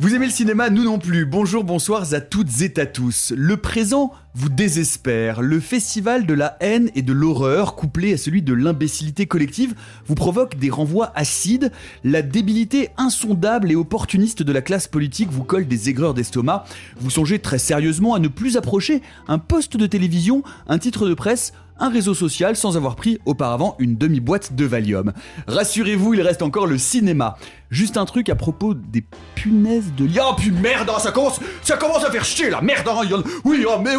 Vous 0.00 0.14
aimez 0.14 0.24
le 0.24 0.32
cinéma 0.32 0.70
Nous 0.70 0.84
non 0.84 0.98
plus. 0.98 1.26
Bonjour, 1.26 1.62
bonsoir 1.62 2.14
à 2.14 2.22
toutes 2.22 2.62
et 2.62 2.80
à 2.80 2.86
tous. 2.86 3.34
Le 3.36 3.58
présent 3.58 4.12
vous 4.32 4.48
désespère. 4.48 5.42
Le 5.42 5.60
festival 5.60 6.24
de 6.24 6.32
la 6.32 6.56
haine 6.60 6.90
et 6.94 7.02
de 7.02 7.12
l'horreur, 7.12 7.76
couplé 7.76 8.14
à 8.14 8.16
celui 8.16 8.40
de 8.40 8.54
l'imbécilité 8.54 9.26
collective, 9.26 9.74
vous 10.06 10.14
provoque 10.14 10.56
des 10.56 10.70
renvois 10.70 11.12
acides. 11.14 11.70
La 12.02 12.22
débilité 12.22 12.88
insondable 12.96 13.70
et 13.70 13.76
opportuniste 13.76 14.42
de 14.42 14.52
la 14.52 14.62
classe 14.62 14.88
politique 14.88 15.30
vous 15.30 15.44
colle 15.44 15.68
des 15.68 15.90
aigreurs 15.90 16.14
d'estomac. 16.14 16.64
Vous 16.98 17.10
songez 17.10 17.38
très 17.38 17.58
sérieusement 17.58 18.14
à 18.14 18.20
ne 18.20 18.28
plus 18.28 18.56
approcher 18.56 19.02
un 19.28 19.38
poste 19.38 19.76
de 19.76 19.86
télévision, 19.86 20.42
un 20.66 20.78
titre 20.78 21.06
de 21.06 21.12
presse, 21.12 21.52
un 21.80 21.88
réseau 21.90 22.14
social 22.14 22.54
sans 22.56 22.76
avoir 22.76 22.94
pris 22.94 23.18
auparavant 23.24 23.74
une 23.78 23.96
demi-boîte 23.96 24.54
de 24.54 24.64
Valium. 24.64 25.12
Rassurez-vous, 25.48 26.14
il 26.14 26.22
reste 26.22 26.42
encore 26.42 26.66
le 26.66 26.78
cinéma. 26.78 27.36
Juste 27.70 27.96
un 27.96 28.04
truc 28.04 28.28
à 28.28 28.34
propos 28.36 28.74
des 28.74 29.04
punaises 29.34 29.92
de 29.96 30.04
lit. 30.04 30.18
Oh 30.22 30.34
putain, 30.36 30.60
merde, 30.60 30.90
hein, 30.90 30.98
ça 31.00 31.10
commence, 31.10 31.40
ça 31.62 31.76
commence 31.76 32.04
à 32.04 32.10
faire 32.10 32.24
chier 32.24 32.50
là, 32.50 32.60
merde, 32.60 32.86
hein, 32.88 33.00
en- 33.12 33.22
oui, 33.44 33.64
oh, 33.68 33.78
mais 33.82 33.94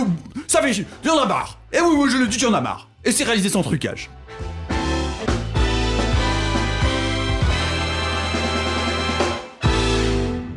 ça 0.48 0.62
fait 0.62 0.74
chier, 0.74 0.86
il 1.04 1.08
y 1.08 1.12
en 1.12 1.18
a 1.20 1.26
marre. 1.26 1.58
Et 1.74 1.80
oui, 1.82 1.96
oui, 1.98 2.10
je 2.12 2.18
le 2.18 2.28
dis, 2.28 2.38
il 2.38 2.44
y 2.44 2.46
en 2.46 2.54
a 2.54 2.62
marre. 2.62 2.88
Et 3.04 3.12
c'est 3.12 3.24
réalisé 3.24 3.50
sans 3.50 3.64
trucage. 3.64 4.10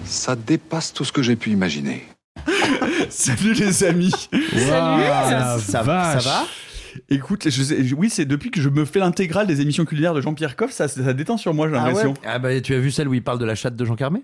Ça 0.04 0.36
dépasse 0.36 0.92
tout 0.92 1.04
ce 1.04 1.12
que 1.12 1.22
j'ai 1.22 1.36
pu 1.36 1.50
imaginer. 1.50 2.04
Salut 3.10 3.54
les 3.54 3.84
amis. 3.84 4.12
Ça, 4.52 5.82
vache. 5.82 6.22
ça 6.22 6.30
va? 6.30 6.46
Écoute, 7.08 7.48
je 7.50 7.62
sais- 7.62 7.92
oui, 7.96 8.08
c'est 8.10 8.24
depuis 8.24 8.50
que 8.50 8.60
je 8.60 8.68
me 8.68 8.84
fais 8.84 8.98
l'intégrale 9.00 9.46
des 9.46 9.60
émissions 9.60 9.84
culinaires 9.84 10.14
de 10.14 10.20
Jean-Pierre 10.20 10.56
Coff, 10.56 10.70
ça, 10.70 10.86
ça 10.88 11.12
détend 11.12 11.36
sur 11.36 11.52
moi, 11.54 11.68
j'ai 11.68 11.74
l'impression. 11.74 12.14
Ah 12.26 12.38
bah 12.38 12.60
tu 12.60 12.74
as 12.74 12.78
vu 12.78 12.90
celle 12.90 13.08
où 13.08 13.14
il 13.14 13.22
parle 13.22 13.38
de 13.38 13.44
la 13.44 13.54
chatte 13.54 13.76
de 13.76 13.84
Jean 13.84 13.96
Carmé? 13.96 14.22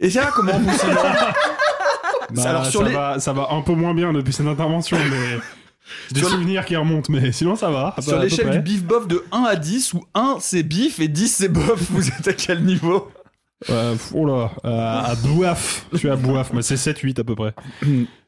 Et 0.00 0.10
ça 0.10 0.22
va 0.22 0.30
comment 0.30 0.58
vous 0.58 0.70
Bah, 2.34 2.42
Alors, 2.44 2.66
sur 2.66 2.80
ça, 2.80 2.88
les- 2.88 2.94
va, 2.94 3.20
ça 3.20 3.32
va 3.32 3.48
un 3.52 3.60
peu 3.62 3.72
moins 3.72 3.94
bien 3.94 4.12
depuis 4.12 4.32
cette 4.32 4.46
intervention, 4.46 4.96
mais 4.98 5.38
des 6.12 6.20
Sur 6.20 6.30
souvenirs 6.30 6.64
qui 6.64 6.74
remontent, 6.74 7.12
mais 7.12 7.30
sinon 7.30 7.54
ça 7.54 7.70
va. 7.70 7.94
Sur 8.00 8.18
l'échelle 8.18 8.50
du 8.50 8.58
bif 8.60 8.82
bof 8.84 9.06
de 9.06 9.24
1 9.30 9.42
à 9.44 9.54
10, 9.54 9.94
où 9.94 10.04
1 10.14 10.38
c'est 10.40 10.62
bif 10.64 10.98
et 10.98 11.06
10 11.08 11.28
c'est 11.28 11.48
bof, 11.48 11.80
vous 11.90 12.08
êtes 12.08 12.26
à 12.26 12.32
quel 12.32 12.64
niveau? 12.64 13.10
Euh, 13.70 13.94
oh 14.14 14.26
là, 14.26 14.50
euh, 14.64 15.02
à 15.12 15.14
Bouaf. 15.16 15.86
Je 15.92 15.98
suis 15.98 16.10
à 16.10 16.16
Bouaf, 16.16 16.52
mais 16.52 16.62
c'est 16.62 16.76
7-8 16.76 17.20
à 17.20 17.24
peu 17.24 17.34
près. 17.34 17.54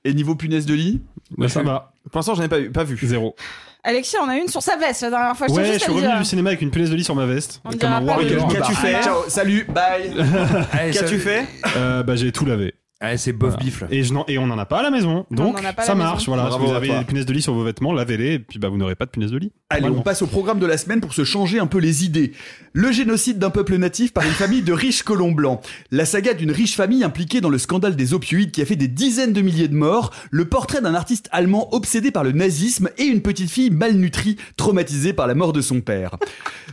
Et 0.05 0.15
niveau 0.15 0.35
punaise 0.35 0.65
de 0.67 0.75
lit 0.75 1.03
Mais 1.37 1.49
ça 1.49 1.63
va. 1.63 1.93
Pour 2.11 2.19
l'instant, 2.19 2.35
j'en 2.35 2.43
ai 2.43 2.49
pas, 2.49 2.61
eu- 2.61 2.71
pas 2.71 2.85
vu. 2.85 2.99
Zéro. 3.03 3.37
Alexis 3.85 4.17
en 4.19 4.29
a 4.29 4.37
une 4.37 4.49
sur 4.49 4.63
sa 4.63 4.77
veste 4.77 5.03
la 5.03 5.11
dernière 5.11 5.37
fois. 5.37 5.47
Je 5.49 5.53
Ouais, 5.53 5.73
je 5.75 5.79
suis 5.79 5.93
revenu 5.93 6.07
dire. 6.09 6.19
du 6.19 6.25
cinéma 6.25 6.51
avec 6.51 6.63
une 6.63 6.71
punaise 6.71 6.91
de 6.91 6.97
lit 6.97 7.05
sur 7.05 7.15
ma 7.15 7.27
veste. 7.27 7.61
On 7.65 7.71
comme 7.71 7.79
dira 7.79 7.97
un 7.99 8.49
Qu'as-tu 8.49 8.75
fait 8.75 9.03
Ciao, 9.03 9.17
salut, 9.29 9.67
bye 9.69 10.13
Qu'as-tu 10.93 11.19
fait? 11.19 11.47
Euh, 11.77 12.03
Bah 12.03 12.17
j'ai 12.17 12.33
tout 12.33 12.45
lavé. 12.45 12.75
Allez, 13.01 13.17
c'est 13.17 13.33
bof 13.33 13.57
bif 13.59 13.83
là. 13.83 13.87
Et, 13.93 14.03
je 14.03 14.13
n'en- 14.13 14.25
et 14.27 14.39
on 14.39 14.45
en 14.51 14.59
a 14.59 14.67
pas 14.67 14.81
à 14.81 14.83
la 14.83 14.91
maison. 14.91 15.25
on 15.31 15.35
Donc 15.35 15.61
en 15.61 15.65
a 15.65 15.73
pas 15.73 15.83
à 15.83 15.85
ça 15.87 15.95
marche. 15.95 16.23
maison. 16.23 16.33
Voilà, 16.33 16.49
Bravo 16.49 16.65
si 16.65 16.71
vous 16.71 16.77
avez 16.77 16.89
des 16.89 17.05
punaises 17.05 17.27
de 17.27 17.33
lit 17.33 17.43
sur 17.43 17.55
vos 17.55 17.63
vêtements, 17.63 17.93
lavez-les 17.93 18.35
et 18.35 18.39
puis 18.41 18.59
bah 18.59 18.69
vous 18.69 18.77
n'aurez 18.77 18.97
pas 18.97 19.07
de 19.07 19.11
punaises 19.11 19.31
de 19.31 19.39
lit. 19.39 19.53
Allez, 19.71 19.89
on 19.89 20.03
passe 20.03 20.21
au 20.23 20.27
programme 20.27 20.59
de 20.59 20.67
la 20.67 20.77
semaine 20.79 21.01
pour 21.01 21.15
se 21.15 21.23
changer 21.23 21.61
un 21.61 21.69
peu 21.69 21.79
les 21.79 22.05
idées. 22.05 22.33
Le 22.73 22.91
génocide 22.91 23.39
d'un 23.39 23.51
peuple 23.51 23.77
natif 23.77 24.13
par 24.13 24.25
une 24.25 24.33
famille 24.33 24.63
de 24.63 24.73
riches 24.73 25.05
colons 25.05 25.31
blancs. 25.31 25.61
La 25.93 26.07
saga 26.07 26.35
d'une 26.35 26.51
riche 26.51 26.75
famille 26.75 27.05
impliquée 27.05 27.41
dans 27.41 27.51
le 27.51 27.59
scandale 27.59 27.95
des 27.95 28.15
opioïdes 28.15 28.51
qui 28.51 28.63
a 28.63 28.65
fait 28.67 28.75
des 28.77 28.89
dizaines 28.89 29.33
de 29.33 29.43
milliers 29.43 29.69
de 29.69 29.75
morts. 29.77 30.11
Le 30.33 30.47
portrait 30.47 30.81
d'un 30.81 30.95
artiste 30.95 31.29
allemand 31.31 31.73
obsédé 31.73 32.11
par 32.11 32.25
le 32.25 32.33
nazisme 32.33 32.89
et 32.99 33.05
une 33.05 33.23
petite 33.23 33.51
fille 33.51 33.71
malnutrie 33.71 34.37
traumatisée 34.57 35.13
par 35.13 35.29
la 35.29 35.37
mort 35.37 35.53
de 35.53 35.61
son 35.61 35.81
père. 35.83 36.17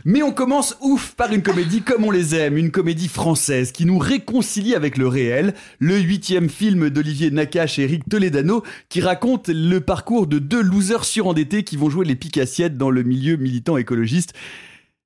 Mais 0.04 0.22
on 0.24 0.32
commence 0.32 0.76
ouf 0.80 1.14
par 1.14 1.32
une 1.32 1.42
comédie 1.42 1.82
comme 1.82 2.02
on 2.04 2.10
les 2.10 2.34
aime, 2.34 2.56
une 2.56 2.72
comédie 2.72 3.08
française 3.08 3.70
qui 3.70 3.84
nous 3.86 3.98
réconcilie 3.98 4.74
avec 4.74 4.96
le 4.98 5.06
réel. 5.06 5.54
Le 5.78 5.98
huitième 6.16 6.48
film 6.48 6.88
d'Olivier 6.88 7.30
Nakache 7.30 7.78
et 7.78 7.82
Eric 7.82 8.08
Toledano 8.08 8.62
qui 8.88 9.02
raconte 9.02 9.48
le 9.48 9.82
parcours 9.82 10.26
de 10.26 10.38
deux 10.38 10.62
losers 10.62 11.04
surendettés 11.04 11.62
qui 11.62 11.76
vont 11.76 11.90
jouer 11.90 12.06
les 12.06 12.16
picassiettes 12.16 12.78
dans 12.78 12.88
le 12.88 13.02
milieu 13.02 13.36
militant 13.36 13.76
écologiste. 13.76 14.32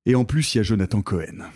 Et 0.05 0.15
en 0.15 0.23
plus, 0.23 0.55
il 0.55 0.59
y 0.59 0.61
a 0.61 0.63
Jonathan 0.63 1.01
Cohen. 1.01 1.49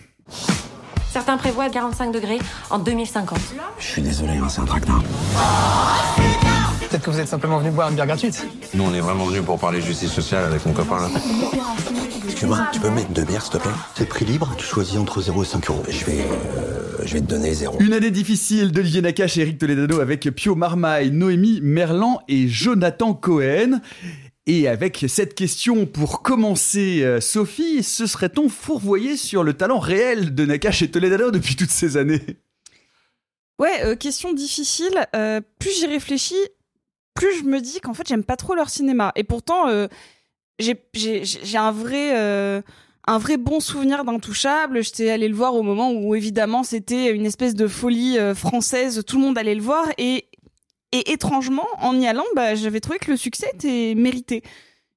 Certains 1.09 1.37
prévoient 1.37 1.69
45 1.69 2.11
degrés 2.11 2.39
en 2.69 2.79
2050. 2.79 3.39
Je 3.79 3.85
suis 3.85 4.01
désolé, 4.01 4.33
hein, 4.33 4.49
c'est 4.49 4.59
un 4.59 4.65
traquenard. 4.65 5.03
Peut-être 6.89 7.03
que 7.03 7.11
vous 7.11 7.19
êtes 7.21 7.29
simplement 7.29 7.59
venu 7.59 7.71
boire 7.71 7.87
une 7.87 7.95
bière 7.95 8.07
gratuite. 8.07 8.45
Nous, 8.73 8.83
on 8.83 8.93
est 8.93 8.99
vraiment 8.99 9.23
venus 9.23 9.43
pour 9.45 9.57
parler 9.57 9.79
justice 9.79 10.11
sociale 10.11 10.43
avec 10.43 10.65
mon 10.65 10.73
copain 10.73 10.99
là. 10.99 11.07
Excuse-moi, 12.35 12.67
tu 12.73 12.81
peux 12.81 12.89
mettre 12.89 13.13
deux 13.13 13.23
bières, 13.23 13.41
s'il 13.41 13.53
te 13.53 13.57
plaît 13.59 13.71
C'est 13.95 14.09
prix 14.09 14.25
libre, 14.25 14.53
tu 14.57 14.65
choisis 14.65 14.97
entre 14.97 15.21
0 15.21 15.43
et 15.43 15.45
5 15.45 15.69
euros. 15.69 15.83
Je 15.87 16.03
vais, 16.03 16.19
euh, 16.19 16.97
je 17.05 17.13
vais 17.13 17.21
te 17.21 17.27
donner 17.27 17.53
0. 17.53 17.77
Une 17.79 17.93
année 17.93 18.11
difficile 18.11 18.73
d'Olivier 18.73 19.01
Nakache 19.01 19.37
et 19.37 19.41
Eric 19.43 19.57
Toledano 19.57 20.01
avec 20.01 20.29
Pio 20.31 20.53
Marmaille, 20.53 21.11
Noémie 21.11 21.61
Merlan 21.61 22.19
et 22.27 22.49
Jonathan 22.49 23.13
Cohen. 23.13 23.79
Et 24.47 24.67
avec 24.67 25.05
cette 25.07 25.33
question 25.33 25.85
pour 25.85 26.23
commencer, 26.23 27.03
euh, 27.03 27.21
Sophie, 27.21 27.83
se 27.83 28.05
serait-on 28.05 28.49
fourvoyé 28.49 29.15
sur 29.15 29.45
le 29.45 29.53
talent 29.53 29.79
réel 29.79 30.35
de 30.35 30.45
Nakache 30.45 30.81
et 30.81 30.91
Toledano 30.91 31.31
depuis 31.31 31.55
toutes 31.55 31.71
ces 31.71 31.95
années? 31.95 32.19
Ouais, 33.59 33.81
euh, 33.85 33.95
question 33.95 34.33
difficile. 34.33 35.07
Euh, 35.15 35.39
plus 35.57 35.71
j'y 35.79 35.87
réfléchis, 35.87 36.35
plus 37.13 37.33
je 37.39 37.45
me 37.45 37.61
dis 37.61 37.79
qu'en 37.79 37.93
fait 37.93 38.05
j'aime 38.05 38.25
pas 38.25 38.35
trop 38.35 38.55
leur 38.55 38.69
cinéma. 38.69 39.13
Et 39.15 39.23
pourtant, 39.23 39.69
euh, 39.69 39.87
j'ai 40.59 41.57
un 41.57 41.71
vrai 41.71 42.17
euh, 42.17 42.61
un 43.07 43.17
vrai 43.17 43.37
bon 43.37 43.59
souvenir 43.59 44.03
d'Intouchable. 44.03 44.83
J'étais 44.83 45.09
allé 45.09 45.27
le 45.27 45.35
voir 45.35 45.55
au 45.55 45.63
moment 45.63 45.91
où 45.91 46.15
évidemment 46.15 46.63
c'était 46.63 47.11
une 47.11 47.25
espèce 47.25 47.55
de 47.55 47.67
folie 47.67 48.17
euh, 48.17 48.33
française. 48.33 49.03
Tout 49.05 49.17
le 49.17 49.23
monde 49.23 49.37
allait 49.37 49.55
le 49.55 49.61
voir 49.61 49.87
et 49.97 50.27
étrangement, 50.91 51.67
en 51.79 51.99
y 51.99 52.07
allant, 52.07 52.23
bah, 52.35 52.55
j'avais 52.55 52.79
trouvé 52.79 52.99
que 52.99 53.11
le 53.11 53.17
succès 53.17 53.51
était 53.53 53.95
mérité. 53.95 54.43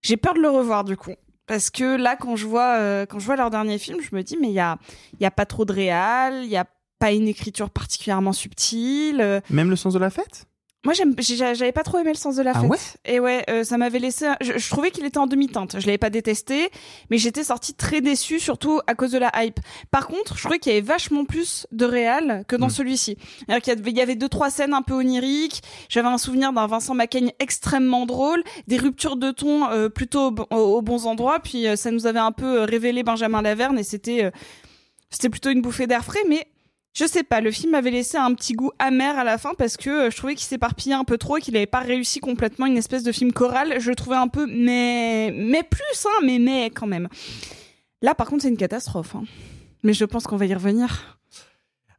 J'ai 0.03 0.17
peur 0.17 0.35
de 0.35 0.41
le 0.41 0.49
revoir 0.49 0.85
du 0.85 0.97
coup. 0.97 1.15
Parce 1.47 1.71
que 1.71 1.97
là, 1.97 2.15
quand 2.15 2.37
je 2.37 2.47
vois, 2.47 2.77
euh, 2.79 3.07
quand 3.07 3.19
je 3.19 3.25
vois 3.25 3.37
leur 3.37 3.51
dernier 3.51 3.79
film, 3.79 3.99
je 4.01 4.15
me 4.15 4.23
dis, 4.23 4.37
mais 4.41 4.49
il 4.49 4.55
y 4.55 4.61
a, 4.61 5.31
pas 5.31 5.47
trop 5.47 5.65
de 5.65 5.73
réal, 5.73 6.45
il 6.45 6.51
y 6.51 6.57
a 6.57 6.67
pas 6.99 7.13
une 7.13 7.27
écriture 7.27 7.71
particulièrement 7.71 8.35
subtile. 8.35 9.43
Même 9.51 9.71
le 9.71 9.77
sens 9.77 9.95
de 9.95 9.99
la 9.99 10.11
fête? 10.11 10.48
Moi, 10.85 10.95
j'avais 10.95 11.73
pas 11.73 11.83
trop 11.83 11.99
aimé 11.99 12.11
le 12.13 12.17
sens 12.19 12.37
de 12.37 12.43
la 12.43 12.53
Ah 12.55 12.61
fête. 12.61 12.71
ouais? 12.71 12.79
Et 13.05 13.19
ouais, 13.21 13.45
euh, 13.51 13.65
ça 13.65 13.77
m'avait 13.79 13.99
laissé. 13.99 14.27
un- 14.27 14.37
Je, 14.41 14.57
je 14.59 14.71
trouvais 14.71 14.91
qu'il 14.93 15.05
était 15.05 15.19
en 15.19 15.27
demi-teinte. 15.27 15.77
Je 15.81 15.87
l'avais 15.87 15.99
pas 15.99 16.09
détesté, 16.09 16.71
mais 17.11 17.19
j'étais 17.19 17.43
sortie 17.45 17.75
très 17.75 18.01
déçue, 18.01 18.39
surtout 18.39 18.81
à 18.87 18.95
cause 18.95 19.11
de 19.11 19.19
la 19.19 19.31
hype. 19.45 19.59
Par 19.91 20.07
contre, 20.07 20.37
je 20.37 20.43
trouvais 20.43 20.59
qu'il 20.61 20.73
y 20.73 20.77
avait 20.77 20.87
vachement 20.87 21.25
plus 21.25 21.67
de 21.73 21.85
réal 21.85 22.45
que 22.47 22.55
dans 22.57 22.69
Mm. 22.69 22.71
celui-ci. 22.71 23.17
Il 23.49 23.97
y 23.97 24.01
avait 24.01 24.15
deux 24.15 24.29
trois 24.29 24.51
scènes 24.51 24.73
un 24.73 24.83
peu 24.83 24.95
oniriques. 24.95 25.63
J'avais 25.89 26.09
un 26.09 26.17
souvenir 26.19 26.53
d'un 26.53 26.67
Vincent 26.69 26.95
Macaigne 26.95 27.33
extrêmement 27.41 28.07
drôle, 28.07 28.43
des 28.69 28.77
ruptures 28.77 29.17
de 29.17 29.31
ton 29.33 29.69
euh, 29.71 29.89
plutôt 29.89 30.33
aux 30.51 30.83
bons 30.83 31.07
endroits. 31.07 31.41
Puis 31.41 31.67
euh, 31.67 31.75
ça 31.77 31.91
nous 31.91 32.07
avait 32.07 32.19
un 32.21 32.33
peu 32.33 32.61
révélé 32.61 33.03
Benjamin 33.03 33.43
Laverne 33.43 33.79
et 33.81 33.85
c'était 33.85 34.31
c'était 35.11 35.29
plutôt 35.31 35.51
une 35.51 35.63
bouffée 35.63 35.87
d'air 35.87 36.05
frais, 36.05 36.21
mais 36.29 36.47
je 36.95 37.07
sais 37.07 37.23
pas, 37.23 37.41
le 37.41 37.51
film 37.51 37.73
m'avait 37.73 37.91
laissé 37.91 38.17
un 38.17 38.35
petit 38.35 38.55
goût 38.55 38.73
amer 38.79 39.17
à 39.17 39.25
la 39.25 39.39
fin 39.39 39.53
parce 39.57 39.77
que 39.77 39.89
euh, 39.91 40.11
je 40.11 40.17
trouvais 40.17 40.35
qu'il 40.35 40.47
s'éparpillait 40.47 40.95
un 40.95 41.05
peu 41.05 41.17
trop 41.17 41.37
et 41.37 41.41
qu'il 41.41 41.57
avait 41.57 41.67
pas 41.67 41.81
réussi 41.81 42.19
complètement 42.21 42.67
une 42.67 42.77
espèce 42.77 43.03
de 43.05 43.13
film 43.13 43.33
choral. 43.33 43.81
Je 43.81 43.91
le 43.91 43.97
trouvais 43.97 44.17
un 44.17 44.29
peu 44.29 44.47
mais 44.47 45.33
mais 45.33 45.63
plus 45.63 46.07
hein, 46.07 46.25
mais 46.25 46.39
mais 46.39 46.71
quand 46.71 46.87
même. 46.87 47.09
Là, 48.03 48.15
par 48.15 48.29
contre, 48.29 48.43
c'est 48.43 48.49
une 48.49 48.57
catastrophe. 48.57 49.15
hein. 49.15 49.25
Mais 49.85 49.93
je 49.93 50.05
pense 50.05 50.25
qu'on 50.25 50.37
va 50.37 50.47
y 50.47 50.55
revenir. 50.55 51.19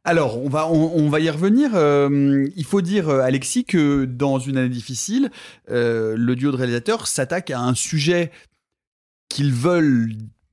Alors, 0.04 0.42
on 0.42 0.48
va, 0.48 0.66
on, 0.70 1.10
va 1.10 1.20
y 1.20 1.28
revenir. 1.28 1.72
Euh, 1.74 2.48
il 2.56 2.64
faut 2.64 2.80
dire, 2.80 3.10
euh, 3.10 3.20
Alexis, 3.20 3.66
que 3.66 4.06
dans 4.06 4.38
une 4.38 4.56
année 4.56 4.70
difficile, 4.70 5.30
le 5.68 6.34
duo 6.34 6.52
de 6.52 6.56
réalisateurs 6.56 7.06
s'attaque 7.06 7.50
à 7.50 7.60
un 7.60 7.74
sujet 7.74 8.30
qu'ils 9.28 9.52
veulent 9.52 10.10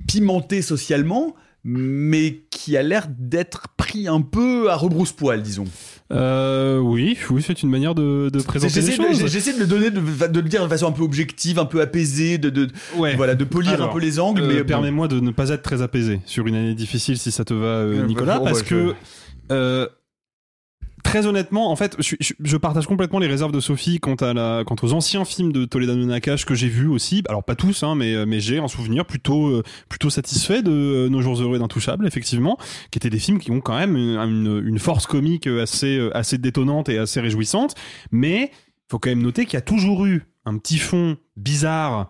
pimenter 0.07 0.62
socialement, 0.62 1.36
mais 1.69 2.43
qui 2.49 2.77
a 2.77 2.81
l'air 2.81 3.07
d'être 3.19 3.67
pris 3.75 4.07
un 4.07 4.21
peu 4.21 4.71
à 4.71 4.75
rebrousse-poil, 4.77 5.41
disons. 5.41 5.65
Euh, 6.13 6.77
oui, 6.77 7.17
oui, 7.29 7.43
c'est 7.45 7.61
une 7.61 7.69
manière 7.69 7.93
de, 7.93 8.29
de 8.29 8.41
présenter 8.41 8.79
les 8.79 8.95
choses. 8.95 9.27
j'essaie 9.27 9.51
de 9.53 9.59
le 9.59 9.67
donner, 9.67 9.91
de, 9.91 9.99
de 9.99 10.39
le 10.39 10.47
dire 10.47 10.63
de 10.63 10.69
façon 10.69 10.87
un 10.87 10.93
peu 10.93 11.03
objective, 11.03 11.59
un 11.59 11.65
peu 11.65 11.81
apaisée, 11.81 12.37
de, 12.37 12.49
de 12.49 12.69
Ouais. 12.95 13.15
voilà, 13.17 13.35
de 13.35 13.43
polir 13.43 13.73
Alors, 13.73 13.89
un 13.89 13.93
peu 13.93 13.99
les 13.99 14.17
angles. 14.17 14.43
Euh, 14.43 14.47
mais 14.47 14.59
bon. 14.61 14.65
permets-moi 14.67 15.09
de 15.09 15.19
ne 15.19 15.31
pas 15.31 15.49
être 15.49 15.61
très 15.61 15.81
apaisé 15.81 16.21
sur 16.25 16.47
une 16.47 16.55
année 16.55 16.73
difficile 16.73 17.17
si 17.17 17.31
ça 17.31 17.43
te 17.43 17.53
va, 17.53 17.65
euh, 17.65 18.01
Euh, 18.01 18.05
Nicolas, 18.05 18.39
bah, 18.39 18.45
parce 18.45 18.61
bah, 18.61 18.69
que 18.69 18.93
euh, 19.51 19.87
très 21.07 21.25
honnêtement, 21.25 21.71
en 21.71 21.75
fait, 21.77 21.95
je, 22.00 22.57
partage 22.57 22.86
complètement 22.86 23.19
les 23.19 23.27
réserves 23.27 23.54
de 23.54 23.62
Sophie 23.62 24.00
quant 24.00 24.15
à 24.15 24.33
la, 24.33 24.63
quant 24.65 24.75
aux 24.81 24.92
anciens 24.92 25.24
films 25.24 25.54
de 25.54 25.63
Toledano 25.63 26.06
Nakash 26.06 26.44
que 26.44 26.54
j'ai 26.54 26.68
vus 26.68 26.88
aussi. 26.88 27.24
Alors 27.30 27.45
pas 27.45 27.56
tous, 27.56 27.83
hein, 27.83 27.95
mais 27.95 28.39
j'ai 28.42 28.59
un 28.59 28.68
souvenir 28.68 29.06
plutôt 29.06 29.48
euh, 29.48 29.63
plutôt 29.88 30.09
satisfait 30.09 30.62
de 30.62 30.71
euh, 30.71 31.09
Nos 31.09 31.21
jours 31.21 31.42
heureux 31.42 31.56
et 31.56 31.59
d'Intouchables, 31.59 32.06
effectivement, 32.06 32.57
qui 32.92 33.00
étaient 33.00 33.09
des 33.09 33.19
films 33.19 33.39
qui 33.39 33.51
ont 33.51 33.62
quand 33.62 33.77
même 33.77 33.95
une, 33.95 34.80
force 34.80 35.07
comique 35.07 35.48
assez 35.48 35.98
euh, 35.98 36.15
assez 36.15 36.38
détonnante 36.38 36.89
et 36.89 36.98
assez 36.98 37.21
réjouissante, 37.21 37.75
mais 38.12 38.51
faut 38.89 39.00
quand 39.00 39.10
même 39.10 39.24
noter 39.24 39.45
qu'il 39.45 39.53
y 39.53 39.57
a 39.57 39.62
toujours 39.62 40.06
eu 40.06 40.24
un 40.44 40.57
petit 40.57 40.77
fond 40.77 41.15
bizarre, 41.38 42.10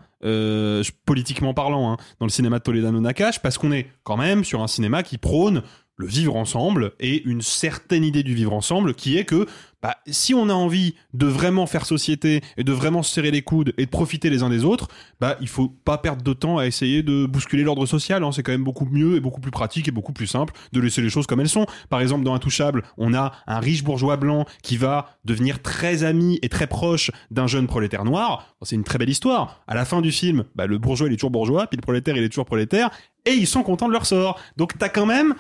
politiquement 1.06 1.54
parlant, 1.54 1.92
hein, 1.92 1.98
dans 2.20 2.26
le 2.26 2.32
cinéma 2.32 2.58
de 2.58 2.64
Toledano 2.64 3.00
Nakash, 3.00 3.42
parce 3.44 3.60
qu'on 3.60 3.72
est 3.72 3.88
quand 4.04 4.18
même 4.18 4.44
sur 4.44 4.64
un 4.64 4.68
cinéma 4.68 5.04
qui 5.04 5.20
prône 5.20 5.62
le 5.98 6.06
vivre 6.06 6.36
ensemble 6.36 6.94
et 7.00 7.24
une 7.24 7.42
certaine 7.42 8.04
idée 8.04 8.24
du 8.24 8.36
vivre 8.36 8.54
ensemble 8.54 8.94
qui 8.94 9.18
est 9.18 9.26
que 9.26 9.48
bah, 9.82 9.98
si 10.08 10.34
on 10.34 10.50
a 10.50 10.54
envie 10.54 10.96
de 11.14 11.28
vraiment 11.28 11.68
faire 11.68 11.86
société 11.86 12.42
et 12.58 12.64
de 12.64 12.72
vraiment 12.72 13.04
se 13.04 13.14
serrer 13.14 13.30
les 13.30 13.44
coudes 13.44 13.74
et 13.78 13.86
de 13.86 13.90
profiter 13.90 14.30
les 14.30 14.42
uns 14.42 14.50
des 14.50 14.66
autres, 14.66 14.88
bah 15.20 15.38
il 15.40 15.48
faut 15.48 15.70
pas 15.70 16.00
perdre 16.00 16.24
de 16.24 16.34
temps 16.34 16.58
à 16.58 16.66
essayer 16.66 17.04
de 17.04 17.26
bousculer 17.28 17.64
l'ordre 17.64 17.86
social. 17.86 18.24
hein. 18.24 18.32
C'est 18.32 18.42
quand 18.42 18.52
même 18.52 18.64
beaucoup 18.64 18.86
mieux 18.86 19.16
et 19.16 19.20
beaucoup 19.20 19.40
plus 19.40 19.52
pratique 19.52 19.88
et 19.88 19.92
beaucoup 19.92 20.14
plus 20.14 20.26
simple 20.26 20.54
de 20.72 20.80
laisser 20.80 21.02
les 21.02 21.10
choses 21.10 21.28
comme 21.28 21.40
elles 21.42 21.50
sont. 21.50 21.68
Par 21.90 22.02
exemple, 22.02 22.24
dans 22.24 22.34
Intouchable, 22.34 22.84
on 22.98 23.14
a 23.14 23.34
un 23.46 23.60
riche 23.60 23.84
bourgeois 23.84 24.18
blanc 24.18 24.46
qui 24.64 24.78
va 24.78 25.18
devenir 25.26 25.62
très 25.62 26.04
ami 26.04 26.40
et 26.42 26.50
très 26.50 26.68
proche 26.68 27.12
d'un 27.30 27.48
jeune 27.48 27.68
prolétaire 27.68 28.04
noir. 28.04 28.56
C'est 28.64 28.76
une 28.76 28.84
très 28.84 28.98
belle 28.98 29.10
histoire. 29.10 29.62
À 29.68 29.76
la 29.76 29.86
fin 29.86 30.02
du 30.02 30.12
film, 30.12 30.46
bah, 30.56 30.66
le 30.66 30.80
bourgeois 30.80 31.08
il 31.08 31.14
est 31.14 31.18
toujours 31.18 31.32
bourgeois, 31.32 31.68
puis 31.68 31.78
le 31.78 31.82
prolétaire 31.82 32.18
il 32.18 32.24
est 32.24 32.30
toujours 32.30 32.46
prolétaire, 32.46 32.90
et 33.26 33.32
ils 33.34 33.48
sont 33.48 33.62
contents 33.62 33.88
de 33.88 33.94
leur 33.94 34.06
sort. 34.06 34.40
Donc 34.58 34.78
t'as 34.78 34.90
quand 34.90 35.06
même 35.06 35.36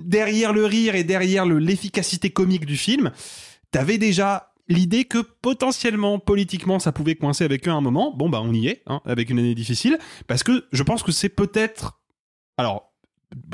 derrière 0.00 0.52
le 0.52 0.64
rire 0.64 0.94
et 0.94 1.04
derrière 1.04 1.46
le- 1.46 1.58
l'efficacité 1.58 2.30
comique 2.30 2.66
du 2.66 2.76
film, 2.76 3.10
t'avais 3.70 3.98
déjà 3.98 4.52
l'idée 4.68 5.04
que 5.04 5.18
potentiellement, 5.18 6.18
politiquement, 6.18 6.78
ça 6.78 6.92
pouvait 6.92 7.16
coincer 7.16 7.44
avec 7.44 7.66
eux 7.66 7.70
à 7.70 7.74
un 7.74 7.80
moment. 7.80 8.14
Bon, 8.16 8.28
bah, 8.28 8.40
on 8.42 8.52
y 8.52 8.68
est, 8.68 8.82
hein, 8.86 9.00
avec 9.04 9.30
une 9.30 9.38
année 9.40 9.54
difficile, 9.54 9.98
parce 10.28 10.42
que 10.44 10.64
je 10.72 10.82
pense 10.82 11.02
que 11.02 11.10
c'est 11.12 11.28
peut-être, 11.28 12.00
alors, 12.56 12.92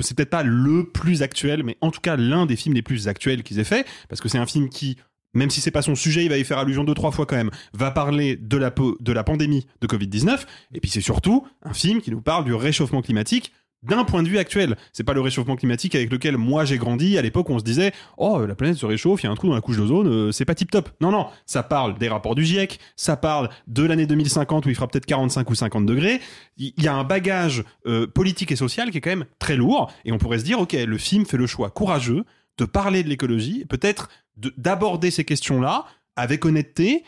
c'est 0.00 0.14
peut-être 0.16 0.30
pas 0.30 0.42
le 0.42 0.90
plus 0.90 1.22
actuel, 1.22 1.62
mais 1.62 1.76
en 1.80 1.90
tout 1.90 2.00
cas 2.00 2.16
l'un 2.16 2.46
des 2.46 2.56
films 2.56 2.74
les 2.74 2.82
plus 2.82 3.08
actuels 3.08 3.42
qu'ils 3.42 3.58
aient 3.58 3.64
fait, 3.64 3.86
parce 4.08 4.20
que 4.20 4.28
c'est 4.28 4.38
un 4.38 4.46
film 4.46 4.68
qui 4.68 4.96
même 5.34 5.50
si 5.50 5.60
c'est 5.60 5.70
pas 5.70 5.82
son 5.82 5.94
sujet, 5.94 6.24
il 6.24 6.30
va 6.30 6.38
y 6.38 6.44
faire 6.44 6.56
allusion 6.56 6.82
deux 6.82 6.94
trois 6.94 7.10
fois 7.10 7.26
quand 7.26 7.36
même, 7.36 7.50
va 7.74 7.90
parler 7.90 8.36
de 8.36 8.56
la, 8.56 8.70
de 9.00 9.12
la 9.12 9.22
pandémie 9.22 9.66
de 9.82 9.86
Covid-19, 9.86 10.46
et 10.72 10.80
puis 10.80 10.88
c'est 10.90 11.02
surtout 11.02 11.46
un 11.62 11.74
film 11.74 12.00
qui 12.00 12.10
nous 12.10 12.22
parle 12.22 12.46
du 12.46 12.54
réchauffement 12.54 13.02
climatique 13.02 13.52
d'un 13.86 14.04
point 14.04 14.22
de 14.22 14.28
vue 14.28 14.38
actuel. 14.38 14.76
C'est 14.92 15.04
pas 15.04 15.14
le 15.14 15.20
réchauffement 15.20 15.56
climatique 15.56 15.94
avec 15.94 16.10
lequel 16.10 16.36
moi 16.36 16.64
j'ai 16.64 16.78
grandi 16.78 17.16
à 17.18 17.22
l'époque 17.22 17.48
on 17.50 17.58
se 17.58 17.64
disait 17.64 17.92
oh 18.18 18.44
la 18.46 18.54
planète 18.54 18.76
se 18.76 18.86
réchauffe, 18.86 19.22
il 19.22 19.26
y 19.26 19.28
a 19.28 19.32
un 19.32 19.34
trou 19.34 19.48
dans 19.48 19.54
la 19.54 19.60
couche 19.60 19.76
d'ozone, 19.76 20.08
euh, 20.08 20.32
c'est 20.32 20.44
pas 20.44 20.54
tip 20.54 20.70
top. 20.70 20.90
Non 21.00 21.10
non, 21.10 21.26
ça 21.46 21.62
parle 21.62 21.98
des 21.98 22.08
rapports 22.08 22.34
du 22.34 22.44
GIEC, 22.44 22.78
ça 22.96 23.16
parle 23.16 23.48
de 23.66 23.82
l'année 23.84 24.06
2050 24.06 24.66
où 24.66 24.68
il 24.68 24.74
fera 24.74 24.88
peut-être 24.88 25.06
45 25.06 25.48
ou 25.50 25.54
50 25.54 25.86
degrés. 25.86 26.20
Il 26.58 26.72
y 26.78 26.88
a 26.88 26.94
un 26.94 27.04
bagage 27.04 27.64
euh, 27.86 28.06
politique 28.06 28.52
et 28.52 28.56
social 28.56 28.90
qui 28.90 28.98
est 28.98 29.00
quand 29.00 29.10
même 29.10 29.26
très 29.38 29.56
lourd 29.56 29.92
et 30.04 30.12
on 30.12 30.18
pourrait 30.18 30.38
se 30.38 30.44
dire 30.44 30.58
ok 30.60 30.72
le 30.72 30.98
film 30.98 31.24
fait 31.26 31.36
le 31.36 31.46
choix 31.46 31.70
courageux 31.70 32.24
de 32.58 32.64
parler 32.64 33.02
de 33.02 33.08
l'écologie, 33.08 33.64
peut-être 33.68 34.08
de- 34.36 34.52
d'aborder 34.56 35.10
ces 35.10 35.24
questions-là 35.24 35.84
avec 36.16 36.44
honnêteté 36.46 37.04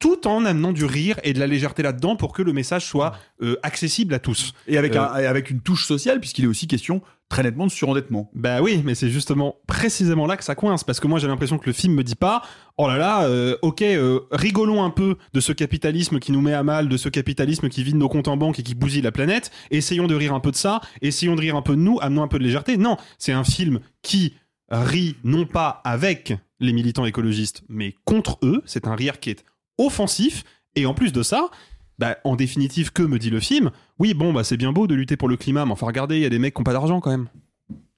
tout 0.00 0.26
en 0.26 0.44
amenant 0.44 0.72
du 0.72 0.84
rire 0.84 1.20
et 1.22 1.32
de 1.32 1.38
la 1.38 1.46
légèreté 1.46 1.82
là-dedans 1.84 2.16
pour 2.16 2.32
que 2.32 2.42
le 2.42 2.52
message 2.52 2.86
soit 2.86 3.12
euh, 3.42 3.56
accessible 3.62 4.14
à 4.14 4.18
tous. 4.18 4.54
Et 4.66 4.76
avec, 4.78 4.96
Euh, 4.96 5.02
un, 5.02 5.18
et 5.18 5.26
avec 5.26 5.50
une 5.50 5.60
touche 5.60 5.86
sociale, 5.86 6.18
puisqu'il 6.18 6.44
est 6.44 6.48
aussi 6.48 6.66
question 6.66 7.02
très 7.28 7.44
nettement 7.44 7.66
de 7.66 7.70
surendettement. 7.70 8.28
Bah 8.34 8.60
oui, 8.60 8.82
mais 8.84 8.96
c'est 8.96 9.10
justement 9.10 9.56
précisément 9.68 10.26
là 10.26 10.36
que 10.36 10.42
ça 10.42 10.56
coince, 10.56 10.82
parce 10.82 10.98
que 10.98 11.06
moi 11.06 11.20
j'ai 11.20 11.28
l'impression 11.28 11.58
que 11.58 11.66
le 11.66 11.72
film 11.72 11.94
me 11.94 12.02
dit 12.02 12.16
pas, 12.16 12.42
oh 12.76 12.88
là 12.88 12.96
là, 12.96 13.24
euh, 13.24 13.56
ok, 13.62 13.82
euh, 13.82 14.20
rigolons 14.32 14.82
un 14.82 14.90
peu 14.90 15.16
de 15.32 15.40
ce 15.40 15.52
capitalisme 15.52 16.18
qui 16.18 16.32
nous 16.32 16.40
met 16.40 16.54
à 16.54 16.64
mal, 16.64 16.88
de 16.88 16.96
ce 16.96 17.08
capitalisme 17.08 17.68
qui 17.68 17.84
vide 17.84 17.96
nos 17.96 18.08
comptes 18.08 18.26
en 18.26 18.36
banque 18.36 18.58
et 18.58 18.64
qui 18.64 18.74
bousille 18.74 19.02
la 19.02 19.12
planète, 19.12 19.52
essayons 19.70 20.08
de 20.08 20.14
rire 20.16 20.34
un 20.34 20.40
peu 20.40 20.50
de 20.50 20.56
ça, 20.56 20.80
essayons 21.02 21.36
de 21.36 21.40
rire 21.40 21.54
un 21.54 21.62
peu 21.62 21.76
de 21.76 21.80
nous, 21.82 21.98
amenons 22.00 22.22
un 22.22 22.28
peu 22.28 22.38
de 22.38 22.44
légèreté. 22.44 22.78
Non, 22.78 22.96
c'est 23.18 23.32
un 23.32 23.44
film 23.44 23.78
qui 24.02 24.34
rit 24.70 25.16
non 25.22 25.46
pas 25.46 25.82
avec 25.84 26.32
les 26.58 26.72
militants 26.72 27.04
écologistes, 27.04 27.62
mais 27.68 27.94
contre 28.04 28.38
eux, 28.42 28.62
c'est 28.64 28.88
un 28.88 28.94
rire 28.94 29.20
qui 29.20 29.30
est 29.30 29.44
offensif, 29.80 30.44
et 30.76 30.86
en 30.86 30.94
plus 30.94 31.12
de 31.12 31.22
ça, 31.22 31.50
bah, 31.98 32.16
en 32.24 32.36
définitive, 32.36 32.92
que 32.92 33.02
me 33.02 33.18
dit 33.18 33.30
le 33.30 33.40
film 33.40 33.70
Oui, 33.98 34.14
bon, 34.14 34.32
bah, 34.32 34.44
c'est 34.44 34.56
bien 34.56 34.72
beau 34.72 34.86
de 34.86 34.94
lutter 34.94 35.16
pour 35.16 35.28
le 35.28 35.36
climat, 35.36 35.66
mais 35.66 35.72
enfin, 35.72 35.86
regardez, 35.86 36.16
il 36.16 36.22
y 36.22 36.26
a 36.26 36.30
des 36.30 36.38
mecs 36.38 36.54
qui 36.54 36.60
n'ont 36.60 36.64
pas 36.64 36.72
d'argent 36.72 37.00
quand 37.00 37.10
même. 37.10 37.28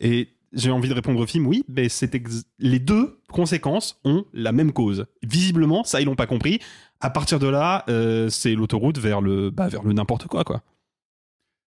Et 0.01 0.29
j'ai 0.53 0.71
envie 0.71 0.89
de 0.89 0.95
répondre 0.95 1.21
au 1.21 1.27
film, 1.27 1.47
oui, 1.47 1.65
mais 1.69 1.89
c'est 1.89 2.11
les 2.59 2.79
deux 2.79 3.21
conséquences 3.29 4.01
ont 4.05 4.25
la 4.33 4.53
même 4.53 4.73
cause. 4.73 5.07
Visiblement, 5.23 5.85
ça, 5.85 6.01
ils 6.01 6.05
l'ont 6.05 6.17
pas 6.17 6.27
compris. 6.27 6.61
À 7.01 7.11
partir 7.11 7.39
de 7.39 7.47
là, 7.47 7.85
euh, 7.89 8.29
c'est 8.29 8.55
l'autoroute 8.55 8.99
vers 8.99 9.21
le, 9.21 9.51
bah, 9.51 9.69
vers 9.69 9.83
le 9.83 9.93
n'importe 9.93 10.27
quoi, 10.27 10.45
quoi. 10.45 10.63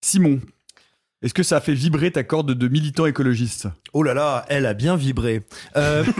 Simon, 0.00 0.40
est-ce 1.22 1.34
que 1.34 1.42
ça 1.42 1.56
a 1.56 1.60
fait 1.60 1.74
vibrer 1.74 2.10
ta 2.12 2.22
corde 2.24 2.52
de 2.54 2.68
militant 2.68 3.06
écologiste? 3.06 3.68
Oh 3.92 4.02
là 4.02 4.14
là, 4.14 4.44
elle 4.48 4.66
a 4.66 4.74
bien 4.74 4.96
vibré. 4.96 5.42
Euh, 5.76 6.04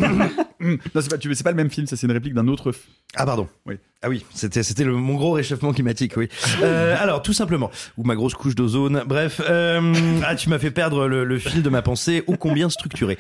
Non, 0.61 0.77
c'est 1.01 1.09
pas, 1.09 1.19
tu- 1.19 1.33
c'est 1.37 1.45
pas 1.45 1.53
le 1.53 1.57
même 1.57 1.71
film, 1.71 1.87
ça 1.87 1.95
c'est 1.97 2.09
une 2.09 2.13
réplique 2.13 2.35
d'un 2.35 2.49
autre. 2.49 2.73
f- 2.73 2.79
Ah 3.15 3.25
pardon. 3.25 3.49
Oui. 3.65 3.77
Ah 4.01 4.09
oui, 4.09 4.25
c'était 4.33 4.63
c'était 4.63 4.85
le 4.85 4.93
mon 4.95 5.15
gros 5.17 5.33
réchauffement 5.33 5.73
climatique, 5.73 6.17
oui. 6.17 6.29
Euh, 6.63 6.97
alors 6.99 7.23
tout 7.23 7.33
simplement, 7.33 7.71
ou 7.97 8.05
ma 8.05 8.15
grosse 8.15 8.35
couche 8.35 8.55
d'ozone. 8.55 9.03
Bref, 9.07 9.41
euh, 9.49 9.93
ah 10.25 10.35
tu 10.37 10.49
m'as 10.49 10.59
fait 10.59 10.71
perdre 10.71 11.07
le, 11.09 11.25
le 11.25 11.39
fil 11.39 11.63
de 11.63 11.69
ma 11.69 11.83
pensée, 11.83 12.23
ô 12.29 12.37
combien 12.37 12.69
structuré. 12.69 13.17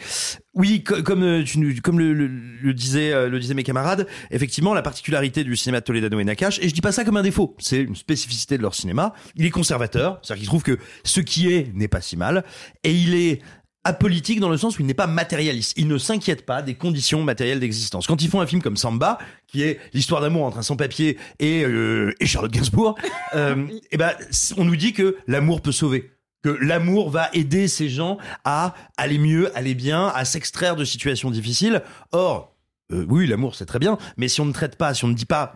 Oui, 0.54 0.82
co- 0.84 1.02
comme 1.02 1.22
euh, 1.22 1.44
tu 1.44 1.58
nous- 1.60 1.74
comme 1.82 1.98
le, 1.98 2.12
le- 2.12 2.26
le 2.28 2.74
disaient 2.74 3.12
euh, 3.12 3.28
le 3.28 3.38
disaient 3.40 3.54
mes 3.54 3.62
camarades, 3.64 4.06
effectivement 4.30 4.72
la 4.74 4.82
particularité 4.82 5.42
du 5.44 5.56
cinéma 5.56 5.80
de 5.80 5.84
Toledano 5.84 6.18
et 6.20 6.24
Nakash, 6.24 6.58
et 6.60 6.68
je 6.68 6.74
dis 6.74 6.80
pas 6.80 6.92
ça 6.92 7.04
comme 7.04 7.16
un 7.16 7.22
défaut, 7.22 7.56
c'est 7.58 7.80
une 7.82 7.96
spécificité 7.96 8.56
de 8.56 8.62
leur 8.62 8.74
cinéma. 8.74 9.14
Il 9.36 9.46
est 9.46 9.50
conservateur, 9.50 10.18
c'est-à-dire 10.22 10.40
qu'il 10.42 10.48
trouve 10.48 10.62
que 10.62 10.78
ce 11.04 11.20
qui 11.20 11.52
est 11.52 11.72
n'est 11.74 11.88
pas 11.88 12.00
si 12.00 12.16
mal, 12.16 12.44
et 12.84 12.92
il 12.92 13.14
est 13.14 13.40
apolitique 13.88 14.38
dans 14.38 14.50
le 14.50 14.58
sens 14.58 14.78
où 14.78 14.82
il 14.82 14.86
n'est 14.86 14.92
pas 14.92 15.06
matérialiste. 15.06 15.72
Il 15.78 15.88
ne 15.88 15.96
s'inquiète 15.96 16.44
pas 16.44 16.60
des 16.60 16.74
conditions 16.74 17.22
matérielles 17.22 17.58
d'existence. 17.58 18.06
Quand 18.06 18.22
ils 18.22 18.28
font 18.28 18.40
un 18.40 18.46
film 18.46 18.60
comme 18.60 18.76
Samba, 18.76 19.18
qui 19.46 19.62
est 19.62 19.80
l'histoire 19.94 20.20
d'amour 20.20 20.44
entre 20.44 20.58
un 20.58 20.62
sans-papier 20.62 21.16
et, 21.38 21.64
euh, 21.64 22.12
et 22.20 22.26
Charlotte 22.26 22.52
Gainsbourg, 22.52 22.96
euh, 23.34 23.66
et 23.90 23.96
ben, 23.96 24.12
on 24.58 24.64
nous 24.64 24.76
dit 24.76 24.92
que 24.92 25.16
l'amour 25.26 25.62
peut 25.62 25.72
sauver. 25.72 26.10
Que 26.42 26.50
l'amour 26.50 27.08
va 27.08 27.30
aider 27.32 27.66
ces 27.66 27.88
gens 27.88 28.18
à 28.44 28.74
aller 28.98 29.18
mieux, 29.18 29.56
aller 29.56 29.74
bien, 29.74 30.08
à 30.08 30.26
s'extraire 30.26 30.76
de 30.76 30.84
situations 30.84 31.30
difficiles. 31.30 31.82
Or, 32.12 32.54
euh, 32.92 33.04
oui, 33.08 33.26
l'amour 33.26 33.54
c'est 33.54 33.66
très 33.66 33.78
bien, 33.78 33.98
mais 34.16 34.28
si 34.28 34.40
on 34.40 34.46
ne 34.46 34.52
traite 34.52 34.76
pas, 34.76 34.94
si 34.94 35.04
on 35.04 35.08
ne 35.08 35.14
dit 35.14 35.26
pas 35.26 35.54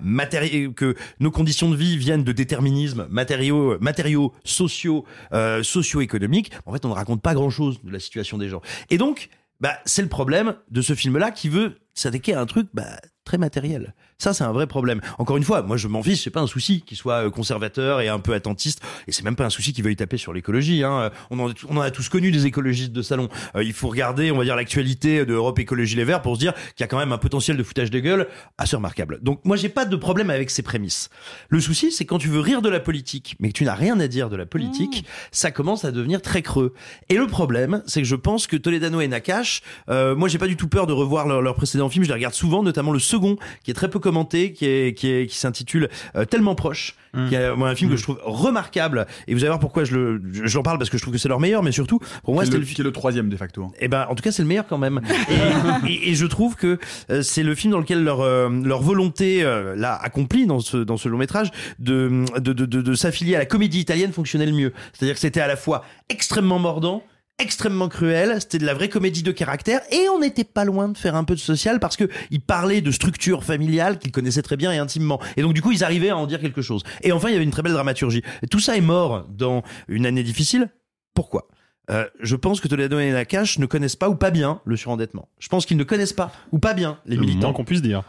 que 0.77 0.95
nos 1.21 1.31
conditions 1.31 1.71
de 1.71 1.77
vie 1.77 1.97
viennent 1.97 2.25
de 2.25 2.33
déterminismes 2.33 3.07
matériaux, 3.11 3.79
matériaux, 3.81 4.33
sociaux, 4.45 5.05
euh, 5.33 5.63
socio-économiques, 5.63 6.53
en 6.67 6.73
fait, 6.73 6.85
on 6.85 6.89
ne 6.89 6.95
raconte 6.95 7.23
pas 7.23 7.35
grand-chose 7.35 7.81
de 7.83 7.91
la 7.91 8.01
situation 8.01 8.39
des 8.39 8.49
gens. 8.49 8.61
Et 8.91 8.99
donc, 8.99 9.31
bah, 9.61 9.79
c'est 9.87 10.03
le 10.03 10.09
problème 10.09 10.57
de 10.71 10.83
ce 10.83 10.95
film-là 10.95 11.31
qui 11.31 11.49
veut 11.49 11.77
s'attaquer 11.95 12.35
à 12.35 12.41
un 12.41 12.47
truc 12.47 12.69
bah, 12.75 12.99
très 13.25 13.39
matériel. 13.39 13.95
Ça, 14.23 14.33
c'est 14.33 14.45
un 14.45 14.53
vrai 14.53 14.69
problème. 14.69 15.01
Encore 15.19 15.37
une 15.37 15.43
fois, 15.43 15.63
moi, 15.63 15.77
je 15.77 15.89
m'en 15.89 16.01
fiche, 16.01 16.23
c'est 16.23 16.31
pas 16.31 16.43
un 16.43 16.47
souci 16.47 16.83
qu'il 16.83 16.97
soit 16.97 17.27
euh, 17.27 17.31
conservateur 17.31 18.01
et 18.01 18.07
un 18.07 18.21
peu 18.21 18.35
attentiste, 18.35 18.81
et 19.09 19.13
c'est 19.13 19.25
même 19.25 19.35
pas 19.35 19.45
un 19.45 19.51
souci 19.51 19.73
qu'il 19.73 19.83
veuille 19.83 19.97
taper 19.97 20.17
sur 20.17 20.33
l'écologie. 20.33 20.85
Hein. 20.85 21.11
On, 21.31 21.41
en, 21.41 21.53
on 21.69 21.77
en 21.77 21.81
a 21.81 21.91
tous 21.91 22.09
connu 22.09 22.31
des 22.31 22.47
écologistes 22.47 22.93
de 22.93 23.03
salon. 23.03 23.29
Euh, 23.57 23.65
il 23.65 23.73
faut 23.73 23.89
regarder, 23.89 24.31
on 24.31 24.39
va 24.39 24.45
dire, 24.45 24.55
l'actualité 24.55 25.27
de 25.27 25.35
Europe 25.35 25.59
Écologie 25.59 25.97
Les 25.97 26.05
Verts 26.05 26.23
pour 26.23 26.37
se 26.37 26.39
dire 26.39 26.55
qu'il 26.55 26.83
y 26.83 26.83
a 26.85 26.87
quand 26.87 26.99
même 26.99 27.11
un 27.11 27.19
potentiel 27.19 27.57
de 27.57 27.65
foutage 27.65 27.91
de 27.91 27.99
gueule 27.99 28.29
assez 28.59 28.77
remarquable. 28.77 29.19
Donc, 29.23 29.41
moi, 29.45 29.57
j'ai 29.57 29.69
pas 29.69 29.87
de 29.87 29.97
problème 29.97 30.31
avec 30.31 30.51
ces 30.51 30.63
prémices. 30.63 31.11
Le 31.49 31.59
souci, 31.59 31.91
c'est 31.91 32.05
quand 32.05 32.19
tu 32.19 32.29
veux 32.29 32.39
rire 32.39 32.63
de 32.63 32.69
la 32.69 32.79
politique, 32.79 33.35
mais 33.41 33.49
que 33.49 33.55
tu 33.55 33.65
n'as 33.65 33.75
rien 33.75 33.99
à 33.99 34.07
dire 34.07 34.31
de 34.31 34.37
la 34.37 34.47
politique, 34.47 35.05
ça 35.33 35.51
commence 35.51 35.85
à 35.85 35.91
devenir 35.91 36.23
très 36.23 36.43
creux. 36.43 36.75
Et 37.09 37.17
le 37.17 37.27
problème, 37.27 37.83
c'est 37.89 38.03
que 38.03 38.07
je 38.07 38.15
pense 38.15 38.47
que 38.47 38.57
Toledano 38.57 39.01
et 39.01 39.09
Nakash, 39.09 39.63
euh, 39.89 40.15
moi, 40.15 40.29
j'ai 40.29 40.39
pas 40.39 40.47
du 40.47 40.57
tout 40.57 40.69
peur 40.69 40.87
de 40.87 40.93
revoir 40.93 41.27
leurs 41.27 41.43
leur 41.43 41.57
précédents 41.57 41.89
films. 41.89 42.05
Je 42.05 42.09
les 42.11 42.15
regarde 42.15 42.35
souvent, 42.35 42.63
notamment 42.63 42.93
le 42.93 43.01
second 43.01 43.37
qui 43.65 43.73
est 43.73 43.75
très 43.75 43.91
peu 43.91 43.99
commenté, 44.13 44.53
qui 44.53 44.67
est 44.67 44.95
qui 44.97 45.09
est 45.11 45.27
qui 45.27 45.39
s'intitule 45.39 45.89
euh, 46.17 46.25
Tellement 46.25 46.55
proche, 46.55 46.97
Mmh. 47.15 47.29
qui 47.29 47.35
est 47.35 47.55
moi, 47.55 47.69
un 47.69 47.75
film 47.75 47.91
que 47.91 47.97
je 47.99 48.03
trouve 48.05 48.19
remarquable. 48.25 49.07
Et 49.29 49.35
vous 49.35 49.41
allez 49.41 49.49
voir 49.49 49.59
pourquoi 49.61 49.85
je 49.85 49.95
le 49.95 50.23
je- 50.33 50.47
j'en 50.47 50.63
parle 50.63 50.79
parce 50.79 50.89
que 50.89 50.97
je 50.97 51.03
trouve 51.03 51.13
que 51.13 51.19
c'est 51.21 51.29
leur 51.29 51.41
meilleur, 51.41 51.63
mais 51.63 51.71
surtout 51.73 51.99
pour 52.25 52.33
moi 52.33 52.43
Qui 52.43 52.49
est 52.49 52.53
c'était 52.53 52.59
le- 52.65 52.69
le 52.69 52.75
qui 52.75 52.81
est 52.81 52.85
le 52.85 52.93
troisième 52.93 53.29
de 53.29 53.37
facto. 53.37 53.65
hein. 53.65 53.71
et 53.81 53.89
ben, 53.89 54.07
en 54.09 54.15
tout 54.15 54.23
cas, 54.23 54.33
c'est 54.33 54.41
le 54.43 54.49
meilleur 54.49 54.67
quand 54.67 54.79
même. 54.79 55.01
Et, 55.29 55.35
et- 55.93 56.11
et 56.11 56.15
je 56.15 56.25
trouve 56.27 56.57
que 56.57 56.79
euh, 57.11 57.21
c'est 57.23 57.43
le 57.43 57.55
film 57.55 57.73
dans 57.73 57.81
lequel 57.81 58.03
leur 58.03 58.21
euh, 58.23 58.49
leur 58.65 58.81
volonté 58.81 59.43
euh, 59.43 59.75
là 59.77 59.95
accomplie 60.03 60.47
dans 60.47 60.61
ce 60.61 60.79
dans 60.79 60.97
ce 60.97 61.09
long 61.11 61.19
métrage 61.19 61.51
de 61.79 62.25
de 62.39 62.53
de, 62.55 62.65
de, 62.65 62.81
de 62.81 62.95
s'affilier 62.95 63.35
à 63.37 63.41
la 63.41 63.47
comédie 63.47 63.81
italienne 63.81 64.13
fonctionnait 64.13 64.47
le 64.47 64.53
mieux. 64.53 64.73
C'est-à-dire 64.95 65.15
que 65.15 65.21
c'était 65.21 65.41
à 65.43 65.49
la 65.49 65.57
fois 65.57 65.85
extrêmement 66.09 66.59
mordant 66.59 67.03
extrêmement 67.43 67.89
cruel, 67.89 68.37
c'était 68.41 68.59
de 68.59 68.65
la 68.67 68.75
vraie 68.75 68.89
comédie 68.89 69.23
de 69.23 69.33
caractère 69.33 69.81
et 69.91 70.09
on 70.09 70.21
n'était 70.21 70.45
pas 70.45 70.65
loin 70.65 70.89
de 70.89 70.97
faire 70.97 71.15
un 71.17 71.25
peu 71.25 71.35
de 71.35 71.41
social 71.41 71.81
parce 71.81 71.97
que 71.97 72.09
ils 72.31 72.41
parlaient 72.41 72.81
de 72.81 72.91
structure 72.91 73.45
familiale 73.45 73.99
qu'ils 73.99 74.13
connaissaient 74.13 74.43
très 74.43 74.57
bien 74.57 74.73
et 74.73 74.79
intimement. 74.79 75.21
Et 75.37 75.43
donc 75.43 75.53
du 75.53 75.61
coup, 75.63 75.73
ils 75.73 75.85
arrivaient 75.85 76.11
à 76.11 76.17
en 76.17 76.27
dire 76.27 76.41
quelque 76.41 76.63
chose. 76.63 76.83
Et 77.03 77.13
enfin, 77.13 77.29
il 77.29 77.33
y 77.33 77.35
avait 77.35 77.45
une 77.45 77.51
très 77.51 77.63
belle 77.63 77.73
dramaturgie. 77.73 78.23
Tout 78.51 78.61
ça 78.61 78.77
est 78.77 78.81
mort 78.81 79.27
dans 79.29 79.63
une 79.89 80.07
année 80.07 80.23
difficile. 80.23 80.69
Pourquoi? 81.15 81.49
Euh, 81.91 82.07
je 82.21 82.37
pense 82.37 82.61
que 82.61 82.69
Toledo 82.69 82.99
et 83.01 83.11
Nakash 83.11 83.59
ne 83.59 83.67
connaissent 83.67 83.97
pas 83.97 84.09
ou 84.09 84.15
pas 84.15 84.31
bien 84.31 84.61
le 84.65 84.77
surendettement. 84.77 85.29
Je 85.39 85.49
pense 85.49 85.67
qu'ils 85.67 85.77
ne 85.77 85.85
connaissent 85.85 86.13
pas 86.13 86.33
ou 86.53 86.59
pas 86.59 86.75
bien 86.75 86.99
les 87.07 87.17
Le 87.17 87.21
militants. 87.23 87.49
moins 87.49 87.53
qu'on 87.53 87.65
puisse 87.65 87.83
dire. 87.83 88.03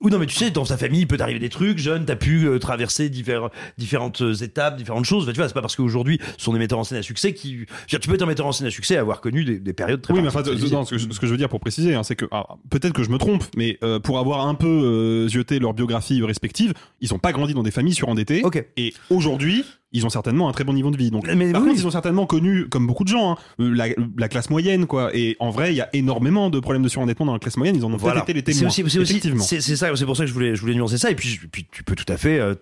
Ou 0.00 0.08
non, 0.08 0.18
mais 0.18 0.24
tu 0.26 0.34
sais, 0.34 0.50
dans 0.50 0.64
ta 0.64 0.78
famille, 0.78 1.00
il 1.00 1.06
peut 1.06 1.18
t'arriver 1.18 1.38
des 1.40 1.50
trucs, 1.50 1.78
jeune, 1.78 2.06
t'as 2.06 2.16
pu 2.16 2.46
euh, 2.46 2.58
traverser 2.58 3.10
divers- 3.10 3.50
différentes 3.76 4.22
euh, 4.22 4.32
étapes, 4.34 4.76
différentes 4.76 5.04
choses. 5.04 5.24
Enfin, 5.24 5.32
tu 5.32 5.38
vois, 5.38 5.48
c'est 5.48 5.52
pas 5.54 5.60
parce 5.60 5.76
qu'aujourd'hui, 5.76 6.18
ce 6.38 6.44
sont 6.44 6.54
des 6.54 6.58
metteurs 6.58 6.78
en 6.78 6.84
scène 6.84 6.96
à 6.96 7.02
succès 7.02 7.34
qui. 7.34 7.66
dire, 7.88 8.00
tu 8.00 8.08
peux 8.08 8.14
être 8.14 8.22
un 8.22 8.26
metteur 8.26 8.46
en 8.46 8.52
scène 8.52 8.66
à 8.66 8.70
succès 8.70 8.94
et 8.94 8.96
avoir 8.96 9.20
connu 9.20 9.44
des, 9.44 9.58
des 9.58 9.72
périodes 9.74 10.00
très 10.00 10.14
Oui, 10.14 10.22
mais 10.22 10.28
enfin, 10.28 10.40
non, 10.40 10.84
ce, 10.86 10.90
que 10.92 10.98
je, 10.98 11.06
ce 11.10 11.20
que 11.20 11.26
je 11.26 11.30
veux 11.32 11.36
dire 11.36 11.50
pour 11.50 11.60
préciser, 11.60 11.94
hein, 11.94 12.02
c'est 12.02 12.16
que 12.16 12.24
ah, 12.30 12.46
peut-être 12.70 12.94
que 12.94 13.02
je 13.02 13.10
me 13.10 13.18
trompe, 13.18 13.44
mais 13.56 13.78
euh, 13.84 13.98
pour 14.00 14.18
avoir 14.18 14.46
un 14.46 14.54
peu 14.54 14.66
euh, 14.66 15.28
zioté 15.28 15.58
leur 15.58 15.74
biographie 15.74 16.22
respective, 16.22 16.72
ils 17.02 17.12
ont 17.12 17.18
pas 17.18 17.32
grandi 17.32 17.52
dans 17.52 17.62
des 17.62 17.70
familles 17.70 17.94
surendettées. 17.94 18.42
Et 18.78 18.94
aujourd'hui, 19.10 19.64
ils 19.92 20.06
ont 20.06 20.10
certainement 20.10 20.48
un 20.48 20.52
très 20.52 20.64
bon 20.64 20.72
niveau 20.72 20.90
de 20.90 20.96
vie. 20.96 21.10
Donc, 21.10 21.26
Mais 21.26 21.50
par 21.52 21.62
oui. 21.62 21.68
contre, 21.68 21.80
ils 21.80 21.86
ont 21.86 21.90
certainement 21.90 22.26
connu, 22.26 22.68
comme 22.68 22.86
beaucoup 22.86 23.02
de 23.04 23.08
gens, 23.08 23.32
hein, 23.32 23.36
la, 23.58 23.86
la 24.16 24.28
classe 24.28 24.48
moyenne, 24.50 24.86
quoi. 24.86 25.10
Et 25.16 25.36
en 25.40 25.50
vrai, 25.50 25.72
il 25.72 25.76
y 25.76 25.80
a 25.80 25.88
énormément 25.92 26.48
de 26.50 26.60
problèmes 26.60 26.82
de 26.82 26.88
surendettement 26.88 27.26
dans 27.26 27.32
la 27.32 27.38
classe 27.40 27.56
moyenne. 27.56 27.76
Ils 27.76 27.84
en 27.84 27.92
ont 27.92 27.96
Voilà. 27.96 28.22
été 28.22 28.32
les 28.32 28.40
C'est 28.40 28.52
témoins. 28.52 28.68
aussi, 28.68 28.82
c'est 28.88 28.98
aussi- 28.98 29.12
effectivement. 29.12 29.42
c'est 29.42 29.60
c'est 29.60 29.76
ça, 29.76 29.94
c'est 29.96 30.04
pour 30.06 30.16
ça 30.16 30.22
que 30.24 30.28
je 30.28 30.34
voulais, 30.34 30.54
je 30.54 30.60
voulais 30.60 30.74
nuancer 30.74 30.96
ça. 30.98 31.10
Et 31.10 31.14
puis, 31.14 31.40
puis 31.50 31.66
tu 31.72 31.82
peux 31.82 31.94
tout 31.96 32.10
à 32.12 32.16
fait 32.16 32.38
euh, 32.38 32.54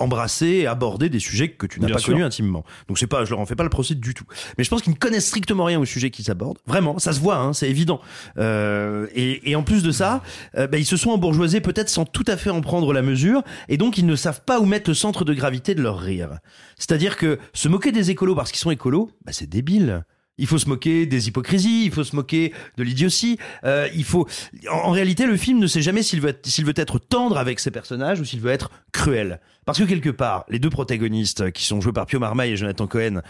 embrasser 0.00 0.46
et 0.46 0.66
aborder 0.66 1.08
des 1.08 1.20
sujets 1.20 1.50
que 1.50 1.66
tu 1.66 1.80
n'as 1.80 1.88
pas 1.88 1.98
sûr. 1.98 2.12
connus 2.12 2.24
intimement. 2.24 2.64
Donc 2.88 2.98
c'est 2.98 3.06
pas, 3.06 3.24
je 3.24 3.30
leur 3.30 3.38
en 3.38 3.46
fais 3.46 3.54
pas 3.54 3.62
le 3.62 3.70
procès 3.70 3.94
du 3.94 4.14
tout. 4.14 4.24
Mais 4.58 4.64
je 4.64 4.70
pense 4.70 4.82
qu'ils 4.82 4.92
ne 4.92 4.98
connaissent 4.98 5.28
strictement 5.28 5.64
rien 5.64 5.78
au 5.78 5.84
sujet 5.84 6.10
qu'ils 6.10 6.30
abordent. 6.30 6.58
Vraiment, 6.66 6.98
ça 6.98 7.12
se 7.12 7.20
voit, 7.20 7.36
hein, 7.36 7.52
c'est 7.52 7.68
évident. 7.68 8.00
Euh, 8.38 9.06
et, 9.14 9.50
et 9.50 9.56
en 9.56 9.62
plus 9.62 9.82
de 9.82 9.92
ça, 9.92 10.22
euh, 10.56 10.66
bah, 10.66 10.78
ils 10.78 10.86
se 10.86 10.96
sont 10.96 11.10
embourgeoisés 11.10 11.60
peut-être 11.60 11.88
sans 11.88 12.04
tout 12.04 12.24
à 12.26 12.36
fait 12.36 12.50
en 12.50 12.60
prendre 12.60 12.92
la 12.92 13.02
mesure, 13.02 13.42
et 13.68 13.76
donc 13.76 13.98
ils 13.98 14.06
ne 14.06 14.16
savent 14.16 14.42
pas 14.44 14.58
où 14.60 14.64
mettre 14.66 14.90
le 14.90 14.94
centre 14.94 15.24
de 15.24 15.34
gravité 15.34 15.74
de 15.74 15.82
leur 15.82 15.98
rire. 15.98 16.38
C'est-à-dire 16.76 17.16
que 17.16 17.38
se 17.52 17.68
moquer 17.68 17.92
des 17.92 18.10
écolos 18.10 18.34
parce 18.34 18.50
qu'ils 18.50 18.60
sont 18.60 18.70
écolos, 18.70 19.10
bah, 19.24 19.32
c'est 19.32 19.48
débile. 19.48 20.04
Il 20.40 20.46
faut 20.46 20.58
se 20.58 20.68
moquer 20.68 21.06
des 21.06 21.28
hypocrisies, 21.28 21.84
il 21.84 21.92
faut 21.92 22.02
se 22.02 22.16
moquer 22.16 22.52
de 22.78 22.82
l'idiotie. 22.82 23.38
Euh, 23.64 23.88
il 23.94 24.04
faut. 24.04 24.26
En, 24.70 24.90
réalité, 24.90 25.26
le 25.26 25.36
film 25.36 25.58
ne 25.58 25.66
sait 25.66 25.82
jamais 25.82 26.02
s'il 26.02 26.20
veut, 26.20 26.34
s'il 26.42 26.64
veut 26.64 26.72
être 26.76 26.98
tendre 26.98 27.36
avec 27.36 27.60
ses 27.60 27.70
personnages 27.70 28.20
ou 28.20 28.24
s'il 28.24 28.40
veut 28.40 28.50
être 28.50 28.70
cruel. 28.90 29.38
Parce 29.66 29.78
que 29.78 29.84
quelque 29.84 30.08
part, 30.08 30.46
les 30.48 30.58
deux 30.58 30.70
protagonistes 30.70 31.52
qui 31.52 31.64
sont 31.64 31.80
joués 31.82 31.92
par 31.92 32.06
Pio 32.06 32.18
Marmaille 32.18 32.52
et 32.52 32.56
Jonathan 32.56 32.86
Cohen, 32.86 33.20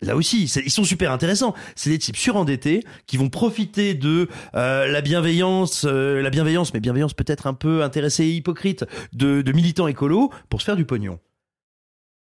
là 0.00 0.16
aussi, 0.16 0.44
ils 0.44 0.70
sont 0.70 0.84
super 0.84 1.12
intéressants. 1.12 1.54
C'est 1.76 1.90
des 1.90 1.98
types 1.98 2.16
surendettés 2.16 2.82
qui 3.06 3.18
vont 3.18 3.28
profiter 3.28 3.94
de 3.94 4.28
euh, 4.54 4.86
la 4.86 5.02
bienveillance, 5.02 5.84
euh, 5.86 6.22
la 6.22 6.30
bienveillance, 6.30 6.72
mais 6.72 6.80
bienveillance 6.80 7.12
peut-être 7.12 7.46
un 7.46 7.54
peu 7.54 7.82
intéressée 7.84 8.24
et 8.24 8.32
hypocrite 8.32 8.86
de, 9.12 9.42
de 9.42 9.52
militants 9.52 9.86
écolos 9.86 10.32
pour 10.48 10.62
se 10.62 10.64
faire 10.64 10.76
du 10.76 10.86
pognon 10.86 11.18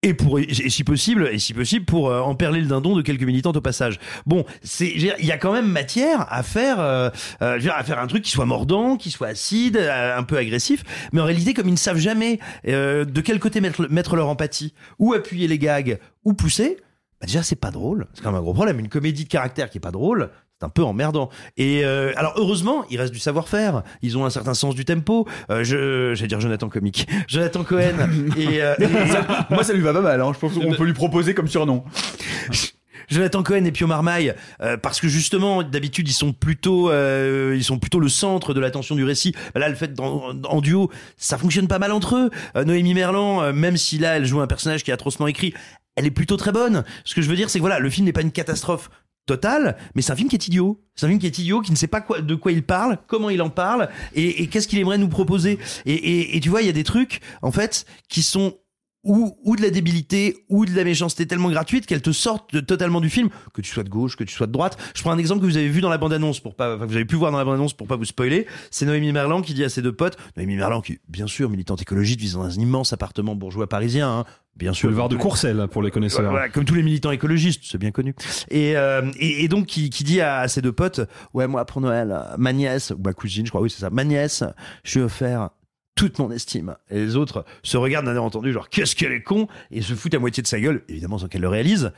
et 0.02 0.14
pour 0.14 0.38
et 0.38 0.52
si 0.52 0.84
possible 0.84 1.28
et 1.32 1.38
si 1.38 1.54
possible 1.54 1.84
pour 1.84 2.10
euh, 2.10 2.20
emperler 2.20 2.60
le 2.60 2.66
dindon 2.66 2.96
de 2.96 3.02
quelques 3.02 3.22
militantes 3.22 3.56
au 3.56 3.60
passage. 3.60 4.00
Bon, 4.26 4.44
c'est 4.62 4.88
il 4.88 5.24
y 5.24 5.32
a 5.32 5.38
quand 5.38 5.52
même 5.52 5.68
matière 5.68 6.26
à 6.28 6.42
faire 6.42 6.80
euh, 6.80 7.10
euh, 7.40 7.58
à 7.72 7.84
faire 7.84 7.98
un 8.00 8.06
truc 8.06 8.24
qui 8.24 8.30
soit 8.30 8.46
mordant, 8.46 8.96
qui 8.96 9.10
soit 9.10 9.28
acide, 9.28 9.76
euh, 9.76 10.18
un 10.18 10.24
peu 10.24 10.36
agressif, 10.36 10.82
mais 11.12 11.20
en 11.20 11.24
réalité 11.24 11.54
comme 11.54 11.68
ils 11.68 11.72
ne 11.72 11.76
savent 11.76 11.98
jamais 11.98 12.40
euh, 12.66 13.04
de 13.04 13.20
quel 13.20 13.38
côté 13.38 13.60
mettre 13.60 13.86
mettre 13.90 14.16
leur 14.16 14.28
empathie, 14.28 14.74
ou 14.98 15.14
appuyer 15.14 15.46
les 15.46 15.58
gags 15.58 15.98
ou 16.24 16.34
pousser, 16.34 16.78
bah 17.20 17.26
déjà 17.26 17.42
c'est 17.42 17.56
pas 17.56 17.70
drôle. 17.70 18.06
C'est 18.14 18.22
quand 18.22 18.30
même 18.32 18.40
un 18.40 18.42
gros 18.42 18.54
problème, 18.54 18.80
une 18.80 18.88
comédie 18.88 19.24
de 19.24 19.28
caractère 19.28 19.70
qui 19.70 19.78
est 19.78 19.80
pas 19.80 19.92
drôle. 19.92 20.30
C'est 20.62 20.66
un 20.66 20.68
peu 20.68 20.84
emmerdant. 20.84 21.28
Et 21.56 21.84
euh, 21.84 22.12
alors 22.14 22.34
heureusement, 22.36 22.84
il 22.88 22.96
reste 23.00 23.12
du 23.12 23.18
savoir-faire. 23.18 23.82
Ils 24.00 24.16
ont 24.16 24.24
un 24.24 24.30
certain 24.30 24.54
sens 24.54 24.76
du 24.76 24.84
tempo. 24.84 25.26
Euh, 25.50 25.64
je, 25.64 26.14
j'allais 26.14 26.28
dire 26.28 26.40
Jonathan 26.40 26.68
comique, 26.68 27.08
Jonathan 27.26 27.64
Cohen. 27.64 27.96
et, 28.38 28.62
euh, 28.62 28.74
et- 28.78 28.86
Ça- 29.12 29.46
moi, 29.50 29.64
ça 29.64 29.72
lui 29.72 29.80
va 29.80 29.92
pas 29.92 30.00
mal. 30.02 30.20
hein. 30.20 30.30
Je 30.32 30.38
pense 30.38 30.52
qu'on 30.54 30.72
peut 30.72 30.84
lui 30.84 30.92
proposer 30.92 31.34
comme 31.34 31.48
surnom. 31.48 31.82
Jonathan 33.10 33.42
Cohen 33.42 33.64
et 33.64 33.72
Pio 33.72 33.86
Marmaille, 33.88 34.34
euh, 34.62 34.76
parce 34.76 35.00
que 35.00 35.08
justement, 35.08 35.64
d'habitude, 35.64 36.08
ils 36.08 36.12
sont 36.14 36.32
plutôt, 36.32 36.90
euh, 36.90 37.54
ils 37.56 37.64
sont 37.64 37.78
plutôt 37.80 37.98
le 37.98 38.08
centre 38.08 38.54
de 38.54 38.60
l'attention 38.60 38.94
du 38.94 39.02
récit. 39.04 39.34
Là, 39.56 39.68
le 39.68 39.74
fait 39.74 39.92
d'en- 39.92 40.30
en 40.44 40.60
duo, 40.60 40.90
ça 41.16 41.36
fonctionne 41.38 41.66
pas 41.66 41.80
mal 41.80 41.90
entre 41.90 42.16
eux. 42.16 42.30
Euh, 42.56 42.64
Noémie 42.64 42.94
Merlan, 42.94 43.42
euh, 43.42 43.52
même 43.52 43.76
si 43.76 43.98
là, 43.98 44.16
elle 44.16 44.24
joue 44.24 44.40
un 44.40 44.46
personnage 44.46 44.84
qui 44.84 44.92
est 44.92 44.94
atrocement 44.94 45.26
écrit, 45.26 45.52
elle 45.96 46.06
est 46.06 46.10
plutôt 46.12 46.38
très 46.38 46.52
bonne. 46.52 46.84
Ce 47.04 47.14
que 47.14 47.20
je 47.20 47.28
veux 47.28 47.36
dire, 47.36 47.50
c'est 47.50 47.58
que 47.58 47.62
voilà, 47.62 47.80
le 47.80 47.90
film 47.90 48.06
n'est 48.06 48.14
pas 48.14 48.22
une 48.22 48.32
catastrophe 48.32 48.88
totale, 49.26 49.76
mais 49.94 50.02
c'est 50.02 50.12
un 50.12 50.16
film 50.16 50.28
qui 50.28 50.36
est 50.36 50.46
idiot. 50.46 50.82
C'est 50.94 51.06
un 51.06 51.08
film 51.08 51.20
qui 51.20 51.26
est 51.26 51.38
idiot, 51.38 51.60
qui 51.60 51.70
ne 51.70 51.76
sait 51.76 51.86
pas 51.86 52.00
quoi, 52.00 52.20
de 52.20 52.34
quoi 52.34 52.52
il 52.52 52.62
parle, 52.62 52.98
comment 53.06 53.30
il 53.30 53.40
en 53.40 53.50
parle, 53.50 53.88
et, 54.14 54.46
qu'est-ce 54.48 54.68
qu'il 54.68 54.78
aimerait 54.78 54.98
nous 54.98 55.08
proposer. 55.08 55.58
Et 55.86 56.38
tu 56.42 56.48
vois, 56.48 56.62
il 56.62 56.66
y 56.66 56.70
a 56.70 56.74
des 56.74 56.84
trucs, 56.84 57.20
en 57.40 57.50
fait, 57.50 57.86
qui 58.08 58.22
sont 58.22 58.58
ou, 59.04 59.36
ou 59.44 59.56
de 59.56 59.62
la 59.62 59.70
débilité 59.70 60.44
ou 60.48 60.64
de 60.64 60.74
la 60.74 60.84
méchanceté 60.84 61.26
tellement 61.26 61.50
gratuite 61.50 61.86
qu'elle 61.86 62.02
te 62.02 62.12
sortent 62.12 62.54
de- 62.54 62.60
totalement 62.60 63.00
du 63.00 63.10
film, 63.10 63.28
que 63.52 63.60
tu 63.60 63.70
sois 63.72 63.82
de 63.82 63.88
gauche, 63.88 64.16
que 64.16 64.24
tu 64.24 64.34
sois 64.34 64.46
de 64.46 64.52
droite. 64.52 64.76
Je 64.94 65.02
prends 65.02 65.10
un 65.10 65.18
exemple 65.18 65.40
que 65.40 65.46
vous 65.46 65.56
avez 65.56 65.68
vu 65.68 65.80
dans 65.80 65.88
la 65.88 65.98
bande-annonce 65.98 66.40
pour 66.40 66.54
pas, 66.54 66.76
enfin, 66.76 66.84
que 66.84 66.90
vous 66.90 66.96
avez 66.96 67.04
pu 67.04 67.16
voir 67.16 67.32
dans 67.32 67.38
la 67.38 67.44
bande-annonce 67.44 67.74
pour 67.74 67.86
pas 67.86 67.96
vous 67.96 68.04
spoiler. 68.04 68.46
C'est 68.70 68.86
Noémie 68.86 69.12
Merlan 69.12 69.42
qui 69.42 69.54
dit 69.54 69.64
à 69.64 69.68
ses 69.68 69.82
deux 69.82 69.92
potes, 69.92 70.16
Noémie 70.36 70.56
Merlan 70.56 70.80
qui, 70.80 71.00
bien 71.08 71.26
sûr, 71.26 71.50
militante 71.50 71.82
écologiste, 71.82 72.20
vit 72.20 72.32
dans 72.32 72.42
un 72.44 72.50
immense 72.50 72.92
appartement 72.92 73.34
bourgeois 73.34 73.68
parisien, 73.68 74.08
hein, 74.20 74.24
bien 74.56 74.72
sûr. 74.72 74.88
Boulevard 74.88 75.08
de 75.08 75.16
Courcelles 75.16 75.66
pour 75.70 75.82
les 75.82 75.90
connaisseurs. 75.90 76.30
Voilà, 76.30 76.48
comme 76.48 76.64
tous 76.64 76.74
les 76.74 76.82
militants 76.82 77.10
écologistes, 77.10 77.62
c'est 77.64 77.78
bien 77.78 77.90
connu. 77.90 78.14
Et, 78.50 78.76
euh, 78.76 79.02
et, 79.18 79.44
et 79.44 79.48
donc 79.48 79.66
qui, 79.66 79.90
qui 79.90 80.04
dit 80.04 80.20
à, 80.20 80.38
à 80.38 80.48
ses 80.48 80.62
deux 80.62 80.72
potes, 80.72 81.00
ouais 81.34 81.46
moi 81.48 81.64
pour 81.64 81.80
Noël, 81.80 82.16
ma 82.38 82.52
nièce 82.52 82.90
ou 82.96 83.02
ma 83.02 83.12
cousine, 83.14 83.46
je 83.46 83.50
crois, 83.50 83.60
oui 83.62 83.70
c'est 83.70 83.80
ça, 83.80 83.90
ma 83.90 84.04
nièce, 84.04 84.44
je 84.84 85.00
ai 85.00 85.02
offert 85.02 85.50
toute 85.94 86.18
mon 86.18 86.30
estime. 86.30 86.76
Et 86.90 86.98
les 86.98 87.16
autres 87.16 87.44
se 87.62 87.76
regardent 87.76 88.06
d'un 88.06 88.14
air 88.16 88.24
entendu, 88.24 88.52
genre 88.52 88.68
qu'est-ce 88.68 88.96
qu'elle 88.96 89.12
est 89.12 89.22
con, 89.22 89.46
et 89.70 89.82
se 89.82 89.94
foutent 89.94 90.14
à 90.14 90.18
moitié 90.18 90.42
de 90.42 90.48
sa 90.48 90.60
gueule, 90.60 90.82
évidemment 90.88 91.18
sans 91.18 91.28
qu'elle 91.28 91.42
le 91.42 91.48
réalise. 91.48 91.92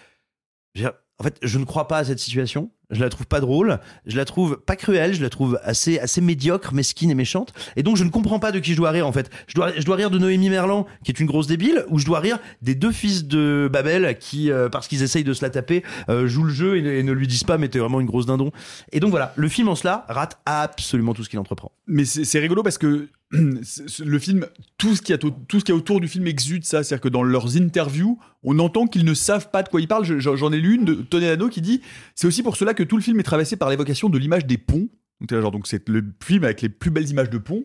En 1.20 1.22
fait, 1.22 1.38
je 1.42 1.58
ne 1.60 1.64
crois 1.64 1.86
pas 1.86 1.98
à 1.98 2.04
cette 2.04 2.18
situation. 2.18 2.72
Je 2.90 3.00
la 3.00 3.08
trouve 3.08 3.26
pas 3.28 3.38
drôle. 3.38 3.78
Je 4.04 4.16
la 4.16 4.24
trouve 4.24 4.56
pas 4.66 4.74
cruelle. 4.74 5.14
Je 5.14 5.22
la 5.22 5.30
trouve 5.30 5.60
assez, 5.62 6.00
assez 6.00 6.20
médiocre, 6.20 6.74
mesquine 6.74 7.08
et 7.08 7.14
méchante. 7.14 7.52
Et 7.76 7.84
donc, 7.84 7.96
je 7.96 8.02
ne 8.02 8.10
comprends 8.10 8.40
pas 8.40 8.50
de 8.50 8.58
qui 8.58 8.72
je 8.72 8.76
dois 8.76 8.90
rire, 8.90 9.06
en 9.06 9.12
fait. 9.12 9.30
Je 9.46 9.54
dois, 9.54 9.70
je 9.78 9.84
dois 9.84 9.94
rire 9.94 10.10
de 10.10 10.18
Noémie 10.18 10.50
Merlan, 10.50 10.86
qui 11.04 11.12
est 11.12 11.20
une 11.20 11.28
grosse 11.28 11.46
débile, 11.46 11.84
ou 11.88 12.00
je 12.00 12.04
dois 12.04 12.18
rire 12.18 12.40
des 12.62 12.74
deux 12.74 12.90
fils 12.90 13.26
de 13.26 13.70
Babel 13.72 14.18
qui, 14.18 14.50
euh, 14.50 14.68
parce 14.68 14.88
qu'ils 14.88 15.04
essayent 15.04 15.22
de 15.22 15.34
se 15.34 15.44
la 15.44 15.50
taper, 15.50 15.84
euh, 16.08 16.26
jouent 16.26 16.44
le 16.44 16.52
jeu 16.52 16.78
et, 16.78 16.82
ne- 16.82 16.90
et 16.90 17.02
ne 17.04 17.12
lui 17.12 17.28
disent 17.28 17.44
pas, 17.44 17.58
mais 17.58 17.68
t'es 17.68 17.78
vraiment 17.78 18.00
une 18.00 18.08
grosse 18.08 18.26
dindon. 18.26 18.50
Et 18.90 18.98
donc, 18.98 19.10
voilà. 19.10 19.32
Le 19.36 19.48
film, 19.48 19.68
en 19.68 19.76
cela, 19.76 20.04
rate 20.08 20.40
absolument 20.46 21.14
tout 21.14 21.22
ce 21.22 21.28
qu'il 21.28 21.38
entreprend. 21.38 21.70
Mais 21.86 22.04
c'est 22.04 22.40
rigolo 22.40 22.64
parce 22.64 22.76
que 22.78 23.08
le 23.34 24.18
film, 24.18 24.46
tout 24.78 24.94
ce 24.94 25.02
qui 25.02 25.12
a 25.12 25.18
tout 25.18 25.34
ce 25.60 25.64
est 25.72 25.74
autour 25.74 26.00
du 26.00 26.08
film 26.08 26.26
exude 26.26 26.64
ça, 26.64 26.82
c'est-à-dire 26.82 27.02
que 27.02 27.08
dans 27.08 27.22
leurs 27.22 27.56
interviews, 27.56 28.18
on 28.42 28.58
entend 28.58 28.86
qu'ils 28.86 29.04
ne 29.04 29.14
savent 29.14 29.50
pas 29.50 29.62
de 29.62 29.68
quoi 29.68 29.80
ils 29.80 29.88
parlent. 29.88 30.04
Je- 30.04 30.18
J'en 30.18 30.52
ai 30.52 30.58
lu 30.60 30.74
une 30.76 30.84
de 30.84 30.94
Tony 30.94 31.26
qui 31.48 31.60
dit 31.60 31.80
c'est 32.14 32.26
aussi 32.26 32.42
pour 32.42 32.56
cela 32.56 32.74
que 32.74 32.82
tout 32.82 32.96
le 32.96 33.02
film 33.02 33.18
est 33.20 33.24
traversé 33.24 33.56
par 33.56 33.70
l'évocation 33.70 34.08
de 34.08 34.18
l'image 34.18 34.46
des 34.46 34.58
ponts. 34.58 34.88
Donc 35.20 35.52
donc 35.52 35.66
c'est 35.66 35.88
le 35.88 36.04
film 36.22 36.44
avec 36.44 36.60
les 36.62 36.68
plus 36.68 36.90
belles 36.90 37.08
images 37.08 37.30
de 37.30 37.38
ponts. 37.38 37.64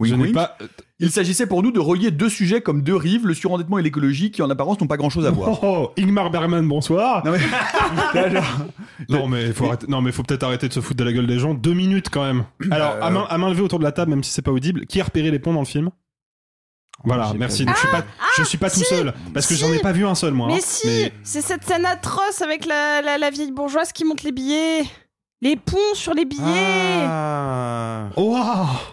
N'ai 0.00 0.12
wink. 0.14 0.34
pas- 0.34 0.58
Il 0.98 1.10
s'agissait 1.10 1.46
pour 1.46 1.62
nous 1.62 1.72
de 1.72 1.80
relier 1.80 2.10
deux 2.10 2.28
sujets 2.28 2.60
comme 2.60 2.82
deux 2.82 2.96
rives, 2.96 3.26
le 3.26 3.32
surendettement 3.34 3.78
et 3.78 3.82
l'écologie, 3.82 4.30
qui 4.30 4.42
en 4.42 4.50
apparence 4.50 4.78
n'ont 4.80 4.86
pas 4.86 4.96
grand-chose 4.98 5.26
à 5.26 5.30
voir. 5.30 5.62
Oh, 5.64 5.90
Ingmar 5.98 6.30
Bergman, 6.30 6.66
bonsoir. 6.68 7.24
Non 7.24 7.32
mais, 7.32 7.38
Non 9.08 9.26
mais 9.28 9.52
faut 9.52 9.66
arrêter- 9.66 9.86
non 9.88 10.00
mais 10.02 10.12
faut 10.12 10.22
peut-être 10.22 10.42
arrêter 10.42 10.68
de 10.68 10.72
se 10.72 10.80
foutre 10.80 10.98
de 10.98 11.04
la 11.04 11.12
gueule 11.12 11.26
des 11.26 11.38
gens. 11.38 11.54
Deux 11.54 11.74
minutes 11.74 12.08
quand 12.10 12.24
même. 12.24 12.44
Alors 12.70 12.92
Euh. 12.96 13.02
à, 13.02 13.10
main, 13.10 13.26
à 13.28 13.38
main 13.38 13.48
levée 13.48 13.62
autour 13.62 13.78
de 13.78 13.84
la 13.84 13.92
table, 13.92 14.10
même 14.10 14.22
si 14.24 14.30
c'est 14.32 14.42
pas 14.42 14.52
audible, 14.52 14.86
qui 14.86 15.00
a 15.00 15.04
repéré 15.04 15.30
les 15.30 15.38
ponts 15.38 15.52
dans 15.52 15.60
le 15.60 15.66
film? 15.66 15.90
Voilà, 17.04 17.28
j'ai 17.32 17.38
merci. 17.38 17.66
je 17.68 17.78
suis 17.78 17.88
pas, 17.88 18.04
je 18.38 18.42
suis 18.42 18.58
pas 18.58 18.70
tout 18.70 18.80
seul 18.80 19.12
parce 19.34 19.46
que 19.46 19.54
si. 19.54 19.60
j'en 19.60 19.70
ai 19.72 19.78
pas 19.80 19.92
vu 19.92 20.06
un 20.06 20.14
seul 20.14 20.32
moi. 20.32 20.46
Mais 20.48 20.54
hein. 20.54 20.60
si, 20.62 21.12
c'est 21.22 21.42
cette 21.42 21.62
scène 21.64 21.84
atroce 21.84 22.40
avec 22.42 22.64
la, 22.64 23.02
la, 23.02 23.18
la 23.18 23.30
vieille 23.30 23.52
bourgeoise 23.52 23.92
qui 23.92 24.04
monte 24.04 24.22
les 24.22 24.32
billets. 24.32 24.82
Les 25.42 25.56
ponts 25.56 25.94
sur 25.94 26.14
les 26.14 26.24
billets. 26.24 26.42
Ah. 27.06 28.08
Oh, 28.16 28.34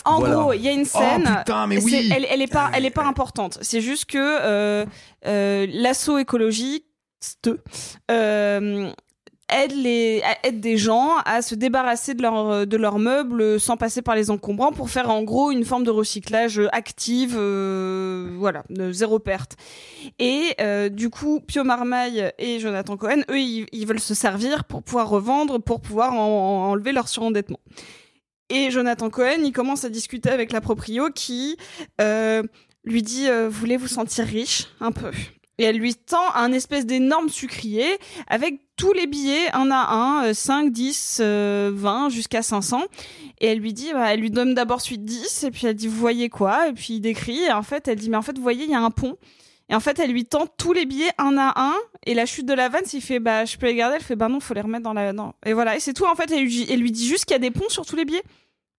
En 0.05 0.19
Voilà. 0.19 0.35
gros, 0.35 0.53
il 0.53 0.62
y 0.62 0.67
a 0.67 0.71
une 0.73 0.83
scène. 0.85 1.23
Oh, 1.25 1.38
putain, 1.39 1.67
mais 1.67 1.79
c'est- 1.79 1.85
oui. 1.85 2.12
elle, 2.13 2.25
elle 2.29 2.41
est 2.41 2.51
pas, 2.51 2.69
elle 2.73 2.85
est 2.85 2.89
pas 2.91 3.05
importante. 3.05 3.57
C'est 3.62 3.79
juste 3.81 4.05
que 4.05 4.17
euh, 4.17 4.85
euh, 5.25 5.67
l'assaut 5.71 6.17
écologique 6.17 6.85
euh, 8.12 8.91
aide 9.53 9.72
les 9.72 10.22
aide 10.43 10.60
des 10.60 10.77
gens 10.77 11.17
à 11.25 11.41
se 11.41 11.55
débarrasser 11.55 12.13
de 12.13 12.22
leurs 12.22 12.67
de 12.67 12.77
leurs 12.77 13.00
meubles 13.00 13.60
sans 13.60 13.77
passer 13.77 14.01
par 14.01 14.15
les 14.15 14.31
encombrants 14.31 14.72
pour 14.72 14.89
faire 14.89 15.10
en 15.10 15.24
gros 15.24 15.51
une 15.51 15.65
forme 15.65 15.83
de 15.83 15.91
recyclage 15.91 16.62
active 16.72 17.36
euh, 17.38 18.33
voilà 18.38 18.63
de 18.69 18.91
zéro 18.91 19.19
perte. 19.19 19.55
Et 20.19 20.55
euh, 20.60 20.89
du 20.89 21.10
coup 21.10 21.39
Pio 21.39 21.63
Marmaille 21.63 22.31
et 22.38 22.60
Jonathan 22.60 22.98
Cohen 22.98 23.22
eux 23.29 23.39
ils, 23.39 23.86
veulent 23.86 24.00
se 24.00 24.13
servir 24.13 24.65
pour 24.65 24.83
pouvoir 24.83 25.10
revendre 25.10 25.60
pour 25.60 25.81
pouvoir 25.81 26.13
en, 26.13 26.17
en 26.17 26.72
enlever 26.72 26.91
leur 26.91 27.07
surendettement. 27.07 27.60
Et 28.50 28.72
Jonathan 28.72 29.10
Cohen 29.10 29.43
il 29.43 29.51
commence 29.51 29.86
à 29.86 29.89
discuter 29.89 30.29
avec 30.29 30.51
la 30.51 30.62
proprio 30.62 31.10
qui 31.13 31.57
euh, 32.01 32.43
lui 32.83 33.01
dit 33.01 33.27
voulez 33.50 33.77
vous 33.77 33.88
sentir 33.88 34.25
riche 34.25 34.67
un 34.79 34.91
peu? 34.91 35.12
Et 35.57 35.63
elle 35.63 35.77
lui 35.77 35.95
tend 35.95 36.33
un 36.36 36.51
espèce 36.51 36.86
d'énorme 36.86 37.29
sucrier 37.29 37.86
avec 38.27 38.60
tous 38.75 38.93
les 38.93 39.05
billets 39.05 39.51
un 39.53 39.69
à 39.72 39.93
un, 39.93 40.25
euh, 40.25 40.33
5, 40.33 40.72
10, 40.72 41.19
euh, 41.22 41.72
20 41.74 42.10
jusqu'à 42.10 42.41
500. 42.41 42.83
Et 43.39 43.48
elle 43.48 43.60
lui 43.60 43.74
dit, 43.74 43.91
bah, 43.93 44.13
elle 44.13 44.19
lui 44.19 44.31
donne 44.31 44.55
d'abord 44.55 44.81
suite 44.81 45.05
10 45.05 45.43
et 45.43 45.51
puis 45.51 45.67
elle 45.67 45.75
dit, 45.75 45.88
vous 45.88 46.00
voyez 46.00 46.29
quoi? 46.29 46.69
Et 46.69 46.74
puis 46.74 46.95
il 46.95 47.01
décrit 47.01 47.43
et 47.43 47.51
en 47.51 47.63
fait 47.63 47.88
elle 47.88 47.98
dit, 47.98 48.10
mais 48.10 48.17
en 48.17 48.22
fait 48.22 48.36
vous 48.36 48.43
voyez 48.43 48.63
il 48.63 48.72
y 48.72 48.75
a 48.75 48.81
un 48.81 48.91
pont. 48.91 49.17
Et 49.69 49.75
en 49.75 49.79
fait 49.79 50.00
elle 50.00 50.12
lui 50.12 50.25
tend 50.25 50.48
tous 50.57 50.74
les 50.74 50.86
billets 50.86 51.12
un 51.17 51.38
à 51.38 51.53
un 51.55 51.75
et 52.05 52.13
la 52.15 52.25
chute 52.25 52.45
de 52.45 52.53
la 52.53 52.69
vanne, 52.69 52.86
s'il 52.86 53.01
fait, 53.01 53.19
bah 53.19 53.45
je 53.45 53.57
peux 53.57 53.67
les 53.67 53.75
garder, 53.75 53.98
elle 53.98 54.03
fait, 54.03 54.15
bah 54.15 54.27
non, 54.27 54.39
faut 54.39 54.53
les 54.53 54.62
remettre 54.62 54.83
dans 54.83 54.93
la... 54.93 55.13
Non. 55.13 55.33
Et 55.45 55.53
voilà, 55.53 55.75
et 55.75 55.79
c'est 55.79 55.93
tout 55.93 56.05
en 56.05 56.15
fait, 56.15 56.31
elle 56.31 56.43
lui, 56.43 56.65
elle 56.69 56.79
lui 56.79 56.91
dit 56.91 57.07
juste 57.07 57.25
qu'il 57.25 57.33
y 57.33 57.36
a 57.36 57.39
des 57.39 57.51
ponts 57.51 57.69
sur 57.69 57.86
tous 57.86 57.95
les 57.95 58.05
billets. 58.05 58.24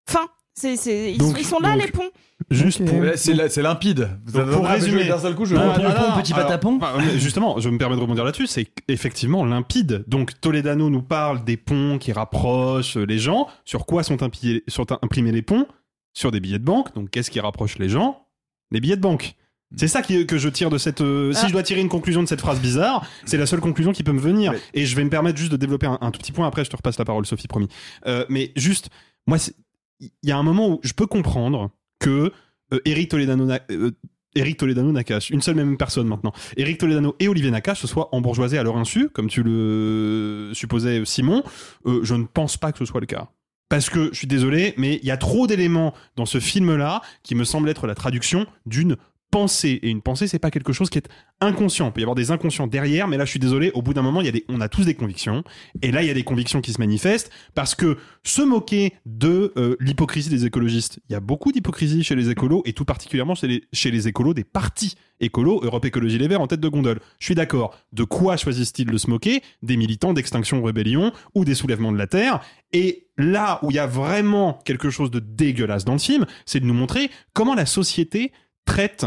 Fin. 0.06 0.28
C'est, 0.54 0.76
c'est, 0.76 1.12
ils, 1.12 1.18
Donc- 1.18 1.32
sont, 1.32 1.36
ils 1.36 1.44
sont 1.44 1.58
là 1.60 1.72
donc- 1.72 1.84
les 1.84 1.90
ponts. 1.90 2.10
Juste 2.50 2.84
pour, 2.84 2.98
Ouais, 2.98 3.16
C'est 3.16 3.32
la- 3.32 3.48
c'est 3.48 3.62
limpide. 3.62 4.10
Vous 4.26 4.32
Donc, 4.32 4.42
avez 4.42 4.56
pour 4.56 4.66
résumer, 4.66 5.04
d'un 5.06 5.18
seul 5.18 5.34
coup, 5.34 5.44
je 5.46 5.54
Non, 5.54 5.66
non, 5.66 5.72
Ah, 5.76 5.78
non, 5.78 6.10
non, 6.16 6.20
petit 6.22 6.32
patapon. 6.34 6.78
justement, 7.16 7.58
je 7.58 7.68
me 7.70 7.78
permets 7.78 7.96
de 7.96 8.00
rebondir 8.00 8.24
là-dessus, 8.24 8.46
c'est 8.46 8.68
effectivement 8.88 9.44
limpide. 9.44 10.04
Donc 10.08 10.38
Toledano 10.40 10.90
nous 10.90 11.02
parle 11.02 11.44
des 11.44 11.56
ponts 11.56 11.98
qui 11.98 12.12
rapprochent 12.12 12.96
les 12.96 13.18
gens. 13.18 13.48
Sur 13.64 13.86
quoi 13.86 14.02
sont 14.02 14.22
impillés- 14.22 14.62
sont 14.68 14.86
imprimés 15.02 15.32
les 15.32 15.42
ponts? 15.42 15.66
Sur 16.12 16.30
des 16.32 16.40
billets 16.40 16.58
de 16.58 16.64
banque. 16.64 16.94
Donc 16.94 17.10
qu'est-ce 17.10 17.30
qui 17.30 17.40
rapproche 17.40 17.78
les 17.78 17.88
gens? 17.88 18.26
Les 18.70 18.80
billets 18.80 18.96
de 18.96 19.00
banque. 19.00 19.34
C'est 19.76 19.88
ça 19.88 20.02
qui- 20.02 20.26
que 20.26 20.36
je 20.38 20.48
tire 20.48 20.70
de 20.70 20.78
cette. 20.78 21.00
euh, 21.00 21.32
Si 21.32 21.40
Ah. 21.44 21.48
je 21.48 21.52
dois 21.52 21.62
tirer 21.62 21.80
une 21.80 21.88
conclusion 21.88 22.22
de 22.22 22.28
cette 22.28 22.40
phrase 22.40 22.60
bizarre, 22.60 23.04
c'est 23.24 23.38
la 23.38 23.46
seule 23.46 23.60
conclusion 23.60 23.92
qui 23.92 24.02
peut 24.04 24.12
me 24.12 24.20
venir. 24.20 24.52
Et 24.74 24.86
je 24.86 24.94
vais 24.94 25.02
me 25.04 25.10
permettre 25.10 25.38
juste 25.38 25.50
de 25.50 25.56
développer 25.56 25.86
un, 25.86 25.98
un 26.00 26.10
tout 26.12 26.18
petit 26.20 26.30
point. 26.32 26.46
Après, 26.46 26.64
je 26.64 26.70
te 26.70 26.76
repasse 26.76 26.98
la 26.98 27.04
parole, 27.04 27.26
Sophie, 27.26 27.48
promis. 27.48 27.68
Euh, 28.06 28.24
mais 28.28 28.52
juste, 28.54 28.90
moi, 29.26 29.38
c'est- 29.38 29.54
il 30.00 30.10
y 30.22 30.32
a 30.32 30.36
un 30.36 30.42
moment 30.42 30.68
où 30.68 30.80
je 30.82 30.92
peux 30.92 31.06
comprendre 31.06 31.70
que 31.98 32.32
euh, 32.72 32.80
Eric 32.84 33.10
Toledano, 33.10 33.48
euh, 33.70 33.90
Eric 34.34 34.56
Toledano 34.56 34.92
Nakache, 34.92 35.30
une 35.30 35.42
seule 35.42 35.54
même 35.54 35.76
personne 35.76 36.06
maintenant, 36.06 36.32
Eric 36.56 36.78
Toledano 36.78 37.14
et 37.20 37.28
Olivier 37.28 37.50
Nakache 37.50 37.80
se 37.80 37.86
soient 37.86 38.14
embourgeoisés 38.14 38.58
à 38.58 38.62
leur 38.62 38.76
insu, 38.76 39.08
comme 39.08 39.28
tu 39.28 39.42
le 39.42 40.50
supposais 40.54 41.04
Simon. 41.04 41.42
Euh, 41.86 42.00
je 42.02 42.14
ne 42.14 42.24
pense 42.24 42.56
pas 42.56 42.72
que 42.72 42.78
ce 42.78 42.84
soit 42.84 43.00
le 43.00 43.06
cas. 43.06 43.28
Parce 43.68 43.88
que, 43.90 44.10
je 44.12 44.18
suis 44.18 44.26
désolé, 44.26 44.74
mais 44.76 44.98
il 45.02 45.06
y 45.06 45.10
a 45.10 45.16
trop 45.16 45.46
d'éléments 45.46 45.94
dans 46.16 46.26
ce 46.26 46.38
film-là 46.38 47.00
qui 47.22 47.34
me 47.34 47.44
semblent 47.44 47.68
être 47.68 47.86
la 47.86 47.94
traduction 47.94 48.46
d'une 48.66 48.96
pensée. 49.34 49.80
Et 49.82 49.90
une 49.90 50.00
pensée, 50.00 50.28
c'est 50.28 50.38
pas 50.38 50.52
quelque 50.52 50.72
chose 50.72 50.90
qui 50.90 50.98
est 50.98 51.08
inconscient. 51.40 51.88
Il 51.88 51.92
peut 51.92 52.00
y 52.00 52.04
avoir 52.04 52.14
des 52.14 52.30
inconscients 52.30 52.68
derrière, 52.68 53.08
mais 53.08 53.16
là, 53.16 53.24
je 53.24 53.30
suis 53.30 53.40
désolé, 53.40 53.72
au 53.74 53.82
bout 53.82 53.92
d'un 53.92 54.02
moment, 54.02 54.20
il 54.20 54.26
y 54.26 54.28
a 54.28 54.32
des, 54.32 54.44
on 54.48 54.60
a 54.60 54.68
tous 54.68 54.84
des 54.84 54.94
convictions. 54.94 55.42
Et 55.82 55.90
là, 55.90 56.02
il 56.02 56.06
y 56.06 56.10
a 56.10 56.14
des 56.14 56.22
convictions 56.22 56.60
qui 56.60 56.72
se 56.72 56.80
manifestent 56.80 57.32
parce 57.56 57.74
que 57.74 57.98
se 58.22 58.42
moquer 58.42 58.92
de 59.06 59.52
euh, 59.56 59.74
l'hypocrisie 59.80 60.30
des 60.30 60.46
écologistes, 60.46 61.00
il 61.08 61.14
y 61.14 61.16
a 61.16 61.20
beaucoup 61.20 61.50
d'hypocrisie 61.50 62.04
chez 62.04 62.14
les 62.14 62.30
écolos 62.30 62.62
et 62.64 62.74
tout 62.74 62.84
particulièrement 62.84 63.34
chez 63.34 63.48
les, 63.48 63.64
chez 63.72 63.90
les 63.90 64.06
écolos 64.06 64.34
des 64.34 64.44
partis 64.44 64.94
écolos, 65.18 65.58
Europe 65.64 65.84
Écologie 65.84 66.18
Les 66.18 66.28
Verts 66.28 66.40
en 66.40 66.46
tête 66.46 66.60
de 66.60 66.68
gondole. 66.68 67.00
Je 67.18 67.24
suis 67.24 67.34
d'accord. 67.34 67.76
De 67.92 68.04
quoi 68.04 68.36
choisissent-ils 68.36 68.86
de 68.86 68.98
se 68.98 69.10
moquer? 69.10 69.42
Des 69.62 69.76
militants 69.76 70.12
d'Extinction 70.12 70.62
Rébellion 70.62 71.10
ou 71.34 71.44
des 71.44 71.56
soulèvements 71.56 71.90
de 71.90 71.98
la 71.98 72.06
Terre? 72.06 72.40
Et 72.72 73.08
là 73.18 73.58
où 73.62 73.72
il 73.72 73.74
y 73.74 73.80
a 73.80 73.88
vraiment 73.88 74.60
quelque 74.64 74.90
chose 74.90 75.10
de 75.10 75.18
dégueulasse 75.18 75.84
dans 75.84 75.94
le 75.94 75.98
film, 75.98 76.24
c'est 76.46 76.60
de 76.60 76.66
nous 76.66 76.74
montrer 76.74 77.10
comment 77.32 77.56
la 77.56 77.66
société 77.66 78.30
traite 78.64 79.06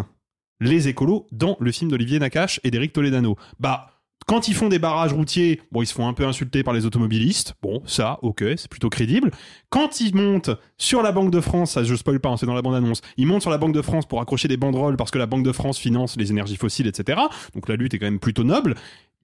les 0.59 0.87
écolos 0.87 1.27
dans 1.31 1.57
le 1.59 1.71
film 1.71 1.89
d'Olivier 1.91 2.19
Nakache 2.19 2.59
et 2.63 2.71
d'Éric 2.71 2.93
Toledano. 2.93 3.35
Bah, 3.59 3.91
quand 4.27 4.49
ils 4.49 4.53
font 4.53 4.67
des 4.67 4.77
barrages 4.77 5.13
routiers, 5.13 5.61
bon, 5.71 5.81
ils 5.81 5.85
se 5.85 5.93
font 5.93 6.05
un 6.05 6.11
peu 6.11 6.25
insulter 6.25 6.61
par 6.61 6.73
les 6.73 6.85
automobilistes. 6.85 7.53
Bon, 7.61 7.81
ça, 7.85 8.19
ok, 8.23 8.43
c'est 8.57 8.67
plutôt 8.67 8.89
crédible. 8.89 9.31
Quand 9.69 10.01
ils 10.01 10.13
montent 10.13 10.51
sur 10.77 11.01
la 11.01 11.13
Banque 11.13 11.31
de 11.31 11.39
France, 11.39 11.71
ça 11.71 11.85
je 11.85 11.95
spoil 11.95 12.19
pas, 12.19 12.29
hein, 12.29 12.37
c'est 12.37 12.45
dans 12.45 12.53
la 12.53 12.61
bande-annonce, 12.61 12.99
ils 13.15 13.25
montent 13.25 13.41
sur 13.41 13.51
la 13.51 13.57
Banque 13.57 13.73
de 13.73 13.81
France 13.81 14.05
pour 14.05 14.19
accrocher 14.19 14.49
des 14.49 14.57
banderoles 14.57 14.97
parce 14.97 15.11
que 15.11 15.17
la 15.17 15.27
Banque 15.27 15.43
de 15.43 15.53
France 15.53 15.79
finance 15.79 16.17
les 16.17 16.29
énergies 16.29 16.57
fossiles, 16.57 16.87
etc. 16.87 17.21
Donc 17.55 17.69
la 17.69 17.77
lutte 17.77 17.93
est 17.93 17.99
quand 17.99 18.05
même 18.05 18.19
plutôt 18.19 18.43
noble. 18.43 18.75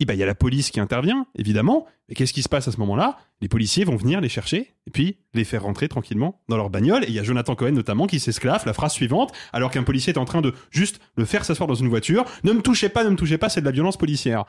Et 0.03 0.05
ben, 0.05 0.13
il 0.15 0.19
y 0.19 0.23
a 0.23 0.25
la 0.25 0.35
police 0.35 0.69
qui 0.69 0.81
intervient, 0.81 1.27
évidemment. 1.33 1.87
Et 2.09 2.13
qu'est-ce 2.13 2.33
qui 2.33 2.43
se 2.43 2.49
passe 2.49 2.67
à 2.67 2.73
ce 2.73 2.77
moment-là? 2.81 3.17
Les 3.39 3.47
policiers 3.47 3.85
vont 3.85 3.95
venir 3.95 4.19
les 4.19 4.27
chercher 4.27 4.73
et 4.85 4.91
puis 4.91 5.17
les 5.33 5.45
faire 5.45 5.63
rentrer 5.63 5.87
tranquillement 5.87 6.41
dans 6.49 6.57
leur 6.57 6.69
bagnole. 6.69 7.05
Et 7.05 7.07
il 7.07 7.13
y 7.13 7.19
a 7.19 7.23
Jonathan 7.23 7.55
Cohen 7.55 7.71
notamment 7.71 8.05
qui 8.05 8.19
s'esclaffe 8.19 8.65
la 8.65 8.73
phrase 8.73 8.91
suivante, 8.91 9.31
alors 9.53 9.71
qu'un 9.71 9.83
policier 9.83 10.11
est 10.11 10.19
en 10.19 10.25
train 10.25 10.41
de 10.41 10.53
juste 10.71 10.99
le 11.15 11.23
faire 11.23 11.45
s'asseoir 11.45 11.67
dans 11.67 11.75
une 11.75 11.87
voiture. 11.87 12.25
Ne 12.43 12.51
me 12.51 12.61
touchez 12.61 12.89
pas, 12.89 13.05
ne 13.05 13.09
me 13.11 13.15
touchez 13.15 13.37
pas, 13.37 13.47
c'est 13.47 13.61
de 13.61 13.65
la 13.65 13.71
violence 13.71 13.95
policière. 13.95 14.43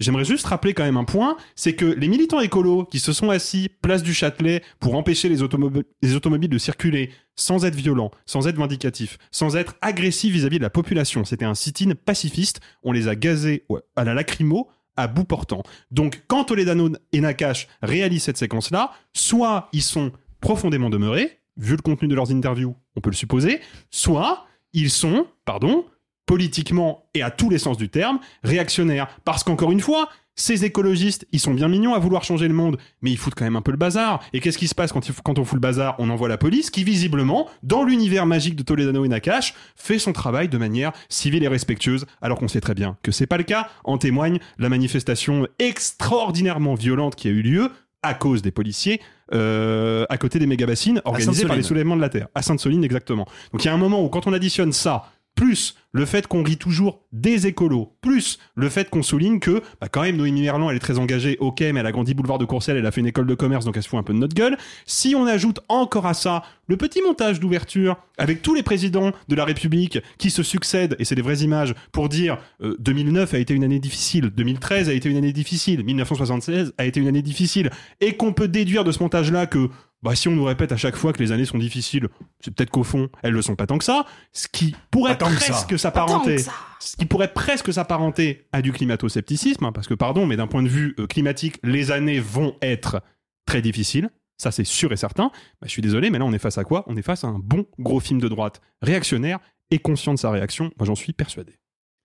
J'aimerais 0.00 0.24
juste 0.24 0.46
rappeler 0.46 0.74
quand 0.74 0.84
même 0.84 0.96
un 0.96 1.04
point, 1.04 1.36
c'est 1.56 1.74
que 1.74 1.84
les 1.84 2.08
militants 2.08 2.40
écolos 2.40 2.84
qui 2.84 3.00
se 3.00 3.12
sont 3.12 3.28
assis 3.28 3.68
place 3.82 4.02
du 4.02 4.14
Châtelet 4.14 4.62
pour 4.80 4.94
empêcher 4.96 5.28
les, 5.28 5.42
automob- 5.42 5.84
les 6.02 6.14
automobiles 6.14 6.48
de 6.48 6.58
circuler 6.58 7.10
sans 7.36 7.64
être 7.64 7.74
violents, 7.74 8.10
sans 8.26 8.48
être 8.48 8.56
vindicatifs, 8.56 9.18
sans 9.30 9.56
être 9.56 9.76
agressifs 9.82 10.32
vis-à-vis 10.32 10.58
de 10.58 10.62
la 10.62 10.70
population, 10.70 11.24
c'était 11.24 11.44
un 11.44 11.54
sit-in 11.54 11.94
pacifiste, 11.94 12.60
on 12.82 12.92
les 12.92 13.08
a 13.08 13.14
gazés 13.14 13.66
à 13.96 14.04
la 14.04 14.14
lacrymo 14.14 14.68
bout 15.06 15.24
portant. 15.24 15.62
Donc 15.90 16.22
quand 16.28 16.44
Toledano 16.44 16.90
et 17.12 17.20
Nakache 17.20 17.68
réalisent 17.82 18.24
cette 18.24 18.36
séquence-là, 18.36 18.92
soit 19.12 19.68
ils 19.72 19.82
sont 19.82 20.12
profondément 20.40 20.90
demeurés, 20.90 21.38
vu 21.56 21.76
le 21.76 21.82
contenu 21.82 22.08
de 22.08 22.14
leurs 22.14 22.32
interviews, 22.32 22.74
on 22.96 23.00
peut 23.00 23.10
le 23.10 23.16
supposer, 23.16 23.60
soit 23.90 24.46
ils 24.72 24.90
sont, 24.90 25.26
pardon, 25.44 25.84
politiquement 26.26 27.08
et 27.14 27.22
à 27.22 27.30
tous 27.30 27.50
les 27.50 27.58
sens 27.58 27.76
du 27.76 27.88
terme, 27.88 28.20
réactionnaires. 28.44 29.08
Parce 29.24 29.42
qu'encore 29.42 29.72
une 29.72 29.80
fois, 29.80 30.08
ces 30.40 30.64
écologistes, 30.64 31.26
ils 31.32 31.38
sont 31.40 31.52
bien 31.52 31.68
mignons 31.68 31.92
à 31.94 31.98
vouloir 31.98 32.24
changer 32.24 32.48
le 32.48 32.54
monde, 32.54 32.78
mais 33.02 33.10
ils 33.10 33.18
foutent 33.18 33.34
quand 33.34 33.44
même 33.44 33.56
un 33.56 33.62
peu 33.62 33.70
le 33.72 33.76
bazar. 33.76 34.20
Et 34.32 34.40
qu'est-ce 34.40 34.56
qui 34.58 34.68
se 34.68 34.74
passe 34.74 34.90
quand, 34.92 35.06
il- 35.08 35.14
quand 35.22 35.38
on 35.38 35.44
fout 35.44 35.56
le 35.56 35.60
bazar? 35.60 35.94
On 35.98 36.08
envoie 36.10 36.28
la 36.28 36.38
police 36.38 36.70
qui, 36.70 36.82
visiblement, 36.82 37.48
dans 37.62 37.84
l'univers 37.84 38.24
magique 38.26 38.56
de 38.56 38.62
Toledano 38.62 39.04
et 39.04 39.08
Nakache, 39.08 39.54
fait 39.76 39.98
son 39.98 40.12
travail 40.12 40.48
de 40.48 40.56
manière 40.58 40.92
civile 41.08 41.44
et 41.44 41.48
respectueuse, 41.48 42.06
alors 42.22 42.38
qu'on 42.38 42.48
sait 42.48 42.60
très 42.60 42.74
bien 42.74 42.96
que 43.02 43.12
c'est 43.12 43.26
pas 43.26 43.36
le 43.36 43.44
cas. 43.44 43.68
En 43.84 43.98
témoigne 43.98 44.38
la 44.58 44.68
manifestation 44.68 45.46
extraordinairement 45.58 46.74
violente 46.74 47.16
qui 47.16 47.28
a 47.28 47.30
eu 47.30 47.42
lieu 47.42 47.70
à 48.02 48.14
cause 48.14 48.40
des 48.42 48.50
policiers 48.50 49.00
euh, 49.34 50.06
à 50.08 50.16
côté 50.18 50.38
des 50.38 50.46
méga-bassines 50.46 51.02
organisées 51.04 51.42
par 51.46 51.56
les 51.56 51.62
soulèvements 51.62 51.96
de 51.96 52.00
la 52.00 52.08
Terre. 52.08 52.28
À 52.34 52.42
Sainte-Soline, 52.42 52.82
exactement. 52.82 53.26
Donc 53.52 53.62
il 53.62 53.66
y 53.66 53.70
a 53.70 53.74
un 53.74 53.78
moment 53.78 54.02
où, 54.02 54.08
quand 54.08 54.26
on 54.26 54.32
additionne 54.32 54.72
ça, 54.72 55.04
plus 55.34 55.76
le 55.92 56.04
fait 56.04 56.26
qu'on 56.26 56.42
rit 56.42 56.56
toujours 56.56 57.02
des 57.12 57.46
écolos, 57.46 57.92
plus 58.00 58.38
le 58.54 58.68
fait 58.68 58.90
qu'on 58.90 59.02
souligne 59.02 59.40
que, 59.40 59.62
bah, 59.80 59.88
quand 59.90 60.02
même, 60.02 60.16
Noémie 60.16 60.42
Merlan, 60.42 60.70
elle 60.70 60.76
est 60.76 60.80
très 60.80 60.98
engagée, 60.98 61.36
ok, 61.40 61.60
mais 61.60 61.80
elle 61.80 61.86
a 61.86 61.92
grandi 61.92 62.14
boulevard 62.14 62.38
de 62.38 62.44
Courcelles, 62.44 62.76
elle 62.76 62.86
a 62.86 62.92
fait 62.92 63.00
une 63.00 63.06
école 63.06 63.26
de 63.26 63.34
commerce, 63.34 63.64
donc 63.64 63.76
elle 63.76 63.82
se 63.82 63.88
fout 63.88 63.98
un 63.98 64.02
peu 64.02 64.12
de 64.12 64.18
notre 64.18 64.34
gueule. 64.34 64.56
Si 64.86 65.14
on 65.14 65.26
ajoute 65.26 65.60
encore 65.68 66.06
à 66.06 66.14
ça 66.14 66.42
le 66.68 66.76
petit 66.76 67.02
montage 67.02 67.40
d'ouverture 67.40 67.96
avec 68.18 68.42
tous 68.42 68.54
les 68.54 68.62
présidents 68.62 69.12
de 69.28 69.34
la 69.34 69.44
République 69.44 69.98
qui 70.18 70.30
se 70.30 70.42
succèdent, 70.42 70.94
et 70.98 71.04
c'est 71.04 71.14
des 71.16 71.22
vraies 71.22 71.38
images, 71.38 71.74
pour 71.90 72.08
dire 72.08 72.38
euh, 72.62 72.76
2009 72.78 73.34
a 73.34 73.38
été 73.38 73.54
une 73.54 73.64
année 73.64 73.80
difficile, 73.80 74.30
2013 74.30 74.88
a 74.88 74.92
été 74.92 75.08
une 75.08 75.16
année 75.16 75.32
difficile, 75.32 75.82
1976 75.82 76.74
a 76.78 76.84
été 76.84 77.00
une 77.00 77.08
année 77.08 77.22
difficile, 77.22 77.70
et 78.00 78.16
qu'on 78.16 78.32
peut 78.32 78.48
déduire 78.48 78.84
de 78.84 78.92
ce 78.92 79.02
montage-là 79.02 79.46
que 79.46 79.68
bah, 80.02 80.14
si 80.14 80.28
on 80.28 80.32
nous 80.32 80.44
répète 80.44 80.72
à 80.72 80.76
chaque 80.76 80.96
fois 80.96 81.12
que 81.12 81.22
les 81.22 81.32
années 81.32 81.44
sont 81.44 81.58
difficiles, 81.58 82.08
c'est 82.40 82.52
peut-être 82.54 82.70
qu'au 82.70 82.84
fond, 82.84 83.10
elles 83.22 83.32
le 83.32 83.42
sont 83.42 83.54
pas 83.54 83.66
tant 83.66 83.76
que 83.76 83.84
ça, 83.84 84.06
ce 84.32 84.48
qui 84.48 84.74
pourrait 84.90 85.18
presque 85.18 85.78
s'apparenter, 85.80 86.36
ce 86.78 86.96
qui 86.96 87.06
pourrait 87.06 87.32
presque 87.32 87.72
s'apparenter 87.72 88.46
à 88.52 88.62
du 88.62 88.72
climato-scepticisme, 88.72 89.64
hein, 89.64 89.72
parce 89.72 89.86
que 89.88 89.94
pardon, 89.94 90.26
mais 90.26 90.36
d'un 90.36 90.46
point 90.46 90.62
de 90.62 90.68
vue 90.68 90.94
euh, 90.98 91.06
climatique, 91.06 91.56
les 91.62 91.90
années 91.90 92.20
vont 92.20 92.56
être 92.62 93.02
très 93.46 93.62
difficiles. 93.62 94.10
Ça, 94.38 94.50
c'est 94.50 94.64
sûr 94.64 94.92
et 94.92 94.96
certain. 94.96 95.30
Bah, 95.60 95.66
je 95.66 95.70
suis 95.70 95.82
désolé, 95.82 96.08
mais 96.10 96.18
là, 96.18 96.24
on 96.24 96.32
est 96.32 96.38
face 96.38 96.56
à 96.58 96.64
quoi? 96.64 96.84
On 96.86 96.96
est 96.96 97.02
face 97.02 97.24
à 97.24 97.26
un 97.28 97.38
bon 97.38 97.66
gros 97.78 98.00
film 98.00 98.20
de 98.20 98.28
droite 98.28 98.60
réactionnaire 98.80 99.38
et 99.70 99.78
conscient 99.78 100.14
de 100.14 100.18
sa 100.18 100.30
réaction. 100.30 100.70
Moi, 100.78 100.86
j'en 100.86 100.94
suis 100.94 101.12
persuadé. 101.12 101.58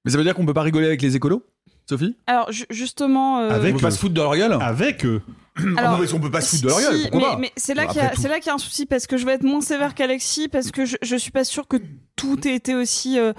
Mais 0.04 0.12
ça 0.12 0.18
veut 0.18 0.24
dire 0.24 0.36
qu'on 0.36 0.46
peut 0.46 0.54
pas 0.54 0.62
rigoler 0.64 0.88
avec 0.88 1.02
les 1.02 1.16
écolos? 1.16 1.44
Sophie? 1.88 2.18
Alors 2.28 2.52
ju- 2.52 2.66
justement, 2.72 3.40
euh, 3.40 3.50
Avec 3.52 3.74
On 3.74 3.78
peut 3.78 3.84
pas 3.84 3.88
eux. 3.88 3.92
se 3.92 4.00
foutre 4.00 4.14
de 4.16 4.22
leur 4.22 4.36
gueule? 4.36 4.58
Avec 4.60 5.06
eux. 5.06 5.22
Alors, 5.78 5.94
non, 5.94 6.00
mais 6.04 6.14
on 6.14 6.20
peut 6.20 6.32
pas 6.32 6.42
se 6.42 6.56
foutre 6.58 6.64
de 6.64 6.68
leur 6.70 6.80
gueule, 6.82 6.98
si, 6.98 7.10
pourquoi 7.10 7.30
mais, 7.30 7.36
pas? 7.36 7.40
mais 7.42 7.52
c'est 7.56 7.74
là 7.76 7.86
qu'il 7.86 7.98
y 7.98 8.00
a, 8.00 8.04
après 8.06 8.16
tout. 8.16 8.22
c'est 8.24 8.28
là 8.28 8.40
qu'il 8.40 8.48
y 8.48 8.50
a 8.50 8.56
un 8.56 8.58
souci 8.60 8.86
parce 8.86 9.08
que 9.08 9.18
je 9.18 9.26
vais 9.26 9.34
être 9.34 9.44
moins 9.44 9.62
sévère 9.62 9.94
qu'Alexis 9.96 10.48
parce 10.50 10.72
que 10.72 10.84
je, 10.86 10.98
je 11.02 11.16
suis 11.16 11.32
pas 11.32 11.44
sûre 11.44 11.68
que 11.68 11.78
tout 12.16 12.46
ait 12.48 12.56
été 12.56 12.76
aussi 12.76 13.18
euh, 13.20 13.34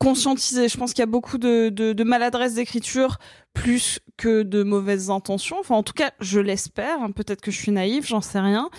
conscientisé. 0.00 0.68
Je 0.68 0.76
pense 0.78 0.92
qu'il 0.92 1.00
y 1.00 1.04
a 1.04 1.06
beaucoup 1.06 1.38
de, 1.38 2.02
maladresse 2.02 2.54
d'écriture 2.54 3.18
plus 3.52 4.00
que 4.16 4.42
de 4.42 4.62
mauvaises 4.62 5.10
intentions. 5.10 5.58
Enfin, 5.60 5.76
en 5.76 5.82
tout 5.82 5.92
cas, 5.92 6.10
je 6.20 6.40
l'espère. 6.40 6.98
Peut-être 7.14 7.42
que 7.42 7.50
je 7.50 7.58
suis 7.58 7.70
naïve, 7.70 8.06
j'en 8.06 8.22
sais 8.22 8.40
rien. 8.40 8.70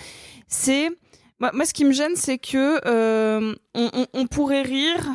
C'est 0.48 0.90
moi, 1.40 1.66
ce 1.66 1.74
qui 1.74 1.86
me 1.86 1.92
gêne, 1.92 2.16
c'est 2.16 2.38
que 2.38 2.80
euh, 2.86 3.56
on, 3.74 4.28
pourrait 4.28 4.62
rire 4.62 5.10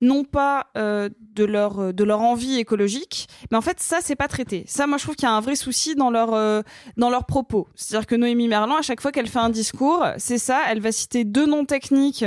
non 0.00 0.24
pas 0.24 0.68
euh, 0.76 1.10
de 1.34 1.44
leur 1.44 1.92
de 1.92 2.04
leur 2.04 2.20
envie 2.20 2.58
écologique, 2.58 3.26
mais 3.50 3.58
en 3.58 3.62
fait 3.62 3.78
ça 3.80 3.98
c'est 4.02 4.16
pas 4.16 4.28
traité. 4.28 4.64
Ça 4.66 4.86
moi 4.86 4.98
je 4.98 5.04
trouve 5.04 5.16
qu'il 5.16 5.28
y 5.28 5.30
a 5.30 5.34
un 5.34 5.40
vrai 5.40 5.54
souci 5.54 5.94
dans 5.94 6.10
leur 6.10 6.34
euh, 6.34 6.62
dans 6.96 7.10
leurs 7.10 7.26
propos. 7.26 7.68
C'est-à-dire 7.74 8.06
que 8.06 8.14
Noémie 8.14 8.48
Merlan 8.48 8.76
à 8.76 8.82
chaque 8.82 9.00
fois 9.02 9.12
qu'elle 9.12 9.28
fait 9.28 9.38
un 9.38 9.50
discours, 9.50 10.04
c'est 10.16 10.38
ça, 10.38 10.62
elle 10.68 10.80
va 10.80 10.92
citer 10.92 11.24
deux 11.24 11.46
noms 11.46 11.64
techniques 11.66 12.24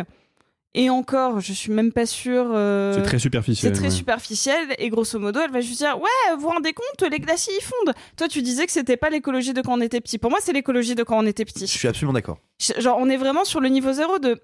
et 0.80 0.90
encore, 0.92 1.40
je 1.40 1.54
suis 1.54 1.72
même 1.72 1.92
pas 1.92 2.06
sûre. 2.06 2.46
euh, 2.54 2.94
C'est 2.94 3.02
très 3.02 3.20
superficiel, 3.20 3.74
C'est 3.74 3.80
très 3.80 3.90
ouais. 3.90 3.94
superficiel 3.96 4.76
et 4.78 4.90
grosso 4.90 5.18
modo, 5.20 5.40
elle 5.44 5.52
va 5.52 5.60
juste 5.62 5.80
dire 5.80 6.00
ouais, 6.00 6.36
vous 6.36 6.42
vous 6.42 6.50
rendez 6.50 6.72
compte, 6.74 7.10
les 7.10 7.20
glaciers 7.20 7.54
ils 7.60 7.64
fondent. 7.64 7.96
Toi, 8.16 8.28
tu 8.28 8.42
disais 8.42 8.66
que 8.66 8.72
c'était 8.72 8.96
pas 8.98 9.10
l'écologie 9.10 9.54
de 9.54 9.62
quand 9.62 9.74
on 9.74 9.82
était 9.82 10.02
petit. 10.02 10.18
Pour 10.20 10.30
moi, 10.30 10.40
c'est 10.42 10.54
l'écologie 10.54 10.94
de 10.96 11.04
quand 11.04 11.18
on 11.18 11.26
était 11.26 11.46
petit. 11.46 11.66
Je 11.68 11.78
suis 11.78 11.88
absolument 11.88 12.14
d'accord. 12.14 12.38
Genre, 12.78 12.98
on 13.00 13.10
est 13.10 13.18
vraiment 13.18 13.44
sur 13.44 13.60
le 13.60 13.70
niveau 13.70 13.92
zéro 13.92 14.20
de 14.20 14.40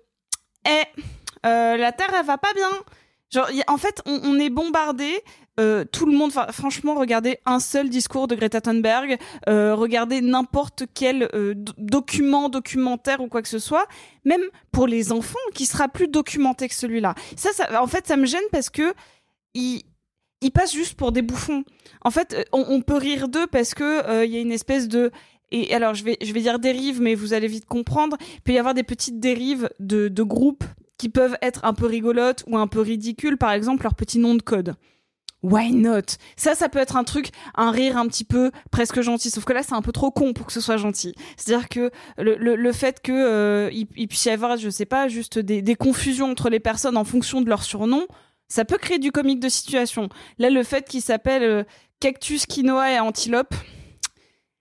eh, 0.68 1.02
euh, 1.46 1.78
la 1.78 1.92
Terre, 1.92 2.12
elle 2.20 2.26
va 2.26 2.38
pas 2.38 2.54
bien. 2.56 2.70
Genre, 3.32 3.48
en 3.68 3.78
fait, 3.78 4.02
on, 4.06 4.20
on 4.24 4.40
est 4.40 4.50
bombardé. 4.50 5.12
Euh, 5.60 5.86
tout 5.86 6.08
le 6.08 6.18
monde, 6.18 6.32
franchement, 6.32 6.96
regardez 6.96 7.38
un 7.46 7.60
seul 7.60 7.90
discours 7.90 8.28
de 8.28 8.36
Greta 8.36 8.60
Thunberg, 8.60 9.18
euh, 9.48 9.76
regardez 9.76 10.22
n'importe 10.22 10.86
quel 10.96 11.30
euh, 11.36 11.54
do- 11.54 11.74
document, 11.78 12.50
documentaire 12.50 13.22
ou 13.22 13.28
quoi 13.28 13.44
que 13.44 13.48
ce 13.48 13.60
soit, 13.60 13.86
même 14.26 14.42
pour 14.72 14.88
les 14.88 15.12
enfants, 15.12 15.38
qui 15.54 15.66
sera 15.66 15.88
plus 15.88 16.08
documenté 16.08 16.68
que 16.68 16.76
celui-là. 16.76 17.14
Ça, 17.36 17.50
en 17.80 17.88
fait, 17.88 18.08
ça 18.08 18.18
me 18.18 18.26
gêne 18.26 18.42
parce 18.52 18.72
que 18.72 18.94
ils, 19.54 19.84
passent 20.54 20.74
juste 20.74 20.96
pour 20.96 21.12
des 21.12 21.22
bouffons. 21.22 21.64
En 22.02 22.10
fait, 22.10 22.34
euh, 22.34 22.44
on, 22.52 22.82
peut 22.82 22.98
rire 22.98 23.28
d'eux 23.28 23.48
parce 23.48 23.76
que 23.76 24.26
il 24.26 24.32
y 24.32 24.38
a 24.38 24.42
une 24.42 24.52
espèce 24.52 24.88
de 24.88 25.12
et 25.52 25.74
alors 25.76 25.94
je 25.94 26.04
vais 26.04 26.18
je 26.22 26.34
vais 26.34 26.42
dire 26.42 26.58
dérive, 26.58 27.00
mais 27.00 27.14
vous 27.14 27.34
allez 27.34 27.48
vite 27.48 27.66
comprendre. 27.66 28.18
Il 28.38 28.42
peut 28.42 28.54
y 28.54 28.58
avoir 28.58 28.74
des 28.74 28.84
petites 28.84 29.20
dérives 29.20 29.70
de, 29.80 30.08
de 30.08 30.24
groupes 30.24 30.64
qui 30.98 31.10
peuvent 31.10 31.38
être 31.44 31.64
un 31.64 31.76
peu 31.76 31.86
rigolotes 31.86 32.44
ou 32.48 32.58
un 32.58 32.66
peu 32.66 32.82
ridicules. 32.82 33.38
Par 33.38 33.52
exemple, 33.52 33.84
leur 33.84 33.94
petit 33.94 34.18
nom 34.18 34.34
de 34.34 34.42
code. 34.42 34.76
Why 35.44 35.72
not? 35.74 36.18
Ça, 36.38 36.56
ça 36.56 36.70
peut 36.70 36.80
être 36.80 36.96
un 36.96 37.04
truc, 37.04 37.28
un 37.56 37.70
rire 37.72 37.98
un 37.98 38.08
petit 38.08 38.24
peu 38.24 38.50
presque 38.72 39.02
gentil. 39.02 39.30
Sauf 39.30 39.44
que 39.44 39.52
là, 39.54 39.62
c'est 39.62 39.74
un 39.74 39.82
peu 39.82 39.92
trop 39.92 40.10
con 40.10 40.32
pour 40.34 40.46
que 40.48 40.54
ce 40.54 40.62
soit 40.62 40.78
gentil. 40.78 41.14
C'est-à-dire 41.38 41.68
que 41.70 41.92
le, 42.18 42.36
le, 42.38 42.56
le 42.56 42.72
fait 42.72 43.02
que 43.02 43.12
euh, 43.12 43.70
il, 43.74 43.88
il 43.98 44.08
puisse 44.08 44.24
y 44.26 44.30
avoir, 44.30 44.56
je 44.58 44.70
sais 44.70 44.86
pas, 44.86 45.10
juste 45.10 45.38
des, 45.40 45.62
des 45.62 45.76
confusions 45.76 46.32
entre 46.32 46.50
les 46.50 46.62
personnes 46.62 46.96
en 46.96 47.04
fonction 47.04 47.42
de 47.42 47.50
leur 47.50 47.62
surnom, 47.64 48.08
ça 48.48 48.64
peut 48.66 48.78
créer 48.78 49.00
du 49.00 49.12
comique 49.12 49.40
de 49.42 49.50
situation. 49.50 50.08
Là, 50.38 50.50
le 50.50 50.64
fait 50.64 50.88
qu'il 50.88 51.02
s'appelle 51.02 51.44
euh, 51.44 51.64
Cactus, 52.00 52.46
Quinoa 52.46 52.92
et 52.94 53.00
Antilope, 53.00 53.54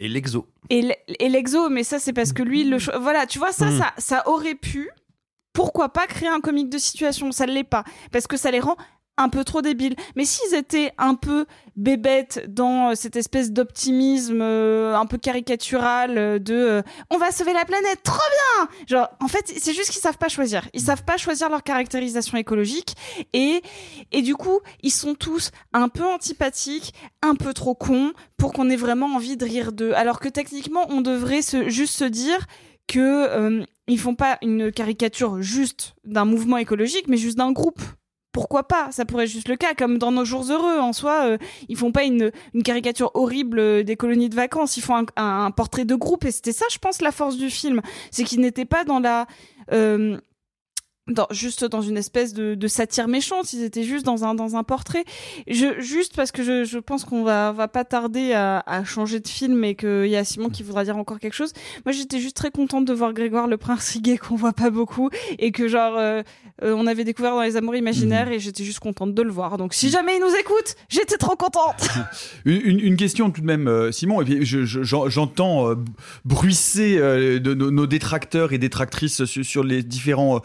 Et 0.01 0.09
l'exo. 0.09 0.47
et 0.71 1.29
l'exo, 1.29 1.69
mais 1.69 1.85
ça 1.85 1.99
c'est 2.01 2.13
parce 2.13 2.33
que 2.33 2.43
lui, 2.43 2.65
le 2.65 2.79
voilà, 2.99 3.27
tu 3.27 3.39
vois 3.39 3.53
ça, 3.53 3.67
Mm. 3.67 3.79
ça, 3.79 3.93
ça 3.99 4.29
aurait 4.29 4.55
pu, 4.57 4.89
pourquoi 5.53 5.91
pas 5.93 6.07
créer 6.07 6.29
un 6.29 6.41
comique 6.41 6.71
de 6.71 6.79
situation, 6.79 7.31
ça 7.31 7.47
ne 7.47 7.53
l'est 7.53 7.63
pas, 7.65 7.85
parce 8.11 8.27
que 8.27 8.37
ça 8.37 8.51
les 8.51 8.61
rend 8.61 8.77
un 9.17 9.29
peu 9.29 9.45
trop 9.45 9.63
débiles. 9.63 9.95
Mais 10.17 10.25
s'ils 10.25 10.55
étaient 10.55 10.93
un 10.99 11.15
peu 11.15 11.47
bébêtes 11.77 12.45
dans 12.49 12.91
euh, 12.91 12.95
cette 12.95 13.17
espèce 13.17 13.53
d'optimisme 13.53 14.41
euh, 14.41 14.97
un 14.97 15.07
peu 15.07 15.19
caricatural 15.19 16.19
euh, 16.19 16.39
de 16.39 16.83
on 17.11 17.19
va 17.19 17.31
sauver 17.31 17.53
la 17.53 17.65
planète, 17.65 18.03
trop 18.03 18.17
bien 18.17 18.69
Genre, 18.87 19.09
en 19.21 19.29
fait, 19.29 19.53
c'est 19.59 19.73
juste 19.73 19.91
qu'ils 19.91 20.01
savent 20.01 20.19
pas 20.19 20.29
choisir. 20.29 20.69
Ils 20.75 20.81
savent 20.81 21.05
pas 21.05 21.17
choisir 21.17 21.49
leur 21.49 21.63
caractérisation 21.63 22.39
écologique 22.39 22.95
et, 23.33 23.63
et 24.13 24.23
du 24.23 24.35
coup, 24.35 24.61
ils 24.83 24.91
sont 24.91 25.15
tous 25.15 25.51
un 25.73 25.89
peu 25.89 26.05
antipathiques, 26.05 26.95
un 27.23 27.35
peu 27.35 27.53
trop 27.53 27.75
cons 27.75 28.13
pour 28.37 28.53
qu'on 28.53 28.71
ait 28.71 28.77
vraiment 28.77 29.15
envie 29.15 29.37
de 29.37 29.45
rire 29.45 29.73
d'eux. 29.73 29.93
Alors 29.95 30.21
que 30.21 30.29
techniquement, 30.29 30.87
on 30.91 31.01
devrait 31.01 31.41
juste 31.69 31.97
se 31.97 32.05
dire 32.05 32.47
que 32.87 33.63
ils 33.89 33.99
font 33.99 34.15
pas 34.15 34.39
une 34.43 34.71
caricature 34.71 35.43
juste 35.43 35.95
d'un 36.05 36.25
mouvement 36.25 36.57
écologique, 36.57 37.09
mais 37.09 37.17
juste 37.17 37.39
d'un 37.39 37.53
groupe. 37.53 37.81
Pourquoi 38.33 38.67
pas 38.67 38.91
Ça 38.93 39.05
pourrait 39.05 39.25
être 39.25 39.31
juste 39.31 39.49
le 39.49 39.57
cas, 39.57 39.75
comme 39.75 39.99
dans 39.99 40.11
Nos 40.11 40.25
Jours 40.25 40.51
Heureux. 40.51 40.79
En 40.79 40.95
soi, 40.95 41.27
euh, 41.27 41.39
ils 41.69 41.77
font 41.77 41.93
pas 41.93 42.05
une, 42.05 42.33
caricature 42.65 43.11
horrible 43.15 43.59
euh, 43.59 43.83
des 43.83 43.97
colonies 43.97 44.31
de 44.31 44.35
vacances. 44.35 44.79
Ils 44.79 44.83
font 44.83 45.05
un 45.17 45.51
portrait 45.51 45.85
de 45.85 45.95
groupe. 45.95 46.25
Et 46.25 46.31
c'était 46.31 46.53
ça, 46.53 46.65
je 46.71 46.79
pense, 46.79 47.03
la 47.03 47.13
force 47.13 47.37
du 47.37 47.51
film. 47.51 47.83
C'est 48.11 48.25
qu'ils 48.25 48.41
n'étaient 48.41 48.65
pas 48.65 48.85
dans 48.85 49.01
la... 49.01 49.27
euh, 49.73 50.19
dans, 51.09 51.27
juste 51.33 51.65
dans 51.65 51.81
une 51.83 51.97
espèce 51.97 52.33
de, 52.33 52.55
de 52.55 52.69
satire 52.69 53.09
méchante, 53.09 53.53
ils 53.53 53.65
étaient 53.65 53.83
juste 53.83 54.07
dans 54.07 54.25
un, 54.25 54.35
dans 54.37 54.55
un 54.55 54.63
portrait. 54.63 55.03
Je, 55.49 55.81
juste 55.81 56.15
parce 56.15 56.31
que 56.31 56.45
je, 56.45 56.65
je 56.65 56.79
pense 56.79 57.05
qu'on 57.05 57.25
va, 57.25 57.51
va 57.51 57.67
pas 57.67 57.85
tarder 57.85 58.33
à, 58.35 58.63
à 58.67 58.85
changer 58.85 59.19
de 59.19 59.27
film 59.27 59.65
et 59.65 59.75
qu'il 59.75 60.07
y 60.07 60.15
a 60.15 60.23
Simon 60.23 60.49
qui 60.49 60.63
voudra 60.63 60.85
dire 60.85 60.97
encore 60.97 61.19
quelque 61.19 61.35
chose. 61.35 61.53
Moi, 61.85 61.93
j'étais 61.93 62.21
juste 62.21 62.37
très 62.37 62.53
contente 62.53 62.85
de 62.85 62.93
voir 62.93 63.13
Grégoire 63.15 63.49
le 63.49 63.57
prince 63.57 63.91
Riguet 63.91 64.17
qu'on 64.17 64.37
voit 64.37 64.53
pas 64.53 64.71
beaucoup 64.71 65.11
et 65.41 65.51
que 65.51 65.67
genre 65.67 65.97
euh, 65.97 66.23
euh, 66.63 66.73
on 66.79 66.87
avait 66.87 67.03
découvert 67.05 67.33
dans 67.33 67.43
les 67.43 67.57
Amours 67.57 67.75
imaginaires 67.75 68.31
et 68.31 68.39
j'étais 68.39 68.63
juste 68.63 68.79
contente 68.79 69.13
de 69.13 69.23
le 69.23 69.31
voir. 69.31 69.57
Donc 69.59 69.75
si 69.75 69.91
jamais 69.91 70.17
il 70.17 70.21
nous 70.21 70.35
écoute, 70.39 70.77
j'étais 70.89 71.17
trop 71.17 71.35
contente. 71.35 71.89
Une, 72.45 72.61
une- 72.65 72.81
une 72.81 72.97
question 72.97 73.31
tout 73.31 73.41
de 73.41 73.47
même, 73.47 73.67
euh, 73.69 73.91
Simon, 73.93 74.21
et 74.23 74.25
puis 74.25 74.45
je- 74.45 74.65
j'entends 74.85 75.69
euh, 75.71 75.75
bruisser 76.25 76.97
de, 76.99 77.55
nos- 77.55 77.71
nos 77.71 77.87
détracteurs 77.87 78.53
et 78.53 78.59
détractrices 78.59 79.25
sur, 79.25 79.45
sur 79.45 79.65
les 79.65 79.83
différents 79.83 80.41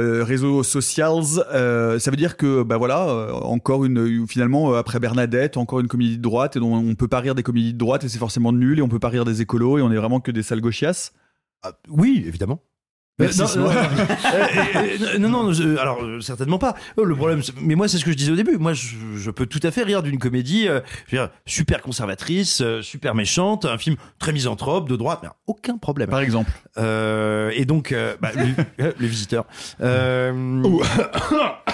euh, 0.00 0.24
réseaux 0.24 0.62
sociaux. 0.62 1.40
Euh, 1.52 1.98
ça 1.98 2.10
veut 2.10 2.16
dire 2.16 2.36
que, 2.36 2.62
bah 2.62 2.76
voilà, 2.76 3.08
euh, 3.08 3.32
encore 3.32 3.84
une, 3.84 4.26
finalement, 4.26 4.74
après 4.74 5.00
Bernadette, 5.00 5.56
encore 5.56 5.80
une 5.80 5.88
comédie 5.88 6.16
de 6.16 6.22
droite, 6.22 6.56
et 6.56 6.60
dont 6.60 6.74
on 6.74 6.94
peut 6.94 7.08
pas 7.08 7.20
rire 7.20 7.34
des 7.34 7.42
comédies 7.42 7.72
de 7.72 7.78
droite 7.78 8.04
et 8.04 8.08
c'est 8.08 8.18
forcément 8.18 8.52
nul, 8.52 8.78
et 8.78 8.82
on 8.82 8.88
peut 8.88 8.98
pas 8.98 9.08
rire 9.08 9.24
des 9.24 9.40
écolos, 9.42 9.78
et 9.78 9.82
on 9.82 9.90
est 9.90 9.96
vraiment 9.96 10.20
que 10.20 10.30
des 10.30 10.42
sales 10.42 10.60
gauchias. 10.60 11.12
oui, 11.88 12.24
évidemment. 12.26 12.62
Merci, 13.20 13.40
Euh, 13.42 13.46
non, 13.56 13.70
euh, 13.70 13.74
euh, 15.14 15.18
non, 15.18 15.28
non, 15.28 15.52
je- 15.52 15.76
alors 15.78 16.00
certainement 16.20 16.58
pas. 16.58 16.74
Euh, 16.98 17.04
Le 17.04 17.14
problème, 17.14 17.40
mais 17.60 17.74
moi, 17.74 17.86
c'est 17.88 17.98
ce 17.98 18.04
que 18.04 18.10
je 18.10 18.16
disais 18.16 18.32
au 18.32 18.36
début. 18.36 18.56
Moi, 18.58 18.72
je, 18.72 18.94
je 19.16 19.30
peux 19.30 19.46
tout 19.46 19.60
à 19.62 19.70
fait 19.70 19.82
rire 19.82 20.02
d'une 20.02 20.18
comédie, 20.18 20.68
euh, 20.68 20.80
je 21.08 21.16
veux 21.16 21.22
dire, 21.22 21.30
super 21.46 21.82
conservatrice, 21.82 22.60
euh, 22.62 22.82
super 22.82 23.14
méchante, 23.14 23.64
un 23.64 23.78
film 23.78 23.96
très 24.18 24.32
misanthrope, 24.32 24.88
de 24.88 24.96
droite, 24.96 25.20
mais 25.22 25.28
aucun 25.46 25.76
problème. 25.78 26.08
Par 26.10 26.20
exemple. 26.20 26.50
Euh, 26.78 27.50
et 27.54 27.64
donc, 27.64 27.94
bah, 28.20 28.30
le, 28.34 28.94
le 28.98 29.06
visiteur. 29.06 29.44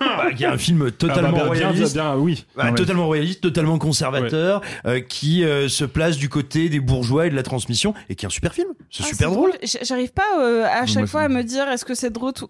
bah, 0.00 0.26
il 0.32 0.40
y 0.40 0.44
a 0.44 0.52
un 0.52 0.58
film 0.58 0.90
totalement 0.90 1.28
Ah 1.28 1.32
bah, 1.32 1.38
bien, 1.38 1.46
royaliste. 1.68 1.94
bien, 1.94 2.14
bien, 2.14 2.16
oui. 2.16 2.44
Voilà, 2.54 2.70
ouais. 2.70 2.76
totalement 2.76 3.06
royaliste, 3.06 3.40
totalement 3.40 3.78
conservateur, 3.78 4.60
euh, 4.86 5.00
qui 5.00 5.44
euh, 5.44 5.68
se 5.68 5.84
place 5.84 6.16
du 6.16 6.28
côté 6.28 6.68
des 6.68 6.80
bourgeois 6.80 7.26
et 7.26 7.30
de 7.30 7.36
la 7.36 7.42
transmission, 7.42 7.94
et 8.08 8.14
qui 8.14 8.24
est 8.24 8.28
un 8.28 8.30
super 8.30 8.52
film. 8.54 8.68
C'est 8.90 9.02
Ah, 9.04 9.08
super 9.08 9.30
drôle. 9.30 9.52
J'arrive 9.82 10.12
pas 10.12 10.22
euh, 10.40 10.64
à 10.64 10.86
chaque 10.86 11.06
fois 11.06 11.22
à 11.22 11.28
me 11.28 11.42
dire 11.42 11.68
est-ce 11.68 11.84
que 11.84 11.94
c'est 11.94 12.08
de 12.08 12.14
droite 12.14 12.42
ou 12.42 12.48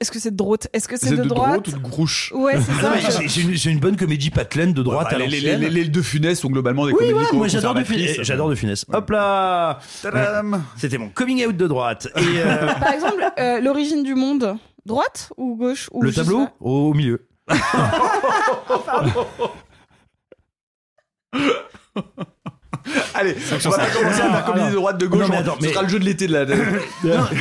est-ce 0.00 0.10
que 0.10 0.18
c'est 0.18 0.30
de 0.30 0.36
droite? 0.36 0.68
Est-ce 0.72 0.88
que 0.88 0.96
c'est 0.98 1.10
de, 1.10 1.16
de 1.22 1.28
droite? 1.28 1.48
droite 1.64 1.68
ou 1.68 1.72
de 1.72 1.78
grouche? 1.82 2.32
Ouais, 2.34 2.54
c'est 2.60 2.72
ça. 3.10 3.18
c'est- 3.28 3.40
une, 3.40 3.72
une 3.74 3.80
bonne 3.80 3.96
comédie 3.96 4.30
pateline 4.30 4.72
de 4.72 4.82
droite 4.82 5.08
Bah, 5.10 5.16
à 5.16 5.18
les, 5.18 5.26
les, 5.40 5.56
les- 5.56 5.70
les 5.70 5.84
deux 5.84 6.02
Funès 6.02 6.38
sont 6.38 6.48
globalement 6.48 6.86
des 6.86 6.92
Oui, 6.92 6.98
comédies 6.98 7.14
voilà, 7.14 7.28
moi 7.32 7.46
co- 7.46 7.52
j'adore 7.52 7.74
de. 7.74 7.84
Funès. 7.84 8.16
J'adore 8.22 8.48
de 8.50 8.54
Funès. 8.54 8.84
Hop 8.92 9.10
là 9.10 9.78
Tadam 10.02 10.62
C'était 10.76 10.98
mon 10.98 11.08
coming 11.08 11.44
out 11.46 11.56
de 11.56 11.66
droite. 11.66 12.08
Et 12.16 12.40
Par 12.80 12.92
exemple, 12.92 13.22
l'origine 13.62 14.02
du 14.02 14.14
monde, 14.14 14.56
droite 14.86 15.32
ou 15.36 15.56
gauche 15.56 15.88
ou 15.92 16.02
le 16.02 16.10
je 16.10 16.14
sais 16.16 16.20
tableau 16.22 16.46
pas. 16.46 16.52
au, 16.60 16.92
milieu. 16.94 17.26
Allez, 23.14 23.34
on 23.52 23.70
va 23.70 23.78
pas 23.78 23.86
commencer 23.90 24.20
à 24.20 24.30
faire 24.30 24.44
comédie 24.44 24.68
de 24.70 24.74
droite 24.74 24.98
de 24.98 25.06
gauche. 25.06 25.20
Non, 25.22 25.28
mais 25.28 25.36
on- 25.36 25.40
attends, 25.40 25.56
ce 25.58 25.62
mais- 25.66 25.72
sera 25.72 25.82
le 25.82 25.88
jeu 25.88 25.98
de 25.98 26.04
l'été 26.04 26.26
de 26.26 26.32
la. 26.32 26.44
Non, 26.46 26.56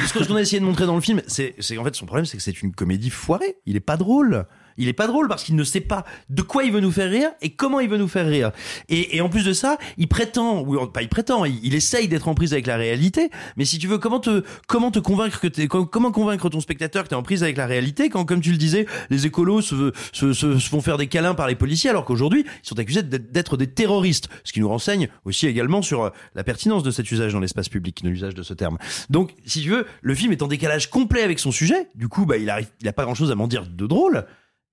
ce 0.08 0.14
que- 0.14 0.24
ce 0.24 0.28
qu'on 0.28 0.36
a 0.36 0.42
essayé 0.42 0.60
de 0.60 0.66
montrer 0.66 0.86
dans 0.86 0.96
le 0.96 1.02
film, 1.02 1.22
c'est 1.28 1.56
c'est 1.60 1.76
qu'en 1.76 1.84
fait 1.84 1.96
son 1.96 2.06
problème, 2.06 2.26
c'est 2.26 2.38
que 2.38 2.44
c'est 2.44 2.62
une 2.62 2.74
comédie 2.74 3.10
foirée. 3.10 3.58
Il 3.66 3.76
est 3.76 3.80
pas 3.82 3.98
drôle. 3.98 4.46
Il 4.78 4.88
est 4.88 4.94
pas 4.94 5.08
drôle 5.08 5.28
parce 5.28 5.44
qu'il 5.44 5.56
ne 5.56 5.64
sait 5.64 5.82
pas 5.82 6.04
de 6.30 6.42
quoi 6.42 6.64
il 6.64 6.72
veut 6.72 6.80
nous 6.80 6.92
faire 6.92 7.10
rire 7.10 7.30
et 7.42 7.52
comment 7.52 7.80
il 7.80 7.90
veut 7.90 7.98
nous 7.98 8.08
faire 8.08 8.28
rire. 8.28 8.52
Et, 8.90 9.16
et 9.18 9.22
en 9.22 9.30
plus 9.30 9.46
de 9.46 9.54
ça, 9.54 9.78
il 9.98 10.08
prétend, 10.08 10.62
ou 10.62 10.88
pas 10.88 11.02
il 11.02 11.10
prétend, 11.10 11.46
il, 11.46 11.60
il 11.64 11.76
essaye 11.76 12.08
d'être 12.08 12.28
en 12.28 12.34
prise 12.36 12.54
avec 12.54 12.68
la 12.68 12.78
réalité. 12.78 13.30
Mais 13.58 13.66
si 13.66 13.78
tu 13.80 13.88
veux, 13.88 13.98
comment 13.98 14.20
te 14.20 14.44
comment 14.68 14.92
te 14.92 15.00
convaincre 15.00 15.40
que 15.40 15.48
t'es, 15.48 15.68
com- 15.68 15.88
comment 15.90 16.12
convaincre 16.12 16.50
ton 16.50 16.60
spectateur 16.60 17.04
que 17.04 17.10
t'es 17.10 17.16
en 17.16 17.24
prise 17.24 17.44
avec 17.44 17.58
la 17.58 17.66
réalité 17.66 18.10
quand, 18.10 18.26
comme 18.26 18.42
tu 18.42 18.52
le 18.52 18.58
disais, 18.58 18.86
les 19.10 19.26
écolos 19.26 19.62
se, 19.62 19.92
se, 20.12 20.34
se- 20.34 20.58
se 20.60 20.70
font 20.70 20.82
faire 20.82 20.98
des 20.98 21.08
câlins 21.08 21.36
par 21.36 21.48
les 21.48 21.56
policiers 21.56 21.90
alors 21.90 22.06
qu'aujourd'hui 22.06 22.46
ils 22.46 22.68
sont 22.68 22.80
accusés 22.80 23.04
d'être 23.04 23.58
des 23.58 23.68
terroristes. 23.68 24.30
Ce 24.44 24.54
qui 24.54 24.60
nous 24.60 24.70
renseigne 24.70 25.10
aussi 25.26 25.48
également 25.48 25.82
sur 25.82 26.04
euh, 26.04 26.10
la 26.36 26.44
pertinence 26.44 26.84
de 26.84 26.92
cet 26.92 27.12
usage 27.12 27.34
dans 27.34 27.40
l'espace 27.40 27.70
public, 27.70 28.02
l'usage 28.04 28.36
de 28.36 28.44
ce 28.44 28.54
terme. 28.54 28.78
Donc, 29.10 29.32
si 29.46 29.62
tu 29.62 29.70
veux, 29.70 29.86
le 30.02 30.16
film 30.16 30.32
est 30.32 30.42
en 30.42 30.48
décalage 30.48 30.90
complet 30.90 31.22
avec 31.24 31.40
son 31.40 31.52
sujet. 31.52 31.88
Du 31.96 32.08
coup, 32.08 32.26
bah, 32.26 32.38
il 32.38 32.50
arrive, 32.50 32.68
il 32.82 32.88
a 32.88 32.94
pas 32.94 33.04
grand 33.04 33.16
chose 33.16 33.32
à 33.32 33.36
m'en 33.36 33.48
dire 33.48 33.66
de 33.68 33.88
drôle. 33.88 34.26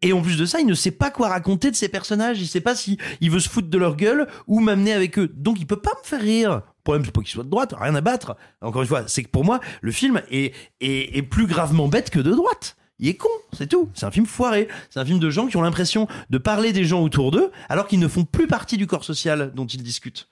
Et 0.03 0.13
en 0.15 0.23
plus 0.23 0.39
de 0.39 0.47
ça, 0.47 0.61
il 0.61 0.67
ne 0.67 0.75
sait 0.75 0.91
pas 0.93 1.11
quoi 1.11 1.29
raconter 1.29 1.71
de 1.71 1.77
ses 1.77 1.89
personnages. 1.89 2.41
Il 2.41 2.47
sait 2.47 2.61
pas 2.63 2.75
si 2.75 2.97
il 3.21 3.31
veut 3.31 3.41
se 3.41 3.49
foutre 3.51 3.69
de 3.69 3.79
leur 3.79 3.97
gueule 3.97 4.27
ou 4.47 4.61
m'amener 4.61 4.93
avec 4.95 5.19
eux. 5.19 5.31
Donc, 5.35 5.61
il 5.61 5.67
peut 5.67 5.77
pas 5.81 5.93
me 6.03 6.07
faire 6.07 6.21
rire. 6.23 6.51
Le 6.55 6.83
problème, 6.85 7.05
c'est 7.05 7.13
pas 7.13 7.21
qu'il 7.21 7.31
soit 7.31 7.45
de 7.45 7.51
droite, 7.51 7.75
rien 7.79 7.95
à 7.95 8.01
battre. 8.01 8.37
Encore 8.63 8.81
une 8.83 8.89
fois, 8.89 9.05
c'est 9.09 9.23
que 9.23 9.29
pour 9.29 9.45
moi, 9.45 9.61
le 9.83 9.93
film 9.93 10.23
est, 10.31 10.55
est, 10.81 11.17
est 11.19 11.23
plus 11.23 11.47
gravement 11.47 11.89
bête 11.89 12.09
que 12.11 12.19
de 12.21 12.31
droite. 12.31 12.77
Il 12.99 13.09
est 13.09 13.15
con, 13.15 13.29
c'est 13.53 13.67
tout. 13.69 13.89
C'est 13.95 14.07
un 14.07 14.11
film 14.11 14.27
foiré. 14.27 14.69
C'est 14.89 15.01
un 15.01 15.05
film 15.05 15.19
de 15.19 15.29
gens 15.31 15.47
qui 15.47 15.57
ont 15.59 15.63
l'impression 15.63 16.07
de 16.31 16.39
parler 16.39 16.73
des 16.73 16.85
gens 16.85 17.03
autour 17.03 17.31
d'eux 17.31 17.51
alors 17.69 17.87
qu'ils 17.87 17.99
ne 18.01 18.09
font 18.09 18.25
plus 18.25 18.47
partie 18.47 18.77
du 18.79 18.87
corps 18.87 19.05
social 19.05 19.53
dont 19.55 19.67
ils 19.67 19.83
discutent. 19.83 20.29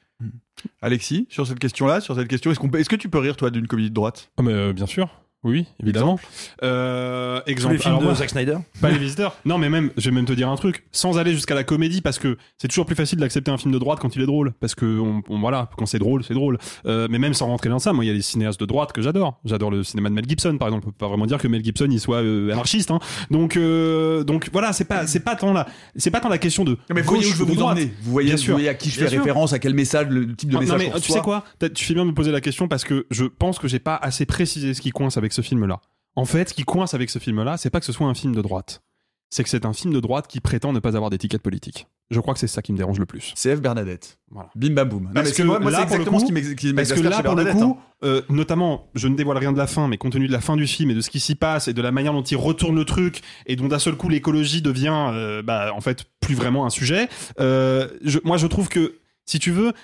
Alexis, 0.82 1.26
sur 1.30 1.46
cette 1.46 1.58
question-là, 1.58 2.00
sur 2.00 2.14
cette 2.16 2.28
question, 2.28 2.50
est-ce 2.50 2.58
qu'on 2.58 2.68
peut- 2.68 2.80
est-ce 2.80 2.88
que 2.88 2.96
tu 2.96 3.08
peux 3.08 3.18
rire 3.18 3.36
toi 3.36 3.50
d'une 3.50 3.66
comédie 3.68 3.90
de 3.90 3.94
droite? 3.94 4.30
Ah, 4.38 4.42
mais, 4.42 4.52
euh, 4.52 4.72
bien 4.72 4.86
sûr. 4.86 5.08
Oui, 5.44 5.66
évidemment. 5.80 6.18
Euh, 6.64 7.40
exemple. 7.46 7.74
les 7.74 7.78
films 7.80 7.90
Alors 7.92 8.00
de 8.00 8.06
moi- 8.06 8.14
Zack 8.16 8.30
Snyder 8.30 8.56
Pas 8.80 8.90
les 8.90 8.98
visiteurs. 8.98 9.36
Non, 9.44 9.56
mais 9.56 9.68
même, 9.68 9.90
je 9.96 10.10
vais 10.10 10.14
même 10.14 10.24
te 10.24 10.32
dire 10.32 10.48
un 10.48 10.56
truc, 10.56 10.84
sans 10.92 11.16
aller 11.18 11.32
jusqu'à 11.32 11.54
la 11.54 11.62
comédie, 11.64 12.00
parce 12.00 12.18
que 12.18 12.36
c'est 12.58 12.66
toujours 12.68 12.86
plus 12.86 12.96
facile 12.96 13.18
d'accepter 13.20 13.50
un 13.50 13.56
film 13.58 13.72
de 13.72 13.78
droite 13.78 14.00
quand 14.00 14.16
il 14.16 14.22
est 14.22 14.26
drôle, 14.26 14.52
parce 14.60 14.74
que 14.74 14.98
on, 14.98 15.22
on- 15.28 15.38
voilà, 15.38 15.70
quand 15.76 15.86
c'est 15.86 16.00
drôle, 16.00 16.24
c'est 16.24 16.34
drôle. 16.34 16.58
Euh, 16.86 17.06
mais 17.10 17.18
même 17.18 17.34
sans 17.34 17.46
rentrer 17.46 17.68
dans 17.68 17.78
ça, 17.78 17.92
moi, 17.92 18.04
il 18.04 18.08
y 18.08 18.10
a 18.10 18.14
des 18.14 18.22
cinéastes 18.22 18.58
de 18.60 18.66
droite 18.66 18.92
que 18.92 19.00
j'adore. 19.00 19.38
J'adore 19.44 19.70
le 19.70 19.84
cinéma 19.84 20.08
de 20.08 20.14
Mel 20.14 20.24
Gibson, 20.28 20.56
par 20.58 20.68
exemple. 20.68 20.86
On 20.88 20.90
peut 20.90 20.96
pas 20.98 21.08
vraiment 21.08 21.26
dire 21.26 21.38
que 21.38 21.46
Mel 21.48 21.64
Gibson 21.64 21.86
il 21.90 22.00
soit 22.00 22.18
euh, 22.22 22.50
anarchiste. 22.52 22.90
Hein. 22.90 22.98
Donc, 23.30 23.56
euh, 23.56 24.24
donc 24.24 24.48
voilà, 24.52 24.72
c'est 24.72 24.84
pas, 24.86 25.06
c'est 25.06 25.20
pas 25.20 25.36
tant 25.36 25.52
la, 25.52 25.66
c'est 25.96 26.10
pas 26.10 26.20
tant 26.20 26.28
la 26.28 26.38
question 26.38 26.64
de. 26.64 26.72
Non, 26.72 26.76
mais 26.94 27.02
vous 27.02 27.10
voyez 27.14 27.26
où 27.26 27.30
je 27.32 27.36
veux 27.36 27.44
vous 27.44 27.62
emmener. 27.62 27.92
Vous 28.02 28.10
voyez, 28.10 28.28
Bien 28.30 28.36
vous 28.36 28.42
sûr. 28.42 28.54
voyez 28.54 28.68
à 28.68 28.74
qui 28.74 28.88
je 28.90 28.94
fais 28.96 29.02
Bien 29.02 29.10
sûr. 29.10 29.18
référence, 29.20 29.52
à 29.52 29.60
quel 29.60 29.74
message, 29.74 30.08
le 30.08 30.34
type 30.34 30.48
de 30.48 30.54
Non, 30.54 30.60
message. 30.60 30.78
mais 30.80 30.90
qu'on 30.90 30.98
tu 30.98 31.12
sais 31.12 31.20
quoi? 31.20 31.44
Tu 31.74 31.84
fais 31.84 31.94
bien 31.94 32.04
de 32.04 32.10
me 32.10 32.14
poser 32.14 32.32
la 32.32 32.40
question 32.40 32.66
parce 32.66 32.82
que 32.84 33.06
je 33.12 33.24
pense 33.24 33.58
que 33.60 33.68
j'ai 33.68 33.78
pas 33.78 33.94
assez 33.96 34.26
précisé 34.26 34.74
ce 34.74 34.80
qui 34.80 34.90
coince 34.90 35.16
avec 35.16 35.27
ce 35.34 35.42
film-là. 35.42 35.80
En 36.16 36.24
fait, 36.24 36.48
ce 36.48 36.54
qui 36.54 36.64
coince 36.64 36.94
avec 36.94 37.10
ce 37.10 37.18
film-là, 37.18 37.56
c'est 37.56 37.70
pas 37.70 37.80
que 37.80 37.86
ce 37.86 37.92
soit 37.92 38.06
un 38.06 38.14
film 38.14 38.34
de 38.34 38.42
droite. 38.42 38.82
C'est 39.30 39.42
que 39.42 39.50
c'est 39.50 39.66
un 39.66 39.74
film 39.74 39.92
de 39.92 40.00
droite 40.00 40.26
qui 40.26 40.40
prétend 40.40 40.72
ne 40.72 40.78
pas 40.80 40.96
avoir 40.96 41.10
d'étiquette 41.10 41.42
politique. 41.42 41.86
Je 42.10 42.18
crois 42.18 42.32
que 42.32 42.40
c'est 42.40 42.46
ça 42.46 42.62
qui 42.62 42.72
me 42.72 42.78
dérange 42.78 42.98
le 42.98 43.04
plus. 43.04 43.34
CF 43.36 43.60
Bernadette. 43.60 44.18
Voilà. 44.30 44.48
Bim 44.54 44.70
bam 44.72 44.88
boum. 44.88 45.04
Non, 45.04 45.10
Parce 45.12 45.28
c'est 45.28 45.42
que 45.42 45.46
moi, 45.46 45.60
c'est 45.70 45.82
exactement 45.82 46.16
coup- 46.16 46.20
ce 46.22 46.26
qui 46.26 46.32
m'ex- 46.32 46.54
qui 46.54 46.72
Parce 46.72 46.88
que 46.88 46.94
m'exaspère 46.94 47.10
là, 47.10 47.22
pour 47.22 47.34
le 47.36 47.44
Bernadette. 47.44 47.62
coup, 47.62 47.78
euh, 48.04 48.22
notamment, 48.30 48.88
je 48.94 49.06
ne 49.06 49.14
dévoile 49.16 49.36
rien 49.36 49.52
de 49.52 49.58
la 49.58 49.66
fin, 49.66 49.86
mais 49.86 49.98
compte 49.98 50.14
tenu 50.14 50.26
de 50.28 50.32
la 50.32 50.40
fin 50.40 50.56
du 50.56 50.66
film 50.66 50.90
et 50.90 50.94
de 50.94 51.02
ce 51.02 51.10
qui 51.10 51.20
s'y 51.20 51.34
passe 51.34 51.68
et 51.68 51.74
de 51.74 51.82
la 51.82 51.92
manière 51.92 52.14
dont 52.14 52.22
il 52.22 52.38
retourne 52.38 52.74
le 52.76 52.86
truc 52.86 53.20
et 53.44 53.56
dont 53.56 53.68
d'un 53.68 53.78
seul 53.78 53.96
coup 53.96 54.08
l'écologie 54.08 54.62
devient, 54.62 55.10
euh, 55.12 55.42
bah, 55.42 55.72
en 55.74 55.82
fait, 55.82 56.06
plus 56.20 56.34
vraiment 56.34 56.64
un 56.64 56.70
sujet. 56.70 57.08
euh, 57.38 57.88
je- 58.02 58.20
moi, 58.24 58.38
je 58.38 58.46
trouve 58.46 58.70
que, 58.70 58.94
si 59.26 59.38
tu 59.38 59.50
veux, 59.50 59.74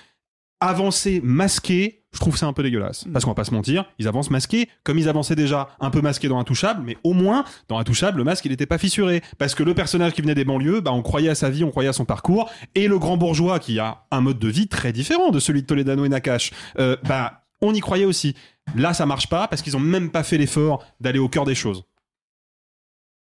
avancer 0.59 1.21
masqué, 1.23 2.04
je 2.15 2.19
trouve 2.21 2.37
ça 2.37 2.47
un 2.47 2.53
peu 2.53 2.63
dégueulasse. 2.63 3.05
Parce 3.11 3.25
qu'on 3.25 3.31
va 3.31 3.35
pas 3.35 3.43
se 3.43 3.53
mentir, 3.53 3.83
ils 3.99 4.07
avancent 4.07 4.31
masqués, 4.31 4.69
comme 4.83 4.97
ils 4.97 5.09
avançaient 5.09 5.35
déjà 5.35 5.67
un 5.81 5.89
peu 5.89 6.01
masqués 6.01 6.29
dans 6.29 6.39
Intouchable, 6.39 6.81
mais 6.83 6.97
au 7.03 7.11
moins, 7.11 7.43
dans 7.67 7.77
Intouchable, 7.77 8.19
le 8.19 8.23
masque, 8.23 8.45
n'était 8.45 8.65
pas 8.65 8.77
fissuré. 8.77 9.21
Parce 9.37 9.53
que 9.53 9.63
le 9.63 9.73
personnage 9.73 10.13
qui 10.13 10.21
venait 10.21 10.33
des 10.33 10.45
banlieues, 10.45 10.79
bah, 10.79 10.93
on 10.93 11.01
croyait 11.01 11.29
à 11.29 11.35
sa 11.35 11.49
vie, 11.49 11.65
on 11.65 11.71
croyait 11.71 11.89
à 11.89 11.93
son 11.93 12.05
parcours, 12.05 12.49
et 12.73 12.87
le 12.87 12.97
grand 12.99 13.17
bourgeois, 13.17 13.59
qui 13.59 13.79
a 13.79 14.05
un 14.11 14.21
mode 14.21 14.39
de 14.39 14.47
vie 14.47 14.67
très 14.67 14.93
différent 14.93 15.29
de 15.31 15.39
celui 15.39 15.61
de 15.61 15.67
Toledano 15.67 16.05
et 16.05 16.09
Nakash, 16.09 16.51
euh, 16.79 16.95
bah, 17.03 17.41
on 17.61 17.73
y 17.73 17.81
croyait 17.81 18.05
aussi. 18.05 18.33
Là, 18.77 18.93
ça 18.93 19.05
marche 19.05 19.27
pas, 19.27 19.49
parce 19.49 19.61
qu'ils 19.61 19.75
ont 19.75 19.81
même 19.81 20.09
pas 20.09 20.23
fait 20.23 20.37
l'effort 20.37 20.85
d'aller 21.01 21.19
au 21.19 21.27
cœur 21.27 21.43
des 21.43 21.55
choses. 21.55 21.83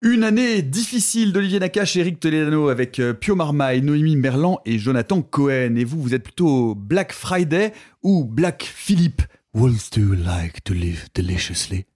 Une 0.06 0.22
année 0.22 0.60
difficile 0.60 1.32
d'Olivier 1.32 1.58
Nakache, 1.60 1.96
Eric 1.96 2.20
Toledano 2.20 2.68
avec 2.68 2.98
euh, 3.00 3.14
Pio 3.14 3.34
Marmaille, 3.34 3.80
Noémie 3.80 4.16
Merlan 4.16 4.60
et 4.66 4.78
Jonathan 4.78 5.22
Cohen. 5.22 5.76
Et 5.76 5.84
vous, 5.84 5.98
vous 6.02 6.14
êtes 6.14 6.22
plutôt 6.24 6.74
Black 6.74 7.10
Friday 7.14 7.72
ou 8.02 8.24
Black 8.26 8.70
Philippe? 8.70 9.22
Wouldst 9.54 9.96
you 9.96 10.12
like 10.12 10.62
to 10.64 10.74
live 10.74 11.06
deliciously? 11.14 11.86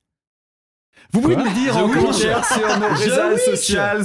Vous 1.12 1.20
pouvez 1.20 1.36
nous 1.36 1.44
le 1.44 1.50
dire 1.50 1.74
The 1.74 1.76
en 1.76 1.88
commentaire 1.90 2.44
sur 2.46 2.80
nos 2.80 2.94
réseaux 2.94 3.36
sociales 3.54 4.04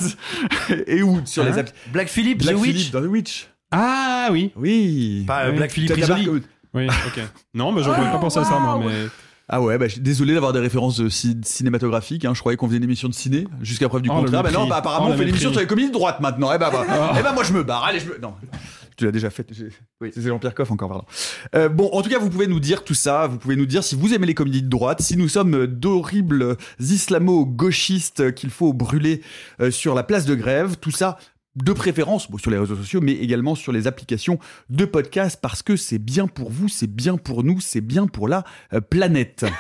et 0.86 1.02
où 1.02 1.22
sur 1.26 1.46
les 1.46 1.52
Hein? 1.52 1.58
applis. 1.60 1.74
Black 1.94 2.10
Philippe, 2.10 2.44
Black 2.44 2.56
The 2.56 2.60
Witch. 2.60 2.76
Philippe 2.76 2.92
dans 2.94 3.02
The 3.04 3.06
Witch. 3.10 3.48
Ah 3.72 4.28
oui. 4.32 4.52
Oui. 4.58 5.24
Pas 5.26 5.46
euh, 5.46 5.52
Oui. 5.52 5.58
Black 5.58 5.72
Philippe 5.72 5.94
Risoli. 5.94 6.28
Oui, 6.74 6.88
ok. 6.88 7.22
Non, 7.54 7.72
mais 7.72 7.82
j'aurais 7.84 8.02
pas 8.12 8.18
pensé 8.18 8.40
à 8.40 8.44
ça, 8.44 8.60
moi, 8.60 8.82
mais. 8.86 9.08
Ah 9.50 9.62
ouais, 9.62 9.78
bah, 9.78 9.86
désolé 10.00 10.34
d'avoir 10.34 10.54
des 10.54 10.60
références 10.60 11.08
ci- 11.10 11.38
cinématographiques. 11.44 12.24
Hein. 12.26 12.34
Je 12.34 12.40
croyais 12.40 12.56
qu'on 12.58 12.68
faisait 12.68 12.78
une 12.78 12.84
émission 12.84 13.10
de 13.10 13.14
ciné, 13.14 13.46
jusqu'à 13.62 13.90
preuve 13.90 14.02
du 14.02 14.10
Oh, 14.10 14.20
contraire. 14.22 14.42
Bah 14.44 14.52
non, 14.52 14.68
bah, 14.68 14.78
apparemment 14.78 15.08
Oh, 15.10 15.14
on 15.14 15.18
fait 15.18 15.24
une 15.24 15.30
émission 15.30 15.50
mépris. 15.50 15.54
sur 15.56 15.62
les 15.62 15.68
comédies 15.68 15.88
de 15.90 15.94
droite 15.94 16.20
maintenant. 16.22 16.50
Eh 16.54 16.58
bah, 16.58 16.70
bah. 16.72 16.86
Oh. 16.90 17.16
Eh 17.20 17.22
bah 17.24 17.34
moi 17.34 17.44
je 17.44 17.52
me 17.54 17.62
barre. 17.64 17.84
Allez, 17.84 18.00
je 18.00 18.08
me... 18.08 18.18
Non, 18.20 18.34
tu 18.96 19.06
l'as 19.06 19.12
déjà 19.12 19.30
fait. 19.30 19.46
Oui, 20.02 20.12
c'est 20.14 20.22
Jean-Pierre 20.22 20.54
Coff 20.56 20.72
encore, 20.72 20.88
pardon. 20.90 21.06
Euh, 21.56 21.68
bon, 21.68 21.90
en 21.94 22.02
tout 22.02 22.10
cas, 22.10 22.20
vous 22.20 22.30
pouvez 22.30 22.48
nous 22.48 22.60
dire 22.62 22.84
tout 22.84 22.94
ça. 22.94 23.28
Vous 23.28 23.38
pouvez 23.38 23.56
nous 23.58 23.66
dire 23.66 23.84
si 23.84 23.96
vous 23.96 24.14
aimez 24.14 24.28
les 24.28 24.34
comédies 24.36 24.62
de 24.62 24.70
droite, 24.70 25.02
si 25.02 25.18
nous 25.18 25.28
sommes 25.28 25.68
d'horribles 25.68 26.56
islamo-gauchistes 26.80 28.34
qu'il 28.36 28.50
faut 28.50 28.72
brûler 28.74 29.22
euh, 29.62 29.72
sur 29.72 29.96
la 29.96 30.04
place 30.04 30.26
de 30.26 30.36
grève. 30.36 30.78
Tout 30.80 30.92
ça 30.92 31.18
de 31.56 31.74
préférence 31.74 32.28
sur 32.38 32.52
les 32.52 32.58
réseaux 32.58 32.76
sociaux, 32.76 33.02
mais 33.02 33.14
également 33.14 33.56
sur 33.56 33.72
les 33.72 33.88
applications 33.88 34.40
de 34.70 34.86
podcast, 34.86 35.40
parce 35.42 35.62
que 35.62 35.76
c'est 35.76 36.00
bien 36.00 36.28
pour 36.28 36.50
vous, 36.50 36.68
c'est 36.68 36.88
bien 36.88 37.18
pour 37.18 37.44
nous, 37.44 37.60
c'est 37.60 37.82
bien 37.82 38.08
pour 38.08 38.28
la 38.28 38.44
euh, 38.74 38.82
planète. 38.82 39.46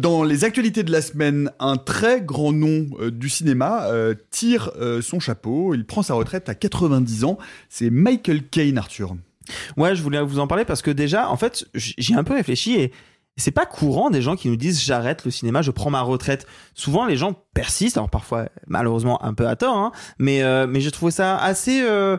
Dans 0.00 0.24
les 0.24 0.44
actualités 0.44 0.82
de 0.82 0.92
la 0.92 1.00
semaine, 1.00 1.50
un 1.58 1.78
très 1.78 2.20
grand 2.20 2.52
nom 2.52 2.86
euh, 3.00 3.10
du 3.10 3.30
cinéma 3.30 3.86
euh, 3.86 4.14
tire 4.30 4.70
son 5.00 5.20
chapeau. 5.20 5.74
Il 5.74 5.86
prend 5.86 6.02
sa 6.02 6.14
retraite 6.14 6.50
à 6.50 6.54
90 6.54 7.24
ans. 7.24 7.38
C'est 7.70 7.88
Michael 7.88 8.42
Caine, 8.48 8.76
Arthur. 8.76 9.16
Ouais, 9.76 9.94
je 9.94 10.02
voulais 10.02 10.20
vous 10.20 10.38
en 10.38 10.46
parler 10.46 10.66
parce 10.66 10.82
que 10.82 10.90
déjà, 10.90 11.30
en 11.30 11.36
fait, 11.36 11.66
j'ai 11.74 12.14
un 12.14 12.24
peu 12.24 12.34
réfléchi 12.34 12.74
et 12.74 12.92
c'est 13.36 13.50
pas 13.50 13.66
courant 13.66 14.10
des 14.10 14.22
gens 14.22 14.36
qui 14.36 14.48
nous 14.48 14.56
disent 14.56 14.82
j'arrête 14.82 15.24
le 15.24 15.30
cinéma, 15.30 15.62
je 15.62 15.70
prends 15.70 15.90
ma 15.90 16.00
retraite. 16.00 16.46
Souvent, 16.74 17.04
les 17.06 17.16
gens 17.16 17.34
persistent, 17.54 17.96
alors 17.98 18.10
parfois 18.10 18.48
malheureusement 18.66 19.22
un 19.24 19.34
peu 19.34 19.46
à 19.46 19.56
tort, 19.56 19.76
hein, 19.76 19.92
mais 20.18 20.42
euh, 20.42 20.66
mais 20.66 20.80
j'ai 20.80 20.90
trouvé 20.90 21.12
ça 21.12 21.36
assez 21.36 21.82
euh, 21.82 22.16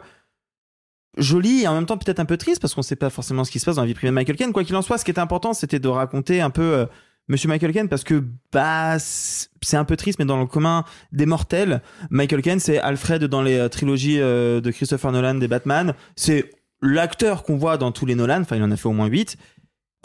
joli 1.18 1.64
et 1.64 1.68
en 1.68 1.74
même 1.74 1.86
temps 1.86 1.98
peut-être 1.98 2.20
un 2.20 2.26
peu 2.26 2.38
triste 2.38 2.62
parce 2.62 2.74
qu'on 2.76 2.82
sait 2.84 2.96
pas 2.96 3.10
forcément 3.10 3.44
ce 3.44 3.52
qui 3.52 3.60
se 3.60 3.66
passe 3.66 3.78
dans 3.78 3.82
la 3.82 3.88
vie 3.88 3.94
privée 3.94 4.10
de 4.12 4.16
Michael 4.16 4.36
Caine. 4.36 4.54
Quoi 4.54 4.64
qu'il 4.64 4.76
en 4.76 4.82
soit, 4.82 4.98
ce 4.98 5.06
qui 5.06 5.12
était 5.12 5.20
important, 5.20 5.54
c'était 5.54 5.80
de 5.80 5.88
raconter 5.88 6.42
un 6.42 6.50
peu. 6.50 6.62
euh, 6.62 6.86
Monsieur 7.30 7.50
Michael 7.50 7.74
Caine 7.74 7.90
parce 7.90 8.06
que 8.06 8.24
bah 8.54 8.96
c'est 9.00 9.76
un 9.76 9.84
peu 9.84 9.98
triste 9.98 10.18
mais 10.18 10.24
dans 10.24 10.40
le 10.40 10.46
commun 10.46 10.86
des 11.12 11.26
mortels 11.26 11.82
Michael 12.10 12.42
Caine 12.42 12.62
c'est 12.62 12.80
Alfred 12.80 13.26
dans 13.26 13.42
les 13.42 13.58
euh, 13.58 13.68
trilogies 13.68 14.22
euh, 14.22 14.62
de 14.62 14.72
Christopher 14.72 15.12
Nolan 15.12 15.36
des 15.36 15.50
Batman 15.50 15.94
c'est 16.16 16.50
l'acteur 16.82 17.44
qu'on 17.44 17.58
voit 17.58 17.76
dans 17.78 17.92
tous 17.92 18.06
les 18.06 18.16
Nolan 18.16 18.40
enfin 18.40 18.56
il 18.56 18.64
en 18.64 18.72
a 18.72 18.78
fait 18.78 18.88
au 18.88 18.94
moins 18.94 19.08
8 19.08 19.36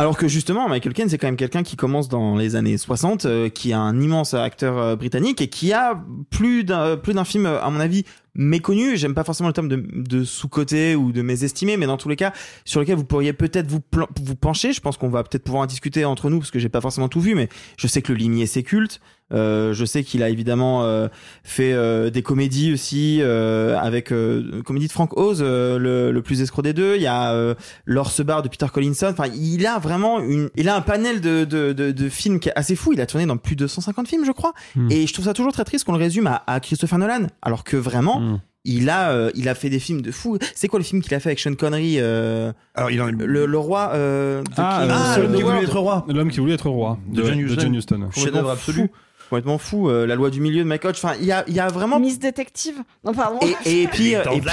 alors 0.02 0.16
que 0.16 0.26
justement 0.26 0.68
Michael 0.68 0.94
Caine 0.94 1.08
c'est 1.08 1.16
quand 1.16 1.28
même 1.28 1.36
quelqu'un 1.36 1.62
qui 1.62 1.76
commence 1.76 2.08
dans 2.08 2.34
les 2.34 2.56
années 2.56 2.76
60 2.76 3.24
euh, 3.24 3.48
qui 3.48 3.70
est 3.70 3.74
un 3.74 4.00
immense 4.00 4.34
acteur 4.34 4.76
euh, 4.76 4.96
britannique 4.96 5.40
et 5.40 5.46
qui 5.46 5.72
a 5.72 6.02
plus 6.28 6.64
d'un 6.64 6.96
plus 6.96 7.14
d'un 7.14 7.22
film 7.22 7.46
euh, 7.46 7.62
à 7.62 7.70
mon 7.70 7.78
avis 7.78 8.04
méconnu. 8.34 8.96
J'aime 8.96 9.14
pas 9.14 9.22
forcément 9.22 9.48
le 9.48 9.52
terme 9.52 9.68
de, 9.68 9.76
de 9.76 10.24
sous-côté 10.24 10.96
ou 10.96 11.12
de 11.12 11.22
mésestimé 11.22 11.76
mais 11.76 11.86
dans 11.86 11.98
tous 11.98 12.08
les 12.08 12.16
cas 12.16 12.32
sur 12.64 12.80
lequel 12.80 12.96
vous 12.96 13.04
pourriez 13.04 13.32
peut-être 13.32 13.70
vous 13.70 13.78
vous 14.22 14.34
pencher. 14.34 14.72
Je 14.72 14.80
pense 14.80 14.96
qu'on 14.96 15.08
va 15.08 15.22
peut-être 15.22 15.44
pouvoir 15.44 15.62
en 15.62 15.66
discuter 15.66 16.04
entre 16.04 16.30
nous 16.30 16.40
parce 16.40 16.50
que 16.50 16.58
j'ai 16.58 16.68
pas 16.68 16.80
forcément 16.80 17.08
tout 17.08 17.20
vu 17.20 17.36
mais 17.36 17.48
je 17.78 17.86
sais 17.86 18.02
que 18.02 18.12
le 18.12 18.18
limier 18.18 18.46
c'est 18.46 18.64
culte. 18.64 19.00
euh, 19.00 19.21
je 19.32 19.84
sais 19.84 20.04
qu'il 20.04 20.22
a 20.22 20.28
évidemment 20.28 20.84
euh, 20.84 21.08
fait 21.42 21.72
euh, 21.72 22.10
des 22.10 22.22
comédies 22.22 22.72
aussi 22.72 23.18
euh, 23.20 23.78
avec 23.78 24.12
euh, 24.12 24.42
une 24.52 24.62
comédie 24.62 24.86
de 24.86 24.92
Frank 24.92 25.16
Oz, 25.16 25.40
euh, 25.42 25.78
le, 25.78 26.12
le 26.12 26.22
plus 26.22 26.40
escroc 26.42 26.62
des 26.62 26.72
deux. 26.72 26.96
Il 26.96 27.02
y 27.02 27.06
a 27.06 27.32
euh, 27.32 27.54
L'Orse 27.86 28.20
Bar 28.22 28.42
de 28.42 28.48
Peter 28.48 28.66
Collinson. 28.72 29.08
Enfin, 29.10 29.30
il 29.34 29.66
a 29.66 29.78
vraiment 29.78 30.20
une, 30.20 30.50
il 30.56 30.68
a 30.68 30.76
un 30.76 30.80
panel 30.80 31.20
de, 31.20 31.44
de, 31.44 31.72
de, 31.72 31.90
de 31.90 32.08
films 32.08 32.40
qui 32.40 32.48
est 32.48 32.56
assez 32.56 32.76
fou. 32.76 32.92
Il 32.92 33.00
a 33.00 33.06
tourné 33.06 33.26
dans 33.26 33.36
plus 33.36 33.56
de 33.56 33.66
150 33.66 34.08
films, 34.08 34.24
je 34.24 34.32
crois. 34.32 34.52
Hmm. 34.76 34.90
Et 34.90 35.06
je 35.06 35.12
trouve 35.12 35.24
ça 35.24 35.34
toujours 35.34 35.52
très 35.52 35.64
triste 35.64 35.84
qu'on 35.84 35.92
le 35.92 35.98
résume 35.98 36.26
à, 36.26 36.42
à 36.46 36.60
Christopher 36.60 36.98
Nolan, 36.98 37.26
alors 37.42 37.64
que 37.64 37.76
vraiment. 37.76 38.20
Hmm. 38.20 38.40
Il 38.64 38.90
a, 38.90 39.10
euh, 39.10 39.30
il 39.34 39.48
a 39.48 39.56
fait 39.56 39.70
des 39.70 39.80
films 39.80 40.02
de 40.02 40.12
fou. 40.12 40.38
C'est 40.54 40.68
quoi 40.68 40.78
le 40.78 40.84
film 40.84 41.02
qu'il 41.02 41.12
a 41.14 41.18
fait 41.18 41.30
avec 41.30 41.40
Sean 41.40 41.54
Connery 41.54 41.96
euh, 41.98 42.52
Alors, 42.76 42.92
il 42.92 43.02
en 43.02 43.06
le, 43.06 43.44
le 43.44 43.58
roi 43.58 43.90
euh, 43.94 44.42
de 44.44 44.48
Ah, 44.56 45.16
euh, 45.18 45.22
l'homme 45.26 45.32
the 45.32 45.36
qui 45.36 45.42
voulait 45.42 45.62
être 45.64 45.78
roi. 45.80 46.06
L'homme 46.08 46.30
qui 46.30 46.38
voulait 46.38 46.54
être 46.54 46.70
roi. 46.70 46.98
De 47.08 47.24
John 47.24 47.40
Huston. 47.40 47.60
John 47.60 47.74
Huston. 47.74 47.94
Complètement 47.94 48.22
Chef-d'œuvre 48.22 48.56
fou. 48.56 48.88
Complètement 49.32 49.56
fou. 49.56 49.88
euh, 49.88 50.06
la 50.06 50.14
loi 50.14 50.28
du 50.28 50.42
milieu 50.42 50.62
de 50.62 50.68
Mike 50.68 50.84
Hodge. 50.84 50.96
Enfin, 51.02 51.14
il 51.18 51.24
y 51.24 51.32
a, 51.32 51.42
il 51.48 51.54
y 51.54 51.60
a 51.60 51.66
vraiment. 51.68 51.98
Miss 51.98 52.18
Détective. 52.18 52.74
Non, 53.02 53.14
pardon. 53.14 53.38
Et, 53.64 53.82
et 53.84 53.86
puis, 53.90 54.12
Dans 54.12 54.30
et 54.32 54.40
puis- 54.42 54.50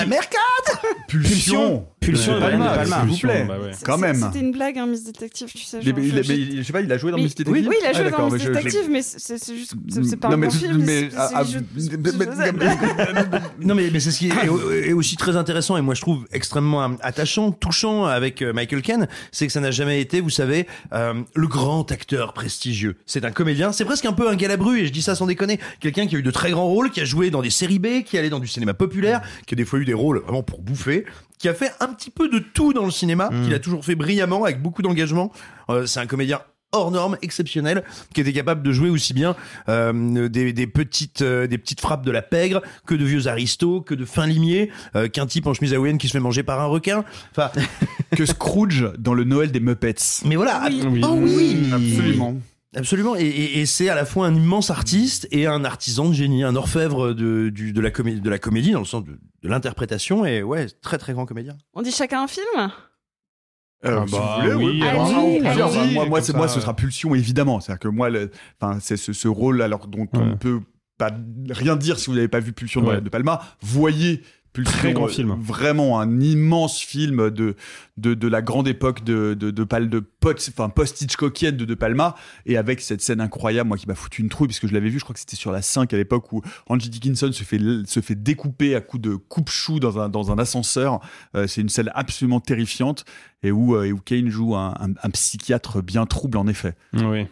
Pulsion. 1.09 1.85
Pulsion 1.99 2.35
de 2.35 2.39
Brian 2.39 2.59
De 2.59 2.63
Palma, 2.63 2.75
Palma. 2.77 3.01
s'il 3.01 3.09
vous 3.09 3.17
plaît. 3.17 3.45
Bah 3.45 3.55
ouais. 3.61 3.71
C'est- 3.73 3.85
Quand 3.85 3.95
c'est- 3.95 4.01
même. 4.01 4.15
C'était 4.15 4.39
une 4.39 4.51
blague, 4.53 4.77
hein, 4.77 4.85
Miss 4.87 5.03
Détective, 5.03 5.49
tu 5.51 5.57
sais. 5.59 5.79
Mais, 5.79 5.83
genre, 5.83 5.93
mais 5.97 6.03
il, 6.05 6.09
je- 6.09 6.15
mais 6.15 6.23
je- 6.23 6.33
il- 6.33 6.57
je 6.59 6.63
sais 6.63 6.71
pas, 6.73 6.79
il 6.81 6.91
a 6.91 6.97
joué 6.97 7.11
dans 7.11 7.17
Mais- 7.17 7.23
Miss 7.23 7.35
Détective 7.35 7.67
Oui, 7.67 7.75
il 7.81 7.85
a 7.85 7.89
Ah, 7.89 7.93
joué 7.93 8.03
d'accord, 8.05 8.19
dans 8.21 8.25
mais 8.27 8.33
Miss 8.37 8.41
je- 8.43 8.47
je- 8.47 8.53
Détective, 8.57 8.89
mais 8.89 9.01
c'est 9.01 9.37
c'est 9.37 9.55
juste. 9.55 9.73
c'est- 9.89 10.03
C'est 10.05 10.15
pas 10.15 10.29
Non, 10.29 10.35
un 10.35 10.37
mais 10.37 10.47
bon 10.47 10.53
film. 10.53 10.77
mais- 10.85 11.09
c'est- 11.09 11.17
ah, 11.17 11.27
c'est- 11.27 11.35
ah, 11.35 11.43
je- 11.43 11.57
mais- 11.59 11.63
je- 12.11 12.53
mais- 13.59 13.65
Non 13.67 13.75
mais, 13.75 13.89
mais 13.91 13.99
c'est 13.99 14.11
ce 14.11 14.19
qui 14.19 14.29
est, 14.29 14.31
est- 14.31 14.89
est 14.89 14.93
aussi 14.93 15.17
très 15.17 15.35
intéressant 15.35 15.75
et 15.75 15.81
moi 15.81 15.93
je 15.93 16.01
trouve 16.01 16.25
extrêmement 16.31 16.95
attachant, 17.01 17.51
touchant 17.51 18.05
avec 18.05 18.41
euh, 18.41 18.53
Michael 18.53 18.81
Caine, 18.81 19.07
c'est 19.33 19.45
que 19.45 19.51
ça 19.53 19.59
n'a 19.59 19.71
jamais 19.71 19.99
été, 20.01 20.21
vous 20.21 20.29
savez, 20.29 20.67
euh, 20.93 21.15
le 21.35 21.47
grand 21.47 21.91
acteur 21.91 22.31
prestigieux. 22.33 22.95
C'est 23.05 23.25
un 23.25 23.31
comédien, 23.31 23.73
c'est 23.73 23.85
presque 23.85 24.05
un 24.05 24.13
peu 24.13 24.29
un 24.29 24.35
galabru 24.35 24.68
et 24.75 24.85
je 24.85 24.91
dis 24.91 25.01
ça 25.01 25.15
sans 25.15 25.25
déconner, 25.25 25.59
quelqu'un 25.79 26.07
qui 26.07 26.15
a 26.15 26.19
eu 26.19 26.23
de 26.23 26.31
très 26.31 26.51
grands 26.51 26.67
rôles, 26.67 26.91
qui 26.91 27.01
a 27.01 27.05
joué 27.05 27.29
dans 27.31 27.41
des 27.41 27.49
séries 27.49 27.79
B, 27.79 28.03
qui 28.03 28.17
allé 28.17 28.29
dans 28.29 28.39
du 28.39 28.47
cinéma 28.47 28.73
populaire, 28.73 29.21
qui 29.47 29.55
a 29.55 29.57
des 29.57 29.65
fois 29.65 29.79
eu 29.79 29.85
des 29.85 29.93
rôles 29.93 30.19
vraiment 30.19 30.43
pour 30.43 30.61
bouffer, 30.61 31.05
qui 31.37 31.47
a 31.47 31.53
fait 31.53 31.71
un 31.79 31.87
petit 31.87 32.11
peu 32.11 32.29
de 32.29 32.39
tout 32.39 32.73
dans 32.73 32.85
le 32.85 32.91
cinéma, 32.91 33.29
qu'il 33.43 33.53
a 33.53 33.59
toujours 33.59 33.83
fait 33.85 33.95
brillamment 33.95 34.43
avec 34.43 34.61
beaucoup 34.61 34.81
d'engagement. 34.81 35.31
Euh, 35.69 35.85
c'est 35.85 35.99
un 35.99 36.05
comédien 36.05 36.41
hors 36.71 36.91
norme, 36.91 37.17
exceptionnel, 37.21 37.83
qui 38.13 38.21
était 38.21 38.33
capable 38.33 38.61
de 38.61 38.71
jouer 38.71 38.89
aussi 38.89 39.13
bien 39.13 39.35
euh, 39.69 40.29
des, 40.29 40.53
des 40.53 40.67
petites 40.67 41.21
euh, 41.21 41.47
des 41.47 41.57
petites 41.57 41.81
frappes 41.81 42.05
de 42.05 42.11
la 42.11 42.21
pègre 42.21 42.61
que 42.85 42.93
de 42.93 43.03
vieux 43.05 43.27
aristos, 43.27 43.81
que 43.83 43.95
de 43.95 44.05
fins 44.05 44.27
limiers, 44.27 44.69
euh, 44.95 45.07
qu'un 45.07 45.25
type 45.25 45.47
en 45.47 45.53
chemise 45.53 45.73
hawaïenne 45.73 45.97
qui 45.97 46.07
se 46.07 46.13
fait 46.13 46.19
manger 46.19 46.43
par 46.43 46.61
un 46.61 46.65
requin. 46.65 47.03
Enfin, 47.31 47.49
que 48.15 48.25
Scrooge 48.25 48.87
dans 48.99 49.13
le 49.13 49.23
Noël 49.23 49.51
des 49.51 49.59
Muppets. 49.59 49.95
mais 50.25 50.35
voilà. 50.35 50.61
Oui. 50.69 50.83
Oui. 50.85 51.01
Oh 51.03 51.15
oui, 51.19 51.57
Absolument. 51.73 52.35
Absolument, 52.75 53.15
et, 53.15 53.21
et- 53.23 53.59
et 53.61 53.65
c'est 53.65 53.89
à 53.89 53.95
la 53.95 54.05
fois 54.05 54.27
un 54.27 54.35
immense 54.35 54.69
artiste 54.69 55.27
et 55.31 55.47
un 55.47 55.63
artisan 55.65 56.07
de 56.09 56.13
génie, 56.13 56.43
un 56.43 56.55
orfèvre 56.55 57.13
de, 57.13 57.49
du, 57.49 57.73
de, 57.73 57.81
la, 57.81 57.89
comédie, 57.89 58.21
de 58.21 58.29
la 58.29 58.37
comédie 58.37 58.71
dans 58.71 58.79
le 58.79 58.85
sens 58.85 59.03
de, 59.03 59.13
de 59.41 59.49
l'interprétation, 59.49 60.23
et 60.25 60.43
ouais, 60.43 60.67
très 60.81 60.99
très 60.99 61.13
grand 61.13 61.25
comédien. 61.25 61.57
On 61.73 61.81
dit 61.81 61.91
chacun 61.91 62.23
un 62.23 62.27
film? 62.27 62.45
Euh, 63.85 64.01
Ah 64.01 64.05
si 64.05 64.11
bah 64.13 64.39
vous 64.43 64.51
voulez, 64.51 64.65
oui, 64.65 65.39
plusieurs. 65.39 65.71
Moi, 65.93 66.05
moi, 66.05 66.21
ça, 66.21 66.33
moi, 66.33 66.47
ce 66.47 66.59
sera 66.59 66.75
Pulsion 66.75 67.15
évidemment. 67.15 67.59
C'est-à-dire 67.59 67.79
que 67.79 67.87
moi, 67.87 68.09
c'est 68.81 68.97
ce, 68.97 69.13
ce 69.13 69.27
rôle 69.27 69.61
alors 69.61 69.87
dont 69.87 70.07
on 70.13 70.25
ne 70.25 70.35
peut 70.35 70.59
pas 70.97 71.11
rien 71.49 71.77
dire 71.77 71.97
si 71.97 72.07
vous 72.07 72.15
n'avez 72.15 72.27
pas 72.27 72.41
vu 72.41 72.51
Pulsion 72.51 72.85
Ouais. 72.85 72.99
de 73.01 73.09
Palma. 73.09 73.41
Voyez. 73.61 74.21
Pulsion, 74.51 74.77
Très 74.79 74.93
grand 74.93 75.07
film. 75.07 75.35
Vraiment 75.39 75.99
un 75.99 76.19
immense 76.19 76.79
film 76.79 77.29
de, 77.29 77.55
de, 77.97 78.13
de 78.15 78.27
la 78.27 78.41
grande 78.41 78.67
époque 78.67 79.03
de, 79.03 79.35
de, 79.35 79.51
de, 79.51 79.63
de 79.63 79.99
post, 79.99 80.49
enfin, 80.51 80.69
post-Hitchcockienne 80.69 81.55
de 81.55 81.65
De 81.65 81.75
Palma. 81.75 82.15
Et 82.47 82.57
avec 82.57 82.81
cette 82.81 83.01
scène 83.01 83.21
incroyable, 83.21 83.67
moi 83.67 83.77
qui 83.77 83.87
m'a 83.87 83.93
foutu 83.93 84.21
une 84.23 84.29
trouille, 84.29 84.47
puisque 84.47 84.65
je 84.67 84.73
l'avais 84.73 84.89
vu, 84.89 84.97
je 84.97 85.03
crois 85.03 85.13
que 85.13 85.19
c'était 85.19 85.35
sur 85.35 85.51
la 85.51 85.61
5 85.61 85.93
à 85.93 85.97
l'époque 85.97 86.31
où 86.33 86.41
Angie 86.67 86.89
Dickinson 86.89 87.31
se 87.31 87.43
fait, 87.43 87.59
se 87.85 87.99
fait 87.99 88.15
découper 88.15 88.75
à 88.75 88.81
coups 88.81 89.03
de 89.03 89.15
coupe-chou 89.15 89.79
dans 89.79 89.99
un, 89.99 90.09
dans 90.09 90.31
un 90.31 90.39
ascenseur. 90.39 90.99
Euh, 91.35 91.45
c'est 91.45 91.61
une 91.61 91.69
scène 91.69 91.91
absolument 91.93 92.39
terrifiante 92.39 93.05
et 93.43 93.51
où, 93.51 93.75
euh, 93.75 93.83
et 93.85 93.91
où 93.91 93.99
Kane 93.99 94.29
joue 94.29 94.55
un, 94.55 94.73
un- 94.79 94.93
un 95.03 95.09
psychiatre 95.11 95.83
bien 95.83 96.05
trouble 96.07 96.37
en 96.39 96.47
effet. 96.47 96.73
Oui. 96.93 97.27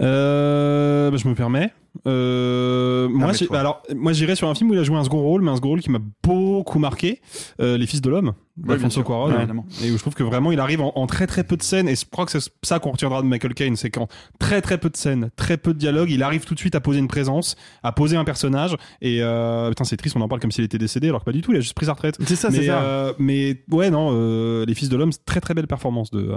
Euh, 0.00 1.10
bah, 1.10 1.16
je 1.16 1.28
me 1.28 1.34
permets. 1.34 1.72
Euh, 2.06 3.08
moi, 3.08 3.30
Permets-toi. 3.30 3.58
alors, 3.58 3.82
moi, 3.94 4.12
j'irais 4.12 4.36
sur 4.36 4.48
un 4.48 4.54
film 4.54 4.70
où 4.70 4.74
il 4.74 4.78
a 4.80 4.82
joué 4.84 4.96
un 4.96 5.04
second 5.04 5.20
rôle, 5.22 5.42
mais 5.42 5.50
un 5.50 5.56
second 5.56 5.68
rôle 5.68 5.80
qui 5.80 5.90
m'a 5.90 6.00
beaucoup 6.22 6.78
marqué, 6.78 7.20
euh, 7.60 7.76
Les 7.76 7.86
Fils 7.86 8.00
de 8.00 8.10
l'homme, 8.10 8.34
d'Alfonso. 8.56 9.02
Cuarón, 9.02 9.30
Ouais, 9.30 9.36
évidemment. 9.38 9.64
et 9.82 9.90
où 9.90 9.94
je 9.96 10.00
trouve 10.02 10.14
que 10.14 10.22
vraiment 10.22 10.52
il 10.52 10.60
arrive 10.60 10.80
en, 10.80 10.92
en 10.96 11.06
très 11.06 11.26
très 11.26 11.44
peu 11.44 11.56
de 11.56 11.62
scènes, 11.62 11.88
et 11.88 11.94
je 11.94 12.04
crois 12.10 12.26
que 12.26 12.32
c'est 12.32 12.50
ça 12.62 12.78
qu'on 12.78 12.90
retiendra 12.90 13.22
de 13.22 13.26
Michael 13.26 13.54
Caine, 13.54 13.76
c'est 13.76 13.90
qu'en 13.90 14.08
très 14.38 14.60
très 14.60 14.78
peu 14.78 14.90
de 14.90 14.96
scènes, 14.96 15.30
très 15.36 15.56
peu 15.56 15.72
de 15.72 15.78
dialogue, 15.78 16.10
il 16.10 16.22
arrive 16.22 16.44
tout 16.44 16.54
de 16.54 16.58
suite 16.60 16.74
à 16.74 16.80
poser 16.80 16.98
une 16.98 17.08
présence, 17.08 17.56
à 17.82 17.92
poser 17.92 18.16
un 18.16 18.24
personnage, 18.24 18.76
et 19.00 19.22
euh, 19.22 19.68
putain, 19.68 19.84
c'est 19.84 19.96
triste, 19.96 20.16
on 20.16 20.20
en 20.20 20.28
parle 20.28 20.40
comme 20.40 20.52
s'il 20.52 20.64
était 20.64 20.78
décédé, 20.78 21.08
alors 21.08 21.20
que 21.20 21.26
pas 21.26 21.32
du 21.32 21.42
tout, 21.42 21.52
il 21.52 21.58
a 21.58 21.60
juste 21.60 21.74
pris 21.74 21.86
sa 21.86 21.92
retraite. 21.92 22.16
C'est 22.26 22.36
ça, 22.36 22.50
mais, 22.50 22.58
c'est 22.58 22.66
ça. 22.66 23.14
mais 23.18 23.62
ouais, 23.70 23.90
non, 23.90 24.64
Les 24.64 24.74
Fils 24.74 24.88
de 24.88 24.96
l'homme, 24.96 25.12
c'est 25.12 25.24
très 25.24 25.40
très 25.40 25.54
belle 25.54 25.66
performance 25.68 26.10
de, 26.10 26.32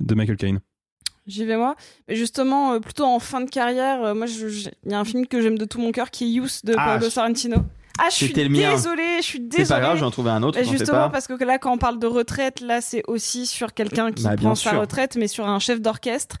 de 0.00 0.14
Michael 0.14 0.36
Caine. 0.36 0.60
J'y 1.26 1.44
vais 1.44 1.56
moi. 1.56 1.74
Mais 2.08 2.14
justement, 2.16 2.72
euh, 2.74 2.78
plutôt 2.80 3.04
en 3.04 3.18
fin 3.18 3.40
de 3.40 3.50
carrière, 3.50 4.02
euh, 4.04 4.14
moi, 4.14 4.26
il 4.28 4.90
y 4.90 4.94
a 4.94 4.98
un 5.00 5.04
film 5.04 5.26
que 5.26 5.40
j'aime 5.40 5.58
de 5.58 5.64
tout 5.64 5.80
mon 5.80 5.90
cœur 5.92 6.10
qui 6.10 6.24
est 6.24 6.28
Youth 6.28 6.60
de 6.64 6.74
Ah, 6.78 6.84
Paolo 6.94 7.06
je- 7.06 7.10
Sorrentino. 7.10 7.56
Ah, 7.98 8.08
je 8.10 8.14
suis 8.14 8.32
désolée, 8.32 9.02
je 9.18 9.22
suis 9.22 9.40
désolée. 9.40 9.64
C'est 9.64 9.72
pas 9.74 9.80
grave, 9.80 9.96
j'en 9.98 10.10
trouvais 10.10 10.30
un 10.30 10.42
autre. 10.42 10.58
Et 10.58 10.64
justement, 10.64 11.08
parce 11.10 11.26
que 11.26 11.42
là, 11.42 11.58
quand 11.58 11.72
on 11.72 11.78
parle 11.78 11.98
de 11.98 12.06
retraite, 12.06 12.60
là, 12.60 12.80
c'est 12.82 13.02
aussi 13.08 13.46
sur 13.46 13.72
quelqu'un 13.72 14.12
qui 14.12 14.22
Bah, 14.24 14.36
prend 14.36 14.54
sa 14.54 14.72
retraite, 14.78 15.16
mais 15.16 15.28
sur 15.28 15.48
un 15.48 15.58
chef 15.58 15.80
d'orchestre. 15.80 16.36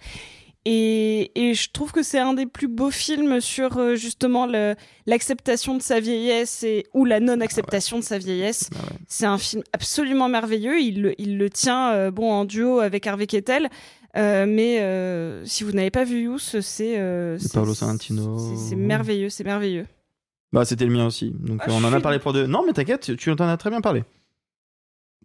Et, 0.68 1.30
et 1.40 1.54
je 1.54 1.70
trouve 1.70 1.92
que 1.92 2.02
c'est 2.02 2.18
un 2.18 2.34
des 2.34 2.44
plus 2.44 2.66
beaux 2.66 2.90
films 2.90 3.40
sur 3.40 3.78
euh, 3.78 3.94
justement 3.94 4.48
l'acceptation 5.06 5.76
de 5.76 5.80
sa 5.82 6.00
vieillesse 6.00 6.64
et 6.64 6.86
ou 6.92 7.04
la 7.04 7.20
non-acceptation 7.20 7.98
de 8.00 8.02
sa 8.04 8.18
vieillesse. 8.18 8.68
Bah 8.72 8.78
C'est 9.06 9.26
un 9.26 9.38
film 9.38 9.62
absolument 9.72 10.28
merveilleux. 10.28 10.80
Il, 10.80 11.02
le- 11.02 11.20
il 11.20 11.38
le 11.38 11.50
tient 11.50 11.92
euh, 11.92 12.10
bon 12.10 12.32
en 12.32 12.44
duo 12.44 12.80
avec 12.80 13.06
Harvey 13.06 13.28
Keitel. 13.28 13.68
Euh, 14.16 14.46
mais 14.48 14.80
euh, 14.80 15.44
si 15.44 15.62
vous 15.64 15.72
n'avez 15.72 15.90
pas 15.90 16.04
vu 16.04 16.22
Youth, 16.22 16.60
c'est 16.60 16.98
euh, 16.98 17.38
c'est- 17.38 17.52
Paolo 17.52 17.74
Sorrentino. 17.74 18.38
c'est- 18.56 18.76
merveilleux, 18.76 19.28
c'est 19.28 19.44
merveilleux. 19.44 19.86
Bah, 20.52 20.64
c'était 20.64 20.86
le 20.86 20.92
mien 20.92 21.06
aussi. 21.06 21.32
Donc, 21.38 21.60
Ah, 21.64 21.68
on 21.70 21.84
en 21.84 21.92
a 21.92 22.00
parlé 22.00 22.18
pour 22.18 22.32
deux. 22.32 22.46
Non, 22.46 22.64
mais 22.66 22.72
t'inquiète, 22.72 23.14
tu 23.16 23.30
en 23.30 23.34
as 23.34 23.56
très 23.56 23.68
bien 23.70 23.80
parlé. 23.80 24.04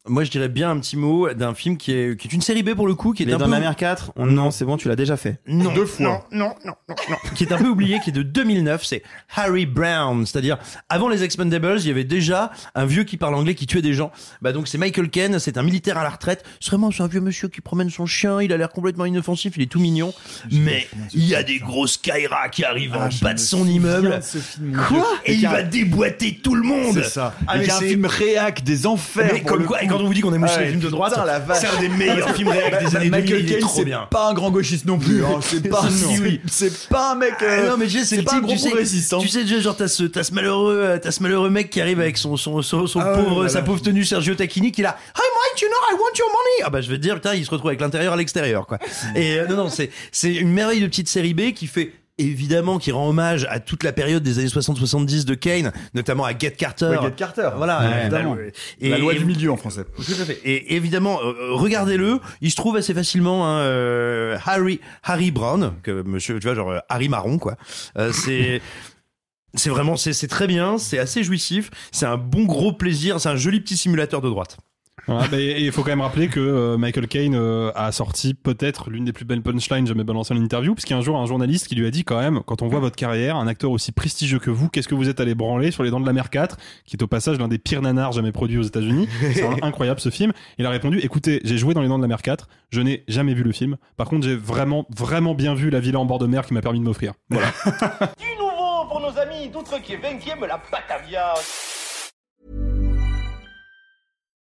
Moi, 0.07 0.23
je 0.23 0.31
dirais 0.31 0.49
bien 0.49 0.71
un 0.71 0.79
petit 0.79 0.97
mot 0.97 1.31
d'un 1.31 1.53
film 1.53 1.77
qui 1.77 1.91
est, 1.91 2.19
qui 2.19 2.27
est 2.27 2.33
une 2.33 2.41
série 2.41 2.63
B 2.63 2.73
pour 2.73 2.87
le 2.87 2.95
coup, 2.95 3.13
qui 3.13 3.21
est 3.21 3.25
Les 3.27 3.33
un 3.33 3.37
Dents 3.37 3.45
peu 3.45 3.51
de 3.51 3.55
la 3.55 3.59
mer 3.61 3.75
4 3.75 4.13
on- 4.15 4.25
Non, 4.25 4.49
c'est 4.49 4.65
bon, 4.65 4.75
tu 4.75 4.87
l'as 4.87 4.95
déjà 4.95 5.15
fait. 5.15 5.39
Non, 5.45 5.71
Deux 5.73 5.85
fois. 5.85 6.03
Non, 6.03 6.19
non, 6.31 6.53
non, 6.65 6.73
non, 6.89 6.95
non. 7.11 7.15
qui 7.35 7.43
est 7.43 7.51
un 7.53 7.57
peu 7.59 7.67
oublié, 7.67 7.99
qui 7.99 8.09
est 8.09 8.13
de 8.13 8.23
2009, 8.23 8.83
c'est 8.83 9.03
Harry 9.35 9.67
Brown. 9.67 10.25
C'est-à-dire, 10.25 10.57
avant 10.89 11.07
les 11.07 11.21
Expendables, 11.21 11.75
il 11.81 11.87
y 11.87 11.91
avait 11.91 12.03
déjà 12.03 12.51
un 12.73 12.85
vieux 12.87 13.03
qui 13.03 13.17
parle 13.17 13.35
anglais 13.35 13.53
qui 13.53 13.67
tuait 13.67 13.83
des 13.83 13.93
gens. 13.93 14.11
Bah 14.41 14.53
donc 14.53 14.67
c'est 14.67 14.79
Michael 14.79 15.09
Caine, 15.11 15.37
c'est 15.37 15.57
un 15.59 15.63
militaire 15.63 15.99
à 15.99 16.03
la 16.03 16.09
retraite. 16.09 16.43
C'est 16.59 16.71
vraiment 16.71 16.89
c'est 16.89 17.03
un 17.03 17.07
vieux 17.07 17.21
monsieur 17.21 17.47
qui 17.47 17.61
promène 17.61 17.91
son 17.91 18.07
chien, 18.07 18.41
il 18.41 18.51
a 18.53 18.57
l'air 18.57 18.69
complètement 18.69 19.05
inoffensif, 19.05 19.53
il 19.55 19.61
est 19.61 19.67
tout 19.71 19.79
mignon. 19.79 20.15
Mais 20.51 20.87
il 21.13 21.27
y 21.27 21.35
a 21.35 21.43
des 21.43 21.59
grosses 21.59 21.97
Kaira 21.97 22.49
qui 22.49 22.63
arrivent 22.63 22.95
Ah, 22.95 23.05
en 23.05 23.09
bas 23.23 23.35
de 23.35 23.39
son 23.39 23.67
immeuble. 23.67 24.15
de 24.19 24.39
film, 24.39 24.81
Quoi. 24.87 25.05
Et 25.25 25.33
Et 25.33 25.35
il 25.35 25.47
va 25.47 25.61
déboîter 25.61 26.39
tout 26.43 26.55
le 26.55 26.63
monde. 26.63 26.93
C'est 26.95 27.03
ça. 27.03 27.35
Ah, 27.47 27.57
mais 27.59 27.69
a 27.69 27.75
un 27.75 27.79
c'est- 27.79 27.87
film 27.89 28.05
réac 28.07 28.63
des 28.63 28.87
enfers. 28.87 29.29
Mais 29.33 29.41
comme 29.43 29.65
quoi, 29.65 29.77
quand 29.91 29.99
on 30.03 30.07
vous 30.07 30.13
dit 30.13 30.21
qu'on 30.21 30.33
aime 30.33 30.43
aussi 30.43 30.59
les 30.59 30.67
films 30.69 30.79
de 30.79 30.89
droite, 30.89 31.13
c'est 31.55 31.67
un 31.67 31.79
des 31.79 31.89
meilleurs 31.89 32.35
films 32.35 32.47
réac 32.49 32.79
des 32.83 32.95
années 32.95 33.09
2000, 33.09 33.11
Michael 33.11 33.41
il 33.41 33.53
est 33.53 33.59
trop 33.59 33.73
c'est 33.75 33.85
bien. 33.85 34.07
pas 34.09 34.29
un 34.29 34.33
grand 34.33 34.51
gauchiste 34.51 34.85
non 34.85 34.97
plus. 34.97 35.23
hein. 35.23 35.39
C'est 35.41 35.67
pas, 35.69 35.83
c'est- 35.89 36.41
c'est 36.47 36.87
pas 36.89 37.11
un 37.11 37.15
mec. 37.15 37.33
euh, 37.41 37.63
Ah 37.65 37.69
non 37.71 37.77
mais 37.77 37.87
c'est 37.89 38.23
pas 38.23 38.35
un 38.35 38.39
gros 38.41 38.55
progressiste. 38.55 39.13
hein. 39.13 39.17
tu 39.21 39.27
sais 39.27 39.45
genre 39.61 39.75
t'as 39.75 39.87
ce 39.87 40.03
t'as 40.03 40.23
ce 40.23 40.33
malheureux 40.33 40.79
euh, 40.81 40.97
t'as 41.01 41.11
ce 41.11 41.21
malheureux 41.21 41.49
mec 41.49 41.69
qui 41.69 41.81
arrive 41.81 41.99
avec 41.99 42.17
son 42.17 42.37
son 42.37 42.61
son, 42.61 42.87
son 42.87 42.99
Ah 42.99 43.13
pauvre 43.17 43.47
sa 43.47 43.61
pauvre 43.61 43.81
tenue 43.81 44.03
Sergio 44.05 44.35
Tacchini 44.35 44.71
qui 44.71 44.81
est 44.81 44.83
là 44.83 44.97
Hi 45.15 45.19
Mike 45.19 45.61
you 45.61 45.67
know 45.67 45.75
I 45.91 45.93
want 45.93 46.17
your 46.17 46.27
money 46.29 46.63
ah 46.65 46.69
bah 46.69 46.81
je 46.81 46.89
te 46.89 46.95
dire 46.95 47.15
putain 47.15 47.33
il 47.35 47.45
se 47.45 47.51
retrouve 47.51 47.69
avec 47.69 47.81
l'intérieur 47.81 48.13
à 48.13 48.17
l'extérieur 48.17 48.65
quoi 48.67 48.79
et 49.15 49.39
euh, 49.39 49.47
non 49.47 49.55
non 49.55 49.69
c'est 49.69 49.89
c'est 50.11 50.33
une 50.33 50.51
merveille 50.51 50.81
de 50.81 50.87
petite 50.87 51.07
série 51.09 51.33
B 51.33 51.51
qui 51.53 51.67
fait 51.67 51.91
évidemment 52.17 52.77
qui 52.77 52.91
rend 52.91 53.07
hommage 53.09 53.45
à 53.49 53.59
toute 53.59 53.83
la 53.83 53.91
période 53.93 54.21
des 54.23 54.39
années 54.39 54.47
60-70 54.49 55.25
de 55.25 55.33
Kane 55.33 55.71
notamment 55.93 56.25
à 56.25 56.37
Get 56.37 56.51
Carter 56.51 56.85
Ouais, 56.87 57.01
Get 57.01 57.11
Carter. 57.15 57.49
voilà 57.57 57.79
Ouais, 57.81 58.01
évidemment. 58.01 58.37
et- 58.79 58.89
La 58.89 58.97
loi 58.97 59.13
et- 59.13 59.17
du 59.19 59.25
milieu 59.25 59.51
en 59.51 59.57
français. 59.57 59.85
tout 59.95 60.01
à 60.21 60.25
fait. 60.25 60.39
Et 60.45 60.75
évidemment, 60.75 61.19
euh, 61.21 61.33
euh, 61.33 61.53
regardez-le. 61.53 62.19
Il 62.41 62.51
se 62.51 62.55
trouve 62.55 62.75
assez 62.75 62.93
facilement. 62.93 63.47
Hein, 63.47 63.59
euh, 63.61 64.37
Harry 64.45 64.79
Harry 65.03 65.31
Brown, 65.31 65.73
que 65.83 66.01
Monsieur, 66.03 66.39
tu 66.39 66.47
vois, 66.47 66.55
genre 66.55 66.73
Harry 66.89 67.09
Marron, 67.09 67.37
quoi. 67.39 67.55
Euh, 67.97 68.11
c'est 68.13 68.61
c'est 69.55 69.69
vraiment 69.69 69.97
c'est 69.97 70.27
très 70.27 70.47
bien. 70.47 70.77
C'est 70.77 70.99
assez 70.99 71.23
jouissif. 71.23 71.69
C'est 71.91 72.05
un 72.05 72.17
bon 72.17 72.43
gros 72.45 72.73
plaisir. 72.73 73.19
C'est 73.19 73.29
un 73.29 73.35
joli 73.35 73.59
petit 73.61 73.77
simulateur 73.77 74.21
de 74.21 74.29
droite. 74.29 74.57
Voilà, 75.07 75.27
bah, 75.27 75.39
et 75.39 75.63
il 75.63 75.71
faut 75.71 75.81
quand 75.81 75.89
même 75.89 76.01
rappeler 76.01 76.27
que 76.27 76.39
euh, 76.39 76.77
Michael 76.77 77.07
Caine 77.07 77.35
euh, 77.35 77.71
a 77.75 77.91
sorti 77.91 78.33
peut-être 78.33 78.89
l'une 78.89 79.05
des 79.05 79.13
plus 79.13 79.25
belles 79.25 79.41
punchlines 79.41 79.87
jamais 79.87 80.03
balancées 80.03 80.33
en 80.33 80.37
interview, 80.37 80.73
puisqu'il 80.75 80.93
y 80.93 80.95
a 80.95 80.99
un 80.99 81.01
jour 81.01 81.17
un 81.17 81.25
journaliste 81.25 81.67
qui 81.67 81.75
lui 81.75 81.87
a 81.87 81.91
dit 81.91 82.03
quand 82.03 82.19
même, 82.19 82.41
quand 82.45 82.61
on 82.61 82.67
voit 82.67 82.79
votre 82.79 82.95
carrière, 82.95 83.35
un 83.35 83.47
acteur 83.47 83.71
aussi 83.71 83.91
prestigieux 83.91 84.39
que 84.39 84.49
vous, 84.49 84.69
qu'est-ce 84.69 84.87
que 84.87 84.95
vous 84.95 85.09
êtes 85.09 85.19
allé 85.19 85.35
branler 85.35 85.71
sur 85.71 85.83
les 85.83 85.89
dents 85.89 85.99
de 85.99 86.05
la 86.05 86.13
mer 86.13 86.29
4, 86.29 86.57
qui 86.85 86.95
est 86.95 87.03
au 87.03 87.07
passage 87.07 87.39
l'un 87.39 87.47
des 87.47 87.57
pires 87.57 87.81
nanars 87.81 88.11
jamais 88.11 88.31
produits 88.31 88.57
aux 88.57 88.63
États-Unis. 88.63 89.07
C'est 89.33 89.63
incroyable 89.63 89.99
ce 89.99 90.09
film. 90.09 90.33
Il 90.57 90.65
a 90.65 90.69
répondu, 90.69 90.99
écoutez, 90.99 91.41
j'ai 91.43 91.57
joué 91.57 91.73
dans 91.73 91.81
les 91.81 91.87
dents 91.87 91.97
de 91.97 92.03
la 92.03 92.07
mer 92.07 92.21
4, 92.21 92.47
je 92.69 92.81
n'ai 92.81 93.03
jamais 93.07 93.33
vu 93.33 93.43
le 93.43 93.51
film. 93.51 93.77
Par 93.97 94.07
contre, 94.07 94.27
j'ai 94.27 94.35
vraiment, 94.35 94.85
vraiment 94.95 95.33
bien 95.33 95.55
vu 95.55 95.69
la 95.69 95.79
villa 95.79 95.99
en 95.99 96.05
bord 96.05 96.19
de 96.19 96.27
mer 96.27 96.45
qui 96.45 96.53
m'a 96.53 96.61
permis 96.61 96.79
de 96.79 96.85
m'offrir. 96.85 97.13
Voilà. 97.29 97.47
Du 98.19 98.37
nouveau 98.37 98.85
pour 98.87 98.99
nos 98.99 99.17
amis 99.17 99.49
d'outre 99.49 99.81
qui 99.81 99.93
est 99.93 99.97
20e 99.97 100.45
la 100.47 100.61
Batavia. 100.71 101.33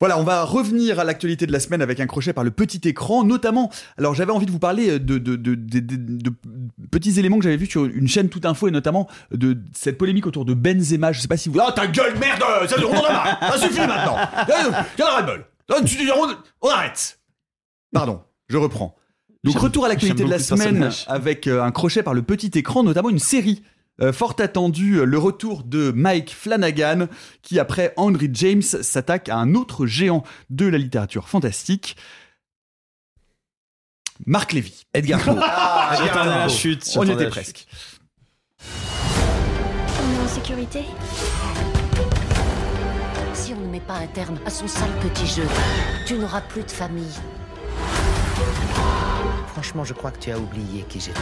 Voilà, 0.00 0.16
on 0.18 0.22
va 0.22 0.44
revenir 0.44 1.00
à 1.00 1.04
l'actualité 1.04 1.44
de 1.46 1.52
la 1.52 1.58
semaine 1.58 1.82
avec 1.82 1.98
un 1.98 2.06
crochet 2.06 2.32
par 2.32 2.44
le 2.44 2.52
petit 2.52 2.86
écran, 2.88 3.24
notamment. 3.24 3.68
Alors, 3.96 4.14
j'avais 4.14 4.30
envie 4.30 4.46
de 4.46 4.50
vous 4.52 4.60
parler 4.60 5.00
de, 5.00 5.18
de, 5.18 6.30
petits 6.90 7.18
éléments 7.18 7.38
que 7.38 7.42
j'avais 7.42 7.56
vus 7.56 7.66
sur 7.66 7.84
une 7.84 8.06
chaîne 8.06 8.28
Tout 8.28 8.42
Info 8.44 8.68
et 8.68 8.70
notamment 8.70 9.08
de 9.32 9.58
cette 9.74 9.98
polémique 9.98 10.26
autour 10.26 10.44
de 10.44 10.54
Benzema. 10.54 11.10
Je 11.10 11.20
sais 11.20 11.26
pas 11.28 11.36
si 11.36 11.48
vous. 11.48 11.58
Oh 11.60 11.70
ta 11.72 11.88
gueule 11.88 12.16
merde 12.18 12.42
Ça 12.68 12.76
on 12.78 12.94
en 12.94 13.04
a 13.04 13.12
marre 13.12 13.38
Ça 13.40 13.58
suffit 13.58 13.80
maintenant 13.80 14.16
Ah, 15.00 15.26
on, 16.62 16.68
arrête 16.68 17.18
Pardon, 17.92 18.20
je 18.48 18.56
reprends. 18.56 18.94
Donc, 19.44 19.58
retour 19.58 19.84
à 19.84 19.88
l'actualité 19.88 20.24
de 20.24 20.30
la 20.30 20.38
semaine 20.38 20.90
avec 21.06 21.46
euh, 21.46 21.62
un 21.62 21.70
crochet 21.70 22.02
par 22.02 22.14
le 22.14 22.22
petit 22.22 22.50
écran, 22.54 22.82
notamment 22.82 23.10
une 23.10 23.18
série 23.18 23.62
Euh, 24.00 24.12
fort 24.12 24.36
attendu, 24.38 24.94
euh, 24.96 25.04
le 25.04 25.18
retour 25.18 25.64
de 25.64 25.90
Mike 25.90 26.32
Flanagan, 26.34 27.08
qui 27.42 27.58
après 27.58 27.92
Henry 27.96 28.30
James 28.32 28.62
s'attaque 28.62 29.28
à 29.28 29.36
un 29.36 29.54
autre 29.54 29.86
géant 29.86 30.22
de 30.50 30.66
la 30.66 30.78
littérature 30.78 31.28
fantastique. 31.28 31.96
Marc 34.26 34.52
Lévy. 34.52 34.84
Edgar 34.94 35.20
Poe. 35.20 35.38
Ah, 35.42 35.90
J'attendais 35.96 36.20
Edgar 36.20 36.38
la 36.38 36.46
Poe. 36.46 36.52
chute. 36.52 36.84
On 36.96 37.04
y 37.06 37.10
était 37.10 37.28
presque. 37.28 37.66
On 38.60 40.14
est 40.14 40.24
en 40.24 40.28
sécurité? 40.28 40.84
Si 43.34 43.52
on 43.54 43.60
ne 43.60 43.70
met 43.70 43.80
pas 43.80 43.94
un 43.94 44.06
terme 44.08 44.38
à 44.44 44.50
son 44.50 44.68
sale 44.68 44.90
petit 45.00 45.26
jeu, 45.26 45.46
tu 46.06 46.14
n'auras 46.14 46.40
plus 46.42 46.62
de 46.62 46.70
famille. 46.70 47.14
Franchement, 49.52 49.84
je 49.84 49.94
crois 49.94 50.10
que 50.10 50.18
tu 50.18 50.30
as 50.30 50.38
oublié 50.38 50.84
qui 50.88 51.00
j'étais. 51.00 51.20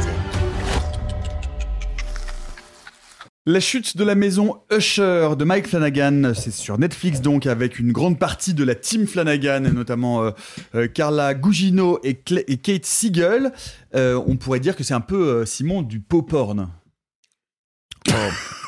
La 3.49 3.61
chute 3.61 3.97
de 3.97 4.03
la 4.03 4.17
maison 4.17 4.57
Usher 4.73 5.37
de 5.39 5.45
Mike 5.45 5.69
Flanagan, 5.69 6.33
c'est 6.35 6.51
sur 6.51 6.79
Netflix 6.81 7.21
donc 7.21 7.47
avec 7.47 7.79
une 7.79 7.93
grande 7.93 8.19
partie 8.19 8.55
de 8.55 8.65
la 8.65 8.75
team 8.75 9.07
Flanagan, 9.07 9.61
notamment 9.73 10.25
euh, 10.25 10.31
euh, 10.75 10.89
Carla 10.89 11.33
Gugino 11.33 12.01
et, 12.03 12.15
Kate 12.17 12.85
Siegel. 12.85 13.53
Euh, 13.95 14.21
on 14.27 14.35
pourrait 14.35 14.59
dire 14.59 14.75
que 14.75 14.83
c'est 14.83 14.95
un 14.95 15.01
peu 15.01 15.47
Simon 15.47 15.83
du 15.83 16.01
pop 16.01 16.29
porn. 16.29 16.69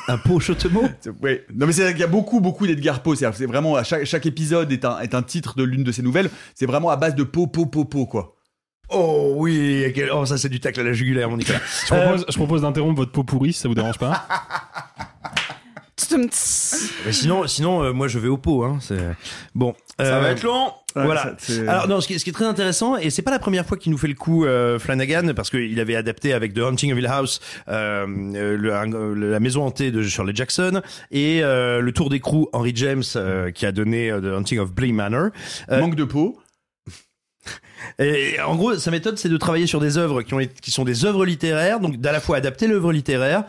un 0.07 0.17
pot 0.17 0.39
chotemo 0.39 0.83
Oui, 1.21 1.41
non 1.53 1.67
mais 1.67 1.73
c'est 1.73 1.91
qu'il 1.91 1.99
y 1.99 2.03
a 2.03 2.07
beaucoup 2.07 2.39
beaucoup 2.39 2.65
d'Edgar 2.65 3.03
Poe, 3.03 3.17
c'est 3.17 3.45
vraiment 3.45 3.75
à 3.75 3.83
chaque, 3.83 4.05
chaque 4.05 4.27
épisode 4.27 4.71
est 4.71 4.85
un, 4.85 4.99
est 4.99 5.13
un 5.13 5.23
titre 5.23 5.57
de 5.57 5.63
l'une 5.63 5.83
de 5.83 5.91
ses 5.91 6.03
nouvelles, 6.03 6.29
c'est 6.55 6.65
vraiment 6.65 6.89
à 6.89 6.95
base 6.95 7.15
de 7.15 7.23
po 7.23 7.47
po 7.47 7.65
po 7.65 7.83
po 7.83 8.05
quoi. 8.05 8.38
Oh 8.91 9.33
oui, 9.37 9.91
quel- 9.93 10.11
oh, 10.11 10.25
ça 10.25 10.37
c'est 10.37 10.49
du 10.49 10.59
tacle 10.59 10.79
à 10.79 10.83
la 10.83 10.93
jugulaire, 10.93 11.29
mon 11.29 11.37
Nicolas. 11.37 11.59
Je 11.87 11.93
propose, 11.93 12.25
je 12.27 12.35
propose 12.35 12.61
d'interrompre 12.63 12.95
votre 12.97 13.11
pot 13.11 13.23
pourri 13.23 13.53
si 13.53 13.59
ça 13.59 13.67
vous 13.67 13.75
dérange 13.75 13.97
pas. 13.99 14.25
Mais 17.05 17.11
sinon, 17.11 17.45
sinon 17.45 17.83
euh, 17.83 17.91
moi 17.93 18.07
je 18.07 18.17
vais 18.19 18.29
au 18.29 18.37
pot. 18.37 18.63
Hein, 18.63 18.79
c'est- 18.81 18.97
bon, 19.53 19.75
Ça 19.99 20.05
euh, 20.17 20.19
va 20.21 20.31
être 20.31 20.43
long. 20.43 20.71
Ouais, 20.95 21.05
voilà. 21.05 21.35
ça, 21.37 21.53
Alors 21.67 21.87
non, 21.87 22.01
ce 22.01 22.07
qui, 22.07 22.17
ce 22.17 22.23
qui 22.23 22.31
est 22.31 22.33
très 22.33 22.45
intéressant 22.45 22.97
et 22.97 23.11
c'est 23.11 23.21
pas 23.21 23.29
la 23.29 23.37
première 23.37 23.63
fois 23.65 23.77
qu'il 23.77 23.91
nous 23.91 23.97
fait 23.97 24.07
le 24.07 24.15
coup 24.15 24.43
euh, 24.43 24.79
Flanagan 24.79 25.33
parce 25.35 25.51
qu'il 25.51 25.79
avait 25.79 25.95
adapté 25.95 26.33
avec 26.33 26.53
The 26.55 26.59
Haunting 26.59 26.91
of 26.93 26.97
Hill 26.97 27.05
House 27.05 27.39
le- 27.67 28.73
un- 28.73 29.15
la 29.15 29.39
maison 29.39 29.63
hantée 29.65 29.91
de 29.91 30.01
Shirley 30.01 30.33
Jackson 30.33 30.81
et 31.11 31.43
euh, 31.43 31.79
le 31.81 31.91
tour 31.91 32.09
d'écrou 32.09 32.49
Henry 32.53 32.71
James 32.75 33.03
euh, 33.15 33.51
qui 33.51 33.67
a 33.67 33.71
donné 33.71 34.09
euh, 34.09 34.19
The 34.19 34.35
Haunting 34.37 34.57
of 34.59 34.71
Bly 34.71 34.93
Manor. 34.93 35.29
Euh, 35.69 35.79
Manque 35.79 35.95
de 35.95 36.05
peau. 36.05 36.39
Et 37.99 38.39
en 38.41 38.55
gros, 38.55 38.75
sa 38.75 38.91
méthode, 38.91 39.17
c'est 39.17 39.29
de 39.29 39.37
travailler 39.37 39.67
sur 39.67 39.79
des 39.79 39.97
œuvres 39.97 40.21
qui, 40.21 40.33
ont, 40.33 40.39
qui 40.61 40.71
sont 40.71 40.83
des 40.83 41.05
œuvres 41.05 41.25
littéraires, 41.25 41.79
donc 41.79 41.97
d'à 41.97 42.11
la 42.11 42.19
fois 42.19 42.37
adapter 42.37 42.67
l'œuvre 42.67 42.91
littéraire, 42.91 43.43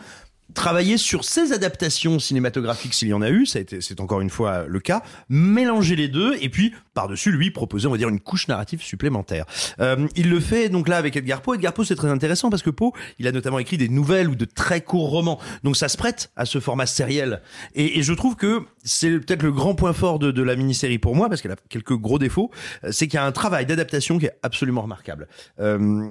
travailler 0.53 0.97
sur 0.97 1.23
ces 1.23 1.53
adaptations 1.53 2.19
cinématographiques 2.19 2.93
s'il 2.93 3.07
y 3.07 3.13
en 3.13 3.21
a 3.21 3.29
eu, 3.29 3.45
c'est 3.45 3.99
encore 3.99 4.21
une 4.21 4.29
fois 4.29 4.65
le 4.67 4.79
cas, 4.79 5.03
mélanger 5.29 5.95
les 5.95 6.07
deux 6.07 6.35
et 6.41 6.49
puis 6.49 6.73
par-dessus 6.93 7.31
lui 7.31 7.51
proposer, 7.51 7.87
on 7.87 7.91
va 7.91 7.97
dire, 7.97 8.09
une 8.09 8.19
couche 8.19 8.47
narrative 8.47 8.81
supplémentaire. 8.81 9.45
Euh, 9.79 10.07
il 10.15 10.29
le 10.29 10.39
fait 10.39 10.69
donc 10.69 10.87
là 10.87 10.97
avec 10.97 11.15
Edgar 11.15 11.41
Poe. 11.41 11.55
Edgar 11.55 11.73
Poe, 11.73 11.85
c'est 11.85 11.95
très 11.95 12.09
intéressant 12.09 12.49
parce 12.49 12.63
que 12.63 12.69
Poe, 12.69 12.91
il 13.19 13.27
a 13.27 13.31
notamment 13.31 13.59
écrit 13.59 13.77
des 13.77 13.89
nouvelles 13.89 14.27
ou 14.27 14.35
de 14.35 14.45
très 14.45 14.81
courts 14.81 15.09
romans, 15.09 15.39
donc 15.63 15.77
ça 15.77 15.87
se 15.87 15.97
prête 15.97 16.31
à 16.35 16.45
ce 16.45 16.59
format 16.59 16.85
sériel. 16.85 17.41
Et, 17.75 17.99
et 17.99 18.03
je 18.03 18.13
trouve 18.13 18.35
que 18.35 18.61
c'est 18.83 19.11
peut-être 19.11 19.43
le 19.43 19.51
grand 19.51 19.75
point 19.75 19.93
fort 19.93 20.19
de, 20.19 20.31
de 20.31 20.41
la 20.41 20.55
mini-série 20.55 20.99
pour 20.99 21.15
moi 21.15 21.29
parce 21.29 21.41
qu'elle 21.41 21.51
a 21.51 21.57
quelques 21.69 21.95
gros 21.95 22.19
défauts, 22.19 22.51
euh, 22.83 22.91
c'est 22.91 23.07
qu'il 23.07 23.17
y 23.17 23.21
a 23.21 23.25
un 23.25 23.31
travail 23.31 23.65
d'adaptation 23.65 24.19
qui 24.19 24.25
est 24.25 24.37
absolument 24.43 24.81
remarquable. 24.81 25.27
Euh, 25.59 26.09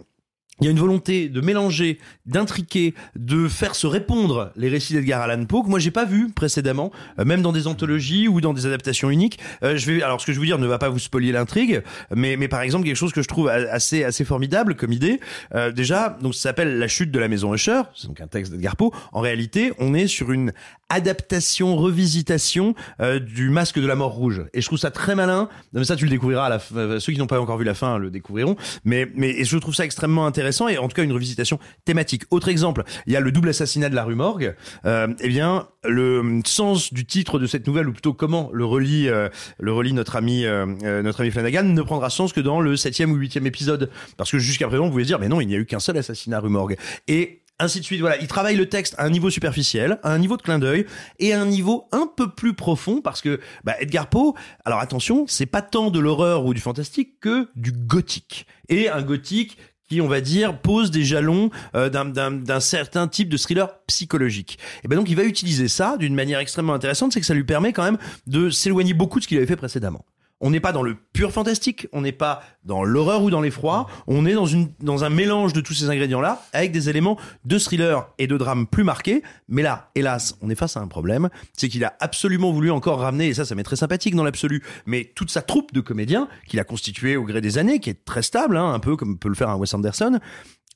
il 0.60 0.64
y 0.64 0.68
a 0.68 0.70
une 0.70 0.78
volonté 0.78 1.28
de 1.28 1.40
mélanger, 1.40 1.98
d'intriquer, 2.26 2.94
de 3.16 3.48
faire 3.48 3.74
se 3.74 3.86
répondre 3.86 4.52
les 4.56 4.68
récits 4.68 4.94
d'Edgar 4.94 5.22
Allan 5.22 5.44
Poe 5.44 5.62
que 5.62 5.68
moi 5.68 5.78
j'ai 5.78 5.90
pas 5.90 6.04
vu 6.04 6.30
précédemment, 6.30 6.90
euh, 7.18 7.24
même 7.24 7.42
dans 7.42 7.52
des 7.52 7.66
anthologies 7.66 8.28
ou 8.28 8.40
dans 8.40 8.52
des 8.52 8.66
adaptations 8.66 9.10
uniques. 9.10 9.38
Euh, 9.62 9.76
je 9.76 9.90
vais, 9.90 10.02
alors 10.02 10.20
ce 10.20 10.26
que 10.26 10.32
je 10.32 10.40
veux 10.40 10.46
dire 10.46 10.58
ne 10.58 10.66
va 10.66 10.78
pas 10.78 10.88
vous 10.88 10.98
spoiler 10.98 11.32
l'intrigue, 11.32 11.82
mais, 12.14 12.36
mais 12.36 12.48
par 12.48 12.60
exemple 12.62 12.84
quelque 12.84 12.96
chose 12.96 13.12
que 13.12 13.22
je 13.22 13.28
trouve 13.28 13.48
assez 13.48 14.04
assez 14.04 14.24
formidable 14.24 14.74
comme 14.74 14.92
idée. 14.92 15.20
Euh, 15.54 15.72
déjà, 15.72 16.18
donc 16.20 16.34
ça 16.34 16.42
s'appelle 16.42 16.78
La 16.78 16.88
chute 16.88 17.10
de 17.10 17.18
la 17.18 17.28
maison 17.28 17.54
Usher, 17.54 17.82
c'est 17.94 18.08
donc 18.08 18.20
un 18.20 18.26
texte 18.26 18.52
d'Edgar 18.52 18.76
Poe. 18.76 18.90
En 19.12 19.20
réalité, 19.20 19.72
on 19.78 19.94
est 19.94 20.06
sur 20.06 20.32
une 20.32 20.52
adaptation, 20.88 21.76
revisitation 21.76 22.74
euh, 23.00 23.20
du 23.20 23.48
Masque 23.48 23.78
de 23.78 23.86
la 23.86 23.94
Mort 23.94 24.12
Rouge, 24.12 24.42
et 24.52 24.60
je 24.60 24.66
trouve 24.66 24.78
ça 24.78 24.90
très 24.90 25.14
malin. 25.14 25.48
Mais 25.72 25.84
ça, 25.84 25.94
tu 25.96 26.04
le 26.04 26.10
découvriras 26.10 26.46
à 26.46 26.48
la 26.48 26.58
fin. 26.58 26.76
euh, 26.76 26.98
Ceux 26.98 27.12
qui 27.12 27.18
n'ont 27.18 27.28
pas 27.28 27.40
encore 27.40 27.58
vu 27.58 27.64
la 27.64 27.74
fin 27.74 27.96
le 27.98 28.10
découvriront. 28.10 28.56
Mais 28.84 29.08
mais 29.14 29.30
et 29.30 29.44
je 29.44 29.56
trouve 29.56 29.74
ça 29.74 29.84
extrêmement 29.84 30.26
intéressant 30.26 30.49
et 30.68 30.78
en 30.78 30.88
tout 30.88 30.94
cas 30.94 31.02
une 31.02 31.12
revisitation 31.12 31.58
thématique. 31.84 32.24
Autre 32.30 32.48
exemple, 32.48 32.84
il 33.06 33.12
y 33.12 33.16
a 33.16 33.20
le 33.20 33.32
double 33.32 33.50
assassinat 33.50 33.88
de 33.88 33.94
la 33.94 34.04
rue 34.04 34.14
Morgue. 34.14 34.54
Euh, 34.84 35.08
eh 35.20 35.28
bien, 35.28 35.68
le 35.84 36.40
sens 36.44 36.92
du 36.92 37.06
titre 37.06 37.38
de 37.38 37.46
cette 37.46 37.66
nouvelle, 37.66 37.88
ou 37.88 37.92
plutôt 37.92 38.12
comment 38.12 38.50
le 38.52 38.64
relie 38.64 39.08
euh, 39.08 39.28
notre 39.60 40.16
ami 40.16 40.44
euh, 40.44 41.02
notre 41.02 41.20
ami 41.20 41.30
Flanagan, 41.30 41.64
ne 41.64 41.82
prendra 41.82 42.10
sens 42.10 42.32
que 42.32 42.40
dans 42.40 42.60
le 42.60 42.76
septième 42.76 43.12
ou 43.12 43.16
huitième 43.16 43.46
épisode, 43.46 43.90
parce 44.16 44.30
que 44.30 44.38
jusqu'à 44.38 44.68
présent, 44.68 44.84
vous 44.84 44.90
pouvez 44.90 45.04
dire, 45.04 45.18
mais 45.18 45.28
non, 45.28 45.40
il 45.40 45.46
n'y 45.46 45.54
a 45.54 45.58
eu 45.58 45.66
qu'un 45.66 45.80
seul 45.80 45.96
assassinat 45.96 46.40
rue 46.40 46.50
Morgue. 46.50 46.76
Et 47.08 47.40
ainsi 47.60 47.80
de 47.80 47.84
suite. 47.84 48.00
Voilà, 48.00 48.18
il 48.18 48.26
travaille 48.26 48.56
le 48.56 48.68
texte 48.68 48.94
à 48.98 49.04
un 49.04 49.10
niveau 49.10 49.30
superficiel, 49.30 49.98
à 50.02 50.12
un 50.12 50.18
niveau 50.18 50.36
de 50.36 50.42
clin 50.42 50.58
d'œil 50.58 50.86
et 51.18 51.32
à 51.32 51.40
un 51.40 51.46
niveau 51.46 51.86
un 51.92 52.06
peu 52.06 52.30
plus 52.30 52.54
profond 52.54 53.00
parce 53.00 53.20
que 53.20 53.40
bah, 53.64 53.74
Edgar 53.80 54.08
Poe, 54.08 54.34
alors 54.64 54.80
attention, 54.80 55.26
c'est 55.28 55.46
pas 55.46 55.62
tant 55.62 55.90
de 55.90 56.00
l'horreur 56.00 56.46
ou 56.46 56.54
du 56.54 56.60
fantastique 56.60 57.20
que 57.20 57.48
du 57.54 57.72
gothique. 57.72 58.46
Et 58.68 58.88
un 58.88 59.02
gothique 59.02 59.58
qui, 59.90 60.00
on 60.00 60.06
va 60.08 60.20
dire, 60.20 60.56
pose 60.58 60.90
des 60.92 61.04
jalons 61.04 61.50
euh, 61.74 61.90
d'un- 61.90 62.60
certain 62.60 63.08
type 63.08 63.28
de 63.28 63.36
thriller 63.36 63.68
psychologique. 63.88 64.58
Et 64.84 64.88
ben 64.88 64.96
donc 64.96 65.10
il 65.10 65.16
va 65.16 65.24
utiliser 65.24 65.66
ça 65.66 65.96
d'une 65.98 66.14
manière 66.14 66.38
extrêmement 66.38 66.74
intéressante, 66.74 67.12
c'est 67.12 67.20
que 67.20 67.26
ça 67.26 67.34
lui 67.34 67.44
permet 67.44 67.72
quand 67.72 67.82
même 67.84 67.98
de 68.26 68.50
s'éloigner 68.50 68.94
beaucoup 68.94 69.18
de 69.18 69.24
ce 69.24 69.28
qu'il 69.28 69.36
avait 69.38 69.46
fait 69.46 69.56
précédemment. 69.56 70.04
On 70.40 70.50
n'est 70.50 70.60
pas 70.60 70.72
dans 70.72 70.82
le 70.82 70.96
pur 71.12 71.32
fantastique, 71.32 71.86
on 71.92 72.00
n'est 72.00 72.12
pas 72.12 72.42
dans 72.64 72.82
l'horreur 72.82 73.22
ou 73.22 73.30
dans 73.30 73.40
l'effroi, 73.40 73.86
on 74.06 74.24
est 74.24 74.32
dans, 74.32 74.46
une, 74.46 74.70
dans 74.80 75.04
un 75.04 75.10
mélange 75.10 75.52
de 75.52 75.60
tous 75.60 75.74
ces 75.74 75.90
ingrédients-là, 75.90 76.42
avec 76.52 76.72
des 76.72 76.88
éléments 76.88 77.18
de 77.44 77.58
thriller 77.58 78.08
et 78.18 78.26
de 78.26 78.36
drame 78.36 78.66
plus 78.66 78.84
marqués. 78.84 79.22
Mais 79.48 79.62
là, 79.62 79.90
hélas, 79.94 80.36
on 80.40 80.48
est 80.48 80.54
face 80.54 80.76
à 80.76 80.80
un 80.80 80.88
problème, 80.88 81.28
c'est 81.52 81.68
qu'il 81.68 81.84
a 81.84 81.94
absolument 82.00 82.52
voulu 82.52 82.70
encore 82.70 83.00
ramener, 83.00 83.28
et 83.28 83.34
ça, 83.34 83.44
ça 83.44 83.54
m'est 83.54 83.62
très 83.62 83.76
sympathique 83.76 84.14
dans 84.14 84.24
l'absolu, 84.24 84.62
mais 84.86 85.12
toute 85.14 85.30
sa 85.30 85.42
troupe 85.42 85.72
de 85.72 85.80
comédiens, 85.80 86.28
qu'il 86.46 86.58
a 86.58 86.64
constituée 86.64 87.16
au 87.16 87.24
gré 87.24 87.40
des 87.40 87.58
années, 87.58 87.78
qui 87.78 87.90
est 87.90 88.04
très 88.04 88.22
stable, 88.22 88.56
hein, 88.56 88.72
un 88.72 88.78
peu 88.80 88.96
comme 88.96 89.18
peut 89.18 89.28
le 89.28 89.34
faire 89.34 89.50
un 89.50 89.56
Wes 89.56 89.74
Anderson, 89.74 90.20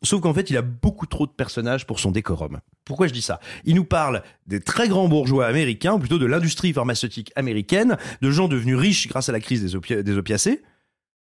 Sauf 0.03 0.21
qu'en 0.21 0.35
fait, 0.35 0.51
il 0.51 0.57
a 0.57 0.63
beaucoup 0.63 1.07
trop 1.07 1.27
de 1.27 1.33
personnages 1.33 1.87
pour 1.87 1.99
son 1.99 2.11
décorum. 2.11 2.61
Pourquoi 2.85 3.07
je 3.07 3.13
dis 3.13 3.23
ça? 3.23 3.41
Il 3.65 3.75
nous 3.75 3.85
parle 3.85 4.23
des 4.47 4.61
très 4.61 4.89
grands 4.89 5.09
bourgeois 5.09 5.47
américains, 5.47 5.95
ou 5.95 5.99
plutôt 5.99 6.19
de 6.19 6.27
l'industrie 6.27 6.75
pharmaceutique 6.75 7.33
américaine, 7.37 7.97
de 8.21 8.31
gens 8.31 8.49
devenus 8.49 8.77
riches 8.77 9.09
grâce 9.09 9.31
à 9.31 9.33
la 9.33 9.41
crise 9.41 9.63
des, 9.63 9.77
opi- 9.77 10.03
des 10.03 10.17
opiacés. 10.19 10.63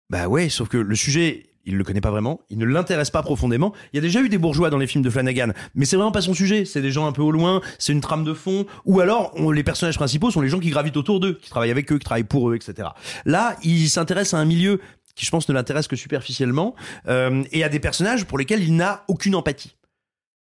Bah 0.09 0.27
ouais, 0.27 0.47
sauf 0.47 0.69
que 0.69 0.77
le 0.77 0.95
sujet, 0.95 1.47
il 1.65 1.75
le 1.77 1.83
connaît 1.83 2.01
pas 2.01 2.11
vraiment, 2.11 2.41
il 2.49 2.57
ne 2.57 2.65
l'intéresse 2.65 3.09
pas 3.09 3.23
profondément. 3.23 3.73
Il 3.91 3.97
y 3.97 3.99
a 3.99 4.01
déjà 4.01 4.21
eu 4.21 4.29
des 4.29 4.37
bourgeois 4.37 4.69
dans 4.69 4.77
les 4.77 4.87
films 4.87 5.03
de 5.03 5.09
Flanagan, 5.09 5.49
mais 5.75 5.85
c'est 5.85 5.95
vraiment 5.95 6.11
pas 6.11 6.21
son 6.21 6.33
sujet. 6.33 6.65
C'est 6.65 6.81
des 6.81 6.91
gens 6.91 7.05
un 7.07 7.11
peu 7.11 7.21
au 7.21 7.31
loin, 7.31 7.61
c'est 7.77 7.93
une 7.93 8.01
trame 8.01 8.23
de 8.23 8.33
fond, 8.33 8.65
ou 8.85 8.99
alors 9.01 9.33
les 9.51 9.63
personnages 9.63 9.97
principaux 9.97 10.31
sont 10.31 10.41
les 10.41 10.49
gens 10.49 10.59
qui 10.59 10.69
gravitent 10.69 10.97
autour 10.97 11.19
d'eux, 11.19 11.33
qui 11.41 11.49
travaillent 11.49 11.71
avec 11.71 11.91
eux, 11.91 11.97
qui 11.97 12.05
travaillent 12.05 12.23
pour 12.23 12.49
eux, 12.49 12.55
etc. 12.55 12.89
Là, 13.25 13.57
il 13.63 13.89
s'intéresse 13.89 14.33
à 14.33 14.37
un 14.37 14.45
milieu 14.45 14.79
qui, 15.15 15.25
je 15.25 15.31
pense, 15.31 15.47
ne 15.49 15.53
l'intéresse 15.53 15.87
que 15.87 15.95
superficiellement, 15.95 16.75
euh, 17.07 17.43
et 17.51 17.63
à 17.63 17.69
des 17.69 17.79
personnages 17.79 18.25
pour 18.25 18.37
lesquels 18.37 18.63
il 18.63 18.75
n'a 18.75 19.03
aucune 19.07 19.35
empathie. 19.35 19.75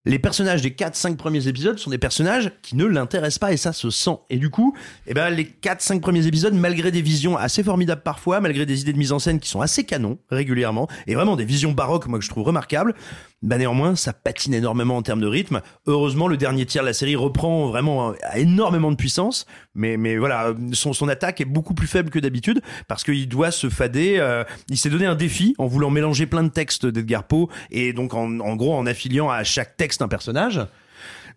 Les 0.06 0.18
personnages 0.18 0.62
des 0.62 0.70
4-5 0.70 1.16
premiers 1.16 1.46
épisodes 1.46 1.78
sont 1.78 1.90
des 1.90 1.98
personnages 1.98 2.52
qui 2.62 2.74
ne 2.74 2.86
l'intéressent 2.86 3.38
pas 3.38 3.52
et 3.52 3.58
ça 3.58 3.74
se 3.74 3.90
sent. 3.90 4.16
Et 4.30 4.38
du 4.38 4.48
coup, 4.48 4.74
eh 5.06 5.12
ben, 5.12 5.28
les 5.28 5.44
4-5 5.44 6.00
premiers 6.00 6.26
épisodes, 6.26 6.54
malgré 6.54 6.90
des 6.90 7.02
visions 7.02 7.36
assez 7.36 7.62
formidables 7.62 8.02
parfois, 8.02 8.40
malgré 8.40 8.64
des 8.64 8.80
idées 8.80 8.94
de 8.94 8.98
mise 8.98 9.12
en 9.12 9.18
scène 9.18 9.40
qui 9.40 9.50
sont 9.50 9.60
assez 9.60 9.84
canons 9.84 10.18
régulièrement, 10.30 10.88
et 11.06 11.14
vraiment 11.14 11.36
des 11.36 11.44
visions 11.44 11.72
baroques, 11.72 12.06
moi 12.06 12.18
que 12.18 12.24
je 12.24 12.30
trouve 12.30 12.44
remarquables, 12.46 12.94
bah 13.42 13.56
néanmoins, 13.56 13.96
ça 13.96 14.12
patine 14.12 14.52
énormément 14.52 14.96
en 14.96 15.02
termes 15.02 15.20
de 15.20 15.26
rythme. 15.26 15.62
Heureusement, 15.86 16.28
le 16.28 16.36
dernier 16.36 16.66
tiers 16.66 16.82
de 16.82 16.88
la 16.88 16.92
série 16.92 17.16
reprend 17.16 17.68
vraiment 17.68 18.10
euh, 18.10 18.12
énormément 18.34 18.90
de 18.90 18.96
puissance, 18.96 19.46
mais, 19.74 19.96
mais 19.96 20.16
voilà, 20.18 20.54
son, 20.72 20.92
son 20.92 21.08
attaque 21.08 21.40
est 21.40 21.46
beaucoup 21.46 21.74
plus 21.74 21.86
faible 21.86 22.10
que 22.10 22.18
d'habitude 22.18 22.60
parce 22.86 23.02
qu'il 23.02 23.28
doit 23.28 23.50
se 23.50 23.70
fader. 23.70 24.16
euh, 24.18 24.44
il 24.68 24.76
s'est 24.76 24.90
donné 24.90 25.06
un 25.06 25.14
défi 25.14 25.54
en 25.58 25.66
voulant 25.66 25.90
mélanger 25.90 26.26
plein 26.26 26.42
de 26.42 26.48
textes 26.48 26.86
d'Edgar 26.86 27.24
Poe 27.24 27.48
et 27.70 27.92
donc 27.92 28.14
en, 28.14 28.40
en 28.40 28.56
gros 28.56 28.74
en 28.74 28.86
affiliant 28.86 29.30
à 29.30 29.42
chaque 29.42 29.76
texte 29.76 30.02
un 30.02 30.08
personnage. 30.08 30.60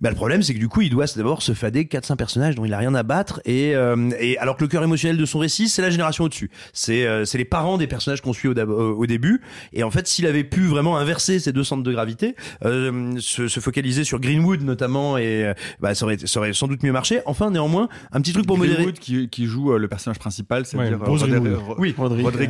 Bah, 0.03 0.09
le 0.09 0.15
problème, 0.15 0.43
c'est 0.43 0.53
que 0.53 0.59
du 0.59 0.67
coup, 0.67 0.81
il 0.81 0.89
doit 0.89 1.05
d'abord 1.15 1.41
se 1.41 1.53
fader 1.53 1.85
4-5 1.85 2.17
personnages 2.17 2.55
dont 2.55 2.65
il 2.65 2.73
a 2.73 2.77
rien 2.77 2.93
à 2.93 3.03
battre. 3.03 3.41
Et, 3.45 3.73
euh, 3.75 4.11
et 4.19 4.37
alors 4.37 4.57
que 4.57 4.63
le 4.63 4.67
cœur 4.67 4.83
émotionnel 4.83 5.17
de 5.17 5.25
son 5.25 5.39
récit, 5.39 5.69
c'est 5.69 5.81
la 5.81 5.89
génération 5.89 6.25
au-dessus. 6.25 6.51
C'est 6.73 7.07
euh, 7.07 7.23
c'est 7.25 7.37
les 7.37 7.45
parents 7.45 7.77
des 7.77 7.87
personnages 7.87 8.21
qu'on 8.21 8.33
suit 8.33 8.49
au, 8.49 8.53
au, 8.53 8.97
au 8.97 9.05
début. 9.05 9.41
Et 9.71 9.81
en 9.83 9.91
fait, 9.91 10.07
s'il 10.07 10.27
avait 10.27 10.43
pu 10.43 10.65
vraiment 10.65 10.97
inverser 10.97 11.39
ces 11.39 11.53
deux 11.53 11.63
centres 11.63 11.83
de 11.83 11.91
gravité, 11.91 12.35
euh, 12.65 13.13
se, 13.19 13.47
se 13.47 13.59
focaliser 13.59 14.03
sur 14.03 14.19
Greenwood 14.19 14.61
notamment, 14.61 15.17
et 15.17 15.45
euh, 15.45 15.53
bah, 15.79 15.95
ça, 15.95 16.05
aurait, 16.05 16.17
ça 16.17 16.39
aurait 16.39 16.53
sans 16.53 16.67
doute 16.67 16.83
mieux 16.83 16.91
marché. 16.91 17.21
Enfin, 17.25 17.49
néanmoins, 17.49 17.89
un 18.11 18.21
petit 18.21 18.33
truc 18.33 18.45
pour 18.45 18.57
modérer. 18.57 18.75
Greenwood 18.75 18.99
qui, 18.99 19.29
qui 19.29 19.45
joue 19.45 19.73
euh, 19.73 19.77
le 19.77 19.87
personnage 19.87 20.19
principal, 20.19 20.65
c'est-à-dire 20.65 21.01
Ouais, 21.01 21.19
euh, 21.21 21.57
Oui, 21.77 21.95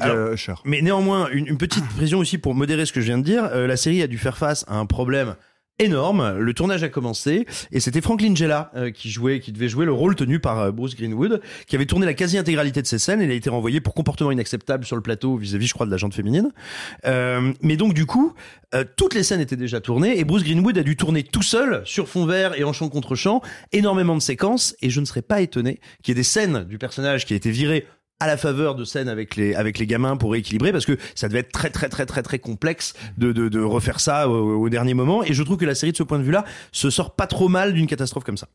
Alors, 0.01 0.33
Usher. 0.33 0.53
Mais 0.65 0.81
néanmoins, 0.81 1.29
une, 1.31 1.47
une 1.47 1.57
petite 1.57 1.85
précision 1.89 2.19
aussi 2.19 2.37
pour 2.37 2.55
modérer 2.55 2.85
ce 2.85 2.93
que 2.93 3.01
je 3.01 3.05
viens 3.05 3.17
de 3.17 3.23
dire. 3.23 3.45
Euh, 3.53 3.67
la 3.67 3.77
série 3.77 4.01
a 4.01 4.07
dû 4.07 4.17
faire 4.17 4.37
face 4.37 4.65
à 4.67 4.75
un 4.75 4.85
problème 4.85 5.35
énorme. 5.79 6.37
Le 6.37 6.53
tournage 6.53 6.83
a 6.83 6.89
commencé 6.89 7.45
et 7.71 7.79
c'était 7.79 8.01
Frank 8.01 8.21
Langella 8.21 8.71
euh, 8.75 8.91
qui 8.91 9.09
jouait, 9.09 9.39
qui 9.39 9.51
devait 9.51 9.67
jouer 9.67 9.85
le 9.85 9.93
rôle 9.93 10.15
tenu 10.15 10.39
par 10.39 10.59
euh, 10.59 10.71
Bruce 10.71 10.95
Greenwood, 10.95 11.41
qui 11.67 11.75
avait 11.75 11.85
tourné 11.85 12.05
la 12.05 12.13
quasi-intégralité 12.13 12.81
de 12.81 12.87
ses 12.87 12.99
scènes. 12.99 13.21
Il 13.21 13.31
a 13.31 13.33
été 13.33 13.49
renvoyé 13.49 13.81
pour 13.81 13.93
comportement 13.93 14.31
inacceptable 14.31 14.85
sur 14.85 14.95
le 14.95 15.01
plateau 15.01 15.37
vis-à-vis, 15.37 15.67
je 15.67 15.73
crois, 15.73 15.85
de 15.85 15.91
la 15.91 15.97
gente 15.97 16.13
féminine. 16.13 16.51
Euh, 17.05 17.53
mais 17.61 17.77
donc 17.77 17.93
du 17.93 18.05
coup, 18.05 18.33
euh, 18.73 18.83
toutes 18.95 19.13
les 19.13 19.23
scènes 19.23 19.41
étaient 19.41 19.55
déjà 19.55 19.81
tournées 19.81 20.19
et 20.19 20.23
Bruce 20.23 20.43
Greenwood 20.43 20.77
a 20.77 20.83
dû 20.83 20.95
tourner 20.95 21.23
tout 21.23 21.43
seul 21.43 21.81
sur 21.85 22.07
fond 22.07 22.25
vert 22.25 22.57
et 22.57 22.63
en 22.63 22.73
chant 22.73 22.89
contre 22.89 23.15
chant, 23.15 23.41
énormément 23.71 24.15
de 24.15 24.21
séquences. 24.21 24.75
Et 24.81 24.89
je 24.89 24.99
ne 24.99 25.05
serais 25.05 25.21
pas 25.21 25.41
étonné 25.41 25.79
qu'il 26.01 26.11
y 26.11 26.13
ait 26.13 26.21
des 26.21 26.23
scènes 26.23 26.63
du 26.65 26.77
personnage 26.77 27.25
qui 27.25 27.33
a 27.33 27.35
été 27.35 27.51
viré 27.51 27.85
à 28.23 28.27
la 28.27 28.37
faveur 28.37 28.75
de 28.75 28.85
scènes 28.85 29.09
avec 29.09 29.35
les 29.35 29.53
avec 29.53 29.77
les 29.77 29.85
gamins 29.85 30.15
pour 30.15 30.31
rééquilibrer 30.31 30.71
parce 30.71 30.85
que 30.85 30.97
ça 31.13 31.27
devait 31.27 31.39
être 31.39 31.51
très 31.51 31.69
très 31.69 31.89
très 31.89 32.05
très 32.05 32.23
très 32.23 32.39
complexe 32.39 32.93
de 33.17 33.33
de, 33.33 33.59
refaire 33.59 33.99
ça 33.99 34.29
au, 34.29 34.69
dernier 34.69 34.93
moment 34.93 35.23
et 35.23 35.33
je 35.33 35.43
trouve 35.43 35.57
que 35.57 35.65
la 35.65 35.75
série 35.75 35.91
de 35.91 35.97
ce 35.97 36.03
point 36.03 36.19
de 36.19 36.23
vue 36.23 36.31
là 36.31 36.45
se 36.71 36.89
sort 36.89 37.15
pas 37.15 37.27
trop 37.27 37.49
mal 37.49 37.73
d'une 37.73 37.87
catastrophe 37.87 38.23
comme 38.23 38.37
ça. 38.37 38.47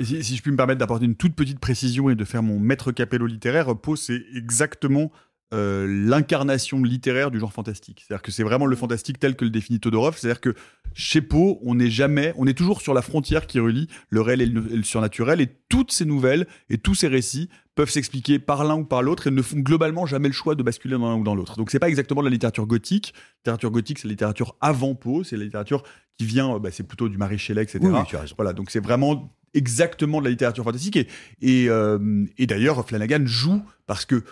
Si, 0.00 0.36
je 0.36 0.42
puis 0.42 0.52
me 0.52 0.56
permettre 0.56 0.78
d'apporter 0.78 1.06
une 1.06 1.16
toute 1.16 1.34
petite 1.34 1.58
précision 1.58 2.10
et 2.10 2.14
de 2.14 2.24
faire 2.24 2.42
mon 2.42 2.60
maître 2.60 2.92
capello 2.92 3.26
littéraire, 3.26 3.74
Poe, 3.76 3.96
c'est 3.96 4.22
exactement 4.34 5.10
euh, 5.54 5.86
l'incarnation 5.88 6.82
littéraire 6.82 7.30
du 7.30 7.40
genre 7.40 7.52
fantastique. 7.52 8.04
C'est-à-dire 8.06 8.22
que 8.22 8.30
c'est 8.30 8.42
vraiment 8.42 8.66
le 8.66 8.76
fantastique 8.76 9.18
tel 9.18 9.36
que 9.36 9.44
le 9.46 9.50
définit 9.50 9.80
Todorov. 9.80 10.18
C'est-à-dire 10.18 10.42
que 10.42 10.54
chez 10.92 11.22
Poe, 11.22 11.58
on 11.62 11.76
n'est 11.76 11.88
jamais, 11.88 12.34
on 12.36 12.46
est 12.46 12.52
toujours 12.52 12.82
sur 12.82 12.92
la 12.92 13.00
frontière 13.00 13.46
qui 13.46 13.58
relie 13.58 13.88
le 14.10 14.20
réel 14.20 14.42
et 14.42 14.46
le 14.46 14.82
surnaturel. 14.82 15.40
Et 15.40 15.48
toutes 15.70 15.92
ces 15.92 16.04
nouvelles 16.04 16.46
et 16.68 16.76
tous 16.76 16.94
ces 16.94 17.08
récits 17.08 17.48
peuvent 17.76 17.90
s'expliquer 17.90 18.38
par 18.40 18.64
l'un 18.64 18.76
ou 18.78 18.84
par 18.84 19.02
l'autre 19.02 19.28
et 19.28 19.30
ne 19.30 19.42
font 19.42 19.58
globalement 19.58 20.06
jamais 20.06 20.26
le 20.28 20.34
choix 20.34 20.54
de 20.56 20.62
basculer 20.64 20.94
dans 20.98 21.08
l'un 21.10 21.16
ou 21.16 21.22
dans 21.22 21.34
l'autre. 21.36 21.56
Donc 21.56 21.70
c'est 21.70 21.78
pas 21.78 21.88
exactement 21.88 22.22
de 22.22 22.26
la 22.26 22.32
littérature 22.32 22.66
gothique. 22.66 23.12
La 23.14 23.20
littérature 23.52 23.70
gothique, 23.70 23.98
c'est 24.00 24.08
la 24.08 24.12
littérature 24.12 24.56
avant 24.60 24.94
Poe, 24.94 25.22
c'est 25.24 25.36
la 25.36 25.44
littérature 25.44 25.84
qui 26.18 26.24
vient, 26.24 26.58
bah, 26.58 26.70
c'est 26.72 26.82
plutôt 26.84 27.08
du 27.08 27.18
Marie 27.18 27.38
Shelley, 27.38 27.62
etc. 27.62 27.78
Oui, 27.82 27.90
oui, 27.92 28.00
tu 28.08 28.16
as 28.16 28.20
raison. 28.22 28.34
Voilà, 28.36 28.52
donc 28.54 28.70
c'est 28.70 28.80
vraiment 28.80 29.32
exactement 29.54 30.18
de 30.20 30.24
la 30.24 30.30
littérature 30.30 30.64
fantastique. 30.64 30.96
Et, 30.96 31.06
et, 31.42 31.68
euh, 31.68 32.24
et 32.38 32.46
d'ailleurs, 32.46 32.86
Flanagan 32.88 33.24
joue 33.26 33.62
parce 33.86 34.04
que 34.06 34.24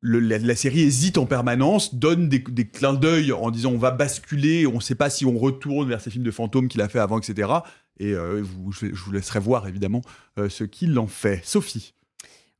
le- 0.00 0.18
la, 0.20 0.38
la 0.38 0.56
série 0.56 0.80
hésite 0.80 1.18
en 1.18 1.26
permanence, 1.26 1.94
donne 1.94 2.30
des, 2.30 2.38
des 2.38 2.66
clins 2.66 2.94
d'œil 2.94 3.32
en 3.32 3.50
disant 3.50 3.72
on 3.72 3.78
va 3.78 3.90
basculer, 3.90 4.66
on 4.66 4.76
ne 4.76 4.80
sait 4.80 4.94
pas 4.94 5.10
si 5.10 5.26
on 5.26 5.36
retourne 5.38 5.86
vers 5.88 6.00
ces 6.00 6.10
films 6.10 6.24
de 6.24 6.30
fantômes 6.30 6.68
qu'il 6.68 6.80
a 6.80 6.88
fait 6.88 6.98
avant, 6.98 7.18
etc. 7.18 7.50
Et 7.98 8.14
euh, 8.14 8.40
vous- 8.42 8.72
je, 8.72 8.86
vous 8.86 9.12
laisserai 9.12 9.40
voir 9.40 9.68
évidemment 9.68 10.00
euh, 10.38 10.48
ce 10.48 10.64
qu'il 10.64 10.98
en 10.98 11.06
fait. 11.06 11.42
Sophie. 11.44 11.92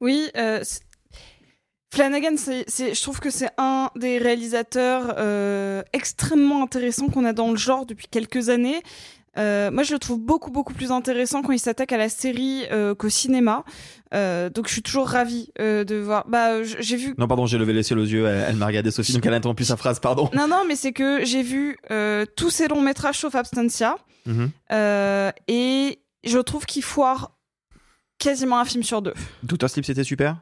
Oui, 0.01 0.29
euh, 0.37 0.63
Flanagan, 1.93 2.37
c'est, 2.37 2.65
c'est- 2.69 2.95
je 2.95 3.03
trouve 3.03 3.19
que 3.21 3.31
c'est 3.31 3.51
un 3.59 3.91
des 3.97 4.19
réalisateurs 4.19 5.15
euh, 5.19 5.83
extrêmement 5.93 6.63
intéressants 6.63 7.09
qu'on 7.09 7.25
a 7.25 7.33
dans 7.33 7.51
le 7.51 7.57
genre 7.57 7.85
depuis 7.85 8.07
quelques 8.09 8.49
années. 8.49 8.81
Euh, 9.39 9.71
moi, 9.71 9.83
je 9.85 9.93
le 9.93 9.99
trouve 10.01 10.19
beaucoup 10.21 10.51
beaucoup 10.51 10.73
plus 10.75 10.91
intéressant 10.91 11.43
quand 11.43 11.53
il 11.53 11.59
s'attaque 11.61 11.93
à 11.93 11.97
la 11.97 12.09
série 12.09 12.65
euh, 12.73 12.95
qu'au 12.97 13.09
cinéma. 13.09 13.65
Euh, 14.15 14.51
donc, 14.51 14.67
je 14.69 14.73
suis 14.73 14.83
toujours 14.83 15.07
ravie 15.09 15.51
de 15.59 15.97
voir. 15.97 16.27
Bah, 16.29 16.63
j'ai 16.65 16.97
vu 16.97 17.15
Non, 17.19 17.29
pardon, 17.29 17.47
j'ai 17.47 17.59
levé 17.59 17.73
les 17.73 17.89
yeux 17.91 17.97
aux 17.97 18.05
yeux. 18.05 18.27
Elle, 18.27 18.45
elle 18.51 18.57
m'a 18.57 18.67
regardé 18.67 18.91
Sophie, 18.91 19.13
donc 19.13 19.25
elle 19.27 19.33
n'entend 19.33 19.55
plus 19.55 19.67
sa 19.67 19.77
phrase, 19.77 19.99
pardon. 20.01 20.31
Non, 20.35 20.47
non, 20.49 20.65
mais 20.67 20.77
c'est 20.77 20.93
que 20.93 21.25
j'ai 21.25 21.43
vu 21.43 21.77
tous 22.37 22.51
ces 22.51 22.69
longs 22.69 22.83
métrages 22.83 23.19
sauf 23.19 23.35
Abstentia. 23.35 23.97
Mhm. 24.27 24.51
Et 25.49 25.99
je 26.25 26.39
trouve 26.39 26.67
qu'il 26.67 26.83
foire 26.85 27.37
quasiment 28.21 28.61
un 28.61 28.65
film 28.65 28.85
sur 28.85 29.03
deux. 29.03 29.15
Doctor 29.43 29.69
Sleep, 29.69 29.85
c'était 29.85 30.05
super? 30.05 30.37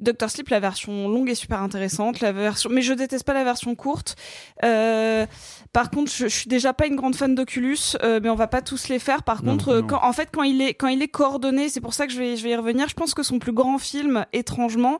Doctor 0.00 0.30
Sleep, 0.30 0.48
la 0.50 0.60
version 0.60 1.08
longue 1.08 1.28
est 1.28 1.34
super 1.34 1.60
intéressante, 1.60 2.20
la 2.20 2.30
version, 2.30 2.70
mais 2.72 2.82
je 2.82 2.92
déteste 2.92 3.24
pas 3.24 3.34
la 3.34 3.42
version 3.42 3.74
courte. 3.74 4.14
Euh, 4.64 5.26
par 5.72 5.90
contre, 5.90 6.10
je, 6.12 6.28
je 6.28 6.34
suis 6.36 6.48
déjà 6.48 6.72
pas 6.72 6.86
une 6.86 6.94
grande 6.94 7.16
fan 7.16 7.34
d'Oculus, 7.34 7.76
euh, 8.04 8.20
mais 8.22 8.28
on 8.30 8.36
va 8.36 8.46
pas 8.46 8.62
tous 8.62 8.86
les 8.88 9.00
faire. 9.00 9.24
Par 9.24 9.42
Non, 9.42 9.52
contre, 9.52 9.74
non. 9.78 9.86
quand, 9.88 10.00
en 10.04 10.12
fait, 10.12 10.28
quand 10.32 10.44
il 10.44 10.62
est 10.62 10.74
quand 10.74 10.86
il 10.86 11.02
est 11.02 11.08
coordonné, 11.08 11.68
c'est 11.68 11.80
pour 11.80 11.94
ça 11.94 12.06
que 12.06 12.12
je 12.12 12.18
vais 12.18 12.36
je 12.36 12.44
vais 12.44 12.50
y 12.50 12.56
revenir. 12.56 12.88
Je 12.88 12.94
pense 12.94 13.12
que 13.12 13.24
son 13.24 13.40
plus 13.40 13.52
grand 13.52 13.78
film, 13.78 14.24
étrangement, 14.32 14.98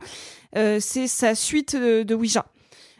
euh, 0.56 0.78
c'est 0.80 1.06
sa 1.06 1.36
suite 1.36 1.76
de, 1.76 2.02
de 2.02 2.14
Ouija. 2.16 2.46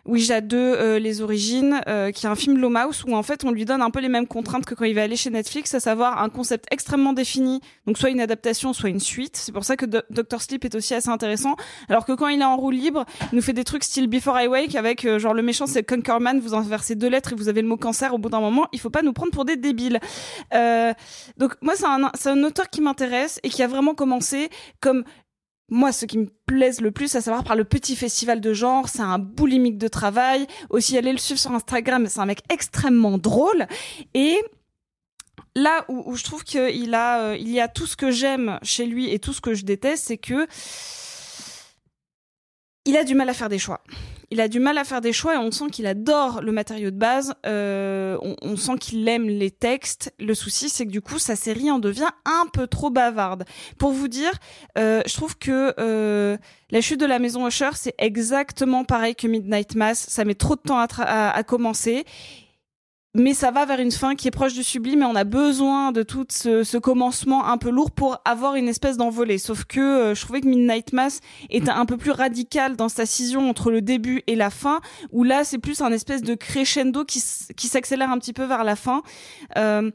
Ouija 0.09 0.41
2, 0.41 0.57
euh, 0.57 0.99
Les 0.99 1.21
Origines, 1.21 1.81
euh, 1.87 2.11
qui 2.11 2.27
est 2.27 2.29
un 2.29 2.35
film 2.35 2.55
Blumhouse 2.55 3.05
où 3.07 3.15
en 3.15 3.23
fait 3.23 3.45
on 3.45 3.51
lui 3.51 3.65
donne 3.65 3.83
un 3.83 3.91
peu 3.91 4.01
les 4.01 4.09
mêmes 4.09 4.27
contraintes 4.27 4.65
que 4.65 4.75
quand 4.75 4.85
il 4.87 4.95
va 4.95 5.03
aller 5.03 5.17
chez 5.17 5.31
Netflix, 5.31 5.75
à 5.75 5.81
savoir 5.81 6.23
un 6.23 6.29
concept 6.31 6.65
extrêmement 6.71 7.13
défini, 7.13 7.61
donc 7.87 7.99
soit 7.99 8.11
une 8.11 8.21
adaptation, 8.21 8.73
soit 8.73 8.89
une 8.89 9.01
suite. 9.01 9.37
C'est 9.37 9.53
pour 9.53 9.65
ça 9.65 9.77
que 9.77 9.85
Do- 9.87 10.01
Doctor 10.11 10.41
Sleep 10.43 10.65
est 10.65 10.75
aussi 10.75 10.95
assez 10.95 11.11
intéressant. 11.11 11.57
Alors 11.89 12.05
que 12.07 12.13
quand 12.13 12.29
il 12.29 12.41
est 12.41 12.45
en 12.45 12.57
roue 12.57 12.71
libre, 12.71 13.05
il 13.33 13.37
nous 13.37 13.43
fait 13.43 13.53
des 13.53 13.65
trucs 13.65 13.85
style 13.85 14.07
Before 14.09 14.41
I 14.41 14.47
Wake 14.49 14.75
avec 14.75 15.05
euh, 15.05 15.19
genre 15.19 15.35
le 15.35 15.43
méchant 15.43 15.67
c'est 15.67 15.83
Conquerman, 15.85 16.41
vous 16.41 16.55
inversez 16.55 16.95
deux 16.95 17.09
lettres 17.09 17.33
et 17.35 17.37
vous 17.37 17.49
avez 17.49 17.61
le 17.63 17.69
mot 17.69 17.77
cancer 17.77 18.15
au 18.15 18.19
bout 18.19 18.31
d'un 18.31 18.41
moment. 18.41 18.67
Il 18.73 18.81
faut 18.81 18.91
pas 18.91 19.03
nous 19.03 19.13
prendre 19.13 19.33
pour 19.33 19.45
des 19.45 19.57
débiles. 19.57 20.01
Euh, 20.55 20.93
donc 21.37 21.55
moi 21.61 21.75
c'est 21.77 21.85
un, 21.87 22.11
c'est 22.15 22.31
un 22.31 22.43
auteur 22.45 22.71
qui 22.71 22.81
m'intéresse 22.81 23.41
et 23.43 23.51
qui 23.51 23.63
a 23.63 23.67
vraiment 23.69 23.95
commencé 23.95 24.49
comme 24.81 25.05
moi, 25.71 25.93
ce 25.93 26.07
qui 26.07 26.19
me 26.19 26.29
plaise 26.47 26.81
le 26.81 26.91
plus, 26.91 27.15
à 27.15 27.21
savoir 27.21 27.45
par 27.45 27.57
le 27.57 27.65
petit 27.65 27.95
festival 27.95 28.41
de 28.41 28.53
genre, 28.55 28.89
c'est 28.89 29.03
un 29.03 29.19
boulimique 29.19 29.77
de 29.77 29.89
travail. 29.89 30.47
Aussi, 30.71 30.97
allez 30.97 31.13
le 31.13 31.19
suivre 31.19 31.39
sur 31.39 31.53
Instagram, 31.53 32.07
c'est 32.09 32.21
un 32.21 32.27
mec 32.27 32.43
extrêmement 32.49 33.19
drôle. 33.19 33.67
Et 34.15 34.39
là 35.55 35.85
où, 35.89 36.03
où 36.07 36.17
je 36.17 36.25
trouve 36.25 36.45
qu'il 36.45 36.95
a, 36.95 37.21
euh, 37.21 37.37
il 37.39 37.51
y 37.51 37.61
a 37.61 37.69
tout 37.69 37.87
ce 37.87 37.97
que 37.97 38.11
j'aime 38.11 38.59
chez 38.63 38.87
lui 38.87 39.13
et 39.13 39.19
tout 39.19 39.33
ce 39.33 39.41
que 39.41 39.55
je 39.55 39.65
déteste, 39.65 40.07
c'est 40.07 40.19
que 40.19 40.47
il 42.87 42.97
a 42.97 43.05
du 43.05 43.15
mal 43.15 43.29
à 43.29 43.35
faire 43.35 43.51
des 43.51 43.59
choix. 43.59 43.83
Il 44.31 44.43
a 44.43 44.49
du 44.49 44.61
mal 44.61 44.77
à 44.77 44.85
faire 44.85 45.01
des 45.01 45.13
choix 45.13 45.35
et 45.35 45.39
on 45.39 45.51
sent 45.51 45.71
qu'il 45.73 45.87
adore 45.87 46.43
le 46.43 46.53
matériau 46.53 46.91
de 46.91 46.97
base. 46.97 47.35
Euh, 47.47 48.19
on, 48.43 48.57
sent 48.57 48.77
qu'il 48.79 49.09
aime 49.09 49.27
les 49.27 49.51
textes. 49.51 50.13
Le 50.19 50.35
souci, 50.35 50.69
c'est 50.69 50.85
que 50.85 50.91
du 50.91 51.01
coup, 51.01 51.19
sa 51.19 51.35
série 51.35 51.71
en 51.71 51.79
devient 51.79 52.11
un 52.27 52.47
peu 52.53 52.67
trop 52.67 52.91
bavarde. 52.91 53.45
Pour 53.79 53.93
vous 53.93 54.09
dire, 54.09 54.33
euh, 54.77 55.01
je 55.07 55.15
trouve 55.15 55.39
que 55.39 55.73
euh, 55.79 56.37
la 56.71 56.81
chute 56.83 57.01
de 57.01 57.07
la 57.07 57.19
maison 57.19 57.47
Usher, 57.47 57.71
c'est 57.75 57.95
exactement 57.97 58.85
pareil 58.85 59.15
que 59.15 59.27
Midnight 59.27 59.75
Mass. 59.77 60.07
Ça 60.09 60.27
met 60.27 60.35
trop 60.35 60.57
de 60.57 60.61
temps 60.61 60.79
à 60.79 61.43
commencer. 61.45 62.05
Mais 63.19 63.35
ça 63.35 63.51
va 63.51 63.65
vers 63.65 63.81
une 63.81 63.91
fin 63.91 64.15
qui 64.15 64.29
est 64.29 64.31
proche 64.31 64.55
du 64.55 64.63
sublime 64.63 65.03
et 65.03 65.05
on 65.05 65.17
a 65.17 65.25
besoin 65.25 65.91
de 65.91 66.05
tout 66.05 66.25
ce, 66.31 66.63
ce 66.63 66.79
commencement 66.79 67.47
un 67.47 67.59
peu 67.59 67.69
lourd 67.69 67.91
pour 67.91 68.19
avoir 68.25 68.55
une 68.55 68.69
espèce 68.69 68.97
d'envolée. 68.97 69.39
Sauf 69.39 69.65
que 69.65 69.81
euh, 69.81 70.15
je 70.15 70.21
trouvais 70.23 70.41
que 70.41 70.47
Midnight 70.47 70.93
Mass 70.93 71.21
était 71.51 71.71
un 71.71 71.85
peu 71.85 71.97
plus 71.97 72.13
radical 72.13 72.77
dans 72.77 72.89
sa 72.89 73.07
scission 73.07 73.51
entre 73.51 73.73
le 73.73 73.83
début 73.83 74.23
et 74.29 74.37
la 74.37 74.51
fin, 74.51 74.81
où 75.11 75.25
là 75.25 75.43
c'est 75.43 75.59
plus 75.59 75.81
un 75.81 75.91
espèce 75.91 76.23
de 76.23 76.35
crescendo 76.35 77.05
qui, 77.05 77.21
qui 77.57 77.67
s'accélère 77.67 78.11
un 78.13 78.19
petit 78.19 78.33
peu 78.33 78.45
vers 78.45 78.63
la 78.63 78.77
fin. 78.77 79.03
Euh, 79.57 79.91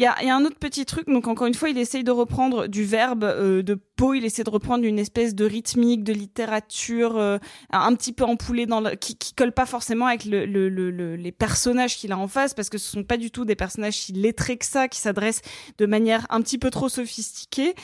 il 0.00 0.26
y 0.26 0.30
a, 0.30 0.34
un 0.34 0.44
autre 0.46 0.58
petit 0.58 0.86
truc, 0.86 1.06
donc 1.08 1.26
encore 1.28 1.46
une 1.46 1.52
fois, 1.52 1.68
il 1.68 1.76
essaye 1.76 2.04
de 2.04 2.10
reprendre 2.10 2.68
du 2.68 2.84
verbe 2.84 3.24
euh, 3.24 3.62
de 3.62 3.74
Poe, 3.74 4.14
il 4.14 4.24
essaie 4.24 4.44
de 4.44 4.48
reprendre 4.48 4.84
une 4.86 4.98
espèce 4.98 5.34
de 5.34 5.44
rythmique, 5.44 6.04
de 6.04 6.14
littérature 6.14 7.18
euh, 7.18 7.36
un 7.70 7.94
petit 7.94 8.14
peu 8.14 8.24
empoulée 8.24 8.66
qui, 8.98 9.16
qui 9.16 9.34
colle 9.34 9.52
pas 9.52 9.66
forcément 9.66 10.06
avec 10.06 10.24
le, 10.24 10.46
le- 10.46 10.70
le- 10.70 10.90
le- 10.90 11.16
les 11.16 11.32
personnages 11.32 11.98
qu'il 11.98 12.12
a 12.12 12.18
en 12.18 12.28
face, 12.28 12.54
parce 12.54 12.70
que 12.70 12.78
ce 12.78 12.90
sont 12.90 13.04
pas 13.04 13.18
du 13.18 13.30
tout 13.30 13.44
des 13.44 13.56
personnages 13.56 13.98
si 13.98 14.12
lettrés 14.12 14.56
que 14.56 14.64
ça, 14.64 14.88
qui 14.88 14.98
s'adressent 14.98 15.42
de 15.76 15.84
manière 15.84 16.26
un 16.30 16.40
petit 16.40 16.56
peu 16.56 16.70
trop 16.70 16.88
sophistiquée. 16.88 17.74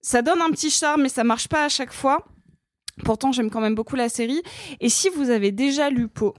Ça 0.00 0.20
donne 0.20 0.42
un 0.42 0.50
petit 0.50 0.70
charme, 0.70 1.02
mais 1.02 1.08
ça 1.08 1.22
marche 1.22 1.46
pas 1.46 1.64
à 1.64 1.68
chaque 1.68 1.92
fois. 1.92 2.26
Pourtant, 3.04 3.30
j'aime 3.30 3.50
quand 3.50 3.60
même 3.60 3.76
beaucoup 3.76 3.94
la 3.94 4.08
série. 4.08 4.42
Et 4.80 4.88
si 4.88 5.08
vous 5.10 5.30
avez 5.30 5.52
déjà 5.52 5.90
lu 5.90 6.08
Poe, 6.08 6.34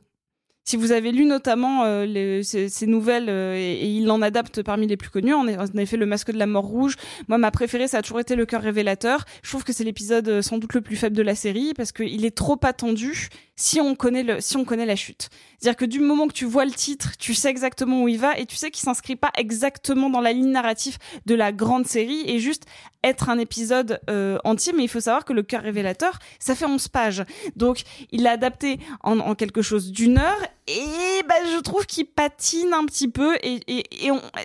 si 0.66 0.78
vous 0.78 0.91
avez 0.91 1.11
lu 1.11 1.26
notamment 1.26 1.84
euh, 1.84 2.05
les- 2.05 2.43
ces, 2.43 2.70
ces 2.70 2.88
nouvelles, 2.88 3.30
euh, 3.30 3.55
et, 3.55 3.74
et 3.74 3.88
il 3.88 4.09
en 4.09 4.22
adapte 4.22 4.61
parmi 4.64 4.88
les 4.88 4.97
plus 4.97 5.09
connus, 5.09 5.34
a 5.34 5.86
fait 5.86 5.97
le 5.97 6.05
masque 6.05 6.32
de 6.32 6.38
la 6.38 6.47
mort 6.47 6.66
rouge. 6.66 6.95
Moi, 7.28 7.38
ma 7.38 7.51
préférée, 7.51 7.88
ça 7.88 7.97
a 7.97 8.01
toujours 8.01 8.20
été 8.20 8.36
le 8.36 8.45
cœur 8.45 8.61
révélateur. 8.61 9.26
Je 9.43 9.49
trouve 9.49 9.64
que 9.64 9.74
c'est 9.74 9.84
l'épisode 9.84 10.28
euh, 10.30 10.41
sans 10.41 10.57
doute 10.57 10.74
le 10.74 10.82
plus 10.82 10.95
faible 10.95 11.16
de 11.16 11.22
la 11.24 11.36
série 11.36 11.74
parce 11.76 11.91
qu'il 11.91 12.24
est 12.26 12.36
trop 12.36 12.59
attendu 12.64 13.30
si 13.55 13.79
on 13.79 13.95
connaît 13.95 14.23
le, 14.23 14.41
si 14.41 14.57
on 14.57 14.65
connaît 14.65 14.85
la 14.85 14.95
chute. 14.95 15.29
C'est-à-dire 15.59 15.77
que 15.77 15.85
du 15.85 15.99
moment 15.99 16.27
que 16.27 16.33
tu 16.33 16.45
vois 16.45 16.65
le 16.65 16.71
titre, 16.71 17.11
tu 17.17 17.33
sais 17.33 17.49
exactement 17.49 18.03
où 18.03 18.07
il 18.07 18.19
va 18.19 18.37
et 18.37 18.45
tu 18.45 18.55
sais 18.55 18.69
qu'il 18.69 18.83
s'inscrit 18.83 19.15
pas 19.15 19.31
exactement 19.37 20.09
dans 20.09 20.19
la 20.19 20.33
ligne 20.33 20.51
narrative 20.51 20.97
de 21.25 21.35
la 21.35 21.51
grande 21.51 21.87
série 21.87 22.23
et 22.29 22.39
juste 22.39 22.65
être 23.03 23.29
un 23.29 23.37
épisode 23.37 23.99
euh, 24.09 24.37
entier. 24.43 24.73
Mais 24.73 24.83
il 24.83 24.87
faut 24.87 24.99
savoir 24.99 25.23
que 25.23 25.33
le 25.33 25.43
cœur 25.43 25.61
révélateur, 25.61 26.19
ça 26.39 26.55
fait 26.55 26.65
11 26.65 26.87
pages. 26.87 27.23
Donc, 27.55 27.83
il 28.11 28.23
l'a 28.23 28.31
adapté 28.31 28.79
en, 29.03 29.35
quelque 29.35 29.61
chose 29.61 29.91
d'une 29.91 30.17
heure 30.17 30.41
et 30.67 31.23
bah, 31.27 31.35
je 31.53 31.59
trouve 31.59 31.85
qu'il 31.85 32.05
patine 32.05 32.73
un 32.73 32.85
petit 32.85 33.09
peu 33.09 33.35
et, 33.43 33.59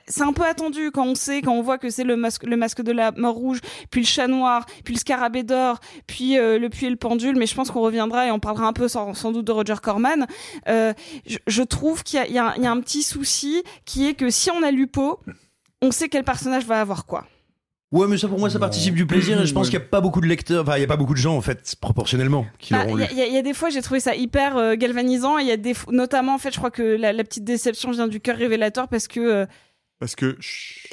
c'est 0.07 0.23
un 0.23 0.33
peu 0.33 0.45
attendu 0.45 0.91
quand 0.91 1.05
on 1.05 1.15
sait, 1.15 1.43
quand 1.43 1.53
on 1.53 1.63
voit 1.63 1.79
que 1.79 1.91
c'est 1.91 2.05
le 2.05 2.17
masque, 2.17 2.45
le 2.45 2.57
masque 2.57 2.83
de 2.83 2.93
la 2.93 3.13
mort 3.13 3.35
rouge, 3.35 3.61
puis 3.91 4.03
le 4.03 4.07
chat 4.07 4.27
noir, 4.27 4.67
puis 4.85 4.95
le 4.95 5.01
scarabée 5.01 5.43
d'or, 5.43 5.79
puis 6.07 6.39
euh, 6.39 6.59
le 6.59 6.69
puits 6.69 6.87
et 6.87 6.91
le 6.91 6.97
pendule. 6.97 7.37
Mais 7.37 7.47
je 7.47 7.55
pense 7.55 7.71
qu'on 7.71 7.81
reviendra 7.81 8.27
et 8.27 8.31
on 8.31 8.41
parlera 8.41 8.67
un 8.67 8.73
peu 8.73 8.89
sans, 8.99 9.15
sans 9.15 9.33
doute 9.33 9.47
de 9.47 9.53
Roger 9.53 9.77
Corman. 9.83 10.27
Euh, 10.69 10.93
je, 11.27 11.39
je 11.47 11.63
trouve 11.63 12.03
qu'il 12.03 12.19
y 12.19 12.23
a, 12.23 12.27
il 12.27 12.35
y, 12.35 12.39
a, 12.39 12.55
il 12.57 12.63
y 12.63 12.67
a 12.67 12.71
un 12.71 12.81
petit 12.81 13.03
souci 13.03 13.63
qui 13.85 14.07
est 14.09 14.15
que 14.15 14.31
si 14.31 14.51
on 14.51 14.63
a 14.63 14.71
lu 14.71 14.87
Poe, 14.87 15.19
on 15.83 15.91
sait 15.91 16.09
quel 16.09 16.25
personnage 16.25 16.65
va 16.67 16.81
avoir 16.81 17.07
quoi. 17.07 17.27
Ouais, 17.91 18.07
mais 18.07 18.19
ça 18.19 18.29
pour 18.29 18.39
moi, 18.39 18.51
ça 18.51 18.59
participe 18.59 18.95
du 18.95 19.07
plaisir 19.07 19.41
et 19.41 19.47
je 19.47 19.55
pense 19.55 19.71
qu'il 19.71 19.79
n'y 19.79 19.85
a 19.85 19.89
pas 19.89 20.03
beaucoup 20.03 20.21
de 20.21 20.27
lecteurs, 20.27 20.63
enfin, 20.63 20.77
il 20.77 20.81
n'y 20.81 20.85
a 20.85 20.89
pas 20.89 20.99
beaucoup 20.99 21.15
de 21.15 21.19
gens 21.19 21.35
en 21.37 21.41
fait, 21.41 21.75
proportionnellement, 21.81 22.45
qui 22.59 22.75
Bah, 22.75 22.85
l'auront 22.85 22.99
Il 22.99 23.01
lu. 23.01 23.05
y, 23.05 23.07
a- 23.07 23.13
il 23.13 23.19
y 23.19 23.23
a- 23.23 23.27
il 23.29 23.33
y 23.33 23.39
a 23.39 23.43
des 23.43 23.55
fois, 23.55 23.71
j'ai 23.71 23.81
trouvé 23.81 23.99
ça 24.01 24.15
hyper 24.15 24.59
euh, 24.59 24.75
galvanisant. 24.75 25.39
et 25.39 25.43
Il 25.43 25.49
y 25.49 25.53
a 25.53 25.57
des, 25.57 25.73
notamment, 25.91 26.35
en 26.35 26.39
fait, 26.39 26.53
je 26.53 26.59
crois 26.59 26.71
que 26.71 26.83
la, 26.83 27.15
la 27.15 27.25
petite 27.25 27.45
déception 27.45 27.91
vient 27.93 28.07
du 28.09 28.21
cœur 28.21 28.37
révélateur 28.37 28.89
parce 28.89 29.09
que 29.09 29.21
euh, 29.21 29.47
Parce 30.01 30.15
que. 30.17 30.37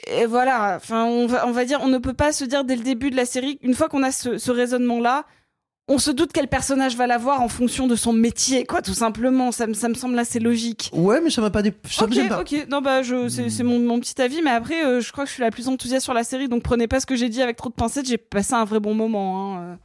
Et 0.07 0.25
voilà, 0.25 0.75
enfin, 0.77 1.03
on 1.03 1.27
va, 1.27 1.45
on 1.47 1.51
va 1.51 1.65
dire, 1.65 1.79
on 1.83 1.89
ne 1.89 1.97
peut 1.97 2.13
pas 2.13 2.31
se 2.31 2.45
dire 2.45 2.63
dès 2.63 2.77
le 2.77 2.83
début 2.83 3.09
de 3.09 3.17
la 3.17 3.25
série, 3.25 3.59
une 3.61 3.73
fois 3.73 3.89
qu'on 3.89 4.01
a 4.03 4.13
ce, 4.13 4.37
ce 4.37 4.51
raisonnement-là, 4.51 5.25
on 5.87 5.99
se 5.99 6.09
doute 6.09 6.31
quel 6.33 6.47
personnage 6.47 6.95
va 6.95 7.05
l'avoir 7.05 7.41
en 7.41 7.47
fonction 7.47 7.85
de 7.87 7.95
son 7.95 8.11
métier, 8.11 8.65
quoi, 8.65 8.81
tout 8.81 8.93
simplement. 8.93 9.51
Ça 9.51 9.67
me, 9.67 9.73
ça 9.73 9.87
me 9.87 9.93
semble 9.93 10.17
assez 10.17 10.39
logique. 10.39 10.89
Ouais, 10.93 11.21
mais 11.21 11.29
ça 11.29 11.41
m'a 11.41 11.51
pas. 11.51 11.61
Dé... 11.61 11.73
Ça 11.89 12.07
me 12.07 12.11
Ok, 12.23 12.29
pas. 12.29 12.41
ok. 12.41 12.67
Non, 12.69 12.81
bah, 12.81 13.03
je, 13.03 13.27
c'est, 13.29 13.49
c'est 13.49 13.63
mon, 13.63 13.79
mon 13.79 13.99
petit 13.99 14.19
avis, 14.21 14.41
mais 14.41 14.49
après, 14.51 14.83
euh, 14.83 14.99
je 15.01 15.11
crois 15.11 15.25
que 15.25 15.29
je 15.29 15.35
suis 15.35 15.43
la 15.43 15.51
plus 15.51 15.67
enthousiaste 15.67 16.03
sur 16.03 16.13
la 16.13 16.23
série, 16.23 16.47
donc 16.47 16.63
prenez 16.63 16.87
pas 16.87 16.99
ce 16.99 17.05
que 17.05 17.15
j'ai 17.15 17.29
dit 17.29 17.41
avec 17.41 17.55
trop 17.57 17.69
de 17.69 17.75
pincettes. 17.75 18.07
J'ai 18.07 18.17
passé 18.17 18.53
un 18.53 18.65
vrai 18.65 18.79
bon 18.79 18.95
moment. 18.95 19.57
Hein. 19.59 19.77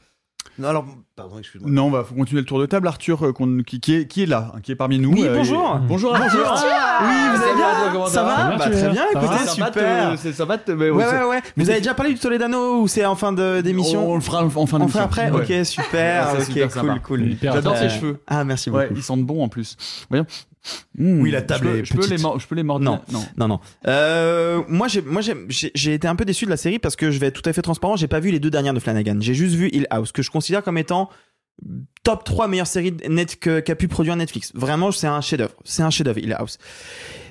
Euh. 0.47 0.63
Non, 0.63 0.69
alors, 0.69 0.85
pardon, 1.17 1.39
excuse-moi. 1.39 1.71
Non, 1.71 1.91
bah, 1.91 2.05
faut 2.07 2.15
continuer 2.15 2.41
le 2.43 2.47
tour 2.47 2.59
de 2.61 2.67
table. 2.67 2.87
Arthur, 2.87 3.25
euh, 3.27 3.33
qu'on- 3.33 3.63
qui, 3.63 3.81
qui 3.81 3.95
est, 3.97 4.07
qui 4.07 4.23
est 4.25 4.27
là, 4.27 4.53
hein, 4.55 4.61
qui 4.63 4.73
est 4.73 4.75
parmi 4.77 4.99
nous. 4.99 5.13
Oui, 5.13 5.25
euh, 5.25 5.35
bonjour. 5.37 5.77
et- 5.83 5.87
Bonjour, 5.89 6.15
Arthur. 6.15 6.29
Bonjour. 6.31 6.67
Oui, 7.03 7.15
vous 7.35 7.43
allez 7.43 7.55
bien 7.55 7.67
Comment 7.93 8.07
ça 8.07 8.23
va 8.23 8.57
Bah, 8.57 8.59
très 8.71 8.89
bien, 8.91 9.05
va, 9.15 9.21
écoutez, 9.21 9.39
ça 9.39 9.45
va 9.45 9.47
super. 9.67 10.13
te- 10.13 10.17
c'est- 10.19 10.33
Ça 10.33 10.45
va 10.45 10.59
te- 10.59 10.71
mais 10.73 10.91
Ouais, 10.91 11.05
c'est- 11.05 11.19
ouais, 11.23 11.25
ouais. 11.29 11.43
Vous 11.57 11.71
avez 11.71 11.79
déjà 11.79 11.95
parlé 11.95 12.13
du 12.13 12.21
Toledano 12.21 12.83
ou 12.83 12.89
c'est 12.89 13.05
en 13.05 13.17
fin 13.17 13.33
de- 13.33 13.61
d'émission 13.63 14.11
On 14.11 14.15
le 14.17 14.21
fera 14.21 14.45
en 14.45 14.51
fin 14.51 14.77
On 14.77 14.81
d'émission. 14.81 14.89
fera 14.89 15.05
après 15.05 15.31
Ouais. 15.31 15.59
Ok, 15.61 15.67
super. 15.67 16.33
Ouais, 16.35 16.39
ok, 16.41 16.45
super 16.45 16.71
cool, 16.71 16.81
sympa. 16.89 16.99
cool. 17.01 17.31
J'adore 17.43 17.73
Euh, 17.75 17.77
ses 17.77 17.89
cheveux. 17.89 18.19
Ah, 18.27 18.45
merci 18.45 18.71
beaucoup. 18.71 18.83
Ouais, 18.83 18.91
ils 18.95 19.03
sentent 19.03 19.25
bon 19.25 19.43
en 19.43 19.49
plus. 19.49 19.77
Voyons. 20.09 20.27
Mmh, 20.99 21.21
Oui, 21.23 21.31
la 21.31 21.43
table 21.43 21.67
je 21.67 21.71
peux, 21.71 21.79
est 21.81 21.85
je 21.85 21.95
peux 21.95 22.01
les 22.07 22.19
je 22.39 22.47
peux 22.47 22.55
les 22.55 22.63
mordre. 22.63 22.85
Non, 22.85 23.01
non, 23.39 23.49
non. 23.49 23.61
Euh, 23.87 24.63
moi, 24.69 24.89
j'ai, 24.89 25.01
moi, 25.03 25.23
été 25.95 26.07
un 26.09 26.17
peu 26.17 26.25
déçu 26.25 26.45
de 26.45 26.51
la 26.51 26.57
série 26.57 26.79
parce 26.79 26.97
que 26.97 27.11
je 27.11 27.19
vais 27.19 27.29
être 27.29 27.41
tout 27.41 27.49
à 27.49 27.53
fait 27.53 27.63
transparent. 27.63 27.97
J'ai 27.97 28.09
pas 28.09 28.21
vu 28.21 28.31
les 28.31 28.41
deux 28.41 28.51
dernières 28.51 28.75
de 28.75 28.81
Flanagan. 28.81 29.17
J'ai 29.21 29.35
juste 29.35 29.55
vu 29.55 29.69
Hill 29.73 29.87
House, 29.91 30.13
que 30.13 30.23
je 30.23 30.31
considère 30.31 30.63
comme 30.63 30.77
étant 30.79 31.09
top 32.05 32.25
3 32.25 32.49
meilleures 32.49 32.67
séries 32.67 32.95
net 33.09 33.39
que- 33.39 33.61
qu'a 33.61 33.75
pu 33.75 33.89
produire 33.89 34.17
Netflix. 34.17 34.53
Vraiment, 34.55 34.93
c'est 34.93 35.07
un 35.07 35.21
chef-d'œuvre. 35.21 35.55
C'est 35.65 35.83
un 35.83 35.91
chef-d'œuvre, 35.91 36.19
Hill 36.19 36.33
House. 36.35 36.59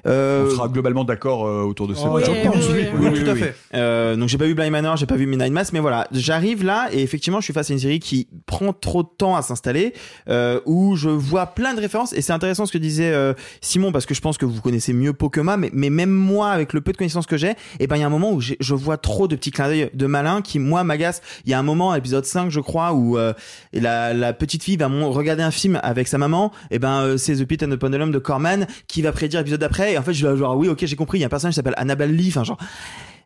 Euh, 0.08 0.48
On 0.48 0.56
sera 0.56 0.68
globalement 0.68 1.04
d'accord 1.04 1.46
euh, 1.46 1.64
autour 1.64 1.88
de 1.88 1.94
ce 1.94 2.06
oui, 2.08 2.22
je 2.26 2.32
oui, 2.32 2.38
pense. 2.44 2.56
oui, 2.70 2.86
oui, 3.00 3.10
Oui, 3.14 3.24
tout 3.24 3.30
à 3.30 3.36
fait. 3.36 3.56
Euh, 3.74 4.16
donc 4.16 4.30
j'ai 4.30 4.38
pas 4.38 4.46
vu 4.46 4.54
Blind 4.56 4.72
Manor, 4.72 4.98
j'ai 4.98 5.06
pas 5.06 5.16
vu 5.16 5.26
Midnight 5.28 5.52
Mass, 5.52 5.74
mais 5.74 5.80
voilà, 5.80 6.08
j'arrive 6.12 6.64
là 6.64 6.88
et 6.92 7.02
effectivement 7.02 7.40
je 7.40 7.46
suis 7.46 7.54
face 7.54 7.70
à 7.70 7.74
une 7.74 7.80
série 7.80 8.00
qui 8.00 8.28
prend 8.46 8.74
trop 8.74 9.04
de 9.04 9.10
temps 9.18 9.36
à 9.36 9.42
s'installer, 9.42 9.94
euh, 10.30 10.60
où 10.66 10.96
je 10.96 11.10
vois 11.10 11.48
plein 11.48 11.74
de 11.74 11.82
références 11.82 12.14
et 12.14 12.22
c'est 12.22 12.34
intéressant 12.34 12.66
ce 12.66 12.72
que 12.72 12.78
disait 12.78 13.12
euh, 13.12 13.34
Simon 13.62 13.92
parce 13.92 14.06
que 14.06 14.14
je 14.14 14.22
pense 14.22 14.38
que 14.38 14.46
vous 14.46 14.62
connaissez 14.62 14.94
mieux 14.94 15.14
Pokemon, 15.14 15.58
mais, 15.58 15.70
mais 15.74 15.90
même 15.90 16.12
moi 16.12 16.50
avec 16.50 16.74
le 16.74 16.82
peu 16.82 16.92
de 16.92 16.98
connaissances 16.98 17.26
que 17.28 17.38
j'ai, 17.38 17.54
et 17.80 17.88
ben 17.88 17.96
il 17.96 18.00
y 18.00 18.04
a 18.04 18.08
un 18.08 18.12
moment 18.12 18.32
où 18.32 18.42
je 18.42 18.74
vois 18.74 18.98
trop 18.98 19.28
de 19.28 19.36
petits 19.36 19.52
clins 19.52 19.68
d'œil 19.68 19.90
de 19.94 20.06
malin 20.06 20.42
qui 20.42 20.60
moi 20.60 20.84
m'agacent. 20.84 21.22
Il 21.46 21.52
y 21.52 21.54
a 21.54 21.60
un 21.60 21.64
moment, 21.64 21.94
épisode 21.96 22.26
5 22.26 22.50
je 22.50 22.60
crois, 22.60 22.94
où 22.94 23.18
euh, 23.18 23.34
la, 23.74 24.14
la 24.14 24.34
petite 24.34 24.64
fille 24.64 24.78
va 24.78 24.88
mon- 24.90 25.12
regarder 25.12 25.44
un 25.44 25.52
film 25.52 25.80
avec 25.84 26.08
sa 26.08 26.18
maman, 26.18 26.52
et 26.72 26.80
ben 26.80 27.02
euh, 27.02 27.18
c'est 27.18 27.36
The 27.36 27.46
Pit 27.46 27.64
and 27.64 27.70
the 27.70 27.76
Pendulum 27.76 28.12
de 28.12 28.20
Corman 28.20 28.66
qui 28.88 29.02
va 29.02 29.12
prédire 29.12 29.40
l'épisode 29.40 29.60
d'après 29.60 29.89
en 29.98 30.04
fait 30.04 30.14
je 30.14 30.28
vais 30.28 30.38
genre 30.38 30.56
oui 30.58 30.68
ok 30.68 30.86
j'ai 30.86 30.96
compris, 30.96 31.20
il 31.20 31.22
y 31.22 31.24
a 31.24 31.28
un 31.28 31.30
personnage 31.30 31.54
qui 31.54 31.58
s'appelle 31.58 31.76
Annabelle 31.78 32.16
Lee, 32.16 32.30
enfin 32.30 32.44
genre 32.44 32.58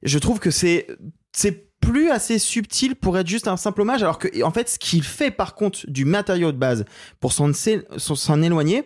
je 0.03 0.19
trouve 0.19 0.39
que 0.39 0.51
c'est 0.51 0.87
plus 1.79 2.09
assez 2.09 2.39
subtil 2.39 2.95
pour 2.95 3.17
être 3.17 3.27
juste 3.27 3.47
un 3.47 3.57
simple 3.57 3.81
hommage 3.81 4.03
alors 4.03 4.17
que 4.17 4.43
en 4.43 4.51
fait 4.51 4.69
ce 4.69 4.79
qu'il 4.79 5.03
fait 5.03 5.31
par 5.31 5.53
contre 5.55 5.79
du 5.89 6.05
matériau 6.05 6.51
de 6.51 6.57
base 6.57 6.85
pour 7.19 7.33
s'en 7.33 8.41
éloigner 8.41 8.83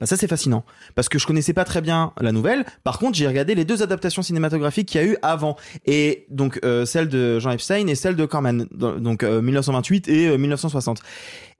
bah 0.00 0.06
ça 0.06 0.16
c'est 0.16 0.26
fascinant 0.26 0.64
parce 0.94 1.08
que 1.08 1.18
je 1.18 1.26
connaissais 1.26 1.52
pas 1.52 1.64
très 1.64 1.80
bien 1.80 2.12
la 2.20 2.32
nouvelle. 2.32 2.64
Par 2.82 2.98
contre, 2.98 3.16
j'ai 3.16 3.28
regardé 3.28 3.54
les 3.54 3.64
deux 3.64 3.82
adaptations 3.82 4.22
cinématographiques 4.22 4.88
qu'il 4.88 5.00
y 5.00 5.04
a 5.04 5.06
eu 5.06 5.16
avant 5.22 5.56
et 5.86 6.26
donc 6.30 6.58
euh, 6.64 6.84
celle 6.84 7.08
de 7.08 7.38
Jean 7.38 7.52
Epstein 7.52 7.86
et 7.86 7.94
celle 7.94 8.16
de 8.16 8.26
Corman 8.26 8.66
donc 8.72 9.22
euh, 9.22 9.40
1928 9.40 10.08
et 10.08 10.28
euh, 10.28 10.36
1960. 10.36 11.00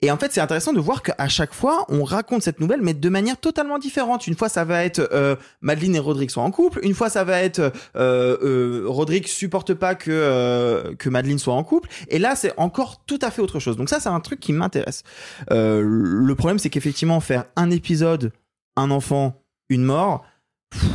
Et 0.01 0.11
en 0.11 0.17
fait, 0.17 0.31
c'est 0.31 0.41
intéressant 0.41 0.73
de 0.73 0.79
voir 0.79 1.01
qu'à 1.01 1.27
chaque 1.27 1.53
fois, 1.53 1.85
on 1.89 2.03
raconte 2.03 2.43
cette 2.43 2.59
nouvelle 2.59 2.81
mais 2.81 2.93
de 2.93 3.09
manière 3.09 3.37
totalement 3.37 3.79
différente. 3.79 4.27
Une 4.27 4.35
fois, 4.35 4.49
ça 4.49 4.65
va 4.65 4.83
être 4.83 5.09
euh, 5.13 5.35
Madeleine 5.61 5.95
et 5.95 5.99
Roderick 5.99 6.31
sont 6.31 6.41
en 6.41 6.51
couple. 6.51 6.79
Une 6.83 6.93
fois, 6.93 7.09
ça 7.09 7.23
va 7.23 7.41
être 7.41 7.59
euh, 7.95 8.37
euh, 8.43 8.83
Roderick 8.87 9.27
supporte 9.27 9.73
pas 9.73 9.95
que 9.95 10.93
que 10.99 11.09
Madeleine 11.09 11.39
soit 11.39 11.53
en 11.53 11.63
couple. 11.63 11.89
Et 12.09 12.19
là, 12.19 12.35
c'est 12.35 12.53
encore 12.57 13.03
tout 13.05 13.19
à 13.21 13.31
fait 13.31 13.41
autre 13.41 13.59
chose. 13.59 13.77
Donc 13.77 13.89
ça, 13.89 13.99
c'est 13.99 14.09
un 14.09 14.19
truc 14.19 14.39
qui 14.39 14.53
m'intéresse. 14.53 15.03
Le 15.49 16.33
problème, 16.33 16.59
c'est 16.59 16.69
qu'effectivement, 16.69 17.19
faire 17.19 17.45
un 17.55 17.71
épisode, 17.71 18.24
un 18.75 18.91
enfant, 18.91 19.41
une 19.69 19.83
mort. 19.83 20.23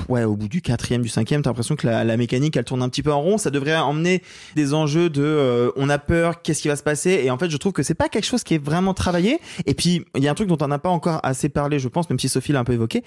Ouais, 0.09 0.25
au 0.25 0.37
bout 0.37 0.49
du 0.49 0.61
quatrième, 0.61 1.01
du 1.01 1.09
cinquième, 1.09 1.41
t'as 1.41 1.51
l'impression 1.51 1.75
que 1.77 1.87
la, 1.87 2.05
la 2.05 2.17
mécanique 2.17 2.57
elle 2.57 2.65
tourne 2.65 2.83
un 2.83 2.89
petit 2.89 3.03
peu 3.03 3.13
en 3.13 3.23
rond. 3.23 3.39
Ça 3.39 3.51
devrait 3.51 3.77
emmener 3.77 4.23
des 4.55 4.75
enjeux 4.75 5.09
de 5.09 5.23
euh, 5.23 5.71
on 5.77 5.89
a 5.89 5.99
peur, 5.99 6.43
qu'est-ce 6.43 6.61
qui 6.61 6.69
va 6.69 6.77
se 6.77 6.83
passer? 6.83 7.23
Et 7.25 7.31
en 7.31 7.39
fait, 7.39 7.49
je 7.49 7.57
trouve 7.57 7.73
que 7.73 7.83
c'est 7.83 7.95
pas 7.95 8.09
quelque 8.09 8.27
chose 8.27 8.43
qui 8.43 8.55
est 8.55 8.63
vraiment 8.63 8.93
travaillé. 8.93 9.39
Et 9.67 9.75
puis, 9.75 10.05
il 10.17 10.23
y 10.23 10.29
a 10.29 10.31
un 10.31 10.35
truc 10.35 10.49
dont 10.49 10.59
on 10.61 10.69
n'a 10.69 10.79
pas 10.79 10.91
encore 10.91 11.21
assez 11.23 11.49
parlé, 11.49 11.79
je 11.79 11.89
pense, 11.89 12.11
même 12.11 12.19
si 12.19 12.29
Sophie 12.29 12.53
l'a 12.53 12.61
un 12.61 12.65
peu 12.65 12.75
évoqué. 12.75 13.05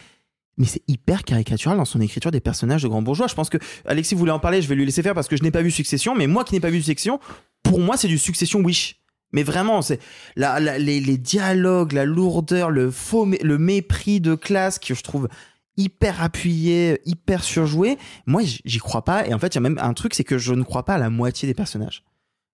Mais 0.57 0.65
c'est 0.65 0.83
hyper 0.87 1.23
caricatural 1.23 1.77
dans 1.77 1.85
son 1.85 1.99
écriture 1.99 2.31
des 2.31 2.39
personnages 2.39 2.83
de 2.83 2.87
grands 2.87 3.01
bourgeois. 3.01 3.27
Je 3.27 3.35
pense 3.35 3.49
que 3.49 3.57
Alexis 3.85 4.15
voulait 4.15 4.31
en 4.31 4.39
parler, 4.39 4.61
je 4.61 4.67
vais 4.67 4.75
lui 4.75 4.85
laisser 4.85 5.01
faire 5.03 5.15
parce 5.15 5.27
que 5.27 5.35
je 5.35 5.43
n'ai 5.43 5.51
pas 5.51 5.61
vu 5.61 5.71
Succession. 5.71 6.15
Mais 6.15 6.27
moi 6.27 6.43
qui 6.43 6.53
n'ai 6.53 6.59
pas 6.59 6.69
vu 6.69 6.81
Succession, 6.81 7.19
pour 7.63 7.79
moi, 7.79 7.97
c'est 7.97 8.07
du 8.07 8.17
Succession 8.17 8.59
Wish. 8.61 9.02
Mais 9.33 9.43
vraiment, 9.43 9.81
c'est 9.81 9.99
la, 10.35 10.59
la- 10.59 10.77
les, 10.77 11.17
dialogues, 11.17 11.91
la 11.91 12.05
lourdeur, 12.05 12.69
le 12.71 12.89
faux, 12.91 13.25
le 13.25 13.57
mépris 13.57 14.21
de 14.21 14.35
classe 14.35 14.79
que 14.79 14.93
je 14.93 15.03
trouve 15.03 15.27
hyper 15.75 16.21
appuyé, 16.21 17.01
hyper 17.05 17.43
surjoué. 17.43 17.97
Moi, 18.27 18.43
j'y 18.63 18.77
crois 18.77 19.03
pas. 19.03 19.27
Et 19.27 19.33
en 19.33 19.39
fait, 19.39 19.47
il 19.47 19.55
y 19.55 19.57
a 19.57 19.61
même 19.61 19.79
un 19.81 19.93
truc, 19.93 20.13
c'est 20.13 20.23
que 20.23 20.37
je 20.37 20.53
ne 20.53 20.63
crois 20.63 20.85
pas 20.85 20.93
à 20.95 20.97
la 20.99 21.09
moitié 21.09 21.47
des 21.47 21.53
personnages. 21.55 22.03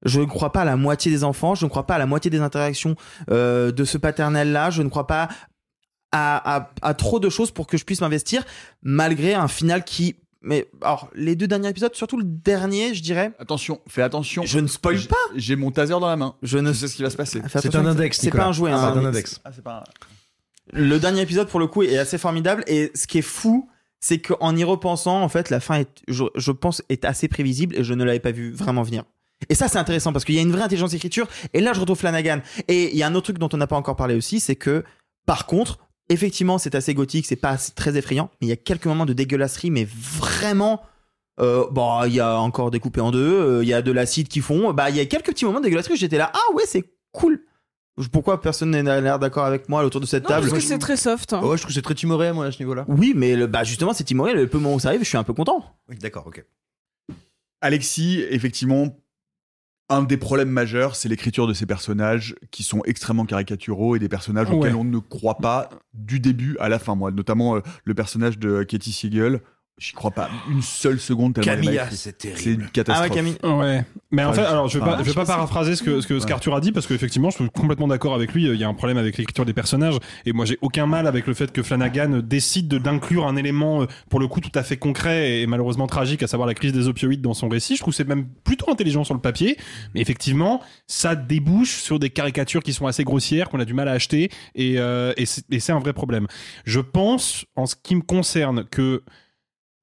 Je 0.05 0.21
ne 0.21 0.25
crois 0.25 0.53
pas 0.53 0.61
à 0.61 0.65
la 0.65 0.77
moitié 0.77 1.11
des 1.11 1.25
enfants. 1.25 1.53
Je 1.55 1.65
ne 1.65 1.69
crois 1.69 1.86
pas 1.86 1.95
à 1.95 1.97
la 1.99 2.05
moitié 2.05 2.32
des 2.32 2.39
interactions 2.39 2.95
euh, 3.30 3.73
de 3.73 3.84
ce 3.84 3.97
paternel-là. 3.97 4.69
Je 4.69 4.82
ne 4.82 4.88
crois 4.88 5.05
pas 5.07 5.27
à, 6.13 6.55
à, 6.55 6.69
à 6.82 6.93
trop 6.93 7.19
de 7.19 7.30
choses 7.30 7.51
pour 7.51 7.67
que 7.67 7.75
je 7.77 7.84
puisse 7.84 7.99
m'investir, 7.99 8.45
malgré 8.82 9.34
un 9.34 9.49
final 9.49 9.84
qui. 9.84 10.15
Mais 10.41 10.69
alors, 10.81 11.09
les 11.15 11.35
deux 11.35 11.47
derniers 11.47 11.69
épisodes, 11.69 11.93
surtout 11.95 12.17
le 12.17 12.23
dernier, 12.23 12.93
je 12.93 13.01
dirais. 13.03 13.31
Attention, 13.39 13.81
fais 13.87 14.01
attention. 14.01 14.43
Je 14.45 14.59
ne 14.59 14.67
spoil 14.67 14.99
pas. 15.07 15.17
J'ai 15.35 15.55
mon 15.57 15.71
taser 15.71 15.91
dans 15.91 15.99
la 16.07 16.15
main. 16.15 16.35
Je 16.43 16.57
ne 16.57 16.71
sais 16.71 16.87
ce 16.87 16.95
qui 16.95 17.03
va 17.03 17.09
se 17.09 17.17
passer. 17.17 17.39
Fais 17.41 17.59
attention, 17.59 17.83
C'est 18.11 18.31
pas 18.31 18.45
un 18.45 18.53
jouet, 18.53 18.71
hein, 18.71 18.77
c'est 18.93 18.99
un 18.99 19.01
un 19.03 19.05
index. 19.05 19.41
Ah, 19.43 19.51
c'est 19.53 19.63
pas 19.63 19.83
un- 19.83 20.79
Le 20.79 20.97
dernier 20.99 21.21
épisode, 21.21 21.49
pour 21.49 21.59
le 21.59 21.67
coup, 21.67 21.83
est 21.83 21.97
assez 21.97 22.17
formidable. 22.17 22.63
Et 22.67 22.91
ce 22.95 23.05
qui 23.07 23.17
est 23.17 23.23
fou, 23.23 23.69
c'est 23.99 24.19
qu'en 24.19 24.55
y 24.55 24.63
repensant, 24.63 25.21
en 25.21 25.27
fait, 25.27 25.49
la 25.49 25.59
fin, 25.59 25.75
est, 25.79 25.89
je, 26.07 26.23
je 26.35 26.51
pense, 26.51 26.81
est 26.87 27.03
assez 27.03 27.27
prévisible 27.27 27.75
et 27.75 27.83
je 27.83 27.93
ne 27.93 28.03
l'avais 28.05 28.19
pas 28.21 28.31
vu 28.31 28.51
vraiment 28.53 28.83
venir. 28.83 29.03
Et 29.49 29.55
ça, 29.55 29.67
c'est 29.67 29.77
intéressant 29.77 30.13
parce 30.13 30.23
qu'il 30.25 30.35
y 30.35 30.39
a 30.39 30.41
une 30.41 30.51
vraie 30.51 30.61
intelligence 30.63 30.91
d'écriture. 30.91 31.27
Et 31.53 31.59
là, 31.59 31.73
je 31.73 31.79
retrouve 31.81 31.97
Flanagan. 31.97 32.39
Et 32.69 32.91
il 32.91 32.97
y 32.97 33.03
a 33.03 33.07
un 33.07 33.15
autre 33.15 33.25
truc 33.25 33.39
dont 33.39 33.49
on 33.51 33.57
n'a 33.57 33.67
pas 33.67 33.77
encore 33.77 33.95
parlé 33.97 34.15
aussi, 34.15 34.39
c'est 34.39 34.55
que, 34.55 34.83
par 35.25 35.45
contre, 35.47 35.79
effectivement, 36.10 36.57
c'est 36.57 36.76
assez 36.76 36.93
gothique, 36.93 37.26
c'est 37.26 37.36
pas 37.36 37.57
très 37.76 37.95
effrayant, 37.97 38.30
mais 38.41 38.47
il 38.47 38.49
y 38.49 38.53
a 38.53 38.57
quelques 38.57 38.86
moments 38.86 39.05
de 39.05 39.14
dégueulasserie, 39.14 39.72
mais 39.72 39.88
vraiment. 39.89 40.82
Euh, 41.39 41.66
bon, 41.72 42.03
il 42.03 42.14
y 42.14 42.20
a 42.20 42.38
encore 42.38 42.70
découpé 42.70 42.99
en 42.99 43.12
deux, 43.12 43.20
euh, 43.39 43.64
il 43.64 43.70
y 43.70 43.74
a 43.74 43.82
de 43.82 43.93
l'acide 43.93 44.28
qui 44.28 44.41
fond. 44.41 44.74
Bah, 44.74 44.89
il 44.89 44.97
y 44.97 44.99
a 44.99 45.05
quelques 45.05 45.28
petits 45.28 45.45
moments 45.45 45.60
de 45.60 45.64
dégueulasserie 45.66 45.93
où 45.93 45.97
j'étais 45.97 46.18
là, 46.18 46.32
ah 46.34 46.53
ouais, 46.53 46.64
c'est 46.66 46.84
cool. 47.14 47.43
Pourquoi 48.12 48.41
personne 48.41 48.72
n'a 48.72 48.99
l'air 49.01 49.20
d'accord 49.20 49.45
avec 49.45 49.68
moi 49.70 49.84
autour 49.84 49.99
de 50.01 50.05
cette 50.05 50.24
Non, 50.24 50.30
table? 50.30 50.49
parce 50.49 50.62
que 50.62 50.68
c'est 50.68 50.78
très 50.80 50.95
soft. 50.97 51.34
hein. 51.34 51.41
Ouais, 51.41 51.55
je 51.57 51.62
trouve 51.62 51.68
que 51.70 51.74
c'est 51.74 51.82
très 51.82 51.95
timoré, 51.95 52.32
moi, 52.34 52.45
à 52.45 52.51
ce 52.51 52.60
niveau-là. 52.60 52.86
oui, 52.89 53.14
mais 53.16 53.36
le- 53.36 53.47
bah 53.47 53.64
justement, 53.64 53.93
c'est 53.93 54.03
timoré. 54.05 54.34
Le 54.34 54.47
peu 54.47 54.57
moment 54.57 54.76
où 54.76 54.80
ça 54.80 54.89
arrive, 54.89 55.01
je 55.03 55.07
suis 55.07 55.18
un 55.18 55.24
peu 55.24 55.34
content. 55.34 55.64
Oui, 55.89 55.97
d'accord, 55.97 56.28
ok. 56.28 56.43
Alexis, 57.62 58.22
effectivement, 58.30 58.95
un 59.89 60.03
des 60.03 60.17
problèmes 60.17 60.49
majeurs, 60.49 60.95
c'est 60.95 61.09
l'écriture 61.09 61.47
de 61.47 61.53
ces 61.53 61.65
personnages 61.65 62.35
qui 62.51 62.63
sont 62.63 62.81
extrêmement 62.85 63.25
caricaturaux 63.25 63.95
et 63.95 63.99
des 63.99 64.09
personnages 64.09 64.49
auxquels 64.49 64.75
on 64.75 64.83
ne 64.83 64.99
croit 64.99 65.37
pas 65.37 65.69
du 65.93 66.19
début 66.19 66.55
à 66.59 66.69
la 66.69 66.77
fin. 66.77 66.95
Moi, 66.95 67.11
notamment 67.11 67.55
euh, 67.55 67.61
le 67.85 67.93
personnage 67.95 68.37
de 68.37 68.63
Katie 68.63 68.91
Siegel, 68.91 69.41
j'y 69.80 69.93
crois 69.93 70.11
pas 70.11 70.30
une 70.51 70.61
seule 70.61 70.99
seconde. 70.99 71.34
Camilla, 71.39 71.89
c'est 71.89 72.17
terrible. 72.17 72.39
C'est 72.39 72.53
une 72.53 72.69
catastrophe. 72.69 73.19
Ouais. 73.43 73.86
Mais 74.11 74.23
en 74.23 74.34
fait, 74.34 74.41
je- 74.41 74.47
alors 74.47 74.67
je 74.67 74.77
vais 74.80 74.86
pas, 74.86 74.97
je 74.99 75.03
vais 75.03 75.13
pas 75.13 75.25
paraphraser 75.25 75.75
ce 75.75 75.84
que 75.84 76.01
ce 76.01 76.07
que 76.07 76.19
ce 76.19 76.23
Ouais. 76.25 76.30
qu'Arthur 76.30 76.53
a 76.55 76.61
dit 76.61 76.71
parce 76.71 76.86
qu'effectivement, 76.88 77.30
je 77.30 77.38
suis 77.38 77.49
complètement 77.49 77.88
d'accord 77.88 78.13
avec 78.13 78.34
lui. 78.34 78.45
Il 78.45 78.55
y 78.55 78.63
a 78.63 78.67
un 78.67 78.73
problème 78.73 78.97
avec 78.97 79.17
l'écriture 79.17 79.45
des 79.45 79.53
personnages 79.53 79.95
et 80.25 80.34
moi 80.34 80.45
j'ai 80.45 80.57
aucun 80.61 80.86
mal 80.86 81.07
avec 81.07 81.25
le 81.27 81.34
fait 81.34 81.51
que 81.51 81.63
Flanagan 81.63 82.19
décide 82.23 82.67
de- 82.67 82.77
d'inclure 82.77 83.25
un 83.27 83.36
élément 83.36 83.84
euh, 83.84 83.86
pour 84.09 84.19
le 84.19 84.27
coup 84.27 84.41
tout 84.41 84.51
à 84.55 84.63
fait 84.63 84.77
concret 84.77 85.39
et 85.41 85.47
malheureusement 85.47 85.88
tragique, 85.88 86.23
à 86.23 86.27
savoir 86.27 86.47
la 86.47 86.53
crise 86.53 86.73
des 86.73 86.88
opioïdes 86.88 87.21
dans 87.21 87.34
son 87.34 87.47
récit. 87.49 87.75
Je 87.75 87.82
trouve 87.82 87.93
que 87.93 87.97
c'est 87.97 88.07
même 88.07 88.27
plutôt 88.43 88.69
intelligent 88.71 89.03
sur 89.03 89.13
le 89.13 89.21
papier, 89.21 89.57
mais 89.95 90.01
effectivement, 90.01 90.61
ça 90.88 91.15
débouche 91.15 91.75
sur 91.82 91.99
des 91.99 92.09
caricatures 92.09 92.63
qui 92.63 92.73
sont 92.73 92.88
assez 92.88 93.03
grossières 93.03 93.49
qu'on 93.49 93.59
a 93.59 93.65
du 93.65 93.73
mal 93.73 93.88
à 93.88 93.91
acheter 93.93 94.30
et 94.55 94.75
euh, 94.80 95.13
et 95.17 95.25
c'est 95.25 95.43
et 95.51 95.59
c'est 95.59 95.71
un 95.71 95.80
vrai 95.80 95.93
problème. 95.93 96.27
Je 96.65 96.80
pense, 96.80 97.45
en 97.55 97.65
ce 97.65 97.75
qui 97.82 97.95
me 97.95 98.01
concerne, 98.01 98.65
que 98.65 99.03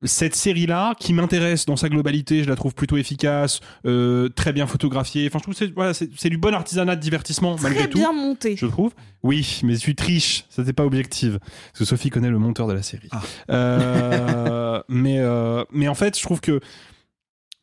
cette 0.03 0.34
série-là, 0.34 0.94
qui 0.99 1.12
m'intéresse 1.14 1.64
dans 1.64 1.76
sa 1.76 1.88
globalité, 1.88 2.42
je 2.42 2.49
la 2.49 2.57
trouve 2.57 2.74
plutôt 2.74 2.97
efficace, 2.97 3.61
euh, 3.86 4.28
très 4.28 4.53
bien 4.53 4.66
photographiée. 4.66 5.26
Enfin, 5.26 5.38
je 5.38 5.42
trouve 5.44 5.55
c'est 5.55 5.72
voilà, 5.74 5.94
c'est 5.94 6.11
c'est 6.16 6.28
du 6.28 6.36
bon 6.38 6.55
artisanat 6.55 6.97
de 6.97 7.01
divertissement 7.01 7.57
malgré 7.62 7.82
Très 7.84 7.90
tout. 7.90 7.99
bien 7.99 8.12
monté. 8.12 8.57
Je 8.57 8.66
trouve. 8.66 8.92
Oui, 9.22 9.61
mais 9.64 9.76
tu 9.76 9.94
triches. 9.94 10.44
Ça 10.51 10.62
n'était 10.62 10.74
pas 10.74 10.84
objectif. 10.84 11.38
Parce 11.38 11.78
que 11.78 11.84
Sophie 11.84 12.11
connaît 12.11 12.30
le 12.30 12.38
monteur 12.38 12.66
de 12.66 12.74
la 12.74 12.82
série. 12.82 13.09
Ah. 13.11 13.22
Euh, 13.51 14.82
mais 14.88 15.18
euh, 15.20 15.64
mais 15.72 15.88
en 15.88 15.94
fait, 15.94 16.16
je 16.16 16.22
trouve 16.22 16.40
que 16.40 16.61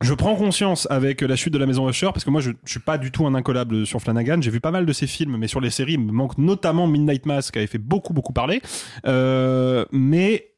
je 0.01 0.13
prends 0.13 0.35
conscience 0.35 0.87
avec 0.89 1.21
la 1.21 1.35
chute 1.35 1.53
de 1.53 1.59
la 1.59 1.65
maison 1.65 1.87
Usher 1.87 2.07
parce 2.07 2.25
que 2.25 2.29
moi 2.29 2.41
je, 2.41 2.51
je 2.65 2.71
suis 2.71 2.79
pas 2.79 2.97
du 2.97 3.11
tout 3.11 3.25
un 3.27 3.35
incollable 3.35 3.85
sur 3.85 4.01
Flanagan. 4.01 4.41
J'ai 4.41 4.51
vu 4.51 4.59
pas 4.59 4.71
mal 4.71 4.85
de 4.85 4.91
ses 4.93 5.07
films, 5.07 5.37
mais 5.37 5.47
sur 5.47 5.61
les 5.61 5.69
séries, 5.69 5.93
il 5.93 5.99
me 5.99 6.11
manque 6.11 6.37
notamment 6.37 6.87
Midnight 6.87 7.25
Mass 7.25 7.51
qui 7.51 7.59
avait 7.59 7.67
fait 7.67 7.77
beaucoup 7.77 8.13
beaucoup 8.13 8.33
parler. 8.33 8.61
Euh, 9.05 9.85
mais 9.91 10.52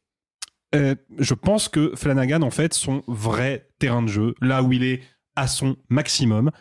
euh, 0.75 0.95
je 1.17 1.33
pense 1.33 1.69
que 1.69 1.93
Flanagan, 1.95 2.41
en 2.41 2.51
fait, 2.51 2.73
son 2.73 3.03
vrai 3.07 3.69
terrain 3.79 4.03
de 4.03 4.07
jeu, 4.07 4.35
là 4.41 4.63
où 4.63 4.71
il 4.71 4.83
est 4.83 5.01
à 5.35 5.47
son 5.47 5.75
maximum, 5.89 6.51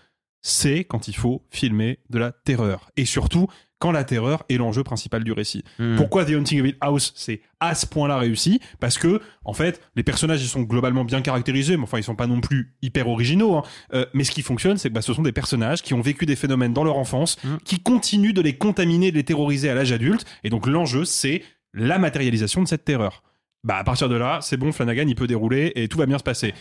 c'est 0.43 0.85
quand 0.85 1.09
il 1.09 1.17
faut 1.17 1.47
filmer 1.51 2.01
de 2.11 2.19
la 2.19 2.33
terreur. 2.33 2.91
Et 2.97 3.07
surtout, 3.07 3.47
quand 3.79 3.93
la 3.93 4.05
terreur 4.05 4.45
est 4.49 4.57
l'enjeu 4.57 4.83
principal 4.83 5.25
du 5.25 5.33
récit. 5.33 5.62
Hmm. 5.79 5.97
Pourquoi 5.97 6.25
The 6.25 6.31
Haunting 6.31 6.61
of 6.61 6.67
Hill 6.67 6.77
House, 6.81 7.12
c'est 7.17 7.43
à 7.61 7.75
ce 7.75 7.87
point-là 7.87 8.19
réussi? 8.19 8.61
Parce 8.81 8.97
que, 8.99 9.21
en 9.45 9.53
fait, 9.53 9.81
les 9.95 10.03
personnages, 10.03 10.43
ils 10.43 10.49
sont 10.49 10.62
globalement 10.62 11.05
bien 11.05 11.21
caractérisés, 11.21 11.77
mais 11.77 11.83
enfin, 11.83 11.99
ils 11.99 12.05
sont 12.05 12.15
pas 12.15 12.27
non 12.27 12.41
plus 12.41 12.75
hyper 12.83 13.09
originaux. 13.09 13.57
hein. 13.57 13.62
Euh, 13.93 14.07
mais 14.15 14.25
ce 14.25 14.31
qui 14.31 14.43
fonctionne, 14.43 14.79
c'est 14.79 14.89
que 14.89 14.95
bah, 14.95 15.03
ce 15.03 15.12
sont 15.12 15.23
des 15.23 15.33
personnages 15.33 15.83
qui 15.83 15.93
ont 15.93 16.01
vécu 16.01 16.25
des 16.25 16.37
phénomènes 16.37 16.73
dans 16.73 16.85
leur 16.85 16.97
enfance, 16.97 17.37
qui 17.65 17.81
continuent 17.81 18.33
de 18.33 18.41
les 18.43 18.57
contaminer, 18.57 19.11
de 19.11 19.17
les 19.17 19.25
terroriser 19.25 19.69
à 19.69 19.75
l'âge 19.75 19.93
adulte. 19.93 20.25
Et 20.45 20.51
donc, 20.51 20.67
l'enjeu, 20.67 21.05
c'est 21.05 21.43
la 21.75 21.99
matérialisation 21.99 22.62
de 22.62 22.69
cette 22.69 22.85
terreur. 22.85 23.23
Bah, 23.65 23.79
à 23.79 23.85
partir 23.85 24.11
de 24.11 24.15
là, 24.15 24.41
c'est 24.43 24.59
bon, 24.59 24.73
Flanagan, 24.73 25.07
il 25.09 25.15
peut 25.15 25.27
dérouler 25.27 25.73
et 25.75 25.89
tout 25.89 25.97
va 25.97 26.05
bien 26.05 26.19
se 26.19 26.23
passer. 26.23 26.53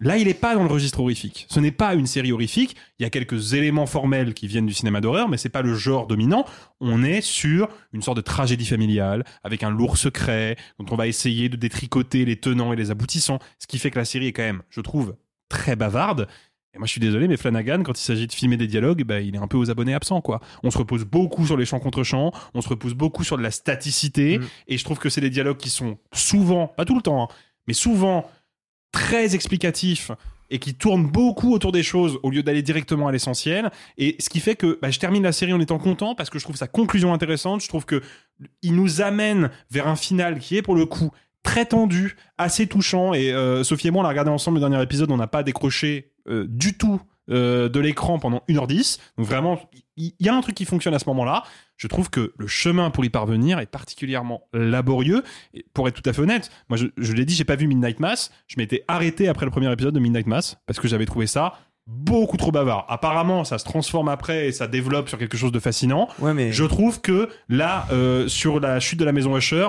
Là, 0.00 0.18
il 0.18 0.26
est 0.26 0.34
pas 0.34 0.56
dans 0.56 0.64
le 0.64 0.68
registre 0.68 0.98
horrifique. 0.98 1.46
Ce 1.48 1.60
n'est 1.60 1.70
pas 1.70 1.94
une 1.94 2.06
série 2.06 2.32
horrifique. 2.32 2.76
Il 2.98 3.04
y 3.04 3.06
a 3.06 3.10
quelques 3.10 3.54
éléments 3.54 3.86
formels 3.86 4.34
qui 4.34 4.48
viennent 4.48 4.66
du 4.66 4.74
cinéma 4.74 5.00
d'horreur, 5.00 5.28
mais 5.28 5.36
c'est 5.36 5.48
pas 5.48 5.62
le 5.62 5.74
genre 5.74 6.08
dominant. 6.08 6.44
On 6.80 7.04
est 7.04 7.20
sur 7.20 7.68
une 7.92 8.02
sorte 8.02 8.16
de 8.16 8.22
tragédie 8.22 8.66
familiale 8.66 9.24
avec 9.44 9.62
un 9.62 9.70
lourd 9.70 9.96
secret 9.96 10.56
dont 10.80 10.86
on 10.90 10.96
va 10.96 11.06
essayer 11.06 11.48
de 11.48 11.56
détricoter 11.56 12.24
les 12.24 12.36
tenants 12.36 12.72
et 12.72 12.76
les 12.76 12.90
aboutissants. 12.90 13.38
Ce 13.60 13.68
qui 13.68 13.78
fait 13.78 13.92
que 13.92 13.98
la 13.98 14.04
série 14.04 14.26
est 14.26 14.32
quand 14.32 14.42
même, 14.42 14.62
je 14.68 14.80
trouve, 14.80 15.14
très 15.48 15.76
bavarde. 15.76 16.26
Et 16.74 16.78
moi, 16.78 16.86
je 16.86 16.92
suis 16.92 17.00
désolé, 17.00 17.28
mais 17.28 17.36
Flanagan, 17.36 17.82
quand 17.82 17.98
il 17.98 18.02
s'agit 18.02 18.26
de 18.26 18.32
filmer 18.32 18.56
des 18.56 18.66
dialogues, 18.66 19.02
bah, 19.04 19.20
il 19.20 19.34
est 19.34 19.38
un 19.38 19.48
peu 19.48 19.56
aux 19.56 19.70
abonnés 19.70 19.94
absents, 19.94 20.20
quoi. 20.20 20.40
On 20.62 20.70
se 20.70 20.78
repose 20.78 21.04
beaucoup 21.04 21.46
sur 21.46 21.56
les 21.56 21.64
chants 21.64 21.80
contre 21.80 22.02
chants, 22.02 22.30
on 22.54 22.60
se 22.60 22.68
repose 22.68 22.94
beaucoup 22.94 23.24
sur 23.24 23.38
de 23.38 23.42
la 23.42 23.50
staticité, 23.50 24.38
et 24.66 24.76
je 24.76 24.84
trouve 24.84 24.98
que 24.98 25.08
c'est 25.08 25.22
des 25.22 25.30
dialogues 25.30 25.56
qui 25.56 25.70
sont 25.70 25.98
souvent, 26.12 26.68
pas 26.68 26.84
tout 26.84 26.94
le 26.94 27.02
temps, 27.02 27.24
hein, 27.24 27.28
mais 27.66 27.74
souvent 27.74 28.30
très 28.92 29.34
explicatifs 29.34 30.10
et 30.50 30.58
qui 30.58 30.74
tournent 30.74 31.06
beaucoup 31.06 31.52
autour 31.52 31.72
des 31.72 31.82
choses 31.82 32.18
au 32.22 32.30
lieu 32.30 32.42
d'aller 32.42 32.62
directement 32.62 33.08
à 33.08 33.12
l'essentiel. 33.12 33.70
Et 33.98 34.16
ce 34.18 34.30
qui 34.30 34.40
fait 34.40 34.56
que 34.56 34.78
bah, 34.80 34.90
je 34.90 34.98
termine 34.98 35.22
la 35.22 35.32
série 35.32 35.52
en 35.52 35.60
étant 35.60 35.78
content 35.78 36.14
parce 36.14 36.30
que 36.30 36.38
je 36.38 36.44
trouve 36.44 36.56
sa 36.56 36.68
conclusion 36.68 37.12
intéressante. 37.12 37.62
Je 37.62 37.68
trouve 37.68 37.84
que 37.84 38.02
il 38.62 38.74
nous 38.74 39.02
amène 39.02 39.50
vers 39.70 39.88
un 39.88 39.96
final 39.96 40.38
qui 40.38 40.56
est 40.56 40.62
pour 40.62 40.74
le 40.74 40.86
coup 40.86 41.10
très 41.42 41.66
tendu, 41.66 42.16
assez 42.38 42.66
touchant. 42.66 43.14
Et 43.14 43.32
euh, 43.32 43.62
Sophie 43.62 43.88
et 43.88 43.90
moi, 43.90 44.00
on 44.00 44.02
l'a 44.02 44.08
regardé 44.10 44.30
ensemble 44.30 44.56
le 44.56 44.60
dernier 44.60 44.82
épisode, 44.82 45.10
on 45.10 45.16
n'a 45.16 45.26
pas 45.26 45.42
décroché 45.42 46.12
du 46.28 46.76
tout 46.76 47.00
euh, 47.30 47.68
de 47.68 47.78
l'écran 47.78 48.18
pendant 48.18 48.42
1h10. 48.48 48.98
Donc 49.18 49.26
vraiment, 49.26 49.60
il 49.98 50.14
y, 50.18 50.30
a 50.30 50.34
un 50.34 50.40
truc 50.40 50.54
qui 50.54 50.64
fonctionne 50.64 50.94
à 50.94 50.98
ce 50.98 51.06
moment-là. 51.10 51.42
Je 51.76 51.86
trouve 51.86 52.08
que 52.08 52.32
le 52.38 52.46
chemin 52.46 52.90
pour 52.90 53.04
y 53.04 53.10
parvenir 53.10 53.58
est 53.58 53.66
particulièrement 53.66 54.48
laborieux. 54.54 55.22
Pour 55.74 55.88
être 55.88 56.00
tout 56.00 56.08
à 56.08 56.14
fait 56.14 56.22
honnête, 56.22 56.50
moi 56.70 56.78
je, 56.78 56.86
je 56.96 57.12
l'ai 57.12 57.26
dit, 57.26 57.34
j'ai 57.34 57.44
pas 57.44 57.56
vu 57.56 57.66
Midnight 57.66 58.00
Mass. 58.00 58.30
Je 58.46 58.54
m'étais 58.56 58.82
arrêté 58.88 59.28
après 59.28 59.44
le 59.44 59.50
premier 59.50 59.70
épisode 59.70 59.94
de 59.94 60.00
Midnight 60.00 60.26
Mass 60.26 60.56
parce 60.64 60.80
que 60.80 60.88
j'avais 60.88 61.04
trouvé 61.04 61.26
ça 61.26 61.58
beaucoup 61.88 62.36
trop 62.36 62.52
bavard. 62.52 62.84
Apparemment, 62.88 63.44
ça 63.44 63.58
se 63.58 63.64
transforme 63.64 64.08
après 64.08 64.46
et 64.46 64.52
ça 64.52 64.66
développe 64.68 65.08
sur 65.08 65.18
quelque 65.18 65.36
chose 65.38 65.52
de 65.52 65.58
fascinant. 65.58 66.06
Je 66.52 66.64
trouve 66.64 67.00
que 67.00 67.30
là, 67.48 67.86
euh, 67.92 68.28
sur 68.28 68.60
la 68.60 68.78
chute 68.78 68.98
de 68.98 69.04
la 69.04 69.12
maison 69.12 69.36
Usher, 69.36 69.68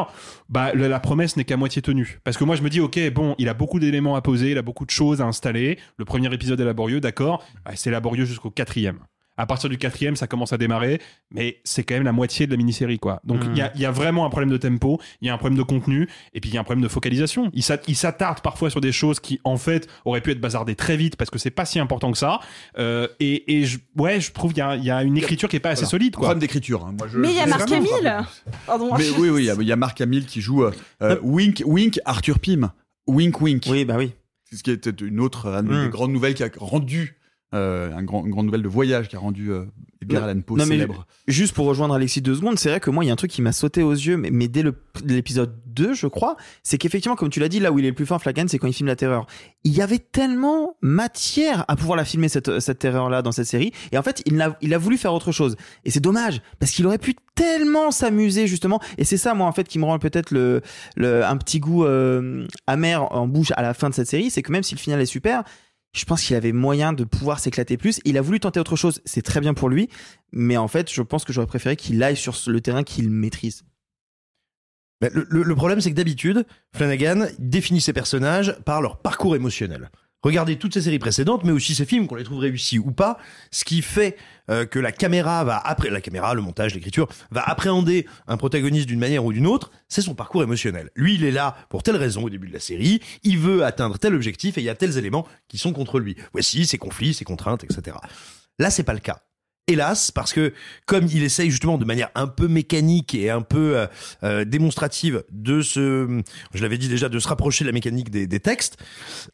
bah, 0.50 0.72
la, 0.74 0.90
la 0.90 1.00
promesse 1.00 1.38
n'est 1.38 1.46
qu'à 1.46 1.58
moitié 1.58 1.82
tenue. 1.82 2.20
Parce 2.26 2.38
que 2.38 2.44
moi, 2.44 2.56
je 2.58 2.62
me 2.62 2.70
dis, 2.70 2.82
ok, 2.82 3.00
bon, 3.14 3.36
il 3.38 3.48
a 3.48 3.54
beaucoup 3.54 3.80
d'éléments 3.80 4.16
à 4.16 4.22
poser, 4.22 4.52
il 4.52 4.58
a 4.58 4.62
beaucoup 4.62 4.86
de 4.86 4.92
choses 4.92 5.22
à 5.22 5.26
installer. 5.26 5.80
Le 5.98 6.06
premier 6.06 6.32
épisode 6.34 6.60
est 6.60 6.66
laborieux, 6.66 7.00
d'accord. 7.00 7.44
Ah, 7.66 7.72
C'est 7.76 7.92
laborieux 7.92 8.26
jusqu'au 8.26 8.52
quatrième. 8.52 9.00
À 9.40 9.46
partir 9.46 9.70
du 9.70 9.78
quatrième, 9.78 10.16
ça 10.16 10.28
commence 10.28 10.52
à 10.54 10.58
démarrer, 10.58 11.00
mais 11.32 11.58
c'est 11.64 11.84
quand 11.84 11.96
même 11.96 12.04
la 12.04 12.12
moitié 12.12 12.46
de 12.46 12.52
la 12.52 12.58
mini-série, 12.58 13.00
quoi. 13.00 13.22
Donc, 13.24 13.40
il 13.46 13.52
Mm. 13.52 13.56
y, 13.56 13.62
a, 13.62 13.72
il 13.76 13.82
y 13.82 13.86
a 13.86 13.92
vraiment 13.92 14.26
un 14.26 14.30
problème 14.30 14.50
de 14.50 14.58
tempo, 14.58 15.00
il 15.22 15.28
y 15.28 15.30
a 15.30 15.34
un 15.34 15.38
problème 15.38 15.58
de 15.58 15.64
contenu, 15.64 16.10
et 16.34 16.42
puis 16.42 16.50
il 16.50 16.54
y 16.54 16.58
a 16.58 16.62
un 16.62 16.64
problème 16.66 16.84
de 16.84 16.90
focalisation. 16.90 17.50
Il 17.54 17.64
s'at- 17.64 17.80
il 17.88 17.96
s'attarde 17.96 18.42
parfois 18.42 18.70
sur 18.70 18.82
des 18.82 18.92
choses 18.92 19.20
qui, 19.20 19.40
en 19.46 19.58
fait, 19.58 19.88
auraient 20.06 20.22
pu 20.22 20.32
être 20.32 20.42
bazardées 20.42 20.76
très 20.76 20.98
vite 20.98 21.16
parce 21.16 21.30
que 21.30 21.40
c'est 21.40 21.52
pas 21.52 21.66
si 21.66 21.80
important 21.80 22.12
que 22.12 22.18
ça. 22.18 22.40
Euh, 22.78 23.08
et, 23.22 23.58
et 23.60 23.66
je, 23.66 23.80
ouais, 23.98 24.20
je 24.20 24.32
trouve 24.32 24.52
qu'il 24.54 24.60
y 24.60 24.62
a, 24.62 24.76
il 24.76 24.84
y 24.84 24.92
a 24.92 25.04
une 25.04 25.18
écriture 25.18 25.48
qui 25.50 25.56
est 25.56 25.60
pas 25.62 25.70
assez 25.70 25.82
Voilà. 25.84 25.90
solide, 25.92 26.16
quoi. 26.16 26.24
Problème 26.28 26.40
d'écriture. 26.42 26.86
hein. 26.86 26.96
Mais 27.16 27.30
il 27.30 27.36
y 27.36 27.40
a 27.40 27.46
Marc 27.46 27.72
Hamill. 27.72 28.18
Pardon. 28.66 28.90
Mais 28.98 29.10
oui, 29.18 29.30
oui, 29.30 29.44
il 29.44 29.46
y 29.46 29.50
a- 29.50 29.56
il 29.60 29.68
y, 29.68 29.72
a 29.72 29.76
Marc 29.78 30.02
Hamill 30.02 30.26
qui 30.26 30.42
joue 30.42 30.64
euh, 30.66 30.72
euh, 31.02 31.18
Wink, 31.24 31.64
Wink, 31.66 32.00
Arthur 32.06 32.40
Pym. 32.40 32.70
Wink, 33.08 33.40
Wink. 33.42 33.64
Oui, 33.70 33.86
bah 33.86 33.96
oui. 33.98 34.12
C'est 34.50 34.56
ce 34.58 34.64
qui 34.64 34.72
était 34.72 34.90
une 34.90 35.20
autre 35.20 35.46
une 35.48 35.68
Mm. 35.72 35.84
des 35.86 35.90
grandes 35.90 36.12
nouvelles 36.12 36.34
qui 36.34 36.44
a 36.44 36.50
rendu, 36.58 37.19
euh, 37.54 37.92
un 37.96 38.04
grand, 38.04 38.26
une 38.26 38.32
grande 38.32 38.46
nouvelle 38.46 38.62
de 38.62 38.68
voyage 38.68 39.08
qui 39.08 39.16
a 39.16 39.20
rendu 39.20 39.52
euh, 39.52 39.66
Edgar 40.04 40.24
Allan 40.24 40.42
Poe 40.42 40.56
Non, 40.56 40.66
mais 40.66 40.76
célèbre. 40.76 41.08
juste 41.28 41.56
pour 41.56 41.66
rejoindre 41.66 41.96
Alexis 41.96 42.22
deux 42.22 42.36
secondes, 42.36 42.60
c'est 42.60 42.70
vrai 42.70 42.80
que 42.80 42.92
moi, 42.92 43.04
il 43.04 43.08
y 43.08 43.10
a 43.10 43.14
un 43.14 43.18
truc 43.18 43.32
qui 43.32 43.42
m'a 43.42 43.52
sauté 43.52 43.82
aux 43.82 43.92
yeux, 43.92 44.18
mais, 44.18 44.30
mais 44.30 44.48
dès 44.48 44.64
l'épisode 45.04 45.56
2, 45.66 45.94
je 45.94 46.06
crois, 46.06 46.38
c'est 46.62 46.78
qu'effectivement, 46.78 47.16
comme 47.16 47.30
tu 47.30 47.40
l'as 47.40 47.50
dit, 47.50 47.60
là 47.60 47.72
où 47.72 47.80
il 47.80 47.86
est 47.86 47.90
le 47.90 47.96
plus 47.96 48.06
fort, 48.06 48.22
Flanagan, 48.22 48.46
c'est 48.48 48.60
quand 48.60 48.68
il 48.68 48.74
filme 48.74 48.88
la 48.88 48.96
terreur. 48.96 49.26
Il 49.64 49.74
y 49.74 49.82
avait 49.82 49.98
tellement 49.98 50.78
matière 50.82 51.66
à 51.68 51.76
pouvoir 51.76 51.98
la 51.98 52.06
filmer, 52.06 52.30
cette, 52.30 52.60
cette 52.60 52.78
terreur-là, 52.80 53.24
dans 53.24 53.32
cette 53.32 53.48
série, 53.48 53.72
et 53.92 53.98
en 53.98 54.04
fait, 54.04 54.22
il 54.26 54.40
a, 54.42 54.56
il 54.62 54.74
a 54.76 54.78
voulu 54.78 54.98
faire 54.98 55.14
autre 55.14 55.32
chose. 55.32 55.56
Et 55.86 55.92
c'est 55.92 56.00
dommage, 56.00 56.42
parce 56.60 56.72
qu'il 56.72 56.86
aurait 56.86 57.00
pu 57.00 57.16
tellement 57.34 57.90
s'amuser, 57.90 58.46
justement, 58.46 58.80
et 59.00 59.06
c'est 59.06 59.18
ça, 59.18 59.34
moi, 59.34 59.48
en 59.48 59.52
fait, 59.54 59.68
qui 59.68 59.80
me 59.80 59.86
rend 59.86 59.98
peut-être 59.98 60.30
le, 60.32 60.62
le, 60.98 61.26
un 61.26 61.38
petit 61.38 61.60
goût 61.60 61.84
euh, 61.84 62.46
amer 62.68 63.12
en 63.12 63.28
bouche 63.28 63.52
à 63.56 63.64
la 63.64 63.74
fin 63.74 63.90
de 63.90 63.96
cette 63.96 64.08
série, 64.08 64.30
c'est 64.30 64.44
que 64.44 64.52
même 64.52 64.64
si 64.64 64.76
le 64.76 64.80
final 64.80 65.02
est 65.02 65.08
super, 65.08 65.44
je 65.94 66.06
pense 66.06 66.24
qu'il 66.24 66.36
avait 66.36 66.52
moyen 66.52 66.94
de 66.94 67.04
pouvoir 67.04 67.40
s'éclater 67.40 67.78
plus. 67.78 68.00
Il 68.06 68.18
a 68.18 68.22
voulu 68.22 68.40
tenter 68.40 68.60
autre 68.60 68.76
chose, 68.76 69.02
c'est 69.06 69.22
très 69.22 69.42
bien 69.42 69.54
pour 69.54 69.70
lui, 69.70 69.90
mais 70.32 70.58
en 70.58 70.68
fait, 70.68 70.92
je 70.92 71.02
pense 71.02 71.26
que 71.26 71.34
j'aurais 71.34 71.48
préféré 71.48 71.76
qu'il 71.76 72.02
aille 72.04 72.18
sur 72.18 72.36
le 72.48 72.62
terrain 72.62 72.84
qu'il 72.84 73.10
maîtrise. 73.10 73.64
Le 75.02 75.56
problème, 75.56 75.80
c'est 75.80 75.92
que 75.92 75.96
d'habitude, 75.96 76.46
Flanagan 76.76 77.28
définit 77.40 77.80
ses 77.80 77.94
personnages 77.94 78.58
par 78.66 78.82
leur 78.82 78.98
parcours 78.98 79.36
émotionnel. 79.36 79.90
Regardez 80.22 80.58
toutes 80.58 80.74
ces 80.74 80.82
séries 80.82 81.00
précédentes, 81.00 81.44
mais 81.46 81.52
aussi 81.52 81.76
ces 81.76 81.86
films, 81.86 82.08
qu'on 82.08 82.16
les 82.16 82.26
trouve 82.26 82.40
réussis 82.40 82.78
ou 82.78 82.92
pas, 82.92 83.18
ce 83.52 83.64
qui 83.64 83.82
fait 83.82 84.18
euh, 84.50 84.66
que 84.66 84.78
la 84.78 84.92
caméra 84.92 85.44
va 85.46 85.58
après 85.58 85.90
la 85.90 86.02
caméra, 86.02 86.34
le 86.34 86.42
montage, 86.42 86.76
l'écriture 86.76 87.08
va 87.32 87.42
appréhender 87.42 88.06
un 88.28 88.36
protagoniste 88.36 88.88
d'une 88.88 89.00
manière 89.00 89.24
ou 89.24 89.32
d'une 89.32 89.48
autre, 89.48 89.72
c'est 89.88 90.02
son 90.02 90.16
parcours 90.16 90.44
émotionnel. 90.44 90.90
Lui, 90.96 91.16
il 91.16 91.24
est 91.24 91.32
là 91.32 91.56
pour 91.70 91.84
telle 91.84 91.96
raison 91.96 92.24
au 92.24 92.30
début 92.30 92.50
de 92.50 92.54
la 92.54 92.60
série, 92.60 93.00
il 93.24 93.38
veut 93.38 93.64
atteindre 93.64 93.98
tel 93.98 94.14
objectif 94.14 94.58
et 94.58 94.62
il 94.62 94.66
y 94.66 94.70
a 94.70 94.76
tels 94.76 94.98
éléments 94.98 95.26
qui 95.48 95.58
sont 95.58 95.72
contre 95.72 96.00
lui. 96.00 96.18
Voici 96.34 96.66
ses 96.66 96.78
conflits, 96.78 97.14
ses 97.14 97.26
contraintes, 97.26 97.64
etc. 97.64 97.96
Là, 98.60 98.70
c'est 98.70 98.84
pas 98.84 98.94
le 98.94 99.00
cas. 99.00 99.22
Hélas, 99.70 100.10
parce 100.10 100.34
que 100.34 100.52
comme 100.88 101.06
il 101.06 101.24
essaye 101.24 101.52
justement 101.52 101.78
de 101.78 101.86
manière 101.86 102.10
un 102.16 102.26
peu 102.26 102.48
mécanique 102.48 103.14
et 103.14 103.30
un 103.30 103.42
peu 103.42 103.78
euh, 103.78 103.88
euh, 104.24 104.44
démonstrative 104.44 105.24
de 105.32 105.62
se, 105.62 106.22
je 106.56 106.62
l'avais 106.64 106.80
dit 106.80 106.90
déjà, 106.90 107.08
de 107.08 107.20
se 107.20 107.28
rapprocher 107.28 107.64
de 107.66 107.70
la 107.70 107.74
mécanique 107.74 108.10
des, 108.10 108.26
des 108.26 108.40
textes, 108.40 108.78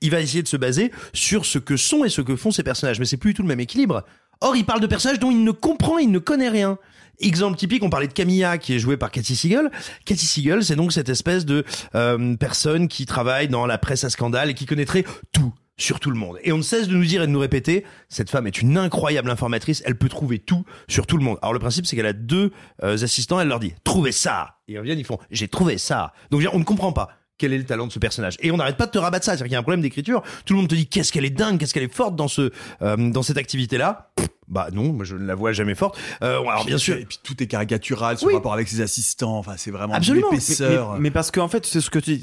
il 0.01 0.11
va 0.11 0.19
essayer 0.19 0.43
de 0.43 0.47
se 0.49 0.57
baser 0.57 0.91
sur 1.13 1.45
ce 1.45 1.57
que 1.57 1.77
sont 1.77 2.03
et 2.03 2.09
ce 2.09 2.19
que 2.19 2.35
font 2.35 2.51
ces 2.51 2.63
personnages. 2.63 2.99
Mais 2.99 3.05
c'est 3.05 3.15
plus 3.15 3.31
du 3.31 3.35
tout 3.35 3.41
le 3.43 3.47
même 3.47 3.61
équilibre. 3.61 4.03
Or, 4.41 4.57
il 4.57 4.65
parle 4.65 4.81
de 4.81 4.87
personnages 4.87 5.19
dont 5.19 5.31
il 5.31 5.43
ne 5.43 5.51
comprend, 5.51 5.97
il 5.97 6.11
ne 6.11 6.19
connaît 6.19 6.49
rien. 6.49 6.77
Exemple 7.19 7.57
typique, 7.57 7.81
on 7.83 7.89
parlait 7.89 8.07
de 8.07 8.13
Camilla 8.13 8.57
qui 8.57 8.75
est 8.75 8.79
jouée 8.79 8.97
par 8.97 9.11
Cathy 9.11 9.37
Siegel. 9.37 9.71
Cathy 10.03 10.25
Siegel, 10.25 10.65
c'est 10.65 10.75
donc 10.75 10.91
cette 10.91 11.07
espèce 11.07 11.45
de 11.45 11.63
euh, 11.95 12.35
personne 12.35 12.89
qui 12.89 13.05
travaille 13.05 13.47
dans 13.47 13.65
la 13.65 13.77
presse 13.77 14.03
à 14.03 14.09
scandale 14.09 14.49
et 14.49 14.53
qui 14.53 14.65
connaîtrait 14.65 15.05
tout 15.31 15.53
sur 15.77 15.99
tout 15.99 16.09
le 16.09 16.17
monde. 16.17 16.37
Et 16.43 16.51
on 16.51 16.57
ne 16.57 16.63
cesse 16.63 16.87
de 16.87 16.95
nous 16.95 17.05
dire 17.05 17.23
et 17.23 17.27
de 17.27 17.31
nous 17.31 17.39
répéter, 17.39 17.85
cette 18.09 18.29
femme 18.29 18.47
est 18.47 18.61
une 18.61 18.77
incroyable 18.77 19.29
informatrice, 19.29 19.83
elle 19.85 19.97
peut 19.97 20.09
trouver 20.09 20.39
tout 20.39 20.65
sur 20.87 21.05
tout 21.05 21.17
le 21.17 21.23
monde. 21.23 21.37
Alors 21.41 21.53
le 21.53 21.59
principe 21.59 21.85
c'est 21.85 21.95
qu'elle 21.95 22.05
a 22.05 22.13
deux 22.13 22.51
euh, 22.83 23.03
assistants, 23.03 23.39
elle 23.39 23.47
leur 23.47 23.59
dit 23.59 23.73
trouvez 23.83 24.11
ça. 24.11 24.57
Et 24.67 24.73
ils 24.73 24.79
reviennent, 24.79 24.99
ils 24.99 25.05
font 25.05 25.19
j'ai 25.31 25.47
trouvé 25.47 25.77
ça. 25.77 26.13
Donc 26.31 26.43
on 26.53 26.59
ne 26.59 26.63
comprend 26.63 26.93
pas 26.93 27.09
quel 27.37 27.53
est 27.53 27.57
le 27.57 27.65
talent 27.65 27.87
de 27.87 27.91
ce 27.91 27.99
personnage. 27.99 28.37
Et 28.41 28.51
on 28.51 28.57
n'arrête 28.57 28.77
pas 28.77 28.85
de 28.85 28.91
te 28.91 28.97
rabattre 28.97 29.25
ça, 29.25 29.31
c'est-à-dire 29.31 29.45
qu'il 29.45 29.53
y 29.53 29.55
a 29.55 29.59
un 29.59 29.63
problème 29.63 29.81
d'écriture. 29.81 30.21
Tout 30.45 30.53
le 30.53 30.59
monde 30.59 30.69
te 30.69 30.75
dit 30.75 30.87
qu'est-ce 30.87 31.11
qu'elle 31.11 31.25
est 31.25 31.29
dingue, 31.29 31.57
qu'est-ce 31.59 31.73
qu'elle 31.73 31.83
est 31.83 31.93
forte 31.93 32.15
dans 32.15 32.27
ce 32.27 32.51
euh, 32.81 32.95
dans 33.09 33.23
cette 33.23 33.37
activité-là. 33.37 34.11
Bah 34.47 34.67
non, 34.71 34.93
moi 34.93 35.05
je 35.05 35.15
ne 35.15 35.25
la 35.25 35.33
vois 35.33 35.53
jamais 35.53 35.73
forte. 35.73 35.97
Euh, 36.21 36.39
alors 36.41 36.65
bien 36.65 36.77
sûr, 36.77 36.95
Et 36.97 37.05
puis 37.05 37.19
tout 37.23 37.41
est 37.41 37.47
caricatural, 37.47 38.17
son 38.19 38.27
Oui. 38.27 38.35
rapport 38.35 38.53
avec 38.53 38.67
ses 38.67 38.79
assistants. 38.81 39.37
Enfin, 39.39 39.55
c'est 39.57 39.71
vraiment 39.71 39.93
Absolument. 39.95 40.27
Mais, 40.31 40.37
l'épaisseur. 40.37 40.93
mais- 40.93 40.99
mais 40.99 41.11
parce 41.11 41.31
qu'en 41.31 41.47
fait, 41.47 41.65
c'est 41.65 41.81
ce 41.81 41.89
que 41.89 41.97
tu 41.99 42.19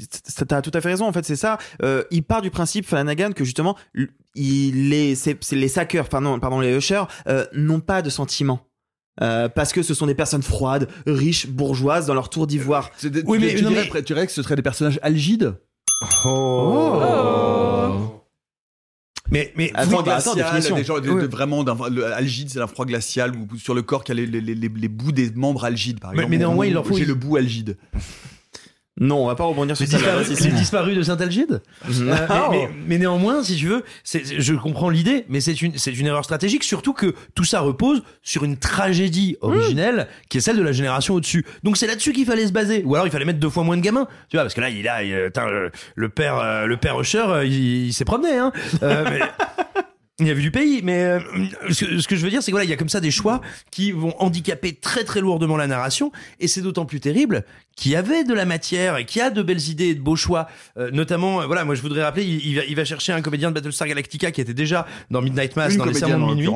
as 0.49 0.61
tout 0.61 0.71
à 0.73 0.79
fait 0.81 0.87
raison. 0.89 1.05
En 1.05 1.11
fait, 1.13 1.25
c'est 1.25 1.35
ça. 1.35 1.57
Euh, 1.83 2.03
il 2.11 2.23
part 2.23 2.41
du 2.41 2.49
principe 2.49 2.85
Flanagan 2.87 3.31
que 3.33 3.43
justement, 3.43 3.75
il 4.35 4.89
les, 4.89 5.15
c'est, 5.15 5.37
c'est 5.43 5.55
les 5.57 5.67
sackers, 5.67 6.07
pardon, 6.09 6.39
pardon, 6.39 6.59
les 6.59 6.75
ushers, 6.77 7.03
euh, 7.27 7.45
n'ont 7.53 7.81
pas 7.81 8.01
de 8.01 8.09
sentiments. 8.09 8.61
Euh, 9.21 9.47
parce 9.47 9.73
que 9.73 9.83
ce 9.83 9.93
sont 9.93 10.07
des 10.07 10.15
personnes 10.15 10.41
froides, 10.41 10.87
riches, 11.05 11.47
bourgeoises 11.47 12.07
dans 12.07 12.15
leur 12.15 12.29
tour 12.29 12.47
d'ivoire. 12.47 12.89
Tu- 12.99 13.11
tu- 13.11 13.23
tu, 13.23 13.37
dirais, 13.37 13.87
tu 13.93 14.01
dirais 14.01 14.25
que 14.25 14.31
ce 14.33 14.41
seraient 14.41 14.55
des 14.55 14.61
personnages 14.63 14.99
algides 15.03 15.55
Mais, 19.31 19.51
mais 19.55 19.71
Attends, 19.73 19.89
froid 19.91 20.03
bah, 20.03 20.15
attends, 20.17 20.33
glacial, 20.35 20.61
définition. 20.61 20.75
des 20.75 20.83
gens 20.83 20.99
de- 20.99 21.25
vraiment 21.27 21.63
d'un- 21.63 21.89
le 21.89 22.05
algide, 22.13 22.49
c'est 22.49 22.59
un 22.59 22.67
froid 22.67 22.85
glacial 22.85 23.31
ou 23.35 23.57
sur 23.57 23.73
le 23.73 23.81
corps 23.81 24.03
qui 24.03 24.11
a 24.11 24.15
les, 24.15 24.25
les, 24.27 24.41
les, 24.41 24.53
les 24.55 24.87
bouts 24.87 25.11
des 25.11 25.31
membres 25.31 25.63
algides, 25.63 25.99
par 25.99 26.11
Mais- 26.11 26.17
exemple. 26.17 26.31
mais 26.31 26.37
néanmoins, 26.37 26.65
il 26.67 26.73
leur 26.73 26.85
faut- 26.85 26.95
J'ai 26.95 27.05
le 27.05 27.15
bout 27.15 27.37
algide. 27.37 27.77
Non, 28.99 29.23
on 29.23 29.27
va 29.27 29.33
pas 29.33 29.43
rebondir 29.45 29.75
sur 29.75 29.85
Les 29.85 29.91
ça. 29.91 29.97
disparus, 29.97 30.27
Vas-y, 30.29 30.43
les 30.51 30.51
disparus 30.55 30.95
de 30.97 31.01
Saint-Algide. 31.01 31.61
Euh, 31.89 31.89
mais, 31.91 32.15
mais- 32.51 32.69
mais 32.87 32.97
néanmoins, 32.99 33.41
si 33.43 33.55
tu 33.55 33.67
veux, 33.67 33.83
je 34.05 34.53
comprends 34.53 34.89
l'idée, 34.89 35.25
mais 35.29 35.41
c'est 35.41 35.59
une, 35.63 35.73
erreur 36.05 36.23
stratégique, 36.23 36.63
surtout 36.63 36.93
que 36.93 37.15
tout 37.33 37.43
ça 37.43 37.61
repose 37.61 38.03
sur 38.21 38.43
une 38.43 38.57
tragédie 38.57 39.35
originelle 39.41 40.07
qui 40.29 40.37
est 40.37 40.41
celle 40.41 40.57
de 40.57 40.61
la 40.61 40.73
génération 40.73 41.15
au-dessus. 41.15 41.43
Donc 41.63 41.77
c'est 41.77 41.87
là-dessus 41.87 42.13
qu'il 42.13 42.25
fallait 42.27 42.45
se 42.45 42.51
baser. 42.53 42.83
Ou 42.85 42.93
alors 42.93 43.07
il 43.07 43.11
fallait 43.11 43.25
mettre 43.25 43.39
deux 43.39 43.49
fois 43.49 43.63
moins 43.63 43.77
de 43.77 43.81
gamins, 43.81 44.07
tu 44.29 44.37
vois, 44.37 44.43
parce 44.43 44.53
que 44.53 44.61
là, 44.61 44.69
il 44.69 44.87
a, 44.87 45.03
il- 45.03 45.25
putain, 45.25 45.47
le, 45.49 45.71
le 45.95 46.09
père, 46.09 46.37
euh, 46.37 46.65
le 46.67 46.77
père 46.77 46.99
Usher, 46.99 47.23
euh, 47.27 47.45
il, 47.45 47.87
il 47.87 47.93
s'est 47.93 48.05
promené, 48.05 48.37
hein. 48.37 48.51
Euh, 48.83 49.05
mais- 49.09 49.21
Il 50.19 50.29
a 50.29 50.33
vu 50.35 50.43
du 50.43 50.51
pays, 50.51 50.81
mais 50.83 51.03
euh, 51.03 51.19
ce, 51.71 51.85
que, 51.85 51.99
ce 51.99 52.07
que 52.07 52.15
je 52.15 52.23
veux 52.23 52.29
dire, 52.29 52.43
c'est 52.43 52.51
que 52.51 52.53
voilà, 52.53 52.65
il 52.65 52.69
y 52.69 52.73
a 52.73 52.77
comme 52.77 52.87
ça 52.89 52.99
des 52.99 53.09
choix 53.09 53.41
qui 53.71 53.91
vont 53.91 54.13
handicaper 54.21 54.73
très 54.73 55.03
très 55.03 55.21
lourdement 55.21 55.57
la 55.57 55.65
narration, 55.65 56.11
et 56.39 56.47
c'est 56.47 56.61
d'autant 56.61 56.85
plus 56.85 56.99
terrible 56.99 57.43
qu'il 57.75 57.91
y 57.93 57.95
avait 57.95 58.23
de 58.23 58.33
la 58.35 58.45
matière 58.45 58.97
et 58.97 59.05
qu'il 59.05 59.19
y 59.19 59.23
a 59.23 59.31
de 59.31 59.41
belles 59.41 59.69
idées 59.69 59.87
et 59.87 59.95
de 59.95 60.01
beaux 60.01 60.15
choix. 60.15 60.47
Euh, 60.77 60.91
notamment, 60.91 61.41
euh, 61.41 61.47
voilà, 61.47 61.65
moi 61.65 61.73
je 61.73 61.81
voudrais 61.81 62.03
rappeler, 62.03 62.23
il, 62.25 62.45
il 62.45 62.55
va, 62.55 62.61
il 62.65 62.75
va 62.75 62.85
chercher 62.85 63.11
un 63.11 63.21
comédien 63.23 63.49
de 63.49 63.55
Battlestar 63.55 63.87
Galactica 63.87 64.31
qui 64.31 64.41
était 64.41 64.53
déjà 64.53 64.85
dans 65.09 65.23
Midnight 65.23 65.55
Mass, 65.55 65.73
Une 65.73 65.79
dans 65.79 65.85
les 65.85 65.95
Sermons 65.95 66.29
de 66.29 66.35
minuit. 66.35 66.49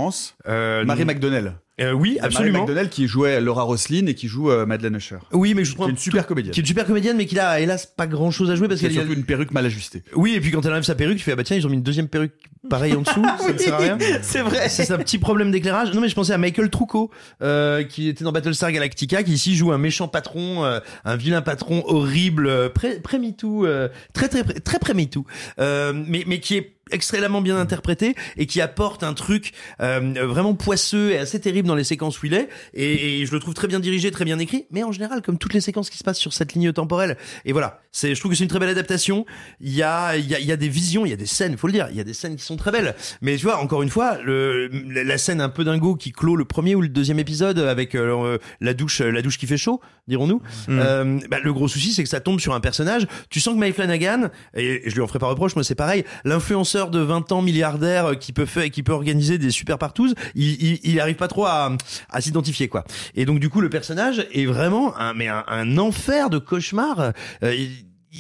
Euh, 0.48 0.86
Marie 0.86 1.06
McDonnell. 1.06 1.56
Euh, 1.80 1.92
oui, 1.92 2.18
absolument. 2.22 2.60
Marie 2.60 2.62
McDonnell 2.72 2.90
qui 2.90 3.08
jouait 3.08 3.40
Laura 3.40 3.64
Roslin 3.64 4.06
et 4.08 4.16
qui 4.16 4.28
joue 4.28 4.50
euh, 4.50 4.66
Madeleine 4.66 4.96
Usher. 4.96 5.18
Oui, 5.32 5.54
mais 5.54 5.64
je 5.64 5.72
Qui 5.72 5.76
trouve 5.76 5.88
est 5.90 5.92
une 5.92 5.98
super 5.98 6.26
comédienne. 6.26 6.54
qui 6.54 6.60
est 6.60 6.64
une 6.64 6.68
super 6.68 6.86
comédienne, 6.86 7.18
mais 7.18 7.26
qui 7.28 7.38
a 7.40 7.60
hélas 7.60 7.86
pas 7.86 8.08
grand 8.08 8.32
chose 8.32 8.50
à 8.50 8.56
jouer 8.56 8.68
parce 8.68 8.80
Qui 8.80 8.88
a 8.88 8.90
qu'elle 8.90 8.98
surtout 9.00 9.14
une 9.14 9.26
perruque 9.26 9.52
mal 9.52 9.66
ajustée. 9.66 10.04
Oui, 10.16 10.34
et 10.34 10.42
puis 10.42 10.52
quand 10.52 10.64
elle 10.66 10.72
enlève 10.72 10.84
sa 10.84 10.96
perruque, 10.96 11.18
tu 11.18 11.24
fais 11.24 11.34
ah 11.34 11.36
bah 11.36 11.44
tiens, 11.44 11.56
ils 11.56 11.66
ont 11.66 11.70
mis 11.70 11.78
une 11.78 11.84
deuxième 11.84 12.08
perruque 12.08 12.34
pareille 12.70 12.96
en 12.96 13.02
dessous, 13.02 13.24
ça 13.40 13.54
ne 13.54 13.58
sert 13.58 13.76
à 13.76 13.78
rien. 13.78 13.98
C'est 14.22 14.42
vrai. 14.42 14.70
C'est 14.70 14.92
un 14.92 14.98
petit 14.98 15.18
problème 15.18 15.52
d'éclairage. 15.52 15.94
Non 15.94 16.02
mais 16.02 16.10
je 16.10 16.16
pensais 16.16 16.34
à 16.34 16.38
Michael 16.38 16.70
Trucco, 16.70 17.12
euh, 17.42 17.84
qui 17.84 18.10
était 18.10 18.24
dans 18.24 18.32
Battlestar 18.32 18.72
Galactica, 18.72 19.24
qui 19.24 19.34
ici 19.34 19.56
joue 19.56 19.72
un 19.72 19.78
méchant 19.78 20.08
patron, 20.08 20.66
euh, 20.66 20.80
un 21.06 21.16
vilain 21.16 21.42
patron 21.42 21.84
horrible, 21.86 22.48
euh, 22.48 22.70
pré, 22.70 23.00
pré 23.00 23.18
euh, 23.44 23.90
très 24.14 24.28
très 24.30 24.44
très 24.44 24.60
très 24.60 24.80
pré 24.80 24.94
MeToo, 24.94 25.26
euh, 25.60 25.94
mais 25.94 26.24
mais 26.28 26.40
qui 26.40 26.56
est 26.56 26.77
extrêmement 26.92 27.42
bien 27.42 27.58
interprété 27.58 28.16
et 28.38 28.46
qui 28.46 28.62
apporte 28.62 29.04
un 29.04 29.14
truc 29.14 29.54
euh, 29.82 30.14
vraiment 30.28 30.54
poisseux 30.54 31.12
et 31.12 31.18
assez 31.18 31.40
terrible 31.40 31.68
dans 31.68 31.76
les 31.76 31.84
séquences 31.84 32.22
où 32.22 32.26
il 32.26 32.34
est. 32.34 32.50
Et, 32.74 33.22
et 33.22 33.26
je 33.26 33.32
le 33.32 33.40
trouve 33.40 33.54
très 33.54 33.68
bien 33.68 33.80
dirigé 33.80 34.12
très 34.12 34.26
bien 34.26 34.40
écrit. 34.40 34.66
Mais 34.72 34.84
en 34.84 34.92
général 34.92 35.22
comme 35.22 35.38
toutes 35.38 35.54
les 35.54 35.62
séquences 35.62 35.90
qui 35.90 35.98
se 35.98 36.04
passent 36.04 36.20
sur 36.20 36.34
cette 36.34 36.54
ligne 36.54 36.72
temporelle 36.72 37.18
et 37.46 37.52
voilà 37.52 37.82
c'est 37.92 38.14
je 38.14 38.20
trouve 38.20 38.32
que 38.32 38.38
c'est 38.38 38.44
une 38.44 38.50
très 38.50 38.60
belle 38.60 38.70
adaptation. 38.70 39.26
Il 39.60 39.74
y 39.74 39.84
a 39.84 40.18
il 40.18 40.28
y 40.28 40.36
a, 40.36 40.40
il 40.40 40.46
y 40.46 40.52
a 40.52 40.58
des 40.58 40.70
visions 40.70 41.06
il 41.06 41.10
y 41.10 41.14
a 41.14 41.18
des 41.18 41.26
scènes 41.26 41.58
faut 41.58 41.68
le 41.68 41.74
dire 41.74 41.88
il 41.92 41.98
y 41.98 42.02
a 42.02 42.04
des 42.04 42.14
scènes 42.14 42.36
qui 42.36 42.44
sont 42.44 42.58
très 42.58 42.72
belles. 42.72 42.96
Mais 43.22 43.38
tu 43.38 43.46
vois 43.46 43.58
encore 43.58 43.82
une 43.82 43.90
fois 43.90 44.18
le 44.22 44.70
la 45.04 45.18
scène 45.18 45.42
un 45.42 45.50
peu 45.50 45.64
dingo 45.64 45.96
qui 45.96 46.12
clôt 46.12 46.36
le 46.36 46.46
premier 46.46 46.76
ou 46.76 46.82
le 46.82 46.90
deuxième 46.90 47.20
épisode 47.20 47.60
avec 47.60 47.96
euh, 47.96 48.38
la 48.62 48.74
douche 48.74 49.02
la 49.02 49.22
douche 49.22 49.38
qui 49.38 49.48
fait 49.48 49.58
chaud 49.58 49.82
dirons-nous. 50.08 50.42
Mm. 50.68 50.80
euh, 50.80 51.20
bah, 51.30 51.38
le 51.44 51.54
gros 51.54 51.68
souci 51.68 51.94
c'est 51.94 52.04
que 52.04 52.10
ça 52.10 52.20
tombe 52.20 52.40
sur 52.40 52.54
un 52.54 52.60
personnage. 52.60 53.08
Tu 53.30 53.40
sens 53.40 53.56
que 53.56 53.60
Mike 53.60 53.76
Flanagan 53.76 54.30
et 54.56 54.84
je 54.86 54.96
lui 54.96 55.02
en 55.02 55.08
ferai 55.08 55.20
pas 55.20 55.28
reproche 55.28 55.56
moi 55.56 55.64
c'est 55.64 55.76
pareil 55.76 56.04
l'influenceur 56.24 56.77
de 56.86 57.00
20 57.00 57.32
ans 57.32 57.42
milliardaire 57.42 58.06
euh, 58.12 58.14
qui 58.14 58.32
peut 58.32 58.46
faire 58.46 58.70
qui 58.70 58.84
peut 58.84 58.92
organiser 58.94 59.38
des 59.40 59.50
super 59.50 59.78
partous 59.80 60.14
il, 60.36 60.52
il, 60.64 60.80
il 60.84 61.00
arrive 61.00 61.16
pas 61.16 61.28
trop 61.28 61.46
à, 61.46 61.76
à 62.10 62.22
s'identifier 62.22 62.68
quoi 62.68 62.84
et 63.16 63.26
donc 63.26 63.40
du 63.40 63.50
coup 63.50 63.60
le 63.62 63.70
personnage 63.70 64.28
est 64.32 64.46
vraiment 64.46 64.96
un 64.98 65.14
mais 65.16 65.28
un, 65.28 65.44
un 65.48 65.78
enfer 65.80 66.30
de 66.30 66.38
cauchemar 66.38 67.14
Euh, 67.44 67.54
il- 67.56 67.72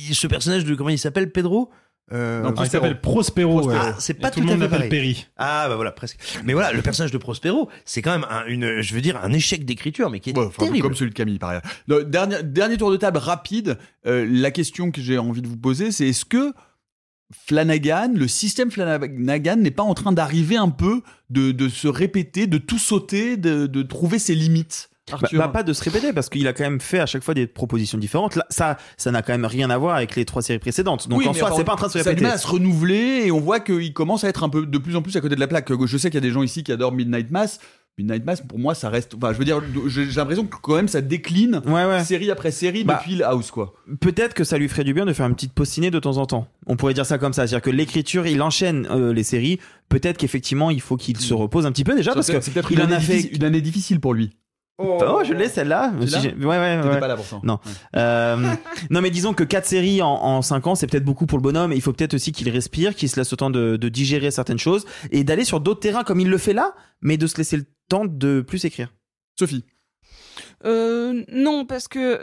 il- 0.09 0.15
ce 0.15 0.25
personnage 0.27 0.65
de 0.65 0.73
comment 0.75 0.89
il 0.89 0.97
s'appelle 0.99 1.31
Pedro? 1.31 1.69
Euh, 2.13 2.41
Non, 2.41 2.53
il 2.63 2.69
s'appelle 2.69 3.01
Prospero. 3.01 3.67
ouais. 3.67 3.75
ah, 3.77 3.93
c'est 3.99 4.13
pas 4.13 4.29
Et 4.29 4.31
tout, 4.31 4.39
tout 4.39 4.45
le 4.45 4.51
monde 4.53 4.61
l'appelle. 4.61 4.87
Perry. 4.87 5.27
Ah 5.35 5.65
bah 5.67 5.75
voilà 5.75 5.91
presque. 5.91 6.17
Mais 6.45 6.53
voilà, 6.53 6.71
le 6.71 6.81
personnage 6.81 7.11
de 7.11 7.17
Prospero, 7.17 7.69
c'est 7.83 8.01
quand 8.01 8.11
même 8.11 8.25
un, 8.29 8.45
une, 8.47 8.79
je 8.81 8.93
veux 8.93 9.01
dire, 9.01 9.19
un 9.21 9.33
échec 9.33 9.65
d'écriture, 9.65 10.09
mais 10.09 10.21
qui 10.21 10.29
est 10.29 10.37
Ouais, 10.37 10.45
enfin, 10.45 10.63
terrible. 10.67 10.83
Comme 10.87 10.95
celui 10.95 11.11
de 11.11 11.15
Camille, 11.15 11.37
par 11.37 11.49
ailleurs. 11.49 11.63
Le 11.87 12.05
dernier, 12.05 12.43
dernier 12.43 12.77
tour 12.77 12.91
de 12.91 12.95
table 12.97 13.17
rapide. 13.17 13.77
euh, 14.05 14.25
la 14.29 14.51
question 14.51 14.89
que 14.91 15.01
j'ai 15.01 15.17
envie 15.17 15.41
de 15.41 15.47
vous 15.49 15.57
poser, 15.57 15.91
c'est 15.91 16.07
est-ce 16.07 16.23
que 16.23 16.53
Flanagan, 17.45 18.11
le 18.15 18.27
système 18.27 18.71
Flanagan 18.71 19.57
n'est 19.57 19.71
pas 19.71 19.83
en 19.83 19.93
train 19.93 20.11
d'arriver 20.13 20.55
un 20.57 20.69
peu 20.69 21.01
de, 21.29 21.51
de 21.51 21.69
se 21.69 21.87
répéter, 21.87 22.47
de 22.47 22.57
tout 22.57 22.79
sauter, 22.79 23.37
de, 23.37 23.67
de 23.67 23.81
trouver 23.83 24.17
ses 24.19 24.33
limites 24.35 24.89
Bah, 25.09 25.17
Arthur 25.21 25.39
bah, 25.39 25.47
pas 25.49 25.63
de 25.63 25.73
se 25.73 25.83
répéter 25.83 26.13
parce 26.13 26.29
qu'il 26.29 26.47
a 26.47 26.53
quand 26.53 26.63
même 26.63 26.79
fait 26.81 26.99
à 26.99 27.05
chaque 27.05 27.23
fois 27.23 27.33
des 27.33 27.45
propositions 27.47 27.97
différentes. 27.97 28.35
Là, 28.35 28.45
ça, 28.49 28.77
ça 28.97 29.11
n'a 29.11 29.21
quand 29.21 29.33
même 29.33 29.45
rien 29.45 29.69
à 29.69 29.77
voir 29.77 29.95
avec 29.97 30.15
les 30.15 30.23
trois 30.25 30.41
séries 30.41 30.59
précédentes. 30.59 31.07
Donc 31.09 31.19
Oui, 31.19 31.27
en 31.27 31.33
soi, 31.33 31.51
c'est 31.55 31.63
pas 31.65 31.73
en 31.73 31.77
train 31.77 31.87
de 31.87 31.91
se 31.93 31.99
Ça 31.99 32.09
répéter. 32.09 32.23
mal 32.23 32.33
à 32.33 32.37
se 32.37 32.47
renouveler 32.47 33.23
et 33.25 33.31
on 33.31 33.39
voit 33.41 33.59
qu'il 33.59 33.93
commence 33.93 34.23
à 34.23 34.29
être 34.29 34.43
un 34.43 34.49
peu 34.49 34.65
de 34.65 34.77
plus 34.77 34.95
en 34.95 35.01
plus 35.01 35.15
à 35.17 35.21
côté 35.21 35.35
de 35.35 35.39
la 35.39 35.47
plaque. 35.47 35.69
Je 35.85 35.97
sais 35.97 36.09
qu'il 36.09 36.15
y 36.15 36.23
a 36.23 36.27
des 36.27 36.31
gens 36.31 36.43
ici 36.43 36.63
qui 36.63 36.71
adorent 36.71 36.93
Midnight 36.93 37.29
Mass. 37.31 37.59
Midnight 37.97 38.25
Mass, 38.25 38.41
pour 38.41 38.59
moi, 38.59 38.75
ça 38.75 38.89
reste. 38.89 39.15
Enfin, 39.15 39.33
je 39.33 39.39
veux 39.39 39.45
dire, 39.45 39.59
j'ai 39.87 40.05
l'impression 40.05 40.45
que 40.45 40.55
quand 40.61 40.75
même 40.75 40.87
ça 40.87 41.01
décline 41.01 41.61
série 42.03 42.29
après 42.29 42.51
série 42.51 42.83
Bah, 42.83 42.99
depuis 42.99 43.15
le 43.15 43.25
House, 43.25 43.49
quoi. 43.49 43.73
Peut-être 43.99 44.35
que 44.35 44.43
ça 44.43 44.59
lui 44.59 44.69
ferait 44.69 44.83
du 44.83 44.93
bien 44.93 45.05
de 45.05 45.13
faire 45.13 45.25
une 45.25 45.33
petite 45.33 45.53
ciné 45.65 45.89
de 45.89 45.99
temps 45.99 46.17
en 46.17 46.27
temps. 46.27 46.47
On 46.67 46.75
pourrait 46.75 46.93
dire 46.93 47.07
ça 47.07 47.17
comme 47.17 47.33
ça, 47.33 47.47
c'est-à-dire 47.47 47.63
que 47.63 47.71
l'écriture, 47.71 48.27
il 48.27 48.41
enchaîne 48.43 48.87
euh, 48.91 49.13
les 49.13 49.23
séries. 49.23 49.59
Peut-être 49.89 50.17
qu'effectivement, 50.17 50.69
il 50.69 50.81
faut 50.81 50.95
qu'il 50.95 51.17
se 51.17 51.33
repose 51.33 51.65
un 51.65 51.71
petit 51.71 51.83
peu 51.83 51.95
déjà 51.95 52.11
Ça, 52.11 52.15
parce 52.15 52.29
que 52.29 52.39
c'est 52.39 52.51
peut-être 52.51 52.71
il 52.71 52.81
en 52.81 52.91
a 52.91 52.99
fait. 52.99 53.19
une 53.21 53.43
année 53.43 53.61
difficile 53.61 53.99
pour 53.99 54.13
lui. 54.13 54.31
Oh, 54.79 55.21
je 55.25 55.33
l'ai 55.33 55.49
celle-là. 55.49 55.91
Si 56.05 56.15
ouais, 56.15 56.45
ouais, 56.45 56.77
T'étais 56.77 56.87
ouais. 56.93 56.99
pas 56.99 57.07
là 57.07 57.15
pour 57.15 57.25
ça. 57.25 57.39
Non. 57.41 57.57
Euh, 57.95 58.35
non, 58.91 59.01
mais 59.01 59.09
disons 59.09 59.33
que 59.33 59.43
quatre 59.43 59.65
séries 59.65 60.03
en, 60.03 60.09
en 60.09 60.43
cinq 60.43 60.67
ans, 60.67 60.75
c'est 60.75 60.85
peut-être 60.85 61.03
beaucoup 61.03 61.25
pour 61.25 61.39
le 61.39 61.41
bonhomme. 61.41 61.73
Il 61.73 61.81
faut 61.81 61.93
peut-être 61.93 62.13
aussi 62.13 62.31
qu'il 62.31 62.47
respire, 62.49 62.93
qu'il 62.93 63.09
se 63.09 63.15
laisse 63.19 63.31
le 63.31 63.37
temps 63.37 63.49
de, 63.49 63.75
de 63.75 63.89
digérer 63.89 64.29
certaines 64.29 64.59
choses 64.59 64.85
et 65.09 65.23
d'aller 65.23 65.45
sur 65.45 65.61
d'autres 65.61 65.79
terrains 65.79 66.03
comme 66.03 66.19
il 66.19 66.29
le 66.29 66.37
fait 66.37 66.53
là, 66.53 66.75
mais 67.01 67.17
de 67.17 67.25
se 67.25 67.37
laisser 67.37 67.57
le 67.57 67.65
temps 67.89 68.05
de 68.05 68.41
plus 68.41 68.65
écrire. 68.65 68.93
Sophie. 69.37 69.65
Euh, 70.65 71.23
non, 71.29 71.65
parce 71.65 71.87
que 71.87 72.21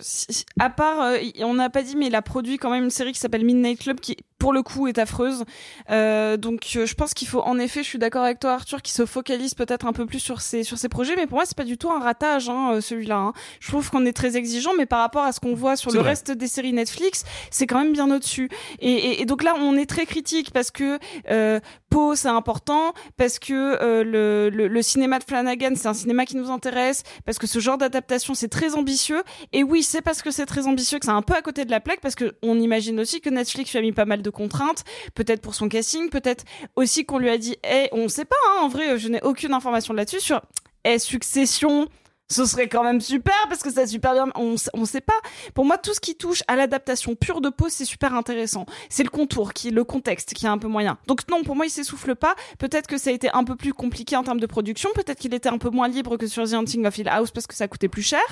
à 0.59 0.71
part, 0.71 1.03
euh, 1.03 1.19
on 1.41 1.55
n'a 1.55 1.71
pas 1.71 1.83
dit, 1.83 1.97
mais 1.97 2.07
il 2.07 2.15
a 2.15 2.23
produit 2.23 2.59
quand 2.59 2.71
même 2.71 2.85
une 2.85 2.91
série 2.91 3.13
qui 3.13 3.19
s'appelle 3.21 3.45
Midnight 3.45 3.81
Club, 3.81 4.01
qui 4.01 4.17
pour 4.45 4.53
le 4.53 4.63
coup 4.63 4.89
est 4.89 4.99
affreuse. 4.99 5.45
Euh, 5.91 6.37
donc, 6.37 6.61
euh, 6.77 6.85
je 6.85 6.95
pense 6.95 7.15
qu'il 7.15 7.27
faut, 7.27 7.41
en 7.41 7.59
effet, 7.59 7.83
je 7.83 7.89
suis 7.89 7.99
d'accord 7.99 8.25
avec 8.25 8.41
toi, 8.41 8.53
Arthur, 8.53 8.83
qui 8.83 8.93
se 8.93 9.07
focalise 9.07 9.55
peut-être 9.55 9.87
un 9.87 9.95
peu 9.95 10.05
plus 10.05 10.19
sur 10.21 10.43
ses 10.43 10.65
sur 10.65 10.77
ses 10.77 10.91
projets. 10.91 11.17
Mais 11.17 11.27
pour 11.27 11.37
moi, 11.39 11.47
c'est 11.47 11.57
pas 11.57 11.65
du 11.65 11.79
tout 11.79 11.91
un 11.91 11.99
ratage, 11.99 12.51
hein, 12.51 12.73
euh, 12.75 12.81
celui-là. 12.83 13.17
hein. 13.17 13.33
Je 13.61 13.69
trouve 13.69 13.89
qu'on 13.91 14.05
est 14.05 14.13
très 14.13 14.37
exigeant, 14.37 14.73
mais 14.77 14.85
par 14.85 14.99
rapport 15.01 15.25
à 15.25 15.33
ce 15.33 15.41
qu'on 15.41 15.55
voit 15.55 15.77
sur 15.77 15.91
le 15.93 16.01
vrai. 16.01 16.11
reste 16.11 16.31
des 16.31 16.47
séries 16.47 16.75
Netflix, 16.75 17.25
c'est 17.51 17.67
quand 17.67 17.79
même 17.79 17.95
bien 17.95 18.15
au-dessus. 18.15 18.51
Et, 18.81 18.93
et, 18.93 19.23
et 19.23 19.25
donc 19.25 19.43
là, 19.43 19.55
on 19.59 19.79
est 19.79 19.87
très 19.87 20.05
critique 20.05 20.51
parce 20.53 20.71
que 20.71 20.99
euh, 21.31 21.59
Poe, 21.89 22.15
c'est 22.15 22.29
important, 22.29 22.93
parce 23.17 23.39
que 23.39 23.55
euh, 23.55 24.05
le, 24.05 24.51
le, 24.51 24.69
le 24.69 24.83
cinéma 24.83 25.21
de 25.21 25.25
Flanagan, 25.25 25.71
c'est 25.75 25.89
un 25.89 25.95
cinéma 25.95 26.27
qui 26.27 26.37
nous 26.37 26.51
intéresse, 26.51 27.03
parce 27.25 27.39
que 27.39 27.47
ce 27.47 27.61
genre 27.61 27.79
d'adaptation, 27.79 28.35
c'est 28.35 28.49
très 28.49 28.75
ambitieux. 28.75 29.23
Et 29.55 29.63
oui, 29.63 29.83
c'est 29.83 30.03
parce 30.03 30.21
que 30.21 30.31
c'est 30.31 30.45
très 30.45 30.67
ambitieux 30.67 30.99
que 30.99 31.07
c'est 31.07 31.13
un 31.13 31.23
peu 31.23 31.35
à 31.35 31.41
côté 31.41 31.65
de 31.65 31.71
la 31.71 31.81
plaque, 31.81 32.01
parce 32.03 32.15
que 32.15 32.35
on 32.43 32.59
imagine 32.61 33.01
aussi 33.01 33.23
que 33.23 33.31
Netflix 33.31 33.71
lui 33.73 33.79
a 33.79 33.83
mis 33.83 33.93
pas 33.93 34.05
mal 34.05 34.21
de 34.21 34.31
contraintes, 34.35 34.85
peut-être 35.15 35.41
pour 35.41 35.55
son 35.55 35.69
casting, 35.69 36.11
peut-être 36.11 36.45
aussi 36.77 37.07
qu'on 37.07 37.19
lui 37.19 37.31
a 37.31 37.39
dit, 37.39 37.57
eh, 37.65 37.89
on 37.93 38.09
sait 38.09 38.27
pas, 38.27 38.37
hein, 38.51 38.65
en 38.65 38.69
vrai, 38.69 38.99
je 38.99 39.09
n'ai 39.09 39.23
aucune 39.23 39.55
information 39.55 39.95
là-dessus 39.95 40.21
sur, 40.21 40.43
eh, 40.85 40.99
Succession. 40.99 41.89
Ce 42.31 42.47
serait 42.47 42.69
quand 42.69 42.83
même 42.83 43.03
super 43.03 43.35
parce 43.49 43.63
que 43.63 43.71
ça 43.71 43.87
super 43.87 44.15
bien. 44.15 44.27
On, 44.35 44.55
on 44.73 44.85
sait 44.87 45.03
pas. 45.03 45.13
Pour 45.53 45.67
moi, 45.67 45.77
tout 45.77 45.93
ce 45.93 46.01
qui 46.01 46.17
touche 46.17 46.43
à 46.49 46.57
l'adaptation 46.57 47.15
pure 47.15 47.43
de 47.43 47.51
Pose, 47.51 47.71
c'est 47.71 47.85
super 47.85 48.15
intéressant. 48.15 48.65
C'est 48.89 49.03
le 49.03 49.11
contour, 49.11 49.53
qui, 49.53 49.71
le 49.71 49.85
contexte 49.85 50.33
qui 50.33 50.47
est 50.47 50.49
un 50.49 50.57
peu 50.57 50.67
moyen. 50.67 50.97
Donc 51.07 51.29
non, 51.29 51.45
pour 51.45 51.55
moi, 51.55 51.67
il 51.67 51.71
s'essouffle 51.71 52.15
pas. 52.15 52.35
Peut-être 52.59 52.87
que 52.87 52.97
ça 52.97 53.11
a 53.11 53.13
été 53.13 53.29
un 53.35 53.45
peu 53.45 53.57
plus 53.57 53.75
compliqué 53.75 54.17
en 54.17 54.23
termes 54.23 54.41
de 54.41 54.47
production. 54.47 54.89
Peut-être 54.95 55.19
qu'il 55.19 55.35
était 55.35 55.51
un 55.51 55.59
peu 55.59 55.69
moins 55.69 55.87
libre 55.87 56.17
que 56.17 56.27
sur 56.27 56.49
The 56.49 56.55
Hunting 56.55 56.87
of 56.87 56.97
Hill 56.97 57.09
House 57.09 57.31
parce 57.31 57.47
que 57.47 57.55
ça 57.55 57.69
coûtait 57.69 57.89
plus 57.89 58.03
cher. 58.03 58.25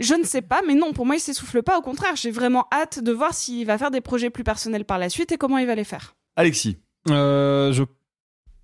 Je 0.00 0.14
ne 0.14 0.24
sais 0.24 0.42
pas, 0.42 0.60
mais 0.66 0.74
non, 0.74 0.92
pour 0.92 1.06
moi, 1.06 1.16
il 1.16 1.20
s'essouffle 1.20 1.62
pas. 1.62 1.78
Au 1.78 1.82
contraire, 1.82 2.16
j'ai 2.16 2.30
vraiment 2.32 2.66
hâte 2.72 3.02
de 3.02 3.12
voir 3.12 3.32
s'il 3.32 3.64
va 3.66 3.78
faire 3.78 3.90
des 3.92 4.00
projets 4.00 4.30
plus 4.30 4.44
personnels 4.44 4.84
par 4.84 4.98
la 4.98 5.08
suite 5.08 5.30
et 5.32 5.36
comment 5.36 5.58
il 5.58 5.66
va 5.66 5.74
les 5.74 5.84
faire. 5.84 6.16
Alexis. 6.36 6.78
Euh, 7.10 7.72
je 7.72 7.84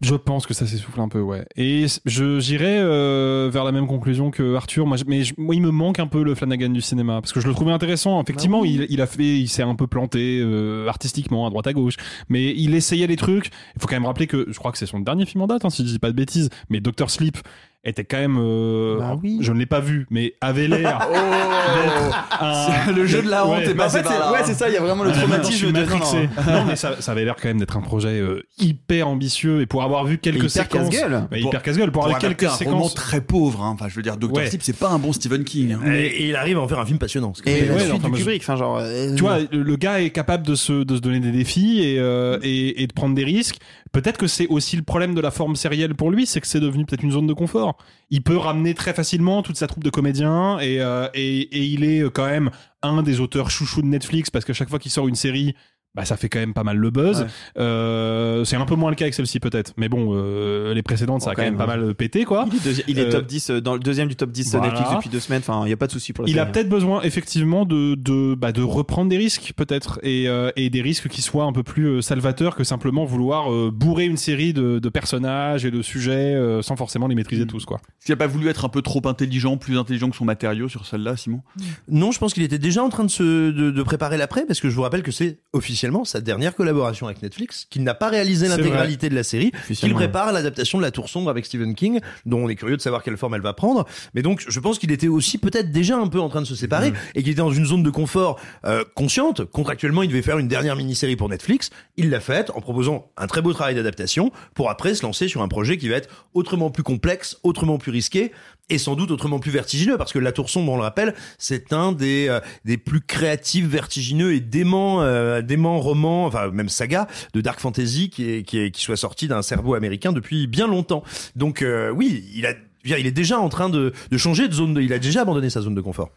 je 0.03 0.15
pense 0.15 0.47
que 0.47 0.55
ça 0.55 0.67
s'essouffle 0.67 0.99
un 0.99 1.11
peu, 1.11 1.21
ouais. 1.21 1.45
Et 1.57 1.85
je 2.07 2.41
j'irai 2.41 2.79
euh, 2.79 3.51
vers 3.53 3.65
la 3.65 3.71
même 3.71 3.87
conclusion 3.87 4.31
que 4.31 4.55
Arthur. 4.55 4.87
Moi, 4.87 4.97
je- 4.97 5.05
mais 5.07 5.25
je- 5.25 5.35
moi, 5.37 5.55
il 5.55 5.61
me 5.61 5.71
manque 5.71 5.99
un 5.99 6.07
peu 6.07 6.23
le 6.23 6.35
Flanagan 6.35 6.71
du 6.71 6.81
cinéma 6.81 7.21
parce 7.21 7.35
que 7.35 7.41
je 7.41 7.47
le 7.47 7.53
trouvais 7.53 7.71
intéressant. 7.73 8.19
Effectivement, 8.23 8.65
il, 8.65 8.87
il 8.89 9.03
a 9.03 9.07
fait, 9.07 9.39
il 9.39 9.47
s'est 9.49 9.63
un 9.63 9.75
peu 9.75 9.87
planté 9.87 10.41
euh, 10.43 10.89
artistiquement 10.89 11.47
à 11.47 11.51
droite 11.51 11.67
à 11.67 11.75
gauche, 11.75 11.97
mais 12.31 12.55
il 12.57 12.75
essayait 12.75 13.07
des 13.09 13.17
trucs. 13.17 13.51
Il 13.77 13.81
faut 13.83 13.89
quand 13.89 13.95
même 13.97 14.07
rappeler 14.07 14.27
que 14.27 14.47
je 14.49 14.59
crois 14.59 14.73
que 14.73 14.79
c'est 14.79 14.87
son 14.87 15.01
dernier 15.01 15.27
film 15.27 15.43
en 15.43 15.47
date, 15.47 15.67
hein, 15.67 15.71
si 15.71 15.87
je 15.87 15.93
dis 15.93 15.99
pas 15.99 16.11
de 16.11 16.17
bêtises. 16.17 16.49
Mais 16.71 16.81
Doctor 16.81 17.11
Sleep 17.11 17.37
était 17.85 18.05
quand 18.05 18.19
même, 18.19 18.37
euh, 18.39 18.99
Bah 18.99 19.17
je 19.41 19.53
ne 19.53 19.59
l'ai 19.59 19.67
pas 19.67 19.81
vu, 19.81 20.07
mais 20.11 20.35
avait 20.41 20.69
l'air. 20.69 21.01
un- 22.41 22.93
Le 22.93 23.07
jeu 23.07 23.23
de 23.23 23.29
la 23.31 23.47
honte 23.47 23.59
Ouais. 23.59 23.71
est 23.71 23.75
Bah, 23.75 23.85
en 23.85 23.87
passé 23.87 23.99
fait, 23.99 24.03
par 24.05 24.13
c'est- 24.13 24.19
là. 24.19 24.33
ouais, 24.33 24.39
c'est 24.45 24.55
ça, 24.55 24.69
il 24.69 24.75
y 24.75 24.77
a 24.77 24.81
vraiment 24.81 25.05
le 25.05 25.11
suis 25.13 25.21
traumatisme 25.23 25.73
de 25.73 25.81
matrixé. 25.81 26.29
non, 26.47 26.65
mais 26.67 26.77
ça, 26.77 27.01
ça 27.01 27.13
avait 27.13 27.25
l'air 27.25 27.37
quand 27.41 27.49
même 27.49 27.59
d'être 27.59 27.77
un 27.77 27.81
projet 27.81 28.09
euh, 28.21 28.43
hyper 28.59 29.09
ambitieux 29.09 29.61
et 29.63 29.67
pour 29.67 29.83
avoir 29.83 30.05
vu 30.05 30.19
quelques 30.19 30.39
hyper 30.39 30.51
séquences, 30.51 30.91
casse-gueule. 30.91 31.13
Ouais, 31.31 31.41
Pour- 31.41 31.49
hyper 31.51 31.63
casse-gueule, 31.63 31.91
pour, 31.91 32.03
Pour 32.03 32.05
avoir 32.07 32.19
quelques 32.21 32.45
un 32.45 32.49
roman 32.49 32.59
séquences. 32.89 32.95
très 32.95 33.21
pauvre. 33.21 33.63
hein. 33.63 33.71
Enfin, 33.75 33.87
je 33.89 33.95
veux 33.97 34.03
dire, 34.03 34.17
Doctor 34.17 34.43
Ouais. 34.43 34.49
Sleep, 34.49 34.63
c'est 34.63 34.77
pas 34.77 34.89
un 34.91 34.99
bon 34.99 35.13
Stephen 35.13 35.45
King. 35.45 35.73
hein. 35.73 35.81
Et, 35.93 36.07
et 36.07 36.29
il 36.29 36.37
arrive 36.37 36.59
à 36.59 36.61
en 36.61 36.69
faire 36.69 36.81
un 36.81 36.87
film 36.87 36.99
passionnant. 36.99 37.33
Et 37.47 37.63
la 37.67 37.75
ouais, 37.75 37.81
suite 37.81 37.93
enfin, 37.95 38.09
du 38.11 38.15
Kubrick, 38.19 38.43
enfin 38.43 38.57
genre. 38.57 38.79
euh, 38.81 39.15
Tu 39.15 39.23
vois, 39.23 39.39
le 39.51 39.63
le 39.63 39.77
gars 39.77 40.01
est 40.01 40.11
capable 40.11 40.47
de 40.47 40.55
se, 40.55 40.83
de 40.85 40.97
se 40.97 41.01
donner 41.01 41.21
des 41.21 41.31
défis 41.33 41.81
et, 41.83 41.99
euh, 41.99 42.39
et, 42.43 42.83
et 42.83 42.87
de 42.87 42.93
prendre 42.93 43.15
des 43.15 43.25
risques. 43.25 43.57
Peut-être 43.93 44.19
que 44.19 44.27
c'est 44.27 44.47
aussi 44.47 44.77
le 44.77 44.83
problème 44.83 45.15
de 45.15 45.21
la 45.21 45.31
forme 45.31 45.57
sérielle 45.57 45.95
pour 45.95 46.11
lui, 46.11 46.27
c'est 46.27 46.41
que 46.41 46.47
c'est 46.47 46.61
devenu 46.61 46.85
peut-être 46.85 47.03
une 47.03 47.11
zone 47.11 47.27
de 47.27 47.33
confort. 47.33 47.77
fort. 47.77 47.87
Il 48.11 48.23
peut 48.23 48.37
ramener 48.37 48.75
très 48.75 48.95
facilement 48.95 49.43
toute 49.43 49.57
sa 49.57 49.67
troupe 49.67 49.83
de 49.83 49.91
comédiens 49.91 50.59
et, 50.61 50.81
euh, 50.81 51.09
et, 51.15 51.41
et 51.41 51.65
il 51.65 51.85
est 51.85 52.09
quand 52.11 52.27
même 52.27 52.51
un 52.83 53.03
des 53.03 53.21
auteurs 53.21 53.51
chouchous 53.51 53.83
de 53.83 53.87
Netflix 53.87 54.31
parce 54.31 54.45
qu'à 54.45 54.53
chaque 54.53 54.69
fois 54.69 54.79
qu'il 54.79 54.93
sort 54.93 55.09
une 55.09 55.17
série, 55.17 55.55
bah 55.95 56.05
ça 56.05 56.17
fait 56.17 56.29
quand 56.29 56.39
même 56.39 56.55
pas 56.55 56.63
mal 56.65 56.77
le 56.77 56.91
buzz. 56.91 57.23
Ouais. 57.23 57.27
Euh, 57.75 58.45
c'est 58.45 58.57
un 58.57 58.65
peu 58.67 58.75
moins 58.77 58.91
le 58.91 58.97
cas 58.97 59.05
avec 59.07 59.15
celle-ci 59.15 59.41
peut-être, 59.41 59.73
mais 59.77 59.89
bon, 59.89 60.11
euh, 60.13 60.73
les 60.75 60.83
précédentes 60.83 61.23
ça 61.23 61.31
a 61.31 61.35
quand 61.35 61.43
même 61.43 61.57
même, 61.57 61.59
pas 61.59 61.67
mal 61.77 61.95
pété 61.95 62.25
quoi. 62.25 62.47
Il 62.51 62.57
est, 62.57 62.71
deuxi- 62.73 62.85
il 62.89 62.99
est 62.99 63.07
Euh, 63.07 63.11
top 63.11 63.27
10 63.27 63.51
euh, 63.51 63.61
dans 63.61 63.75
le 63.75 63.81
deuxième 63.81 64.09
du 64.09 64.17
top 64.17 64.31
10 64.31 64.53
voilà. 64.53 64.69
Netflix 64.69 64.91
depuis 64.95 65.09
deux 65.11 65.21
semaines. 65.21 65.41
Enfin, 65.47 65.63
il 65.67 65.71
y 65.71 65.73
a 65.73 65.77
pas 65.77 65.87
de 65.87 65.93
souci 65.93 66.13
pour 66.13 66.25
la 66.25 66.31
Il 66.31 66.39
a 66.39 66.43
série. 66.43 66.53
peut-être 66.53 66.69
besoin 66.69 67.03
effectivement 67.03 67.65
de 67.65 67.95
de, 67.97 68.35
bah, 68.35 68.53
de 68.53 68.63
reprendre 68.63 69.09
des 69.11 69.17
risques 69.17 69.53
peut-être 69.57 69.99
et, 70.03 70.29
euh, 70.29 70.51
et 70.57 70.71
des 70.71 70.81
risques 70.83 71.09
qui 71.09 71.23
soient 71.23 71.45
un 71.45 71.53
peu 71.53 71.63
plus 71.63 72.03
salvateurs 72.03 72.55
que 72.57 72.65
simplement 72.65 73.05
vouloir 73.05 73.53
euh, 73.53 73.71
bourrer 73.73 74.05
une 74.07 74.17
série 74.17 74.53
de, 74.53 74.79
de 74.79 74.89
personnages 74.89 75.65
et 75.65 75.71
de 75.71 75.83
sujets 75.83 76.35
euh, 76.35 76.63
sans 76.63 76.77
forcément 76.77 77.09
les 77.09 77.15
maîtriser 77.15 77.47
tous 77.47 77.65
quoi. 77.65 77.79
Est-ce 77.99 78.07
qu'il 78.07 78.13
a 78.13 78.17
pas 78.17 78.27
voulu 78.27 78.49
être 78.49 78.65
un 78.65 78.69
peu 78.69 78.83
trop 78.83 79.03
intelligent, 79.07 79.57
plus 79.57 79.77
intelligent 79.79 80.09
que 80.11 80.17
son 80.17 80.25
matériau 80.25 80.69
sur 80.69 80.87
celle-là, 80.87 81.17
Simon? 81.17 81.41
Non, 81.89 82.13
je 82.13 82.19
pense 82.19 82.33
qu'il 82.35 82.43
était 82.43 82.59
déjà 82.59 82.83
en 82.83 82.89
train 82.91 83.05
de 83.05 83.11
se 83.11 83.51
de, 83.51 83.71
de 83.71 83.83
préparer 83.83 84.17
l'après 84.17 84.45
parce 84.47 84.61
que 84.61 84.69
je 84.71 84.75
vous 84.77 84.83
rappelle 84.83 85.03
que 85.03 85.11
c'est 85.11 85.39
officiellement 85.81 86.05
sa 86.05 86.21
dernière 86.21 86.55
collaboration 86.55 87.07
avec 87.07 87.23
Netflix, 87.23 87.67
qu'il 87.71 87.85
n'a 87.85 87.95
pas 87.95 88.11
réalisé 88.11 88.49
l'intégralité 88.49 89.09
de 89.09 89.15
la 89.15 89.23
série, 89.23 89.51
qu'il 89.73 89.95
prépare 89.95 90.31
l'adaptation 90.31 90.77
de 90.77 90.83
La 90.83 90.91
Tour 90.91 91.09
sombre 91.09 91.31
avec 91.31 91.47
Stephen 91.47 91.75
King, 91.75 92.01
dont 92.27 92.45
on 92.45 92.51
est 92.51 92.55
curieux 92.55 92.77
de 92.77 92.83
savoir 92.83 93.03
quelle 93.03 93.17
forme 93.17 93.35
elle 93.35 93.41
va 93.41 93.55
prendre. 93.55 93.87
Mais 94.13 94.21
donc, 94.21 94.45
je 94.47 94.61
pense 94.61 94.79
qu'il 94.79 94.93
était 94.93 95.09
aussi 95.09 95.39
peut-être 95.39 95.73
déjà 95.73 95.97
un 95.97 96.09
peu 96.09 96.21
en 96.21 96.29
train 96.29 96.43
de 96.43 96.47
se 96.47 96.55
séparer 96.55 96.93
et 97.15 97.23
qu'il 97.23 97.33
était 97.33 97.41
dans 97.41 97.51
une 97.51 97.65
zone 97.65 97.83
de 97.83 97.89
confort 97.89 98.39
euh, 98.67 98.85
consciente. 98.95 99.47
Contractuellement, 99.47 100.03
il 100.03 100.11
devait 100.11 100.21
faire 100.21 100.39
une 100.39 100.49
dernière 100.49 100.77
mini-série 100.77 101.17
pour 101.17 101.31
Netflix. 101.31 101.71
Il 101.97 102.11
l'a 102.11 102.21
faite 102.21 102.51
en 102.55 102.61
proposant 102.61 103.11
un 103.17 103.27
très 103.27 103.41
beau 103.41 103.55
travail 103.55 103.75
d'adaptation 103.75 104.33
pour 104.55 104.69
après 104.69 104.95
se 104.95 105.03
lancer 105.03 105.29
sur 105.29 105.41
un 105.41 105.49
projet 105.49 105.79
qui 105.79 105.89
va 105.89 105.97
être 105.97 106.11
autrement 106.35 106.71
plus 106.71 106.83
complexe, 106.83 107.39
autrement 107.43 107.79
plus 107.79 107.91
risqué 107.91 108.33
et 108.71 108.79
sans 108.79 108.95
doute 108.95 109.11
autrement 109.11 109.39
plus 109.39 109.51
vertigineux 109.51 109.99
parce 109.99 110.13
que 110.13 110.19
La 110.19 110.33
Tour 110.33 110.49
sombre, 110.49 110.73
on 110.73 110.77
le 110.77 110.83
rappelle, 110.83 111.15
c'est 111.39 111.73
un 111.73 111.93
des 111.93 112.29
euh, 112.29 112.41
des 112.65 112.79
plus 112.79 113.01
créatifs, 113.01 113.67
vertigineux 113.67 114.33
et 114.33 114.41
dément 114.41 115.03
euh, 115.03 115.43
dément 115.43 115.70
romans, 115.79 116.27
enfin 116.27 116.51
même 116.51 116.69
saga 116.69 117.07
de 117.35 117.41
dark 117.41 117.61
fantasy 117.61 118.11
qui 118.11 118.31
est 118.31 118.43
qui 118.43 118.59
est 118.59 118.71
qui 118.71 118.83
soit 118.83 118.97
sorti 118.97 119.29
d'un 119.29 119.43
cerveau 119.43 119.75
américain 119.75 120.13
depuis 120.13 120.47
bien 120.47 120.67
longtemps. 120.67 121.03
Donc 121.37 121.63
euh, 121.63 121.91
oui, 121.91 122.25
il 122.35 122.47
a 122.47 122.55
il 122.85 123.07
est 123.07 123.13
déjà 123.13 123.39
en 123.39 123.49
train 123.49 123.69
de, 123.69 123.93
de 124.11 124.17
changer 124.17 124.49
de 124.49 124.55
zone 124.55 124.75
de, 124.75 124.81
il 124.81 124.93
a 124.93 124.99
déjà 124.99 125.23
abandonné 125.23 125.51
sa 125.51 125.61
zone 125.61 125.75
de 125.75 125.81
confort. 125.81 126.11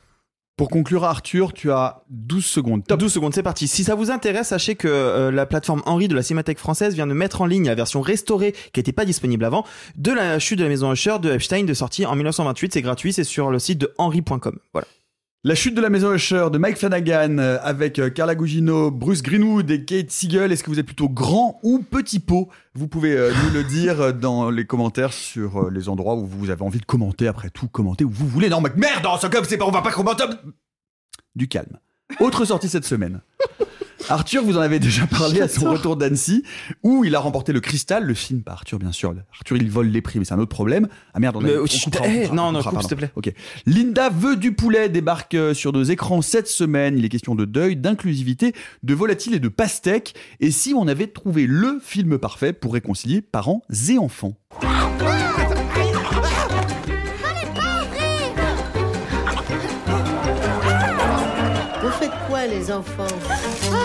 Pour 0.55 0.69
conclure, 0.69 1.03
Arthur, 1.03 1.51
tu 1.51 1.71
as 1.71 2.03
12 2.11 2.45
secondes. 2.45 2.83
Top. 2.85 2.99
12 2.99 3.11
secondes, 3.11 3.33
c'est 3.33 3.41
parti. 3.41 3.67
Si 3.67 3.83
ça 3.83 3.95
vous 3.95 4.11
intéresse, 4.11 4.49
sachez 4.49 4.75
que 4.75 4.87
euh, 4.87 5.31
la 5.31 5.47
plateforme 5.47 5.81
Henri 5.87 6.07
de 6.07 6.13
la 6.13 6.21
Cinémathèque 6.21 6.59
française 6.59 6.93
vient 6.93 7.07
de 7.07 7.13
mettre 7.13 7.41
en 7.41 7.47
ligne 7.47 7.65
la 7.65 7.73
version 7.73 8.01
restaurée 8.01 8.51
qui 8.71 8.79
n'était 8.79 8.91
pas 8.91 9.05
disponible 9.05 9.45
avant 9.45 9.65
de 9.95 10.11
la 10.11 10.37
chute 10.37 10.59
de 10.59 10.63
la 10.63 10.69
maison 10.69 10.93
Usher 10.93 11.17
de 11.19 11.31
Epstein 11.31 11.63
de 11.63 11.73
sortie 11.73 12.05
en 12.05 12.15
1928. 12.15 12.71
C'est 12.71 12.83
gratuit, 12.83 13.13
c'est 13.13 13.23
sur 13.23 13.49
le 13.49 13.57
site 13.57 13.79
de 13.79 13.93
henri.com. 13.97 14.59
Voilà. 14.73 14.87
La 15.45 15.55
chute 15.55 15.75
de 15.75 15.81
la 15.81 15.89
maison 15.89 16.13
Usher 16.13 16.47
de 16.53 16.57
Mike 16.57 16.77
Flanagan 16.77 17.37
euh, 17.37 17.57
avec 17.61 17.99
euh, 17.99 18.09
Carla 18.09 18.33
Gugino, 18.33 18.91
Bruce 18.91 19.21
Greenwood 19.21 19.69
et 19.71 19.83
Kate 19.83 20.09
Siegel. 20.09 20.53
Est-ce 20.53 20.63
que 20.63 20.69
vous 20.69 20.79
êtes 20.79 20.85
plutôt 20.85 21.09
grand 21.09 21.59
ou 21.63 21.79
petit 21.79 22.21
pot? 22.21 22.47
Vous 22.75 22.87
pouvez 22.87 23.11
euh, 23.11 23.33
nous 23.43 23.53
le 23.53 23.63
dire 23.69 23.99
euh, 23.99 24.11
dans 24.13 24.49
les 24.49 24.65
commentaires 24.65 25.11
sur 25.11 25.65
euh, 25.65 25.69
les 25.69 25.89
endroits 25.89 26.15
où 26.15 26.25
vous 26.25 26.49
avez 26.49 26.61
envie 26.61 26.79
de 26.79 26.85
commenter. 26.85 27.27
Après 27.27 27.49
tout, 27.49 27.67
commenter 27.67 28.05
où 28.05 28.09
vous 28.09 28.25
voulez. 28.25 28.47
Non, 28.47 28.61
mec, 28.61 28.77
merde, 28.77 29.03
cas, 29.03 29.43
c'est 29.43 29.57
pas, 29.57 29.65
on 29.65 29.71
va 29.71 29.81
pas 29.81 29.91
commenter. 29.91 30.23
Du 31.35 31.49
calme. 31.49 31.77
Autre 32.21 32.45
sortie 32.45 32.69
cette 32.69 32.85
semaine. 32.85 33.19
Arthur, 34.09 34.43
vous 34.43 34.57
en 34.57 34.61
avez 34.61 34.79
déjà 34.79 35.07
parlé 35.07 35.41
à 35.41 35.47
son 35.47 35.71
retour 35.71 35.95
d'Annecy, 35.95 36.43
où 36.83 37.03
il 37.05 37.15
a 37.15 37.19
remporté 37.19 37.53
le 37.53 37.59
Cristal, 37.59 38.03
le 38.03 38.13
film 38.13 38.41
par 38.41 38.55
Arthur, 38.55 38.79
bien 38.79 38.91
sûr. 38.91 39.13
Arthur, 39.33 39.57
il 39.57 39.69
vole 39.69 39.87
les 39.87 40.01
prix, 40.01 40.19
mais 40.19 40.25
c'est 40.25 40.33
un 40.33 40.39
autre 40.39 40.49
problème. 40.49 40.87
Ah 41.13 41.19
merde, 41.19 41.37
on 41.37 41.39
a 41.39 41.43
Mais, 41.43 41.57
on 41.57 41.65
coupera, 41.65 42.03
on 42.05 42.07
eh, 42.09 42.21
coupera, 42.21 42.35
non, 42.35 42.43
on 42.43 42.51
non, 42.51 42.59
coupe, 42.59 42.65
pardon. 42.65 42.79
s'il 42.81 42.89
te 42.89 42.95
plaît. 42.95 43.11
Ok. 43.15 43.33
Linda 43.65 44.09
veut 44.09 44.35
du 44.35 44.53
poulet 44.53 44.89
débarque 44.89 45.35
euh, 45.35 45.53
sur 45.53 45.71
nos 45.71 45.83
écrans 45.83 46.21
cette 46.21 46.47
semaine. 46.47 46.97
Il 46.97 47.05
est 47.05 47.09
question 47.09 47.35
de 47.35 47.45
deuil, 47.45 47.75
d'inclusivité, 47.75 48.53
de 48.83 48.93
volatile 48.93 49.35
et 49.35 49.39
de 49.39 49.49
pastèque. 49.49 50.15
Et 50.39 50.51
si 50.51 50.73
on 50.73 50.87
avait 50.87 51.07
trouvé 51.07 51.47
le 51.47 51.79
film 51.81 52.17
parfait 52.17 52.53
pour 52.53 52.73
réconcilier 52.73 53.21
parents 53.21 53.61
et 53.89 53.97
enfants? 53.97 54.33
Vous 61.81 61.89
faites 61.99 62.11
quoi, 62.27 62.47
les 62.47 62.71
enfants? 62.71 63.07
Ah 63.29 63.82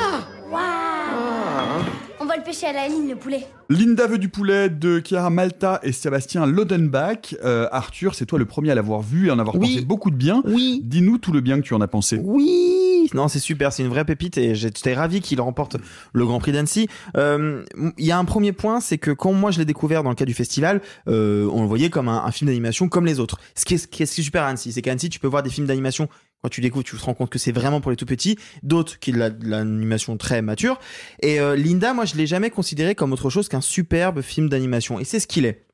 On 2.21 2.25
va 2.25 2.37
le 2.37 2.43
pêcher 2.43 2.67
à 2.67 2.73
la 2.73 2.89
ligne, 2.89 3.09
le 3.09 3.17
poulet. 3.17 3.47
Linda 3.71 4.07
veut 4.07 4.19
du 4.19 4.29
poulet 4.29 4.69
de 4.71 5.03
Chiara 5.05 5.29
Malta 5.31 5.79
et 5.83 5.93
Sébastien 5.93 6.47
Lodenbach. 6.47 7.35
Euh, 7.45 7.69
Arthur, 7.71 8.15
c'est 8.15 8.25
toi 8.27 8.39
le 8.39 8.45
premier 8.47 8.71
à 8.71 8.75
l'avoir 8.75 9.03
vu 9.03 9.29
et 9.29 9.31
en 9.31 9.39
avoir 9.39 9.57
Oui. 9.57 9.75
pensé 9.75 9.85
beaucoup 9.85 10.11
de 10.11 10.17
bien. 10.17 10.43
Oui. 10.47 10.81
Dis-nous 10.85 11.19
tout 11.19 11.33
le 11.33 11.41
bien 11.41 11.57
que 11.61 11.67
tu 11.67 11.75
en 11.75 11.81
as 11.83 11.87
pensé. 11.89 12.19
Oui, 12.23 13.09
non, 13.15 13.29
c'est 13.29 13.39
super, 13.39 13.73
c'est 13.73 13.83
une 13.83 13.89
vraie 13.91 14.05
pépite 14.05 14.37
et 14.39 14.55
j'étais 14.55 14.95
ravi 14.95 15.21
qu'il 15.21 15.41
remporte 15.41 15.77
le 16.13 16.25
Grand 16.27 16.39
Prix 16.39 16.53
d'Annecy. 16.53 16.89
Euh, 17.17 17.63
Il 17.99 18.07
y 18.07 18.11
a 18.13 18.19
un 18.19 18.25
premier 18.25 18.53
point, 18.53 18.81
c'est 18.81 18.99
que 18.99 19.11
quand 19.11 19.33
moi 19.33 19.51
je 19.51 19.59
l'ai 19.59 19.65
découvert 19.67 20.03
dans 20.03 20.11
le 20.11 20.17
cadre 20.17 20.29
du 20.29 20.35
festival, 20.35 20.81
euh, 21.09 21.49
on 21.53 21.61
le 21.63 21.69
voyait 21.69 21.91
comme 21.91 22.09
un, 22.09 22.25
un 22.25 22.31
film 22.33 22.49
d'animation 22.49 22.89
comme 22.89 23.05
les 23.07 23.21
autres. 23.21 23.39
Ce 23.55 23.65
qui 23.67 23.75
est, 23.75 23.79
ce 23.79 23.87
qui 23.87 24.03
est, 24.03 24.07
ce 24.07 24.15
qui 24.15 24.21
est 24.23 24.25
super 24.25 24.43
à 24.45 24.49
Annecy, 24.49 24.73
c'est 24.73 24.83
qu'à 24.83 24.93
Annecy 24.93 25.09
tu 25.11 25.21
peux 25.21 25.29
voir 25.29 25.43
des 25.43 25.51
films 25.51 25.67
d'animation 25.67 26.09
quand 26.43 26.49
tu 26.49 26.61
découvres, 26.61 26.85
tu 26.85 26.97
te 26.97 27.03
rends 27.05 27.15
compte 27.15 27.31
que 27.31 27.39
c'est 27.39 27.53
vraiment 27.53 27.81
pour 27.81 27.91
les 27.91 27.97
tout 27.97 28.07
petits, 28.07 28.39
d'autres 28.63 28.99
qui 28.99 29.13
de 29.13 29.19
la- 29.19 29.31
de 29.31 29.49
l'animation 29.49 30.17
très 30.17 30.41
mature. 30.43 30.79
Et 31.21 31.41
euh, 31.41 31.57
Linda, 31.57 31.95
moi 31.95 32.05
je 32.05 32.15
l'ai 32.17 32.27
jamais 32.27 32.51
considéré 32.51 32.95
comme 32.95 33.13
autre 33.13 33.31
chose 33.31 33.49
qu'un 33.49 33.61
superbe 33.61 34.21
film 34.23 34.49
d'animation. 34.49 35.01
Et 35.01 35.05
c'est 35.05 35.21
ce 35.21 35.27
qu'il 35.27 35.45
est. 35.47 35.67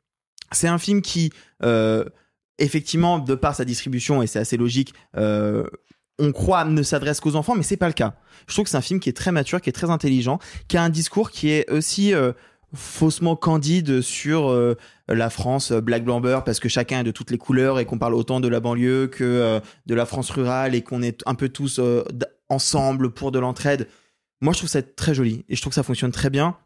C'est 0.53 0.69
un 0.69 0.79
film 0.79 1.03
qui, 1.03 1.33
euh, 1.63 2.05
effectivement, 2.59 3.19
de 3.19 3.35
par 3.35 3.55
sa 3.57 3.65
distribution, 3.65 4.23
et 4.23 4.27
c'est 4.27 4.39
assez 4.39 4.57
logique, 4.57 4.95
euh, 5.17 5.65
on 6.19 6.31
croit 6.33 6.65
ne 6.65 6.83
s'adresse 6.83 7.21
qu'aux 7.21 7.35
enfants, 7.35 7.57
mais 7.57 7.65
c'est 7.65 7.77
pas 7.77 7.89
le 7.89 7.93
cas. 7.93 8.15
Je 8.47 8.55
trouve 8.55 8.65
que 8.65 8.71
c'est 8.71 8.77
un 8.77 8.83
film 8.83 9.01
qui 9.01 9.09
est 9.09 9.15
très 9.17 9.33
mature, 9.33 9.61
qui 9.61 9.69
est 9.69 9.73
très 9.73 9.91
intelligent, 9.91 10.39
qui 10.69 10.77
a 10.77 10.83
un 10.83 10.91
discours 10.91 11.31
qui 11.31 11.51
est 11.51 11.69
aussi 11.71 12.13
faussement 12.73 13.35
candide 13.37 14.01
sur 14.01 14.77
la 15.09 15.31
France 15.31 15.71
euh, 15.71 15.81
black 15.81 16.05
blamber 16.05 16.41
parce 16.45 16.61
que 16.61 16.69
chacun 16.69 17.01
est 17.01 17.05
de 17.05 17.11
toutes 17.11 17.31
les 17.31 17.39
couleurs 17.39 17.79
et 17.79 17.85
qu'on 17.85 17.99
parle 17.99 18.15
autant 18.15 18.41
de 18.41 18.49
la 18.49 18.61
banlieue 18.61 19.07
que 19.09 19.25
euh, 19.25 19.61
de 19.87 19.95
la 19.95 20.07
France 20.07 20.31
rurale 20.31 20.75
et 20.75 20.83
qu'on 20.83 21.03
est 21.03 21.23
un 21.27 21.35
peu 21.35 21.49
tous 21.49 21.79
euh, 21.79 22.05
ensemble 22.49 23.11
pour 23.11 23.33
de 23.33 23.39
l'entraide. 23.39 23.89
Moi, 24.41 24.53
je 24.53 24.59
trouve 24.59 24.71
ça 24.71 24.83
très 24.83 25.15
joli 25.15 25.45
et 25.49 25.57
je 25.57 25.61
trouve 25.61 25.71
que 25.71 25.77
ça 25.77 25.83
fonctionne 25.83 26.13
très 26.13 26.31
bien. 26.31 26.57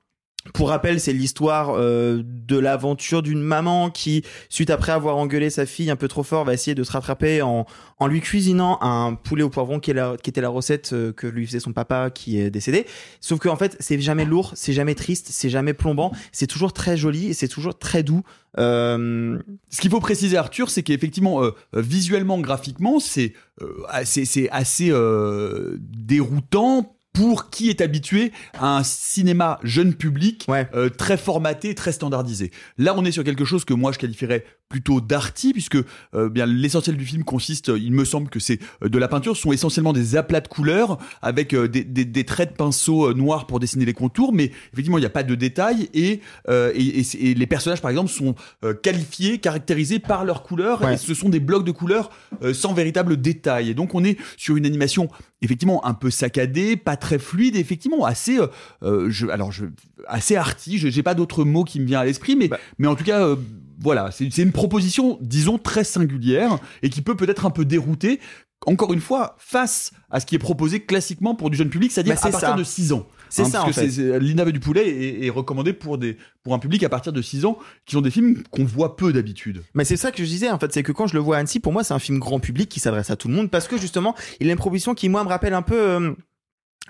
Pour 0.55 0.69
rappel, 0.71 1.01
c'est 1.01 1.13
l'histoire 1.13 1.71
euh, 1.77 2.23
de 2.25 2.59
l'aventure 2.59 3.23
d'une 3.23 3.43
maman 3.43 3.91
qui, 3.91 4.25
suite 4.49 4.71
après 4.71 4.93
avoir 4.93 5.17
engueulé 5.17 5.51
sa 5.51 5.67
fille 5.67 5.91
un 5.91 5.97
peu 5.97 6.09
trop 6.09 6.23
fort, 6.23 6.45
va 6.45 6.55
essayer 6.55 6.75
de 6.75 6.83
se 6.85 6.93
rattraper 6.93 7.43
en, 7.43 7.67
en 7.99 8.07
lui 8.07 8.21
cuisinant 8.21 8.79
un 8.81 9.15
poulet 9.15 9.43
au 9.43 9.51
poivron 9.51 9.81
qui, 9.81 9.91
est 9.91 9.95
la- 9.95 10.17
qui 10.23 10.31
était 10.31 10.41
la 10.41 10.49
recette 10.49 10.93
euh, 10.93 11.13
que 11.13 11.27
lui 11.27 11.47
faisait 11.47 11.61
son 11.61 11.73
papa 11.73 12.11
qui 12.11 12.41
est 12.41 12.51
décédé. 12.51 12.87
Sauf 13.21 13.39
qu'en 13.41 13.57
fait, 13.57 13.77
c'est 13.81 14.01
jamais 14.01 14.25
lourd, 14.25 14.53
c'est 14.55 14.73
jamais 14.73 14.95
triste, 14.95 15.29
c'est 15.31 15.51
jamais 15.51 15.75
plombant, 15.75 16.13
c'est 16.33 16.47
toujours 16.47 16.73
très 16.73 16.97
joli 16.97 17.29
et 17.29 17.35
c'est 17.35 17.49
toujours 17.49 17.79
très 17.79 18.03
doux. 18.03 18.23
Euh, 18.59 19.39
Ce 19.71 19.81
qu'il 19.81 19.91
faut 19.91 20.01
préciser, 20.01 20.37
Arthur, 20.37 20.71
c'est 20.71 20.83
qu'effectivement, 20.83 21.45
euh, 21.45 21.51
visuellement, 21.75 22.39
graphiquement, 22.41 22.99
c'est 23.01 23.35
euh, 23.63 23.73
assez, 23.89 24.49
assez 24.51 24.89
euh, 24.91 25.77
déroutant 25.81 26.95
pour 27.19 27.51
qui 27.51 27.69
est 27.69 27.81
habitué 27.81 28.31
à 28.61 28.77
un 28.77 28.85
cinéma 28.85 29.59
jeune 29.65 29.93
public 29.93 30.47
euh, 30.49 30.89
très 30.89 31.17
formaté, 31.17 31.75
très 31.75 31.91
standardisé. 31.91 32.53
Là, 32.77 32.95
on 32.97 33.05
est 33.05 33.11
sur 33.11 33.25
quelque 33.25 33.45
chose 33.45 33.65
que 33.65 33.75
moi 33.75 33.91
je 33.91 33.99
qualifierais 33.99 34.45
plutôt 34.69 35.01
d'arty, 35.01 35.53
puisque 35.53 35.79
euh, 36.15 36.29
bien 36.29 36.45
l'essentiel 36.47 36.97
du 36.97 37.05
film 37.07 37.25
consiste, 37.25 37.73
il 37.75 37.93
me 37.93 38.05
semble 38.05 38.29
que 38.29 38.39
c'est 38.39 38.59
euh, 38.83 38.89
de 38.89 38.99
la 38.99 39.09
peinture, 39.09 39.35
ce 39.37 39.43
sont 39.43 39.53
essentiellement 39.53 39.93
des 39.93 40.15
aplats 40.17 40.41
de 40.43 40.49
couleurs 40.49 40.99
avec 41.23 41.55
euh, 41.55 41.69
des, 41.69 41.85
des- 41.85 42.05
des 42.05 42.25
traits 42.25 42.51
de 42.53 42.57
pinceau 42.57 43.09
euh, 43.11 43.15
noirs 43.15 43.47
pour 43.47 43.61
dessiner 43.61 43.85
les 43.87 43.95
contours, 43.95 44.33
mais 44.33 44.53
effectivement 44.73 44.99
il 44.99 45.03
n'y 45.03 45.07
a 45.07 45.11
pas 45.11 45.23
de 45.23 45.35
détails 45.35 45.89
et, 45.95 46.21
euh, 46.49 46.71
et, 46.75 47.01
et 47.19 47.35
les 47.35 47.47
personnages 47.47 47.81
par 47.81 47.91
exemple 47.91 48.11
sont 48.11 48.35
euh, 48.65 48.75
qualifiés, 48.75 49.39
caractérisés 49.39 49.99
par 50.01 50.25
leurs 50.25 50.43
couleurs 50.43 50.83
Ouais. 50.83 50.95
et 50.95 50.97
ce 50.99 51.15
sont 51.15 51.29
des 51.31 51.41
blocs 51.41 51.65
de 51.65 51.73
couleurs 51.73 52.11
euh, 52.43 52.53
sans 52.53 52.75
véritable 52.75 53.17
détail. 53.21 53.71
Et 53.71 53.75
donc 53.75 53.95
on 53.95 54.05
est 54.05 54.19
sur 54.37 54.57
une 54.57 54.67
animation 54.67 55.09
effectivement 55.41 55.85
un 55.87 55.95
peu 55.95 56.11
saccadée, 56.11 56.77
pas 56.77 56.97
très 56.97 57.19
fluide, 57.19 57.57
et 57.57 57.61
effectivement 57.61 58.05
assez, 58.05 58.39
euh, 58.39 58.47
euh, 58.83 59.07
je, 59.11 59.27
alors 59.29 59.51
je, 59.53 59.65
assez 60.07 60.37
arty. 60.37 60.79
Je 60.79 60.89
j'ai 60.89 61.03
pas 61.03 61.15
d'autres 61.15 61.45
mots 61.45 61.65
qui 61.65 61.81
me 61.81 61.87
viennent 61.87 62.01
à 62.01 62.05
l'esprit, 62.05 62.37
mais 62.37 62.51
mais 62.79 62.87
en 62.87 62.95
tout 62.97 63.05
cas. 63.05 63.35
Voilà, 63.81 64.11
c'est 64.11 64.37
une 64.39 64.53
proposition, 64.53 65.19
disons, 65.21 65.59
très 65.59 65.85
singulière 65.85 66.59
et 66.83 66.91
qui 66.91 67.03
peut 67.03 67.17
peut-être 67.17 67.47
un 67.47 67.51
peu 67.51 67.65
dérouter, 67.65 68.21
encore 68.67 68.93
une 68.93 69.01
fois, 69.01 69.37
face 69.39 69.93
à 70.11 70.19
ce 70.21 70.27
qui 70.27 70.35
est 70.35 70.41
proposé 70.41 70.81
classiquement 70.81 71.35
pour 71.35 71.49
du 71.51 71.57
jeune 71.57 71.71
public, 71.71 71.93
c'est-à-dire 71.93 72.15
Bah, 72.15 72.21
à 72.25 72.31
partir 72.31 72.49
ça. 72.51 72.55
de 72.57 72.65
6 72.65 72.93
ans. 72.93 73.07
C'est 73.31 73.45
ça, 73.45 73.63
parce 73.63 73.79
en 73.79 73.83
que 73.83 73.89
fait. 73.89 74.19
L'Inave 74.19 74.53
du 74.53 74.59
poulet 74.59 74.89
est, 74.89 75.27
est 75.27 75.31
recommandé 75.31 75.73
pour, 75.75 75.99
des, 75.99 76.17
pour 76.43 76.55
un 76.55 76.59
public 76.59 76.83
à 76.83 76.89
partir 76.89 77.13
de 77.13 77.21
6 77.23 77.45
ans 77.45 77.59
qui 77.85 77.97
ont 77.97 78.01
des 78.01 78.11
films 78.11 78.43
qu'on 78.51 78.65
voit 78.65 78.97
peu 78.97 79.13
d'habitude. 79.13 79.63
Mais 79.75 79.85
c'est 79.85 79.99
ça 79.99 80.11
que 80.11 80.25
je 80.25 80.29
disais 80.29 80.51
en 80.51 80.59
fait, 80.59 80.73
c'est 80.73 80.83
que 80.83 80.93
quand 80.93 81.07
je 81.07 81.15
le 81.15 81.21
vois 81.21 81.37
à 81.37 81.41
Annecy, 81.41 81.61
pour 81.61 81.73
moi 81.73 81.85
c'est 81.85 81.95
un 81.95 81.99
film 81.99 82.19
grand 82.19 82.41
public 82.41 82.69
qui 82.71 82.81
s'adresse 82.81 83.11
à 83.11 83.17
tout 83.17 83.29
le 83.29 83.35
monde 83.35 83.51
parce 83.51 83.69
que 83.69 83.77
justement 83.79 84.15
il 84.41 84.49
a 84.49 84.53
une 84.53 84.59
proposition 84.59 84.95
qui 84.95 85.09
moi 85.11 85.23
me 85.25 85.29
rappelle 85.29 85.53
un 85.53 85.61
peu 85.63 85.79
euh, 85.79 86.13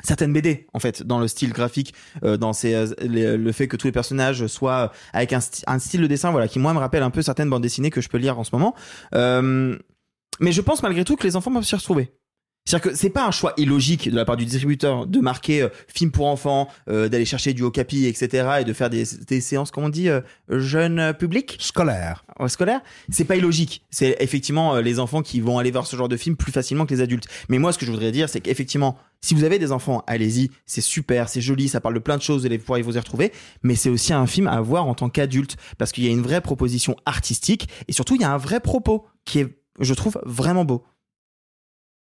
certaines 0.02 0.32
BD 0.32 0.66
en 0.72 0.78
fait 0.78 1.02
dans 1.02 1.18
le 1.18 1.28
style 1.28 1.52
graphique 1.52 1.94
euh, 2.24 2.36
dans 2.36 2.52
ces 2.52 2.74
euh, 2.74 2.86
le 3.36 3.52
fait 3.52 3.68
que 3.68 3.76
tous 3.76 3.86
les 3.86 3.92
personnages 3.92 4.46
soient 4.46 4.92
avec 5.12 5.32
un, 5.32 5.40
un 5.66 5.78
style 5.78 6.00
de 6.02 6.06
dessin 6.06 6.30
voilà 6.30 6.48
qui 6.48 6.58
moi 6.58 6.72
me 6.74 6.78
rappelle 6.78 7.02
un 7.02 7.10
peu 7.10 7.22
certaines 7.22 7.50
bandes 7.50 7.62
dessinées 7.62 7.90
que 7.90 8.00
je 8.00 8.08
peux 8.08 8.18
lire 8.18 8.38
en 8.38 8.44
ce 8.44 8.50
moment. 8.52 8.74
Euh, 9.14 9.76
mais 10.40 10.52
je 10.52 10.60
pense 10.60 10.82
malgré 10.82 11.04
tout 11.04 11.16
que 11.16 11.24
les 11.24 11.36
enfants 11.36 11.52
peuvent 11.52 11.64
s'y 11.64 11.74
retrouver 11.74 12.12
c'est-à-dire 12.68 12.90
que 12.92 12.98
c'est 12.98 13.08
pas 13.08 13.26
un 13.26 13.30
choix 13.30 13.54
illogique 13.56 14.10
de 14.10 14.14
la 14.14 14.26
part 14.26 14.36
du 14.36 14.44
distributeur 14.44 15.06
de 15.06 15.20
marquer 15.20 15.62
euh, 15.62 15.68
film 15.86 16.10
pour 16.10 16.26
enfants, 16.26 16.68
euh, 16.90 17.08
d'aller 17.08 17.24
chercher 17.24 17.54
du 17.54 17.62
Okapi, 17.62 18.04
etc. 18.04 18.58
et 18.60 18.64
de 18.64 18.72
faire 18.74 18.90
des, 18.90 19.04
des 19.26 19.40
séances, 19.40 19.70
comment 19.70 19.86
on 19.86 19.90
dit, 19.90 20.10
euh, 20.10 20.20
jeune 20.50 21.14
public? 21.14 21.56
Scolaire. 21.60 22.26
Ouais, 22.38 22.50
scolaire. 22.50 22.82
C'est 23.08 23.24
pas 23.24 23.36
illogique. 23.36 23.86
C'est 23.88 24.18
effectivement 24.20 24.74
euh, 24.74 24.82
les 24.82 25.00
enfants 25.00 25.22
qui 25.22 25.40
vont 25.40 25.58
aller 25.58 25.70
voir 25.70 25.86
ce 25.86 25.96
genre 25.96 26.10
de 26.10 26.18
film 26.18 26.36
plus 26.36 26.52
facilement 26.52 26.84
que 26.84 26.92
les 26.92 27.00
adultes. 27.00 27.26
Mais 27.48 27.58
moi, 27.58 27.72
ce 27.72 27.78
que 27.78 27.86
je 27.86 27.90
voudrais 27.90 28.12
dire, 28.12 28.28
c'est 28.28 28.42
qu'effectivement, 28.42 28.98
si 29.22 29.32
vous 29.32 29.44
avez 29.44 29.58
des 29.58 29.72
enfants, 29.72 30.04
allez-y. 30.06 30.50
C'est 30.66 30.82
super, 30.82 31.30
c'est 31.30 31.40
joli, 31.40 31.68
ça 31.68 31.80
parle 31.80 31.94
de 31.94 32.00
plein 32.00 32.18
de 32.18 32.22
choses, 32.22 32.42
vous 32.42 32.46
allez 32.46 32.58
pouvoir 32.58 32.82
vous 32.82 32.96
y 32.96 32.98
retrouver. 32.98 33.32
Mais 33.62 33.76
c'est 33.76 33.88
aussi 33.88 34.12
un 34.12 34.26
film 34.26 34.46
à 34.46 34.60
voir 34.60 34.86
en 34.86 34.94
tant 34.94 35.08
qu'adulte 35.08 35.56
parce 35.78 35.90
qu'il 35.90 36.04
y 36.04 36.08
a 36.08 36.10
une 36.10 36.20
vraie 36.20 36.42
proposition 36.42 36.96
artistique 37.06 37.66
et 37.88 37.94
surtout, 37.94 38.14
il 38.16 38.20
y 38.20 38.24
a 38.24 38.30
un 38.30 38.36
vrai 38.36 38.60
propos 38.60 39.06
qui 39.24 39.38
est, 39.38 39.58
je 39.80 39.94
trouve, 39.94 40.20
vraiment 40.26 40.66
beau. 40.66 40.84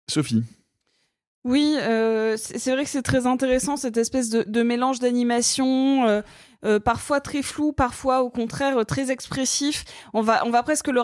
Sophie. 0.09 0.45
Oui, 1.45 1.75
euh, 1.81 2.37
c'est 2.37 2.71
vrai 2.71 2.85
que 2.85 2.91
c'est 2.91 3.03
très 3.03 3.27
intéressant 3.27 3.77
cette 3.77 3.97
espèce 3.97 4.29
de, 4.31 4.63
mélange 4.63 5.01
d'animation, 5.01 6.07
euh, 6.07 6.23
euh, 6.65 6.79
parfois 6.79 7.21
très 7.21 7.43
flou, 7.43 7.73
parfois 7.73 8.23
au 8.23 8.31
contraire 8.31 8.87
très 8.87 9.11
expressif. 9.11 9.85
On 10.15 10.23
va, 10.23 10.47
on 10.47 10.51
va 10.51 10.63
presque 10.63 10.87
le, 10.87 11.01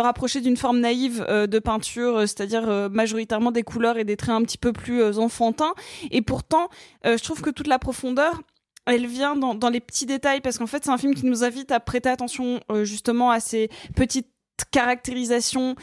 rapprocher 0.00 0.40
d'une 0.40 0.56
forme 0.56 0.80
naïve 0.80 1.22
de 1.28 1.58
peinture, 1.58 2.20
c'est-à-dire 2.20 2.88
majoritairement 2.90 3.50
des 3.50 3.62
couleurs 3.62 3.98
et 3.98 4.04
des 4.04 4.16
traits 4.16 4.34
un 4.34 4.42
petit 4.42 4.56
peu 4.56 4.72
plus 4.72 5.18
enfantins. 5.18 5.74
Et 6.10 6.22
pourtant, 6.22 6.70
je 7.04 7.22
trouve 7.22 7.42
que 7.42 7.50
toute 7.50 7.66
la 7.66 7.78
profondeur 7.78 8.40
elle 8.86 9.06
vient 9.06 9.36
dans, 9.36 9.68
les 9.68 9.80
petits 9.80 10.06
détails 10.06 10.40
parce 10.40 10.56
qu'en 10.56 10.66
fait 10.66 10.82
c'est 10.82 10.90
un 10.90 10.96
film 10.96 11.14
qui 11.14 11.26
nous 11.26 11.44
invite 11.44 11.70
à 11.72 11.78
prêter 11.78 12.08
attention 12.08 12.60
justement 12.84 13.30
à 13.30 13.38
ces 13.38 13.68
petites 13.94 14.32
caractérisations 14.70 15.76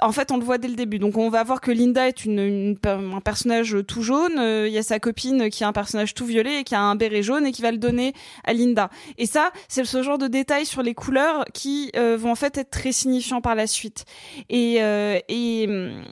en 0.00 0.12
fait, 0.12 0.30
on 0.30 0.36
le 0.36 0.44
voit 0.44 0.58
dès 0.58 0.68
le 0.68 0.74
début. 0.74 0.98
Donc, 0.98 1.16
on 1.16 1.28
va 1.28 1.42
voir 1.42 1.60
que 1.60 1.70
Linda 1.70 2.08
est 2.08 2.26
un 2.26 3.20
personnage 3.20 3.76
tout 3.86 4.02
jaune. 4.02 4.38
Euh, 4.38 4.68
Il 4.68 4.72
y 4.72 4.78
a 4.78 4.82
sa 4.82 5.00
copine 5.00 5.50
qui 5.50 5.64
a 5.64 5.68
un 5.68 5.72
personnage 5.72 6.14
tout 6.14 6.26
violet 6.26 6.60
et 6.60 6.64
qui 6.64 6.74
a 6.74 6.80
un 6.80 6.94
béret 6.94 7.22
jaune 7.22 7.46
et 7.46 7.52
qui 7.52 7.62
va 7.62 7.72
le 7.72 7.78
donner 7.78 8.12
à 8.44 8.52
Linda. 8.52 8.90
Et 9.16 9.26
ça, 9.26 9.50
c'est 9.68 9.84
ce 9.84 10.02
genre 10.02 10.18
de 10.18 10.28
détails 10.28 10.66
sur 10.66 10.82
les 10.82 10.94
couleurs 10.94 11.44
qui 11.52 11.90
euh, 11.96 12.16
vont 12.16 12.30
en 12.30 12.36
fait 12.36 12.58
être 12.58 12.70
très 12.70 12.92
signifiants 12.92 13.40
par 13.40 13.54
la 13.54 13.66
suite. 13.66 14.04
Et, 14.48 14.76
euh, 14.80 15.18
et 15.28 15.66
hum, 15.68 16.02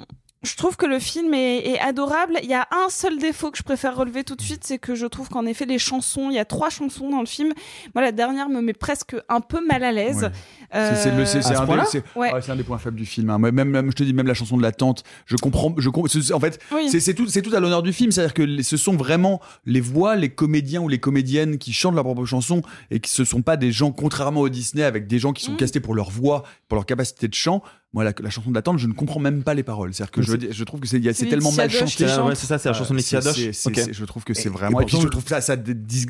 je 0.47 0.57
trouve 0.57 0.77
que 0.77 0.87
le 0.87 0.99
film 0.99 1.35
est, 1.35 1.59
est 1.67 1.79
adorable. 1.81 2.39
Il 2.43 2.49
y 2.49 2.55
a 2.55 2.67
un 2.71 2.89
seul 2.89 3.19
défaut 3.19 3.51
que 3.51 3.59
je 3.59 3.63
préfère 3.63 3.97
relever 3.97 4.25
tout 4.25 4.37
de 4.37 4.43
suite, 4.43 4.63
c'est 4.65 4.79
que 4.79 4.95
je 4.95 5.07
trouve 5.07 5.29
qu'en 5.29 5.45
effet 5.47 5.67
les 5.67 5.79
chansons, 5.79 6.31
il 6.31 6.35
y 6.37 6.39
a 6.39 6.45
trois 6.45 6.71
chansons 6.71 7.11
dans 7.11 7.21
le 7.21 7.27
film. 7.27 7.53
Moi, 7.95 8.03
la 8.05 8.13
dernière 8.13 8.49
me 8.49 8.61
met 8.61 8.73
presque 8.73 9.17
un 9.29 9.41
peu 9.41 9.65
mal 9.67 9.83
à 9.85 9.93
l'aise. 9.93 10.23
Ouais. 10.23 10.31
C'est- 10.73 11.11
un, 11.11 11.67
des- 11.67 12.03
Ouais. 12.17 12.33
un 12.33 12.57
points 12.65 12.79
faibles 12.79 12.97
du 12.97 13.07
film. 13.07 13.31
hein. 13.31 13.39
Même, 13.39 13.55
même, 13.55 13.91
je 13.91 13.97
te 13.97 14.03
dis, 14.03 14.13
même 14.13 14.27
la 14.27 14.35
chanson 14.35 14.57
de 14.57 14.63
la 14.63 14.73
tante, 14.73 15.03
je 15.27 15.37
comprends. 15.37 15.75
Je 15.79 15.89
en 16.33 16.41
fait, 16.41 16.59
Oui. 16.73 16.89
c'est 17.01 17.15
tout, 17.15 17.27
à 17.55 17.61
l'honneur 17.61 17.83
du 17.83 17.93
film. 17.93 18.11
C'est-à-dire 18.13 18.35
que 18.35 18.43
les- 18.43 18.63
ce 18.63 18.77
sont 18.77 18.97
vraiment 18.97 19.41
les 19.65 19.81
voix, 19.81 20.17
les 20.17 20.29
comédiens 20.31 20.81
ou 20.81 20.89
les 20.89 20.99
comédiennes 20.99 21.59
qui 21.59 21.73
chantent 21.73 21.95
leur 21.95 22.05
propre 22.05 22.25
chanson 22.25 22.63
et 22.91 23.01
qui 23.01 23.11
ce 23.11 23.25
sont 23.25 23.43
pas 23.43 23.57
des 23.57 23.73
gens, 23.73 23.93
contrairement 23.93 24.41
au 24.43 24.49
Disney, 24.49 24.83
avec 24.85 25.07
des 25.07 25.19
gens 25.19 25.33
qui 25.33 25.45
sont 25.45 25.53
Mm. 25.53 25.57
castés 25.57 25.81
pour 25.81 25.95
leur 25.95 26.11
voix, 26.11 26.43
pour 26.69 26.77
leur 26.77 26.87
capacité 26.87 27.29
de 27.29 27.35
chant. 27.35 27.63
Moi, 27.93 28.05
la, 28.05 28.13
la 28.21 28.31
chanson 28.31 28.51
de 28.51 28.55
la 28.55 28.63
tante, 28.63 28.79
je 28.79 28.87
ne 28.89 28.93
comprends 28.93 29.21
même 29.21 29.43
pas 29.43 29.55
les 29.55 29.63
paroles. 29.63 29.95
C'est-à-dire 29.95 30.11
que 30.11 30.21
Mais 30.21 30.27
je, 30.27 30.31
c'est- 30.33 30.33
veux 30.33 30.39
dire, 30.39 30.53
je 30.53 30.65
trouve 30.65 30.81
que 30.81 30.87
c'est 30.87 31.01
tellement 31.29 31.53
mal 31.53 31.71
chanté. 31.71 32.05
Ouais, 32.05 32.35
c'est 32.35 32.47
ça, 32.47 32.59
c'est 32.59 32.69
la 32.69 32.75
chanson 32.75 32.93
de 32.93 32.99
Laetitia 32.99 33.21
C'est- 33.23 33.29
Doche. 33.29 33.37
c'est- 33.37 33.53
c'est- 33.53 33.69
Ok. 33.69 33.75
c'est- 33.77 33.93
Je 33.95 34.05
trouve 34.05 34.25
que 34.25 34.35
c'est 34.35 34.49
vraiment. 34.51 34.81
et 34.81 34.83
Et, 34.83 34.87
puis 34.87 34.99
je 35.01 35.07
trouve 35.09 35.27
ça, 35.27 35.41
ça 35.41 35.57
dis- 35.57 36.07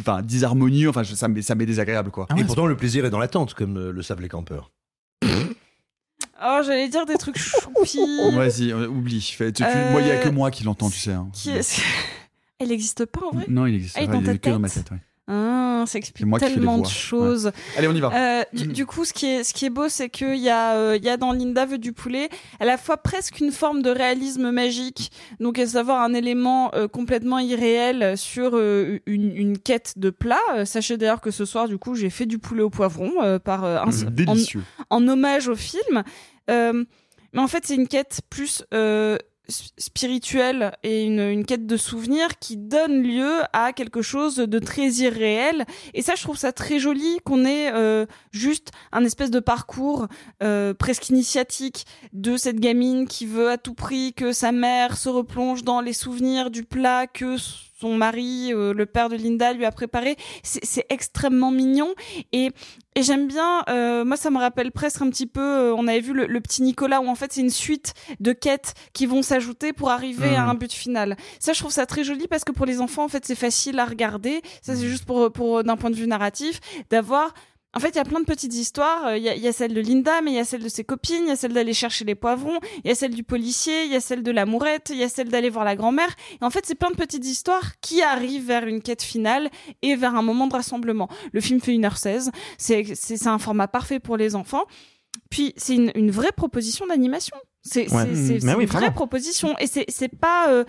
enfin, 0.00 0.20
disharmonieux. 0.22 0.88
Enfin, 0.90 1.02
je- 1.02 1.14
ça 1.14 1.28
m'est 1.28 1.40
ça 1.42 1.54
m'est 1.54 1.66
désagréable, 1.66 2.10
quoi. 2.10 2.26
Et 2.36 2.44
pourtant, 2.44 2.66
le 2.66 2.76
plaisir 2.76 3.04
est 3.06 3.10
dans 3.10 3.18
l'attente, 3.18 3.54
comme 3.54 3.76
euh, 3.78 3.92
le 3.92 4.02
savent 4.02 4.20
les 4.20 4.28
campeurs. 4.28 4.70
Oh, 6.42 6.60
j'allais 6.64 6.88
dire 6.88 7.04
des 7.04 7.16
trucs 7.16 7.36
choupis. 7.38 7.98
Vas-y, 8.34 8.72
euh, 8.72 8.88
oublie. 8.88 9.20
Fais- 9.20 9.52
tu- 9.52 9.62
tu- 9.62 9.68
Euh, 9.68 9.90
Moi, 9.92 10.00
il 10.00 10.08
y 10.08 10.10
a 10.10 10.16
que 10.18 10.30
moi 10.30 10.50
qui 10.50 10.64
l'entends, 10.64 10.88
tu 10.88 10.98
sais. 10.98 11.12
hein. 11.12 11.28
Qui 11.34 11.50
est- 11.50 11.80
Elle 12.58 12.68
n'existe 12.68 13.04
pas 13.06 13.20
en 13.26 13.34
vrai? 13.36 13.44
Non, 13.48 13.66
il 13.66 13.74
existe. 13.74 13.96
Ah, 13.98 14.00
il 14.00 14.04
est 14.04 14.06
pas, 14.06 14.12
dans 14.14 14.20
il 14.20 14.26
ta 14.26 14.32
est 14.32 14.38
que 14.38 14.50
dans 14.50 14.58
ma 14.58 14.68
tête? 14.68 14.84
tête. 14.84 14.92
ouais. 14.92 14.98
Ah, 15.28 15.84
ça 15.86 15.98
explique 15.98 16.28
tellement 16.38 16.78
de 16.78 16.86
choses. 16.86 17.46
Ouais. 17.46 17.52
Allez, 17.78 17.86
on 17.88 17.92
y 17.94 18.00
va. 18.00 18.10
Euh, 18.12 18.42
du, 18.52 18.66
du 18.66 18.86
coup, 18.86 19.04
ce 19.04 19.12
qui 19.12 19.26
est, 19.26 19.44
ce 19.44 19.54
qui 19.54 19.64
est 19.64 19.70
beau, 19.70 19.88
c'est 19.88 20.10
qu'il 20.10 20.34
y, 20.36 20.48
a, 20.48 20.74
euh, 20.74 20.98
y 21.00 21.08
a 21.08 21.16
dans 21.16 21.32
Linda 21.32 21.66
veut 21.66 21.78
du 21.78 21.92
poulet 21.92 22.28
à 22.58 22.64
la 22.64 22.76
fois 22.76 22.96
presque 22.96 23.38
une 23.38 23.52
forme 23.52 23.80
de 23.82 23.90
réalisme 23.90 24.50
magique, 24.50 25.12
donc 25.38 25.60
à 25.60 25.66
savoir 25.68 26.02
un 26.02 26.14
élément 26.14 26.74
euh, 26.74 26.88
complètement 26.88 27.38
irréel 27.38 28.18
sur 28.18 28.58
une, 28.58 29.00
une 29.06 29.58
quête 29.58 29.94
de 29.98 30.10
plat. 30.10 30.64
Sachez 30.64 30.96
d'ailleurs 30.96 31.20
que 31.20 31.30
ce 31.30 31.44
soir, 31.44 31.68
du 31.68 31.78
coup, 31.78 31.94
j'ai 31.94 32.10
fait 32.10 32.26
du 32.26 32.38
poulet 32.40 32.62
au 32.62 32.70
poivron 32.70 33.38
par 33.44 33.64
un. 33.64 33.84
En, 33.86 34.34
en 34.90 35.08
hommage 35.08 35.48
au 35.48 35.54
film. 35.54 36.02
Mais 36.48 37.40
en 37.40 37.46
fait, 37.46 37.64
c'est 37.66 37.76
une 37.76 37.86
quête 37.86 38.20
plus 38.28 38.64
spirituelle 39.50 40.72
et 40.82 41.04
une, 41.04 41.44
quête 41.44 41.66
de 41.66 41.76
souvenirs 41.76 42.38
qui 42.38 42.56
donne 42.56 43.02
lieu 43.02 43.40
à 43.52 43.72
quelque 43.72 44.02
chose 44.02 44.36
de 44.36 44.58
très 44.58 44.88
irréel. 44.88 45.64
Et 45.94 46.02
ça, 46.02 46.14
je 46.14 46.22
trouve 46.22 46.36
ça 46.38 46.52
très 46.52 46.78
joli 46.78 47.18
qu'on 47.24 47.44
ait 47.44 47.72
euh, 47.72 48.06
juste 48.30 48.70
un 48.92 49.04
espèce 49.04 49.30
de 49.30 49.40
parcours 49.40 50.06
euh, 50.42 50.74
presque 50.74 51.08
initiatique 51.08 51.86
de 52.12 52.36
cette 52.36 52.60
gamine 52.60 53.06
qui 53.06 53.26
veut 53.26 53.50
à 53.50 53.58
tout 53.58 53.74
prix 53.74 54.12
que 54.14 54.32
sa 54.32 54.52
mère 54.52 54.96
se 54.96 55.08
replonge 55.08 55.64
dans 55.64 55.80
les 55.80 55.92
souvenirs 55.92 56.50
du 56.50 56.64
plat 56.64 57.06
que 57.06 57.36
son 57.80 57.94
mari, 57.96 58.52
euh, 58.52 58.72
le 58.74 58.86
père 58.86 59.08
de 59.08 59.16
Linda, 59.16 59.52
lui 59.52 59.64
a 59.64 59.72
préparé. 59.72 60.16
C'est 60.42 60.84
extrêmement 60.90 61.50
mignon 61.50 61.94
et, 62.32 62.50
et 62.94 63.02
j'aime 63.02 63.26
bien. 63.26 63.62
euh, 63.68 64.04
moi, 64.04 64.16
ça 64.16 64.30
me 64.30 64.38
rappelle 64.38 64.70
presque 64.72 65.00
un 65.02 65.08
petit 65.10 65.26
peu. 65.26 65.40
euh, 65.40 65.74
on 65.76 65.86
avait 65.88 66.00
vu 66.00 66.12
le, 66.12 66.26
le 66.26 66.40
petit 66.40 66.62
Nicolas 66.62 67.00
où 67.00 67.08
en 67.08 67.14
fait 67.14 67.32
c'est 67.32 67.40
une 67.40 67.50
suite 67.50 67.94
de 68.20 68.32
quêtes 68.32 68.74
qui 68.92 69.06
vont 69.06 69.22
s'ajouter 69.22 69.72
pour 69.72 69.90
arriver 69.90 70.34
à 70.36 70.42
Mhm. 70.44 70.48
un 70.50 70.54
but 70.54 70.72
final. 70.72 71.16
Ça, 71.38 71.52
je 71.52 71.58
trouve 71.60 71.72
ça 71.72 71.86
très 71.86 72.04
joli 72.04 72.28
parce 72.28 72.44
que 72.44 72.52
pour 72.52 72.66
les 72.66 72.80
enfants, 72.80 73.04
en 73.04 73.08
fait, 73.08 73.24
c'est 73.24 73.34
facile 73.34 73.78
à 73.78 73.84
regarder. 73.86 74.42
Ça, 74.62 74.76
c'est 74.76 74.86
juste 74.88 75.04
pour 75.04 75.32
pour 75.32 75.64
d'un 75.64 75.76
point 75.76 75.90
de 75.90 75.96
vue 75.96 76.06
narratif 76.06 76.60
d'avoir 76.90 77.32
en 77.74 77.78
fait, 77.80 77.90
il 77.90 77.96
y 77.96 78.00
a 78.00 78.04
plein 78.04 78.20
de 78.20 78.24
petites 78.24 78.54
histoires. 78.54 79.06
Euh, 79.06 79.16
Il 79.16 79.22
y, 79.22 79.28
a, 79.28 79.34
il 79.36 79.42
y 79.42 79.46
a 79.48 79.52
celle 79.52 79.72
de 79.74 79.80
Linda, 79.80 80.20
mais 80.22 80.32
il 80.32 80.34
y 80.34 80.40
a 80.40 80.44
celle 80.44 80.62
de 80.62 80.68
ses 80.68 80.82
copines, 80.84 81.22
il 81.24 81.28
y 81.28 81.30
a 81.30 81.36
celle 81.36 81.52
d'aller 81.52 81.72
chercher 81.72 82.04
les 82.04 82.14
poivrons, 82.16 82.58
il 82.84 82.88
y 82.88 82.90
a 82.90 82.94
celle 82.94 83.14
du 83.14 83.22
policier, 83.22 83.84
il 83.84 83.92
y 83.92 83.96
a 83.96 84.00
celle 84.00 84.22
de 84.24 84.30
l'amourette, 84.32 84.90
il 84.90 84.96
y 84.98 85.04
a 85.04 85.08
celle 85.08 85.28
d'aller 85.28 85.50
voir 85.50 85.64
la 85.64 85.76
grand-mère. 85.76 86.08
Et 86.40 86.44
en 86.44 86.50
fait, 86.50 86.64
c'est 86.66 86.74
plein 86.74 86.90
de 86.90 86.96
petites 86.96 87.24
histoires 87.26 87.78
qui 87.80 88.02
arrivent 88.02 88.46
vers 88.46 88.66
une 88.66 88.82
quête 88.82 89.02
finale 89.02 89.50
et 89.82 89.94
vers 89.94 90.14
un 90.16 90.22
moment 90.22 90.46
de 90.48 90.52
rassemblement. 90.54 91.08
Le 91.32 91.40
film 91.40 91.60
fait 91.60 91.72
1h16. 91.72 92.30
C'est 92.58 93.26
un 93.26 93.38
format 93.38 93.68
parfait 93.68 94.00
pour 94.00 94.16
les 94.16 94.34
enfants. 94.34 94.64
Puis, 95.28 95.54
c'est 95.56 95.74
une, 95.76 95.92
une 95.94 96.10
vraie 96.10 96.32
proposition 96.32 96.86
d'animation. 96.86 97.36
C'est 97.62 97.92
Ouais. 97.92 98.04
oui, 98.56 98.64
une 98.64 98.66
vraie 98.66 98.92
proposition. 98.92 99.54
Et 99.58 99.66
c'est 99.66 100.08
pas 100.18 100.48
euh, 100.50 100.64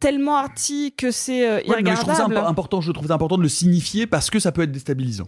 tellement 0.00 0.36
arty 0.36 0.94
que 0.96 1.10
c'est 1.10 1.48
euh, 1.48 1.56
Ouais, 1.66 1.78
je 1.84 2.00
trouve 2.00 2.14
ça 2.14 2.26
important, 2.46 2.80
je 2.80 2.92
trouve 2.92 3.08
ça 3.08 3.14
important 3.14 3.38
de 3.38 3.42
le 3.42 3.48
signifier 3.48 4.06
parce 4.06 4.30
que 4.30 4.38
ça 4.38 4.52
peut 4.52 4.62
être 4.62 4.72
déstabilisant. 4.72 5.26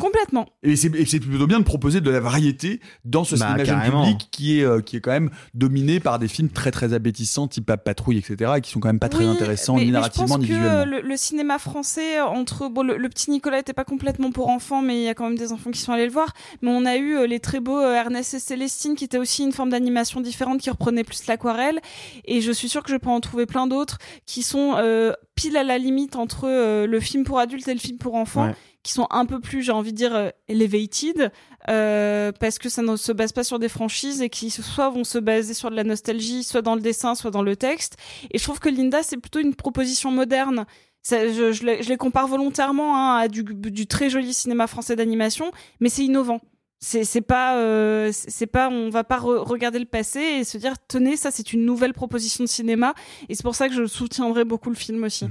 Complètement. 0.00 0.46
Et 0.64 0.74
c'est 0.74 0.90
plutôt 0.90 1.46
bien 1.46 1.60
de 1.60 1.64
proposer 1.64 2.00
de 2.00 2.10
la 2.10 2.18
variété 2.18 2.80
dans 3.04 3.22
ce 3.22 3.36
Bah, 3.36 3.56
cinéma 3.56 3.64
jeune 3.64 3.92
public 3.92 4.28
qui 4.32 4.58
est, 4.58 4.64
euh, 4.64 4.80
qui 4.80 4.96
est 4.96 5.00
quand 5.00 5.12
même 5.12 5.30
dominé 5.54 6.00
par 6.00 6.18
des 6.18 6.26
films 6.26 6.48
très 6.48 6.72
très 6.72 6.92
abétissants, 6.94 7.46
type 7.46 7.64
Pape 7.66 7.84
Patrouille, 7.84 8.18
etc., 8.18 8.54
et 8.56 8.60
qui 8.60 8.72
sont 8.72 8.80
quand 8.80 8.88
même 8.88 8.98
pas 8.98 9.08
très 9.08 9.24
Oui, 9.24 9.30
intéressants 9.30 9.74
mais- 9.76 9.80
ni 9.82 9.86
mais 9.86 9.92
narrativement 9.92 10.26
je 10.26 10.32
pense 10.32 10.40
ni 10.40 10.48
que 10.48 10.52
visuellement. 10.54 10.84
le, 10.84 11.00
le 11.00 11.16
cinéma 11.16 11.58
français 11.60 12.20
entre 12.20 12.68
bon 12.68 12.82
le, 12.84 12.96
le 12.96 13.08
petit 13.08 13.30
Nicolas 13.30 13.60
était 13.60 13.72
pas 13.72 13.84
complètement 13.84 14.32
pour 14.32 14.48
enfants 14.48 14.82
mais 14.82 14.96
il 14.96 15.02
y 15.04 15.08
a 15.08 15.14
quand 15.14 15.24
même 15.28 15.38
des 15.38 15.52
enfants 15.52 15.70
qui 15.70 15.80
sont 15.80 15.92
allés 15.92 16.06
le 16.06 16.12
voir 16.12 16.32
mais 16.60 16.70
on 16.70 16.84
a 16.86 16.96
eu 16.96 17.16
euh, 17.16 17.26
les 17.28 17.38
très 17.38 17.60
beaux 17.60 17.78
euh, 17.78 17.94
Ernest 17.94 18.34
et 18.34 18.40
Célestine 18.40 18.96
qui 18.96 19.04
était 19.04 19.18
aussi 19.18 19.44
une 19.44 19.52
forme 19.52 19.70
d'animation 19.70 20.20
différente 20.20 20.60
qui 20.60 20.70
reprenait 20.70 21.04
plus 21.04 21.26
l'aquarelle 21.28 21.80
et 22.24 22.40
je 22.40 22.50
suis 22.50 22.68
sûre 22.68 22.82
que 22.82 22.90
je 22.90 22.96
peux 22.96 23.10
en 23.10 23.20
trouver 23.20 23.46
plein 23.46 23.68
d'autres 23.68 23.98
qui 24.26 24.42
sont 24.42 24.74
euh, 24.76 25.12
pile 25.36 25.56
à 25.56 25.62
la 25.62 25.78
limite 25.78 26.16
entre 26.16 26.48
euh, 26.48 26.86
le 26.88 26.98
film 27.00 27.22
pour 27.24 27.38
adultes 27.38 27.68
et 27.68 27.74
le 27.74 27.80
film 27.80 27.98
pour 27.98 28.16
enfants 28.16 28.46
Ouais. 28.48 28.54
Qui 28.84 28.92
sont 28.92 29.08
un 29.10 29.26
peu 29.26 29.40
plus 29.40 29.62
j'ai 29.62 29.72
envie 29.72 29.92
de 29.92 29.96
dire 29.96 30.14
euh, 30.14 30.28
elevated 30.46 31.32
euh, 31.68 32.30
parce 32.38 32.58
que 32.58 32.68
ça 32.68 32.82
ne 32.82 32.94
se 32.94 33.10
base 33.10 33.32
pas 33.32 33.42
sur 33.42 33.58
des 33.58 33.70
franchises 33.70 34.22
et 34.22 34.28
qui 34.28 34.50
soit 34.50 34.90
vont 34.90 35.02
se 35.02 35.18
baser 35.18 35.54
sur 35.54 35.70
de 35.70 35.74
la 35.74 35.82
nostalgie 35.82 36.44
soit 36.44 36.62
dans 36.62 36.76
le 36.76 36.80
dessin 36.80 37.16
soit 37.16 37.32
dans 37.32 37.42
le 37.42 37.56
texte. 37.56 37.96
Et 38.30 38.38
je 38.38 38.44
trouve 38.44 38.60
que 38.60 38.68
Linda 38.68 39.02
c'est 39.02 39.16
plutôt 39.16 39.40
une 39.40 39.54
proposition 39.56 40.12
moderne. 40.12 40.66
Je, 41.10 41.52
je, 41.52 41.64
les, 41.64 41.96
compare 41.96 42.28
volontairement 42.28 42.96
hein, 42.96 43.16
à 43.16 43.28
du, 43.28 43.86
très 43.86 44.08
joli 44.08 44.32
cinéma 44.32 44.66
français 44.66 44.94
d'animation 44.94 45.50
mais 45.80 45.88
c'est 45.88 46.04
innovant. 46.04 46.40
C'est 46.80 47.22
pas 47.22 47.56
euh, 47.56 48.10
c'est 48.12 48.46
pas 48.46 48.68
on 48.68 48.90
va 48.90 49.04
pas 49.04 49.18
re- 49.18 49.38
regarder 49.38 49.78
le 49.78 49.86
passé 49.86 50.20
et 50.20 50.44
se 50.44 50.58
dire 50.58 50.74
tenez 50.86 51.16
ça 51.16 51.30
c'est 51.30 51.54
une 51.54 51.64
nouvelle 51.64 51.94
proposition 51.94 52.44
de 52.44 52.48
cinéma. 52.48 52.92
Et 53.30 53.34
c'est 53.34 53.42
pour 53.42 53.54
ça 53.54 53.70
que 53.70 53.74
je 53.74 53.86
soutiendrai 53.86 54.44
beaucoup 54.44 54.68
le 54.68 54.76
film 54.76 55.02
aussi. 55.04 55.26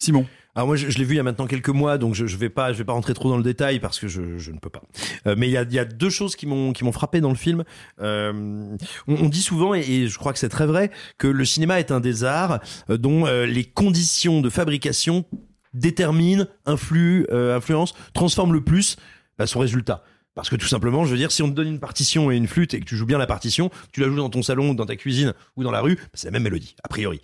Simon. 0.00 0.26
Alors 0.56 0.68
moi, 0.68 0.76
je, 0.76 0.88
je 0.88 0.96
l'ai 0.96 1.04
vu 1.04 1.14
il 1.14 1.16
y 1.18 1.20
a 1.20 1.22
maintenant 1.22 1.46
quelques 1.46 1.68
mois, 1.68 1.98
donc 1.98 2.14
je, 2.14 2.26
je 2.26 2.36
vais 2.38 2.48
pas, 2.48 2.72
je 2.72 2.78
vais 2.78 2.84
pas 2.84 2.94
rentrer 2.94 3.12
trop 3.12 3.28
dans 3.28 3.36
le 3.36 3.42
détail 3.42 3.78
parce 3.78 4.00
que 4.00 4.08
je, 4.08 4.38
je 4.38 4.50
ne 4.50 4.58
peux 4.58 4.70
pas. 4.70 4.80
Euh, 5.26 5.34
mais 5.36 5.48
il 5.48 5.52
y 5.52 5.58
a, 5.58 5.64
y 5.64 5.78
a 5.78 5.84
deux 5.84 6.08
choses 6.08 6.34
qui 6.34 6.46
m'ont 6.46 6.72
qui 6.72 6.82
m'ont 6.82 6.92
frappé 6.92 7.20
dans 7.20 7.28
le 7.28 7.36
film. 7.36 7.62
Euh, 8.00 8.74
on, 9.06 9.14
on 9.16 9.28
dit 9.28 9.42
souvent, 9.42 9.74
et, 9.74 10.08
je 10.08 10.18
crois 10.18 10.32
que 10.32 10.38
c'est 10.38 10.48
très 10.48 10.64
vrai, 10.64 10.90
que 11.18 11.28
le 11.28 11.44
cinéma 11.44 11.78
est 11.78 11.92
un 11.92 12.00
des 12.00 12.24
arts 12.24 12.60
euh, 12.88 12.96
dont 12.96 13.26
euh, 13.26 13.44
les 13.44 13.64
conditions 13.64 14.40
de 14.40 14.48
fabrication 14.48 15.26
déterminent, 15.74 16.46
influent, 16.64 17.26
euh, 17.30 17.56
influencent, 17.56 17.94
transforment 18.14 18.54
le 18.54 18.64
plus 18.64 18.96
bah, 19.38 19.46
son 19.46 19.58
résultat. 19.58 20.04
Parce 20.34 20.50
que 20.50 20.56
tout 20.56 20.66
simplement, 20.66 21.04
je 21.04 21.10
veux 21.10 21.16
dire, 21.16 21.32
si 21.32 21.42
on 21.42 21.48
te 21.48 21.54
donne 21.54 21.68
une 21.68 21.80
partition 21.80 22.30
et 22.30 22.36
une 22.36 22.46
flûte 22.46 22.74
et 22.74 22.80
que 22.80 22.84
tu 22.84 22.96
joues 22.96 23.06
bien 23.06 23.16
la 23.16 23.26
partition, 23.26 23.70
tu 23.92 24.00
la 24.00 24.08
joues 24.08 24.16
dans 24.16 24.28
ton 24.28 24.42
salon, 24.42 24.74
dans 24.74 24.84
ta 24.84 24.96
cuisine 24.96 25.32
ou 25.56 25.64
dans 25.64 25.70
la 25.70 25.80
rue, 25.80 25.96
bah, 25.96 26.02
c'est 26.14 26.28
la 26.28 26.32
même 26.32 26.42
mélodie, 26.42 26.76
a 26.82 26.88
priori. 26.88 27.20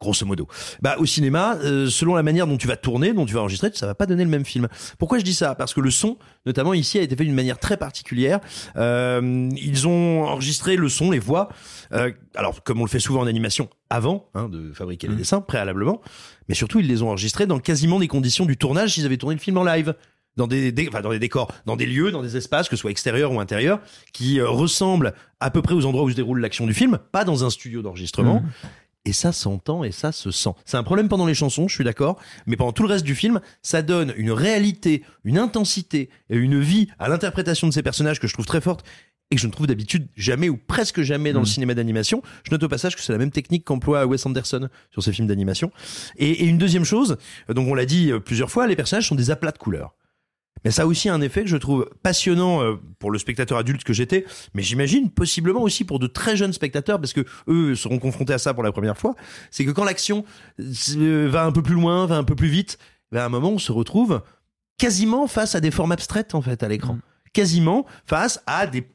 Grosso 0.00 0.24
modo. 0.24 0.46
Bah, 0.80 0.94
au 0.98 1.06
cinéma, 1.06 1.56
euh, 1.64 1.88
selon 1.90 2.14
la 2.14 2.22
manière 2.22 2.46
dont 2.46 2.56
tu 2.56 2.68
vas 2.68 2.76
tourner, 2.76 3.12
dont 3.12 3.26
tu 3.26 3.34
vas 3.34 3.40
enregistrer, 3.40 3.70
ça 3.74 3.86
va 3.86 3.96
pas 3.96 4.06
donner 4.06 4.22
le 4.22 4.30
même 4.30 4.44
film. 4.44 4.68
Pourquoi 4.96 5.18
je 5.18 5.24
dis 5.24 5.34
ça? 5.34 5.56
Parce 5.56 5.74
que 5.74 5.80
le 5.80 5.90
son, 5.90 6.18
notamment 6.46 6.72
ici, 6.72 7.00
a 7.00 7.02
été 7.02 7.16
fait 7.16 7.24
d'une 7.24 7.34
manière 7.34 7.58
très 7.58 7.76
particulière. 7.76 8.38
Euh, 8.76 9.48
ils 9.56 9.88
ont 9.88 10.22
enregistré 10.22 10.76
le 10.76 10.88
son, 10.88 11.10
les 11.10 11.18
voix. 11.18 11.48
euh, 11.92 12.12
alors, 12.36 12.62
comme 12.62 12.80
on 12.80 12.84
le 12.84 12.88
fait 12.90 13.00
souvent 13.00 13.22
en 13.22 13.26
animation, 13.26 13.68
avant 13.90 14.28
hein, 14.34 14.48
de 14.48 14.72
fabriquer 14.72 15.08
les 15.08 15.16
dessins, 15.16 15.40
préalablement. 15.40 16.00
Mais 16.48 16.54
surtout, 16.54 16.78
ils 16.78 16.86
les 16.86 17.02
ont 17.02 17.08
enregistrés 17.08 17.46
dans 17.46 17.58
quasiment 17.58 17.98
des 17.98 18.06
conditions 18.08 18.46
du 18.46 18.56
tournage 18.56 18.94
s'ils 18.94 19.04
avaient 19.06 19.16
tourné 19.16 19.34
le 19.34 19.40
film 19.40 19.56
en 19.58 19.64
live 19.64 19.94
dans 20.36 20.46
des, 20.46 20.70
des- 20.70 20.86
enfin, 20.86 21.00
dans 21.00 21.10
des 21.10 21.18
décors, 21.18 21.50
dans 21.66 21.74
des 21.74 21.86
lieux, 21.86 22.12
dans 22.12 22.22
des 22.22 22.36
espaces, 22.36 22.68
que 22.68 22.76
ce 22.76 22.80
soit 22.82 22.92
extérieurs 22.92 23.32
ou 23.32 23.40
intérieurs, 23.40 23.80
qui 24.12 24.38
euh, 24.38 24.48
ressemblent 24.48 25.12
à 25.40 25.50
peu 25.50 25.60
près 25.60 25.74
aux 25.74 25.84
endroits 25.86 26.04
où 26.04 26.10
se 26.10 26.14
déroule 26.14 26.38
l'action 26.40 26.66
du 26.66 26.74
film, 26.74 26.98
pas 27.10 27.24
dans 27.24 27.44
un 27.44 27.50
studio 27.50 27.82
d'enregistrement. 27.82 28.44
Et 29.08 29.14
ça 29.14 29.32
s'entend 29.32 29.84
et 29.84 29.90
ça 29.90 30.12
se 30.12 30.30
sent. 30.30 30.50
C'est 30.66 30.76
un 30.76 30.82
problème 30.82 31.08
pendant 31.08 31.24
les 31.24 31.32
chansons, 31.32 31.66
je 31.66 31.74
suis 31.74 31.82
d'accord, 31.82 32.20
mais 32.44 32.56
pendant 32.56 32.72
tout 32.72 32.82
le 32.82 32.90
reste 32.90 33.06
du 33.06 33.14
film, 33.14 33.40
ça 33.62 33.80
donne 33.80 34.12
une 34.18 34.30
réalité, 34.30 35.02
une 35.24 35.38
intensité 35.38 36.10
et 36.28 36.36
une 36.36 36.60
vie 36.60 36.88
à 36.98 37.08
l'interprétation 37.08 37.66
de 37.66 37.72
ces 37.72 37.82
personnages 37.82 38.20
que 38.20 38.26
je 38.26 38.34
trouve 38.34 38.44
très 38.44 38.60
forte 38.60 38.84
et 39.30 39.36
que 39.36 39.40
je 39.40 39.46
ne 39.46 39.52
trouve 39.52 39.66
d'habitude 39.66 40.08
jamais 40.14 40.50
ou 40.50 40.58
presque 40.58 41.00
jamais 41.00 41.32
dans 41.32 41.40
le 41.40 41.46
cinéma 41.46 41.72
d'animation. 41.72 42.20
Je 42.44 42.50
note 42.50 42.62
au 42.62 42.68
passage 42.68 42.96
que 42.96 43.00
c'est 43.00 43.12
la 43.12 43.18
même 43.18 43.30
technique 43.30 43.64
qu'emploie 43.64 44.04
Wes 44.04 44.26
Anderson 44.26 44.68
sur 44.90 45.02
ses 45.02 45.14
films 45.14 45.26
d'animation. 45.26 45.72
Et, 46.18 46.30
et 46.30 46.44
une 46.44 46.58
deuxième 46.58 46.84
chose, 46.84 47.16
donc 47.48 47.66
on 47.66 47.72
l'a 47.72 47.86
dit 47.86 48.12
euh, 48.12 48.20
plusieurs 48.20 48.50
fois, 48.50 48.66
les 48.66 48.76
personnages 48.76 49.08
sont 49.08 49.14
des 49.14 49.30
aplats 49.30 49.52
de 49.52 49.58
couleurs. 49.58 49.94
Mais 50.64 50.70
ça 50.70 50.82
a 50.82 50.86
aussi 50.86 51.08
un 51.08 51.20
effet 51.20 51.42
que 51.42 51.48
je 51.48 51.56
trouve 51.56 51.88
passionnant 52.02 52.62
euh, 52.62 52.76
pour 52.98 53.10
le 53.10 53.18
spectateur 53.18 53.58
adulte 53.58 53.84
que 53.84 53.92
j'étais, 53.92 54.24
mais 54.54 54.62
j'imagine 54.62 55.10
possiblement 55.10 55.62
aussi 55.62 55.84
pour 55.84 55.98
de 55.98 56.06
très 56.06 56.36
jeunes 56.36 56.52
spectateurs, 56.52 57.00
parce 57.00 57.12
que 57.12 57.24
eux 57.48 57.74
seront 57.74 57.98
confrontés 57.98 58.32
à 58.32 58.38
ça 58.38 58.54
pour 58.54 58.62
la 58.62 58.72
première 58.72 58.98
fois. 58.98 59.14
C'est 59.50 59.64
que 59.64 59.70
quand 59.70 59.84
l'action 59.84 60.24
euh, 60.60 61.28
va 61.30 61.44
un 61.44 61.52
peu 61.52 61.62
plus 61.62 61.74
loin, 61.74 62.06
va 62.06 62.16
un 62.16 62.24
peu 62.24 62.34
plus 62.34 62.48
vite, 62.48 62.78
ben, 63.12 63.20
à 63.20 63.24
un 63.26 63.28
moment 63.28 63.50
on 63.50 63.58
se 63.58 63.72
retrouve 63.72 64.22
quasiment 64.78 65.26
face 65.26 65.54
à 65.54 65.60
des 65.60 65.70
formes 65.70 65.92
abstraites 65.92 66.34
en 66.34 66.42
fait 66.42 66.62
à 66.62 66.68
l'écran, 66.68 66.98
quasiment 67.32 67.86
face 68.06 68.42
à 68.46 68.66
des 68.66 68.86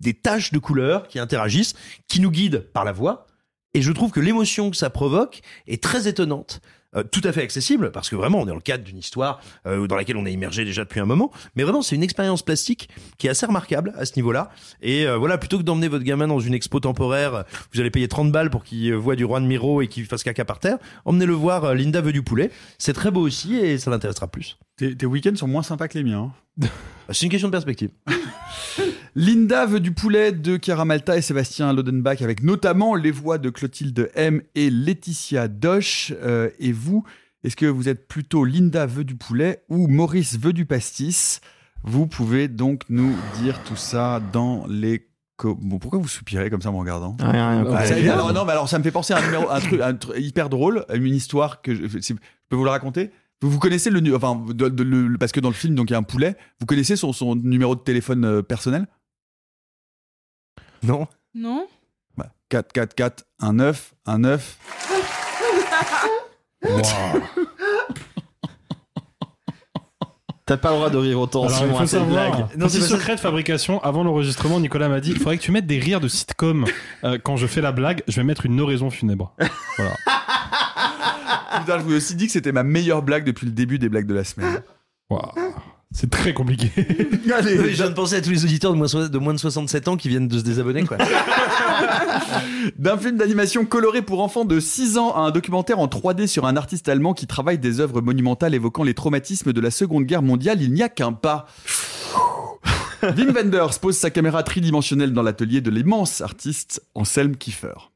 des 0.00 0.14
taches 0.14 0.52
de 0.52 0.58
couleurs 0.58 1.08
qui 1.08 1.18
interagissent, 1.18 1.74
qui 2.08 2.20
nous 2.20 2.30
guident 2.30 2.60
par 2.72 2.84
la 2.84 2.92
voix. 2.92 3.26
Et 3.72 3.82
je 3.82 3.90
trouve 3.90 4.12
que 4.12 4.20
l'émotion 4.20 4.70
que 4.70 4.76
ça 4.76 4.90
provoque 4.90 5.40
est 5.66 5.82
très 5.82 6.06
étonnante. 6.06 6.60
Euh, 6.96 7.02
tout 7.02 7.20
à 7.24 7.32
fait 7.32 7.42
accessible 7.42 7.90
parce 7.90 8.08
que 8.08 8.14
vraiment 8.16 8.38
on 8.40 8.44
est 8.44 8.48
dans 8.50 8.54
le 8.54 8.60
cadre 8.60 8.84
d'une 8.84 8.98
histoire 8.98 9.40
euh, 9.66 9.86
dans 9.86 9.96
laquelle 9.96 10.16
on 10.16 10.26
est 10.26 10.32
immergé 10.32 10.64
déjà 10.64 10.84
depuis 10.84 11.00
un 11.00 11.06
moment 11.06 11.32
mais 11.56 11.64
vraiment 11.64 11.82
c'est 11.82 11.96
une 11.96 12.02
expérience 12.04 12.42
plastique 12.42 12.88
qui 13.18 13.26
est 13.26 13.30
assez 13.30 13.46
remarquable 13.46 13.92
à 13.96 14.04
ce 14.04 14.12
niveau-là 14.16 14.50
et 14.80 15.06
euh, 15.06 15.16
voilà 15.16 15.36
plutôt 15.38 15.58
que 15.58 15.64
d'emmener 15.64 15.88
votre 15.88 16.04
gamin 16.04 16.28
dans 16.28 16.38
une 16.38 16.54
expo 16.54 16.78
temporaire 16.80 17.44
vous 17.72 17.80
allez 17.80 17.90
payer 17.90 18.06
30 18.06 18.30
balles 18.30 18.50
pour 18.50 18.62
qu'il 18.62 18.94
voit 18.94 19.16
du 19.16 19.24
roi 19.24 19.40
de 19.40 19.46
Miro 19.46 19.82
et 19.82 19.88
qu'il 19.88 20.06
fasse 20.06 20.22
caca 20.22 20.44
par 20.44 20.60
terre 20.60 20.78
emmenez-le 21.04 21.32
voir 21.32 21.74
Linda 21.74 22.00
veut 22.00 22.12
du 22.12 22.22
poulet 22.22 22.50
c'est 22.78 22.92
très 22.92 23.10
beau 23.10 23.22
aussi 23.22 23.56
et 23.56 23.78
ça 23.78 23.90
l'intéressera 23.90 24.28
plus 24.28 24.56
Tes, 24.76 24.96
tes 24.96 25.06
week-ends 25.06 25.36
sont 25.36 25.48
moins 25.48 25.62
sympas 25.64 25.88
que 25.88 25.98
les 25.98 26.04
miens. 26.04 26.32
hein. 26.62 26.68
c'est 27.10 27.24
une 27.26 27.30
question 27.30 27.48
de 27.48 27.52
perspective 27.52 27.90
Linda 29.16 29.64
veut 29.66 29.80
du 29.80 29.92
poulet 29.92 30.32
de 30.32 30.58
Chiara 30.60 30.84
Malta 30.84 31.16
et 31.16 31.22
Sébastien 31.22 31.72
Lodenbach 31.72 32.20
avec 32.22 32.42
notamment 32.42 32.96
les 32.96 33.12
voix 33.12 33.38
de 33.38 33.48
Clotilde 33.48 34.10
M 34.14 34.42
et 34.56 34.70
Laetitia 34.70 35.46
Doche. 35.46 36.12
Euh, 36.22 36.50
et 36.58 36.72
vous, 36.72 37.04
est-ce 37.44 37.54
que 37.54 37.66
vous 37.66 37.88
êtes 37.88 38.08
plutôt 38.08 38.44
Linda 38.44 38.86
veut 38.86 39.04
du 39.04 39.14
poulet 39.14 39.62
ou 39.68 39.86
Maurice 39.86 40.38
veut 40.38 40.52
du 40.52 40.66
pastis? 40.66 41.40
Vous 41.84 42.06
pouvez 42.08 42.48
donc 42.48 42.82
nous 42.88 43.14
dire 43.40 43.62
tout 43.64 43.76
ça 43.76 44.20
dans 44.32 44.66
les 44.68 45.08
Bon, 45.42 45.80
pourquoi 45.80 45.98
vous 45.98 46.06
soupirez 46.06 46.48
comme 46.48 46.62
ça 46.62 46.70
en 46.70 46.74
me 46.74 46.78
regardant? 46.78 47.16
Rien, 47.20 47.50
rien, 47.50 47.66
Ah, 47.74 47.84
c'est 47.84 47.94
ça- 47.94 48.00
bien. 48.00 48.12
alors, 48.12 48.32
Non, 48.32 48.44
mais 48.44 48.52
alors 48.52 48.68
ça 48.68 48.78
me 48.78 48.84
fait 48.84 48.92
penser 48.92 49.12
à 49.14 49.18
un 49.18 49.22
numéro, 49.24 49.50
un 49.50 49.58
truc, 49.58 49.80
un 49.80 49.94
truc 49.94 50.16
hyper 50.16 50.48
drôle, 50.48 50.86
une 50.94 51.12
histoire 51.14 51.60
que 51.60 51.74
je, 51.74 51.98
si- 51.98 52.12
je 52.14 52.18
peux 52.48 52.54
vous 52.56 52.62
le 52.64 52.70
raconter? 52.70 53.10
Vous, 53.42 53.50
vous 53.50 53.58
connaissez 53.58 53.90
le, 53.90 54.14
enfin, 54.14 54.40
de- 54.48 54.68
de- 54.68 54.82
le- 54.84 55.18
parce 55.18 55.32
que 55.32 55.40
dans 55.40 55.48
le 55.48 55.54
film, 55.54 55.74
donc 55.74 55.90
il 55.90 55.92
y 55.92 55.96
a 55.96 55.98
un 55.98 56.04
poulet. 56.04 56.36
Vous 56.60 56.66
connaissez 56.66 56.94
son, 56.94 57.12
son 57.12 57.34
numéro 57.34 57.74
de 57.74 57.80
téléphone 57.80 58.24
euh, 58.24 58.42
personnel? 58.42 58.86
Non. 60.84 61.08
Non 61.34 61.66
4, 62.50 62.72
4, 62.72 62.94
4, 62.94 63.24
1, 63.40 63.52
9, 63.54 63.94
1, 64.06 64.18
9. 64.18 64.58
T'as 70.46 70.58
pas 70.58 70.70
le 70.70 70.76
droit 70.76 70.90
de 70.90 70.98
rire 70.98 71.18
autant. 71.18 71.46
Alors, 71.48 71.64
il 71.64 71.74
faut 71.74 71.86
savoir, 71.86 72.30
blague. 72.30 72.48
petit 72.58 72.82
secret 72.82 73.16
de 73.16 73.20
fabrication, 73.20 73.82
avant 73.82 74.04
l'enregistrement, 74.04 74.60
Nicolas 74.60 74.90
m'a 74.90 75.00
dit 75.00 75.12
il 75.12 75.16
faudrait 75.18 75.38
que 75.38 75.42
tu 75.42 75.52
mettes 75.52 75.66
des 75.66 75.78
rires 75.78 76.00
de 76.00 76.08
sitcom. 76.08 76.66
Euh, 77.02 77.18
quand 77.22 77.36
je 77.36 77.46
fais 77.46 77.62
la 77.62 77.72
blague, 77.72 78.02
je 78.06 78.16
vais 78.16 78.24
mettre 78.24 78.46
une 78.46 78.60
oraison 78.60 78.90
funèbre. 78.90 79.34
Voilà. 79.78 79.96
Putain, 81.60 81.78
je 81.78 81.84
vous 81.84 81.92
ai 81.94 81.96
aussi 81.96 82.14
dit 82.14 82.26
que 82.26 82.32
c'était 82.32 82.52
ma 82.52 82.62
meilleure 82.62 83.02
blague 83.02 83.24
depuis 83.24 83.46
le 83.46 83.52
début 83.52 83.78
des 83.78 83.88
blagues 83.88 84.06
de 84.06 84.14
la 84.14 84.24
semaine. 84.24 84.62
C'est 85.96 86.10
très 86.10 86.34
compliqué. 86.34 86.72
Allez, 87.32 87.56
Oui, 87.56 87.68
je 87.70 87.76
viens 87.76 87.88
de 87.88 87.94
penser 87.94 88.16
à 88.16 88.20
tous 88.20 88.30
les 88.30 88.44
auditeurs 88.44 88.72
de 88.72 88.76
moins, 88.76 88.88
so- 88.88 89.08
de 89.08 89.18
moins 89.18 89.32
de 89.32 89.38
67 89.38 89.86
ans 89.86 89.96
qui 89.96 90.08
viennent 90.08 90.26
de 90.26 90.38
se 90.38 90.42
désabonner 90.42 90.84
quoi 90.84 90.98
D'un 92.78 92.98
film 92.98 93.16
d'animation 93.16 93.64
coloré 93.64 94.02
pour 94.02 94.20
enfants 94.20 94.44
de 94.44 94.58
6 94.58 94.98
ans 94.98 95.14
à 95.14 95.20
un 95.20 95.30
documentaire 95.30 95.78
en 95.78 95.86
3D 95.86 96.26
sur 96.26 96.46
un 96.46 96.56
artiste 96.56 96.88
allemand 96.88 97.14
qui 97.14 97.26
travaille 97.28 97.58
des 97.58 97.78
œuvres 97.78 98.00
monumentales 98.00 98.54
évoquant 98.54 98.82
les 98.82 98.94
traumatismes 98.94 99.52
de 99.52 99.60
la 99.60 99.70
Seconde 99.70 100.04
Guerre 100.04 100.22
mondiale, 100.22 100.60
il 100.60 100.72
n'y 100.72 100.82
a 100.82 100.88
qu'un 100.88 101.12
pas. 101.12 101.46
Wim 103.02 103.30
Wenders 103.32 103.78
pose 103.80 103.96
sa 103.96 104.10
caméra 104.10 104.42
tridimensionnelle 104.42 105.12
dans 105.12 105.22
l'atelier 105.22 105.60
de 105.60 105.70
l'immense 105.70 106.20
artiste 106.22 106.82
Anselm 106.94 107.36
Kiefer. 107.36 107.92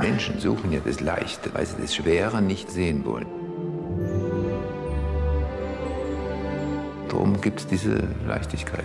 Menschen 0.00 0.40
suchen 0.40 0.72
ja 0.72 0.80
das 0.82 1.00
Leichte, 1.00 1.50
weil 1.52 1.66
sie 1.66 1.76
das 1.78 1.94
Schwere 1.94 2.40
nicht 2.40 2.70
sehen 2.70 3.04
wollen. 3.04 3.26
Darum 7.08 7.38
gibt 7.40 7.60
es 7.60 7.66
diese 7.66 8.08
Leichtigkeit. 8.26 8.84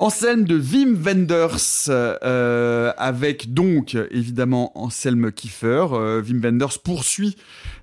Anselm 0.00 0.44
de 0.44 0.56
Wim 0.56 1.04
Wenders, 1.04 1.90
euh, 1.90 2.92
avec 2.96 3.52
donc 3.52 3.96
évidemment 4.12 4.70
Anselm 4.78 5.32
Kiefer. 5.32 5.88
Euh, 5.92 6.22
Wim 6.24 6.40
Wenders 6.40 6.78
poursuit 6.84 7.34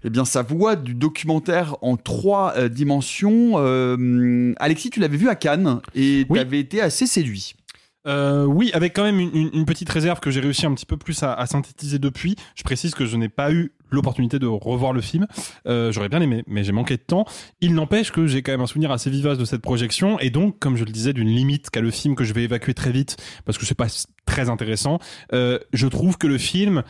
eh 0.06 0.10
bien, 0.10 0.24
sa 0.24 0.42
voix 0.42 0.78
du 0.78 0.96
documentaire 0.96 1.76
en 1.82 1.98
trois 1.98 2.54
euh, 2.56 2.70
dimensions. 2.70 3.56
Euh, 3.58 4.54
Alexis, 4.58 4.92
tu 4.92 5.02
l'avais 5.02 5.18
vu 5.18 5.28
à 5.28 5.36
Cannes 5.36 5.82
et 5.94 6.26
tu 6.32 6.40
avais 6.40 6.60
été 6.60 6.82
assez 6.82 7.06
séduit. 7.06 7.56
Euh, 8.08 8.46
oui, 8.46 8.72
avec 8.74 8.94
quand 8.94 9.04
même 9.04 9.20
une, 9.20 9.66
petite 9.66 9.90
réserve 9.90 10.20
que 10.20 10.32
j'ai 10.32 10.40
réussi 10.40 10.66
un 10.66 10.74
petit 10.74 10.86
peu 10.86 10.98
plus 10.98 11.24
à, 11.24 11.34
à 11.34 11.46
synthétiser 11.46 12.00
depuis. 12.00 12.36
Je 12.56 12.64
précise 12.64 12.94
que 12.94 13.06
je 13.06 13.18
n'ai 13.18 13.30
pas 13.30 13.52
eu 13.52 13.74
l'opportunité 13.90 14.40
de 14.40 14.48
revoir 14.48 14.94
le 14.94 15.02
film. 15.02 15.26
Euh, 15.68 15.92
J'aurais 15.92 16.10
bien 16.10 16.22
aimé, 16.22 16.44
mais 16.48 16.64
j'ai 16.64 16.72
manqué 16.72 16.98
de 16.98 17.02
temps. 17.02 17.26
Il 17.62 17.74
n'empêche 17.74 18.12
que 18.12 18.28
j'ai 18.28 18.44
quand 18.44 18.52
même 18.52 18.62
un 18.62 18.68
souvenir 18.68 18.92
assez 18.92 19.10
vivace 19.10 19.38
de 19.38 19.46
cette 19.46 19.62
projection 19.62 20.20
et 20.20 20.30
donc, 20.30 20.60
comme 20.60 20.78
je 20.78 20.84
le 20.84 20.92
disais, 20.92 21.14
d'une 21.14 21.30
limite 21.30 21.70
qu'a 21.70 21.82
le 21.82 21.92
film 21.92 22.16
que 22.16 22.24
je 22.24 22.34
vais 22.34 22.44
évacuer 22.44 22.74
très 22.74 22.92
vite 22.92 23.18
parce 23.46 23.58
que 23.58 23.66
c'est 23.66 23.76
pas 23.76 23.88
très 24.26 24.50
intéressant. 24.50 25.00
Euh, 25.34 25.60
je 25.74 25.88
trouve 25.88 26.18
que 26.18 26.28
le 26.28 26.38
film, 26.38 26.84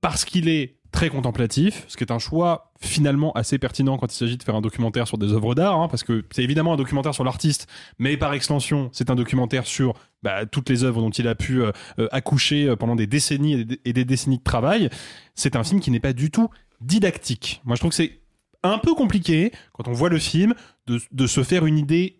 parce 0.00 0.24
qu'il 0.24 0.48
est 0.48 0.79
très 0.92 1.08
contemplatif, 1.08 1.84
ce 1.88 1.96
qui 1.96 2.04
est 2.04 2.12
un 2.12 2.18
choix 2.18 2.72
finalement 2.80 3.32
assez 3.32 3.58
pertinent 3.58 3.96
quand 3.98 4.12
il 4.12 4.16
s'agit 4.16 4.36
de 4.36 4.42
faire 4.42 4.54
un 4.54 4.60
documentaire 4.60 5.06
sur 5.06 5.18
des 5.18 5.32
œuvres 5.32 5.54
d'art, 5.54 5.78
hein, 5.78 5.88
parce 5.88 6.02
que 6.02 6.24
c'est 6.30 6.42
évidemment 6.42 6.74
un 6.74 6.76
documentaire 6.76 7.14
sur 7.14 7.24
l'artiste, 7.24 7.68
mais 7.98 8.16
par 8.16 8.32
extension, 8.34 8.90
c'est 8.92 9.10
un 9.10 9.14
documentaire 9.14 9.66
sur 9.66 9.94
bah, 10.22 10.46
toutes 10.46 10.68
les 10.68 10.84
œuvres 10.84 11.00
dont 11.00 11.10
il 11.10 11.28
a 11.28 11.34
pu 11.34 11.62
euh, 11.62 11.72
euh, 11.98 12.08
accoucher 12.12 12.66
euh, 12.66 12.76
pendant 12.76 12.96
des 12.96 13.06
décennies 13.06 13.54
et 13.54 13.64
des, 13.64 13.80
et 13.84 13.92
des 13.92 14.04
décennies 14.04 14.38
de 14.38 14.42
travail. 14.42 14.90
C'est 15.34 15.56
un 15.56 15.64
film 15.64 15.80
qui 15.80 15.90
n'est 15.90 16.00
pas 16.00 16.12
du 16.12 16.30
tout 16.30 16.48
didactique. 16.80 17.60
Moi, 17.64 17.76
je 17.76 17.80
trouve 17.80 17.90
que 17.90 17.96
c'est 17.96 18.20
un 18.62 18.78
peu 18.78 18.94
compliqué 18.94 19.52
quand 19.72 19.88
on 19.88 19.92
voit 19.92 20.08
le 20.08 20.18
film 20.18 20.54
de, 20.86 21.00
de 21.12 21.26
se 21.26 21.42
faire 21.42 21.66
une 21.66 21.78
idée 21.78 22.19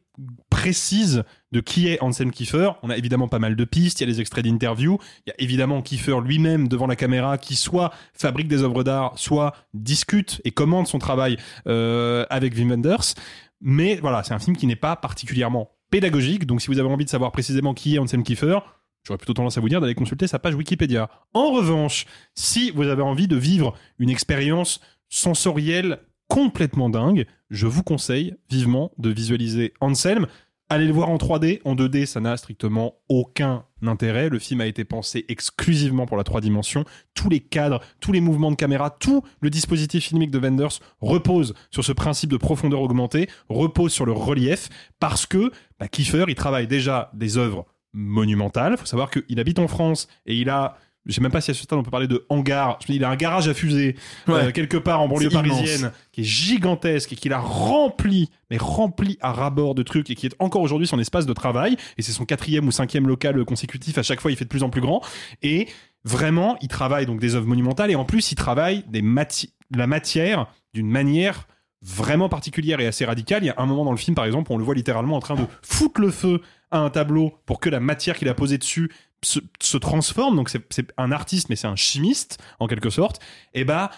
précise 0.50 1.24
de 1.52 1.60
qui 1.60 1.88
est 1.88 2.02
Anselm 2.02 2.30
Kiefer. 2.30 2.72
On 2.82 2.90
a 2.90 2.96
évidemment 2.96 3.28
pas 3.28 3.38
mal 3.38 3.56
de 3.56 3.64
pistes, 3.64 4.00
il 4.00 4.04
y 4.04 4.06
a 4.06 4.12
les 4.12 4.20
extraits 4.20 4.44
d'interviews, 4.44 4.98
il 5.26 5.30
y 5.30 5.32
a 5.32 5.34
évidemment 5.38 5.82
Kiefer 5.82 6.20
lui-même 6.22 6.68
devant 6.68 6.86
la 6.86 6.96
caméra 6.96 7.38
qui 7.38 7.56
soit 7.56 7.92
fabrique 8.12 8.48
des 8.48 8.62
œuvres 8.62 8.84
d'art, 8.84 9.18
soit 9.18 9.54
discute 9.74 10.40
et 10.44 10.50
commande 10.50 10.86
son 10.86 10.98
travail 10.98 11.36
euh, 11.66 12.26
avec 12.30 12.54
Wim 12.54 12.70
Wenders. 12.70 13.14
Mais 13.60 13.96
voilà, 13.96 14.22
c'est 14.22 14.34
un 14.34 14.38
film 14.38 14.56
qui 14.56 14.66
n'est 14.66 14.76
pas 14.76 14.96
particulièrement 14.96 15.70
pédagogique, 15.90 16.46
donc 16.46 16.62
si 16.62 16.68
vous 16.68 16.78
avez 16.78 16.88
envie 16.88 17.04
de 17.04 17.10
savoir 17.10 17.32
précisément 17.32 17.74
qui 17.74 17.96
est 17.96 17.98
Anselm 17.98 18.22
Kiefer, 18.22 18.58
j'aurais 19.04 19.18
plutôt 19.18 19.34
tendance 19.34 19.58
à 19.58 19.60
vous 19.60 19.68
dire 19.68 19.80
d'aller 19.80 19.94
consulter 19.94 20.26
sa 20.26 20.38
page 20.38 20.54
Wikipédia. 20.54 21.10
En 21.34 21.52
revanche, 21.52 22.06
si 22.34 22.70
vous 22.70 22.84
avez 22.84 23.02
envie 23.02 23.28
de 23.28 23.36
vivre 23.36 23.74
une 23.98 24.10
expérience 24.10 24.80
sensorielle 25.08 25.98
complètement 26.30 26.88
dingue, 26.88 27.26
je 27.50 27.66
vous 27.66 27.82
conseille 27.82 28.36
vivement 28.48 28.92
de 28.98 29.10
visualiser 29.10 29.74
Anselm. 29.80 30.28
Allez 30.68 30.86
le 30.86 30.92
voir 30.92 31.08
en 31.08 31.16
3D, 31.16 31.60
en 31.64 31.74
2D, 31.74 32.06
ça 32.06 32.20
n'a 32.20 32.36
strictement 32.36 32.94
aucun 33.08 33.64
intérêt. 33.82 34.28
Le 34.28 34.38
film 34.38 34.60
a 34.60 34.66
été 34.66 34.84
pensé 34.84 35.24
exclusivement 35.28 36.06
pour 36.06 36.16
la 36.16 36.22
3 36.22 36.40
dimensions. 36.40 36.84
Tous 37.14 37.28
les 37.28 37.40
cadres, 37.40 37.80
tous 38.00 38.12
les 38.12 38.20
mouvements 38.20 38.52
de 38.52 38.56
caméra, 38.56 38.90
tout 38.90 39.24
le 39.40 39.50
dispositif 39.50 40.04
filmique 40.04 40.30
de 40.30 40.38
Wenders 40.38 40.78
repose 41.00 41.54
sur 41.72 41.84
ce 41.84 41.90
principe 41.90 42.30
de 42.30 42.36
profondeur 42.36 42.80
augmentée, 42.80 43.28
repose 43.48 43.92
sur 43.92 44.06
le 44.06 44.12
relief, 44.12 44.68
parce 45.00 45.26
que 45.26 45.50
bah, 45.80 45.88
Kiefer, 45.88 46.26
il 46.28 46.36
travaille 46.36 46.68
déjà 46.68 47.10
des 47.12 47.38
œuvres 47.38 47.66
monumentales. 47.92 48.74
Il 48.74 48.78
faut 48.78 48.86
savoir 48.86 49.10
qu'il 49.10 49.40
habite 49.40 49.58
en 49.58 49.66
France 49.66 50.06
et 50.26 50.36
il 50.36 50.48
a 50.48 50.76
je 51.06 51.12
sais 51.14 51.20
même 51.20 51.32
pas 51.32 51.40
si 51.40 51.50
à 51.50 51.54
ce 51.54 51.62
stade 51.62 51.78
on 51.78 51.82
peut 51.82 51.90
parler 51.90 52.06
de 52.08 52.24
hangar. 52.28 52.78
Il 52.88 53.04
a 53.04 53.10
un 53.10 53.16
garage 53.16 53.48
à 53.48 53.54
fusée 53.54 53.96
Ouais. 54.28 54.34
euh, 54.34 54.50
quelque 54.52 54.76
part 54.76 55.00
en 55.00 55.08
banlieue 55.08 55.30
parisienne 55.30 55.92
qui 56.12 56.20
est 56.20 56.24
gigantesque 56.24 57.12
et 57.12 57.16
qu'il 57.16 57.32
a 57.32 57.38
rempli, 57.40 58.28
mais 58.50 58.58
rempli 58.58 59.16
à 59.20 59.32
ras-bord 59.32 59.74
de 59.74 59.82
trucs 59.82 60.10
et 60.10 60.14
qui 60.14 60.26
est 60.26 60.34
encore 60.38 60.62
aujourd'hui 60.62 60.86
son 60.86 60.98
espace 60.98 61.26
de 61.26 61.32
travail. 61.32 61.76
Et 61.98 62.02
c'est 62.02 62.12
son 62.12 62.24
quatrième 62.26 62.66
ou 62.66 62.70
cinquième 62.70 63.08
local 63.08 63.44
consécutif. 63.44 63.96
À 63.98 64.02
chaque 64.02 64.20
fois, 64.20 64.30
il 64.30 64.36
fait 64.36 64.44
de 64.44 64.50
plus 64.50 64.62
en 64.62 64.70
plus 64.70 64.80
grand. 64.82 65.00
Et 65.42 65.68
vraiment, 66.04 66.56
il 66.60 66.68
travaille 66.68 67.06
donc 67.06 67.20
des 67.20 67.34
œuvres 67.34 67.46
monumentales 67.46 67.90
et 67.90 67.94
en 67.96 68.04
plus, 68.04 68.32
il 68.32 68.34
travaille 68.36 68.84
des 68.88 69.02
mati- 69.02 69.52
la 69.74 69.86
matière 69.86 70.46
d'une 70.74 70.88
manière 70.90 71.46
vraiment 71.82 72.28
particulière 72.28 72.78
et 72.80 72.86
assez 72.86 73.04
radicale. 73.06 73.42
Il 73.42 73.46
y 73.46 73.50
a 73.50 73.54
un 73.56 73.64
moment 73.66 73.84
dans 73.86 73.90
le 73.90 73.96
film, 73.96 74.14
par 74.14 74.26
exemple, 74.26 74.52
où 74.52 74.54
on 74.54 74.58
le 74.58 74.64
voit 74.64 74.74
littéralement 74.74 75.16
en 75.16 75.20
train 75.20 75.34
de 75.34 75.44
foutre 75.62 76.00
le 76.00 76.10
feu 76.10 76.42
à 76.70 76.78
un 76.78 76.90
tableau 76.90 77.32
pour 77.46 77.58
que 77.58 77.70
la 77.70 77.80
matière 77.80 78.16
qu'il 78.16 78.28
a 78.28 78.34
posée 78.34 78.58
dessus 78.58 78.90
se, 79.22 79.40
se 79.60 79.76
transforme. 79.76 80.36
Donc 80.36 80.48
c'est 80.50 80.92
un 80.96 81.12
artiste, 81.12 81.48
mais 81.48 81.56
c'est 81.56 81.66
un 81.68 81.76
chimiste 81.76 82.38
en 82.58 82.66
quelque 82.66 82.90
sorte. 82.90 83.20
Et 83.54 83.64
bah 83.64 83.90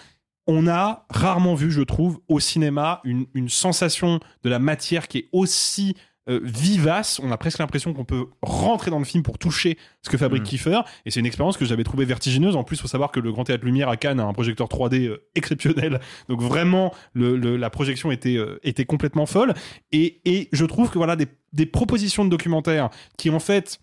on 0.49 0.67
a 0.67 1.07
rarement 1.09 1.55
vu, 1.55 1.71
je 1.71 1.83
trouve, 1.83 2.19
au 2.29 2.41
cinéma 2.41 3.01
une, 3.05 3.27
une 3.35 3.49
sensation 3.49 4.19
de 4.43 4.51
la 4.51 4.59
matière 4.59 5.07
qui 5.07 5.19
est 5.19 5.29
aussi 5.31 5.95
euh, 6.29 6.41
vivace. 6.43 7.21
On 7.23 7.31
a 7.31 7.37
presque 7.37 7.59
l'impression 7.61 7.93
qu'on 7.95 8.05
peut 8.05 8.27
rentrer 8.43 8.91
dans 8.91 8.99
le 8.99 9.05
film 9.05 9.23
pour 9.23 9.39
toucher 9.39 9.79
ce 10.03 10.11
que 10.11 10.17
fabrique 10.17 10.43
Mm. 10.43 10.47
Kiefer. 10.47 10.81
Et 11.07 11.13
c'est 11.13 11.21
une 11.21 11.27
expérience 11.27 11.57
que 11.57 11.65
j'avais 11.65 11.85
trouvée 11.85 12.05
vertigineuse. 12.05 12.57
En 12.57 12.65
plus, 12.65 12.81
faut 12.81 12.89
savoir 12.89 13.13
que 13.13 13.21
le 13.21 13.31
Grand 13.33 13.45
Théâtre 13.45 13.65
Lumière 13.65 13.89
à 13.89 13.97
Cannes 13.97 14.19
a 14.19 14.25
un 14.25 14.33
projecteur 14.33 14.67
3D 14.69 15.07
euh, 15.07 15.25
exceptionnel. 15.37 16.01
Donc 16.29 16.41
vraiment, 16.43 16.93
le, 17.13 17.37
le- 17.37 17.57
la 17.57 17.71
projection 17.71 18.11
était, 18.11 18.37
euh, 18.37 18.59
était 18.65 18.85
complètement 18.85 19.27
folle. 19.27 19.55
Et, 19.93 20.21
et 20.25 20.49
je 20.53 20.65
trouve 20.65 20.91
que 20.91 20.99
voilà 20.99 21.15
des, 21.15 21.27
des 21.53 21.67
propositions 21.67 22.25
de 22.25 22.31
documentaires 22.31 22.91
qui 23.17 23.31
en 23.31 23.39
fait 23.41 23.79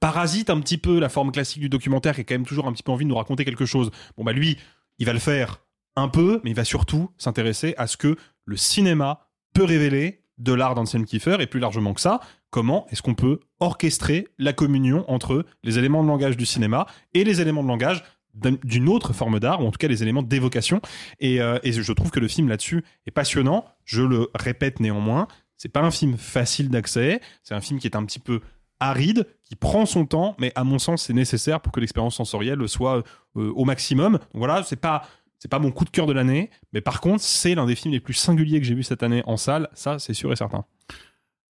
parasite 0.00 0.50
un 0.50 0.60
petit 0.60 0.78
peu 0.78 0.98
la 0.98 1.08
forme 1.08 1.32
classique 1.32 1.60
du 1.60 1.68
documentaire 1.68 2.14
qui 2.14 2.20
a 2.22 2.24
quand 2.24 2.34
même 2.34 2.46
toujours 2.46 2.66
un 2.66 2.72
petit 2.72 2.82
peu 2.82 2.92
envie 2.92 3.04
de 3.04 3.10
nous 3.10 3.16
raconter 3.16 3.44
quelque 3.44 3.66
chose. 3.66 3.90
Bon 4.16 4.24
bah 4.24 4.32
lui, 4.32 4.58
il 4.98 5.06
va 5.06 5.12
le 5.12 5.18
faire 5.18 5.60
un 5.96 6.08
peu, 6.08 6.40
mais 6.44 6.50
il 6.50 6.56
va 6.56 6.64
surtout 6.64 7.10
s'intéresser 7.18 7.74
à 7.76 7.86
ce 7.86 7.96
que 7.96 8.16
le 8.44 8.56
cinéma 8.56 9.28
peut 9.54 9.64
révéler 9.64 10.24
de 10.38 10.52
l'art 10.52 10.74
d'Anselm 10.74 11.04
Kiefer 11.04 11.36
et 11.40 11.46
plus 11.46 11.60
largement 11.60 11.92
que 11.94 12.00
ça, 12.00 12.20
comment 12.50 12.86
est-ce 12.90 13.02
qu'on 13.02 13.14
peut 13.14 13.40
orchestrer 13.60 14.26
la 14.38 14.52
communion 14.52 15.04
entre 15.08 15.44
les 15.62 15.78
éléments 15.78 16.02
de 16.02 16.08
langage 16.08 16.36
du 16.36 16.46
cinéma 16.46 16.86
et 17.14 17.22
les 17.24 17.40
éléments 17.40 17.62
de 17.62 17.68
langage 17.68 18.02
d'un- 18.34 18.56
d'une 18.64 18.88
autre 18.88 19.12
forme 19.12 19.38
d'art, 19.38 19.62
ou 19.62 19.66
en 19.66 19.70
tout 19.70 19.76
cas 19.78 19.88
les 19.88 20.02
éléments 20.02 20.22
d'évocation. 20.22 20.80
Et, 21.20 21.40
euh, 21.42 21.58
et 21.62 21.72
je 21.72 21.92
trouve 21.92 22.10
que 22.10 22.18
le 22.18 22.28
film 22.28 22.48
là-dessus 22.48 22.82
est 23.06 23.10
passionnant. 23.10 23.66
Je 23.84 24.02
le 24.02 24.28
répète 24.34 24.80
néanmoins, 24.80 25.28
c'est 25.58 25.68
pas 25.68 25.82
un 25.82 25.90
film 25.90 26.16
facile 26.16 26.70
d'accès, 26.70 27.20
c'est 27.42 27.54
un 27.54 27.60
film 27.60 27.78
qui 27.78 27.86
est 27.86 27.94
un 27.94 28.04
petit 28.04 28.18
peu 28.18 28.40
aride, 28.80 29.26
qui 29.52 29.56
prend 29.56 29.84
son 29.84 30.06
temps, 30.06 30.34
mais 30.38 30.50
à 30.54 30.64
mon 30.64 30.78
sens, 30.78 31.02
c'est 31.02 31.12
nécessaire 31.12 31.60
pour 31.60 31.72
que 31.72 31.80
l'expérience 31.80 32.14
sensorielle 32.16 32.66
soit 32.68 33.02
euh, 33.36 33.52
au 33.54 33.66
maximum. 33.66 34.12
Donc 34.14 34.20
voilà, 34.36 34.62
c'est 34.62 34.76
pas 34.80 35.02
c'est 35.38 35.50
pas 35.50 35.58
mon 35.58 35.70
coup 35.70 35.84
de 35.84 35.90
cœur 35.90 36.06
de 36.06 36.14
l'année, 36.14 36.48
mais 36.72 36.80
par 36.80 37.02
contre, 37.02 37.22
c'est 37.22 37.54
l'un 37.54 37.66
des 37.66 37.74
films 37.74 37.92
les 37.92 38.00
plus 38.00 38.14
singuliers 38.14 38.60
que 38.60 38.66
j'ai 38.66 38.74
vu 38.74 38.82
cette 38.82 39.02
année 39.02 39.22
en 39.26 39.36
salle, 39.36 39.68
ça 39.74 39.98
c'est 39.98 40.14
sûr 40.14 40.32
et 40.32 40.36
certain. 40.36 40.64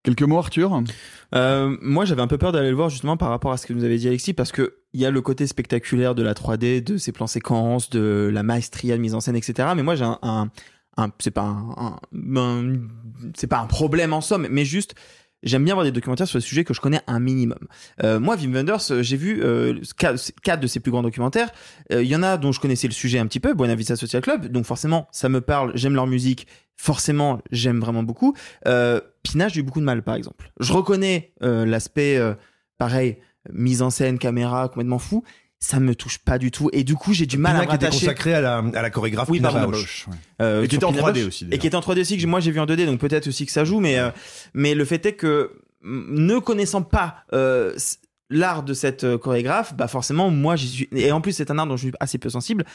Quelques 0.02 0.24
mots, 0.24 0.40
Arthur? 0.40 0.82
Euh, 1.36 1.78
moi, 1.84 2.06
j'avais 2.06 2.24
un 2.24 2.28
peu 2.28 2.40
peur 2.40 2.52
d'aller 2.52 2.70
le 2.72 2.76
voir 2.76 2.90
justement 2.90 3.18
par 3.18 3.30
rapport 3.30 3.52
à 3.52 3.58
ce 3.58 3.68
que 3.68 3.74
nous 3.74 3.84
avait 3.84 3.98
dit 3.98 4.08
Alexis, 4.08 4.34
parce 4.34 4.52
que 4.52 4.78
il 4.94 5.00
y 5.02 5.06
a 5.06 5.12
le 5.12 5.22
côté 5.22 5.46
spectaculaire 5.46 6.16
de 6.16 6.24
la 6.24 6.34
3D, 6.34 6.84
de 6.84 6.98
ses 6.98 7.12
plans 7.12 7.28
séquences, 7.28 7.92
de 7.92 8.32
la 8.34 8.42
maestria 8.42 8.96
de 8.98 9.02
mise 9.02 9.14
en 9.14 9.20
scène, 9.20 9.36
etc. 9.36 9.70
Mais 9.76 9.84
moi, 9.84 9.94
j'ai 9.94 10.06
un, 10.06 10.18
un, 10.24 10.50
un- 10.98 11.12
c'est 11.20 11.30
pas 11.30 11.44
un, 11.44 11.70
un- 11.78 12.00
un- 12.36 12.78
c'est 13.36 13.46
pas 13.46 13.60
un 13.60 13.68
problème 13.68 14.12
en 14.14 14.22
somme, 14.22 14.48
mais 14.50 14.66
juste. 14.66 14.96
J'aime 15.44 15.66
bien 15.66 15.74
voir 15.74 15.86
des 15.86 15.92
documentaires 15.92 16.28
sur 16.28 16.40
des 16.40 16.46
sujets 16.46 16.64
que 16.64 16.74
je 16.74 16.82
connais 16.82 17.02
un 17.08 17.20
minimum. 17.20 17.68
Euh, 18.04 18.20
moi, 18.20 18.36
Wim 18.36 18.54
Wenders, 18.54 18.92
euh, 18.92 19.02
j'ai 19.02 19.18
vu 19.18 19.42
euh, 19.44 19.80
quatre 19.98 20.60
de 20.60 20.68
ses 20.68 20.80
plus 20.80 20.92
grands 20.92 21.02
documentaires. 21.02 21.50
Euh, 21.92 22.04
Il 22.04 22.10
y 22.10 22.16
en 22.16 22.24
a 22.24 22.38
dont 22.38 22.52
je 22.52 22.60
connaissais 22.60 22.88
le 22.88 22.94
sujet 22.94 23.20
un 23.20 23.26
petit 23.26 23.40
peu, 23.40 23.54
Buena 23.54 23.76
Vista 23.76 23.96
Social 23.96 24.22
Club, 24.22 24.48
donc 24.48 24.66
forcément, 24.66 25.08
ça 25.12 25.30
me 25.30 25.42
parle, 25.42 25.72
j'aime 25.76 25.96
leur 25.96 26.08
musique, 26.08 26.48
forcément, 26.78 27.40
j'aime 27.52 27.80
vraiment 27.80 28.04
beaucoup. 28.04 28.36
Euh, 28.68 29.02
Pina, 29.24 29.48
j'ai 29.48 29.62
eu 29.62 29.64
beaucoup 29.64 29.80
de 29.80 29.86
mal, 29.86 30.04
par 30.04 30.16
exemple. 30.16 30.52
Je 30.60 30.74
reconnais 30.74 31.34
euh, 31.44 31.66
l'aspect, 31.66 32.18
euh, 32.18 32.34
pareil, 32.78 33.18
mise 33.52 33.82
en 33.82 33.90
scène, 33.90 34.20
caméra, 34.20 34.68
complètement 34.68 35.00
fou. 35.00 35.24
Ça 35.64 35.80
me 35.80 35.94
touche 35.94 36.18
pas 36.18 36.40
du 36.40 36.50
tout. 36.50 36.70
Et 36.74 36.84
du 36.84 36.96
coup, 36.96 37.14
j'ai 37.14 37.28
du 37.28 37.38
mal 37.38 37.52
Pina 37.54 37.60
à 37.60 37.66
me 37.66 37.70
qui 37.70 37.76
était 37.76 37.86
rattacher. 37.86 38.06
consacré 38.08 38.34
à 38.34 38.42
la, 38.42 38.58
à 38.74 38.82
la 38.82 38.90
chorégraphe 38.90 39.30
Oui, 39.30 39.38
Pina. 39.40 39.68
Bausch. 39.68 40.08
Euh, 40.42 40.64
Et 40.64 40.68
qui 40.68 40.76
était 40.76 40.86
en 40.86 40.92
Pina 40.92 41.04
3D 41.04 41.14
Bausch. 41.14 41.28
aussi, 41.28 41.48
Et 41.52 41.58
qui 41.60 41.68
était 41.68 41.76
en 41.76 41.82
3D 41.82 42.02
aussi, 42.02 42.18
que 42.18 42.26
moi 42.26 42.40
j'ai 42.40 42.50
vu 42.52 42.60
en 42.60 42.66
2D, 42.66 42.86
donc 42.88 43.00
peut-être 43.00 43.28
aussi 43.28 43.46
que 43.46 43.52
ça 43.52 43.64
joue, 43.64 43.80
mais, 43.80 44.00
euh, 44.00 44.10
mais 44.56 44.74
le 44.74 44.84
fait 44.86 45.06
est 45.06 45.14
que, 45.14 45.52
ne 45.84 46.40
connaissant 46.40 46.82
pas 46.82 47.18
euh, 47.34 47.74
l'art 48.32 48.64
de 48.64 48.74
cette 48.74 49.18
chorégraphe, 49.18 49.76
bah 49.76 49.88
forcément, 49.88 50.30
moi 50.32 50.56
j'y 50.56 50.68
suis. 50.68 50.90
Et 50.96 51.12
en 51.12 51.22
plus, 51.22 51.32
c'est 51.34 51.52
un 51.52 51.58
art 51.60 51.68
dont 51.68 51.78
je 51.78 51.84
suis 51.88 51.94
assez 52.00 52.18
peu 52.18 52.30
sensible, 52.30 52.66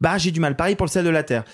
bah 0.00 0.16
j'ai 0.16 0.30
du 0.30 0.40
mal. 0.40 0.56
Pareil 0.56 0.76
pour 0.76 0.86
le 0.86 0.90
sel 0.90 1.04
de 1.04 1.10
la 1.10 1.22
terre. 1.22 1.44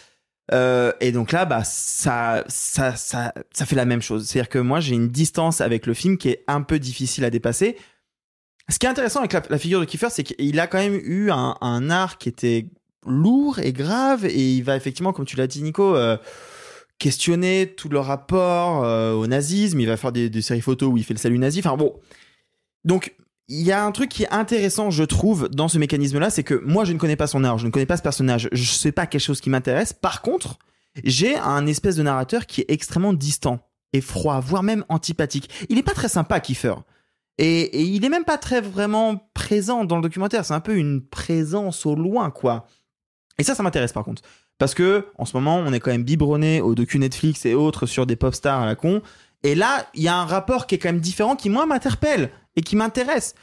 Euh, 0.52 0.92
et 1.00 1.10
donc 1.10 1.32
là, 1.32 1.44
bah 1.46 1.62
ça, 1.64 2.44
ça, 2.46 2.94
ça, 2.94 3.34
ça 3.52 3.66
fait 3.66 3.74
la 3.74 3.84
même 3.86 4.02
chose. 4.02 4.24
C'est-à-dire 4.28 4.48
que 4.48 4.60
moi, 4.60 4.78
j'ai 4.78 4.94
une 4.94 5.08
distance 5.08 5.60
avec 5.60 5.86
le 5.86 5.94
film 5.94 6.16
qui 6.16 6.28
est 6.28 6.44
un 6.46 6.62
peu 6.62 6.78
difficile 6.78 7.24
à 7.24 7.30
dépasser. 7.30 7.76
Ce 8.68 8.78
qui 8.78 8.86
est 8.86 8.88
intéressant 8.88 9.20
avec 9.20 9.32
la, 9.32 9.58
figure 9.58 9.80
de 9.80 9.84
Kiefer, 9.84 10.08
c'est 10.10 10.24
qu'il 10.24 10.58
a 10.58 10.66
quand 10.66 10.78
même 10.78 10.98
eu 11.02 11.30
un, 11.30 11.90
art 11.90 12.18
qui 12.18 12.28
était 12.28 12.66
lourd 13.06 13.60
et 13.60 13.72
grave, 13.72 14.24
et 14.24 14.56
il 14.56 14.62
va 14.62 14.76
effectivement, 14.76 15.12
comme 15.12 15.24
tu 15.24 15.36
l'as 15.36 15.46
dit, 15.46 15.62
Nico, 15.62 15.94
euh, 15.94 16.16
questionner 16.98 17.74
tout 17.76 17.88
le 17.88 18.00
rapport 18.00 18.82
euh, 18.82 19.12
au 19.12 19.26
nazisme. 19.28 19.78
Il 19.78 19.86
va 19.86 19.96
faire 19.96 20.10
des, 20.10 20.28
des 20.28 20.42
séries 20.42 20.60
photos 20.60 20.92
où 20.92 20.96
il 20.96 21.04
fait 21.04 21.14
le 21.14 21.20
salut 21.20 21.38
nazi. 21.38 21.60
Enfin 21.60 21.76
bon, 21.76 21.94
donc 22.84 23.14
il 23.48 23.62
y 23.62 23.70
a 23.70 23.84
un 23.84 23.92
truc 23.92 24.10
qui 24.10 24.24
est 24.24 24.32
intéressant, 24.32 24.90
je 24.90 25.04
trouve, 25.04 25.48
dans 25.48 25.68
ce 25.68 25.78
mécanisme-là, 25.78 26.30
c'est 26.30 26.42
que 26.42 26.54
moi, 26.64 26.84
je 26.84 26.92
ne 26.92 26.98
connais 26.98 27.16
pas 27.16 27.28
son 27.28 27.44
art, 27.44 27.58
je 27.58 27.66
ne 27.66 27.70
connais 27.70 27.86
pas 27.86 27.96
ce 27.96 28.02
personnage, 28.02 28.48
je 28.50 28.64
sais 28.64 28.92
pas 28.92 29.06
quelque 29.06 29.20
chose 29.20 29.40
qui 29.40 29.50
m'intéresse. 29.50 29.92
Par 29.92 30.22
contre, 30.22 30.58
j'ai 31.04 31.36
un 31.36 31.66
espèce 31.66 31.96
de 31.96 32.02
narrateur 32.02 32.46
qui 32.46 32.62
est 32.62 32.66
extrêmement 32.68 33.12
distant 33.12 33.60
et 33.92 34.00
froid, 34.00 34.40
voire 34.40 34.62
même 34.62 34.84
antipathique. 34.88 35.48
Il 35.68 35.78
est 35.78 35.84
pas 35.84 35.92
très 35.92 36.08
sympa, 36.08 36.40
Kiefer. 36.40 36.74
Et, 37.38 37.82
il 37.82 38.04
est 38.04 38.08
même 38.08 38.24
pas 38.24 38.38
très 38.38 38.60
vraiment 38.60 39.28
présent 39.34 39.84
dans 39.84 39.96
le 39.96 40.02
documentaire. 40.02 40.44
C'est 40.44 40.54
un 40.54 40.60
peu 40.60 40.76
une 40.76 41.02
présence 41.02 41.86
au 41.86 41.94
loin, 41.94 42.30
quoi. 42.30 42.66
Et 43.38 43.42
ça, 43.42 43.54
ça 43.54 43.62
m'intéresse 43.62 43.92
par 43.92 44.04
contre. 44.04 44.22
Parce 44.58 44.74
que, 44.74 45.06
en 45.18 45.26
ce 45.26 45.36
moment, 45.36 45.58
on 45.58 45.72
est 45.72 45.80
quand 45.80 45.90
même 45.90 46.04
biberonné 46.04 46.62
au 46.62 46.74
docu 46.74 46.98
Netflix 46.98 47.44
et 47.44 47.54
autres 47.54 47.84
sur 47.84 48.06
des 48.06 48.16
pop 48.16 48.34
stars 48.34 48.62
à 48.62 48.66
la 48.66 48.74
con. 48.74 49.02
Et 49.42 49.54
là, 49.54 49.86
il 49.94 50.02
y 50.02 50.08
a 50.08 50.16
un 50.16 50.24
rapport 50.24 50.66
qui 50.66 50.74
est 50.74 50.78
quand 50.78 50.88
même 50.88 51.00
différent 51.00 51.36
qui, 51.36 51.50
moi, 51.50 51.66
m'interpelle 51.66 52.30
et 52.56 52.62
qui 52.62 52.74
m'intéresse. 52.74 53.34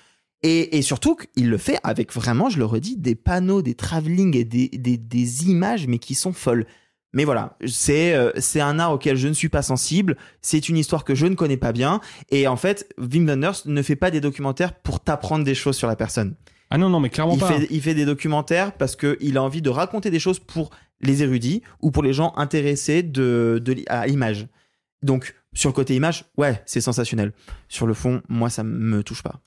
Et, 0.46 0.82
surtout 0.82 1.16
qu'il 1.16 1.50
le 1.50 1.58
fait 1.58 1.80
avec 1.84 2.12
vraiment, 2.12 2.50
je 2.50 2.58
le 2.58 2.66
redis, 2.66 2.98
des 2.98 3.16
panneaux, 3.16 3.62
des 3.62 3.76
travelling 3.76 4.36
et 4.36 4.44
des, 4.44 4.68
des 4.68 5.48
images, 5.48 5.88
mais 5.88 6.00
qui 6.00 6.16
sont 6.16 6.34
folles. 6.34 6.66
Mais 7.14 7.26
voilà, 7.26 7.58
c'est 7.68 8.16
euh, 8.16 8.32
c'est 8.38 8.60
un 8.60 8.80
art 8.80 8.92
auquel 8.92 9.16
je 9.18 9.28
ne 9.28 9.34
suis 9.34 9.50
pas 9.50 9.62
sensible, 9.62 10.18
c'est 10.42 10.68
une 10.68 10.78
histoire 10.78 11.04
que 11.04 11.14
je 11.14 11.28
ne 11.28 11.36
connais 11.36 11.58
pas 11.58 11.72
bien, 11.72 12.02
et 12.32 12.48
en 12.48 12.58
fait, 12.58 12.92
Wim 12.98 13.28
Wenders 13.28 13.62
ne 13.66 13.82
fait 13.82 13.96
pas 13.96 14.12
des 14.12 14.20
documentaires 14.20 14.74
pour 14.74 15.00
t'apprendre 15.00 15.46
des 15.46 15.56
choses 15.56 15.78
sur 15.78 15.88
la 15.88 15.96
personne. 15.96 16.36
Ah 16.72 16.80
non, 16.80 16.90
non, 16.90 17.00
mais 17.00 17.10
clairement 17.10 17.36
il 17.36 17.40
pas. 17.40 17.48
Fait, 17.50 17.68
il 17.70 17.82
fait 17.82 17.94
des 17.94 18.06
documentaires 18.06 18.74
parce 18.74 18.96
qu'il 18.96 19.38
a 19.38 19.44
envie 19.44 19.62
de 19.62 19.70
raconter 19.70 20.10
des 20.10 20.20
choses 20.20 20.40
pour 20.40 20.72
les 21.02 21.22
érudits 21.22 21.62
ou 21.82 21.92
pour 21.92 22.02
les 22.02 22.14
gens 22.14 22.34
intéressés 22.36 23.04
de, 23.04 23.62
de, 23.64 23.76
à 23.88 24.08
l'image. 24.08 24.48
Donc, 25.04 25.36
sur 25.54 25.70
le 25.70 25.74
côté 25.74 25.96
image, 25.96 26.26
ouais, 26.38 26.64
c'est 26.66 26.82
sensationnel. 26.82 27.34
Sur 27.68 27.86
le 27.86 27.94
fond, 27.94 28.24
moi, 28.28 28.50
ça 28.50 28.64
me 28.64 29.04
touche 29.04 29.22
pas. 29.22 29.42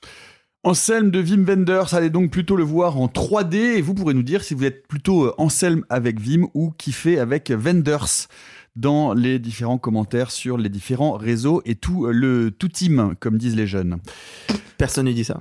Anselm 0.63 1.11
de 1.11 1.21
Wim 1.21 1.45
Wenders, 1.45 1.93
allez 1.93 2.09
donc 2.09 2.31
plutôt 2.31 2.55
le 2.55 2.63
voir 2.63 2.99
en 2.99 3.07
3D 3.07 3.55
et 3.55 3.81
vous 3.81 3.93
pourrez 3.93 4.13
nous 4.13 4.23
dire 4.23 4.43
si 4.43 4.53
vous 4.53 4.65
êtes 4.65 4.87
plutôt 4.87 5.25
euh, 5.25 5.33
Anselm 5.37 5.85
avec 5.89 6.19
Wim 6.19 6.47
ou 6.53 6.71
kiffé 6.71 7.19
avec 7.19 7.51
Wenders 7.51 8.27
dans 8.77 9.13
les 9.13 9.39
différents 9.39 9.77
commentaires 9.77 10.31
sur 10.31 10.57
les 10.57 10.69
différents 10.69 11.13
réseaux 11.13 11.61
et 11.65 11.75
tout 11.75 12.05
euh, 12.05 12.11
le 12.11 12.51
tout 12.51 12.69
team 12.69 13.15
comme 13.19 13.37
disent 13.37 13.55
les 13.55 13.67
jeunes. 13.67 13.97
Personne 14.77 15.07
ne 15.07 15.11
dit 15.11 15.23
ça. 15.23 15.39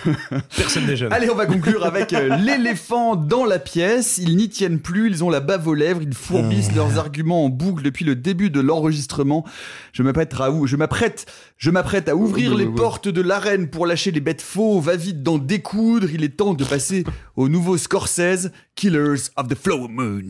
Personne 0.56 0.86
n'est 0.86 0.96
jeune. 0.96 1.12
Allez, 1.12 1.28
on 1.28 1.34
va 1.34 1.44
conclure 1.44 1.84
avec 1.84 2.14
euh, 2.14 2.36
l'éléphant 2.40 3.16
dans 3.16 3.44
la 3.44 3.58
pièce. 3.58 4.16
Ils 4.16 4.36
n'y 4.38 4.48
tiennent 4.48 4.80
plus, 4.80 5.10
ils 5.10 5.22
ont 5.22 5.28
la 5.28 5.40
bave 5.40 5.68
aux 5.68 5.74
lèvres, 5.74 6.00
ils 6.02 6.14
fourbissent 6.14 6.74
leurs 6.74 6.98
arguments 6.98 7.44
en 7.44 7.50
boucle 7.50 7.82
depuis 7.82 8.06
le 8.06 8.16
début 8.16 8.48
de 8.48 8.60
l'enregistrement. 8.60 9.44
Je 9.92 10.02
m'apprête 10.02 10.32
à, 10.40 10.50
je 10.64 10.76
m'apprête, 10.76 11.26
je 11.58 11.70
m'apprête 11.70 12.08
à 12.08 12.16
ouvrir 12.16 12.54
les 12.54 12.66
portes 12.66 13.08
de 13.08 13.20
l'arène 13.20 13.68
pour 13.68 13.86
lâcher 13.86 14.10
les 14.10 14.20
bêtes 14.20 14.42
fauves, 14.42 14.86
va 14.86 14.96
vite 14.96 15.22
d'en 15.22 15.36
découdre. 15.36 16.08
Il 16.10 16.24
est 16.24 16.38
temps 16.38 16.54
de 16.54 16.64
passer 16.64 17.04
au 17.36 17.50
nouveau 17.50 17.76
Scorsese, 17.76 18.50
Killers 18.74 19.28
of 19.36 19.48
the 19.48 19.54
Flower 19.54 19.88
Moon. 19.90 20.28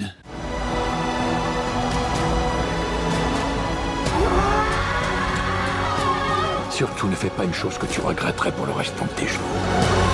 Surtout 6.79 7.09
ne 7.09 7.17
fais 7.17 7.29
pas 7.29 7.43
une 7.43 7.53
chose 7.53 7.77
que 7.77 7.87
tu 7.87 8.01
regretterais 8.01 8.53
pour 8.53 8.65
le 8.65 8.71
restant 8.71 9.05
de 9.05 9.11
tes 9.11 9.27
jours. 9.27 10.08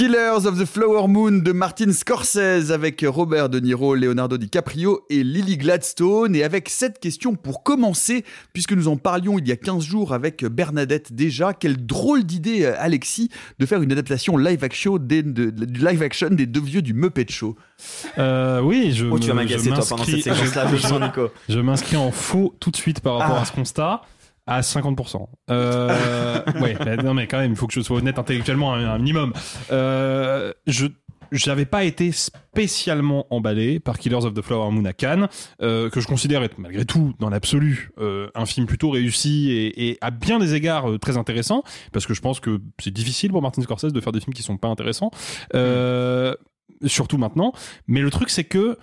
Killers 0.00 0.44
of 0.46 0.58
the 0.60 0.66
Flower 0.66 1.08
Moon 1.08 1.32
de 1.42 1.52
Martin 1.52 1.90
Scorsese 1.90 2.70
avec 2.70 3.02
Robert 3.08 3.48
De 3.48 3.60
Niro, 3.60 3.94
Leonardo 3.94 4.36
DiCaprio 4.36 5.00
et 5.08 5.24
Lily 5.24 5.56
Gladstone. 5.56 6.36
Et 6.36 6.44
avec 6.44 6.68
cette 6.68 6.98
question 7.00 7.34
pour 7.34 7.62
commencer, 7.62 8.22
puisque 8.52 8.72
nous 8.74 8.88
en 8.88 8.98
parlions 8.98 9.38
il 9.38 9.48
y 9.48 9.52
a 9.52 9.56
15 9.56 9.82
jours 9.82 10.12
avec 10.12 10.44
Bernadette 10.44 11.14
déjà, 11.14 11.54
quelle 11.54 11.86
drôle 11.86 12.24
d'idée, 12.24 12.64
euh, 12.66 12.74
Alexis, 12.78 13.30
de 13.58 13.64
faire 13.64 13.80
une 13.80 13.90
adaptation 13.90 14.36
live 14.36 14.62
action 14.64 14.98
des, 14.98 15.22
de- 15.22 15.48
de- 15.48 15.64
du 15.64 15.80
live 15.82 16.02
action 16.02 16.28
des 16.28 16.44
deux 16.44 16.60
vieux 16.60 16.82
du 16.82 16.92
Muppet 16.92 17.24
Show. 17.30 17.56
Euh, 18.18 18.60
oui, 18.60 18.92
je. 18.92 19.06
Oh, 19.06 19.18
tu 19.18 19.28
vas 19.28 19.32
me- 19.32 19.38
m'agacer, 19.44 19.70
je 19.70 19.74
toi, 19.76 19.84
pendant 19.88 20.02
m'inscris- 20.02 20.20
cette 20.22 20.34
séquence-là, 20.34 20.66
je 20.68 20.72
le 20.72 20.78
sens, 20.78 21.00
Nico. 21.00 21.28
Je 21.48 21.58
m'inscris 21.60 21.96
en 21.96 22.10
faux 22.10 22.54
tout 22.60 22.70
de 22.70 22.76
suite 22.76 23.00
par 23.00 23.16
rapport 23.18 23.36
Ah. 23.38 23.42
à 23.42 23.44
ce 23.46 23.52
constat. 23.52 24.02
À 24.46 24.60
50%. 24.60 25.26
Euh, 25.50 26.42
ouais, 26.60 26.76
mais 26.84 26.96
non, 26.96 27.14
mais 27.14 27.26
quand 27.26 27.38
même, 27.38 27.52
il 27.52 27.56
faut 27.56 27.66
que 27.66 27.72
je 27.72 27.80
sois 27.80 27.98
honnête 27.98 28.18
intellectuellement 28.18 28.74
un, 28.74 28.86
un 28.88 28.98
minimum. 28.98 29.32
Euh, 29.72 30.52
je 30.66 30.86
j'avais 31.32 31.64
pas 31.64 31.84
été 31.84 32.12
spécialement 32.12 33.26
emballé 33.30 33.80
par 33.80 33.98
Killers 33.98 34.24
of 34.24 34.34
the 34.34 34.42
Flower 34.42 34.70
Moon 34.70 34.84
à 34.84 34.92
Cannes, 34.92 35.28
euh, 35.62 35.90
que 35.90 36.00
je 36.00 36.06
considère 36.06 36.42
être 36.42 36.58
malgré 36.58 36.84
tout, 36.84 37.14
dans 37.18 37.28
l'absolu, 37.28 37.90
euh, 37.98 38.28
un 38.34 38.46
film 38.46 38.66
plutôt 38.66 38.90
réussi 38.90 39.50
et, 39.50 39.88
et 39.88 39.98
à 40.00 40.10
bien 40.10 40.38
des 40.38 40.54
égards 40.54 40.90
euh, 40.90 40.98
très 40.98 41.16
intéressant, 41.16 41.62
parce 41.92 42.06
que 42.06 42.14
je 42.14 42.20
pense 42.20 42.40
que 42.40 42.60
c'est 42.78 42.92
difficile 42.92 43.30
pour 43.30 43.42
Martin 43.42 43.62
Scorsese 43.62 43.92
de 43.92 44.00
faire 44.00 44.12
des 44.12 44.20
films 44.20 44.34
qui 44.34 44.42
sont 44.42 44.56
pas 44.56 44.68
intéressants, 44.68 45.10
euh, 45.54 46.34
surtout 46.84 47.18
maintenant. 47.18 47.52
Mais 47.88 48.00
le 48.00 48.10
truc, 48.10 48.30
c'est 48.30 48.44
que 48.44 48.78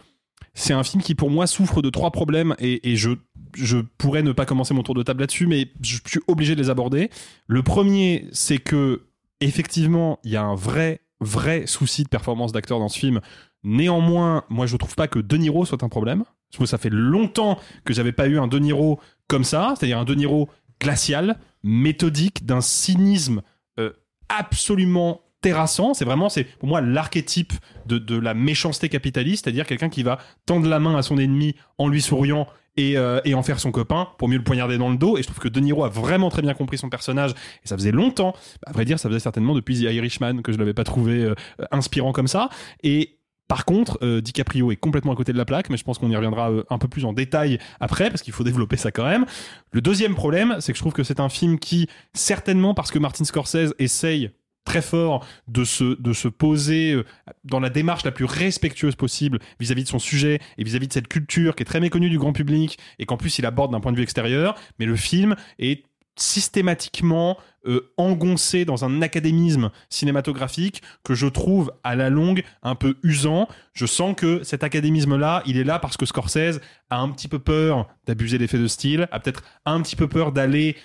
c'est 0.54 0.74
un 0.74 0.84
film 0.84 1.02
qui 1.02 1.16
pour 1.16 1.32
moi 1.32 1.48
souffre 1.48 1.82
de 1.82 1.90
trois 1.90 2.12
problèmes 2.12 2.56
et, 2.60 2.92
et 2.92 2.96
je, 2.96 3.12
je 3.56 3.78
pourrais 3.78 4.24
ne 4.24 4.32
pas 4.32 4.46
commencer 4.46 4.74
mon 4.74 4.84
tour 4.84 4.96
de 4.96 5.04
table 5.04 5.22
là-dessus, 5.22 5.48
mais 5.48 5.72
je 5.82 6.00
suis 6.06 6.20
obligé 6.28 6.56
de 6.56 6.62
les 6.62 6.70
aborder. 6.70 7.10
Le 7.48 7.64
premier, 7.64 8.28
c'est 8.32 8.58
que 8.58 9.04
effectivement, 9.40 10.20
il 10.24 10.32
y 10.32 10.36
a 10.36 10.44
un 10.44 10.56
vrai, 10.56 11.02
vrai 11.20 11.66
souci 11.68 12.04
de 12.04 12.10
performance 12.10 12.52
d'acteur 12.52 12.80
dans 12.80 12.90
ce 12.90 13.00
film. 13.00 13.22
Néanmoins, 13.64 14.44
moi 14.50 14.66
je 14.66 14.76
trouve 14.78 14.96
pas 14.96 15.08
que 15.08 15.20
De 15.20 15.38
Niro 15.38 15.66
soit 15.66 15.84
un 15.84 15.90
problème. 15.90 16.24
Parce 16.52 16.60
que 16.60 16.66
ça 16.66 16.78
fait 16.78 16.92
longtemps 16.92 17.60
que 17.84 17.94
j'avais 17.94 18.12
pas 18.12 18.28
eu 18.28 18.38
un 18.38 18.48
De 18.48 18.60
Niro 18.60 19.00
comme 19.28 19.44
ça, 19.44 19.74
c'est-à-dire 19.78 19.98
un 19.98 20.06
De 20.06 20.14
Niro 20.14 20.50
glacial, 20.80 21.40
méthodique, 21.64 22.46
d'un 22.46 22.62
cynisme 22.62 23.42
euh, 23.80 23.92
absolument 24.30 25.22
terrassant. 25.42 25.94
C'est 25.94 26.06
vraiment, 26.06 26.30
c'est 26.30 26.44
pour 26.44 26.70
moi 26.70 26.82
l'archétype 26.82 27.54
de, 27.86 27.98
de 27.98 28.18
la 28.18 28.34
méchanceté 28.34 28.90
capitaliste, 28.90 29.46
c'est-à-dire 29.46 29.66
quelqu'un 29.66 29.90
qui 29.90 30.04
va 30.04 30.20
tendre 30.46 30.68
la 30.68 30.80
main 30.80 30.96
à 30.96 31.02
son 31.02 31.18
ennemi 31.18 31.56
en 31.78 31.88
lui 31.88 32.02
souriant 32.02 32.48
et, 32.78 32.98
euh, 32.98 33.22
et 33.26 33.34
en 33.34 33.44
faire 33.44 33.60
son 33.60 33.72
copain 33.72 34.10
pour 34.18 34.28
mieux 34.28 34.38
le 34.38 34.44
poignarder 34.44 34.78
dans 34.78 34.90
le 34.90 34.98
dos. 34.98 35.18
Et 35.18 35.22
je 35.22 35.28
trouve 35.28 35.40
que 35.40 35.48
De 35.48 35.60
Niro 35.60 35.84
a 35.84 35.90
vraiment 35.90 36.30
très 36.30 36.42
bien 36.42 36.54
compris 36.54 36.78
son 36.78 36.90
personnage. 36.90 37.32
Et 37.64 37.68
ça 37.68 37.78
faisait 37.78 37.92
longtemps, 37.92 38.34
à 38.66 38.72
vrai 38.72 38.86
dire, 38.86 39.00
ça 39.00 39.10
faisait 39.10 39.20
certainement 39.20 39.54
depuis 39.54 39.76
The 39.76 39.92
Irishman 39.94 40.42
que 40.42 40.52
je 40.52 40.58
l'avais 40.58 40.74
pas 40.74 40.84
trouvé 40.84 41.24
euh, 41.24 41.36
inspirant 41.72 42.12
comme 42.12 42.28
ça. 42.28 42.50
Et 42.84 43.18
par 43.48 43.66
contre, 43.66 44.00
euh, 44.02 44.22
DiCaprio 44.22 44.72
est 44.72 44.78
complètement 44.78 45.12
à 45.12 45.16
côté 45.16 45.34
de 45.34 45.38
la 45.38 45.46
plaque, 45.46 45.70
mais 45.70 45.78
je 45.78 45.84
pense 45.84 46.00
qu'on 46.00 46.10
y 46.10 46.16
reviendra 46.16 46.50
euh, 46.50 46.64
un 46.70 46.78
peu 46.78 46.88
plus 46.88 47.06
en 47.06 47.14
détail 47.14 47.60
après, 47.80 48.10
parce 48.10 48.22
qu'il 48.22 48.34
faut 48.34 48.44
développer 48.52 48.78
ça 48.78 48.92
quand 48.92 49.06
même. 49.06 49.26
Le 49.72 49.82
deuxième 49.82 50.16
problème, 50.16 50.56
c'est 50.60 50.72
que 50.72 50.78
je 50.78 50.82
trouve 50.82 50.94
que 50.94 51.04
c'est 51.04 51.20
un 51.20 51.30
film 51.30 51.60
qui, 51.60 51.88
certainement 52.14 52.74
parce 52.74 52.90
que 52.90 53.00
Martin 53.00 53.26
Scorsese 53.26 53.76
essaye 53.80 54.32
très 54.66 54.82
fort 54.82 55.26
de 55.48 55.64
se, 55.64 56.00
de 56.02 56.14
se 56.14 56.28
poser 56.28 56.94
euh, 56.94 57.06
dans 57.44 57.60
la 57.60 57.70
démarche 57.70 58.04
la 58.04 58.12
plus 58.12 58.26
respectueuse 58.26 58.96
possible 58.96 59.40
vis-à-vis 59.60 59.84
de 59.84 59.90
son 59.90 60.00
sujet 60.00 60.40
et 60.58 60.64
vis-à-vis 60.64 60.88
de 60.88 60.94
cette 60.94 61.08
culture 61.08 61.56
qui 61.56 61.64
est 61.64 61.66
très 61.66 61.80
méconnue 61.80 62.10
du 62.10 62.18
grand 62.18 62.34
public 62.34 62.78
et 63.00 63.06
qu'en 63.06 63.18
plus 63.18 63.38
il 63.40 63.46
aborde 63.46 63.72
d'un 63.72 63.80
point 63.80 63.92
de 63.92 63.98
vue 63.98 64.04
extérieur, 64.04 64.56
mais 64.80 64.86
le 64.86 64.96
film 64.96 65.36
est 65.60 65.84
systématiquement 66.16 67.38
euh, 67.66 67.94
engoncé 67.96 68.66
dans 68.66 68.84
un 68.84 69.02
académisme 69.02 69.72
cinématographique 69.90 70.82
que 71.04 71.16
je 71.16 71.28
trouve 71.28 71.72
à 71.84 71.96
la 71.96 72.10
longue 72.10 72.44
un 72.62 72.76
peu 72.76 72.98
usant. 73.04 73.48
Je 73.72 73.86
sens 73.86 74.16
que 74.18 74.44
cet 74.44 74.66
académisme-là, 74.66 75.44
il 75.46 75.58
est 75.58 75.64
là 75.64 75.80
parce 75.80 75.96
que 75.96 76.06
Scorsese 76.06 76.60
a 76.90 77.00
un 77.00 77.10
petit 77.10 77.30
peu 77.30 77.40
peur 77.40 77.88
d'abuser 78.06 78.38
l'effet 78.38 78.58
de 78.58 78.68
style, 78.68 79.08
a 79.12 79.20
peut-être 79.22 79.44
un 79.66 79.82
petit 79.82 79.96
peu 79.96 80.10
peur 80.10 80.34
d'aller 80.34 80.76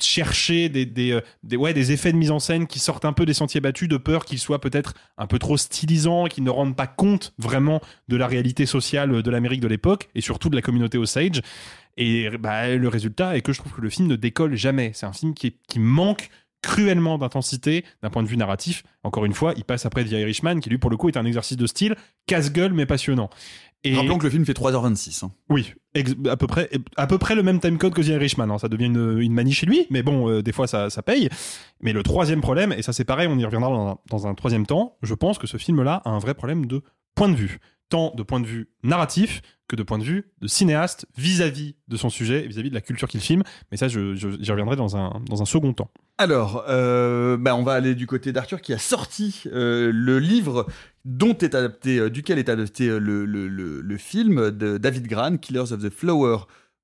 chercher 0.00 0.68
des, 0.68 1.12
euh, 1.12 1.20
des, 1.42 1.56
ouais, 1.56 1.74
des 1.74 1.92
effets 1.92 2.12
de 2.12 2.16
mise 2.16 2.30
en 2.30 2.38
scène 2.38 2.68
qui 2.68 2.78
sortent 2.78 3.04
un 3.04 3.12
peu 3.12 3.26
des 3.26 3.34
sentiers 3.34 3.60
battus, 3.60 3.88
de 3.88 3.96
peur 3.96 4.24
qu'ils 4.24 4.38
soient 4.38 4.60
peut-être 4.60 4.94
un 5.16 5.26
peu 5.26 5.38
trop 5.38 5.56
stylisants, 5.56 6.26
qu'ils 6.26 6.44
ne 6.44 6.50
rendent 6.50 6.76
pas 6.76 6.86
compte 6.86 7.32
vraiment 7.38 7.80
de 8.08 8.16
la 8.16 8.26
réalité 8.26 8.66
sociale 8.66 9.22
de 9.22 9.30
l'Amérique 9.30 9.60
de 9.60 9.68
l'époque 9.68 10.08
et 10.14 10.20
surtout 10.20 10.50
de 10.50 10.56
la 10.56 10.62
communauté 10.62 10.98
Osage. 10.98 11.42
Et 12.00 12.30
bah, 12.38 12.68
le 12.74 12.88
résultat 12.88 13.36
est 13.36 13.40
que 13.42 13.52
je 13.52 13.58
trouve 13.58 13.72
que 13.72 13.80
le 13.80 13.90
film 13.90 14.06
ne 14.08 14.16
décolle 14.16 14.54
jamais. 14.54 14.92
C'est 14.94 15.04
un 15.06 15.12
film 15.12 15.34
qui, 15.34 15.48
est- 15.48 15.56
qui 15.68 15.78
manque 15.80 16.30
cruellement 16.62 17.18
d'intensité 17.18 17.84
d'un 18.02 18.10
point 18.10 18.22
de 18.22 18.28
vue 18.28 18.36
narratif. 18.36 18.82
Encore 19.04 19.24
une 19.24 19.32
fois, 19.34 19.52
il 19.56 19.64
passe 19.64 19.84
après 19.86 20.04
The 20.04 20.12
Irishman, 20.12 20.60
qui 20.60 20.70
lui, 20.70 20.78
pour 20.78 20.90
le 20.90 20.96
coup, 20.96 21.08
est 21.08 21.16
un 21.16 21.24
exercice 21.24 21.56
de 21.56 21.66
style 21.66 21.94
casse-gueule 22.26 22.72
mais 22.72 22.86
passionnant. 22.86 23.30
Et 23.84 23.94
Rappelons 23.94 24.18
que 24.18 24.24
le 24.24 24.30
film 24.30 24.44
fait 24.44 24.54
3h26. 24.58 25.24
hein. 25.24 25.30
oui, 25.50 25.72
à 26.28 26.36
peu 26.36 26.48
près, 26.48 26.68
à 26.96 27.06
peu 27.06 27.16
près 27.18 27.36
le 27.36 27.44
même 27.44 27.60
timecode 27.60 27.94
que 27.94 28.00
The 28.02 28.08
Irishman. 28.08 28.50
hein. 28.50 28.58
Ça 28.58 28.68
devient 28.68 28.86
une, 28.86 29.18
une 29.20 29.32
manie 29.32 29.52
chez 29.52 29.66
lui, 29.66 29.86
mais 29.90 30.02
bon, 30.02 30.28
euh, 30.28 30.42
des 30.42 30.50
fois 30.52 30.66
ça, 30.66 30.90
ça 30.90 31.00
paye. 31.02 31.28
Mais 31.80 31.92
le 31.92 32.02
troisième 32.02 32.40
problème, 32.40 32.72
et 32.72 32.82
ça 32.82 32.92
c'est 32.92 33.04
pareil, 33.04 33.28
on 33.30 33.38
y 33.38 33.44
reviendra 33.44 33.70
dans 33.70 33.88
un, 33.90 33.98
dans 34.10 34.26
un 34.26 34.34
troisième 34.34 34.66
temps, 34.66 34.96
je 35.02 35.14
pense 35.14 35.38
que 35.38 35.46
ce 35.46 35.58
film-là 35.58 36.02
a 36.04 36.10
un 36.10 36.18
vrai 36.18 36.34
problème 36.34 36.66
de 36.66 36.82
point 37.14 37.28
de 37.28 37.36
vue. 37.36 37.60
Tant 37.88 38.14
de 38.14 38.22
point 38.22 38.40
de 38.40 38.46
vue 38.46 38.68
narratif 38.82 39.40
que 39.68 39.76
de 39.76 39.82
point 39.82 39.98
de 39.98 40.04
vue 40.04 40.30
de 40.40 40.46
cinéaste 40.46 41.06
vis-à-vis 41.16 41.76
de 41.88 41.96
son 41.96 42.08
sujet 42.08 42.44
et 42.44 42.48
vis-à-vis 42.48 42.70
de 42.70 42.74
la 42.74 42.80
culture 42.80 43.06
qu'il 43.08 43.20
filme. 43.20 43.42
Mais 43.70 43.76
ça, 43.76 43.86
j'y 43.88 44.50
reviendrai 44.50 44.76
dans 44.76 44.96
un, 44.96 45.44
second 45.44 45.72
temps. 45.74 45.90
Alors, 46.16 46.64
euh, 46.68 47.36
bah, 47.36 47.54
on 47.54 47.62
va 47.62 47.74
aller 47.74 47.94
du 47.94 48.06
côté 48.06 48.32
d'Arthur 48.32 48.60
qui 48.60 48.72
a 48.72 48.78
sorti 48.78 49.42
euh, 49.46 49.90
le 49.94 50.18
livre 50.18 50.66
dont 51.04 51.36
est 51.38 51.54
adapté, 51.54 51.98
euh, 51.98 52.10
duquel 52.10 52.38
est 52.38 52.48
adapté 52.48 52.88
le- 52.98 53.24
le 53.24 53.96
film 53.96 54.50
de 54.50 54.78
David 54.78 55.06
Gran, 55.06 55.36
Killers 55.36 55.72
of 55.72 55.82
the 55.82 55.90
Flower 55.90 56.38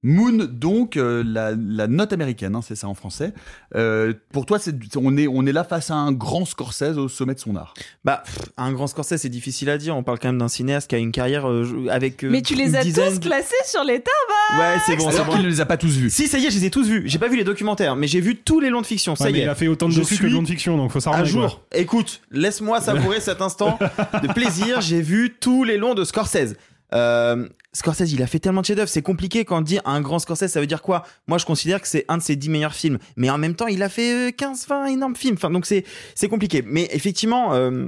Moon, 0.06 0.46
donc 0.50 0.96
euh, 0.98 1.24
la, 1.26 1.52
la 1.56 1.86
note 1.86 2.12
américaine, 2.12 2.54
hein, 2.54 2.60
c'est 2.62 2.76
ça 2.76 2.86
en 2.88 2.94
français. 2.94 3.32
Euh, 3.74 4.12
pour 4.32 4.44
toi, 4.44 4.58
c'est, 4.58 4.74
on, 4.96 5.16
est, 5.16 5.26
on 5.26 5.46
est 5.46 5.52
là 5.52 5.64
face 5.64 5.90
à 5.90 5.94
un 5.94 6.12
grand 6.12 6.44
Scorsese 6.44 6.98
au 6.98 7.08
sommet 7.08 7.32
de 7.34 7.40
son 7.40 7.56
art. 7.56 7.72
Bah, 8.04 8.22
pff, 8.24 8.38
un 8.58 8.70
grand 8.72 8.86
Scorsese, 8.86 9.16
c'est 9.16 9.30
difficile 9.30 9.70
à 9.70 9.78
dire. 9.78 9.96
On 9.96 10.02
parle 10.02 10.18
quand 10.18 10.28
même 10.28 10.38
d'un 10.38 10.48
cinéaste 10.48 10.90
qui 10.90 10.94
a 10.94 10.98
une 10.98 11.10
carrière 11.10 11.48
euh, 11.48 11.86
avec. 11.90 12.22
euh, 12.22 12.28
Mais 12.30 12.42
tu 12.42 12.54
les 12.54 12.76
as 12.76 12.82
dizaine 12.82 13.12
tous 13.14 13.18
de- 13.20 13.24
classés 13.28 13.54
sur 13.64 13.82
les 13.82 13.94
tabacs 14.00 14.58
Ouais, 14.60 14.78
c'est 14.84 14.96
bon, 14.96 15.10
c'est 15.10 15.24
bon. 15.24 15.32
qu'il 15.32 15.42
ne 15.42 15.48
les 15.48 15.60
a 15.62 15.66
pas 15.66 15.78
tous 15.78 15.96
vus. 15.96 16.10
Si, 16.10 16.28
ça 16.28 16.38
y 16.38 16.44
est, 16.46 16.50
je 16.50 16.58
les 16.58 16.66
ai 16.66 16.70
tous 16.70 16.86
vus. 16.86 17.04
J'ai 17.06 17.18
pas 17.18 17.28
vu 17.28 17.38
les 17.38 17.44
documentaires, 17.44 17.96
mais 17.96 18.06
j'ai 18.06 18.20
vu 18.20 18.36
tous 18.36 18.60
les 18.60 18.68
longs 18.68 18.82
de 18.82 18.86
fiction. 18.86 19.16
Ça 19.16 19.24
Ouais, 19.24 19.32
y 19.32 19.38
est. 19.38 19.42
il 19.44 19.48
a 19.48 19.54
fait 19.54 19.68
autant 19.68 19.88
de 19.88 19.94
docu 19.94 20.06
que 20.10 20.14
suis 20.16 20.28
de 20.28 20.34
non-fiction, 20.34 20.76
donc 20.76 20.92
faut 20.92 20.98
à 20.98 21.00
s'arranger. 21.00 21.32
jour. 21.32 21.62
Écoute, 21.74 22.20
laisse-moi 22.30 22.80
savourer 22.82 23.20
cet 23.20 23.40
instant 23.40 23.78
de 24.22 24.32
plaisir. 24.34 24.82
J'ai 24.82 25.00
vu 25.00 25.34
tous 25.40 25.64
les 25.64 25.78
longs 25.78 25.94
de 25.94 26.04
Scorsese. 26.04 26.56
Euh, 26.92 27.48
Scorsese, 27.72 28.12
il 28.12 28.22
a 28.22 28.26
fait 28.26 28.38
tellement 28.38 28.60
de 28.60 28.66
chefs-d'œuvre. 28.66 28.88
C'est 28.88 29.02
compliqué 29.02 29.44
quand 29.44 29.58
on 29.58 29.62
dit 29.62 29.78
un 29.84 30.00
grand 30.00 30.18
Scorsese, 30.18 30.46
ça 30.48 30.60
veut 30.60 30.66
dire 30.66 30.82
quoi? 30.82 31.04
Moi, 31.26 31.38
je 31.38 31.46
considère 31.46 31.80
que 31.80 31.88
c'est 31.88 32.04
un 32.08 32.18
de 32.18 32.22
ses 32.22 32.36
10 32.36 32.48
meilleurs 32.50 32.74
films. 32.74 32.98
Mais 33.16 33.30
en 33.30 33.38
même 33.38 33.54
temps, 33.54 33.66
il 33.66 33.82
a 33.82 33.88
fait 33.88 34.28
euh, 34.28 34.30
15-20 34.30 34.92
énormes 34.92 35.16
films. 35.16 35.34
Enfin, 35.36 35.50
donc 35.50 35.66
c'est 35.66 35.84
compliqué. 36.28 36.62
Mais 36.64 36.88
effectivement, 36.92 37.54
euh, 37.54 37.86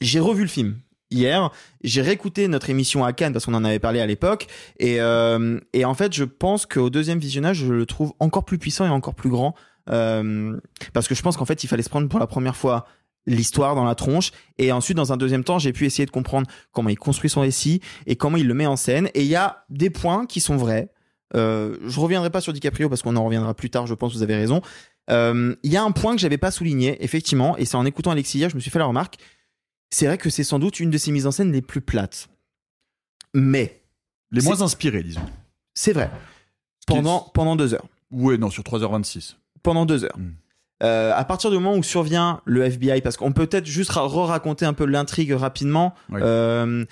j'ai 0.00 0.20
revu 0.20 0.42
le 0.42 0.48
film 0.48 0.76
hier. 1.10 1.50
J'ai 1.84 2.02
réécouté 2.02 2.48
notre 2.48 2.70
émission 2.70 3.04
à 3.04 3.12
Cannes 3.12 3.32
parce 3.32 3.46
qu'on 3.46 3.54
en 3.54 3.64
avait 3.64 3.78
parlé 3.78 4.00
à 4.00 4.06
l'époque. 4.06 4.48
Et, 4.80 4.96
et 4.96 5.84
en 5.84 5.94
fait, 5.94 6.12
je 6.12 6.24
pense 6.24 6.66
qu'au 6.66 6.90
deuxième 6.90 7.20
visionnage, 7.20 7.58
je 7.58 7.72
le 7.72 7.86
trouve 7.86 8.12
encore 8.18 8.44
plus 8.44 8.58
puissant 8.58 8.84
et 8.86 8.90
encore 8.90 9.14
plus 9.14 9.30
grand. 9.30 9.54
Parce 9.86 11.06
que 11.06 11.14
je 11.14 11.22
pense 11.22 11.36
qu'en 11.36 11.44
fait, 11.44 11.62
il 11.62 11.68
fallait 11.68 11.84
se 11.84 11.88
prendre 11.88 12.08
pour 12.08 12.18
la 12.18 12.26
première 12.26 12.56
fois 12.56 12.86
l'histoire 13.26 13.74
dans 13.74 13.84
la 13.84 13.94
tronche 13.94 14.30
et 14.58 14.70
ensuite 14.72 14.96
dans 14.96 15.12
un 15.12 15.16
deuxième 15.16 15.42
temps 15.44 15.58
j'ai 15.58 15.72
pu 15.72 15.84
essayer 15.86 16.06
de 16.06 16.10
comprendre 16.10 16.46
comment 16.72 16.88
il 16.88 16.98
construit 16.98 17.28
son 17.28 17.40
récit 17.40 17.80
et 18.06 18.16
comment 18.16 18.36
il 18.36 18.46
le 18.46 18.54
met 18.54 18.66
en 18.66 18.76
scène 18.76 19.08
et 19.14 19.22
il 19.22 19.28
y 19.28 19.34
a 19.36 19.64
des 19.68 19.90
points 19.90 20.26
qui 20.26 20.40
sont 20.40 20.56
vrais 20.56 20.90
euh, 21.34 21.76
je 21.86 21.98
reviendrai 21.98 22.30
pas 22.30 22.40
sur 22.40 22.52
DiCaprio 22.52 22.88
parce 22.88 23.02
qu'on 23.02 23.16
en 23.16 23.24
reviendra 23.24 23.52
plus 23.54 23.68
tard 23.70 23.86
je 23.86 23.94
pense 23.94 24.12
vous 24.14 24.22
avez 24.22 24.36
raison 24.36 24.60
Euh, 25.08 25.54
il 25.62 25.70
y 25.72 25.76
a 25.76 25.82
un 25.84 25.92
point 25.92 26.16
que 26.16 26.20
j'avais 26.20 26.38
pas 26.38 26.50
souligné 26.50 27.02
effectivement 27.04 27.56
et 27.56 27.64
c'est 27.64 27.76
en 27.76 27.86
écoutant 27.86 28.10
Alexis 28.12 28.38
hier 28.38 28.50
je 28.50 28.56
me 28.56 28.60
suis 28.60 28.70
fait 28.72 28.80
la 28.80 28.86
remarque 28.86 29.16
c'est 29.90 30.06
vrai 30.06 30.18
que 30.18 30.30
c'est 30.30 30.42
sans 30.44 30.58
doute 30.58 30.80
une 30.80 30.90
de 30.90 30.98
ses 30.98 31.12
mises 31.12 31.26
en 31.26 31.30
scène 31.30 31.52
les 31.52 31.62
plus 31.62 31.80
plates 31.80 32.28
mais 33.34 33.82
Les 34.32 34.42
moins 34.42 34.62
inspirés, 34.62 35.02
disons. 35.02 35.20
c'est 35.74 35.92
vrai 35.92 36.10
pendant, 36.86 37.20
pendant 37.34 37.56
deux 37.56 37.74
heures. 37.74 37.86
Ouais, 38.12 38.38
non, 38.38 38.48
sur 38.50 38.62
3h26. 38.62 39.34
Pendant 39.62 39.84
deux 39.86 40.04
heures. 40.04 40.16
Hmm. 40.16 40.34
Euh, 40.82 41.12
à 41.14 41.24
partir 41.24 41.50
du 41.50 41.56
moment 41.56 41.74
où 41.74 41.82
survient 41.82 42.40
le 42.44 42.62
FBI, 42.64 43.00
parce 43.00 43.16
qu'on 43.16 43.32
peut 43.32 43.46
peut-être 43.46 43.66
juste 43.66 43.90
ra- 43.92 44.02
re-raconter 44.06 44.66
un 44.66 44.74
peu 44.74 44.84
l'intrigue 44.84 45.32
rapidement. 45.32 45.94
Oui. 46.10 46.20
Euh, 46.22 46.84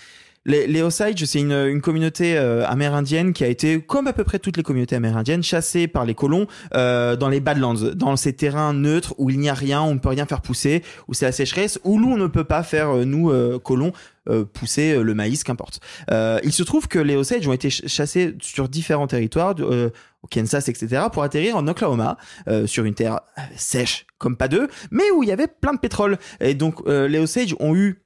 les, 0.46 0.66
les 0.66 0.82
Osage, 0.82 1.24
c'est 1.24 1.40
une, 1.40 1.52
une 1.52 1.80
communauté 1.80 2.36
euh, 2.36 2.66
amérindienne 2.66 3.32
qui 3.32 3.44
a 3.44 3.46
été, 3.46 3.80
comme 3.80 4.06
à 4.08 4.12
peu 4.12 4.24
près 4.24 4.38
toutes 4.38 4.58
les 4.58 4.62
communautés 4.62 4.94
amérindiennes, 4.94 5.42
chassée 5.42 5.86
par 5.88 6.04
les 6.04 6.14
colons 6.14 6.46
euh, 6.74 7.16
dans 7.16 7.30
les 7.30 7.40
Badlands, 7.40 7.72
dans 7.94 8.16
ces 8.16 8.34
terrains 8.34 8.74
neutres 8.74 9.14
où 9.16 9.30
il 9.30 9.38
n'y 9.40 9.48
a 9.48 9.54
rien, 9.54 9.80
où 9.80 9.86
on 9.86 9.94
ne 9.94 9.98
peut 10.00 10.10
rien 10.10 10.26
faire 10.26 10.42
pousser, 10.42 10.82
où 11.08 11.14
c'est 11.14 11.24
la 11.24 11.32
sécheresse, 11.32 11.78
où 11.84 11.98
nous 11.98 12.12
on 12.12 12.18
ne 12.18 12.26
peut 12.26 12.44
pas 12.44 12.62
faire 12.62 12.90
euh, 12.90 13.04
nous 13.06 13.30
euh, 13.30 13.58
colons 13.58 13.92
euh, 14.28 14.44
pousser 14.44 14.98
le 15.02 15.14
maïs, 15.14 15.44
qu'importe. 15.44 15.80
Euh, 16.10 16.38
il 16.44 16.52
se 16.52 16.62
trouve 16.62 16.88
que 16.88 16.98
les 16.98 17.16
Osage 17.16 17.48
ont 17.48 17.52
été 17.54 17.70
ch- 17.70 17.90
chassés 17.90 18.34
sur 18.42 18.68
différents 18.68 19.06
territoires, 19.06 19.54
euh, 19.60 19.90
au 20.24 20.26
Kansas, 20.26 20.68
etc., 20.68 21.04
pour 21.12 21.22
atterrir 21.22 21.56
en 21.56 21.68
Oklahoma, 21.68 22.16
euh, 22.48 22.66
sur 22.66 22.84
une 22.84 22.94
terre 22.94 23.20
euh, 23.38 23.42
sèche 23.56 24.06
comme 24.18 24.36
pas 24.36 24.48
deux, 24.48 24.68
mais 24.90 25.10
où 25.10 25.22
il 25.22 25.28
y 25.28 25.32
avait 25.32 25.46
plein 25.46 25.74
de 25.74 25.78
pétrole. 25.78 26.18
Et 26.40 26.54
donc 26.54 26.80
euh, 26.86 27.06
les 27.06 27.18
Osage 27.18 27.54
ont 27.60 27.76
eu 27.76 28.02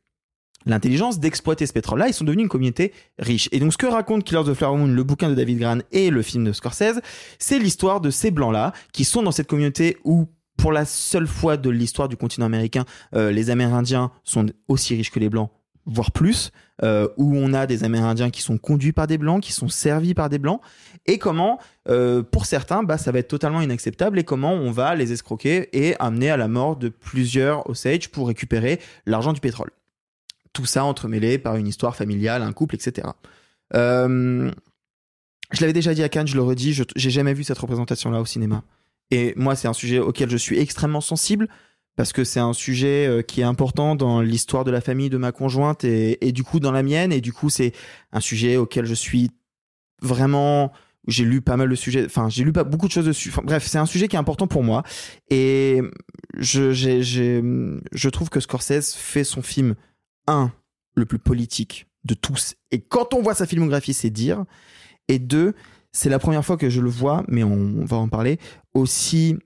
l'intelligence 0.66 1.20
d'exploiter 1.20 1.65
ce 1.65 1.73
pétrole-là, 1.73 2.09
ils 2.09 2.12
sont 2.12 2.24
devenus 2.24 2.43
une 2.43 2.49
communauté 2.49 2.93
riche. 3.19 3.49
Et 3.53 3.61
donc 3.61 3.73
ce 3.73 3.78
que 3.78 3.86
raconte 3.86 4.24
Killers 4.24 4.49
of 4.49 4.59
Flower 4.59 4.77
Moon, 4.77 4.89
le 4.89 5.05
bouquin 5.05 5.31
de 5.31 5.35
David 5.35 5.61
Gran 5.61 5.78
et 5.93 6.11
le 6.11 6.23
film 6.23 6.45
de 6.45 6.53
Scorsese, 6.53 7.01
c'est 7.39 7.59
l'histoire 7.59 8.01
de 8.01 8.11
ces 8.11 8.32
blancs-là 8.32 8.73
qui 8.93 9.05
sont 9.05 9.23
dans 9.23 9.31
cette 9.31 9.47
communauté 9.47 9.97
où 10.05 10.27
pour 10.57 10.73
la 10.73 10.85
seule 10.85 11.28
fois 11.28 11.57
de 11.57 11.70
l'histoire 11.70 12.09
du 12.09 12.16
continent 12.16 12.45
américain, 12.45 12.85
les 13.12 13.49
Amérindiens 13.49 14.11
sont 14.24 14.47
aussi 14.66 14.97
riches 14.97 15.12
que 15.12 15.20
les 15.20 15.28
blancs, 15.28 15.51
voire 15.89 16.12
plus, 16.12 16.52
euh, 16.85 17.09
où 17.16 17.35
on 17.36 17.52
a 17.55 17.66
des 17.66 17.82
Amérindiens 17.82 18.31
qui 18.31 18.43
sont 18.43 18.59
conduits 18.59 18.93
par 18.93 19.06
des 19.06 19.19
blancs, 19.19 19.43
qui 19.43 19.52
sont 19.52 19.69
servis 19.69 20.15
par 20.15 20.28
des 20.28 20.39
blancs, 20.39 20.60
et 21.06 21.19
comment, 21.19 21.59
euh, 21.89 22.23
pour 22.23 22.47
certains, 22.47 22.82
bah, 22.82 22.98
ça 22.98 23.10
va 23.10 23.19
être 23.19 23.28
totalement 23.28 23.62
inacceptable, 23.62 24.19
et 24.19 24.24
comment 24.24 24.52
on 24.52 24.70
va 24.70 24.94
les 24.94 25.12
escroquer 25.12 25.69
et 25.73 25.97
amener 25.98 26.31
à 26.31 26.36
la 26.36 26.47
mort 26.47 26.77
de 26.77 26.89
plusieurs 26.89 27.69
Osage 27.69 28.10
pour 28.10 28.28
récupérer 28.28 28.81
l'argent 29.06 29.32
du 29.32 29.40
pétrole. 29.40 29.70
Tout 30.52 30.66
ça 30.66 30.85
entremêlé 30.85 31.39
par 31.39 31.56
une 31.56 31.66
histoire 31.66 31.97
familiale, 31.97 32.43
un 32.43 32.52
couple, 32.52 32.74
etc. 32.74 33.09
Euh, 33.74 34.51
je 35.51 35.60
l'avais 35.62 35.73
déjà 35.73 35.94
dit 35.94 36.02
à 36.02 36.09
Cannes, 36.09 36.28
je 36.28 36.36
le 36.36 36.43
redis, 36.43 36.81
j'ai 36.94 37.10
jamais 37.10 37.32
vu 37.32 37.44
cette 37.44 37.59
représentation-là 37.59 38.20
au 38.20 38.27
cinéma. 38.27 38.62
Et 39.10 39.32
moi, 39.36 39.56
c'est 39.56 39.69
un 39.69 39.73
sujet 39.73 39.98
auquel 39.98 40.28
je 40.28 40.36
suis 40.36 40.59
extrêmement 40.59 41.01
sensible 41.01 41.48
parce 41.98 42.12
que 42.12 42.22
c'est 42.22 42.38
un 42.38 42.52
sujet 42.52 43.08
euh, 43.08 43.22
qui 43.22 43.40
est 43.40 43.44
important 43.44 43.96
dans 43.96 44.20
l'histoire 44.20 44.62
de 44.62 44.70
la 44.70 44.80
famille 44.80 45.10
de 45.10 45.16
ma 45.16 45.32
conjointe 45.32 45.82
et, 45.82 46.30
du 46.30 46.44
coup 46.44 46.60
dans 46.60 46.70
la 46.70 46.84
mienne. 46.84 47.12
Et 47.12 47.20
du 47.20 47.32
coup, 47.32 47.50
c'est 47.50 47.72
un 48.12 48.20
sujet 48.20 48.56
auquel 48.56 48.86
je 48.86 48.94
suis 48.94 49.32
vraiment. 50.00 50.72
J'ai 51.08 51.24
lu 51.24 51.40
pas 51.40 51.56
mal 51.56 51.68
de 51.68 51.74
sujets, 51.74 52.04
enfin 52.04 52.28
j'ai 52.28 52.44
lu 52.44 52.52
pas 52.52 52.62
beaucoup 52.62 52.86
de 52.86 52.92
choses 52.92 53.06
dessus. 53.06 53.32
Bref, 53.42 53.66
c'est 53.66 53.78
un 53.78 53.86
sujet 53.86 54.06
qui 54.06 54.14
est 54.14 54.18
important 54.18 54.46
pour 54.46 54.62
moi 54.62 54.84
et 55.28 55.80
je, 56.36 56.70
j'ai- 56.70 57.02
j'ai- 57.02 57.42
je 57.92 58.08
trouve 58.10 58.28
que 58.28 58.38
Scorsese 58.40 58.94
fait 58.94 59.24
son 59.24 59.42
film 59.42 59.74
un 60.28 60.52
le 60.94 61.04
plus 61.04 61.18
politique 61.18 61.88
de 62.04 62.14
tous. 62.14 62.54
Et 62.70 62.80
quand 62.80 63.12
on 63.14 63.22
voit 63.22 63.34
sa 63.34 63.46
filmographie, 63.46 63.94
c'est 63.94 64.10
dire. 64.10 64.44
Et 65.08 65.18
deux, 65.18 65.54
c'est 65.92 66.10
la 66.10 66.18
première 66.18 66.44
fois 66.44 66.56
que 66.56 66.68
je 66.70 66.80
le 66.80 66.90
vois, 66.90 67.24
mais 67.26 67.42
on, 67.42 67.84
va 67.84 67.96
en 67.96 68.08
parler, 68.08 68.38
aussi 68.74 69.36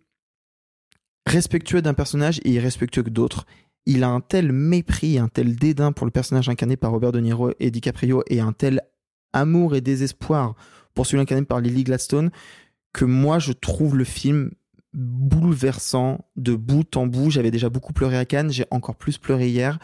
respectueux 1.26 1.82
d'un 1.82 1.94
personnage 1.94 2.40
et 2.44 2.50
irrespectueux 2.50 3.02
que 3.02 3.10
d'autres. 3.10 3.46
Il 3.86 4.04
a 4.04 4.08
un 4.08 4.20
tel 4.20 4.52
mépris, 4.52 5.18
un 5.18 5.28
tel 5.28 5.56
dédain 5.56 5.92
pour 5.92 6.06
le 6.06 6.12
personnage 6.12 6.48
incarné 6.48 6.76
par 6.76 6.92
Robert 6.92 7.12
De 7.12 7.20
Niro 7.20 7.50
et 7.58 7.70
DiCaprio 7.70 8.22
et 8.28 8.40
un 8.40 8.52
tel 8.52 8.80
amour 9.32 9.74
et 9.74 9.80
désespoir 9.80 10.54
pour 10.94 11.06
celui 11.06 11.20
incarné 11.20 11.44
par 11.44 11.60
Lily 11.60 11.84
Gladstone 11.84 12.30
que 12.92 13.04
moi 13.04 13.38
je 13.38 13.52
trouve 13.52 13.96
le 13.96 14.04
film 14.04 14.50
bouleversant 14.92 16.26
de 16.36 16.54
bout 16.54 16.96
en 16.96 17.06
bout. 17.06 17.30
J'avais 17.30 17.50
déjà 17.50 17.70
beaucoup 17.70 17.92
pleuré 17.92 18.18
à 18.18 18.24
Cannes, 18.24 18.52
j'ai 18.52 18.66
encore 18.70 18.96
plus 18.96 19.18
pleuré 19.18 19.48
hier. 19.48 19.78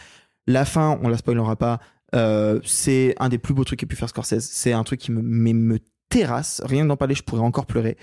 La 0.47 0.65
fin, 0.65 0.99
on 1.03 1.09
la 1.09 1.17
spoilera 1.17 1.57
pas, 1.57 1.81
euh, 2.15 2.61
c'est 2.65 3.15
un 3.19 3.29
des 3.29 3.39
plus 3.39 3.55
beaux 3.55 3.65
trucs 3.65 3.81
qu'a 3.81 3.87
pu 3.87 3.97
faire 3.97 4.09
Scorsese. 4.09 4.41
C'est 4.41 4.73
un 4.73 4.85
truc 4.85 5.01
qui 5.01 5.13
me, 5.13 5.23
me 5.23 5.79
terrasse. 6.09 6.63
Rien 6.65 6.85
d'en 6.85 6.97
parler, 6.97 7.15
je 7.15 7.23
pourrais 7.23 7.43
encore 7.43 7.67
pleurer. 7.67 7.97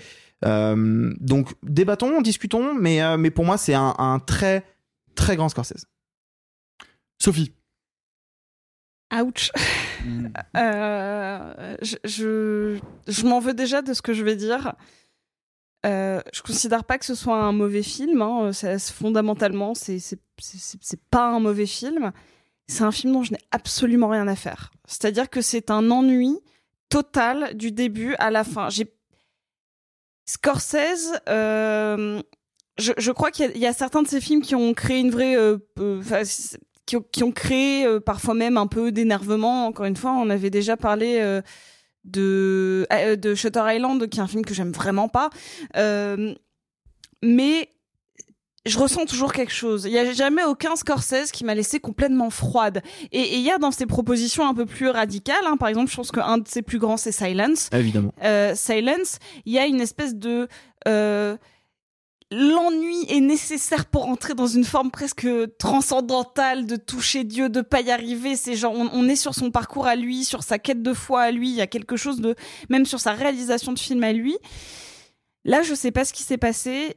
Euh, 0.44 1.12
donc 1.20 1.54
débattons, 1.62 2.20
discutons, 2.20 2.74
mais, 2.74 3.02
euh, 3.02 3.16
mais 3.16 3.30
pour 3.30 3.44
moi 3.44 3.56
c'est 3.56 3.74
un, 3.74 3.94
un 3.98 4.18
très 4.18 4.64
très 5.14 5.36
grand 5.36 5.48
Scorsese. 5.48 5.86
Sophie. 7.18 7.52
Ouch. 9.14 9.50
Euh, 10.56 11.76
je 11.82 11.96
je, 12.04 12.78
je 13.08 13.26
m'en 13.26 13.40
veux 13.40 13.54
déjà 13.54 13.82
de 13.82 13.92
ce 13.92 14.02
que 14.02 14.12
je 14.12 14.22
vais 14.22 14.36
dire. 14.36 14.74
Euh, 15.84 16.20
je 16.32 16.42
considère 16.42 16.84
pas 16.84 16.96
que 16.98 17.04
ce 17.04 17.16
soit 17.16 17.38
un 17.42 17.50
mauvais 17.50 17.82
film. 17.82 18.22
Hein. 18.22 18.52
C'est- 18.52 18.78
fondamentalement, 18.92 19.74
c'est 19.74 19.98
pas 21.10 21.26
un 21.30 21.40
mauvais 21.40 21.66
film. 21.66 22.12
C'est 22.68 22.84
un 22.84 22.92
film 22.92 23.14
dont 23.14 23.24
je 23.24 23.32
n'ai 23.32 23.40
absolument 23.50 24.08
rien 24.08 24.28
à 24.28 24.36
faire. 24.36 24.70
C'est-à-dire 24.86 25.28
que 25.28 25.40
c'est 25.40 25.70
un 25.72 25.90
ennui 25.90 26.38
total 26.88 27.56
du 27.56 27.72
début 27.72 28.14
à 28.20 28.30
la 28.30 28.44
fin. 28.44 28.68
J'ai 28.70 28.92
Scorsese. 30.26 31.12
euh, 31.28 32.20
je, 32.78 32.92
je 32.98 33.12
crois 33.12 33.30
qu'il 33.30 33.56
y, 33.56 33.60
y 33.60 33.66
a 33.66 33.72
certains 33.72 34.02
de 34.02 34.08
ces 34.08 34.20
films 34.20 34.42
qui 34.42 34.54
ont 34.54 34.74
créé 34.74 34.98
une 35.00 35.10
vraie 35.10 35.36
euh, 35.36 35.58
euh, 35.78 36.02
qui, 36.84 36.96
ont, 36.96 37.04
qui 37.10 37.24
ont 37.24 37.32
créé 37.32 37.86
euh, 37.86 38.00
parfois 38.00 38.34
même 38.34 38.56
un 38.56 38.66
peu 38.66 38.92
d'énervement. 38.92 39.66
Encore 39.66 39.86
une 39.86 39.96
fois, 39.96 40.12
on 40.12 40.28
avait 40.28 40.50
déjà 40.50 40.76
parlé 40.76 41.18
euh, 41.20 41.40
de, 42.04 42.86
euh, 42.92 43.16
de 43.16 43.34
Shutter 43.34 43.62
Island, 43.66 44.06
qui 44.08 44.18
est 44.18 44.22
un 44.22 44.26
film 44.26 44.44
que 44.44 44.52
j'aime 44.54 44.72
vraiment 44.72 45.08
pas. 45.08 45.30
Mais 47.22 47.68
je 48.66 48.78
ressens 48.78 49.06
toujours 49.06 49.32
quelque 49.32 49.52
chose. 49.52 49.84
Il 49.84 49.92
n'y 49.92 49.98
a 49.98 50.12
jamais 50.12 50.44
aucun 50.44 50.76
Scorsese 50.76 51.30
qui 51.32 51.44
m'a 51.44 51.54
laissé 51.54 51.80
complètement 51.80 52.30
froide. 52.30 52.82
Et 53.12 53.36
il 53.36 53.42
y 53.42 53.50
a 53.50 53.58
dans 53.58 53.70
ses 53.70 53.86
propositions 53.86 54.46
un 54.46 54.54
peu 54.54 54.66
plus 54.66 54.88
radicales, 54.88 55.46
hein, 55.46 55.56
par 55.56 55.68
exemple, 55.68 55.90
je 55.90 55.96
pense 55.96 56.10
qu'un 56.10 56.38
de 56.38 56.48
ses 56.48 56.62
plus 56.62 56.78
grands, 56.78 56.96
c'est 56.96 57.12
Silence. 57.12 57.70
Évidemment. 57.72 58.12
Euh, 58.22 58.54
Silence, 58.54 59.18
il 59.44 59.52
y 59.52 59.58
a 59.58 59.66
une 59.66 59.80
espèce 59.80 60.14
de... 60.14 60.48
euh, 60.86 61.36
L'ennui 62.32 63.06
est 63.08 63.20
nécessaire 63.20 63.86
pour 63.86 64.08
entrer 64.08 64.34
dans 64.34 64.48
une 64.48 64.64
forme 64.64 64.90
presque 64.90 65.28
transcendantale 65.58 66.66
de 66.66 66.74
toucher 66.74 67.22
Dieu, 67.22 67.48
de 67.48 67.60
pas 67.60 67.82
y 67.82 67.92
arriver. 67.92 68.34
C'est 68.34 68.56
genre, 68.56 68.72
on, 68.74 68.90
on 68.92 69.08
est 69.08 69.14
sur 69.14 69.32
son 69.32 69.52
parcours 69.52 69.86
à 69.86 69.94
lui, 69.94 70.24
sur 70.24 70.42
sa 70.42 70.58
quête 70.58 70.82
de 70.82 70.92
foi 70.92 71.22
à 71.22 71.30
lui. 71.30 71.50
Il 71.50 71.54
y 71.54 71.60
a 71.60 71.68
quelque 71.68 71.96
chose 71.96 72.20
de, 72.20 72.34
même 72.68 72.84
sur 72.84 72.98
sa 72.98 73.12
réalisation 73.12 73.72
de 73.72 73.78
film 73.78 74.02
à 74.02 74.12
lui. 74.12 74.36
Là, 75.44 75.62
je 75.62 75.72
sais 75.72 75.92
pas 75.92 76.04
ce 76.04 76.12
qui 76.12 76.24
s'est 76.24 76.36
passé. 76.36 76.96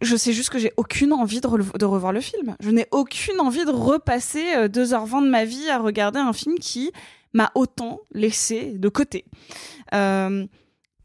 Je 0.00 0.16
sais 0.16 0.32
juste 0.32 0.50
que 0.50 0.58
j'ai 0.58 0.72
aucune 0.76 1.12
envie 1.12 1.40
de, 1.40 1.46
revoir 1.84 2.12
le 2.12 2.20
film. 2.20 2.56
Je 2.60 2.70
n'ai 2.70 2.86
aucune 2.90 3.40
envie 3.40 3.64
de 3.64 3.70
repasser 3.70 4.44
euh, 4.54 4.68
2h20 4.68 5.24
de 5.24 5.30
ma 5.30 5.44
vie 5.44 5.68
à 5.70 5.78
regarder 5.78 6.18
un 6.18 6.32
film 6.32 6.58
qui 6.58 6.92
m'a 7.32 7.50
autant 7.54 8.00
laissé 8.12 8.72
de 8.76 8.88
côté. 8.88 9.24
Euh, 9.94 10.46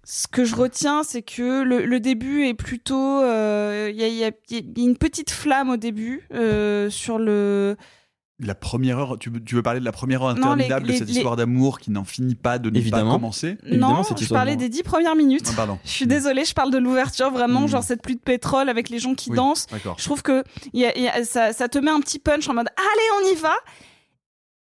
ce 0.04 0.28
que 0.28 0.44
je 0.44 0.56
retiens, 0.56 1.04
c'est 1.04 1.22
que 1.22 1.64
le, 1.64 2.00
début 2.00 2.46
est 2.46 2.54
plutôt... 2.54 3.22
euh, 3.22 3.90
Il 3.94 4.02
y, 4.02 4.24
a, 4.24 4.32
une 4.78 4.98
petite 4.98 5.32
flamme 5.32 5.70
au 5.70 5.78
début 5.78 6.28
euh, 6.34 6.90
sur 6.90 7.18
le... 7.18 7.78
La 8.46 8.56
première 8.56 9.00
heure, 9.00 9.18
tu, 9.20 9.30
veux- 9.30 9.44
tu 9.44 9.56
veux 9.56 9.64
parler 9.64 9.80
de 9.80 9.86
la 9.86 9.92
première 9.92 10.22
heure 10.24 10.36
Non, 10.36 10.54
les- 10.56 10.66
interminable 10.66 10.88
les- 10.88 10.94
de 10.94 10.98
cette 11.00 11.08
les- 11.08 11.14
histoire 11.16 11.36
d'amour 11.36 11.80
qui 11.80 11.92
n'en 11.92 12.04
finit 12.04 12.36
pas 12.36 12.60
de 12.60 12.70
ne 12.70 12.78
Évidemment. 12.78 13.12
pas 13.12 13.16
commencer 13.18 13.58
non, 13.72 14.04
je 14.04 14.28
parlais 14.28 14.56
des 14.56 14.70
dix 14.70 14.84
premières 14.84 15.16
minutes. 15.16 15.48
Ah, 15.52 15.56
pardon. 15.56 15.80
Je 15.86 15.90
suis 15.90 16.08
désolée, 16.08 16.46
je 16.46 16.54
parle 16.54 16.72
de 16.72 16.78
l'ouverture, 16.78 17.32
vraiment, 17.32 17.68
genre 17.68 17.84
cette 17.84 18.02
pluie 18.02 18.16
de 18.16 18.22
pétrole 18.22 18.70
avec 18.70 18.90
les 18.90 19.00
gens 19.00 19.16
qui 19.16 19.30
Oui, 19.32 19.38
dansent. 19.38 19.68
Je 19.98 20.04
trouve 20.04 20.22
que 20.22 20.44
il 20.74 20.82
y 20.82 20.86
a- 20.86 20.98
il 20.98 21.04
y 21.04 21.08
a- 21.08 21.24
ça, 21.26 21.54
ça 21.54 21.68
te 21.70 21.78
met 21.80 21.92
un 21.92 22.00
petit 22.02 22.20
punch 22.20 22.48
en 22.50 22.54
mode 22.54 22.68
allez, 22.78 23.28
on 23.30 23.32
y 23.34 23.36
va. 23.42 23.54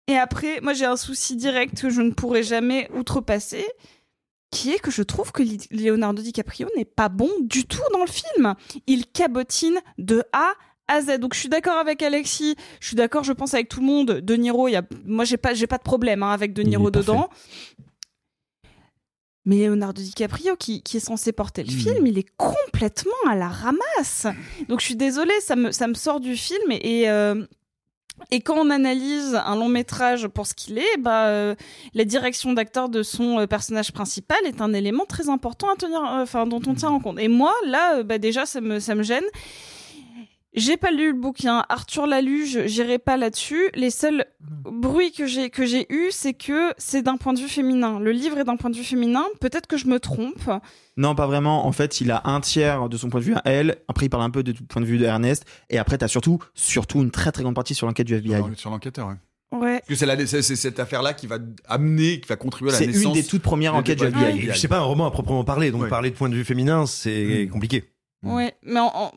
Et 0.07 0.15
après, 0.17 0.61
moi 0.61 0.73
j'ai 0.73 0.85
un 0.85 0.95
souci 0.97 1.35
direct 1.35 1.81
que 1.81 1.89
je 1.89 2.01
ne 2.01 2.11
pourrai 2.11 2.41
jamais 2.43 2.89
outrepasser, 2.97 3.65
qui 4.51 4.71
est 4.71 4.79
que 4.79 4.91
je 4.91 5.03
trouve 5.03 5.33
que 5.33 5.43
Leonardo 5.71 6.21
DiCaprio 6.21 6.69
n'est 6.77 6.85
pas 6.85 7.09
bon 7.09 7.29
du 7.41 7.65
tout 7.65 7.81
dans 7.91 7.99
le 8.05 8.07
film. 8.09 8.55
Il 8.87 9.05
cabotine 9.07 9.77
de 9.97 10.23
A 10.31 10.53
à 10.87 11.01
Z. 11.01 11.19
Donc 11.19 11.33
je 11.33 11.39
suis 11.39 11.49
d'accord 11.49 11.77
avec 11.77 12.01
Alexis, 12.01 12.55
je 12.79 12.87
suis 12.87 12.95
d'accord, 12.95 13.23
je 13.23 13.33
pense 13.33 13.53
avec 13.53 13.69
tout 13.69 13.79
le 13.79 13.85
monde. 13.85 14.07
De 14.21 14.35
Niro, 14.35 14.67
il 14.67 14.71
y 14.71 14.75
a, 14.75 14.83
moi 15.05 15.25
j'ai 15.25 15.37
pas, 15.37 15.53
j'ai 15.53 15.67
pas 15.67 15.77
de 15.77 15.83
problème 15.83 16.23
hein, 16.23 16.31
avec 16.31 16.53
De 16.53 16.63
Niro 16.63 16.91
dedans. 16.91 17.29
Mais 19.45 19.65
Leonardo 19.65 20.01
DiCaprio, 20.01 20.57
qui, 20.57 20.83
qui 20.83 20.97
est 20.97 20.99
censé 20.99 21.31
porter 21.31 21.63
le 21.63 21.71
film, 21.71 22.05
il 22.05 22.17
est 22.17 22.27
complètement 22.35 23.13
à 23.29 23.35
la 23.35 23.47
ramasse. 23.47 24.27
Donc 24.67 24.81
je 24.81 24.85
suis 24.85 24.97
désolée, 24.97 25.39
ça 25.39 25.55
me, 25.55 25.71
ça 25.71 25.87
me 25.87 25.93
sort 25.93 26.19
du 26.19 26.35
film. 26.35 26.69
Et, 26.69 27.03
et, 27.03 27.09
euh, 27.09 27.45
et 28.29 28.41
quand 28.41 28.57
on 28.57 28.69
analyse 28.69 29.35
un 29.35 29.55
long 29.55 29.69
métrage 29.69 30.27
pour 30.27 30.47
ce 30.47 30.53
qu'il 30.53 30.77
est, 30.77 30.97
bah, 30.99 31.27
euh, 31.27 31.55
la 31.93 32.03
direction 32.03 32.51
d'acteur 32.51 32.89
de 32.89 33.03
son 33.03 33.39
euh, 33.39 33.47
personnage 33.47 33.93
principal 33.93 34.37
est 34.43 34.59
un 34.59 34.73
élément 34.73 35.05
très 35.05 35.29
important 35.29 35.71
à 35.71 35.77
tenir, 35.77 36.01
enfin, 36.03 36.45
dont 36.45 36.61
on 36.67 36.73
tient 36.73 36.89
en 36.89 36.99
compte. 36.99 37.17
Et 37.17 37.29
moi, 37.29 37.53
là, 37.67 38.03
bah, 38.03 38.17
déjà, 38.17 38.45
ça 38.45 38.59
me, 38.59 38.81
ça 38.81 38.95
me 38.95 39.03
gêne. 39.03 39.23
J'ai 40.57 40.75
pas 40.75 40.91
lu 40.91 41.07
le 41.13 41.13
bouquin. 41.19 41.63
Arthur 41.69 42.07
l'a 42.07 42.19
lu, 42.21 42.45
je- 42.45 42.67
j'irai 42.67 42.97
pas 42.99 43.15
là-dessus. 43.15 43.69
Les 43.75 43.89
seuls 43.91 44.25
bruits 44.41 45.11
que 45.11 45.25
j'ai 45.27 45.49
que 45.49 45.65
j'ai 45.65 45.85
eu, 45.89 46.07
c'est 46.11 46.33
que 46.33 46.73
c'est 46.77 47.01
d'un 47.03 47.15
point 47.17 47.31
de 47.33 47.39
vue 47.39 47.47
féminin. 47.47 47.99
Le 47.99 48.11
livre 48.11 48.37
est 48.39 48.43
d'un 48.43 48.57
point 48.57 48.69
de 48.69 48.75
vue 48.75 48.83
féminin. 48.83 49.23
Peut-être 49.39 49.67
que 49.67 49.77
je 49.77 49.87
me 49.87 49.99
trompe. 49.99 50.49
Non, 50.97 51.15
pas 51.15 51.27
vraiment. 51.27 51.65
En 51.65 51.71
fait, 51.71 52.01
il 52.01 52.11
a 52.11 52.21
un 52.25 52.41
tiers 52.41 52.89
de 52.89 52.97
son 52.97 53.09
point 53.09 53.19
de 53.19 53.25
vue 53.25 53.35
à 53.35 53.41
elle. 53.45 53.77
Après, 53.87 54.07
il 54.07 54.09
parle 54.09 54.23
un 54.23 54.29
peu 54.31 54.43
de 54.43 54.51
tout 54.51 54.65
point 54.65 54.81
de 54.81 54.87
vue 54.87 54.97
de 54.97 55.05
Ernest. 55.05 55.45
Et 55.69 55.77
après, 55.77 55.97
t'as 55.97 56.07
surtout, 56.07 56.39
surtout 56.55 56.99
une 57.01 57.11
très 57.11 57.31
très 57.31 57.43
grande 57.43 57.55
partie 57.55 57.75
sur 57.75 57.87
l'enquête 57.87 58.07
du 58.07 58.15
FBI. 58.15 58.41
Sur 58.55 58.69
l'enquêteur, 58.71 59.07
ouais. 59.07 59.13
Ouais. 59.57 59.77
Parce 59.77 59.87
que 59.87 59.95
c'est 59.95 60.05
la- 60.05 60.27
c'est- 60.27 60.41
c'est 60.41 60.55
cette 60.57 60.77
affaire-là 60.79 61.13
qui 61.13 61.25
va 61.27 61.37
amener, 61.69 62.19
qui 62.19 62.27
va 62.27 62.35
contribuer 62.35 62.71
à 62.71 62.73
la 62.73 62.79
C'est 62.79 62.87
naissance. 62.87 63.03
une 63.03 63.13
des 63.13 63.23
toutes 63.23 63.41
premières 63.43 63.71
de- 63.73 63.77
enquêtes 63.77 63.99
du 63.99 64.05
FBI. 64.05 64.47
Puis 64.49 64.59
c'est 64.59 64.67
pas 64.67 64.79
un 64.79 64.81
roman 64.81 65.05
à 65.05 65.11
proprement 65.11 65.45
parler, 65.45 65.71
donc 65.71 65.83
Ouais. 65.83 65.87
parler 65.89 66.09
de 66.09 66.15
point 66.15 66.27
de 66.29 66.35
vue 66.35 66.43
féminin, 66.43 66.85
c'est 66.85 67.47
compliqué. 67.53 67.85
Ouais, 68.23 68.55
mais 68.63 68.79
en, 68.79 68.87
en- 68.93 69.11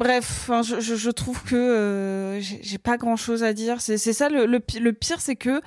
bref, 0.00 0.24
enfin, 0.42 0.62
je, 0.62 0.80
je, 0.80 0.96
je 0.96 1.10
trouve 1.10 1.40
que 1.44 1.54
euh, 1.54 2.40
j'ai 2.40 2.78
pas 2.78 2.96
grand 2.96 3.14
chose 3.16 3.44
à 3.44 3.52
dire. 3.52 3.76
C'est 3.80 3.98
ça 3.98 4.28
le, 4.28 4.46
le, 4.46 4.58
pi- 4.58 4.80
le 4.80 4.92
pire, 4.92 5.20
c'est 5.20 5.36
que 5.36 5.60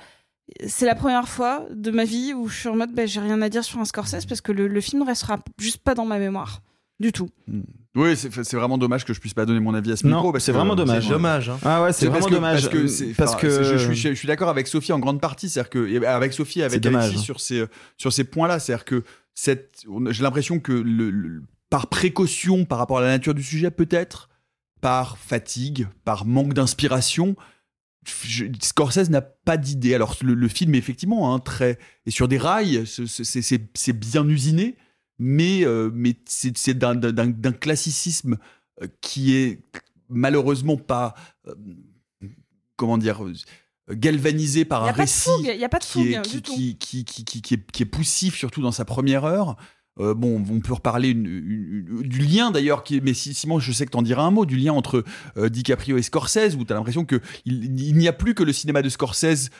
c'est 0.66 0.84
la 0.84 0.94
première 0.94 1.26
fois 1.28 1.66
de 1.70 1.90
ma 1.90 2.04
vie 2.04 2.34
où 2.34 2.48
je 2.48 2.58
suis 2.58 2.68
en 2.68 2.76
mode 2.76 2.92
ben, 2.92 3.08
j'ai 3.08 3.20
rien 3.20 3.40
à 3.40 3.48
dire 3.48 3.64
sur 3.64 3.78
un 3.80 3.86
Scorsese 3.86 4.26
parce 4.28 4.42
que 4.42 4.52
le, 4.52 4.68
le 4.68 4.80
film 4.82 5.00
ne 5.02 5.06
restera 5.06 5.38
juste 5.58 5.78
pas 5.78 5.94
dans 5.94 6.04
ma 6.04 6.18
mémoire. 6.18 6.60
Du 7.00 7.10
tout. 7.12 7.28
Oui, 7.96 8.16
c'est 8.16 8.54
vraiment 8.54 8.76
dommage 8.78 9.04
que 9.04 9.12
je 9.14 9.20
puisse 9.20 9.34
pas 9.34 9.46
donner 9.46 9.58
mon 9.60 9.74
avis 9.74 9.92
à 9.92 9.96
ce 9.96 10.06
Non, 10.06 10.22
micro. 10.22 10.38
c'est 10.38 10.52
vraiment 10.52 10.74
euh, 10.74 10.76
dommage. 10.76 11.04
c'est- 11.04 11.10
Dommage. 11.10 11.48
hein. 11.48 11.58
Ah 11.64 11.82
ouais, 11.82 11.92
c'est 11.92 12.06
parce 12.06 12.18
vraiment 12.20 12.28
que- 12.28 12.34
dommage. 12.34 12.62
Parce 12.62 12.72
que, 12.74 13.14
Parce 13.16 13.40
c'est- 13.40 13.64
je, 13.64 13.76
suis, 13.92 13.96
je 13.96 14.14
suis 14.14 14.28
d'accord 14.28 14.48
avec 14.48 14.66
Sophie 14.68 14.92
en 14.92 14.98
grande 15.00 15.20
partie, 15.20 15.48
c'est-à-dire 15.48 15.70
que 15.70 15.88
et 15.88 16.06
avec 16.06 16.32
Sophie, 16.32 16.60
et 16.60 16.64
avec 16.64 16.80
dommage. 16.80 17.04
Alexis 17.06 17.24
sur 17.24 17.40
ces 17.40 17.64
sur 17.96 18.12
ces 18.12 18.24
points-là, 18.24 18.58
c'est-à-dire 18.60 18.84
que 18.84 19.02
cette, 19.34 19.82
j'ai 20.10 20.22
l'impression 20.22 20.60
que 20.60 20.72
le, 20.72 21.10
le- 21.10 21.42
par 21.74 21.88
précaution 21.88 22.64
par 22.64 22.78
rapport 22.78 22.98
à 22.98 23.00
la 23.00 23.08
nature 23.08 23.34
du 23.34 23.42
sujet, 23.42 23.72
peut-être 23.72 24.28
par 24.80 25.18
fatigue, 25.18 25.88
par 26.04 26.24
manque 26.24 26.54
d'inspiration. 26.54 27.34
je- 28.22 28.44
Scorsese 28.62 29.10
n'a 29.10 29.22
pas 29.22 29.56
d'idée. 29.56 29.92
Alors 29.92 30.14
le, 30.22 30.34
le 30.34 30.46
film 30.48 30.76
effectivement 30.76 31.34
hein, 31.34 31.40
très 31.40 31.76
est 32.06 32.12
sur 32.12 32.28
des 32.28 32.38
rails, 32.38 32.86
c'est- 32.86 33.08
bien 33.92 34.28
usiné, 34.28 34.76
mais 35.18 35.64
euh, 35.64 35.90
mais 35.92 36.14
c'est 36.26 36.78
d'un- 36.78 36.94
classicisme 37.50 38.38
euh, 38.80 38.86
qui 39.00 39.34
est 39.34 39.58
malheureusement 40.08 40.76
pas 40.76 41.16
euh, 41.48 41.54
comment 42.76 42.98
dire 42.98 43.24
euh, 43.24 43.34
galvanisé 43.90 44.64
par 44.64 44.84
un 44.84 44.88
a 44.90 44.92
pas 44.92 44.98
de 44.98 45.00
récit 45.02 45.28
est, 46.12 46.22
est, 47.54 47.70
qui 47.72 47.82
est 47.82 47.86
poussif 47.86 48.36
surtout 48.36 48.62
dans 48.62 48.70
sa 48.72 48.84
première 48.84 49.24
heure. 49.24 49.56
Euh, 50.00 50.12
bon, 50.12 50.44
on 50.50 50.60
peut 50.60 50.72
reparler 50.72 51.14
du 51.14 52.18
lien 52.18 52.50
d'ailleurs, 52.50 52.82
mais 53.02 53.14
si- 53.14 53.32
Simon, 53.32 53.60
je 53.60 53.70
sais 53.72 53.86
que 53.86 53.92
t'en 53.92 54.02
diras 54.02 54.24
un 54.24 54.30
mot, 54.32 54.44
du 54.44 54.56
lien 54.56 54.72
entre 54.72 55.04
euh, 55.36 55.48
DiCaprio 55.48 55.96
et 55.96 56.02
Scorsese, 56.02 56.56
où 56.58 56.64
t'as 56.64 56.74
l'impression 56.74 57.04
que 57.04 57.20
il, 57.44 57.94
n'y 57.96 58.08
a 58.08 58.12
plus 58.12 58.34
que 58.34 58.42
le 58.42 58.52
cinéma 58.52 58.82
de 58.82 58.88
Scorsese 58.88 59.50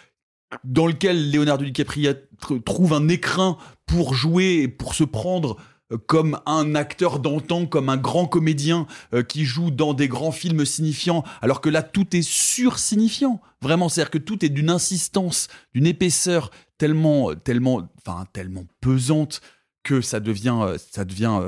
dans 0.65 0.87
lequel 0.87 1.31
Leonardo 1.31 1.65
DiCaprio 1.65 2.13
tr- 2.43 2.63
trouve 2.65 2.93
un 2.95 3.09
écrin 3.09 3.57
pour 3.87 4.15
jouer 4.15 4.63
et 4.63 4.69
pour 4.69 4.95
se 4.95 5.05
prendre 5.05 5.57
euh, 5.93 5.99
comme 5.99 6.41
un 6.47 6.75
acteur 6.75 7.21
d'antan, 7.21 7.67
comme 7.67 7.89
un 7.89 7.97
grand 7.97 8.27
comédien 8.27 8.87
qui 9.29 9.45
joue 9.45 9.71
dans 9.71 9.95
des 9.95 10.09
grands 10.09 10.33
films 10.33 10.65
signifiants, 10.65 11.23
alors 11.43 11.61
que 11.61 11.69
là 11.69 11.83
tout 11.83 12.17
est 12.17 12.23
sursignifiant. 12.29 13.41
Vraiment, 13.63 13.89
c'est-à-dire 13.89 14.11
que 14.11 14.19
tout 14.19 14.45
est 14.45 14.49
d'une 14.49 14.71
insistance, 14.71 15.47
d'une 15.75 15.87
épaisseur 15.87 16.51
tellement, 16.77 17.35
tellement, 17.37 17.89
enfin 18.05 18.27
tellement 18.33 18.65
pesante 18.81 19.41
que 19.85 20.01
ça 20.01 20.19
devient, 20.19 20.59
euh, 20.61 20.77
ça 20.91 21.05
devient 21.05 21.39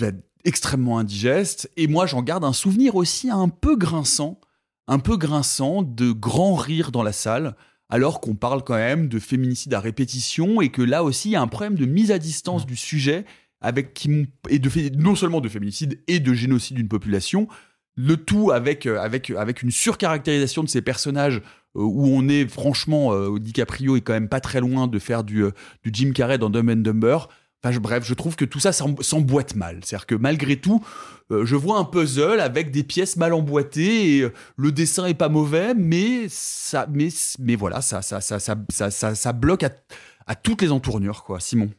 euh, 0.00 0.12
extrêmement 0.44 0.98
indigeste. 0.98 1.70
Et 1.76 1.88
moi, 1.88 2.06
j'en 2.06 2.22
garde 2.22 2.44
un 2.44 2.52
souvenir 2.52 2.94
aussi 2.94 3.30
un 3.30 3.48
peu 3.48 3.76
grinçant, 3.76 4.40
un 4.86 5.00
peu 5.00 5.16
grinçant 5.16 5.82
de 5.82 6.12
grands 6.12 6.54
rires 6.54 6.92
dans 6.92 7.02
la 7.02 7.12
salle, 7.12 7.56
alors 7.88 8.20
qu'on 8.20 8.34
parle 8.34 8.62
quand 8.62 8.76
même 8.76 9.08
de 9.08 9.18
féminicide 9.18 9.74
à 9.74 9.80
répétition 9.80 10.60
et 10.60 10.70
que 10.70 10.82
là 10.82 11.02
aussi, 11.02 11.30
il 11.30 11.32
y 11.32 11.36
a 11.36 11.42
un 11.42 11.48
problème 11.48 11.74
de 11.74 11.86
mise 11.86 12.12
à 12.12 12.18
distance 12.18 12.66
du 12.66 12.76
sujet 12.76 13.24
avec 13.60 13.94
qui 13.94 14.28
et 14.48 14.58
de 14.58 14.96
non 14.96 15.14
seulement 15.14 15.40
de 15.40 15.48
féminicide 15.48 16.00
et 16.06 16.20
de 16.20 16.34
génocide 16.34 16.76
d'une 16.76 16.88
population, 16.88 17.48
le 17.96 18.16
tout 18.16 18.50
avec 18.50 18.86
euh, 18.86 19.00
avec 19.00 19.30
avec 19.30 19.62
une 19.62 19.70
surcaractérisation 19.70 20.62
de 20.62 20.68
ces 20.68 20.82
personnages 20.82 21.40
où 21.84 22.08
on 22.08 22.28
est 22.28 22.48
franchement 22.48 23.12
euh, 23.12 23.38
DiCaprio 23.38 23.96
est 23.96 24.00
quand 24.00 24.12
même 24.12 24.28
pas 24.28 24.40
très 24.40 24.60
loin 24.60 24.86
de 24.86 24.98
faire 24.98 25.24
du 25.24 25.44
euh, 25.44 25.50
Jim 25.84 26.12
Carrey 26.12 26.38
dans 26.38 26.50
Dumb 26.50 26.68
and 26.70 26.76
Dumber. 26.76 27.28
Bref, 27.74 28.04
je 28.06 28.14
trouve 28.14 28.36
que 28.36 28.44
tout 28.44 28.60
ça 28.60 28.72
s'em- 28.72 29.00
s'emboîte 29.02 29.54
mal. 29.54 29.80
C'est-à-dire 29.82 30.06
que 30.06 30.14
malgré 30.14 30.56
tout, 30.56 30.84
euh, 31.30 31.44
je 31.44 31.56
vois 31.56 31.78
un 31.78 31.84
puzzle 31.84 32.40
avec 32.40 32.70
des 32.70 32.84
pièces 32.84 33.16
mal 33.16 33.32
emboîtées 33.32 34.16
et 34.16 34.20
euh, 34.22 34.32
le 34.56 34.72
dessin 34.72 35.06
est 35.06 35.14
pas 35.14 35.28
mauvais, 35.28 35.74
mais 35.74 36.26
ça, 36.28 36.86
mais, 36.90 37.08
mais 37.38 37.56
voilà, 37.56 37.80
ça, 37.80 38.02
ça, 38.02 38.20
ça, 38.20 38.38
ça, 38.38 38.56
ça, 38.70 38.90
ça, 38.90 39.14
ça 39.14 39.32
bloque 39.32 39.64
à, 39.64 40.34
toutes 40.34 40.62
les 40.62 40.72
entournures, 40.72 41.24
quoi. 41.24 41.40
Simon. 41.40 41.70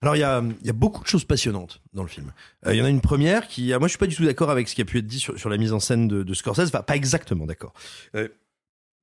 Alors 0.00 0.14
il 0.14 0.20
y 0.20 0.24
a, 0.24 0.40
y 0.62 0.70
a 0.70 0.72
beaucoup 0.72 1.02
de 1.02 1.08
choses 1.08 1.24
passionnantes 1.24 1.80
dans 1.92 2.02
le 2.02 2.08
film. 2.08 2.32
Euh, 2.66 2.72
Il 2.72 2.78
y 2.78 2.82
en 2.82 2.84
a 2.84 2.88
une 2.88 3.00
première 3.00 3.48
qui, 3.48 3.72
ah, 3.72 3.80
moi 3.80 3.88
je 3.88 3.90
suis 3.90 3.98
pas 3.98 4.06
du 4.06 4.14
tout 4.14 4.24
d'accord 4.24 4.48
avec 4.48 4.68
ce 4.68 4.76
qui 4.76 4.80
a 4.80 4.84
pu 4.84 4.98
être 4.98 5.06
dit 5.08 5.18
sur, 5.18 5.48
la 5.48 5.56
mise 5.56 5.72
en 5.72 5.80
scène 5.80 6.06
de, 6.06 6.34
Scorsese, 6.34 6.70
pas 6.70 6.94
exactement 6.94 7.46
d'accord. 7.46 7.72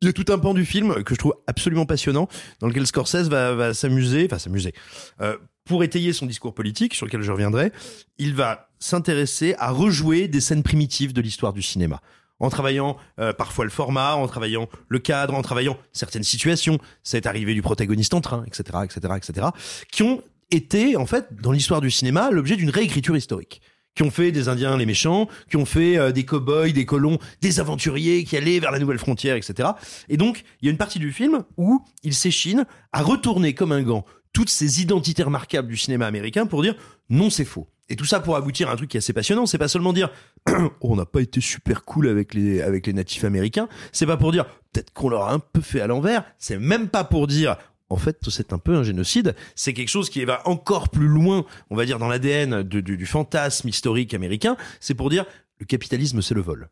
Il 0.01 0.07
y 0.07 0.09
a 0.09 0.13
tout 0.13 0.31
un 0.31 0.37
pan 0.37 0.53
du 0.53 0.65
film 0.65 1.03
que 1.03 1.15
je 1.15 1.19
trouve 1.19 1.35
absolument 1.47 1.85
passionnant, 1.85 2.27
dans 2.59 2.67
lequel 2.67 2.85
Scorsese 2.85 3.29
va, 3.29 3.53
va 3.53 3.73
s'amuser, 3.73 4.25
enfin 4.25 4.39
s'amuser, 4.39 4.73
euh, 5.21 5.37
pour 5.63 5.83
étayer 5.83 6.13
son 6.13 6.25
discours 6.25 6.53
politique, 6.53 6.93
sur 6.93 7.05
lequel 7.05 7.21
je 7.21 7.31
reviendrai, 7.31 7.71
il 8.17 8.35
va 8.35 8.69
s'intéresser 8.79 9.55
à 9.57 9.71
rejouer 9.71 10.27
des 10.27 10.41
scènes 10.41 10.63
primitives 10.63 11.13
de 11.13 11.21
l'histoire 11.21 11.53
du 11.53 11.61
cinéma. 11.61 12.01
En 12.39 12.49
travaillant 12.49 12.97
euh, 13.19 13.31
parfois 13.33 13.63
le 13.63 13.71
format, 13.71 14.15
en 14.15 14.27
travaillant 14.27 14.67
le 14.89 14.99
cadre, 14.99 15.33
en 15.33 15.41
travaillant 15.41 15.77
certaines 15.93 16.23
situations, 16.23 16.77
cette 17.01 17.25
arrivée 17.25 17.53
du 17.53 17.61
protagoniste 17.61 18.13
en 18.13 18.21
train, 18.21 18.43
etc., 18.45 18.79
etc., 18.83 19.13
etc., 19.15 19.47
qui 19.91 20.03
ont 20.03 20.21
été, 20.51 20.97
en 20.97 21.05
fait, 21.05 21.27
dans 21.41 21.51
l'histoire 21.51 21.81
du 21.81 21.89
cinéma, 21.89 22.29
l'objet 22.31 22.57
d'une 22.57 22.69
réécriture 22.69 23.15
historique. 23.15 23.61
Qui 23.95 24.03
ont 24.03 24.11
fait 24.11 24.31
des 24.31 24.49
Indiens 24.49 24.77
les 24.77 24.85
méchants, 24.85 25.27
qui 25.49 25.57
ont 25.57 25.65
fait 25.65 25.97
euh, 25.97 26.11
des 26.11 26.25
cow-boys, 26.25 26.71
des 26.71 26.85
colons, 26.85 27.17
des 27.41 27.59
aventuriers 27.59 28.25
qui 28.25 28.35
allaient 28.35 28.59
vers 28.59 28.71
la 28.71 28.79
nouvelle 28.79 28.99
frontière, 28.99 29.35
etc. 29.35 29.69
Et 30.09 30.17
donc, 30.17 30.43
il 30.61 30.65
y 30.65 30.67
a 30.67 30.71
une 30.71 30.77
partie 30.77 30.99
du 30.99 31.11
film 31.11 31.43
où 31.57 31.83
il 32.03 32.13
s'échine 32.13 32.65
à 32.91 33.01
retourner 33.01 33.53
comme 33.53 33.71
un 33.71 33.81
gant 33.81 34.05
toutes 34.35 34.49
ces 34.49 34.81
identités 34.81 35.23
remarquables 35.23 35.69
du 35.69 35.77
cinéma 35.77 36.05
américain 36.05 36.45
pour 36.45 36.61
dire 36.61 36.75
non, 37.09 37.29
c'est 37.29 37.45
faux. 37.45 37.67
Et 37.87 37.95
tout 37.95 38.05
ça 38.05 38.19
pour 38.19 38.35
aboutir 38.35 38.69
à 38.69 38.73
un 38.73 38.75
truc 38.75 38.89
qui 38.89 38.97
est 38.97 38.99
assez 38.99 39.13
passionnant. 39.13 39.45
C'est 39.45 39.57
pas 39.57 39.67
seulement 39.67 39.93
dire 39.93 40.09
oh, 40.49 40.71
on 40.81 40.95
n'a 40.95 41.05
pas 41.05 41.21
été 41.21 41.39
super 41.39 41.85
cool 41.85 42.07
avec 42.09 42.33
les 42.33 42.61
avec 42.61 42.87
les 42.87 42.93
natifs 42.93 43.23
américains. 43.23 43.69
C'est 43.91 44.05
pas 44.05 44.17
pour 44.17 44.31
dire 44.31 44.45
peut-être 44.73 44.91
qu'on 44.91 45.09
leur 45.09 45.23
a 45.23 45.33
un 45.33 45.39
peu 45.39 45.61
fait 45.61 45.81
à 45.81 45.87
l'envers. 45.87 46.25
C'est 46.37 46.59
même 46.59 46.89
pas 46.89 47.03
pour 47.03 47.27
dire 47.27 47.57
en 47.89 47.97
fait, 47.97 48.17
c'est 48.29 48.53
un 48.53 48.57
peu 48.57 48.75
un 48.75 48.83
génocide. 48.83 49.35
C'est 49.55 49.73
quelque 49.73 49.89
chose 49.89 50.09
qui 50.09 50.23
va 50.25 50.47
encore 50.47 50.89
plus 50.89 51.07
loin, 51.07 51.45
on 51.69 51.75
va 51.75 51.85
dire, 51.85 51.99
dans 51.99 52.07
l'ADN 52.07 52.63
du, 52.63 52.81
du, 52.81 53.05
fantasme 53.05 53.67
historique 53.67 54.13
américain. 54.13 54.57
C'est 54.79 54.95
pour 54.95 55.09
dire 55.09 55.25
le 55.59 55.65
capitalisme, 55.65 56.21
c'est 56.21 56.33
le 56.33 56.41
vol. 56.41 56.69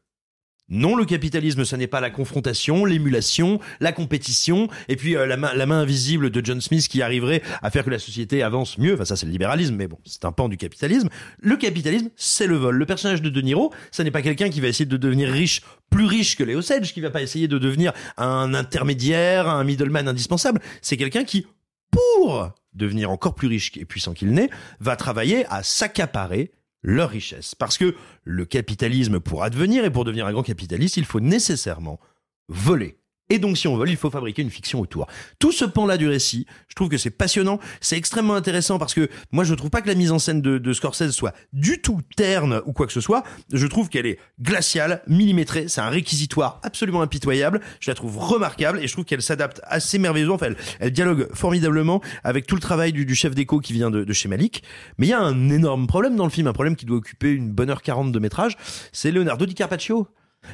Non, 0.69 0.95
le 0.95 1.03
capitalisme, 1.03 1.65
ce 1.65 1.76
n'est 1.76 1.88
pas 1.88 1.99
la 1.99 2.10
confrontation, 2.10 2.85
l'émulation, 2.85 3.60
la 3.81 3.91
compétition, 3.91 4.69
et 4.88 4.95
puis 4.95 5.18
euh, 5.18 5.26
la, 5.26 5.35
main, 5.35 5.53
la 5.53 5.65
main 5.65 5.81
invisible 5.81 6.30
de 6.30 6.44
John 6.44 6.61
Smith 6.61 6.88
qui 6.88 7.02
arriverait 7.02 7.41
à 7.61 7.69
faire 7.69 7.84
que 7.84 7.90
la 7.90 7.99
société 7.99 8.41
avance 8.41 8.77
mieux. 8.77 8.94
Enfin, 8.94 9.03
ça, 9.03 9.18
c'est 9.18 9.26
le 9.26 9.34
libéralisme, 9.34 9.76
mais 9.76 9.88
bon, 9.88 9.99
c'est 10.06 10.23
un 10.23 10.31
pan 10.31 10.48
du 10.48 10.56
capitalisme. 10.56 11.10
Le 11.40 11.57
capitalisme, 11.57 12.10
c'est 12.15 12.48
le 12.48 12.56
vol. 12.56 12.76
Le 12.76 12.85
personnage 12.85 13.22
de 13.22 13.30
De 13.30 13.41
Niro, 13.41 13.73
ça 13.91 14.06
n'est 14.06 14.11
pas 14.11 14.22
quelqu'un 14.22 14.49
qui 14.49 14.61
va 14.61 14.69
essayer 14.69 14.85
de 14.85 14.95
devenir 14.95 15.30
riche, 15.30 15.61
plus 15.90 16.06
riche 16.06 16.38
que 16.38 16.44
Léo 16.44 16.61
Sedge, 16.61 16.94
qui 16.94 17.02
va 17.02 17.10
pas 17.10 17.22
essayer 17.22 17.49
de 17.49 17.57
devenir 17.57 17.91
un 18.15 18.53
intermédiaire, 18.53 19.49
un 19.49 19.65
middleman 19.65 20.07
indispensable. 20.07 20.61
C'est 20.81 20.95
quelqu'un 20.95 21.26
qui, 21.26 21.45
pour 21.91 22.52
devenir 22.73 23.11
encore 23.11 23.35
plus 23.35 23.49
riche 23.49 23.72
et 23.76 23.85
puissant 23.85 24.14
qu'il 24.14 24.31
n'est, 24.31 24.49
va 24.80 24.95
travailler 24.95 25.45
à 25.48 25.61
s'accaparer 25.61 26.52
leur 26.84 27.10
richesse. 27.10 27.55
Parce 27.55 27.77
que 27.77 27.95
le 28.23 28.45
capitalisme, 28.45 29.19
pour 29.19 29.43
advenir 29.43 29.85
et 29.85 29.89
pour 29.89 30.05
devenir 30.05 30.27
un 30.27 30.31
grand 30.31 30.43
capitaliste, 30.43 30.97
il 30.97 31.05
faut 31.05 31.19
nécessairement 31.19 31.99
voler. 32.49 32.99
Et 33.29 33.39
donc, 33.39 33.57
si 33.57 33.67
on 33.67 33.77
vole, 33.77 33.89
il 33.89 33.97
faut 33.97 34.09
fabriquer 34.09 34.41
une 34.41 34.49
fiction 34.49 34.79
autour. 34.79 35.07
Tout 35.39 35.51
ce 35.51 35.65
pan-là 35.65 35.97
du 35.97 36.07
récit, 36.07 36.45
je 36.67 36.75
trouve 36.75 36.89
que 36.89 36.97
c'est 36.97 37.09
passionnant, 37.09 37.59
c'est 37.79 37.97
extrêmement 37.97 38.35
intéressant 38.35 38.77
parce 38.77 38.93
que 38.93 39.09
moi, 39.31 39.43
je 39.43 39.53
trouve 39.53 39.69
pas 39.69 39.81
que 39.81 39.87
la 39.87 39.95
mise 39.95 40.11
en 40.11 40.19
scène 40.19 40.41
de, 40.41 40.73
Scorsese 40.73 41.11
soit 41.11 41.33
du 41.53 41.81
tout 41.81 42.01
terne 42.15 42.61
ou 42.65 42.73
quoi 42.73 42.85
que 42.85 42.93
ce 42.93 43.01
soit. 43.01 43.23
Je 43.51 43.65
trouve 43.65 43.89
qu'elle 43.89 44.05
est 44.05 44.19
glaciale, 44.41 45.03
millimétrée. 45.07 45.67
C'est 45.67 45.81
un 45.81 45.89
réquisitoire 45.89 46.59
absolument 46.63 47.01
impitoyable. 47.01 47.61
Je 47.79 47.89
la 47.89 47.95
trouve 47.95 48.17
remarquable 48.17 48.79
et 48.79 48.87
je 48.87 48.93
trouve 48.93 49.05
qu'elle 49.05 49.21
s'adapte 49.21 49.61
assez 49.63 49.99
merveilleusement. 49.99 50.35
Enfin, 50.35 50.47
elle, 50.47 50.57
elle 50.79 50.91
dialogue 50.91 51.29
formidablement 51.33 52.01
avec 52.23 52.45
tout 52.45 52.55
le 52.55 52.61
travail 52.61 52.91
du, 52.91 53.05
du 53.05 53.15
chef 53.15 53.33
d'écho 53.35 53.59
qui 53.59 53.73
vient 53.73 53.89
de, 53.89 54.03
de 54.03 54.13
chez 54.13 54.27
Malik. 54.27 54.63
Mais 54.97 55.07
il 55.07 55.09
y 55.09 55.13
a 55.13 55.21
un 55.21 55.49
énorme 55.49 55.87
problème 55.87 56.15
dans 56.15 56.25
le 56.25 56.29
film, 56.29 56.47
un 56.47 56.53
problème 56.53 56.75
qui 56.75 56.85
doit 56.85 56.97
occuper 56.97 57.31
une 57.31 57.51
bonne 57.51 57.69
heure 57.69 57.81
40 57.81 58.11
de 58.11 58.19
métrage. 58.19 58.57
C'est 58.91 59.11
Leonardo 59.11 59.45
DiCaprio. 59.45 60.07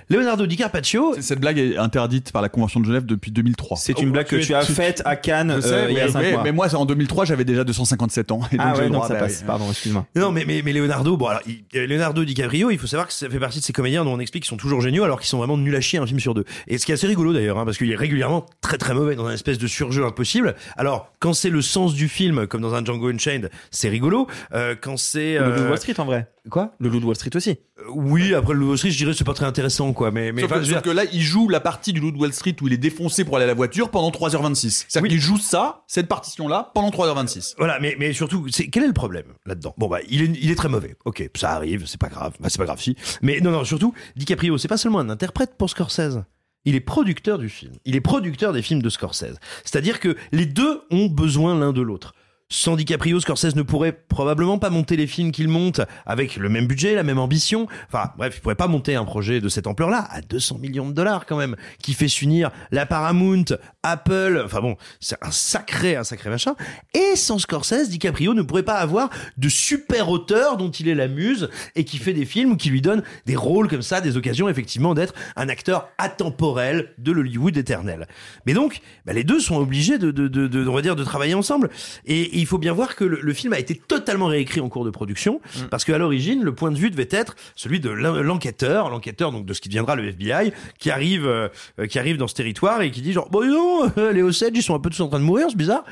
Leonardo 0.10 0.46
DiCaprio. 0.46 1.16
Cette 1.20 1.40
blague 1.40 1.58
est 1.58 1.78
interdite 1.78 2.32
par 2.32 2.42
la 2.42 2.50
Convention 2.50 2.80
de 2.80 2.86
Genève 2.86 3.06
depuis 3.06 3.32
2003. 3.32 3.78
C'est 3.78 4.00
une 4.02 4.12
blague 4.12 4.28
que 4.28 4.36
tu 4.38 4.54
as 4.54 4.62
faite 4.64 5.02
à 5.06 5.16
Cannes 5.16 5.62
sais, 5.62 5.74
euh, 5.74 5.88
il 5.90 5.98
y 5.98 6.00
a 6.00 6.06
mais, 6.06 6.12
5 6.12 6.22
mais- 6.22 6.32
mois. 6.34 6.44
mais 6.44 6.52
moi, 6.52 6.76
en 6.76 6.86
2003, 6.86 7.26
j'avais 7.26 7.46
déjà 7.46 7.64
257 7.64 8.32
ans. 8.32 8.42
Et 8.52 8.58
donc 8.58 8.66
Ah 8.68 8.74
ouais, 8.76 8.80
le 8.82 8.86
donc 8.88 8.94
droit, 8.94 9.08
ça 9.08 9.14
bah 9.16 9.20
passe. 9.22 9.44
Pardon, 9.44 9.70
excuse-moi. 9.70 10.06
Non, 10.16 10.32
mais, 10.32 10.46
mais, 10.46 10.62
mais 10.64 10.74
Leonardo, 10.74 11.18
bon, 11.18 11.28
alors, 11.28 11.42
il- 11.48 11.64
euh, 11.76 11.88
Leonardo 11.88 12.24
DiCaprio, 12.24 12.72
il 12.72 12.78
faut 12.78 12.88
savoir 12.88 13.08
que 13.08 13.14
ça 13.14 13.30
fait 13.30 13.40
partie 13.40 13.60
de 13.60 13.64
ces 13.64 13.74
comédiens 13.74 14.04
dont 14.04 14.14
on 14.14 14.20
explique 14.20 14.44
qu'ils 14.44 14.50
sont 14.50 14.58
toujours 14.58 14.82
géniaux 14.82 15.04
alors 15.04 15.20
qu'ils 15.20 15.30
sont 15.30 15.38
vraiment 15.38 15.58
nuls 15.58 15.76
à 15.76 15.82
chier 15.82 16.00
un 16.00 16.06
film 16.08 16.20
sur 16.20 16.34
deux. 16.34 16.46
Et 16.68 16.78
ce 16.78 16.86
qui 16.86 16.92
est 16.92 16.96
assez 16.96 17.08
rigolo 17.08 17.34
d'ailleurs, 17.34 17.58
hein, 17.58 17.66
parce 17.66 17.78
qu'il 17.78 17.92
est 17.92 17.96
régulièrement 17.96 18.46
très 18.62 18.78
très 18.78 18.94
mauvais 18.94 19.16
dans 19.16 19.26
un 19.26 19.34
espèce 19.34 19.58
de 19.58 19.68
surjeu 19.68 20.06
impossible. 20.06 20.56
Alors, 20.78 21.12
quand 21.20 21.34
c'est 21.34 21.50
le 21.50 21.62
sens 21.62 21.94
du 21.94 22.08
film, 22.10 22.48
comme 22.48 22.62
dans 22.62 22.74
un 22.76 22.84
Django 22.84 23.10
Unchained, 23.10 23.50
c'est 23.72 23.90
rigolo. 23.90 24.28
Euh, 24.54 24.76
quand 24.80 24.98
c'est... 24.98 25.38
Le 25.40 25.50
Loup 25.56 25.64
de 25.64 25.68
Wall 25.70 25.78
Street 25.78 26.00
en 26.00 26.06
vrai. 26.06 26.28
Quoi? 26.50 26.72
Le 26.80 26.90
Loup 26.90 27.00
de 27.00 27.06
Wall 27.06 27.16
Street 27.16 27.30
aussi. 27.36 27.52
euh, 27.80 27.84
Oui, 27.94 28.34
après 28.34 28.54
le 28.54 28.60
Loup 28.60 28.66
de 28.66 28.70
Wall 28.72 28.78
Street, 28.78 28.90
je 28.92 28.98
dirais 28.98 29.12
que 29.12 29.18
c'est 29.18 29.24
pas 29.24 29.34
très 29.34 29.46
intéressant, 29.46 29.79
quoi. 29.94 30.12
Mais, 30.12 30.32
mais 30.32 30.42
Sauf, 30.42 30.52
enfin, 30.52 30.60
que, 30.60 30.66
je 30.66 30.70
veux 30.70 30.76
sauf 30.76 30.84
dire- 30.84 30.92
que 30.92 30.96
là, 30.96 31.04
il 31.12 31.22
joue 31.22 31.50
la 31.50 31.60
partie 31.60 31.94
du 31.94 32.00
Loup 32.00 32.12
de 32.12 32.18
Wall 32.18 32.34
Street 32.34 32.56
où 32.62 32.68
il 32.68 32.74
est 32.74 32.78
défoncé 32.78 33.26
pour 33.26 33.36
aller 33.38 33.46
à 33.46 33.48
la 33.48 33.54
voiture 33.54 33.90
pendant 33.90 34.12
3h26. 34.12 34.86
C'est-à-dire 34.88 35.10
qu'il 35.10 35.20
joue 35.20 35.38
ça, 35.38 35.84
cette 35.88 36.08
partition-là, 36.08 36.72
pendant 36.74 36.90
3h26. 36.90 37.56
Voilà, 37.58 37.80
mais, 37.80 37.96
mais 38.00 38.14
surtout, 38.14 38.46
c'est, 38.52 38.68
quel 38.68 38.84
est 38.84 38.88
le 38.88 38.94
problème 38.94 39.26
là-dedans? 39.46 39.74
Bon, 39.78 39.88
bah, 39.88 40.00
il 40.10 40.22
est, 40.22 40.32
il 40.42 40.52
est 40.52 40.56
très 40.56 40.70
mauvais. 40.70 40.96
Ok, 41.06 41.30
ça 41.36 41.52
arrive, 41.52 41.86
c'est 41.86 42.00
pas 42.00 42.10
grave. 42.10 42.34
Bah, 42.40 42.50
c'est 42.50 42.58
pas 42.60 42.66
grave, 42.66 42.82
si. 42.82 42.96
Mais 43.22 43.40
non, 43.42 43.52
non, 43.52 43.64
surtout, 43.64 43.94
DiCaprio, 44.16 44.58
c'est 44.58 44.68
pas 44.68 44.78
seulement 44.78 45.00
un 45.00 45.10
interprète 45.10 45.56
pour 45.58 45.70
Scorsese. 45.70 46.24
Il 46.66 46.76
est 46.76 46.82
producteur 46.82 47.38
du 47.40 47.48
film. 47.48 47.72
Il 47.86 47.96
est 47.96 48.02
producteur 48.02 48.52
des 48.52 48.62
films 48.62 48.82
de 48.82 48.90
Scorsese. 48.90 49.38
C'est-à-dire 49.64 50.00
que 50.02 50.18
les 50.34 50.46
deux 50.46 50.82
ont 50.92 51.06
besoin 51.08 51.58
l'un 51.58 51.72
de 51.72 51.82
l'autre. 51.82 52.14
Sans 52.52 52.76
DiCaprio, 52.76 53.20
Scorsese 53.20 53.56
ne 53.56 53.62
pourrait 53.62 53.92
probablement 53.92 54.58
pas 54.58 54.72
monter 54.72 54.96
les 54.96 55.06
films 55.06 55.32
qu'il 55.32 55.50
monte 55.50 55.82
avec 56.08 56.36
le 56.36 56.50
même 56.50 56.66
budget, 56.66 56.96
la 56.96 57.04
même 57.04 57.20
ambition. 57.20 57.68
Enfin, 57.88 58.12
bref, 58.18 58.34
il 58.38 58.42
pourrait 58.42 58.56
pas 58.56 58.68
monter 58.68 58.96
un 58.96 59.06
projet 59.06 59.40
de 59.40 59.50
cette 59.50 59.68
ampleur-là 59.68 60.08
à 60.10 60.22
200 60.22 60.58
millions 60.58 60.90
de 60.90 60.94
dollars 60.94 61.28
quand 61.28 61.38
même, 61.38 61.56
qui 61.84 61.94
fait 61.94 62.08
s'unir 62.08 62.50
la 62.72 62.88
Paramount, 62.88 63.46
Apple. 63.84 64.42
Enfin 64.44 64.62
bon, 64.62 64.78
c'est 65.00 65.16
un 65.22 65.30
sacré, 65.30 65.96
un 65.96 66.04
sacré 66.04 66.32
machin. 66.32 66.56
Et 66.96 67.16
sans 67.16 67.38
Scorsese, 67.38 67.88
DiCaprio 67.88 68.34
ne 68.34 68.42
pourrait 68.42 68.64
pas 68.64 68.78
avoir 68.78 69.12
de 69.38 69.48
super 69.48 70.10
auteur 70.10 70.58
dont 70.58 70.72
il 70.72 70.88
est 70.88 70.96
la 70.96 71.08
muse 71.08 71.52
et 71.76 71.84
qui 71.84 72.00
fait 72.00 72.14
des 72.14 72.26
films 72.26 72.54
ou 72.54 72.58
qui 72.58 72.72
lui 72.72 72.82
donne 72.82 73.04
des 73.28 73.36
rôles 73.36 73.68
comme 73.68 73.84
ça, 73.84 74.02
des 74.02 74.18
occasions 74.18 74.50
effectivement 74.50 74.96
d'être 74.96 75.14
un 75.36 75.50
acteur 75.50 75.90
atemporel 76.00 76.94
de 76.98 77.12
l'Hollywood 77.12 77.56
éternel. 77.58 78.08
Mais 78.48 78.54
donc, 78.56 78.82
bah, 79.06 79.14
les 79.14 79.24
deux 79.24 79.40
sont 79.40 79.58
obligés 79.58 80.00
de, 80.00 80.10
de, 80.10 80.28
de, 80.28 80.48
de, 80.48 80.68
on 80.68 80.74
va 80.74 80.82
dire, 80.82 80.96
de 80.96 81.04
travailler 81.04 81.36
ensemble. 81.36 81.70
Et 82.06 82.39
il 82.40 82.46
faut 82.46 82.58
bien 82.58 82.74
voir 82.74 82.96
que 82.96 83.04
le, 83.04 83.20
le 83.22 83.34
film 83.34 83.54
a 83.54 83.60
été 83.60 83.76
totalement 83.76 84.28
réécrit 84.28 84.60
en 84.62 84.70
cours 84.70 84.86
de 84.86 84.90
production 84.90 85.42
parce 85.70 85.86
qu'à 85.86 85.98
l'origine, 85.98 86.44
le 86.44 86.54
point 86.54 86.72
de 86.72 86.78
vue 86.78 86.90
devait 86.92 87.08
être 87.12 87.36
celui 87.56 87.80
de 87.80 87.90
l'en- 87.90 88.22
l'enquêteur, 88.22 88.90
l'enquêteur 88.90 89.32
donc 89.32 89.46
de 89.46 89.54
ce 89.54 89.62
qui 89.62 89.70
deviendra 89.70 89.96
le 89.96 90.08
FBI, 90.08 90.52
qui 90.80 90.90
arrive, 90.92 91.26
euh, 91.28 91.50
qui 91.90 92.00
arrive 92.00 92.18
dans 92.18 92.28
ce 92.28 92.36
territoire 92.36 92.82
et 92.82 92.92
qui 92.92 93.02
dit 93.02 93.14
genre, 93.14 93.30
bon 93.30 93.46
non, 93.48 93.92
euh, 93.98 94.12
les 94.12 94.22
Osage, 94.22 94.52
ils 94.56 94.64
sont 94.64 94.76
un 94.76 94.80
peu 94.80 94.90
tous 94.90 95.02
en 95.02 95.08
train 95.10 95.20
de 95.20 95.24
mourir, 95.26 95.48
c'est 95.50 95.58
bizarre. 95.58 95.84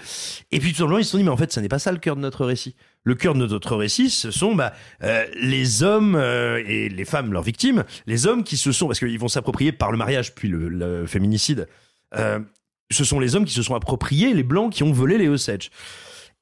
Et 0.51 0.59
puis 0.59 0.71
tout 0.71 0.77
simplement, 0.79 0.99
ils 0.99 1.05
se 1.05 1.11
sont 1.11 1.17
dit, 1.17 1.23
mais 1.23 1.29
en 1.29 1.37
fait, 1.37 1.51
ça 1.51 1.61
n'est 1.61 1.69
pas 1.69 1.79
ça 1.79 1.91
le 1.91 1.97
cœur 1.99 2.15
de 2.15 2.21
notre 2.21 2.45
récit. 2.45 2.75
Le 3.03 3.15
cœur 3.15 3.33
de 3.35 3.45
notre 3.45 3.75
récit, 3.75 4.09
ce 4.09 4.31
sont 4.31 4.53
bah, 4.55 4.73
euh, 5.03 5.25
les 5.41 5.83
hommes 5.83 6.15
et 6.67 6.89
les 6.89 7.05
femmes, 7.05 7.31
leurs 7.31 7.43
victimes, 7.43 7.83
les 8.05 8.27
hommes 8.27 8.43
qui 8.43 8.57
se 8.57 8.71
sont, 8.71 8.87
parce 8.87 8.99
qu'ils 8.99 9.19
vont 9.19 9.27
s'approprier 9.29 9.71
par 9.71 9.91
le 9.91 9.97
mariage 9.97 10.35
puis 10.35 10.47
le, 10.49 10.67
le 10.67 11.05
féminicide, 11.07 11.67
ce 12.89 13.03
sont 13.03 13.19
les 13.19 13.35
hommes 13.35 13.45
qui 13.45 13.53
se 13.53 13.61
sont 13.63 13.75
appropriés 13.75 14.33
les 14.33 14.43
blancs 14.43 14.71
qui 14.71 14.83
ont 14.83 14.91
volé 14.93 15.17
les 15.17 15.27
Osage. 15.27 15.69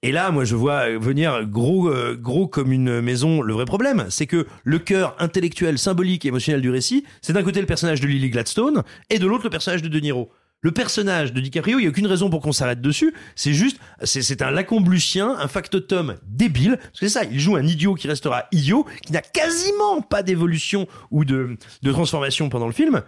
Et 0.06 0.12
là, 0.12 0.30
moi, 0.30 0.44
je 0.44 0.56
vois 0.56 0.88
venir 1.00 1.48
gros, 1.48 1.90
euh, 1.90 2.16
gros 2.16 2.48
comme 2.48 2.72
une 2.72 3.02
maison. 3.02 3.42
Le 3.42 3.54
vrai 3.54 3.66
problème, 3.66 4.06
c'est 4.10 4.28
que 4.28 4.46
le 4.64 4.78
cœur 4.78 5.16
intellectuel, 5.18 5.80
symbolique 5.80 6.26
et 6.26 6.28
émotionnel 6.28 6.62
du 6.62 6.70
récit, 6.70 7.06
c'est 7.24 7.34
d'un 7.34 7.42
côté 7.42 7.60
le 7.60 7.66
personnage 7.66 8.02
de 8.02 8.06
Lily 8.06 8.30
Gladstone 8.30 8.84
et 9.10 9.18
de 9.18 9.26
l'autre 9.26 9.46
le 9.46 9.50
personnage 9.50 9.82
de 9.82 9.88
De 9.88 10.00
Niro. 10.00 10.32
Le 10.62 10.72
personnage 10.72 11.34
de 11.34 11.42
DiCaprio, 11.42 11.80
il 11.80 11.82
n'y 11.82 11.88
a 11.88 11.90
aucune 11.90 12.06
raison 12.06 12.30
pour 12.30 12.42
qu'on 12.42 12.52
s'arrête 12.52 12.82
dessus. 12.82 13.16
C'est 13.36 13.54
juste, 13.54 13.80
c'est 14.04 14.44
un 14.44 14.52
lacombe-lucien, 14.52 15.38
un 15.40 15.48
factotum 15.48 16.18
débile. 16.28 16.78
C'est 16.94 17.10
ça, 17.10 17.24
il 17.24 17.40
joue 17.40 17.56
un 17.56 17.66
idiot 17.66 17.96
qui 17.96 18.08
restera 18.08 18.46
idiot, 18.52 18.86
qui 19.04 19.12
n'a 19.12 19.22
quasiment 19.22 20.02
pas 20.02 20.22
d'évolution 20.22 20.88
ou 21.10 21.26
de, 21.26 21.58
de 21.82 21.92
transformation 21.92 22.50
pendant 22.50 22.68
le 22.68 22.74
film. 22.74 23.02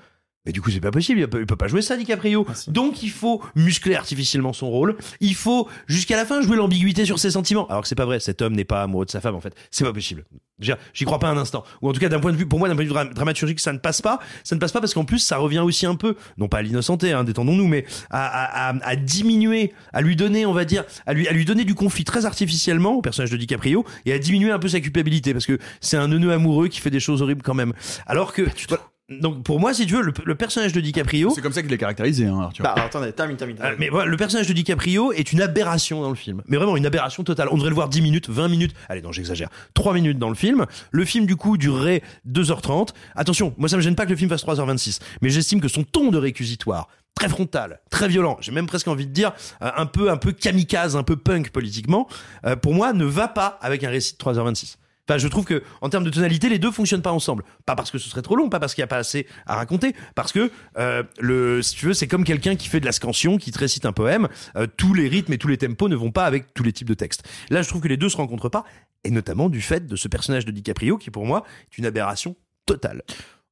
Mais 0.47 0.53
du 0.53 0.61
coup, 0.61 0.71
c'est 0.71 0.79
pas 0.79 0.89
possible. 0.91 1.19
Il 1.19 1.27
peut, 1.27 1.41
il 1.41 1.45
peut 1.45 1.55
pas 1.57 1.67
jouer 1.67 1.81
ça, 1.83 1.95
DiCaprio. 1.97 2.47
Donc, 2.69 3.03
il 3.03 3.11
faut 3.11 3.43
muscler 3.55 3.95
artificiellement 3.95 4.53
son 4.53 4.69
rôle. 4.69 4.95
Il 5.19 5.35
faut, 5.35 5.67
jusqu'à 5.87 6.15
la 6.15 6.25
fin, 6.25 6.41
jouer 6.41 6.55
l'ambiguïté 6.57 7.05
sur 7.05 7.19
ses 7.19 7.31
sentiments. 7.31 7.67
Alors 7.67 7.81
que 7.83 7.87
c'est 7.87 7.95
pas 7.95 8.05
vrai. 8.05 8.19
Cet 8.21 8.41
homme 8.41 8.55
n'est 8.55 8.63
pas 8.65 8.81
amoureux 8.83 9.05
de 9.05 9.11
sa 9.11 9.21
femme, 9.21 9.35
en 9.35 9.41
fait. 9.41 9.53
C'est 9.71 9.83
pas 9.83 9.93
possible. 9.93 10.23
J'y 10.59 11.05
crois 11.05 11.19
pas 11.19 11.27
un 11.27 11.37
instant. 11.37 11.63
Ou 11.81 11.89
en 11.89 11.93
tout 11.93 11.99
cas, 11.99 12.09
d'un 12.09 12.19
point 12.19 12.31
de 12.31 12.37
vue, 12.37 12.47
pour 12.47 12.57
moi, 12.57 12.67
d'un 12.67 12.75
point 12.75 12.83
de 12.83 12.87
vue 12.89 12.93
dra- 12.93 13.05
dramaturgique, 13.05 13.59
ça 13.59 13.73
ne 13.73 13.77
passe 13.77 14.01
pas. 14.01 14.19
Ça 14.43 14.55
ne 14.55 14.59
passe 14.59 14.71
pas 14.71 14.79
parce 14.79 14.93
qu'en 14.93 15.05
plus, 15.05 15.19
ça 15.19 15.37
revient 15.37 15.59
aussi 15.59 15.85
un 15.85 15.95
peu, 15.95 16.15
non 16.37 16.47
pas 16.47 16.57
à 16.59 16.61
l'innocenté, 16.63 17.11
hein, 17.11 17.23
détendons-nous, 17.23 17.67
mais 17.67 17.85
à, 18.09 18.25
à, 18.25 18.69
à, 18.69 18.87
à 18.87 18.95
diminuer, 18.95 19.73
à 19.93 20.01
lui 20.01 20.15
donner, 20.15 20.45
on 20.47 20.53
va 20.53 20.65
dire, 20.65 20.83
à 21.05 21.13
lui, 21.13 21.27
à 21.27 21.33
lui 21.33 21.45
donner 21.45 21.63
du 21.65 21.75
conflit 21.75 22.05
très 22.05 22.25
artificiellement 22.25 22.93
au 22.95 23.01
personnage 23.01 23.29
de 23.31 23.37
DiCaprio 23.37 23.85
et 24.05 24.13
à 24.13 24.17
diminuer 24.19 24.49
un 24.51 24.59
peu 24.59 24.67
sa 24.69 24.79
culpabilité 24.79 25.33
parce 25.33 25.45
que 25.45 25.59
c'est 25.81 25.97
un 25.97 26.07
neuneu 26.07 26.31
amoureux 26.31 26.69
qui 26.69 26.79
fait 26.79 26.89
des 26.89 27.01
choses 27.01 27.21
horribles 27.21 27.43
quand 27.43 27.53
même. 27.53 27.73
Alors 28.07 28.33
que, 28.33 28.47
voilà. 28.69 28.83
Donc 29.09 29.43
pour 29.43 29.59
moi, 29.59 29.73
si 29.73 29.85
tu 29.85 29.93
veux, 29.95 30.01
le, 30.01 30.13
le 30.25 30.35
personnage 30.35 30.73
de 30.73 30.81
DiCaprio, 30.81 31.31
C'est 31.33 31.41
comme 31.41 31.53
ça 31.53 31.61
qu'il 31.63 31.71
est 31.71 31.77
caractérisé, 31.77 32.25
hein, 32.25 32.39
Arthur. 32.41 32.63
Bah, 32.63 32.75
attendez, 32.77 33.13
termine, 33.13 33.37
termine. 33.37 33.57
euh, 33.61 33.75
mais 33.79 33.87
voilà, 33.89 34.09
le 34.09 34.17
personnage 34.17 34.47
de 34.47 34.53
DiCaprio 34.53 35.13
est 35.13 35.31
une 35.31 35.41
aberration 35.41 36.01
dans 36.01 36.09
le 36.09 36.15
film. 36.15 36.41
Mais 36.47 36.57
vraiment 36.57 36.75
une 36.75 36.85
aberration 36.85 37.23
totale. 37.23 37.47
On 37.51 37.55
devrait 37.55 37.69
le 37.69 37.75
voir 37.75 37.87
10 37.89 38.01
minutes, 38.01 38.29
20 38.29 38.47
minutes. 38.49 38.73
Allez, 38.89 39.01
non, 39.01 39.11
j'exagère. 39.13 39.49
3 39.75 39.93
minutes 39.93 40.19
dans 40.19 40.29
le 40.29 40.35
film. 40.35 40.65
Le 40.91 41.05
film, 41.05 41.25
du 41.25 41.35
coup, 41.37 41.57
durerait 41.57 42.01
2h30. 42.29 42.89
Attention, 43.15 43.53
moi, 43.57 43.69
ça 43.69 43.77
me 43.77 43.81
gêne 43.81 43.95
pas 43.95 44.05
que 44.05 44.11
le 44.11 44.17
film 44.17 44.29
fasse 44.29 44.45
3h26. 44.45 44.99
Mais 45.21 45.29
j'estime 45.29 45.61
que 45.61 45.67
son 45.69 45.83
ton 45.83 46.11
de 46.11 46.17
réquisitoire, 46.17 46.89
très 47.15 47.29
frontal, 47.29 47.79
très 47.89 48.07
violent, 48.07 48.37
j'ai 48.41 48.51
même 48.51 48.67
presque 48.67 48.87
envie 48.89 49.07
de 49.07 49.11
dire 49.13 49.31
euh, 49.61 49.71
un 49.75 49.85
peu, 49.85 50.11
un 50.11 50.17
peu 50.17 50.31
kamikaze, 50.33 50.95
un 50.95 51.03
peu 51.03 51.15
punk 51.15 51.49
politiquement, 51.51 52.07
euh, 52.45 52.55
pour 52.55 52.73
moi, 52.73 52.93
ne 52.93 53.05
va 53.05 53.27
pas 53.27 53.57
avec 53.61 53.83
un 53.83 53.89
récit 53.89 54.13
de 54.13 54.17
3h26. 54.17 54.75
Enfin, 55.07 55.17
je 55.17 55.27
trouve 55.27 55.45
que 55.45 55.63
en 55.81 55.89
termes 55.89 56.03
de 56.03 56.09
tonalité, 56.09 56.49
les 56.49 56.59
deux 56.59 56.71
fonctionnent 56.71 57.01
pas 57.01 57.13
ensemble. 57.13 57.43
Pas 57.65 57.75
parce 57.75 57.91
que 57.91 57.97
ce 57.97 58.09
serait 58.09 58.21
trop 58.21 58.35
long, 58.35 58.49
pas 58.49 58.59
parce 58.59 58.73
qu'il 58.75 58.81
y 58.81 58.83
a 58.83 58.87
pas 58.87 58.97
assez 58.97 59.25
à 59.45 59.55
raconter, 59.55 59.95
parce 60.15 60.31
que 60.31 60.51
euh, 60.77 61.03
le, 61.19 61.61
si 61.61 61.75
tu 61.75 61.85
veux, 61.85 61.93
c'est 61.93 62.07
comme 62.07 62.23
quelqu'un 62.23 62.55
qui 62.55 62.67
fait 62.67 62.79
de 62.79 62.85
la 62.85 62.91
scansion, 62.91 63.37
qui 63.37 63.51
te 63.51 63.59
récite 63.59 63.85
un 63.85 63.93
poème. 63.93 64.27
euh, 64.55 64.67
tous 64.75 64.93
les 64.93 65.07
rythmes 65.07 65.33
et 65.33 65.37
tous 65.37 65.47
les 65.47 65.57
tempos 65.57 65.87
ne 65.87 65.95
vont 65.95 66.11
pas 66.11 66.25
avec 66.25 66.53
tous 66.53 66.63
les 66.63 66.73
types 66.73 66.87
de 66.87 66.93
textes. 66.93 67.27
Là, 67.49 67.61
je 67.61 67.69
trouve 67.69 67.81
que 67.81 67.87
les 67.87 67.97
deux 67.97 68.09
se 68.09 68.17
rencontrent 68.17 68.49
pas, 68.49 68.65
et 69.03 69.11
notamment 69.11 69.49
du 69.49 69.61
fait 69.61 69.85
de 69.85 69.95
ce 69.95 70.07
personnage 70.07 70.45
de 70.45 70.51
DiCaprio 70.51 70.97
qui, 70.97 71.09
pour 71.09 71.25
moi, 71.25 71.43
est 71.71 71.77
une 71.77 71.85
aberration 71.85 72.35
totale. 72.65 73.03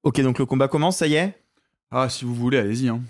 Ok, 0.04 0.20
donc 0.22 0.40
le 0.40 0.46
combat 0.46 0.68
commence, 0.68 0.98
ça 0.98 1.08
y 1.08 1.16
est? 1.16 1.42
Ah, 1.90 2.10
si 2.10 2.26
vous 2.26 2.36
voulez, 2.36 2.58
allez-y. 2.58 2.90
Hein. 2.90 3.02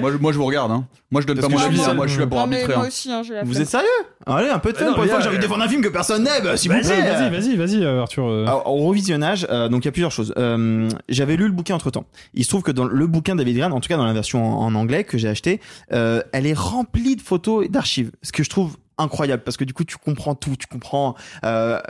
Moi, 0.00 0.12
je, 0.12 0.16
moi, 0.18 0.32
je 0.32 0.38
vous 0.38 0.44
regarde. 0.44 0.70
Hein. 0.70 0.86
Moi, 1.10 1.22
je 1.22 1.26
donne 1.26 1.38
Parce 1.40 1.50
pas 1.52 1.58
mon 1.58 1.64
avis. 1.64 1.80
hein. 1.82 1.94
Moi, 1.94 2.06
je 2.06 2.12
suis 2.12 2.20
là 2.20 2.26
pour 2.26 2.36
Non, 2.36 2.42
arbitrer. 2.42 2.74
moi 2.74 2.84
hein. 2.84 2.88
aussi, 2.88 3.10
hein, 3.10 3.22
la 3.30 3.42
Vous 3.42 3.58
êtes 3.60 3.68
sérieux? 3.68 3.86
Allez, 4.26 4.50
un 4.50 4.58
peu 4.58 4.72
de 4.72 4.76
Ah 4.76 4.80
fun 4.80 4.86
non, 4.88 4.94
pour 4.94 5.04
une 5.04 5.08
fois 5.10 5.20
j'ai 5.20 5.28
envie 5.28 5.36
de 5.38 5.42
euh, 5.42 5.46
défendre 5.46 5.64
un 5.64 5.68
film 5.68 5.80
que 5.80 5.88
personne 5.88 6.24
n'aime, 6.24 6.56
s'il 6.58 6.70
vous 6.70 6.76
Vas-y, 6.76 7.00
vas-y, 7.00 7.30
vas-y, 7.30 7.56
vas-y, 7.56 7.84
euh, 7.84 8.02
Arthur. 8.02 8.26
euh. 8.26 8.42
Alors, 8.44 8.66
au 8.70 8.86
revisionnage, 8.86 9.46
euh, 9.50 9.68
donc 9.70 9.84
il 9.84 9.86
y 9.86 9.88
a 9.88 9.92
plusieurs 9.92 10.12
choses. 10.12 10.34
Euh, 10.36 10.90
J'avais 11.08 11.36
lu 11.36 11.46
le 11.46 11.52
bouquin 11.52 11.74
entre 11.74 11.90
temps. 11.90 12.04
Il 12.34 12.44
se 12.44 12.50
trouve 12.50 12.62
que 12.62 12.70
dans 12.70 12.84
le 12.84 13.06
bouquin 13.06 13.34
de 13.34 13.38
David 13.42 13.56
Grant, 13.58 13.70
en 13.70 13.80
tout 13.80 13.88
cas 13.88 13.96
dans 13.96 14.04
la 14.04 14.12
version 14.12 14.44
en, 14.44 14.66
en 14.66 14.74
anglais 14.74 15.04
que 15.04 15.16
j'ai 15.16 15.28
acheté, 15.28 15.60
euh, 15.92 16.22
elle 16.32 16.46
est 16.46 16.58
remplie 16.58 17.16
de 17.16 17.22
photos 17.22 17.64
et 17.64 17.68
d'archives. 17.68 18.12
Ce 18.22 18.30
que 18.32 18.42
je 18.42 18.50
trouve 18.50 18.76
incroyable 18.98 19.42
parce 19.42 19.56
que 19.56 19.64
du 19.64 19.72
coup 19.72 19.84
tu 19.84 19.96
comprends 19.96 20.34
tout, 20.34 20.54
tu 20.58 20.66
comprends 20.66 21.14
euh, 21.44 21.80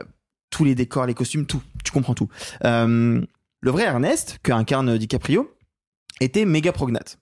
tous 0.51 0.62
les 0.65 0.77
décors, 0.77 1.05
les 1.07 1.15
costumes, 1.15 1.47
tout. 1.47 1.62
Tu 1.85 1.91
comprends 1.91 2.15
tout. 2.15 2.29
Euh, 2.65 3.20
le 3.61 3.70
vrai 3.73 3.83
Ernest 3.85 4.39
que 4.45 4.53
incarne 4.53 4.97
DiCaprio 4.99 5.51
était 6.20 6.45
méga 6.45 6.70
prognate. 6.73 7.19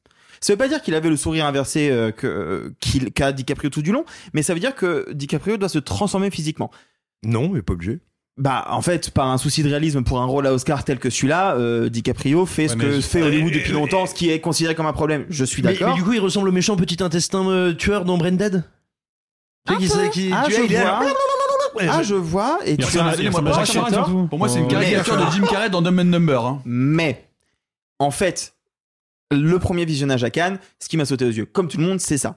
Ça 0.46 0.52
veut 0.52 0.56
pas 0.58 0.68
dire 0.68 0.80
qu'il 0.80 0.94
avait 0.94 1.08
le 1.08 1.16
sourire 1.16 1.44
inversé 1.46 1.90
euh, 1.90 2.12
que 2.12 2.72
qu'il 2.78 3.12
qu'a 3.12 3.32
DiCaprio 3.32 3.68
tout 3.68 3.82
du 3.82 3.90
long, 3.90 4.04
mais 4.32 4.42
ça 4.44 4.54
veut 4.54 4.60
dire 4.60 4.76
que 4.76 5.12
DiCaprio 5.12 5.56
doit 5.56 5.68
se 5.68 5.80
transformer 5.80 6.30
physiquement. 6.30 6.70
Non, 7.24 7.48
mais 7.48 7.62
pas 7.62 7.72
obligé. 7.72 7.98
Bah, 8.38 8.66
en 8.70 8.80
fait, 8.80 9.10
par 9.10 9.26
un 9.28 9.38
souci 9.38 9.64
de 9.64 9.68
réalisme 9.68 10.04
pour 10.04 10.20
un 10.20 10.24
rôle 10.24 10.46
à 10.46 10.52
Oscar 10.52 10.84
tel 10.84 10.98
que 11.00 11.10
celui-là, 11.10 11.56
euh, 11.56 11.88
DiCaprio 11.88 12.46
fait 12.46 12.68
ce 12.68 12.76
Ouais, 12.76 12.84
que 12.84 13.00
fait 13.00 13.22
Hollywood 13.22 13.50
Euh, 13.50 13.56
depuis 13.56 13.72
euh, 13.72 13.74
longtemps, 13.74 14.06
ce 14.06 14.14
qui 14.14 14.30
est 14.30 14.38
considéré 14.40 14.76
comme 14.76 14.86
un 14.86 14.92
problème. 14.92 15.24
Je 15.30 15.44
suis 15.44 15.62
d'accord. 15.62 15.88
mais 15.88 15.94
du 15.94 16.04
coup, 16.04 16.12
il 16.12 16.20
ressemble 16.20 16.48
au 16.48 16.52
méchant 16.52 16.76
petit 16.76 17.02
intestin 17.02 17.48
euh, 17.48 17.72
tueur 17.72 18.04
dans 18.04 18.16
Branded. 18.16 18.62
Tu 19.66 19.88
sais 19.88 20.10
qui 20.10 20.28
qui 20.28 20.30
Ah, 20.32 20.44
tu 20.46 20.52
vois, 20.52 20.60
je 20.60 20.66
il 20.66 20.72
est 20.74 20.84
là- 20.84 21.00
vois. 21.00 21.10
Ouais, 21.82 21.88
Ah, 21.90 22.02
je- 22.02 22.08
je 22.10 22.14
vois. 22.14 22.58
Et 22.64 22.72
Il 22.72 22.76
tu 22.76 22.98
as- 23.00 23.16
il. 23.18 23.30
Pour 23.30 24.38
moi, 24.38 24.48
c'est 24.48 24.60
une 24.60 24.68
caricature 24.68 25.16
de 25.16 25.24
Jim 25.32 25.44
Carrey 25.50 25.70
dans 25.70 25.82
Dumb 25.82 25.98
and 25.98 26.04
Number. 26.04 26.44
Hein. 26.46 26.62
Mais, 26.64 27.24
en 27.98 28.10
fait, 28.12 28.54
le 29.32 29.58
premier 29.58 29.84
visionnage 29.84 30.24
à 30.24 30.30
Cannes, 30.30 30.58
ce 30.78 30.88
qui 30.88 30.96
m'a 30.96 31.04
sauté 31.04 31.24
aux 31.24 31.30
yeux, 31.30 31.46
comme 31.46 31.68
tout 31.68 31.78
le 31.78 31.84
monde, 31.84 32.00
c'est 32.00 32.18
ça. 32.18 32.36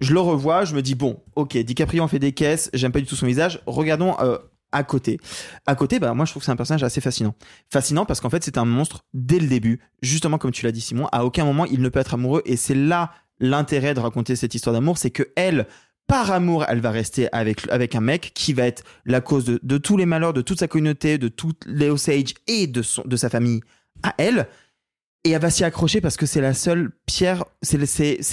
Je 0.00 0.12
le 0.12 0.20
revois, 0.20 0.64
je 0.64 0.74
me 0.74 0.82
dis, 0.82 0.94
bon, 0.94 1.22
ok, 1.36 1.56
DiCaprio 1.56 2.02
en 2.02 2.08
fait 2.08 2.18
des 2.18 2.32
caisses, 2.32 2.70
j'aime 2.74 2.92
pas 2.92 3.00
du 3.00 3.06
tout 3.06 3.16
son 3.16 3.26
visage, 3.26 3.62
regardons 3.66 4.14
euh, 4.20 4.36
à 4.72 4.84
côté. 4.84 5.18
À 5.66 5.74
côté, 5.74 5.98
bah, 5.98 6.12
moi 6.12 6.26
je 6.26 6.32
trouve 6.32 6.42
que 6.42 6.44
c'est 6.44 6.52
un 6.52 6.56
personnage 6.56 6.82
assez 6.82 7.00
fascinant. 7.00 7.34
Fascinant 7.72 8.04
parce 8.04 8.20
qu'en 8.20 8.30
fait 8.30 8.44
c'est 8.44 8.58
un 8.58 8.64
monstre 8.64 9.04
dès 9.14 9.38
le 9.38 9.46
début, 9.46 9.80
justement 10.02 10.38
comme 10.38 10.52
tu 10.52 10.66
l'as 10.66 10.72
dit 10.72 10.80
Simon, 10.80 11.08
à 11.12 11.24
aucun 11.24 11.44
moment 11.44 11.64
il 11.64 11.80
ne 11.80 11.88
peut 11.88 12.00
être 12.00 12.14
amoureux 12.14 12.42
et 12.44 12.56
c'est 12.56 12.74
là 12.74 13.12
l'intérêt 13.40 13.94
de 13.94 14.00
raconter 14.00 14.36
cette 14.36 14.54
histoire 14.54 14.74
d'amour, 14.74 14.98
c'est 14.98 15.10
que 15.10 15.22
elle, 15.36 15.66
par 16.06 16.30
amour, 16.30 16.64
elle 16.68 16.80
va 16.80 16.90
rester 16.90 17.28
avec, 17.32 17.68
avec 17.70 17.94
un 17.94 18.00
mec 18.00 18.32
qui 18.34 18.52
va 18.52 18.66
être 18.66 18.84
la 19.04 19.20
cause 19.20 19.44
de, 19.44 19.78
tous 19.78 19.96
les 19.96 20.06
malheurs 20.06 20.32
de 20.32 20.40
toute 20.40 20.60
sa 20.60 20.68
communauté, 20.68 21.18
de 21.18 21.28
toutes 21.28 21.64
les 21.66 21.90
Osage 21.90 22.34
et 22.46 22.66
de, 22.66 22.82
son, 22.82 23.02
de 23.04 23.16
sa 23.16 23.28
famille 23.28 23.60
à 24.02 24.14
elle. 24.18 24.46
Et 25.26 25.30
elle 25.30 25.42
va 25.42 25.50
s'y 25.50 25.64
accrocher 25.64 26.00
parce 26.00 26.16
que 26.16 26.24
c'est 26.24 26.40
la 26.40 26.54
seule 26.54 26.92
pierre, 27.04 27.46
c'est 27.60 27.78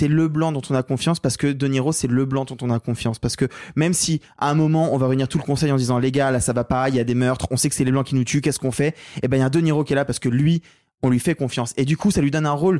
le, 0.07 0.27
blanc 0.27 0.51
dont 0.51 0.61
on 0.69 0.75
a 0.75 0.83
confiance 0.83 1.19
parce 1.19 1.37
que 1.37 1.47
De 1.47 1.67
Niro 1.67 1.91
c'est 1.91 2.07
le 2.07 2.25
blanc 2.25 2.45
dont 2.45 2.57
on 2.61 2.69
a 2.69 2.79
confiance. 2.79 3.17
Parce 3.17 3.35
que 3.35 3.45
même 3.75 3.93
si 3.93 4.21
à 4.37 4.51
un 4.51 4.53
moment 4.53 4.93
on 4.93 4.97
va 4.97 5.07
réunir 5.07 5.27
tout 5.27 5.39
le 5.39 5.43
conseil 5.43 5.71
en 5.71 5.75
disant 5.75 5.97
les 5.97 6.11
gars 6.11 6.29
là 6.29 6.39
ça 6.39 6.53
va 6.53 6.63
pas, 6.63 6.89
il 6.89 6.95
y 6.95 6.99
a 6.99 7.03
des 7.03 7.15
meurtres, 7.15 7.47
on 7.49 7.57
sait 7.57 7.67
que 7.67 7.73
c'est 7.73 7.83
les 7.83 7.91
blancs 7.91 8.05
qui 8.05 8.13
nous 8.13 8.23
tuent, 8.23 8.41
qu'est-ce 8.41 8.59
qu'on 8.59 8.71
fait? 8.71 8.95
Et 9.23 9.27
ben 9.27 9.37
il 9.37 9.39
y 9.39 9.43
a 9.43 9.49
De 9.49 9.59
Niro 9.59 9.83
qui 9.83 9.93
est 9.93 9.95
là 9.95 10.05
parce 10.05 10.19
que 10.19 10.29
lui 10.29 10.61
on 11.01 11.09
lui 11.09 11.17
fait 11.17 11.33
confiance. 11.33 11.73
Et 11.77 11.85
du 11.85 11.97
coup 11.97 12.11
ça 12.11 12.21
lui 12.21 12.29
donne 12.29 12.45
un 12.45 12.51
rôle 12.51 12.79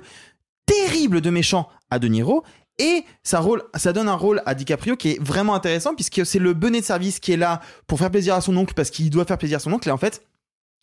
terrible 0.68 1.20
de 1.20 1.32
méchant 1.32 1.68
à 1.90 1.98
De 1.98 2.08
Niro 2.08 2.44
et 2.78 3.06
ça, 3.24 3.40
rôle, 3.40 3.64
ça 3.76 3.94
donne 3.94 4.10
un 4.10 4.16
rôle 4.16 4.44
à 4.46 4.54
DiCaprio 4.54 4.96
qui 4.96 5.14
est 5.14 5.24
vraiment 5.24 5.56
intéressant 5.56 5.96
puisque 5.96 6.24
c'est 6.24 6.38
le 6.38 6.54
bonnet 6.54 6.82
de 6.82 6.86
service 6.86 7.20
qui 7.20 7.32
est 7.32 7.38
là 7.38 7.62
pour 7.88 7.98
faire 7.98 8.12
plaisir 8.12 8.36
à 8.36 8.42
son 8.42 8.56
oncle 8.58 8.76
parce 8.76 8.92
qu'il 8.92 9.10
doit 9.10 9.26
faire 9.26 9.40
plaisir 9.40 9.58
à 9.58 9.60
son 9.60 9.74
oncle 9.74 9.90
et 9.90 9.92
en 9.92 9.98
fait 9.98 10.22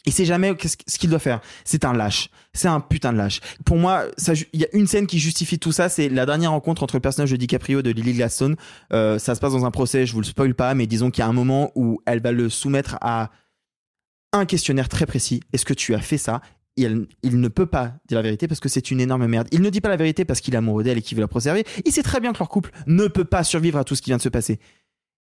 il 0.06 0.12
sait 0.12 0.24
jamais 0.24 0.54
ce 0.86 0.98
qu'il 0.98 1.10
doit 1.10 1.18
faire. 1.18 1.40
C'est 1.64 1.84
un 1.84 1.92
lâche. 1.92 2.30
C'est 2.52 2.68
un 2.68 2.80
putain 2.80 3.12
de 3.12 3.18
lâche. 3.18 3.40
Pour 3.64 3.76
moi, 3.76 4.04
il 4.52 4.60
y 4.60 4.64
a 4.64 4.68
une 4.72 4.86
scène 4.86 5.06
qui 5.06 5.18
justifie 5.18 5.58
tout 5.58 5.72
ça. 5.72 5.88
C'est 5.88 6.08
la 6.08 6.26
dernière 6.26 6.50
rencontre 6.50 6.82
entre 6.82 6.96
le 6.96 7.00
personnage 7.00 7.30
de 7.30 7.36
DiCaprio 7.36 7.80
et 7.80 7.82
de 7.82 7.90
Lily 7.90 8.14
Gladstone. 8.14 8.56
Euh, 8.92 9.18
ça 9.18 9.34
se 9.34 9.40
passe 9.40 9.52
dans 9.52 9.64
un 9.66 9.70
procès. 9.70 10.06
Je 10.06 10.12
vous 10.12 10.20
le 10.20 10.26
spoil 10.26 10.54
pas, 10.54 10.74
mais 10.74 10.86
disons 10.86 11.10
qu'il 11.10 11.22
y 11.22 11.24
a 11.24 11.28
un 11.28 11.32
moment 11.32 11.70
où 11.74 12.00
elle 12.06 12.20
va 12.20 12.32
le 12.32 12.48
soumettre 12.48 12.96
à 13.00 13.30
un 14.32 14.46
questionnaire 14.46 14.88
très 14.88 15.06
précis. 15.06 15.40
Est-ce 15.52 15.64
que 15.64 15.74
tu 15.74 15.94
as 15.94 16.00
fait 16.00 16.18
ça? 16.18 16.40
Elle- 16.78 17.06
il 17.22 17.40
ne 17.40 17.48
peut 17.48 17.66
pas 17.66 17.94
dire 18.08 18.16
la 18.16 18.22
vérité 18.22 18.48
parce 18.48 18.60
que 18.60 18.68
c'est 18.68 18.90
une 18.90 19.00
énorme 19.00 19.26
merde. 19.26 19.48
Il 19.52 19.60
ne 19.60 19.68
dit 19.70 19.80
pas 19.80 19.88
la 19.90 19.96
vérité 19.96 20.24
parce 20.24 20.40
qu'il 20.40 20.54
est 20.54 20.56
amoureux 20.56 20.82
d'elle 20.82 20.96
et 20.98 21.02
qu'il 21.02 21.16
veut 21.16 21.20
la 21.20 21.28
préserver. 21.28 21.64
Il 21.84 21.92
sait 21.92 22.02
très 22.02 22.20
bien 22.20 22.32
que 22.32 22.38
leur 22.38 22.48
couple 22.48 22.70
ne 22.86 23.06
peut 23.06 23.24
pas 23.24 23.44
survivre 23.44 23.78
à 23.78 23.84
tout 23.84 23.94
ce 23.94 24.00
qui 24.02 24.10
vient 24.10 24.16
de 24.16 24.22
se 24.22 24.28
passer. 24.30 24.60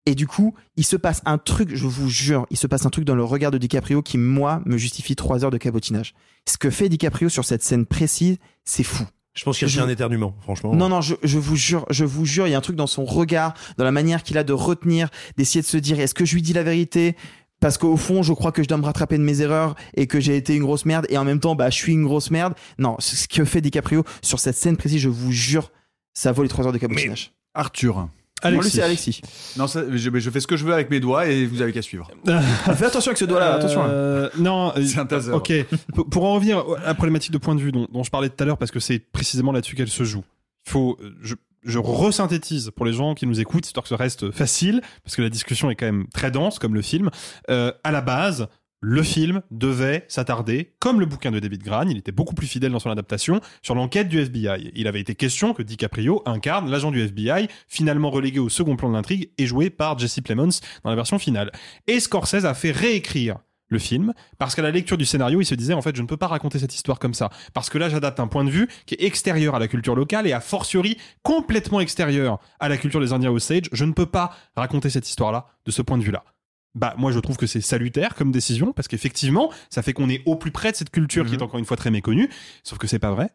Et 0.06 0.14
du 0.14 0.26
coup, 0.26 0.54
il 0.76 0.84
se 0.84 0.96
passe 0.96 1.20
un 1.26 1.36
truc, 1.38 1.74
je 1.74 1.86
vous 1.86 2.08
jure, 2.08 2.46
il 2.50 2.56
se 2.56 2.66
passe 2.66 2.86
un 2.86 2.90
truc 2.90 3.04
dans 3.04 3.14
le 3.14 3.24
regard 3.24 3.50
de 3.50 3.58
DiCaprio 3.58 4.00
qui, 4.00 4.16
moi, 4.16 4.62
me 4.64 4.78
justifie 4.78 5.14
trois 5.16 5.44
heures 5.44 5.50
de 5.50 5.58
cabotinage. 5.58 6.14
Ce 6.48 6.56
que 6.56 6.70
fait 6.70 6.88
DiCaprio 6.88 7.28
sur 7.28 7.44
cette 7.44 7.62
scène 7.62 7.84
précise, 7.84 8.38
c'est 8.64 8.84
fou. 8.84 9.04
Je 9.34 9.44
pense 9.44 9.58
qu'il 9.58 9.68
y 9.68 9.70
a 9.70 9.74
Je- 9.74 9.80
un 9.82 9.88
éternuement, 9.88 10.34
franchement. 10.40 10.74
Non, 10.74 10.88
non, 10.88 11.00
je, 11.02 11.14
je 11.22 11.38
vous 11.38 11.54
jure, 11.56 11.84
je 11.90 12.04
vous 12.04 12.24
jure, 12.24 12.46
il 12.48 12.50
y 12.50 12.54
a 12.54 12.58
un 12.58 12.62
truc 12.62 12.74
dans 12.74 12.86
son 12.86 13.04
regard, 13.04 13.52
dans 13.76 13.84
la 13.84 13.92
manière 13.92 14.22
qu'il 14.22 14.38
a 14.38 14.44
de 14.44 14.52
retenir, 14.54 15.10
d'essayer 15.36 15.60
de 15.60 15.66
se 15.66 15.76
dire, 15.76 16.00
est-ce 16.00 16.14
que 16.14 16.24
je 16.24 16.34
lui 16.34 16.42
dis 16.42 16.54
la 16.54 16.62
vérité? 16.62 17.14
Parce 17.60 17.76
qu'au 17.76 17.96
fond, 17.96 18.22
je 18.22 18.32
crois 18.32 18.50
que 18.50 18.62
je 18.62 18.68
dois 18.68 18.78
me 18.78 18.84
rattraper 18.84 19.18
de 19.18 19.22
mes 19.22 19.40
erreurs 19.42 19.74
et 19.94 20.06
que 20.06 20.20
j'ai 20.20 20.36
été 20.36 20.54
une 20.56 20.62
grosse 20.62 20.86
merde 20.86 21.06
et 21.10 21.18
en 21.18 21.24
même 21.24 21.40
temps, 21.40 21.54
bah, 21.54 21.70
je 21.70 21.76
suis 21.76 21.92
une 21.92 22.04
grosse 22.04 22.30
merde. 22.30 22.54
Non, 22.78 22.96
ce 23.00 23.28
que 23.28 23.44
fait 23.44 23.60
DiCaprio 23.60 24.04
sur 24.22 24.40
cette 24.40 24.56
scène 24.56 24.76
précise, 24.76 25.00
je 25.02 25.08
vous 25.08 25.32
jure, 25.32 25.70
ça 26.14 26.32
vaut 26.32 26.42
les 26.44 26.48
trois 26.48 26.66
heures 26.66 26.72
de 26.72 26.78
cabotinage. 26.78 27.32
Arthur. 27.54 28.08
Moi, 28.44 28.50
lui, 28.62 28.70
c'est 28.70 28.82
Alexis. 28.82 29.20
Non, 29.56 29.66
ça, 29.66 29.82
je, 29.90 29.96
je 30.18 30.30
fais 30.30 30.40
ce 30.40 30.46
que 30.46 30.56
je 30.56 30.64
veux 30.64 30.72
avec 30.72 30.90
mes 30.90 31.00
doigts 31.00 31.26
et 31.26 31.46
vous 31.46 31.60
avez 31.62 31.72
qu'à 31.72 31.82
suivre. 31.82 32.08
Fais 32.76 32.84
attention 32.86 33.10
avec 33.10 33.18
ce 33.18 33.24
doigt-là, 33.24 33.54
attention. 33.54 33.82
là. 33.82 33.88
Euh, 33.90 34.30
non, 34.38 34.72
euh, 34.76 34.82
C'est 34.86 34.98
un 34.98 35.06
taser. 35.06 35.32
Ok. 35.32 35.52
Pour- 35.94 36.08
Pour 36.08 36.24
en 36.24 36.34
revenir 36.34 36.58
à 36.82 36.86
la 36.88 36.94
problématique 36.94 37.32
de 37.32 37.38
point 37.38 37.54
de 37.54 37.60
vue 37.60 37.72
dont, 37.72 37.86
dont 37.92 38.02
je 38.02 38.10
parlais 38.10 38.28
tout 38.28 38.42
à 38.42 38.46
l'heure, 38.46 38.58
parce 38.58 38.70
que 38.70 38.80
c'est 38.80 38.98
précisément 39.00 39.52
là-dessus 39.52 39.74
qu'elle 39.76 39.88
se 39.88 40.04
joue. 40.04 40.24
Il 40.66 40.70
faut, 40.70 40.96
euh, 41.02 41.10
je, 41.22 41.34
je 41.64 41.78
resynthétise 41.78 42.70
pour 42.76 42.86
les 42.86 42.92
gens 42.92 43.14
qui 43.14 43.26
nous 43.26 43.40
écoutent, 43.40 43.66
histoire 43.66 43.82
que 43.82 43.88
ça 43.88 43.96
reste 43.96 44.30
facile, 44.30 44.80
parce 45.04 45.16
que 45.16 45.22
la 45.22 45.30
discussion 45.30 45.70
est 45.70 45.74
quand 45.74 45.86
même 45.86 46.06
très 46.14 46.30
dense, 46.30 46.58
comme 46.58 46.74
le 46.74 46.82
film. 46.82 47.10
Euh, 47.50 47.72
à 47.84 47.90
la 47.90 48.00
base, 48.00 48.46
le 48.80 49.02
film 49.02 49.42
devait 49.50 50.04
s'attarder, 50.08 50.74
comme 50.78 51.00
le 51.00 51.06
bouquin 51.06 51.30
de 51.30 51.40
David 51.40 51.62
Gran, 51.62 51.88
il 51.88 51.98
était 51.98 52.12
beaucoup 52.12 52.34
plus 52.34 52.46
fidèle 52.46 52.72
dans 52.72 52.78
son 52.78 52.90
adaptation, 52.90 53.40
sur 53.62 53.74
l'enquête 53.74 54.08
du 54.08 54.20
FBI. 54.20 54.70
Il 54.74 54.86
avait 54.86 55.00
été 55.00 55.14
question 55.14 55.52
que 55.52 55.62
DiCaprio 55.62 56.22
incarne 56.26 56.70
l'agent 56.70 56.90
du 56.90 57.00
FBI, 57.00 57.48
finalement 57.66 58.10
relégué 58.10 58.38
au 58.38 58.48
second 58.48 58.76
plan 58.76 58.88
de 58.88 58.94
l'intrigue 58.94 59.30
et 59.38 59.46
joué 59.46 59.70
par 59.70 59.98
Jesse 59.98 60.20
Plemons 60.20 60.60
dans 60.84 60.90
la 60.90 60.96
version 60.96 61.18
finale. 61.18 61.50
Et 61.86 61.98
Scorsese 61.98 62.44
a 62.44 62.54
fait 62.54 62.70
réécrire 62.70 63.38
le 63.68 63.78
film 63.78 64.14
parce 64.38 64.54
qu'à 64.54 64.62
la 64.62 64.70
lecture 64.70 64.96
du 64.96 65.04
scénario 65.04 65.42
il 65.42 65.44
se 65.44 65.54
disait 65.54 65.74
en 65.74 65.82
fait 65.82 65.94
je 65.94 66.00
ne 66.00 66.06
peux 66.06 66.16
pas 66.16 66.26
raconter 66.26 66.58
cette 66.58 66.74
histoire 66.74 66.98
comme 66.98 67.12
ça 67.12 67.28
parce 67.52 67.68
que 67.68 67.76
là 67.76 67.90
j'adapte 67.90 68.18
un 68.18 68.26
point 68.26 68.44
de 68.44 68.50
vue 68.50 68.66
qui 68.86 68.94
est 68.94 69.04
extérieur 69.04 69.54
à 69.54 69.58
la 69.58 69.68
culture 69.68 69.94
locale 69.94 70.26
et 70.26 70.32
a 70.32 70.40
fortiori 70.40 70.96
complètement 71.22 71.80
extérieur 71.80 72.38
à 72.60 72.70
la 72.70 72.78
culture 72.78 72.98
des 72.98 73.12
Indiens 73.12 73.30
Osage 73.30 73.68
je 73.72 73.84
ne 73.84 73.92
peux 73.92 74.06
pas 74.06 74.34
raconter 74.56 74.88
cette 74.88 75.06
histoire 75.06 75.32
là 75.32 75.48
de 75.66 75.70
ce 75.70 75.82
point 75.82 75.98
de 75.98 76.02
vue 76.02 76.12
là 76.12 76.24
bah 76.74 76.94
moi 76.98 77.12
je 77.12 77.18
trouve 77.18 77.36
que 77.36 77.46
c'est 77.46 77.60
salutaire 77.60 78.14
comme 78.14 78.30
décision 78.30 78.72
parce 78.72 78.88
qu'effectivement 78.88 79.50
ça 79.70 79.82
fait 79.82 79.92
qu'on 79.92 80.08
est 80.08 80.22
au 80.26 80.36
plus 80.36 80.50
près 80.50 80.70
de 80.70 80.76
cette 80.76 80.90
culture 80.90 81.26
qui 81.26 81.34
est 81.34 81.42
encore 81.42 81.58
une 81.58 81.64
fois 81.64 81.76
très 81.76 81.90
méconnue 81.90 82.28
sauf 82.62 82.78
que 82.78 82.86
c'est 82.86 82.98
pas 82.98 83.12
vrai 83.12 83.30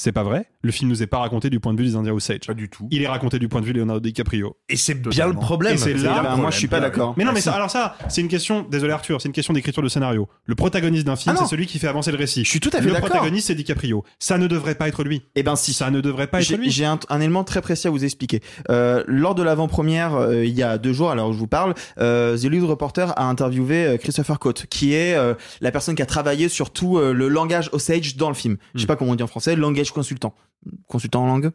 c'est 0.00 0.12
pas 0.12 0.22
vrai. 0.22 0.46
Le 0.62 0.70
film 0.70 0.88
nous 0.88 1.02
est 1.02 1.08
pas 1.08 1.18
raconté 1.18 1.50
du 1.50 1.58
point 1.58 1.74
de 1.74 1.78
vue 1.82 1.88
des 1.88 1.96
Indiens 1.96 2.12
Osage. 2.12 2.40
Pas 2.46 2.54
du 2.54 2.68
tout. 2.68 2.86
Il 2.92 3.02
est 3.02 3.08
raconté 3.08 3.40
du 3.40 3.48
point 3.48 3.60
de 3.60 3.66
vue 3.66 3.72
de 3.72 3.78
Leonardo 3.78 3.98
DiCaprio. 4.00 4.56
Et 4.68 4.76
c'est 4.76 4.94
bien 4.94 5.26
le 5.26 5.32
problème. 5.34 5.74
Et 5.74 5.76
c'est 5.76 5.92
là. 5.94 6.10
le 6.10 6.20
problème. 6.20 6.40
moi, 6.40 6.50
je 6.52 6.56
suis 6.58 6.68
pas 6.68 6.78
d'accord. 6.78 7.14
Mais 7.16 7.24
non, 7.24 7.32
mais 7.32 7.40
ça, 7.40 7.52
alors 7.52 7.68
ça, 7.68 7.96
c'est 8.08 8.20
une 8.20 8.28
question. 8.28 8.64
Désolé 8.70 8.92
Arthur, 8.92 9.20
c'est 9.20 9.26
une 9.28 9.32
question 9.34 9.52
d'écriture 9.52 9.82
de 9.82 9.88
scénario. 9.88 10.28
Le 10.44 10.54
protagoniste 10.54 11.04
d'un 11.04 11.16
film, 11.16 11.34
Ah 11.36 11.42
c'est 11.42 11.50
celui 11.50 11.66
qui 11.66 11.80
fait 11.80 11.88
avancer 11.88 12.12
le 12.12 12.16
récit. 12.18 12.44
Je 12.44 12.48
suis 12.50 12.60
tout 12.60 12.70
à 12.72 12.78
fait 12.78 12.84
Le 12.84 12.92
d'accord. 12.92 13.08
protagoniste, 13.08 13.48
c'est 13.48 13.56
DiCaprio. 13.56 14.04
Ça 14.20 14.38
ne 14.38 14.46
devrait 14.46 14.76
pas 14.76 14.86
être 14.86 15.02
lui. 15.02 15.22
Eh 15.34 15.42
ben 15.42 15.56
si. 15.56 15.72
Ça 15.72 15.90
ne 15.90 16.00
devrait 16.00 16.28
pas 16.28 16.42
être 16.42 16.52
lui. 16.56 16.70
j'ai 16.70 16.84
un, 16.84 17.00
un 17.08 17.20
élément 17.20 17.42
très 17.42 17.60
précis 17.60 17.88
à 17.88 17.90
vous 17.90 18.04
expliquer. 18.04 18.40
Euh, 18.70 19.02
lors 19.08 19.34
de 19.34 19.42
l'avant-première, 19.42 20.14
euh, 20.14 20.44
il 20.44 20.54
y 20.54 20.62
a 20.62 20.78
deux 20.78 20.92
jours, 20.92 21.10
alors 21.10 21.32
je 21.32 21.38
vous 21.38 21.48
parle, 21.48 21.74
euh, 21.98 22.38
The 22.38 22.44
Hollywood 22.44 22.70
Reporter 22.70 23.12
a 23.18 23.24
interviewé 23.24 23.84
euh, 23.86 23.96
Christopher 23.96 24.38
Cote, 24.38 24.66
qui 24.66 24.94
est 24.94 25.14
euh, 25.16 25.34
la 25.60 25.72
personne 25.72 25.94
qui 25.96 26.02
a 26.02 26.06
travaillé 26.06 26.48
sur 26.48 26.70
tout 26.70 26.98
euh, 26.98 27.12
le 27.12 27.28
langage 27.28 27.68
Osage 27.72 28.16
dans 28.16 28.28
le 28.28 28.34
film. 28.34 28.58
Je 28.74 28.80
sais 28.82 28.86
pas 28.86 28.94
comment 28.96 29.12
on 29.12 29.16
dit 29.16 29.22
en 29.24 29.26
français, 29.26 29.56
langage 29.56 29.87
consultant. 29.92 30.34
Consultant 30.88 31.22
en 31.22 31.26
langue 31.26 31.50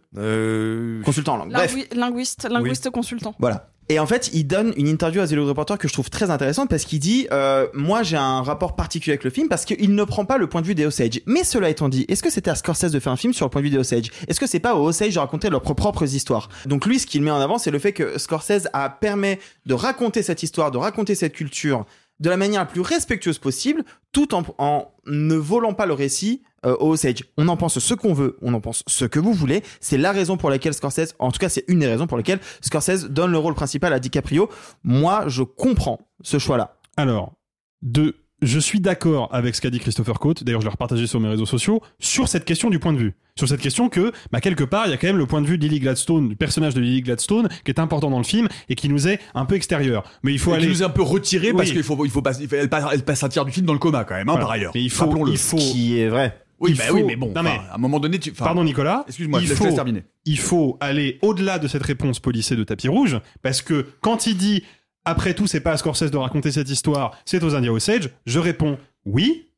Consultant 1.03 1.33
en 1.33 1.37
langue. 1.37 1.51
Bref. 1.51 1.75
Lingui- 1.75 1.93
linguiste, 1.95 2.47
linguiste 2.49 2.89
consultant. 2.89 3.35
Voilà. 3.39 3.69
Et 3.89 3.99
en 3.99 4.07
fait, 4.07 4.29
il 4.33 4.45
donne 4.47 4.73
une 4.77 4.87
interview 4.87 5.19
à 5.19 5.25
Hollywood 5.25 5.49
Reporter 5.49 5.77
que 5.77 5.89
je 5.89 5.93
trouve 5.93 6.09
très 6.09 6.31
intéressante 6.31 6.69
parce 6.69 6.85
qu'il 6.85 6.99
dit 6.99 7.27
euh, 7.33 7.67
Moi, 7.73 8.01
j'ai 8.01 8.15
un 8.15 8.41
rapport 8.41 8.77
particulier 8.77 9.11
avec 9.11 9.25
le 9.25 9.29
film 9.29 9.49
parce 9.49 9.65
qu'il 9.65 9.93
ne 9.93 10.03
prend 10.05 10.23
pas 10.23 10.37
le 10.37 10.47
point 10.47 10.61
de 10.61 10.67
vue 10.67 10.73
des 10.73 10.85
Osage. 10.85 11.19
Mais 11.25 11.43
cela 11.43 11.67
étant 11.69 11.89
dit, 11.89 12.05
est-ce 12.07 12.23
que 12.23 12.29
c'était 12.29 12.49
à 12.49 12.55
Scorsese 12.55 12.91
de 12.91 12.99
faire 13.01 13.11
un 13.11 13.17
film 13.17 13.33
sur 13.33 13.45
le 13.45 13.49
point 13.49 13.59
de 13.61 13.65
vue 13.65 13.71
des 13.71 13.77
Osage? 13.77 14.05
Est-ce 14.29 14.39
que 14.39 14.47
c'est 14.47 14.61
pas 14.61 14.75
aux 14.75 14.87
Osage 14.87 15.15
de 15.15 15.19
raconter 15.19 15.49
leurs 15.49 15.61
pro- 15.61 15.73
propres 15.73 16.05
histoires? 16.15 16.47
Donc 16.65 16.85
lui, 16.85 16.97
ce 16.97 17.05
qu'il 17.05 17.21
met 17.23 17.31
en 17.31 17.41
avant, 17.41 17.57
c'est 17.57 17.71
le 17.71 17.79
fait 17.79 17.91
que 17.91 18.17
Scorsese 18.17 18.69
a 18.71 18.89
permis 18.89 19.35
de 19.65 19.73
raconter 19.73 20.23
cette 20.23 20.43
histoire, 20.43 20.71
de 20.71 20.77
raconter 20.77 21.13
cette 21.13 21.33
culture 21.33 21.85
de 22.23 22.29
la 22.29 22.37
manière 22.37 22.61
la 22.61 22.65
plus 22.65 22.81
respectueuse 22.81 23.37
possible, 23.37 23.83
tout 24.13 24.33
en, 24.33 24.93
ne 25.05 25.35
volant 25.35 25.73
pas 25.73 25.85
le 25.85 25.93
récit 25.93 26.41
euh, 26.65 26.73
aux 26.79 26.93
Osage. 26.93 27.25
On 27.37 27.49
en 27.49 27.57
pense 27.57 27.77
ce 27.79 27.93
qu'on 27.93 28.13
veut, 28.13 28.37
on 28.41 28.53
en 28.53 28.61
pense 28.61 28.81
ce 28.87 29.03
que 29.03 29.19
vous 29.19 29.33
voulez. 29.33 29.61
C'est 29.81 29.97
la 29.97 30.13
raison 30.13 30.37
pour 30.37 30.49
laquelle 30.49 30.73
Scorsese, 30.73 31.15
en 31.19 31.31
tout 31.31 31.39
cas, 31.39 31.49
c'est 31.49 31.65
une 31.67 31.79
des 31.79 31.87
raisons 31.87 32.07
pour 32.07 32.17
lesquelles 32.17 32.39
Scorsese 32.61 33.09
donne 33.09 33.31
le 33.31 33.37
rôle 33.37 33.55
principal 33.55 33.91
à 33.91 33.99
DiCaprio. 33.99 34.49
Moi, 34.85 35.25
je 35.27 35.43
comprends 35.43 35.99
ce 36.21 36.39
choix-là. 36.39 36.77
Alors, 36.95 37.33
de, 37.81 38.15
je 38.45 38.59
suis 38.59 38.79
d'accord 38.79 39.29
avec 39.31 39.55
ce 39.55 39.61
qu'a 39.61 39.69
dit 39.69 39.79
Christopher 39.79 40.19
Cote. 40.19 40.43
D'ailleurs, 40.43 40.61
je 40.61 40.65
l'ai 40.65 40.71
repartagé 40.71 41.07
sur 41.07 41.19
mes 41.19 41.27
réseaux 41.29 41.45
sociaux 41.45 41.81
sur 41.99 42.27
cette 42.27 42.45
question 42.45 42.69
du 42.69 42.79
point 42.79 42.93
de 42.93 42.97
vue. 42.97 43.13
Sur 43.35 43.47
cette 43.47 43.61
question 43.61 43.89
que, 43.89 44.11
bah, 44.31 44.41
quelque 44.41 44.63
part, 44.63 44.85
il 44.85 44.91
y 44.91 44.93
a 44.93 44.97
quand 44.97 45.07
même 45.07 45.17
le 45.17 45.25
point 45.25 45.41
de 45.41 45.47
vue 45.47 45.57
de 45.57 45.63
Lily 45.63 45.79
Gladstone, 45.79 46.29
du 46.29 46.35
personnage 46.35 46.73
de 46.75 46.81
Lily 46.81 47.01
Gladstone, 47.01 47.49
qui 47.65 47.71
est 47.71 47.79
important 47.79 48.09
dans 48.11 48.19
le 48.19 48.23
film 48.23 48.47
et 48.69 48.75
qui 48.75 48.89
nous 48.89 49.07
est 49.07 49.19
un 49.33 49.45
peu 49.45 49.55
extérieur. 49.55 50.03
Mais 50.23 50.31
il 50.33 50.39
faut 50.39 50.51
Et 50.51 50.55
aller. 50.55 50.65
qui 50.65 50.69
nous 50.71 50.81
est 50.83 50.85
un 50.85 50.89
peu 50.89 51.01
retiré 51.01 51.51
parce 51.53 51.71
qu'il 51.71 51.83
faut, 51.83 52.05
il 52.05 52.11
faut 52.11 52.21
pas, 52.21 52.33
il 52.39 52.47
faut- 52.47 52.55
elle, 52.55 52.69
passe, 52.69 52.85
elle 52.93 53.03
passe 53.03 53.23
un 53.23 53.29
tiers 53.29 53.45
du 53.45 53.51
film 53.51 53.65
dans 53.65 53.73
le 53.73 53.79
coma 53.79 54.03
quand 54.03 54.15
même, 54.15 54.29
hein, 54.29 54.33
Voilà. 54.33 54.45
par 54.45 54.51
ailleurs. 54.53 54.71
Mais 54.75 54.83
il 54.83 54.89
faut- 54.89 55.05
Rappelons-le. 55.05 55.31
il 55.31 55.37
faut- 55.37 55.57
Qui 55.57 55.99
est 55.99 56.09
vrai. 56.09 56.37
Oui, 56.59 56.71
il 56.71 56.77
bah 56.77 56.83
faut- 56.85 56.93
oui, 56.95 57.03
mais 57.05 57.15
bon. 57.17 57.33
Non, 57.35 57.43
mais- 57.43 57.49
à 57.71 57.75
un 57.75 57.77
moment 57.77 57.99
donné, 57.99 58.19
tu. 58.19 58.31
enfin, 58.31 58.45
Pardon 58.45 58.63
Nicolas. 58.63 59.03
Excuse-moi, 59.07 59.41
il 59.41 59.47
faut. 59.47 59.65
Il 60.25 60.37
faut 60.39 60.77
aller 60.79 61.17
au-delà 61.21 61.59
de 61.59 61.67
cette 61.67 61.83
réponse 61.83 62.19
policée 62.19 62.55
de 62.55 62.63
tapis 62.63 62.87
rouge, 62.87 63.19
parce 63.41 63.61
que 63.61 63.87
quand 64.01 64.27
il 64.27 64.37
dit 64.37 64.63
après 65.05 65.33
tout, 65.33 65.47
c'est 65.47 65.59
pas 65.59 65.71
à 65.73 65.77
Scorsese 65.77 66.11
de 66.11 66.17
raconter 66.17 66.51
cette 66.51 66.69
histoire, 66.69 67.17
c'est 67.25 67.43
aux 67.43 67.55
Indiens 67.55 67.71
Osage, 67.71 68.09
je 68.25 68.39
réponds 68.39 68.77
oui, 69.05 69.49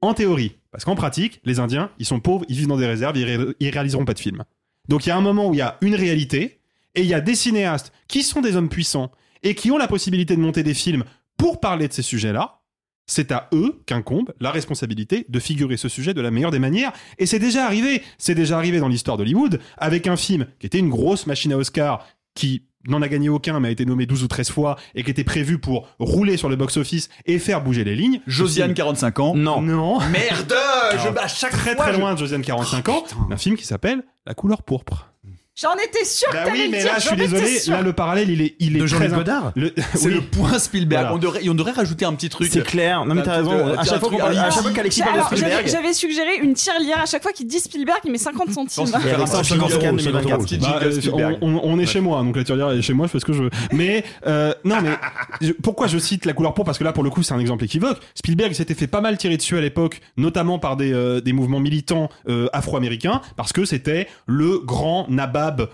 en 0.00 0.14
théorie. 0.14 0.56
Parce 0.70 0.84
qu'en 0.84 0.94
pratique, 0.94 1.40
les 1.44 1.60
Indiens, 1.60 1.90
ils 1.98 2.06
sont 2.06 2.20
pauvres, 2.20 2.44
ils 2.48 2.56
vivent 2.56 2.68
dans 2.68 2.76
des 2.76 2.86
réserves, 2.86 3.16
ils, 3.16 3.24
ré- 3.24 3.70
réaliseront 3.70 4.04
pas 4.04 4.14
de 4.14 4.18
film. 4.18 4.44
Donc 4.88 5.06
il 5.06 5.10
y 5.10 5.12
a 5.12 5.16
un 5.16 5.20
moment 5.20 5.48
où 5.48 5.54
il 5.54 5.58
y 5.58 5.62
a 5.62 5.78
une 5.82 5.94
réalité, 5.94 6.58
et 6.94 7.02
il 7.02 7.06
y 7.06 7.14
a 7.14 7.20
des 7.20 7.34
cinéastes 7.34 7.92
qui 8.08 8.22
sont 8.22 8.40
des 8.40 8.56
hommes 8.56 8.68
puissants, 8.68 9.10
et 9.42 9.54
qui 9.54 9.70
ont 9.70 9.78
la 9.78 9.88
possibilité 9.88 10.36
de 10.36 10.40
monter 10.40 10.62
des 10.62 10.74
films 10.74 11.04
pour 11.36 11.60
parler 11.60 11.88
de 11.88 11.92
ces 11.92 12.02
sujets-là, 12.02 12.60
c'est 13.06 13.32
à 13.32 13.50
eux 13.52 13.82
qu'incombe 13.84 14.32
la 14.40 14.50
responsabilité 14.50 15.26
de 15.28 15.38
figurer 15.38 15.76
ce 15.76 15.90
sujet 15.90 16.14
de 16.14 16.22
la 16.22 16.30
meilleure 16.30 16.50
des 16.50 16.58
manières. 16.58 16.92
Et 17.18 17.26
c'est 17.26 17.38
déjà 17.38 17.66
arrivé. 17.66 18.02
C'est 18.16 18.34
déjà 18.34 18.56
arrivé 18.56 18.78
dans 18.80 18.88
l'histoire 18.88 19.18
d'Hollywood 19.18 19.60
avec 19.76 20.06
un 20.06 20.16
film 20.16 20.46
qui 20.58 20.66
était 20.66 20.78
une 20.78 20.88
grosse 20.88 21.26
machine 21.26 21.52
à 21.52 21.58
Oscar 21.58 22.06
qui 22.34 22.62
n'en 22.88 23.02
a 23.02 23.08
gagné 23.08 23.28
aucun 23.28 23.60
mais 23.60 23.68
a 23.68 23.70
été 23.70 23.84
nommé 23.86 24.06
12 24.06 24.22
ou 24.24 24.28
13 24.28 24.50
fois 24.50 24.76
et 24.94 25.02
qui 25.02 25.10
était 25.10 25.24
prévu 25.24 25.58
pour 25.58 25.88
rouler 25.98 26.36
sur 26.36 26.48
le 26.48 26.56
box-office 26.56 27.08
et 27.26 27.38
faire 27.38 27.62
bouger 27.62 27.84
les 27.84 27.96
lignes. 27.96 28.20
Josiane, 28.26 28.70
Ce 28.70 28.74
film- 28.74 28.74
45 28.74 29.20
ans. 29.20 29.34
Non. 29.34 29.60
Non. 29.60 29.98
Merde 30.10 30.52
Alors, 30.90 31.12
je, 31.14 31.18
À 31.18 31.28
chaque 31.28 31.52
Très 31.52 31.74
fois, 31.74 31.84
très 31.84 31.94
je- 31.94 31.98
loin 32.00 32.14
de 32.14 32.18
Josiane 32.18 32.42
45 32.42 32.88
ans. 32.90 33.04
Un 33.30 33.36
film 33.36 33.56
qui 33.56 33.64
s'appelle 33.66 34.02
La 34.26 34.34
couleur 34.34 34.62
pourpre. 34.62 35.10
J'en 35.56 35.74
étais 35.74 36.04
sûr 36.04 36.26
Bah 36.32 36.40
que 36.42 36.48
t'allais 36.48 36.62
oui, 36.64 36.68
mais 36.68 36.78
dire, 36.78 36.92
là, 36.92 36.98
je 36.98 37.06
suis 37.06 37.16
désolé. 37.16 37.58
Là, 37.68 37.82
le 37.82 37.92
parallèle, 37.92 38.28
il 38.28 38.42
est, 38.42 38.56
il 38.58 38.76
est 38.76 38.80
De 38.80 38.86
très 38.88 38.98
Jean-Luc 39.06 39.14
Godard 39.18 39.52
Le- 39.54 39.72
C'est 39.94 40.06
oui. 40.08 40.14
le 40.14 40.20
point 40.20 40.58
Spielberg. 40.58 41.02
Voilà. 41.02 41.14
On, 41.14 41.18
devrait, 41.18 41.48
on 41.48 41.54
devrait 41.54 41.70
rajouter 41.70 42.04
un 42.04 42.12
petit 42.14 42.28
truc. 42.28 42.50
C'est 42.52 42.64
clair. 42.64 43.04
Non 43.04 43.14
mais 43.14 43.22
t'as 43.22 43.36
raison. 43.36 43.72
À 43.78 43.84
chaque 43.84 44.00
fois 44.00 44.08
truc 44.08 44.10
qu'on 44.12 44.18
parle, 44.18 44.36
à 44.36 44.50
chaque 44.50 44.52
fois 44.54 44.62
ici. 44.62 44.74
qu'Alexis 44.74 45.02
parle 45.02 45.20
de 45.20 45.36
Spielberg. 45.36 45.68
j'avais 45.68 45.92
suggéré 45.92 46.36
une 46.42 46.54
tirelière 46.54 47.00
à 47.02 47.06
chaque 47.06 47.22
fois 47.22 47.30
qu'il 47.32 47.46
dit 47.46 47.60
Spielberg, 47.60 48.00
il 48.04 48.10
met 48.10 48.18
50 48.18 48.50
centimes. 48.50 48.86
Je 48.86 48.90
pense 48.90 48.90
qu'il 48.90 49.00
faut 49.00 49.08
faire 49.08 49.22
un 49.22 49.26
ça, 49.26 49.38
petit 49.42 49.50
50 49.50 49.70
jingle, 49.70 49.84
Cannes 49.84 49.96
petit 49.96 50.06
2024. 50.06 50.44
petit 50.44 51.10
Bah, 51.10 51.38
on, 51.40 51.78
est 51.78 51.86
chez 51.86 52.00
moi, 52.00 52.20
donc 52.22 52.36
la 52.36 52.42
tirelire 52.42 52.70
est 52.72 52.82
chez 52.82 52.92
moi, 52.92 53.06
je 53.06 53.12
fais 53.12 53.20
ce 53.20 53.24
que 53.24 53.32
je 53.32 53.44
veux. 53.44 53.50
Mais 53.72 54.04
euh, 54.26 54.52
non, 54.64 54.78
mais 54.82 55.52
pourquoi 55.62 55.86
je 55.86 55.98
cite 55.98 56.24
la 56.26 56.32
couleur 56.32 56.54
pourpre 56.54 56.66
Parce 56.66 56.78
que 56.78 56.84
là, 56.84 56.92
pour 56.92 57.04
le 57.04 57.10
coup, 57.10 57.22
c'est 57.22 57.34
un 57.34 57.38
exemple 57.38 57.62
équivoque. 57.62 57.98
Spielberg 58.16 58.50
il 58.50 58.56
s'était 58.56 58.74
fait 58.74 58.88
pas 58.88 59.00
mal 59.00 59.16
tirer 59.18 59.36
dessus 59.36 59.56
à 59.56 59.60
l'époque, 59.60 60.00
notamment 60.16 60.58
par 60.58 60.76
des, 60.76 60.92
euh, 60.92 61.20
des 61.20 61.32
mouvements 61.32 61.60
militants 61.60 62.08
euh, 62.28 62.48
afro-américains, 62.52 63.20
parce 63.36 63.52
que 63.52 63.64
c'était 63.64 64.08
le 64.26 64.58
grand 64.58 65.06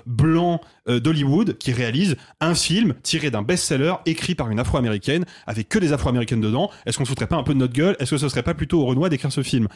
blanc 0.06 0.60
euh, 0.88 1.00
d'Hollywood 1.00 1.58
qui 1.58 1.72
réalise 1.72 2.16
un 2.40 2.54
film 2.54 2.94
tiré 3.02 3.30
d'un 3.30 3.42
best-seller 3.42 3.94
écrit 4.06 4.34
par 4.34 4.50
une 4.50 4.58
afro-américaine 4.58 5.24
avec 5.46 5.68
que 5.68 5.78
des 5.78 5.92
afro-américaines 5.92 6.40
dedans. 6.40 6.70
Est-ce 6.86 6.98
qu'on 6.98 7.04
se 7.04 7.10
foutrait 7.10 7.26
pas 7.26 7.36
un 7.36 7.42
peu 7.42 7.54
de 7.54 7.58
notre 7.58 7.72
gueule? 7.72 7.96
Est-ce 7.98 8.10
que 8.10 8.18
ce 8.18 8.28
serait 8.28 8.42
pas 8.42 8.54
plutôt 8.54 8.80
au 8.80 8.86
Renoir 8.86 9.10
d'écrire 9.10 9.32
ce 9.32 9.42
film? 9.42 9.68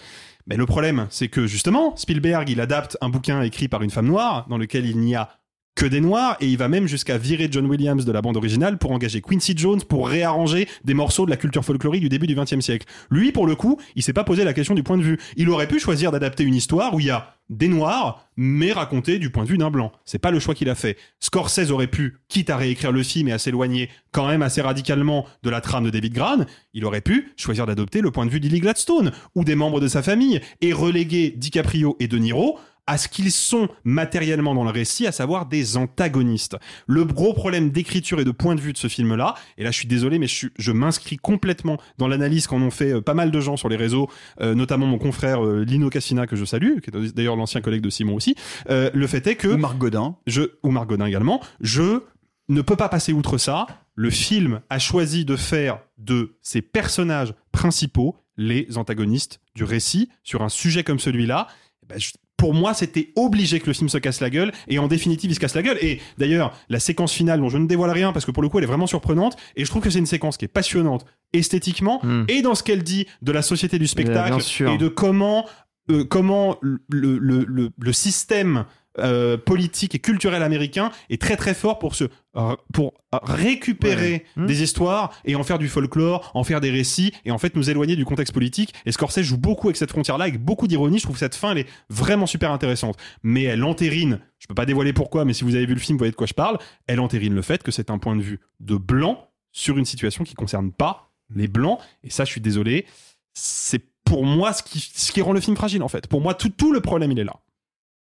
Mais 0.46 0.56
le 0.56 0.66
problème, 0.66 1.06
c'est 1.10 1.28
que 1.28 1.46
justement, 1.46 1.96
Spielberg, 1.96 2.48
il 2.48 2.60
adapte 2.60 2.98
un 3.00 3.08
bouquin 3.08 3.42
écrit 3.42 3.68
par 3.68 3.82
une 3.82 3.90
femme 3.90 4.06
noire, 4.06 4.46
dans 4.48 4.58
lequel 4.58 4.86
il 4.86 4.98
n'y 4.98 5.14
a 5.14 5.30
que 5.74 5.86
des 5.86 6.00
noirs, 6.00 6.36
et 6.40 6.46
il 6.46 6.56
va 6.56 6.68
même 6.68 6.86
jusqu'à 6.86 7.18
virer 7.18 7.48
John 7.50 7.66
Williams 7.66 8.04
de 8.04 8.12
la 8.12 8.22
bande 8.22 8.36
originale 8.36 8.78
pour 8.78 8.92
engager 8.92 9.20
Quincy 9.20 9.54
Jones 9.56 9.82
pour 9.82 10.08
réarranger 10.08 10.68
des 10.84 10.94
morceaux 10.94 11.24
de 11.24 11.30
la 11.30 11.36
culture 11.36 11.64
folklorique 11.64 12.02
du 12.02 12.08
début 12.08 12.26
du 12.26 12.36
XXe 12.36 12.60
siècle. 12.60 12.86
Lui, 13.10 13.32
pour 13.32 13.46
le 13.46 13.56
coup, 13.56 13.80
il 13.96 14.02
s'est 14.02 14.12
pas 14.12 14.24
posé 14.24 14.44
la 14.44 14.52
question 14.52 14.74
du 14.74 14.82
point 14.82 14.98
de 14.98 15.02
vue. 15.02 15.18
Il 15.36 15.50
aurait 15.50 15.66
pu 15.66 15.80
choisir 15.80 16.12
d'adapter 16.12 16.44
une 16.44 16.54
histoire 16.54 16.94
où 16.94 17.00
il 17.00 17.06
y 17.06 17.10
a 17.10 17.34
des 17.50 17.68
noirs, 17.68 18.26
mais 18.36 18.72
racontée 18.72 19.18
du 19.18 19.30
point 19.30 19.44
de 19.44 19.48
vue 19.48 19.58
d'un 19.58 19.70
blanc. 19.70 19.92
C'est 20.04 20.18
pas 20.18 20.30
le 20.30 20.40
choix 20.40 20.54
qu'il 20.54 20.70
a 20.70 20.74
fait. 20.74 20.96
Scorsese 21.20 21.70
aurait 21.70 21.88
pu, 21.88 22.18
quitte 22.28 22.50
à 22.50 22.56
réécrire 22.56 22.90
le 22.90 23.02
film 23.02 23.28
et 23.28 23.32
à 23.32 23.38
s'éloigner 23.38 23.90
quand 24.12 24.26
même 24.26 24.42
assez 24.42 24.62
radicalement 24.62 25.26
de 25.42 25.50
la 25.50 25.60
trame 25.60 25.84
de 25.84 25.90
David 25.90 26.14
Gran, 26.14 26.46
il 26.72 26.84
aurait 26.84 27.00
pu 27.00 27.32
choisir 27.36 27.66
d'adopter 27.66 28.00
le 28.00 28.10
point 28.10 28.24
de 28.24 28.30
vue 28.30 28.40
d'Illy 28.40 28.60
Gladstone 28.60 29.12
ou 29.34 29.44
des 29.44 29.56
membres 29.56 29.80
de 29.80 29.88
sa 29.88 30.02
famille 30.02 30.40
et 30.60 30.72
reléguer 30.72 31.34
DiCaprio 31.36 31.96
et 32.00 32.08
De 32.08 32.16
Niro 32.16 32.58
à 32.86 32.98
ce 32.98 33.08
qu'ils 33.08 33.32
sont 33.32 33.68
matériellement 33.84 34.54
dans 34.54 34.64
le 34.64 34.70
récit, 34.70 35.06
à 35.06 35.12
savoir 35.12 35.46
des 35.46 35.76
antagonistes. 35.76 36.56
Le 36.86 37.04
gros 37.04 37.32
problème 37.32 37.70
d'écriture 37.70 38.20
et 38.20 38.24
de 38.24 38.30
point 38.30 38.54
de 38.54 38.60
vue 38.60 38.72
de 38.72 38.78
ce 38.78 38.88
film-là, 38.88 39.34
et 39.58 39.64
là 39.64 39.70
je 39.70 39.78
suis 39.78 39.88
désolé, 39.88 40.18
mais 40.18 40.26
je, 40.26 40.72
m'inscris 40.72 41.16
complètement 41.16 41.78
dans 41.98 42.08
l'analyse 42.08 42.46
qu'en 42.46 42.60
ont 42.60 42.70
fait 42.70 42.94
euh, 42.94 43.00
pas 43.00 43.14
mal 43.14 43.30
de 43.30 43.40
gens 43.40 43.56
sur 43.56 43.68
les 43.68 43.76
réseaux, 43.76 44.08
euh, 44.40 44.54
notamment 44.54 44.86
mon 44.86 44.98
confrère 44.98 45.44
euh, 45.44 45.64
Lino 45.64 45.88
Cassina, 45.88 46.26
que 46.26 46.36
je 46.36 46.44
salue, 46.44 46.80
qui 46.80 46.90
est 46.90 47.14
d'ailleurs 47.14 47.36
l'ancien 47.36 47.60
collègue 47.60 47.82
de 47.82 47.90
Simon 47.90 48.14
aussi. 48.14 48.34
Euh, 48.68 48.90
le 48.92 49.06
fait 49.06 49.26
est 49.26 49.36
que... 49.36 49.48
Ou 49.48 49.56
Marc 49.56 49.78
Godin. 49.78 50.16
Je, 50.26 50.42
ou 50.62 50.70
Marc 50.70 50.88
Godin 50.88 51.06
également. 51.06 51.40
Je 51.60 52.00
ne 52.48 52.60
peux 52.60 52.76
pas 52.76 52.88
passer 52.88 53.12
outre 53.12 53.38
ça. 53.38 53.66
Le 53.94 54.10
film 54.10 54.60
a 54.68 54.78
choisi 54.78 55.24
de 55.24 55.36
faire 55.36 55.78
de 55.98 56.36
ses 56.42 56.60
personnages 56.60 57.32
principaux 57.52 58.16
les 58.36 58.76
antagonistes 58.76 59.40
du 59.54 59.64
récit 59.64 60.10
sur 60.22 60.42
un 60.42 60.48
sujet 60.48 60.82
comme 60.82 60.98
celui-là. 60.98 61.46
Eh 61.82 61.86
ben, 61.86 62.00
je- 62.00 62.12
pour 62.36 62.52
moi, 62.52 62.74
c'était 62.74 63.12
obligé 63.16 63.60
que 63.60 63.66
le 63.66 63.72
film 63.72 63.88
se 63.88 63.98
casse 63.98 64.20
la 64.20 64.28
gueule, 64.28 64.52
et 64.68 64.78
en 64.78 64.88
définitive, 64.88 65.30
il 65.30 65.34
se 65.34 65.40
casse 65.40 65.54
la 65.54 65.62
gueule. 65.62 65.78
Et 65.80 66.00
d'ailleurs, 66.18 66.52
la 66.68 66.80
séquence 66.80 67.12
finale, 67.12 67.40
dont 67.40 67.48
je 67.48 67.58
ne 67.58 67.66
dévoile 67.66 67.90
rien, 67.90 68.12
parce 68.12 68.24
que 68.24 68.30
pour 68.32 68.42
le 68.42 68.48
coup, 68.48 68.58
elle 68.58 68.64
est 68.64 68.68
vraiment 68.68 68.86
surprenante, 68.86 69.36
et 69.56 69.64
je 69.64 69.70
trouve 69.70 69.82
que 69.82 69.90
c'est 69.90 69.98
une 70.00 70.06
séquence 70.06 70.36
qui 70.36 70.44
est 70.44 70.48
passionnante 70.48 71.06
esthétiquement, 71.32 72.00
et 72.28 72.42
dans 72.42 72.54
ce 72.54 72.62
qu'elle 72.62 72.82
dit 72.82 73.06
de 73.22 73.32
la 73.32 73.42
société 73.42 73.78
du 73.78 73.84
bien 73.84 73.90
spectacle, 73.90 74.32
et 74.74 74.78
de 74.78 74.88
comment, 74.88 75.46
euh, 75.90 76.04
comment 76.04 76.56
le, 76.60 76.78
le, 76.88 77.44
le, 77.46 77.70
le 77.78 77.92
système 77.92 78.64
euh, 78.98 79.36
politique 79.36 79.94
et 79.94 79.98
culturel 79.98 80.42
américain 80.42 80.92
est 81.10 81.20
très 81.20 81.36
très 81.36 81.54
fort 81.54 81.78
pour 81.78 81.94
se 81.94 82.04
euh, 82.36 82.54
pour 82.72 82.94
euh, 83.14 83.18
récupérer 83.22 84.24
Ouais. 84.36 84.42
Hmm. 84.42 84.46
des 84.46 84.62
histoires 84.62 85.12
et 85.24 85.34
en 85.36 85.42
faire 85.42 85.58
du 85.58 85.68
folklore, 85.68 86.30
en 86.34 86.44
faire 86.44 86.60
des 86.60 86.70
récits 86.70 87.12
et 87.24 87.30
en 87.30 87.38
fait 87.38 87.56
nous 87.56 87.70
éloigner 87.70 87.96
du 87.96 88.04
contexte 88.04 88.32
politique. 88.32 88.74
Et 88.86 88.92
Scorsese 88.92 89.22
joue 89.22 89.36
beaucoup 89.36 89.68
avec 89.68 89.76
cette 89.76 89.90
frontière-là, 89.90 90.24
avec 90.24 90.40
beaucoup 90.40 90.66
d'ironie. 90.66 90.98
Je 90.98 91.04
trouve 91.04 91.16
que 91.16 91.20
cette 91.20 91.34
fin 91.34 91.52
elle 91.52 91.58
est 91.58 91.68
vraiment 91.90 92.26
super 92.26 92.50
intéressante, 92.52 92.96
mais 93.22 93.42
elle 93.44 93.64
entérine. 93.64 94.20
Je 94.38 94.46
peux 94.46 94.54
pas 94.54 94.66
dévoiler 94.66 94.92
pourquoi, 94.92 95.24
mais 95.24 95.32
si 95.32 95.44
vous 95.44 95.54
avez 95.54 95.66
vu 95.66 95.74
le 95.74 95.80
film, 95.80 95.96
vous 95.96 96.00
voyez 96.00 96.10
de 96.12 96.16
quoi 96.16 96.26
je 96.26 96.34
parle. 96.34 96.58
Elle 96.86 97.00
entérine 97.00 97.34
le 97.34 97.42
fait 97.42 97.62
que 97.62 97.70
c'est 97.72 97.90
un 97.90 97.98
point 97.98 98.14
de 98.16 98.22
vue 98.22 98.40
de 98.60 98.76
blanc 98.76 99.28
sur 99.52 99.78
une 99.78 99.84
situation 99.84 100.24
qui 100.24 100.34
concerne 100.34 100.70
pas 100.72 101.10
les 101.34 101.48
blancs. 101.48 101.78
Et 102.02 102.10
ça, 102.10 102.24
je 102.24 102.30
suis 102.30 102.40
désolé, 102.40 102.86
c'est 103.32 103.82
pour 104.04 104.24
moi 104.24 104.52
ce 104.52 104.62
qui, 104.62 104.80
ce 104.80 105.12
qui 105.12 105.22
rend 105.22 105.32
le 105.32 105.40
film 105.40 105.56
fragile 105.56 105.82
en 105.82 105.88
fait. 105.88 106.06
Pour 106.06 106.20
moi, 106.20 106.34
tout, 106.34 106.50
tout 106.50 106.72
le 106.72 106.80
problème 106.80 107.12
il 107.12 107.18
est 107.18 107.24
là. 107.24 107.36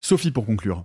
Sophie, 0.04 0.32
pour 0.32 0.46
conclure. 0.46 0.84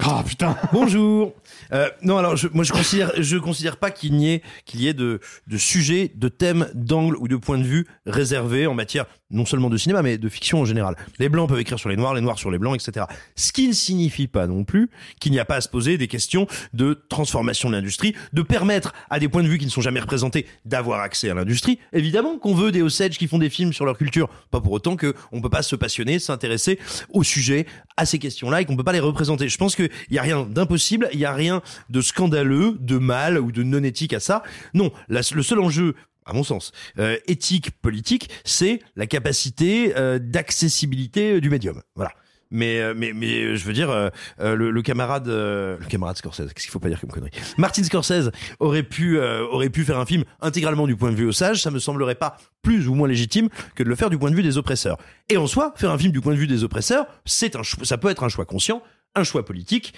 Ah 0.00 0.22
putain. 0.26 0.56
Bonjour. 0.72 1.32
Euh, 1.72 1.88
non, 2.02 2.18
alors 2.18 2.36
je, 2.36 2.48
moi 2.52 2.64
je 2.64 2.72
considère, 2.72 3.12
je 3.16 3.38
considère 3.38 3.78
pas 3.78 3.90
qu'il 3.90 4.14
n'y 4.14 4.30
ait 4.30 4.42
qu'il 4.66 4.82
y 4.82 4.88
ait 4.88 4.94
de 4.94 5.20
de 5.46 5.56
sujets, 5.56 6.12
de 6.14 6.28
thèmes, 6.28 6.68
d'angles 6.74 7.16
ou 7.16 7.28
de 7.28 7.36
points 7.36 7.56
de 7.56 7.64
vue 7.64 7.86
réservés 8.04 8.66
en 8.66 8.74
matière 8.74 9.06
non 9.30 9.44
seulement 9.44 9.70
de 9.70 9.76
cinéma 9.76 10.02
mais 10.02 10.18
de 10.18 10.28
fiction 10.28 10.60
en 10.60 10.64
général. 10.64 10.96
Les 11.18 11.28
blancs 11.28 11.48
peuvent 11.48 11.58
écrire 11.58 11.78
sur 11.78 11.88
les 11.88 11.96
noirs, 11.96 12.14
les 12.14 12.20
noirs 12.20 12.38
sur 12.38 12.50
les 12.50 12.58
blancs, 12.58 12.80
etc. 12.80 13.06
Ce 13.36 13.52
qui 13.52 13.68
ne 13.68 13.72
signifie 13.72 14.26
pas 14.26 14.46
non 14.46 14.64
plus 14.64 14.90
qu'il 15.18 15.32
n'y 15.32 15.38
a 15.38 15.44
pas 15.44 15.56
à 15.56 15.60
se 15.62 15.68
poser 15.68 15.96
des 15.96 16.08
questions 16.08 16.46
de 16.74 17.02
transformation 17.08 17.70
de 17.70 17.74
l'industrie, 17.74 18.14
de 18.34 18.42
permettre 18.42 18.92
à 19.08 19.18
des 19.18 19.28
points 19.28 19.42
de 19.42 19.48
vue 19.48 19.58
qui 19.58 19.64
ne 19.64 19.70
sont 19.70 19.80
jamais 19.80 20.00
représentés 20.00 20.46
d'avoir 20.66 21.00
accès 21.00 21.30
à 21.30 21.34
l'industrie. 21.34 21.78
Évidemment 21.92 22.38
qu'on 22.38 22.54
veut 22.54 22.70
des 22.70 22.82
Osage 22.82 23.18
qui 23.18 23.26
font 23.28 23.38
des 23.38 23.50
films 23.50 23.72
sur 23.72 23.86
leur 23.86 23.96
culture, 23.96 24.28
pas 24.50 24.60
pour 24.60 24.72
autant 24.72 24.96
que 24.96 25.14
on 25.32 25.40
peut 25.40 25.50
pas 25.50 25.62
se 25.62 25.74
passionner, 25.74 26.18
s'intéresser 26.18 26.78
au 27.10 27.22
sujet, 27.22 27.66
à 27.96 28.04
ces 28.04 28.18
questions-là 28.18 28.60
et 28.60 28.64
qu'on 28.66 28.76
peut 28.76 28.84
pas 28.84 28.92
les 28.92 29.00
représenter. 29.00 29.48
Je 29.48 29.56
pense 29.56 29.74
qu'il 29.88 30.14
y 30.16 30.18
a 30.18 30.22
rien 30.22 30.44
d'impossible, 30.44 31.08
il 31.12 31.18
y 31.18 31.24
a 31.24 31.32
rien 31.32 31.62
de 31.90 32.00
scandaleux, 32.00 32.76
de 32.80 32.98
mal 32.98 33.38
ou 33.38 33.52
de 33.52 33.62
non 33.62 33.82
éthique 33.82 34.12
à 34.12 34.20
ça. 34.20 34.42
Non, 34.74 34.92
le 35.08 35.22
seul 35.22 35.60
enjeu 35.60 35.94
à 36.26 36.32
mon 36.32 36.42
sens, 36.42 36.72
euh, 36.98 37.16
éthique, 37.28 37.70
politique, 37.80 38.28
c'est 38.44 38.80
la 38.96 39.06
capacité 39.06 39.96
euh, 39.96 40.18
d'accessibilité 40.18 41.40
du 41.40 41.50
médium. 41.50 41.82
Voilà. 41.94 42.10
Mais, 42.50 42.80
euh, 42.80 42.94
mais, 42.96 43.12
mais 43.12 43.42
euh, 43.42 43.56
je 43.56 43.64
veux 43.64 43.72
dire, 43.72 43.90
euh, 43.90 44.08
euh, 44.40 44.54
le, 44.54 44.82
camarade, 44.82 45.28
euh, 45.28 45.76
le 45.80 45.86
camarade 45.86 46.16
Scorsese, 46.16 46.52
qu'est-ce 46.54 46.64
qu'il 46.64 46.70
faut 46.70 46.78
pas 46.78 46.88
dire 46.88 47.00
comme 47.00 47.10
connerie 47.10 47.32
Martin 47.58 47.82
Scorsese 47.82 48.30
aurait 48.60 48.84
pu, 48.84 49.18
euh, 49.18 49.44
aurait 49.46 49.70
pu 49.70 49.84
faire 49.84 49.98
un 49.98 50.06
film 50.06 50.24
intégralement 50.40 50.86
du 50.86 50.96
point 50.96 51.10
de 51.10 51.16
vue 51.16 51.26
osage. 51.26 51.62
Ça 51.62 51.70
me 51.70 51.80
semblerait 51.80 52.14
pas 52.14 52.36
plus 52.62 52.88
ou 52.88 52.94
moins 52.94 53.08
légitime 53.08 53.48
que 53.74 53.82
de 53.82 53.88
le 53.88 53.96
faire 53.96 54.10
du 54.10 54.18
point 54.18 54.30
de 54.30 54.36
vue 54.36 54.44
des 54.44 54.58
oppresseurs. 54.58 54.96
Et 55.28 55.36
en 55.36 55.46
soi, 55.46 55.74
faire 55.76 55.90
un 55.90 55.98
film 55.98 56.12
du 56.12 56.20
point 56.20 56.34
de 56.34 56.38
vue 56.38 56.46
des 56.46 56.62
oppresseurs, 56.62 57.06
c'est 57.24 57.56
un, 57.56 57.62
ça 57.82 57.98
peut 57.98 58.10
être 58.10 58.22
un 58.22 58.28
choix 58.28 58.44
conscient, 58.44 58.80
un 59.16 59.24
choix 59.24 59.44
politique 59.44 59.94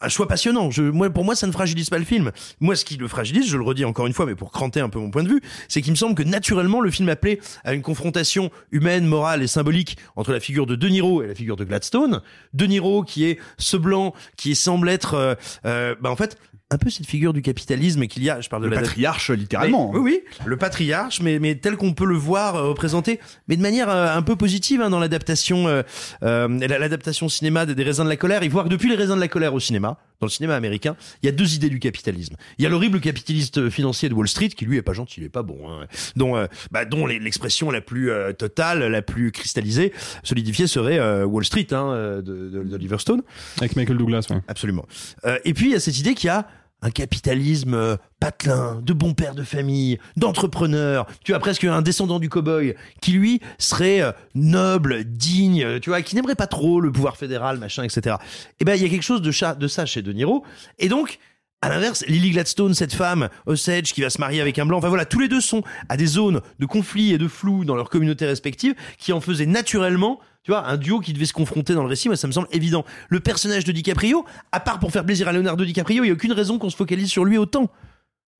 un 0.00 0.08
choix 0.08 0.28
passionnant. 0.28 0.70
Je, 0.70 0.82
moi, 0.82 1.10
pour 1.10 1.24
moi, 1.24 1.34
ça 1.34 1.46
ne 1.46 1.52
fragilise 1.52 1.90
pas 1.90 1.98
le 1.98 2.04
film. 2.04 2.30
Moi, 2.60 2.76
ce 2.76 2.84
qui 2.84 2.96
le 2.96 3.08
fragilise, 3.08 3.48
je 3.48 3.56
le 3.56 3.64
redis 3.64 3.84
encore 3.84 4.06
une 4.06 4.12
fois, 4.12 4.26
mais 4.26 4.34
pour 4.34 4.52
cranter 4.52 4.80
un 4.80 4.88
peu 4.88 4.98
mon 4.98 5.10
point 5.10 5.22
de 5.22 5.28
vue, 5.28 5.40
c'est 5.68 5.82
qu'il 5.82 5.92
me 5.92 5.96
semble 5.96 6.14
que 6.14 6.22
naturellement, 6.22 6.80
le 6.80 6.90
film 6.90 7.08
appelait 7.08 7.40
à 7.64 7.74
une 7.74 7.82
confrontation 7.82 8.50
humaine, 8.70 9.06
morale 9.06 9.42
et 9.42 9.46
symbolique 9.46 9.96
entre 10.16 10.32
la 10.32 10.40
figure 10.40 10.66
de 10.66 10.76
De 10.76 10.88
Niro 10.88 11.22
et 11.22 11.26
la 11.26 11.34
figure 11.34 11.56
de 11.56 11.64
Gladstone. 11.64 12.22
De 12.54 12.66
Niro, 12.66 13.02
qui 13.02 13.24
est 13.24 13.38
ce 13.58 13.76
blanc, 13.76 14.14
qui 14.36 14.54
semble 14.54 14.88
être, 14.88 15.14
euh, 15.14 15.34
euh, 15.64 15.94
bah, 16.00 16.10
en 16.10 16.16
fait, 16.16 16.38
un 16.70 16.76
peu 16.76 16.90
cette 16.90 17.06
figure 17.06 17.32
du 17.32 17.40
capitalisme 17.40 18.02
et 18.02 18.08
qu'il 18.08 18.22
y 18.22 18.28
a, 18.28 18.42
je 18.42 18.48
parle 18.50 18.62
de 18.62 18.68
Le 18.68 18.74
la 18.74 18.82
patriarche, 18.82 19.30
littéralement. 19.30 19.90
Mais- 19.90 19.98
oui, 20.00 20.20
oui, 20.22 20.44
le 20.44 20.56
patriarche, 20.58 21.20
mais, 21.22 21.38
mais 21.38 21.54
tel 21.54 21.76
qu'on 21.78 21.94
peut 21.94 22.04
le 22.04 22.14
voir 22.16 22.56
euh, 22.56 22.68
représenté, 22.68 23.20
mais 23.48 23.56
de 23.56 23.62
manière 23.62 23.88
euh, 23.88 24.14
un 24.14 24.20
peu 24.20 24.36
positive 24.36 24.82
hein, 24.82 24.90
dans 24.90 24.98
l'adaptation, 25.00 25.66
euh, 25.66 25.82
euh, 26.24 26.46
la- 26.68 26.78
l'adaptation 26.78 27.30
cinéma 27.30 27.64
des, 27.64 27.74
des 27.74 27.84
raisins 27.84 28.04
de 28.04 28.08
la 28.10 28.16
colère. 28.18 28.42
Il 28.42 28.50
voit 28.50 28.64
que 28.64 28.68
depuis 28.68 28.90
les 28.90 28.96
raisins 28.96 29.14
de 29.14 29.20
la 29.20 29.28
colère 29.28 29.54
au 29.54 29.60
cinéma, 29.60 29.96
dans 30.20 30.26
le 30.26 30.30
cinéma 30.30 30.56
américain, 30.56 30.94
il 31.22 31.26
y 31.26 31.28
a 31.30 31.32
deux 31.32 31.54
idées 31.54 31.70
du 31.70 31.78
capitalisme. 31.78 32.34
Il 32.58 32.64
y 32.64 32.66
a 32.66 32.68
l'horrible 32.68 33.00
capitaliste 33.00 33.70
financier 33.70 34.10
de 34.10 34.14
Wall 34.14 34.28
Street 34.28 34.48
qui 34.48 34.66
lui 34.66 34.76
est 34.76 34.82
pas 34.82 34.92
gentil, 34.92 35.20
il 35.20 35.24
est 35.24 35.28
pas 35.30 35.42
bon, 35.44 35.70
hein, 35.70 35.86
dont, 36.16 36.36
euh, 36.36 36.46
bah, 36.70 36.84
dont 36.84 37.06
l'expression 37.06 37.70
la 37.70 37.80
plus 37.80 38.10
euh, 38.10 38.32
totale, 38.34 38.80
la 38.90 39.00
plus 39.00 39.32
cristallisée, 39.32 39.92
solidifiée 40.22 40.66
serait 40.66 40.98
euh, 40.98 41.24
Wall 41.24 41.46
Street 41.46 41.68
hein, 41.72 42.20
de, 42.22 42.50
de, 42.50 42.62
d'Oliver 42.62 42.98
Stone. 42.98 43.22
Avec 43.58 43.74
Michael 43.76 43.96
Douglas, 43.96 44.26
ouais. 44.30 44.40
Absolument. 44.48 44.84
Euh, 45.24 45.38
et 45.46 45.54
puis 45.54 45.66
il 45.66 45.72
y 45.72 45.74
a 45.74 45.80
cette 45.80 45.98
idée 45.98 46.14
qu'il 46.14 46.26
y 46.26 46.30
a 46.30 46.46
un 46.82 46.90
capitalisme 46.90 47.74
euh, 47.74 47.96
patelin, 48.20 48.80
de 48.82 48.92
bons 48.92 49.14
pères 49.14 49.34
de 49.34 49.42
famille, 49.42 49.98
d'entrepreneurs, 50.16 51.06
tu 51.24 51.34
as 51.34 51.38
presque 51.38 51.64
un 51.64 51.82
descendant 51.82 52.18
du 52.18 52.28
cow-boy, 52.28 52.74
qui 53.00 53.12
lui 53.12 53.40
serait 53.58 54.00
euh, 54.00 54.12
noble, 54.34 55.04
digne, 55.04 55.80
tu 55.80 55.90
vois, 55.90 56.02
qui 56.02 56.14
n'aimerait 56.14 56.34
pas 56.34 56.46
trop 56.46 56.80
le 56.80 56.92
pouvoir 56.92 57.16
fédéral, 57.16 57.58
machin, 57.58 57.82
etc. 57.82 58.16
Et 58.60 58.64
ben 58.64 58.74
il 58.74 58.82
y 58.82 58.86
a 58.86 58.88
quelque 58.88 59.02
chose 59.02 59.22
de, 59.22 59.54
de 59.54 59.68
ça 59.68 59.86
chez 59.86 60.02
De 60.02 60.12
Niro. 60.12 60.44
Et 60.78 60.88
donc, 60.88 61.18
à 61.60 61.68
l'inverse, 61.68 62.04
Lily 62.06 62.30
Gladstone, 62.30 62.74
cette 62.74 62.94
femme, 62.94 63.28
Osage, 63.46 63.92
qui 63.92 64.00
va 64.00 64.10
se 64.10 64.20
marier 64.20 64.40
avec 64.40 64.58
un 64.58 64.66
blanc, 64.66 64.78
enfin 64.78 64.88
voilà, 64.88 65.04
tous 65.04 65.18
les 65.18 65.28
deux 65.28 65.40
sont 65.40 65.64
à 65.88 65.96
des 65.96 66.06
zones 66.06 66.40
de 66.60 66.66
conflit 66.66 67.12
et 67.12 67.18
de 67.18 67.26
flou 67.26 67.64
dans 67.64 67.74
leur 67.74 67.90
communauté 67.90 68.26
respective, 68.26 68.74
qui 68.96 69.12
en 69.12 69.20
faisaient 69.20 69.46
naturellement, 69.46 70.20
tu 70.48 70.52
vois, 70.52 70.66
un 70.66 70.78
duo 70.78 71.00
qui 71.00 71.12
devait 71.12 71.26
se 71.26 71.34
confronter 71.34 71.74
dans 71.74 71.82
le 71.82 71.90
récit, 71.90 72.08
moi 72.08 72.16
ça 72.16 72.26
me 72.26 72.32
semble 72.32 72.48
évident. 72.52 72.82
Le 73.10 73.20
personnage 73.20 73.64
de 73.64 73.72
DiCaprio, 73.72 74.24
à 74.50 74.60
part 74.60 74.78
pour 74.78 74.90
faire 74.90 75.04
plaisir 75.04 75.28
à 75.28 75.32
Leonardo 75.34 75.62
DiCaprio, 75.62 76.04
il 76.04 76.06
n'y 76.06 76.10
a 76.10 76.14
aucune 76.14 76.32
raison 76.32 76.58
qu'on 76.58 76.70
se 76.70 76.76
focalise 76.76 77.10
sur 77.10 77.26
lui 77.26 77.36
autant. 77.36 77.70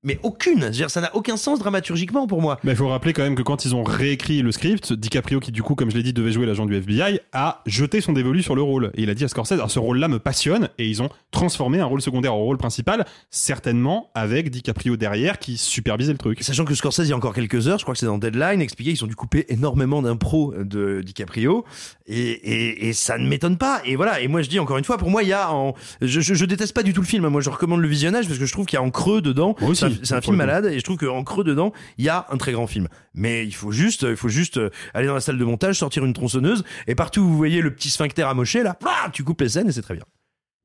Mais 0.08 0.18
aucune. 0.22 0.60
C'est-à-dire, 0.60 0.90
ça 0.90 1.02
n'a 1.02 1.14
aucun 1.14 1.36
sens 1.36 1.58
dramaturgiquement 1.58 2.26
pour 2.26 2.40
moi. 2.40 2.58
Mais 2.64 2.72
il 2.72 2.76
faut 2.76 2.88
rappeler 2.88 3.12
quand 3.12 3.22
même 3.22 3.34
que 3.34 3.42
quand 3.42 3.66
ils 3.66 3.74
ont 3.74 3.84
réécrit 3.84 4.40
le 4.40 4.50
script, 4.52 4.94
DiCaprio, 4.94 5.38
qui 5.38 5.52
du 5.52 5.62
coup, 5.62 5.74
comme 5.74 5.90
je 5.90 5.96
l'ai 5.96 6.02
dit, 6.02 6.14
devait 6.14 6.32
jouer 6.32 6.46
l'agent 6.46 6.64
du 6.64 6.74
FBI, 6.74 7.20
a 7.32 7.60
jeté 7.66 8.00
son 8.00 8.14
dévolu 8.14 8.42
sur 8.42 8.56
le 8.56 8.62
rôle. 8.62 8.90
Et 8.94 9.02
il 9.02 9.10
a 9.10 9.14
dit 9.14 9.24
à 9.24 9.28
Scorsese, 9.28 9.52
alors 9.52 9.70
ce 9.70 9.78
rôle-là 9.78 10.08
me 10.08 10.18
passionne, 10.18 10.70
et 10.78 10.88
ils 10.88 11.02
ont 11.02 11.10
transformé 11.30 11.78
un 11.78 11.84
rôle 11.84 12.00
secondaire 12.00 12.32
en 12.32 12.38
rôle 12.38 12.56
principal, 12.56 13.04
certainement 13.30 14.10
avec 14.14 14.50
DiCaprio 14.50 14.96
derrière 14.96 15.38
qui 15.38 15.58
supervisait 15.58 16.12
le 16.12 16.18
truc. 16.18 16.42
Sachant 16.42 16.64
que 16.64 16.74
Scorsese, 16.74 17.00
il 17.04 17.10
y 17.10 17.12
a 17.12 17.16
encore 17.16 17.34
quelques 17.34 17.68
heures, 17.68 17.78
je 17.78 17.84
crois 17.84 17.92
que 17.92 18.00
c'est 18.00 18.06
dans 18.06 18.18
Deadline, 18.18 18.62
expliquait 18.62 18.94
qu'ils 18.94 19.04
ont 19.04 19.08
dû 19.08 19.16
couper 19.16 19.44
énormément 19.50 20.00
d'impro 20.00 20.54
de 20.58 21.02
DiCaprio, 21.02 21.66
et, 22.06 22.18
et, 22.18 22.88
et 22.88 22.92
ça 22.94 23.18
ne 23.18 23.28
m'étonne 23.28 23.58
pas. 23.58 23.82
Et 23.84 23.94
voilà, 23.96 24.22
et 24.22 24.28
moi 24.28 24.40
je 24.40 24.48
dis 24.48 24.58
encore 24.58 24.78
une 24.78 24.84
fois, 24.84 24.96
pour 24.96 25.10
moi, 25.10 25.22
il 25.22 25.28
y 25.28 25.34
a 25.34 25.52
en... 25.52 25.74
je, 26.00 26.20
je, 26.20 26.32
je 26.32 26.44
déteste 26.46 26.74
pas 26.74 26.82
du 26.82 26.94
tout 26.94 27.02
le 27.02 27.06
film, 27.06 27.28
moi 27.28 27.42
je 27.42 27.50
recommande 27.50 27.80
le 27.80 27.88
visionnage 27.88 28.26
parce 28.26 28.38
que 28.38 28.46
je 28.46 28.52
trouve 28.52 28.64
qu'il 28.64 28.78
y 28.78 28.80
a 28.80 28.82
en 28.82 28.90
creux 28.90 29.20
dedans, 29.20 29.54
Moi 29.60 29.70
aussi, 29.70 29.97
c'est 30.02 30.14
un 30.14 30.20
film 30.20 30.36
malade, 30.36 30.66
et 30.66 30.78
je 30.78 30.84
trouve 30.84 30.96
qu'en 30.96 31.22
creux 31.24 31.44
dedans, 31.44 31.72
il 31.96 32.04
y 32.04 32.08
a 32.08 32.26
un 32.30 32.36
très 32.36 32.52
grand 32.52 32.66
film. 32.66 32.88
Mais 33.14 33.46
il 33.46 33.54
faut 33.54 33.72
juste, 33.72 34.02
il 34.02 34.16
faut 34.16 34.28
juste 34.28 34.60
aller 34.94 35.06
dans 35.06 35.14
la 35.14 35.20
salle 35.20 35.38
de 35.38 35.44
montage, 35.44 35.78
sortir 35.78 36.04
une 36.04 36.12
tronçonneuse, 36.12 36.64
et 36.86 36.94
partout 36.94 37.20
où 37.20 37.28
vous 37.28 37.36
voyez 37.36 37.60
le 37.60 37.74
petit 37.74 37.90
sphincter 37.90 38.22
amoché, 38.22 38.62
là, 38.62 38.78
tu 39.12 39.24
coupes 39.24 39.40
les 39.40 39.48
scènes 39.48 39.68
et 39.68 39.72
c'est 39.72 39.82
très 39.82 39.94
bien. 39.94 40.04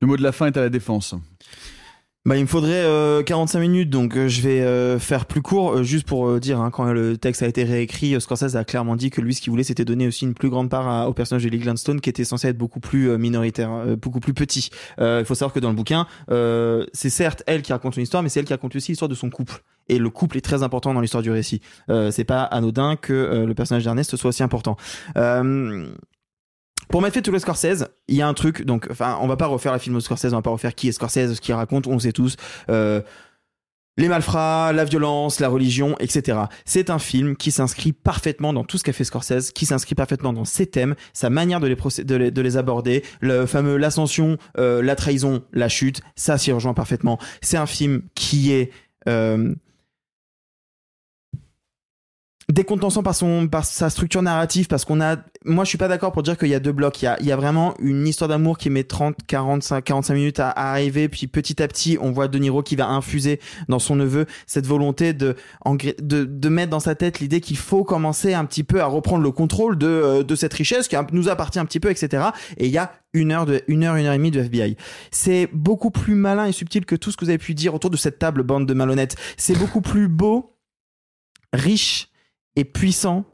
Le 0.00 0.06
mot 0.06 0.16
de 0.16 0.22
la 0.22 0.32
fin 0.32 0.46
est 0.46 0.56
à 0.56 0.60
la 0.60 0.68
défense. 0.70 1.14
Bah, 2.26 2.38
il 2.38 2.42
me 2.42 2.46
faudrait 2.46 2.72
euh, 2.84 3.22
45 3.22 3.60
minutes, 3.60 3.90
donc 3.90 4.16
euh, 4.16 4.28
je 4.28 4.40
vais 4.40 4.62
euh, 4.62 4.98
faire 4.98 5.26
plus 5.26 5.42
court, 5.42 5.72
euh, 5.74 5.82
juste 5.82 6.06
pour 6.06 6.26
euh, 6.26 6.40
dire, 6.40 6.58
hein, 6.58 6.70
quand 6.70 6.90
le 6.90 7.18
texte 7.18 7.42
a 7.42 7.46
été 7.46 7.64
réécrit, 7.64 8.14
euh, 8.14 8.20
Scorsese 8.20 8.56
a 8.56 8.64
clairement 8.64 8.96
dit 8.96 9.10
que 9.10 9.20
lui, 9.20 9.34
ce 9.34 9.42
qu'il 9.42 9.50
voulait, 9.50 9.62
c'était 9.62 9.84
donner 9.84 10.06
aussi 10.06 10.24
une 10.24 10.32
plus 10.32 10.48
grande 10.48 10.70
part 10.70 10.88
à- 10.88 11.06
au 11.06 11.12
personnage 11.12 11.44
de 11.44 11.50
Lee 11.50 11.58
Gladstone, 11.58 12.00
qui 12.00 12.08
était 12.08 12.24
censé 12.24 12.48
être 12.48 12.56
beaucoup 12.56 12.80
plus 12.80 13.18
minoritaire, 13.18 13.70
euh, 13.72 13.96
beaucoup 13.96 14.20
plus 14.20 14.32
petit. 14.32 14.70
Il 14.98 15.24
faut 15.26 15.34
savoir 15.34 15.52
que 15.52 15.60
dans 15.60 15.68
le 15.68 15.76
bouquin, 15.76 16.06
c'est 16.94 17.10
certes 17.10 17.42
elle 17.46 17.60
qui 17.60 17.74
raconte 17.74 17.98
une 17.98 18.04
histoire, 18.04 18.22
mais 18.22 18.30
c'est 18.30 18.40
elle 18.40 18.46
qui 18.46 18.54
raconte 18.54 18.74
aussi 18.74 18.92
l'histoire 18.92 19.10
de 19.10 19.14
son 19.14 19.28
couple. 19.28 19.62
Et 19.90 19.98
le 19.98 20.08
couple 20.08 20.38
est 20.38 20.40
très 20.40 20.62
important 20.62 20.94
dans 20.94 21.02
l'histoire 21.02 21.22
du 21.22 21.30
récit. 21.30 21.60
C'est 22.10 22.24
pas 22.24 22.42
anodin 22.44 22.96
que 22.96 23.44
le 23.46 23.54
personnage 23.54 23.84
d'Ernest 23.84 24.16
soit 24.16 24.28
aussi 24.30 24.42
important. 24.42 24.76
Pour 26.88 27.02
mettre 27.02 27.14
fait 27.14 27.22
tous 27.22 27.32
les 27.32 27.38
Scorsese, 27.38 27.86
il 28.08 28.16
y 28.16 28.22
a 28.22 28.28
un 28.28 28.34
truc, 28.34 28.62
donc, 28.64 28.88
enfin, 28.90 29.18
on 29.20 29.26
va 29.26 29.36
pas 29.36 29.46
refaire 29.46 29.72
la 29.72 29.78
film 29.78 29.94
de 29.96 30.00
Scorsese, 30.00 30.32
on 30.32 30.36
va 30.36 30.42
pas 30.42 30.50
refaire 30.50 30.74
qui 30.74 30.88
est 30.88 30.92
Scorsese, 30.92 31.34
ce 31.34 31.40
qu'il 31.40 31.54
raconte, 31.54 31.86
on 31.86 31.94
le 31.94 31.98
sait 31.98 32.12
tous. 32.12 32.36
Euh, 32.68 33.00
les 33.96 34.08
malfrats, 34.08 34.72
la 34.72 34.84
violence, 34.84 35.38
la 35.38 35.48
religion, 35.48 35.96
etc. 36.00 36.38
C'est 36.64 36.90
un 36.90 36.98
film 36.98 37.36
qui 37.36 37.52
s'inscrit 37.52 37.92
parfaitement 37.92 38.52
dans 38.52 38.64
tout 38.64 38.76
ce 38.76 38.82
qu'a 38.84 38.92
fait 38.92 39.04
Scorsese, 39.04 39.52
qui 39.52 39.66
s'inscrit 39.66 39.94
parfaitement 39.94 40.32
dans 40.32 40.44
ses 40.44 40.66
thèmes, 40.66 40.94
sa 41.12 41.30
manière 41.30 41.60
de 41.60 41.68
les, 41.68 41.76
procé- 41.76 42.04
de 42.04 42.16
les, 42.16 42.30
de 42.30 42.42
les 42.42 42.56
aborder, 42.56 43.04
le 43.20 43.46
fameux 43.46 43.76
l'ascension, 43.76 44.36
euh, 44.58 44.82
la 44.82 44.96
trahison, 44.96 45.44
la 45.52 45.68
chute, 45.68 46.00
ça 46.16 46.38
s'y 46.38 46.50
rejoint 46.50 46.74
parfaitement. 46.74 47.18
C'est 47.40 47.56
un 47.56 47.66
film 47.66 48.02
qui 48.16 48.52
est 48.52 48.72
euh, 49.08 49.54
décontenançant 52.52 53.02
par 53.02 53.14
son 53.14 53.48
par 53.48 53.64
sa 53.64 53.90
structure 53.90 54.22
narrative 54.22 54.66
parce 54.66 54.84
qu'on 54.84 55.00
a 55.00 55.16
moi 55.44 55.64
je 55.64 55.70
suis 55.70 55.78
pas 55.78 55.88
d'accord 55.88 56.12
pour 56.12 56.22
dire 56.22 56.36
qu'il 56.38 56.48
y 56.48 56.54
a 56.54 56.60
deux 56.60 56.72
blocs. 56.72 57.00
Il 57.02 57.04
y 57.04 57.08
a, 57.08 57.16
il 57.20 57.26
y 57.26 57.32
a 57.32 57.36
vraiment 57.36 57.74
une 57.78 58.06
histoire 58.06 58.28
d'amour 58.28 58.58
qui 58.58 58.70
met 58.70 58.84
30 58.84 59.16
45 59.26 59.82
45 59.82 60.14
minutes 60.14 60.40
à, 60.40 60.50
à 60.50 60.70
arriver 60.70 61.08
puis 61.08 61.26
petit 61.26 61.62
à 61.62 61.68
petit 61.68 61.98
on 62.00 62.12
voit 62.12 62.28
De 62.28 62.38
Niro 62.38 62.62
qui 62.62 62.76
va 62.76 62.88
infuser 62.88 63.40
dans 63.68 63.78
son 63.78 63.96
neveu 63.96 64.26
cette 64.46 64.66
volonté 64.66 65.12
de 65.12 65.36
de, 65.66 66.24
de 66.24 66.48
mettre 66.48 66.70
dans 66.70 66.80
sa 66.80 66.94
tête 66.94 67.20
l'idée 67.20 67.40
qu'il 67.40 67.56
faut 67.56 67.84
commencer 67.84 68.34
un 68.34 68.44
petit 68.44 68.64
peu 68.64 68.80
à 68.80 68.86
reprendre 68.86 69.22
le 69.22 69.30
contrôle 69.30 69.78
de 69.78 69.86
euh, 69.86 70.22
de 70.22 70.34
cette 70.34 70.54
richesse 70.54 70.88
qui 70.88 70.96
nous 71.12 71.28
appartient 71.28 71.58
un 71.58 71.64
petit 71.66 71.80
peu 71.80 71.90
etc 71.90 72.24
et 72.56 72.66
il 72.66 72.72
y 72.72 72.78
a 72.78 72.92
une 73.12 73.32
heure 73.32 73.46
de 73.46 73.62
une 73.68 73.84
heure 73.84 73.96
une 73.96 74.06
heure 74.06 74.14
et 74.14 74.18
demie 74.18 74.30
de 74.30 74.40
FBI 74.40 74.76
c'est 75.10 75.48
beaucoup 75.52 75.90
plus 75.90 76.14
malin 76.14 76.46
et 76.46 76.52
subtil 76.52 76.84
que 76.84 76.96
tout 76.96 77.10
ce 77.10 77.16
que 77.16 77.24
vous 77.24 77.30
avez 77.30 77.38
pu 77.38 77.54
dire 77.54 77.74
autour 77.74 77.90
de 77.90 77.96
cette 77.96 78.18
table 78.18 78.42
bande 78.42 78.66
de 78.66 78.74
malhonnêtes. 78.74 79.16
C'est 79.36 79.58
beaucoup 79.58 79.80
plus 79.80 80.08
beau 80.08 80.56
riche 81.52 82.08
et 82.56 82.64
puissant 82.64 83.24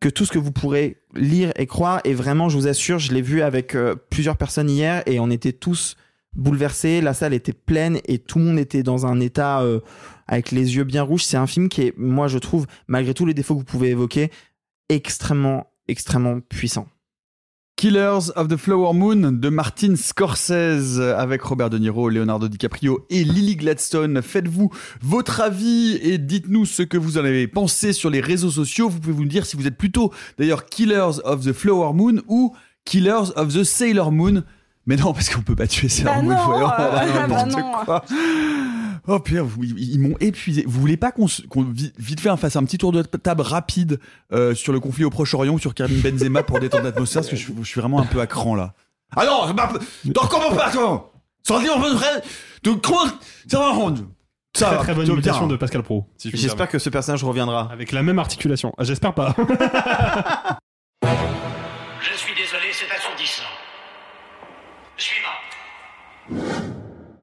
que 0.00 0.08
tout 0.08 0.24
ce 0.24 0.32
que 0.32 0.38
vous 0.38 0.52
pourrez 0.52 1.02
lire 1.14 1.52
et 1.56 1.66
croire. 1.66 2.00
Et 2.04 2.14
vraiment, 2.14 2.48
je 2.48 2.56
vous 2.56 2.68
assure, 2.68 2.98
je 2.98 3.12
l'ai 3.12 3.22
vu 3.22 3.42
avec 3.42 3.74
euh, 3.74 3.94
plusieurs 4.10 4.36
personnes 4.36 4.70
hier 4.70 5.02
et 5.06 5.20
on 5.20 5.30
était 5.30 5.52
tous 5.52 5.96
bouleversés. 6.34 7.00
La 7.00 7.14
salle 7.14 7.34
était 7.34 7.52
pleine 7.52 8.00
et 8.04 8.18
tout 8.18 8.38
le 8.38 8.44
monde 8.44 8.58
était 8.58 8.82
dans 8.82 9.06
un 9.06 9.20
état 9.20 9.62
euh, 9.62 9.80
avec 10.26 10.50
les 10.50 10.76
yeux 10.76 10.84
bien 10.84 11.02
rouges. 11.02 11.24
C'est 11.24 11.38
un 11.38 11.46
film 11.46 11.68
qui 11.68 11.82
est, 11.82 11.94
moi, 11.96 12.28
je 12.28 12.38
trouve, 12.38 12.66
malgré 12.88 13.14
tous 13.14 13.26
les 13.26 13.34
défauts 13.34 13.54
que 13.54 13.60
vous 13.60 13.64
pouvez 13.64 13.90
évoquer, 13.90 14.30
extrêmement, 14.88 15.66
extrêmement 15.88 16.40
puissant. 16.40 16.86
Killers 17.76 18.30
of 18.36 18.48
the 18.48 18.56
Flower 18.56 18.94
Moon 18.94 19.32
de 19.32 19.48
Martin 19.50 19.96
Scorsese 19.96 20.98
avec 20.98 21.42
Robert 21.42 21.68
De 21.68 21.76
Niro, 21.76 22.08
Leonardo 22.08 22.48
DiCaprio 22.48 23.04
et 23.10 23.22
Lily 23.22 23.54
Gladstone. 23.56 24.22
Faites-vous 24.22 24.70
votre 25.02 25.42
avis 25.42 25.98
et 26.00 26.16
dites-nous 26.16 26.64
ce 26.64 26.82
que 26.82 26.96
vous 26.96 27.18
en 27.18 27.24
avez 27.26 27.46
pensé 27.46 27.92
sur 27.92 28.08
les 28.08 28.22
réseaux 28.22 28.50
sociaux. 28.50 28.88
Vous 28.88 28.98
pouvez 28.98 29.12
vous 29.12 29.26
dire 29.26 29.44
si 29.44 29.58
vous 29.58 29.66
êtes 29.66 29.76
plutôt 29.76 30.10
d'ailleurs 30.38 30.64
Killers 30.64 31.20
of 31.24 31.44
the 31.44 31.52
Flower 31.52 31.92
Moon 31.92 32.22
ou 32.28 32.54
Killers 32.86 33.30
of 33.36 33.52
the 33.52 33.62
Sailor 33.62 34.10
Moon. 34.10 34.42
Mais 34.86 34.96
non, 34.96 35.12
parce 35.12 35.28
qu'on 35.28 35.42
peut 35.42 35.56
pas 35.56 35.66
tuer 35.66 35.90
Sailor 35.90 36.14
Bah 36.14 36.22
Moon. 36.22 36.34
non, 36.34 36.44
voyons, 36.46 36.70
euh, 36.78 37.26
bah 37.28 37.44
n'importe 37.44 37.84
quoi. 37.84 38.04
Oh 39.08 39.20
putain, 39.20 39.42
vous- 39.42 39.62
ils, 39.64 39.94
ils 39.94 39.98
m'ont 40.00 40.16
épuisé. 40.20 40.64
Vous 40.66 40.80
voulez 40.80 40.96
pas 40.96 41.12
qu'on 41.12 41.26
vite 41.98 42.20
fait 42.20 42.36
fasse 42.36 42.56
un 42.56 42.64
petit 42.64 42.78
tour 42.78 42.92
de 42.92 43.02
table 43.02 43.42
rapide 43.42 44.00
euh, 44.32 44.54
sur 44.54 44.72
le 44.72 44.80
conflit 44.80 45.04
au 45.04 45.10
Proche-Orient 45.10 45.54
ou 45.54 45.58
sur 45.58 45.74
Karim 45.74 46.00
Benzema 46.00 46.42
pour 46.42 46.58
détendre 46.60 46.84
l'atmosphère? 46.84 47.22
Parce 47.22 47.30
que 47.30 47.36
je, 47.36 47.52
je 47.62 47.66
suis 47.68 47.80
vraiment 47.80 48.00
un 48.00 48.06
peu 48.06 48.20
à 48.20 48.26
cran 48.26 48.54
là. 48.54 48.74
Ah 49.16 49.24
non, 49.24 49.46
donc 50.06 50.28
comment 50.28 50.50
pas 50.54 50.66
attends 50.66 51.12
Sans 51.46 51.60
dire 51.60 51.72
on 51.76 51.80
veut 51.80 51.92
vrai, 51.94 52.22
de 52.64 52.72
comment 52.72 53.06
ça 53.46 53.58
va 53.60 53.70
rendre 53.70 54.02
Ça 54.56 54.76
très 54.78 54.94
bonne 54.94 55.06
imitation 55.06 55.46
de 55.46 55.54
Pascal 55.56 55.82
Pro. 55.84 56.06
si 56.18 56.30
J'espère 56.34 56.68
que 56.68 56.78
ce 56.80 56.90
personnage 56.90 57.22
reviendra. 57.22 57.68
Avec 57.70 57.92
la 57.92 58.02
même 58.02 58.18
articulation. 58.18 58.72
Ah, 58.78 58.82
J'espère 58.84 59.14
pas. 59.14 59.36
Je 62.00 62.16
suis 62.18 62.34
désolé, 62.34 62.72
c'est 62.72 62.90
assourdissant. 62.94 63.42
Suivant. 64.96 65.35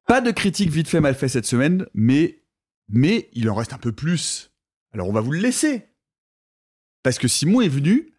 Pas 0.06 0.20
de 0.20 0.30
critique 0.30 0.70
vite 0.70 0.88
fait 0.88 1.00
mal 1.00 1.14
fait 1.14 1.28
cette 1.28 1.46
semaine, 1.46 1.86
mais 1.94 2.40
mais 2.88 3.28
il 3.32 3.48
en 3.50 3.54
reste 3.54 3.72
un 3.72 3.78
peu 3.78 3.92
plus. 3.92 4.50
Alors 4.92 5.08
on 5.08 5.12
va 5.12 5.20
vous 5.20 5.32
le 5.32 5.38
laisser. 5.40 5.86
Parce 7.02 7.18
que 7.18 7.28
Simon 7.28 7.60
est 7.60 7.68
venu, 7.68 8.12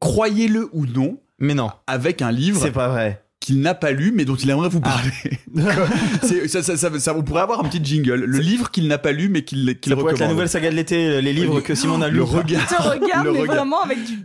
croyez-le 0.00 0.68
ou 0.72 0.86
non, 0.86 1.20
mais 1.38 1.54
non, 1.54 1.70
avec 1.86 2.22
un 2.22 2.30
livre. 2.32 2.60
C'est 2.60 2.72
pas 2.72 2.88
vrai. 2.88 3.24
Qu'il 3.40 3.60
n'a 3.60 3.74
pas 3.74 3.92
lu, 3.92 4.10
mais 4.12 4.24
dont 4.24 4.34
il 4.34 4.50
aimerait 4.50 4.68
vous 4.68 4.80
Ah. 4.82 4.98
parler. 4.98 5.78
Ça, 6.48 6.62
ça, 6.62 6.76
ça, 6.76 6.98
ça- 6.98 7.14
on 7.16 7.22
pourrait 7.22 7.42
avoir 7.42 7.60
un 7.64 7.68
petit 7.68 7.82
jingle. 7.82 8.14
Le 8.24 8.38
livre 8.40 8.70
qu'il 8.72 8.88
n'a 8.88 8.98
pas 8.98 9.12
lu, 9.12 9.28
mais 9.28 9.42
qu'il 9.44 9.78
qu'il 9.78 9.90
Ça 9.90 9.96
pourrait 9.96 10.10
être 10.12 10.16
recommande. 10.16 10.20
la 10.20 10.28
nouvelle 10.34 10.48
saga 10.48 10.70
de 10.70 10.74
l'été, 10.76 11.22
les 11.22 11.32
livres 11.32 11.60
que 11.60 11.74
Simon 11.76 12.02
a 12.02 12.08
lus. 12.08 12.16
Le 12.16 12.22
regard. 12.24 12.66
Te 12.68 12.74
regarde, 12.82 13.26
Le 13.26 13.32
mais 13.32 13.40
regard. 13.42 13.56
vraiment 13.56 13.80
avec 13.82 14.02
du 14.04 14.18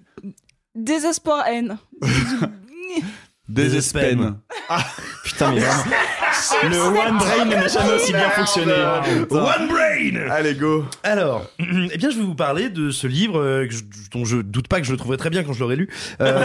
désespoir 0.76 1.46
haine. 1.48 1.78
Désespène. 3.50 4.38
Putain, 5.24 5.52
mais 5.54 5.60
vraiment. 5.60 5.84
Le 6.70 6.78
One 6.80 7.18
Brain 7.18 7.46
n'a 7.46 7.68
jamais 7.68 7.94
aussi 7.94 8.12
bien 8.14 8.30
fonctionné. 8.32 8.74
One 9.30 9.68
Brain 9.68 10.30
Allez, 10.32 10.56
go 10.56 10.86
Alors, 11.04 11.46
eh 11.60 11.98
bien, 11.98 12.10
je 12.10 12.18
vais 12.18 12.24
vous 12.24 12.36
parler 12.36 12.70
de 12.70 12.92
ce 12.92 13.08
livre 13.08 13.40
euh, 13.40 13.68
que 13.68 13.74
je- 13.74 13.84
dont 14.12 14.26
je 14.26 14.38
doute 14.38 14.68
pas 14.68 14.80
que 14.82 14.86
je 14.88 14.92
le 14.92 14.98
trouverai 14.98 15.18
très 15.18 15.30
bien 15.30 15.44
quand 15.44 15.54
je 15.54 15.60
l'aurai 15.60 15.76
lu. 15.76 15.90
Euh, 16.22 16.44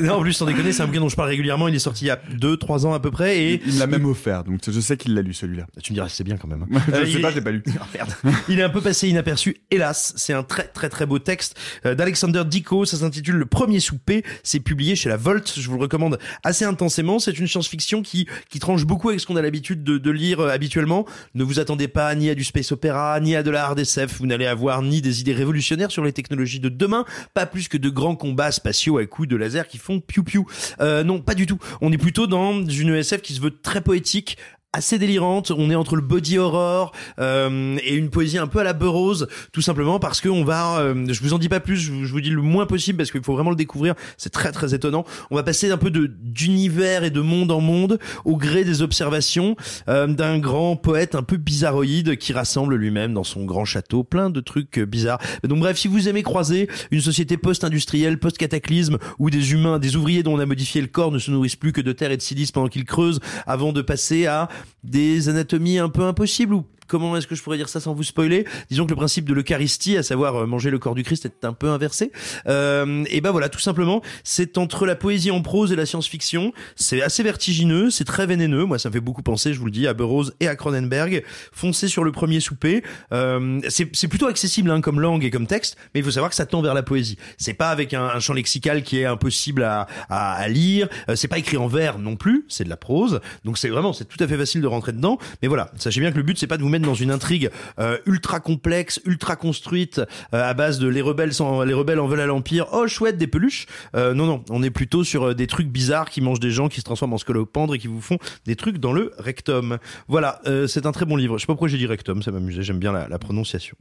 non, 0.00 0.14
en 0.18 0.20
plus, 0.22 0.32
sans 0.32 0.46
déconner, 0.46 0.72
c'est 0.72 0.82
un 0.82 0.86
bouquin 0.86 1.00
dont 1.00 1.08
je 1.08 1.16
parle 1.16 1.28
régulièrement. 1.28 1.68
Il 1.68 1.74
est 1.74 1.78
sorti 1.80 2.04
il 2.04 2.08
y 2.08 2.10
a 2.10 2.18
2-3 2.38 2.86
ans 2.86 2.94
à 2.94 3.00
peu 3.00 3.10
près. 3.10 3.38
Et 3.38 3.62
Il 3.66 3.78
l'a 3.78 3.86
même 3.86 4.04
offert, 4.06 4.44
donc 4.44 4.60
je 4.66 4.80
sais 4.80 4.96
qu'il 4.96 5.14
l'a 5.14 5.22
lu 5.22 5.34
celui-là. 5.34 5.64
tu 5.82 5.92
me 5.92 5.94
diras, 5.96 6.08
c'est 6.08 6.24
bien 6.24 6.36
quand 6.36 6.48
même. 6.48 6.66
je 6.88 6.92
Euh, 6.94 7.04
sais 7.04 7.10
il 7.12 7.20
pas, 7.20 7.30
je 7.30 7.36
l'ai 7.36 7.40
pas 7.42 7.50
lu. 7.50 7.62
Ah, 7.80 7.86
merde. 7.94 8.10
Il 8.48 8.58
est 8.58 8.62
un 8.62 8.68
peu 8.70 8.80
passé 8.80 9.08
inaperçu, 9.08 9.56
hélas. 9.70 10.12
C'est 10.16 10.32
un 10.32 10.42
très 10.42 10.64
très 10.64 10.88
très 10.88 11.06
beau 11.06 11.18
texte 11.18 11.56
euh, 11.86 11.94
d'Alexander 11.94 12.42
Dico. 12.46 12.84
Ça 12.84 12.96
s'intitule 12.96 13.36
Le 13.36 13.46
Premier 13.46 13.80
Souper. 13.80 14.24
C'est 14.42 14.60
publié 14.60 14.96
chez 14.96 15.08
La 15.08 15.16
Volte. 15.16 15.54
Je 15.58 15.68
vous 15.68 15.76
le 15.76 15.82
recommande 15.82 16.18
assez 16.44 16.64
intensément. 16.64 17.18
C'est 17.18 17.38
une 17.38 17.46
science-fiction 17.46 18.02
qui 18.02 18.26
qui 18.48 18.58
tranche 18.58 18.84
beaucoup 18.84 19.08
avec 19.08 19.20
ce 19.20 19.26
qu'on 19.26 19.36
a 19.36 19.42
l'habitude 19.42 19.82
de, 19.82 20.10
lire 20.10 20.40
euh, 20.40 20.50
habituellement. 20.50 21.04
Ne 21.34 21.44
vous 21.44 21.60
attendez 21.60 21.88
pas 21.88 22.14
ni 22.14 22.30
à 22.30 22.34
du 22.34 22.44
space 22.44 22.72
opéra, 22.72 23.18
ni 23.20 23.36
à 23.36 23.42
de 23.42 23.50
la 23.50 23.64
hard 23.64 23.78
SF. 23.78 24.18
Vous 24.18 24.26
n'allez 24.26 24.46
avoir 24.46 24.82
ni 24.82 25.02
des 25.02 25.20
idées 25.20 25.34
révolutionnaires 25.34 25.90
sur 25.90 26.04
les 26.04 26.12
technologies 26.12 26.60
de 26.60 26.68
demain, 26.68 27.04
pas 27.34 27.46
plus 27.46 27.68
que 27.68 27.76
de 27.76 27.90
grands 27.90 28.16
combats 28.16 28.52
spatiaux 28.52 28.98
à 28.98 29.06
coups 29.06 29.28
de 29.28 29.36
laser 29.36 29.68
qui 29.68 29.78
font 29.78 30.00
piou 30.00 30.22
piou. 30.22 30.46
Euh, 30.80 31.04
non, 31.04 31.20
pas 31.20 31.34
du 31.34 31.46
tout. 31.46 31.58
On 31.80 31.92
est 31.92 31.98
plutôt 31.98 32.26
dans 32.26 32.64
une 32.64 32.94
SF 32.94 33.22
qui 33.22 33.34
se 33.34 33.40
veut 33.40 33.56
très 33.60 33.80
poétique, 33.80 34.38
assez 34.78 34.98
délirante. 34.98 35.50
On 35.50 35.70
est 35.70 35.74
entre 35.74 35.96
le 35.96 36.02
body 36.02 36.38
horror 36.38 36.92
euh, 37.18 37.76
et 37.82 37.94
une 37.94 38.10
poésie 38.10 38.38
un 38.38 38.46
peu 38.46 38.60
à 38.60 38.64
la 38.64 38.72
Burroughs, 38.72 39.26
tout 39.52 39.60
simplement 39.60 39.98
parce 39.98 40.20
que 40.20 40.28
on 40.28 40.44
va. 40.44 40.78
euh, 40.78 41.04
je 41.08 41.20
vous 41.20 41.34
en 41.34 41.38
dis 41.38 41.48
pas 41.48 41.58
plus. 41.60 41.76
Je 41.76 41.92
vous, 41.92 42.04
je 42.04 42.12
vous 42.12 42.20
dis 42.20 42.30
le 42.30 42.40
moins 42.40 42.64
possible 42.64 42.96
parce 42.96 43.10
qu'il 43.10 43.22
faut 43.22 43.34
vraiment 43.34 43.50
le 43.50 43.56
découvrir. 43.56 43.94
C'est 44.16 44.30
très 44.30 44.52
très 44.52 44.74
étonnant. 44.74 45.04
On 45.30 45.36
va 45.36 45.42
passer 45.42 45.70
un 45.70 45.76
peu 45.76 45.90
de 45.90 46.06
d'univers 46.06 47.02
et 47.02 47.10
de 47.10 47.20
monde 47.20 47.50
en 47.50 47.60
monde 47.60 47.98
au 48.24 48.36
gré 48.36 48.64
des 48.64 48.80
observations 48.80 49.56
euh, 49.88 50.06
d'un 50.06 50.38
grand 50.38 50.76
poète 50.76 51.16
un 51.16 51.24
peu 51.24 51.36
bizarroïde 51.36 52.16
qui 52.16 52.32
rassemble 52.32 52.76
lui-même 52.76 53.12
dans 53.12 53.24
son 53.24 53.44
grand 53.44 53.64
château 53.64 54.04
plein 54.04 54.30
de 54.30 54.40
trucs 54.40 54.78
bizarres. 54.78 55.20
Donc 55.42 55.58
bref, 55.58 55.76
si 55.76 55.88
vous 55.88 56.08
aimez 56.08 56.22
croiser 56.22 56.68
une 56.92 57.00
société 57.00 57.36
post-industrielle, 57.36 58.18
post-cataclysme 58.18 58.98
où 59.18 59.28
des 59.28 59.52
humains, 59.52 59.80
des 59.80 59.96
ouvriers 59.96 60.22
dont 60.22 60.34
on 60.34 60.38
a 60.38 60.46
modifié 60.46 60.80
le 60.80 60.86
corps 60.86 61.10
ne 61.10 61.18
se 61.18 61.32
nourrissent 61.32 61.56
plus 61.56 61.72
que 61.72 61.80
de 61.80 61.90
terre 61.90 62.12
et 62.12 62.16
de 62.16 62.22
silice 62.22 62.52
pendant 62.52 62.68
qu'ils 62.68 62.84
creusent 62.84 63.18
avant 63.44 63.72
de 63.72 63.82
passer 63.82 64.26
à 64.26 64.48
des 64.84 65.28
anatomies 65.28 65.78
un 65.78 65.88
peu 65.88 66.02
impossibles 66.02 66.54
ou 66.54 66.64
comment 66.88 67.16
est-ce 67.16 67.26
que 67.26 67.34
je 67.34 67.42
pourrais 67.42 67.58
dire 67.58 67.68
ça 67.68 67.78
sans 67.78 67.94
vous 67.94 68.02
spoiler? 68.02 68.46
Disons 68.70 68.84
que 68.84 68.90
le 68.90 68.96
principe 68.96 69.26
de 69.26 69.34
l'Eucharistie, 69.34 69.96
à 69.96 70.02
savoir 70.02 70.34
euh, 70.34 70.46
manger 70.46 70.70
le 70.70 70.78
corps 70.78 70.94
du 70.94 71.04
Christ, 71.04 71.26
est 71.26 71.44
un 71.44 71.52
peu 71.52 71.68
inversé. 71.68 72.10
Euh, 72.48 73.04
et 73.10 73.20
ben 73.20 73.30
voilà, 73.30 73.48
tout 73.48 73.60
simplement, 73.60 74.02
c'est 74.24 74.58
entre 74.58 74.86
la 74.86 74.96
poésie 74.96 75.30
en 75.30 75.42
prose 75.42 75.70
et 75.70 75.76
la 75.76 75.86
science-fiction. 75.86 76.52
C'est 76.74 77.02
assez 77.02 77.22
vertigineux, 77.22 77.90
c'est 77.90 78.04
très 78.04 78.26
vénéneux. 78.26 78.64
Moi, 78.64 78.78
ça 78.78 78.88
me 78.88 78.94
fait 78.94 79.00
beaucoup 79.00 79.22
penser, 79.22 79.52
je 79.52 79.60
vous 79.60 79.66
le 79.66 79.70
dis, 79.70 79.86
à 79.86 79.94
Burroughs 79.94 80.32
et 80.40 80.48
à 80.48 80.56
Cronenberg. 80.56 81.22
Foncez 81.52 81.88
sur 81.88 82.02
le 82.02 82.12
premier 82.12 82.40
souper. 82.40 82.82
Euh, 83.12 83.60
c'est 83.68 84.08
plutôt 84.08 84.26
accessible 84.26 84.70
hein, 84.70 84.80
comme 84.80 85.00
langue 85.00 85.24
et 85.24 85.30
comme 85.30 85.46
texte, 85.46 85.76
mais 85.94 86.00
il 86.00 86.04
faut 86.04 86.10
savoir 86.10 86.30
que 86.30 86.36
ça 86.36 86.46
tend 86.46 86.62
vers 86.62 86.74
la 86.74 86.82
poésie. 86.82 87.18
C'est 87.36 87.54
pas 87.54 87.68
avec 87.68 87.94
un, 87.94 88.04
un 88.04 88.20
champ 88.20 88.32
lexical 88.32 88.82
qui 88.82 88.98
est 88.98 89.04
impossible 89.04 89.62
à, 89.62 89.86
à, 90.08 90.34
à 90.34 90.48
lire. 90.48 90.88
Euh, 91.08 91.16
c'est 91.16 91.28
pas 91.28 91.38
écrit 91.38 91.56
en 91.56 91.66
vers 91.66 91.98
non 91.98 92.16
plus. 92.16 92.46
C'est 92.48 92.64
de 92.64 92.70
la 92.70 92.76
prose. 92.76 93.20
Donc 93.44 93.58
c'est 93.58 93.68
vraiment, 93.68 93.92
c'est 93.92 94.06
tout 94.06 94.22
à 94.22 94.26
fait 94.26 94.36
facile 94.36 94.60
de 94.60 94.66
rentrer 94.66 94.92
dedans. 94.92 95.18
Mais 95.42 95.48
voilà, 95.48 95.70
sachez 95.76 96.00
bien 96.00 96.10
que 96.10 96.16
le 96.16 96.22
but 96.22 96.38
c'est 96.38 96.46
pas 96.46 96.56
de 96.56 96.62
vous 96.62 96.68
mettre 96.68 96.77
dans 96.82 96.94
une 96.94 97.10
intrigue 97.10 97.50
euh, 97.78 97.98
ultra 98.06 98.40
complexe, 98.40 99.00
ultra 99.04 99.36
construite 99.36 99.98
euh, 100.34 100.48
à 100.50 100.54
base 100.54 100.78
de 100.78 100.88
les 100.88 101.00
rebelles 101.00 101.34
sans, 101.34 101.62
les 101.62 101.74
rebelles 101.74 102.00
en 102.00 102.06
veulent 102.06 102.20
à 102.20 102.26
l'empire. 102.26 102.66
Oh 102.72 102.86
chouette 102.88 103.16
des 103.18 103.26
peluches. 103.26 103.66
Euh, 103.94 104.14
non 104.14 104.26
non, 104.26 104.44
on 104.50 104.62
est 104.62 104.70
plutôt 104.70 105.04
sur 105.04 105.28
euh, 105.28 105.34
des 105.34 105.46
trucs 105.46 105.68
bizarres 105.68 106.10
qui 106.10 106.20
mangent 106.20 106.40
des 106.40 106.50
gens, 106.50 106.68
qui 106.68 106.80
se 106.80 106.84
transforment 106.84 107.14
en 107.14 107.18
scolopendres 107.18 107.74
et 107.74 107.78
qui 107.78 107.86
vous 107.88 108.00
font 108.00 108.18
des 108.46 108.56
trucs 108.56 108.78
dans 108.78 108.92
le 108.92 109.12
rectum. 109.18 109.78
Voilà, 110.08 110.40
euh, 110.46 110.66
c'est 110.66 110.86
un 110.86 110.92
très 110.92 111.04
bon 111.04 111.16
livre. 111.16 111.36
Je 111.38 111.42
sais 111.42 111.46
pas 111.46 111.52
pourquoi 111.54 111.68
j'ai 111.68 111.78
dit 111.78 111.86
rectum, 111.86 112.22
ça 112.22 112.30
m'amusait. 112.30 112.62
J'aime 112.62 112.78
bien 112.78 112.92
la, 112.92 113.08
la 113.08 113.18
prononciation. 113.18 113.76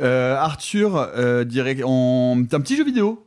Euh, 0.00 0.36
Arthur, 0.36 0.96
euh, 0.96 1.44
dirait 1.44 1.76
on... 1.84 2.38
un 2.52 2.60
petit 2.60 2.76
jeu 2.76 2.84
vidéo. 2.84 3.24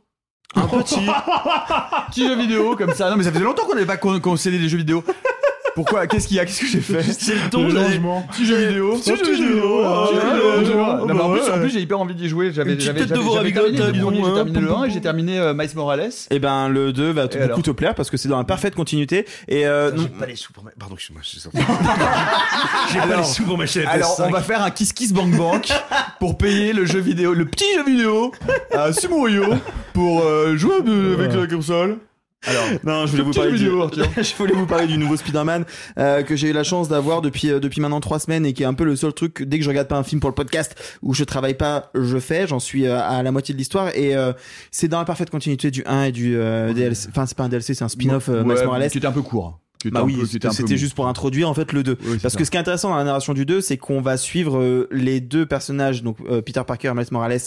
Un 0.54 0.66
petit, 0.66 0.96
petit 2.10 2.26
jeu 2.28 2.36
vidéo 2.36 2.76
comme 2.76 2.92
ça. 2.92 3.10
Non 3.10 3.16
mais 3.16 3.24
ça 3.24 3.32
faisait 3.32 3.44
longtemps 3.44 3.64
qu'on 3.66 3.74
n'avait 3.74 3.86
pas 3.86 3.96
con- 3.96 4.20
concédé 4.20 4.58
des 4.58 4.68
jeux 4.68 4.78
vidéo. 4.78 5.02
Pourquoi? 5.74 6.06
Qu'est-ce 6.06 6.28
qu'il 6.28 6.36
y 6.36 6.40
a? 6.40 6.44
Qu'est-ce 6.44 6.60
que 6.60 6.66
j'ai 6.66 6.80
fait? 6.80 7.02
C'est 7.02 7.34
le 7.34 7.50
ton, 7.50 7.68
jeu 7.68 7.78
vidéo. 7.78 8.22
Petit 8.30 8.46
jeu 8.46 8.56
vidéo. 8.56 8.96
Petit 8.96 9.16
jeu 9.24 9.34
vidéo. 9.34 9.80
Ah, 9.84 11.00
en 11.02 11.58
plus, 11.60 11.70
j'ai 11.70 11.80
hyper 11.80 12.00
envie 12.00 12.14
d'y 12.14 12.28
jouer. 12.28 12.52
J'avais 12.52 12.78
j'avais 12.78 13.06
terminé 13.06 13.38
un 13.38 13.42
le 13.42 13.52
tas, 13.52 13.84
premier, 13.84 13.92
dis 13.92 14.00
donc, 14.00 14.14
j'ai 14.14 14.22
hein. 14.22 14.34
terminé 14.34 14.60
le 14.60 14.66
Pom, 14.66 14.82
1 14.82 14.84
et 14.84 14.90
j'ai 14.90 15.00
terminé 15.00 15.38
euh, 15.38 15.54
Miles 15.54 15.70
Morales. 15.74 16.10
Et 16.30 16.38
ben 16.38 16.68
le 16.68 16.92
2 16.92 17.10
va 17.12 17.26
beaucoup 17.26 17.62
te 17.62 17.70
plaire 17.70 17.94
parce 17.94 18.10
que 18.10 18.16
c'est 18.16 18.28
dans 18.28 18.38
la 18.38 18.44
parfaite 18.44 18.74
continuité 18.74 19.26
et 19.48 19.66
euh, 19.66 19.96
J'ai 19.96 20.08
pas 20.08 20.26
les 20.26 20.36
sous 20.36 20.52
pour 20.52 20.64
ma... 20.64 20.70
Pardon, 20.78 20.94
excuse-moi, 20.94 21.22
je 21.22 21.28
suis 21.28 21.40
sorti. 21.40 21.58
J'ai 22.92 22.98
pas 22.98 23.04
Alors- 23.04 23.18
les 23.18 23.24
sous 23.24 23.44
pour 23.44 23.58
la 23.58 23.64
PS5. 23.64 23.86
Alors, 23.86 24.20
on 24.26 24.30
va 24.30 24.42
faire 24.42 24.62
un 24.62 24.70
Kiss 24.70 24.92
Kiss 24.92 25.12
Bank 25.12 25.36
Bank 25.36 25.72
pour 26.18 26.36
payer 26.38 26.72
le 26.72 26.84
jeu 26.84 27.00
vidéo, 27.00 27.34
le 27.34 27.44
petit 27.46 27.72
jeu 27.74 27.84
vidéo 27.84 28.32
à 28.72 28.92
Sumorio 28.92 29.44
pour 29.92 30.22
euh, 30.22 30.56
jouer 30.56 30.76
avec 31.18 31.32
la 31.34 31.46
console. 31.46 31.98
Alors, 32.44 32.64
Non, 32.84 33.06
je 33.06 33.12
voulais 33.12 33.22
vous 33.22 33.32
parler 33.32 33.52
du... 33.52 33.66
je 34.22 34.36
voulais 34.36 34.54
vous 34.54 34.66
parler 34.66 34.86
du 34.86 34.98
nouveau 34.98 35.16
Spider-Man 35.16 35.64
euh, 35.98 36.22
que 36.22 36.34
j'ai 36.34 36.50
eu 36.50 36.52
la 36.52 36.64
chance 36.64 36.88
d'avoir 36.88 37.22
depuis 37.22 37.50
euh, 37.50 37.60
depuis 37.60 37.80
maintenant 37.80 38.00
trois 38.00 38.18
semaines 38.18 38.44
et 38.44 38.52
qui 38.52 38.62
est 38.62 38.66
un 38.66 38.74
peu 38.74 38.84
le 38.84 38.96
seul 38.96 39.12
truc 39.12 39.42
dès 39.42 39.58
que 39.58 39.64
je 39.64 39.68
regarde 39.68 39.88
pas 39.88 39.96
un 39.96 40.02
film 40.02 40.20
pour 40.20 40.30
le 40.30 40.34
podcast 40.34 40.74
où 41.02 41.14
je 41.14 41.24
travaille 41.24 41.54
pas, 41.54 41.90
je 41.94 42.18
fais, 42.18 42.46
j'en 42.46 42.58
suis 42.58 42.86
euh, 42.86 43.00
à 43.00 43.22
la 43.22 43.30
moitié 43.30 43.52
de 43.52 43.58
l'histoire 43.58 43.88
et 43.96 44.16
euh, 44.16 44.32
c'est 44.70 44.88
dans 44.88 44.98
la 44.98 45.04
parfaite 45.04 45.30
continuité 45.30 45.70
du 45.70 45.84
1 45.86 46.04
et 46.04 46.12
du 46.12 46.36
euh, 46.36 46.72
DLC. 46.72 47.08
Enfin, 47.10 47.26
c'est 47.26 47.36
pas 47.36 47.44
un 47.44 47.48
DLC, 47.48 47.74
c'est 47.74 47.84
un 47.84 47.88
spin-off 47.88 48.28
euh, 48.28 48.42
Ouais, 48.42 48.54
Miles 48.54 48.64
Morales. 48.64 48.90
Qui 48.90 48.98
était 48.98 49.06
un 49.06 49.12
peu 49.12 49.22
court. 49.22 49.58
Était 49.84 49.90
Bah 49.90 50.02
oui, 50.04 50.16
c'était 50.52 50.76
juste 50.76 50.94
pour 50.94 51.08
introduire 51.08 51.48
en 51.48 51.54
fait 51.54 51.72
le 51.72 51.82
2. 51.82 51.92
Oui, 51.92 51.98
c'est 52.02 52.22
Parce 52.22 52.34
ça. 52.34 52.38
que 52.38 52.44
ce 52.44 52.50
qui 52.50 52.56
est 52.56 52.60
intéressant 52.60 52.90
dans 52.90 52.96
la 52.96 53.04
narration 53.04 53.34
du 53.34 53.44
2, 53.44 53.60
c'est 53.60 53.76
qu'on 53.76 54.00
va 54.00 54.16
suivre 54.16 54.58
euh, 54.58 54.88
les 54.92 55.20
deux 55.20 55.44
personnages, 55.44 56.02
donc 56.04 56.18
euh, 56.28 56.40
Peter 56.40 56.62
Parker 56.64 56.88
et 56.88 56.94
Miles 56.94 57.06
Morales, 57.10 57.40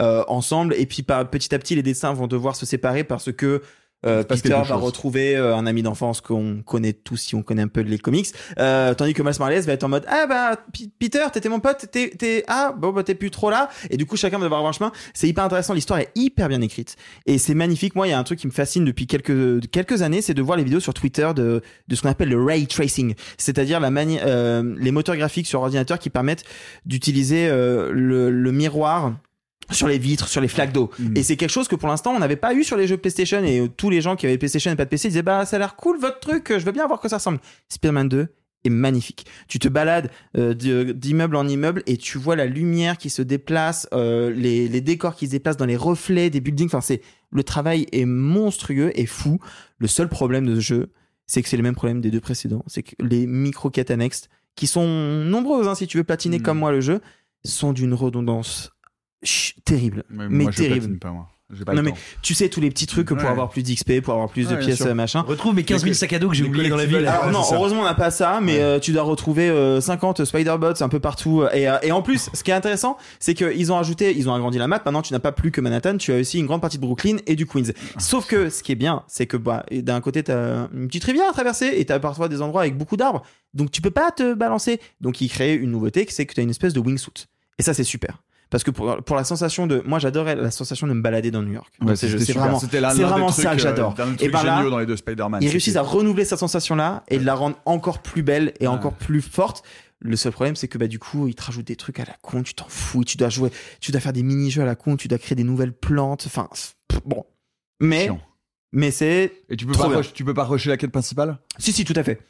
euh, 0.00 0.24
ensemble, 0.26 0.74
et 0.78 0.86
puis 0.86 1.02
par, 1.02 1.28
petit 1.28 1.54
à 1.54 1.58
petit 1.58 1.74
les 1.74 1.82
dessins 1.82 2.14
vont 2.14 2.26
devoir 2.26 2.56
se 2.56 2.64
séparer 2.64 3.04
parce 3.04 3.30
que 3.30 3.60
euh, 4.06 4.24
Peter 4.24 4.48
va 4.50 4.64
chose. 4.64 4.82
retrouver 4.82 5.36
euh, 5.36 5.54
un 5.56 5.66
ami 5.66 5.82
d'enfance 5.82 6.20
qu'on 6.20 6.62
connaît 6.62 6.92
tous 6.92 7.16
si 7.16 7.34
on 7.34 7.42
connaît 7.42 7.62
un 7.62 7.68
peu 7.68 7.80
les 7.80 7.98
comics, 7.98 8.28
euh, 8.58 8.94
tandis 8.94 9.14
que 9.14 9.22
Miles 9.22 9.34
Morales 9.38 9.60
va 9.62 9.72
être 9.72 9.84
en 9.84 9.88
mode 9.88 10.04
ah 10.08 10.26
bah 10.26 10.56
P- 10.72 10.90
Peter 10.98 11.24
t'étais 11.32 11.48
mon 11.48 11.60
pote, 11.60 11.86
t'es 11.90 12.10
t'es 12.10 12.44
ah 12.48 12.74
bon 12.76 12.90
bah 12.92 13.02
t'es 13.02 13.14
plus 13.14 13.30
trop 13.30 13.50
là, 13.50 13.68
et 13.90 13.96
du 13.96 14.06
coup 14.06 14.16
chacun 14.16 14.38
va 14.38 14.44
devoir 14.44 14.58
avoir 14.60 14.70
un 14.70 14.72
chemin. 14.72 14.92
C'est 15.14 15.28
hyper 15.28 15.44
intéressant, 15.44 15.74
l'histoire 15.74 16.00
est 16.00 16.10
hyper 16.14 16.48
bien 16.48 16.60
écrite 16.60 16.96
et 17.26 17.38
c'est 17.38 17.54
magnifique. 17.54 17.94
Moi 17.94 18.06
il 18.06 18.10
y 18.10 18.12
a 18.12 18.18
un 18.18 18.24
truc 18.24 18.38
qui 18.38 18.46
me 18.46 18.52
fascine 18.52 18.84
depuis 18.84 19.06
quelques 19.06 19.70
quelques 19.70 20.02
années, 20.02 20.22
c'est 20.22 20.34
de 20.34 20.42
voir 20.42 20.56
les 20.56 20.64
vidéos 20.64 20.80
sur 20.80 20.94
Twitter 20.94 21.30
de 21.34 21.62
de 21.88 21.94
ce 21.94 22.02
qu'on 22.02 22.08
appelle 22.08 22.28
le 22.30 22.42
ray 22.42 22.66
tracing, 22.66 23.14
c'est-à-dire 23.38 23.80
la 23.80 23.90
mani 23.90 24.18
euh, 24.22 24.74
les 24.78 24.90
moteurs 24.90 25.16
graphiques 25.16 25.46
sur 25.46 25.60
ordinateur 25.60 25.98
qui 25.98 26.10
permettent 26.10 26.44
d'utiliser 26.86 27.48
le, 27.48 28.30
le 28.30 28.52
miroir 28.52 29.14
sur 29.72 29.88
les 29.88 29.98
vitres, 29.98 30.28
sur 30.28 30.40
les 30.40 30.48
flaques 30.48 30.72
d'eau. 30.72 30.90
Et 31.14 31.22
c'est 31.22 31.36
quelque 31.36 31.50
chose 31.50 31.68
que 31.68 31.76
pour 31.76 31.88
l'instant 31.88 32.12
on 32.12 32.18
n'avait 32.18 32.36
pas 32.36 32.54
eu 32.54 32.64
sur 32.64 32.76
les 32.76 32.86
jeux 32.86 32.96
PlayStation 32.96 33.42
et 33.44 33.60
euh, 33.60 33.68
tous 33.68 33.90
les 33.90 34.00
gens 34.00 34.16
qui 34.16 34.26
avaient 34.26 34.38
PlayStation 34.38 34.70
et 34.70 34.76
pas 34.76 34.84
de 34.84 34.90
PC 34.90 35.08
disaient 35.08 35.22
bah 35.22 35.44
ça 35.46 35.56
a 35.56 35.58
l'air 35.58 35.76
cool 35.76 35.98
votre 35.98 36.20
truc, 36.20 36.50
euh, 36.50 36.58
je 36.58 36.64
veux 36.64 36.72
bien 36.72 36.86
voir 36.86 37.00
que 37.00 37.08
ça 37.08 37.16
ressemble. 37.16 37.38
Spider-Man 37.68 38.08
2 38.08 38.28
est 38.64 38.70
magnifique. 38.70 39.26
Tu 39.48 39.58
te 39.58 39.68
balades 39.68 40.10
euh, 40.36 40.54
d'immeuble 40.92 41.36
en 41.36 41.48
immeuble 41.48 41.82
et 41.86 41.96
tu 41.96 42.18
vois 42.18 42.36
la 42.36 42.46
lumière 42.46 42.98
qui 42.98 43.10
se 43.10 43.22
déplace, 43.22 43.88
euh, 43.92 44.30
les, 44.30 44.68
les 44.68 44.80
décors 44.80 45.16
qui 45.16 45.26
se 45.26 45.32
déplacent 45.32 45.56
dans 45.56 45.66
les 45.66 45.76
reflets 45.76 46.30
des 46.30 46.40
buildings. 46.40 46.68
Enfin, 46.68 46.80
c'est 46.80 47.02
le 47.30 47.42
travail 47.42 47.86
est 47.92 48.04
monstrueux 48.04 48.92
et 48.94 49.06
fou. 49.06 49.38
Le 49.78 49.88
seul 49.88 50.08
problème 50.08 50.46
de 50.46 50.56
ce 50.56 50.60
jeu, 50.60 50.92
c'est 51.26 51.42
que 51.42 51.48
c'est 51.48 51.56
le 51.56 51.62
même 51.62 51.74
problème 51.74 52.00
des 52.00 52.10
deux 52.10 52.20
précédents. 52.20 52.62
C'est 52.66 52.82
que 52.82 52.94
les 53.00 53.26
micro-quêtes 53.26 53.90
annexes, 53.90 54.28
qui 54.54 54.66
sont 54.66 54.86
nombreuses, 54.86 55.66
hein, 55.66 55.74
si 55.74 55.86
tu 55.86 55.96
veux 55.96 56.04
platiner 56.04 56.38
Mm. 56.38 56.42
comme 56.42 56.58
moi 56.58 56.72
le 56.72 56.80
jeu, 56.80 57.00
sont 57.44 57.72
d'une 57.72 57.94
redondance 57.94 58.71
ch- 59.22 59.54
terrible. 59.64 60.04
Mais 60.10 60.28
Mais, 60.28 60.44
moi, 60.44 60.50
je 60.52 60.56
terrible. 60.58 60.78
platine 60.80 60.98
pas, 60.98 61.10
moi. 61.10 61.28
J'ai 61.54 61.66
pas 61.66 61.72
non 61.72 61.82
le 61.82 61.82
mais 61.82 61.90
temps. 61.90 61.98
tu 62.22 62.32
sais 62.32 62.48
tous 62.48 62.62
les 62.62 62.70
petits 62.70 62.86
trucs 62.86 63.08
pour 63.08 63.18
Ouais. 63.18 63.26
avoir 63.26 63.50
plus 63.50 63.62
d'XP, 63.62 64.00
pour 64.00 64.14
avoir 64.14 64.30
plus 64.30 64.46
Ouais, 64.48 64.54
de 64.56 64.60
pièces 64.64 64.78
sûr. 64.78 64.86
euh, 64.86 64.94
machin. 64.94 65.20
Retrouve 65.20 65.54
mes 65.54 65.64
15 65.64 65.82
000 65.82 65.92
sacs 65.92 66.14
à 66.14 66.18
dos 66.18 66.30
que 66.30 66.34
j'ai 66.34 66.44
oubliés 66.44 66.70
dans 66.70 66.76
la 66.78 66.86
ville. 66.86 67.06
Alors 67.06 67.26
Ouais, 67.26 67.30
non, 67.32 67.42
heureusement 67.52 67.82
on 67.82 67.84
n'a 67.84 67.92
pas 67.92 68.10
ça, 68.10 68.40
mais 68.42 68.58
euh, 68.60 68.78
tu 68.78 68.92
dois 68.92 69.02
retrouver 69.02 69.50
euh, 69.50 69.78
50 69.78 70.24
Spider-Bots 70.24 70.82
un 70.82 70.88
peu 70.88 70.98
partout. 70.98 71.42
Et, 71.52 71.68
euh, 71.68 71.76
et 71.82 71.92
en 71.92 72.00
plus, 72.00 72.30
ce 72.32 72.42
qui 72.42 72.50
est 72.52 72.54
intéressant, 72.54 72.96
c'est 73.20 73.34
qu'ils 73.34 73.70
ont 73.70 73.76
ajouté, 73.76 74.16
ils 74.16 74.30
ont 74.30 74.34
agrandi 74.34 74.56
la 74.56 74.66
map. 74.66 74.80
Maintenant, 74.82 75.02
tu 75.02 75.12
n'as 75.12 75.18
pas 75.18 75.32
plus 75.32 75.50
que 75.50 75.60
Manhattan, 75.60 75.98
tu 75.98 76.10
as 76.14 76.16
aussi 76.20 76.38
une 76.38 76.46
grande 76.46 76.62
partie 76.62 76.78
de 76.78 76.82
Brooklyn 76.82 77.18
et 77.26 77.36
du 77.36 77.44
Queens. 77.44 77.72
Sauf 77.98 78.24
que 78.26 78.48
ce 78.48 78.62
qui 78.62 78.72
est 78.72 78.76
bien, 78.76 79.02
c'est 79.06 79.26
que 79.26 79.36
bah, 79.36 79.66
et 79.70 79.82
d'un 79.82 80.00
côté, 80.00 80.22
tu 80.22 80.32
as 80.32 80.70
une 80.72 80.86
petite 80.86 81.04
rivière 81.04 81.28
à 81.28 81.32
traverser 81.34 81.66
et 81.76 81.84
tu 81.84 81.92
as 81.92 82.00
parfois 82.00 82.30
des 82.30 82.40
endroits 82.40 82.62
avec 82.62 82.78
beaucoup 82.78 82.96
d'arbres. 82.96 83.22
Donc 83.52 83.70
tu 83.70 83.82
peux 83.82 83.90
pas 83.90 84.10
te 84.10 84.32
balancer. 84.32 84.80
Donc 85.02 85.20
ils 85.20 85.28
créent 85.28 85.54
une 85.54 85.70
nouveauté, 85.72 86.06
c'est 86.08 86.24
que 86.24 86.32
tu 86.32 86.40
as 86.40 86.44
une 86.44 86.48
espèce 86.50 86.72
de 86.72 86.80
wingsuit. 86.80 87.26
Et 87.58 87.62
ça, 87.62 87.74
c'est 87.74 87.84
super. 87.84 88.22
Parce 88.52 88.64
que 88.64 88.70
pour, 88.70 89.02
pour 89.02 89.16
la 89.16 89.24
sensation 89.24 89.66
de. 89.66 89.82
Moi, 89.86 89.98
j'adorais 89.98 90.36
la 90.36 90.50
sensation 90.50 90.86
de 90.86 90.92
me 90.92 91.00
balader 91.00 91.30
dans 91.30 91.40
New 91.42 91.54
York. 91.54 91.72
Ouais, 91.80 91.96
C'est 91.96 92.06
vraiment, 92.34 92.60
l'un- 92.60 92.90
c'est 92.90 93.02
vraiment 93.02 93.30
trucs, 93.30 93.42
ça 93.44 93.50
que 93.52 93.60
euh, 93.60 93.62
j'adore. 93.62 93.94
Et 93.98 94.16
trucs 94.16 94.32
ben 94.32 94.42
là, 94.44 94.62
dans 94.68 94.78
les 94.78 94.84
deux 94.84 94.96
Spider-Man. 94.96 95.42
ils 95.42 95.48
réussissent 95.48 95.76
à 95.76 95.82
renouveler 95.82 96.26
cette 96.26 96.38
sensation-là 96.38 97.02
et 97.08 97.18
de 97.18 97.24
la 97.24 97.34
rendre 97.34 97.56
encore 97.64 98.02
plus 98.02 98.22
belle 98.22 98.52
et 98.60 98.66
encore 98.66 98.92
plus 98.92 99.22
forte. 99.22 99.64
Le 100.00 100.16
seul 100.16 100.32
problème, 100.32 100.54
c'est 100.54 100.68
que 100.68 100.76
bah 100.76 100.86
du 100.86 100.98
coup, 100.98 101.28
ils 101.28 101.34
te 101.34 101.42
rajoutent 101.44 101.66
des 101.66 101.76
trucs 101.76 101.98
à 101.98 102.04
la 102.04 102.14
con, 102.20 102.42
tu 102.42 102.52
t'en 102.54 102.66
fous, 102.68 103.04
tu 103.04 103.16
dois 103.16 103.30
jouer, 103.30 103.50
tu 103.80 103.90
dois 103.90 104.00
faire 104.00 104.12
des 104.12 104.22
mini-jeux 104.22 104.60
à 104.60 104.66
la 104.66 104.74
con, 104.74 104.96
tu 104.96 105.08
dois 105.08 105.16
créer 105.18 105.36
des 105.36 105.44
nouvelles 105.44 105.72
plantes. 105.72 106.24
Enfin, 106.26 106.48
bon. 107.06 107.24
Mais, 107.80 108.04
Chiant. 108.04 108.20
mais 108.72 108.90
c'est. 108.90 109.32
Et 109.48 109.56
tu 109.56 109.64
peux, 109.64 109.72
pas 109.72 110.02
tu 110.02 110.24
peux 110.24 110.34
pas 110.34 110.44
rusher 110.44 110.68
la 110.70 110.76
quête 110.76 110.90
principale? 110.90 111.38
Si, 111.58 111.72
si, 111.72 111.84
tout 111.86 111.94
à 111.96 112.02
fait. 112.02 112.20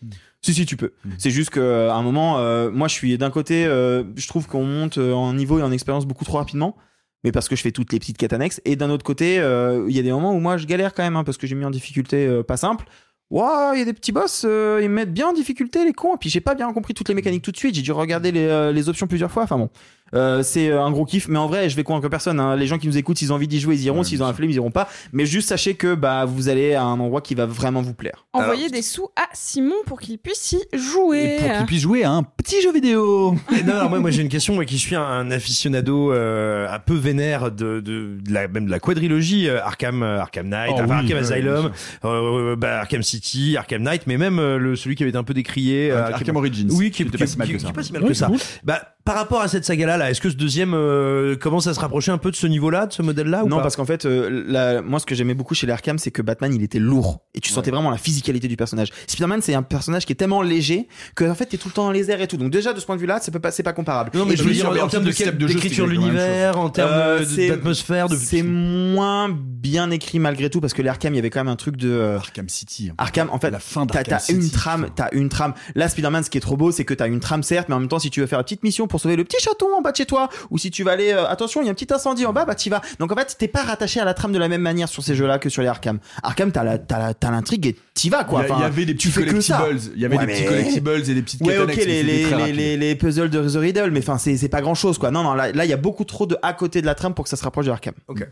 Si, 0.44 0.54
si, 0.54 0.66
tu 0.66 0.76
peux. 0.76 0.92
C'est 1.18 1.30
juste 1.30 1.50
qu'à 1.50 1.94
un 1.94 2.02
moment, 2.02 2.38
euh, 2.38 2.70
moi, 2.70 2.88
je 2.88 2.94
suis 2.94 3.16
d'un 3.16 3.30
côté, 3.30 3.64
euh, 3.64 4.02
je 4.16 4.26
trouve 4.26 4.48
qu'on 4.48 4.64
monte 4.64 4.98
euh, 4.98 5.12
en 5.12 5.32
niveau 5.34 5.60
et 5.60 5.62
en 5.62 5.70
expérience 5.70 6.04
beaucoup 6.04 6.24
trop 6.24 6.38
rapidement. 6.38 6.76
Mais 7.24 7.30
parce 7.30 7.48
que 7.48 7.54
je 7.54 7.62
fais 7.62 7.70
toutes 7.70 7.92
les 7.92 8.00
petites 8.00 8.18
quêtes 8.18 8.32
annexes. 8.32 8.60
Et 8.64 8.74
d'un 8.74 8.90
autre 8.90 9.04
côté, 9.04 9.38
euh, 9.38 9.86
il 9.88 9.94
y 9.94 10.00
a 10.00 10.02
des 10.02 10.10
moments 10.10 10.34
où 10.34 10.40
moi, 10.40 10.56
je 10.56 10.66
galère 10.66 10.92
quand 10.94 11.04
même, 11.04 11.14
hein, 11.14 11.22
parce 11.22 11.38
que 11.38 11.46
j'ai 11.46 11.54
mis 11.54 11.64
en 11.64 11.70
difficulté 11.70 12.26
euh, 12.26 12.42
pas 12.42 12.56
simple. 12.56 12.86
Waouh, 13.30 13.74
il 13.74 13.78
y 13.78 13.82
a 13.82 13.84
des 13.86 13.94
petits 13.94 14.12
boss, 14.12 14.44
euh, 14.44 14.80
ils 14.82 14.90
me 14.90 14.94
mettent 14.94 15.14
bien 15.14 15.28
en 15.28 15.32
difficulté, 15.32 15.84
les 15.84 15.92
cons. 15.92 16.16
Et 16.16 16.18
puis, 16.18 16.28
j'ai 16.28 16.40
pas 16.40 16.54
bien 16.54 16.70
compris 16.72 16.92
toutes 16.92 17.08
les 17.08 17.14
mécaniques 17.14 17.42
tout 17.42 17.52
de 17.52 17.56
suite. 17.56 17.74
J'ai 17.74 17.82
dû 17.82 17.92
regarder 17.92 18.30
les, 18.32 18.46
euh, 18.46 18.72
les 18.72 18.88
options 18.88 19.06
plusieurs 19.06 19.30
fois. 19.30 19.44
Enfin 19.44 19.56
bon. 19.56 19.70
Euh, 20.14 20.42
c'est 20.42 20.68
euh, 20.68 20.82
un 20.82 20.90
gros 20.90 21.04
kiff, 21.04 21.28
mais 21.28 21.38
en 21.38 21.46
vrai, 21.46 21.68
je 21.70 21.76
vais 21.76 21.84
convaincre 21.84 22.08
personne. 22.08 22.38
hein. 22.40 22.54
Les 22.56 22.66
gens 22.66 22.78
qui 22.78 22.86
nous 22.86 22.98
écoutent, 22.98 23.18
s'ils 23.18 23.32
ont 23.32 23.36
envie 23.36 23.48
d'y 23.48 23.60
jouer, 23.60 23.74
ils 23.76 23.84
iront. 23.84 24.02
s'ils 24.02 24.22
ont 24.22 24.26
un 24.26 24.32
flemme, 24.34 24.50
ils 24.50 24.56
iront 24.56 24.70
pas. 24.70 24.88
Mais 25.12 25.24
juste 25.26 25.48
sachez 25.48 25.74
que 25.74 25.94
bah 25.94 26.24
vous 26.24 26.48
allez 26.48 26.74
à 26.74 26.82
un 26.84 26.98
endroit 27.00 27.20
qui 27.20 27.34
va 27.34 27.46
vraiment 27.46 27.82
vous 27.82 27.94
plaire. 27.94 28.26
Envoyer 28.32 28.68
des 28.68 28.82
sous 28.82 29.08
à 29.16 29.28
Simon 29.32 29.74
pour 29.86 30.00
qu'il 30.00 30.18
puisse 30.18 30.52
y 30.52 30.58
jouer. 30.76 31.36
Pour 31.40 31.52
qu'il 31.56 31.66
puisse 31.66 31.82
jouer 31.82 32.04
à 32.04 32.10
un 32.10 32.22
petit 32.22 32.60
jeu 32.62 32.72
vidéo. 32.72 33.34
Et 33.58 33.62
non, 33.62 33.74
alors 33.74 33.90
moi, 33.90 34.00
moi 34.00 34.10
j'ai 34.10 34.22
une 34.22 34.28
question, 34.28 34.54
moi 34.54 34.64
qui 34.64 34.78
suis 34.78 34.94
un, 34.96 35.02
un 35.02 35.30
aficionado 35.30 36.12
euh, 36.12 36.68
un 36.70 36.78
peu 36.78 36.94
vénère 36.94 37.50
de, 37.50 37.80
de, 37.80 38.18
de 38.20 38.32
la, 38.32 38.48
même 38.48 38.66
de 38.66 38.70
la 38.70 38.80
quadrilogie 38.80 39.48
euh, 39.48 39.62
Arkham, 39.64 40.02
euh, 40.02 40.20
Arkham 40.20 40.48
Knight, 40.48 40.72
Oh 40.74 40.80
enfin, 40.82 40.86
oui, 41.04 41.12
Arkham 41.12 41.18
Asylum, 41.18 41.70
euh, 42.04 42.56
bah, 42.56 42.80
Arkham 42.80 43.02
City, 43.02 43.56
Arkham 43.56 43.82
Knight, 43.82 44.02
mais 44.06 44.18
même 44.18 44.38
euh, 44.38 44.58
le 44.58 44.76
celui 44.76 44.94
qui 44.96 45.02
avait 45.02 45.10
été 45.10 45.18
un 45.18 45.24
peu 45.24 45.34
décrié, 45.34 45.90
euh, 45.90 46.06
Arkham 46.12 46.36
Origins, 46.36 46.68
oui, 46.72 46.90
qui, 46.90 46.96
qui 46.98 47.02
était 47.02 47.12
qui- 47.12 47.18
pas 47.18 47.26
si 47.26 47.38
mal 47.38 47.48
que 47.48 47.52
qui 47.54 47.60
ça. 47.60 47.68
est 47.68 47.72
pas 47.72 47.82
si 47.82 47.92
mal 47.92 48.02
Ouais, 48.02 48.08
que 48.08 48.14
c'est 48.14 48.20
ça. 48.20 48.26
cool. 48.26 48.38
Bah 48.64 48.82
Par 49.04 49.16
rapport 49.16 49.40
à 49.40 49.48
cette 49.48 49.64
saga-là, 49.64 49.96
là, 49.96 50.10
est-ce 50.10 50.20
que 50.20 50.30
ce 50.30 50.36
deuxième 50.36 50.74
euh, 50.74 51.34
commence 51.36 51.66
à 51.66 51.74
se 51.74 51.80
rapprocher 51.80 52.12
un 52.12 52.18
peu 52.18 52.30
de 52.30 52.36
ce 52.36 52.46
niveau-là, 52.46 52.86
de 52.86 52.92
ce 52.92 53.02
modèle-là 53.02 53.44
ou 53.44 53.48
non, 53.48 53.56
pas 53.56 53.62
parce 53.62 53.74
qu'en 53.74 53.84
fait, 53.84 54.06
euh, 54.06 54.44
la- 54.46 54.80
moi, 54.80 55.00
ce 55.00 55.06
que 55.06 55.14
j'aimais 55.16 55.34
beaucoup 55.34 55.54
chez 55.56 55.66
les 55.66 55.72
Arkham, 55.72 55.98
c'est 55.98 56.12
que 56.12 56.22
Batman, 56.22 56.54
il 56.54 56.62
était 56.62 56.78
lourd. 56.78 57.20
Et 57.34 57.40
tu 57.40 57.50
sentais 57.50 57.72
vraiment 57.72 57.90
la 57.90 57.96
physicalité 57.96 58.46
du 58.46 58.56
personnage. 58.56 58.90
Spider-Man, 59.08 59.42
c'est 59.42 59.54
un 59.54 59.62
personnage 59.62 60.06
qui 60.06 60.12
est 60.12 60.16
tellement 60.16 60.40
léger 60.42 60.86
que, 61.16 61.24
en 61.24 61.34
fait, 61.34 61.46
t'es 61.46 61.56
tout 61.56 61.68
le 61.68 61.74
temps 61.74 61.84
dans 61.86 61.90
les 61.90 62.10
airs 62.12 62.20
et 62.20 62.28
tout. 62.28 62.36
Donc, 62.36 62.50
déjà, 62.52 62.72
de 62.72 62.78
ce 62.78 62.86
point 62.86 62.94
de 62.94 63.00
vue-là, 63.00 63.18
c'est 63.20 63.36
pas, 63.36 63.50
c'est 63.50 63.62
pas 63.64 63.72
comparable. 63.72 64.12
Non, 64.14 64.24
mais 64.24 64.34
Et 64.34 64.36
je 64.36 64.44
veux 64.44 64.52
dire, 64.52 64.70
en 64.70 64.86
termes 64.86 65.04
de 65.04 65.10
quel- 65.10 65.36
d'écriture 65.36 65.86
de 65.86 65.90
l'univers, 65.90 66.58
en 66.58 66.70
termes 66.70 66.90
Euh, 66.92 67.18
de- 67.24 67.48
d'atmosphère, 67.48 68.08
de- 68.08 68.14
C'est 68.16 68.42
moins 68.42 69.28
bien 69.30 69.90
écrit 69.90 70.18
malgré 70.20 70.48
tout 70.48 70.60
parce 70.60 70.74
que 70.74 70.82
les 70.82 70.88
Arkham, 70.88 71.12
il 71.12 71.16
y 71.16 71.18
avait 71.18 71.30
quand 71.30 71.40
même 71.40 71.48
un 71.52 71.56
truc 71.56 71.76
de. 71.76 71.90
euh, 71.90 72.18
Arkham 72.18 72.48
City. 72.48 72.92
Arkham, 72.98 73.28
en 73.30 73.38
fait, 73.40 73.50
La 73.50 73.58
fin 73.58 73.84
t'as 73.86 74.02
une 74.32 74.48
trame, 74.50 74.86
t'as 74.94 75.08
une 75.12 75.28
trame. 75.28 75.54
Là, 75.74 75.88
Spider-Man, 75.88 76.22
ce 76.22 76.30
qui 76.30 76.38
est 76.38 76.42
trop 76.42 76.56
beau, 76.56 76.70
c'est 76.70 76.84
que 76.84 76.94
t'as 76.94 77.08
une 77.08 77.20
trame 77.20 77.42
certes, 77.42 77.68
mais 77.68 77.74
en 77.74 77.80
même 77.80 77.88
temps, 77.88 77.98
si 77.98 78.10
tu 78.10 78.20
veux 78.20 78.26
faire 78.26 78.38
une 78.38 78.44
petite 78.44 78.62
mission 78.62 78.86
pour 78.92 79.00
sauver 79.00 79.16
le 79.16 79.24
petit 79.24 79.42
chaton 79.42 79.66
en 79.76 79.80
bas 79.82 79.90
de 79.90 79.96
chez 79.96 80.06
toi, 80.06 80.28
ou 80.50 80.58
si 80.58 80.70
tu 80.70 80.84
vas 80.84 80.92
aller, 80.92 81.10
euh, 81.12 81.26
attention, 81.26 81.62
il 81.62 81.64
y 81.64 81.68
a 81.68 81.70
un 81.72 81.74
petit 81.74 81.92
incendie 81.92 82.26
en 82.26 82.32
bas, 82.32 82.44
bah 82.44 82.54
t'y 82.54 82.68
vas. 82.68 82.80
Donc 83.00 83.10
en 83.10 83.16
fait, 83.16 83.34
t'es 83.38 83.48
pas 83.48 83.62
rattaché 83.62 83.98
à 84.00 84.04
la 84.04 84.12
trame 84.14 84.32
de 84.32 84.38
la 84.38 84.48
même 84.48 84.60
manière 84.60 84.88
sur 84.88 85.02
ces 85.02 85.14
jeux-là 85.16 85.38
que 85.38 85.48
sur 85.48 85.62
les 85.62 85.68
Arkham. 85.68 85.98
Arkham, 86.22 86.52
t'as 86.52 86.62
la, 86.62 86.76
t'as 86.78 86.98
la- 86.98 87.14
t'as 87.14 87.30
l'intrigue 87.30 87.66
et 87.68 87.76
t'y 87.94 88.10
vas 88.10 88.24
quoi. 88.24 88.40
Il 88.40 88.42
y 88.42 88.44
a- 88.44 88.46
il 88.46 88.50
y 88.50 88.54
Enfin, 88.54 88.66
avait 88.66 88.84
des 88.84 88.94
tu 88.96 89.08
petits 89.08 89.20
fais 89.20 89.26
que 89.26 89.40
ça. 89.40 89.58
collectibles. 89.58 89.92
Il 89.96 90.02
y 90.02 90.04
avait 90.04 90.16
Ouais, 90.18 90.26
des 90.26 90.32
petits 90.34 90.42
mais- 90.42 90.48
collectibles 90.48 90.90
et 90.90 91.14
des 91.14 91.22
petites 91.22 91.40
Ouais, 91.40 91.58
ok, 91.58 91.66
mais 91.68 91.74
les, 91.74 91.80
c'était 91.80 92.02
les, 92.02 92.22
très 92.22 92.30
les, 92.36 92.42
rapide. 92.42 92.56
les, 92.56 92.76
les 92.76 92.94
puzzles 92.94 93.30
de 93.30 93.48
The 93.48 93.56
Riddle, 93.56 93.90
mais 93.90 94.00
enfin, 94.00 94.18
c'est 94.18 94.36
c'est 94.36 94.48
pas 94.50 94.60
grand 94.60 94.74
chose 94.74 94.98
quoi. 94.98 95.10
Non, 95.10 95.22
non, 95.22 95.32
là, 95.34 95.50
là, 95.52 95.64
il 95.64 95.70
y 95.70 95.74
a 95.74 95.78
beaucoup 95.78 96.04
trop 96.04 96.26
de 96.26 96.36
à 96.42 96.52
côté 96.52 96.82
de 96.82 96.86
la 96.86 96.94
trame 96.94 97.14
pour 97.14 97.24
que 97.24 97.30
ça 97.30 97.36
se 97.36 97.44
rapproche 97.44 97.64
de 97.66 97.70
Arkham. 97.70 97.94
Ok. 98.08 98.26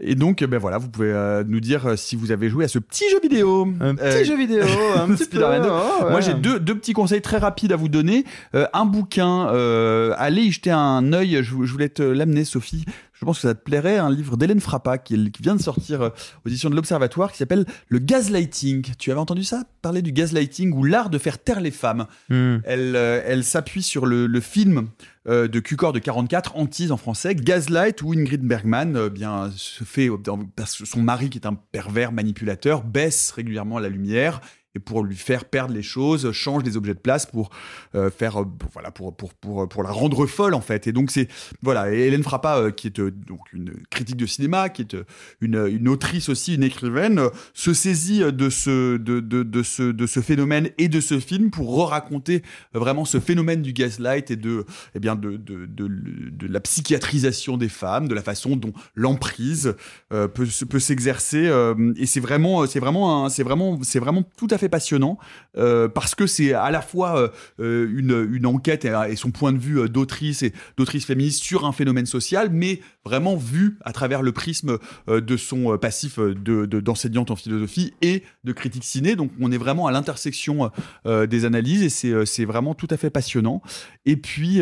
Et 0.00 0.14
donc, 0.14 0.42
ben 0.42 0.58
voilà, 0.58 0.78
vous 0.78 0.88
pouvez 0.88 1.12
euh, 1.12 1.44
nous 1.46 1.60
dire 1.60 1.86
euh, 1.86 1.96
si 1.96 2.16
vous 2.16 2.32
avez 2.32 2.48
joué 2.48 2.64
à 2.64 2.68
ce 2.68 2.78
petit 2.78 3.08
jeu 3.10 3.20
vidéo. 3.20 3.68
Un 3.80 3.94
petit 3.94 4.24
jeu 4.24 4.36
vidéo, 4.36 4.64
un 4.96 5.06
petit 5.06 5.24
peu, 5.26 5.38
Spider-Man 5.38 5.62
2. 5.62 5.68
oh, 5.70 6.04
ouais. 6.04 6.10
Moi, 6.10 6.20
j'ai 6.20 6.34
deux, 6.34 6.58
deux 6.58 6.74
petits 6.74 6.92
conseils 6.92 7.22
très 7.22 7.38
rapides 7.38 7.72
à 7.72 7.76
vous 7.76 7.88
donner. 7.88 8.24
Euh, 8.54 8.66
un 8.72 8.84
bouquin, 8.86 9.48
euh, 9.48 10.14
allez 10.18 10.42
y 10.42 10.52
jeter 10.52 10.72
un 10.72 11.12
œil. 11.12 11.38
Je 11.42 11.54
voulais 11.54 11.88
te 11.88 12.02
l'amener, 12.02 12.44
Sophie. 12.44 12.84
Je 13.24 13.26
pense 13.26 13.40
que 13.40 13.48
ça 13.48 13.54
te 13.54 13.62
plairait. 13.62 13.96
Un 13.96 14.10
livre 14.10 14.36
d'Hélène 14.36 14.60
Frappa 14.60 14.98
qui, 14.98 15.32
vient 15.40 15.56
de 15.56 15.62
sortir 15.62 16.02
euh, 16.02 16.10
aux 16.44 16.48
éditions 16.50 16.68
de 16.68 16.76
l'Observatoire 16.76 17.32
qui 17.32 17.38
s'appelle 17.38 17.64
Le 17.88 17.98
Gaslighting. 17.98 18.92
Tu 18.98 19.10
avais 19.10 19.20
entendu 19.20 19.44
ça? 19.44 19.64
Parler 19.80 20.02
du 20.02 20.12
gaslighting 20.12 20.72
ou 20.74 20.84
l'art 20.84 21.08
de 21.08 21.16
faire 21.16 21.38
taire 21.38 21.60
les 21.60 21.70
femmes. 21.70 22.06
Hmm. 22.28 22.58
Elle, 22.64 22.96
euh, 22.96 23.22
elle 23.24 23.44
s'appuie 23.44 23.82
sur 23.82 24.04
le, 24.04 24.26
le 24.26 24.40
film 24.40 24.88
euh, 25.26 25.48
de 25.48 25.58
Q-Corps 25.58 25.94
de 25.94 25.98
44, 26.00 26.56
Antise 26.56 26.92
en 26.92 26.98
français, 26.98 27.34
Gaslight, 27.34 28.02
où 28.02 28.12
Ingrid 28.12 28.42
Bergman 28.42 28.94
euh, 28.94 29.08
bien, 29.08 29.50
se 29.56 29.82
fait, 29.82 30.10
parce 30.54 30.76
que 30.76 30.84
son 30.84 31.00
mari, 31.00 31.30
qui 31.30 31.38
est 31.38 31.46
un 31.46 31.54
pervers 31.54 32.12
manipulateur, 32.12 32.82
baisse 32.82 33.30
régulièrement 33.30 33.78
la 33.78 33.88
lumière 33.88 34.42
et 34.74 34.80
pour 34.80 35.04
lui 35.04 35.16
faire 35.16 35.44
perdre 35.44 35.74
les 35.74 35.82
choses, 35.82 36.30
change 36.32 36.62
des 36.62 36.76
objets 36.76 36.94
de 36.94 36.98
place 36.98 37.26
pour 37.26 37.50
euh, 37.94 38.10
faire, 38.10 38.42
euh, 38.42 38.46
voilà, 38.72 38.90
pour, 38.90 39.14
pour, 39.14 39.34
pour, 39.34 39.68
pour 39.68 39.82
la 39.82 39.90
rendre 39.90 40.26
folle 40.26 40.54
en 40.54 40.60
fait. 40.60 40.86
Et 40.86 40.92
donc 40.92 41.10
c'est, 41.10 41.28
voilà, 41.62 41.92
et 41.92 42.00
Hélène 42.00 42.22
Frappa, 42.22 42.58
euh, 42.58 42.70
qui 42.70 42.88
est 42.88 42.98
euh, 42.98 43.10
donc 43.10 43.40
une 43.52 43.72
critique 43.90 44.16
de 44.16 44.26
cinéma, 44.26 44.68
qui 44.68 44.82
est 44.82 44.96
une, 45.40 45.66
une 45.66 45.88
autrice 45.88 46.28
aussi, 46.28 46.54
une 46.54 46.62
écrivaine, 46.62 47.20
se 47.52 47.72
saisit 47.72 48.20
de 48.32 48.50
ce, 48.50 48.96
de, 48.96 49.20
de, 49.20 49.42
de 49.42 49.62
ce, 49.62 49.82
de 49.82 50.06
ce 50.06 50.20
phénomène 50.20 50.70
et 50.78 50.88
de 50.88 51.00
ce 51.00 51.20
film 51.20 51.50
pour 51.50 51.76
re-raconter 51.76 52.42
euh, 52.74 52.78
vraiment 52.78 53.04
ce 53.04 53.20
phénomène 53.20 53.62
du 53.62 53.72
gaslight 53.72 54.30
et 54.30 54.36
de, 54.36 54.64
eh 54.94 54.98
bien, 54.98 55.14
de, 55.14 55.36
de, 55.36 55.66
de, 55.66 56.46
la 56.46 56.60
psychiatrisation 56.60 57.56
des 57.56 57.68
femmes, 57.68 58.08
de 58.08 58.14
la 58.14 58.22
façon 58.22 58.56
dont 58.56 58.72
l'emprise 58.94 59.74
peut, 60.08 60.28
peut 60.68 60.78
s'exercer. 60.78 61.50
et 61.96 62.06
c'est 62.06 62.20
vraiment, 62.20 62.66
c'est 62.66 62.80
vraiment, 62.80 63.28
c'est 63.28 63.42
vraiment, 63.42 63.78
c'est 63.82 63.98
vraiment 63.98 64.22
tout 64.36 64.48
à 64.50 64.58
fait 64.58 64.63
passionnant 64.68 65.18
euh, 65.56 65.88
parce 65.88 66.14
que 66.14 66.26
c'est 66.26 66.52
à 66.52 66.70
la 66.70 66.80
fois 66.80 67.18
euh, 67.18 67.28
euh, 67.60 68.28
une, 68.30 68.46
enquête 68.46 68.84
et, 68.84 69.16
son 69.16 69.30
point 69.30 69.52
de 69.52 69.58
vue 69.58 69.88
d'autrice 69.88 70.42
et 70.42 70.52
d'autrice 70.76 71.06
féministe 71.06 71.42
sur 71.42 71.64
un 71.64 71.72
phénomène 71.72 72.06
social, 72.06 72.50
mais 72.50 72.80
vraiment 73.04 73.36
vu 73.36 73.78
à 73.84 73.92
travers 73.92 74.22
le 74.22 74.32
prisme 74.32 74.78
de 75.08 75.36
son 75.36 75.76
passif 75.78 76.18
euh, 76.18 76.34
de, 76.34 76.66
de- 76.66 76.80
d'enseignante 76.80 77.30
en 77.30 77.36
philosophie 77.36 77.94
et 78.02 78.22
de 78.44 78.52
critique 78.52 78.84
ciné. 78.84 79.16
Donc 79.16 79.30
on 79.40 79.52
est 79.52 79.58
vraiment 79.58 79.86
à 79.86 79.92
l'intersection 79.92 80.70
des 81.04 81.44
analyses 81.44 81.82
et 82.04 82.24
c'est, 82.26 82.44
vraiment 82.44 82.74
tout 82.74 82.88
à 82.90 82.96
fait 82.96 83.10
passionnant. 83.10 83.62
Et 84.06 84.16
puis, 84.16 84.60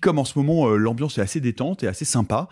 comme 0.00 0.18
en 0.18 0.24
ce 0.24 0.38
moment 0.38 0.68
l'ambiance 0.68 1.18
est 1.18 1.22
assez 1.22 1.40
détente 1.40 1.82
et 1.82 1.86
assez 1.86 2.04
sympa, 2.04 2.48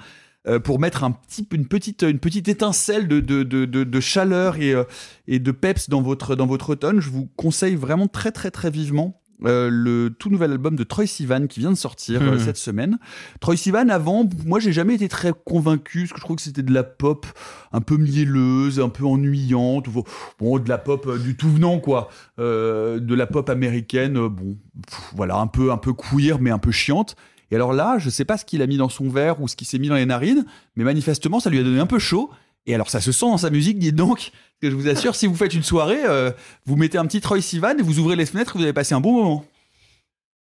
euh, 0.48 0.58
pour 0.58 0.78
mettre 0.80 1.04
un 1.04 1.10
petit, 1.12 1.46
une, 1.52 1.66
petite, 1.66 2.02
une 2.02 2.18
petite 2.18 2.48
étincelle 2.48 3.06
de, 3.08 3.20
de, 3.20 3.42
de, 3.42 3.64
de- 3.64 3.84
de 3.84 4.00
chaleur 4.00 4.56
et, 4.56 4.72
euh, 4.74 4.84
et 5.26 5.38
de 5.38 5.50
peps 5.52 5.88
dans 5.88 6.02
votre, 6.02 6.34
dans 6.36 6.46
votre 6.46 6.70
automne, 6.70 7.00
je 7.00 7.10
vous 7.10 7.28
conseille 7.36 7.74
vraiment 7.74 8.06
très 8.08 8.32
très 8.32 8.50
très 8.50 8.70
vivement 8.70 9.20
euh, 9.44 9.68
le 9.70 10.10
tout 10.18 10.30
nouvel 10.30 10.50
album 10.50 10.74
de 10.74 10.82
Troy 10.82 11.06
Sivan 11.06 11.46
qui 11.46 11.60
vient 11.60 11.70
de 11.70 11.76
sortir 11.76 12.20
Mhm. 12.20 12.40
cette 12.40 12.56
semaine. 12.56 12.98
Troy 13.38 13.56
Sivan, 13.56 13.88
avant, 13.88 14.28
moi 14.44 14.58
j'ai 14.58 14.72
jamais 14.72 14.94
été 14.96 15.08
très 15.08 15.32
convaincu 15.44 16.00
parce 16.00 16.12
que 16.14 16.18
je 16.18 16.24
trouve 16.24 16.36
que 16.36 16.42
c'était 16.42 16.64
de 16.64 16.72
la 16.74 16.82
pop 16.82 17.24
un 17.70 17.80
peu 17.80 17.96
mielleuse, 17.98 18.80
un 18.80 18.88
peu 18.88 19.04
ennuyante, 19.04 19.86
ou- 19.88 20.02
bon 20.40 20.58
de 20.58 20.68
la 20.68 20.76
pop 20.78 21.16
du 21.22 21.36
tout 21.36 21.50
venant 21.50 21.78
quoi, 21.78 22.08
de 22.38 23.14
la 23.14 23.26
pop 23.28 23.48
américaine, 23.48 24.14
bon 24.14 24.56
pff, 24.88 25.12
voilà 25.14 25.36
un 25.36 25.46
peu 25.46 25.70
un 25.70 25.76
peu 25.78 25.92
queer 25.92 26.40
mais 26.40 26.50
un 26.50 26.58
peu 26.58 26.72
chiante. 26.72 27.14
Et 27.50 27.54
alors 27.54 27.72
là, 27.72 27.98
je 27.98 28.10
sais 28.10 28.24
pas 28.24 28.36
ce 28.36 28.44
qu'il 28.44 28.62
a 28.62 28.66
mis 28.66 28.76
dans 28.76 28.88
son 28.88 29.08
verre 29.08 29.40
ou 29.40 29.48
ce 29.48 29.56
qu'il 29.56 29.66
s'est 29.66 29.78
mis 29.78 29.88
dans 29.88 29.94
les 29.94 30.06
narines, 30.06 30.44
mais 30.76 30.84
manifestement 30.84 31.40
ça 31.40 31.50
lui 31.50 31.58
a 31.58 31.62
donné 31.62 31.80
un 31.80 31.86
peu 31.86 31.98
chaud. 31.98 32.30
Et 32.66 32.74
alors 32.74 32.90
ça 32.90 33.00
se 33.00 33.12
sent 33.12 33.26
dans 33.26 33.38
sa 33.38 33.50
musique, 33.50 33.78
dites 33.78 33.94
donc. 33.94 34.32
Je 34.62 34.68
vous 34.70 34.88
assure, 34.88 35.14
si 35.14 35.26
vous 35.26 35.36
faites 35.36 35.54
une 35.54 35.62
soirée, 35.62 36.04
euh, 36.04 36.30
vous 36.66 36.76
mettez 36.76 36.98
un 36.98 37.06
petit 37.06 37.20
Troy 37.20 37.40
Sivan 37.40 37.78
et 37.78 37.82
vous 37.82 37.98
ouvrez 37.98 38.16
les 38.16 38.26
fenêtres, 38.26 38.56
vous 38.56 38.62
allez 38.62 38.72
passer 38.72 38.94
un 38.94 39.00
bon 39.00 39.12
moment. 39.12 39.44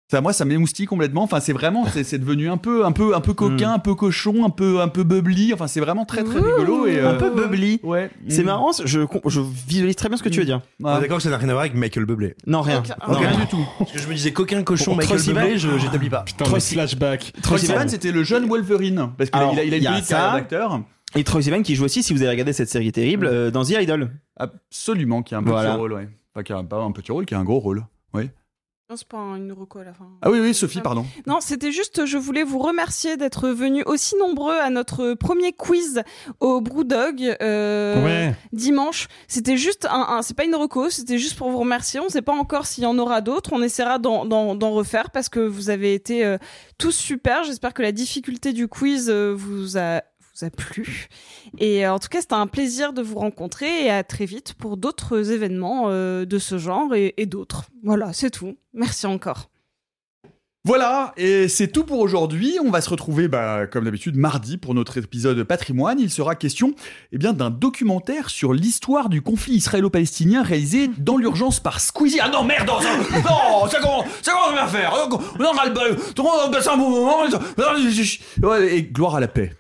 Ça, 0.08 0.20
moi, 0.20 0.32
ça 0.32 0.44
m'émoustille 0.44 0.86
complètement. 0.86 1.24
Enfin, 1.24 1.40
c'est 1.40 1.52
vraiment, 1.52 1.84
c'est 1.88 2.18
devenu 2.18 2.48
un 2.48 2.58
peu, 2.58 2.84
un 2.86 2.92
peu, 2.92 3.16
un 3.16 3.20
peu 3.20 3.34
coquin, 3.34 3.72
un 3.72 3.78
peu 3.80 3.96
cochon, 3.96 4.44
un 4.44 4.50
peu, 4.50 4.80
un 4.80 4.86
peu 4.86 5.02
bubbly. 5.02 5.52
Enfin, 5.52 5.66
c'est 5.66 5.80
vraiment 5.80 6.04
très, 6.04 6.22
très 6.22 6.38
rigolo 6.38 6.86
et 6.86 7.00
Un 7.00 7.14
euh, 7.14 7.18
peu 7.18 7.30
bubbly. 7.30 7.80
Ouais. 7.82 8.08
C'est 8.28 8.42
Mm. 8.42 8.46
marrant, 8.46 8.70
je, 8.84 9.00
je 9.26 9.40
visualise 9.40 9.96
très 9.96 10.08
bien 10.08 10.16
ce 10.16 10.22
que 10.22 10.28
tu 10.28 10.38
veux 10.38 10.46
dire. 10.46 10.60
On 10.80 10.96
est 10.96 11.00
d'accord 11.00 11.16
que 11.16 11.24
ça 11.24 11.30
n'a 11.30 11.38
rien 11.38 11.48
à 11.48 11.52
voir 11.52 11.62
avec 11.62 11.74
Michael 11.74 12.04
Bublé. 12.04 12.36
Non, 12.46 12.60
rien. 12.60 12.84
Non, 13.08 13.14
rien 13.14 13.30
rien. 13.30 13.40
du 13.40 13.46
tout. 13.48 13.66
Parce 13.78 13.90
que 13.92 13.98
je 13.98 14.06
me 14.08 14.14
disais 14.14 14.32
coquin, 14.32 14.62
cochon, 14.62 14.92
Pour 14.92 14.98
Michael 14.98 15.20
Bublé, 15.22 15.58
je 15.58 15.76
j'établis 15.76 16.10
pas. 16.10 16.22
Putain, 16.22 16.44
Troy 16.44 16.60
flashback. 16.60 17.32
Troy 17.42 17.58
Sivan. 17.58 17.88
C'était 17.88 18.12
le 18.12 18.22
jeune 18.22 18.46
Wolverine. 18.46 19.10
Parce 19.18 19.30
qu'il 19.30 19.40
a, 19.42 19.64
il 19.64 19.74
a, 19.74 19.76
une 19.76 19.84
petite 19.96 20.08
carrière 20.08 20.34
d'acteur. 20.34 20.80
Et 21.16 21.24
Troy 21.24 21.42
Sivan 21.42 21.62
qui 21.62 21.74
joue 21.74 21.84
aussi, 21.84 22.04
si 22.04 22.12
vous 22.12 22.22
avez 22.22 22.30
regardé 22.30 22.52
cette 22.52 22.68
série 22.68 22.92
terrible, 22.92 23.26
euh, 23.26 23.50
dans 23.50 23.64
The 23.64 23.70
Idol. 23.80 24.10
Absolument, 24.36 25.22
qui 25.24 25.34
a 25.34 25.38
un 25.38 25.42
petit 25.42 25.50
Voilà. 25.50 25.74
rôle, 25.74 25.92
ouais. 25.94 26.08
Enfin, 26.34 26.42
qui 26.44 26.52
a 26.52 26.62
pas 26.62 26.76
un 26.80 26.92
petit 26.92 27.10
rôle, 27.10 27.26
qui 27.26 27.34
a 27.34 27.38
un 27.40 27.44
gros 27.44 27.58
rôle. 27.58 27.84
Oui. 28.14 28.30
Non, 28.88 28.96
c'est 28.96 29.08
pas 29.08 29.18
une 29.18 29.52
reco 29.52 29.80
à 29.80 29.84
la 29.84 29.92
fin. 29.92 30.06
Ah 30.22 30.30
oui, 30.30 30.38
oui, 30.38 30.54
Sophie, 30.54 30.80
pardon. 30.80 31.04
Non, 31.26 31.38
c'était 31.40 31.72
juste, 31.72 32.06
je 32.06 32.16
voulais 32.18 32.44
vous 32.44 32.60
remercier 32.60 33.16
d'être 33.16 33.48
venus 33.48 33.82
aussi 33.86 34.14
nombreux 34.16 34.54
à 34.56 34.70
notre 34.70 35.14
premier 35.14 35.52
quiz 35.52 36.02
au 36.38 36.60
Brewdog 36.60 37.36
euh, 37.42 38.04
Ouais. 38.04 38.34
dimanche. 38.52 39.08
C'était 39.26 39.56
juste 39.56 39.86
un, 39.90 40.06
un- 40.18 40.22
c'est 40.22 40.34
pas 40.36 40.44
une 40.44 40.54
reco, 40.54 40.88
c'était 40.88 41.18
juste 41.18 41.36
pour 41.36 41.50
vous 41.50 41.58
remercier. 41.58 41.98
On 41.98 42.08
sait 42.08 42.22
pas 42.22 42.32
encore 42.34 42.66
s'il 42.66 42.84
y 42.84 42.86
en 42.86 42.96
aura 42.98 43.22
d'autres. 43.22 43.50
On 43.52 43.60
essaiera 43.62 43.98
d'en 43.98 44.70
refaire 44.70 45.10
parce 45.10 45.28
que 45.28 45.40
vous 45.40 45.68
avez 45.68 45.92
été 45.92 46.24
euh, 46.24 46.38
tous 46.78 46.92
super. 46.92 47.42
J'espère 47.42 47.74
que 47.74 47.82
la 47.82 47.90
difficulté 47.90 48.52
du 48.52 48.68
quiz 48.68 49.10
euh, 49.10 49.34
vous 49.36 49.76
a 49.78 50.02
vous 50.38 50.46
a 50.46 50.50
plu. 50.50 51.08
Et 51.58 51.86
euh, 51.86 51.94
en 51.94 51.98
tout 51.98 52.08
cas, 52.08 52.20
c'était 52.20 52.34
un 52.34 52.46
plaisir 52.46 52.92
de 52.92 53.02
vous 53.02 53.18
rencontrer 53.18 53.84
et 53.84 53.90
à 53.90 54.04
très 54.04 54.26
vite 54.26 54.54
pour 54.54 54.76
d'autres 54.76 55.32
événements 55.32 55.84
euh, 55.86 56.24
de 56.24 56.38
ce 56.38 56.58
genre 56.58 56.94
et, 56.94 57.26
d'autres. 57.26 57.64
Voilà, 57.82 58.12
c'est 58.12 58.30
tout. 58.30 58.56
Merci 58.72 59.06
encore. 59.06 59.50
Voilà, 60.64 61.12
et 61.16 61.46
c'est 61.46 61.68
tout 61.68 61.84
pour 61.84 62.00
aujourd'hui. 62.00 62.58
On 62.60 62.70
va 62.70 62.80
se 62.80 62.90
retrouver, 62.90 63.28
bah, 63.28 63.68
comme 63.68 63.84
d'habitude, 63.84 64.16
mardi 64.16 64.56
pour 64.56 64.74
notre 64.74 64.98
épisode 64.98 65.40
patrimoine. 65.44 66.00
Il 66.00 66.10
sera 66.10 66.34
question 66.34 66.74
eh 67.12 67.18
bien, 67.18 67.32
d'un 67.32 67.50
documentaire 67.50 68.30
sur 68.30 68.52
l'histoire 68.52 69.08
du 69.08 69.22
conflit 69.22 69.54
israélo-palestinien 69.54 70.42
réalisé 70.42 70.90
dans 70.98 71.18
l'urgence 71.18 71.60
par 71.60 71.78
Squeezie. 71.78 72.18
Ah 72.20 72.30
non, 72.30 72.42
merde, 72.42 72.66
non, 72.66 72.80
non, 72.80 73.68
ça 73.68 73.80
commence, 73.80 74.06
ça 74.22 74.32
commence 74.32 74.58
à 74.58 74.66
faire. 74.66 74.92
On 75.38 75.56
a 75.56 75.66
le 75.66 76.76
bon 76.76 76.90
moment. 76.90 77.24
Et 78.60 78.82
gloire 78.82 79.14
à 79.14 79.20
la 79.20 79.28
paix. 79.28 79.52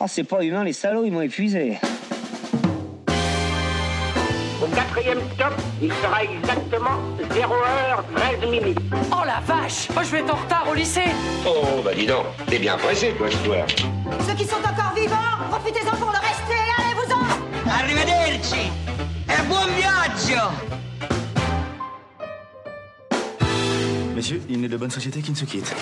Oh, 0.00 0.04
c'est 0.06 0.24
pas 0.24 0.44
humain, 0.44 0.62
les 0.62 0.72
salauds, 0.72 1.04
ils 1.04 1.12
m'ont 1.12 1.22
épuisé. 1.22 1.78
Au 4.62 4.66
quatrième 4.74 5.18
stop, 5.34 5.54
il 5.82 5.92
sera 5.92 6.22
exactement 6.22 6.98
0h13 7.30 8.48
minutes. 8.50 8.78
Oh 9.10 9.24
la 9.26 9.40
vache 9.40 9.88
Oh, 9.96 10.00
je 10.02 10.10
vais 10.10 10.18
être 10.20 10.32
en 10.32 10.36
retard 10.36 10.66
au 10.70 10.74
lycée 10.74 11.10
Oh, 11.46 11.80
bah 11.84 11.90
dis 11.94 12.06
donc, 12.06 12.26
t'es 12.46 12.58
bien 12.58 12.76
pressé, 12.76 13.12
toi, 13.18 13.28
je 13.28 13.36
vois. 13.38 13.66
Ceux 14.26 14.34
qui 14.34 14.44
sont 14.44 14.56
encore 14.58 14.94
vivants, 14.94 15.16
profitez-en 15.50 15.96
pour 15.96 16.10
le 16.10 16.18
rester, 16.18 16.60
allez-vous-en 16.78 17.70
Arrivederci 17.70 18.70
e 19.28 19.42
buon 19.48 19.66
viaggio 19.76 20.42
Messieurs, 24.14 24.42
il 24.48 24.60
n'est 24.60 24.68
de 24.68 24.76
bonne 24.76 24.90
société 24.90 25.20
qui 25.22 25.30
ne 25.30 25.36
se 25.36 25.44
quitte. 25.44 25.74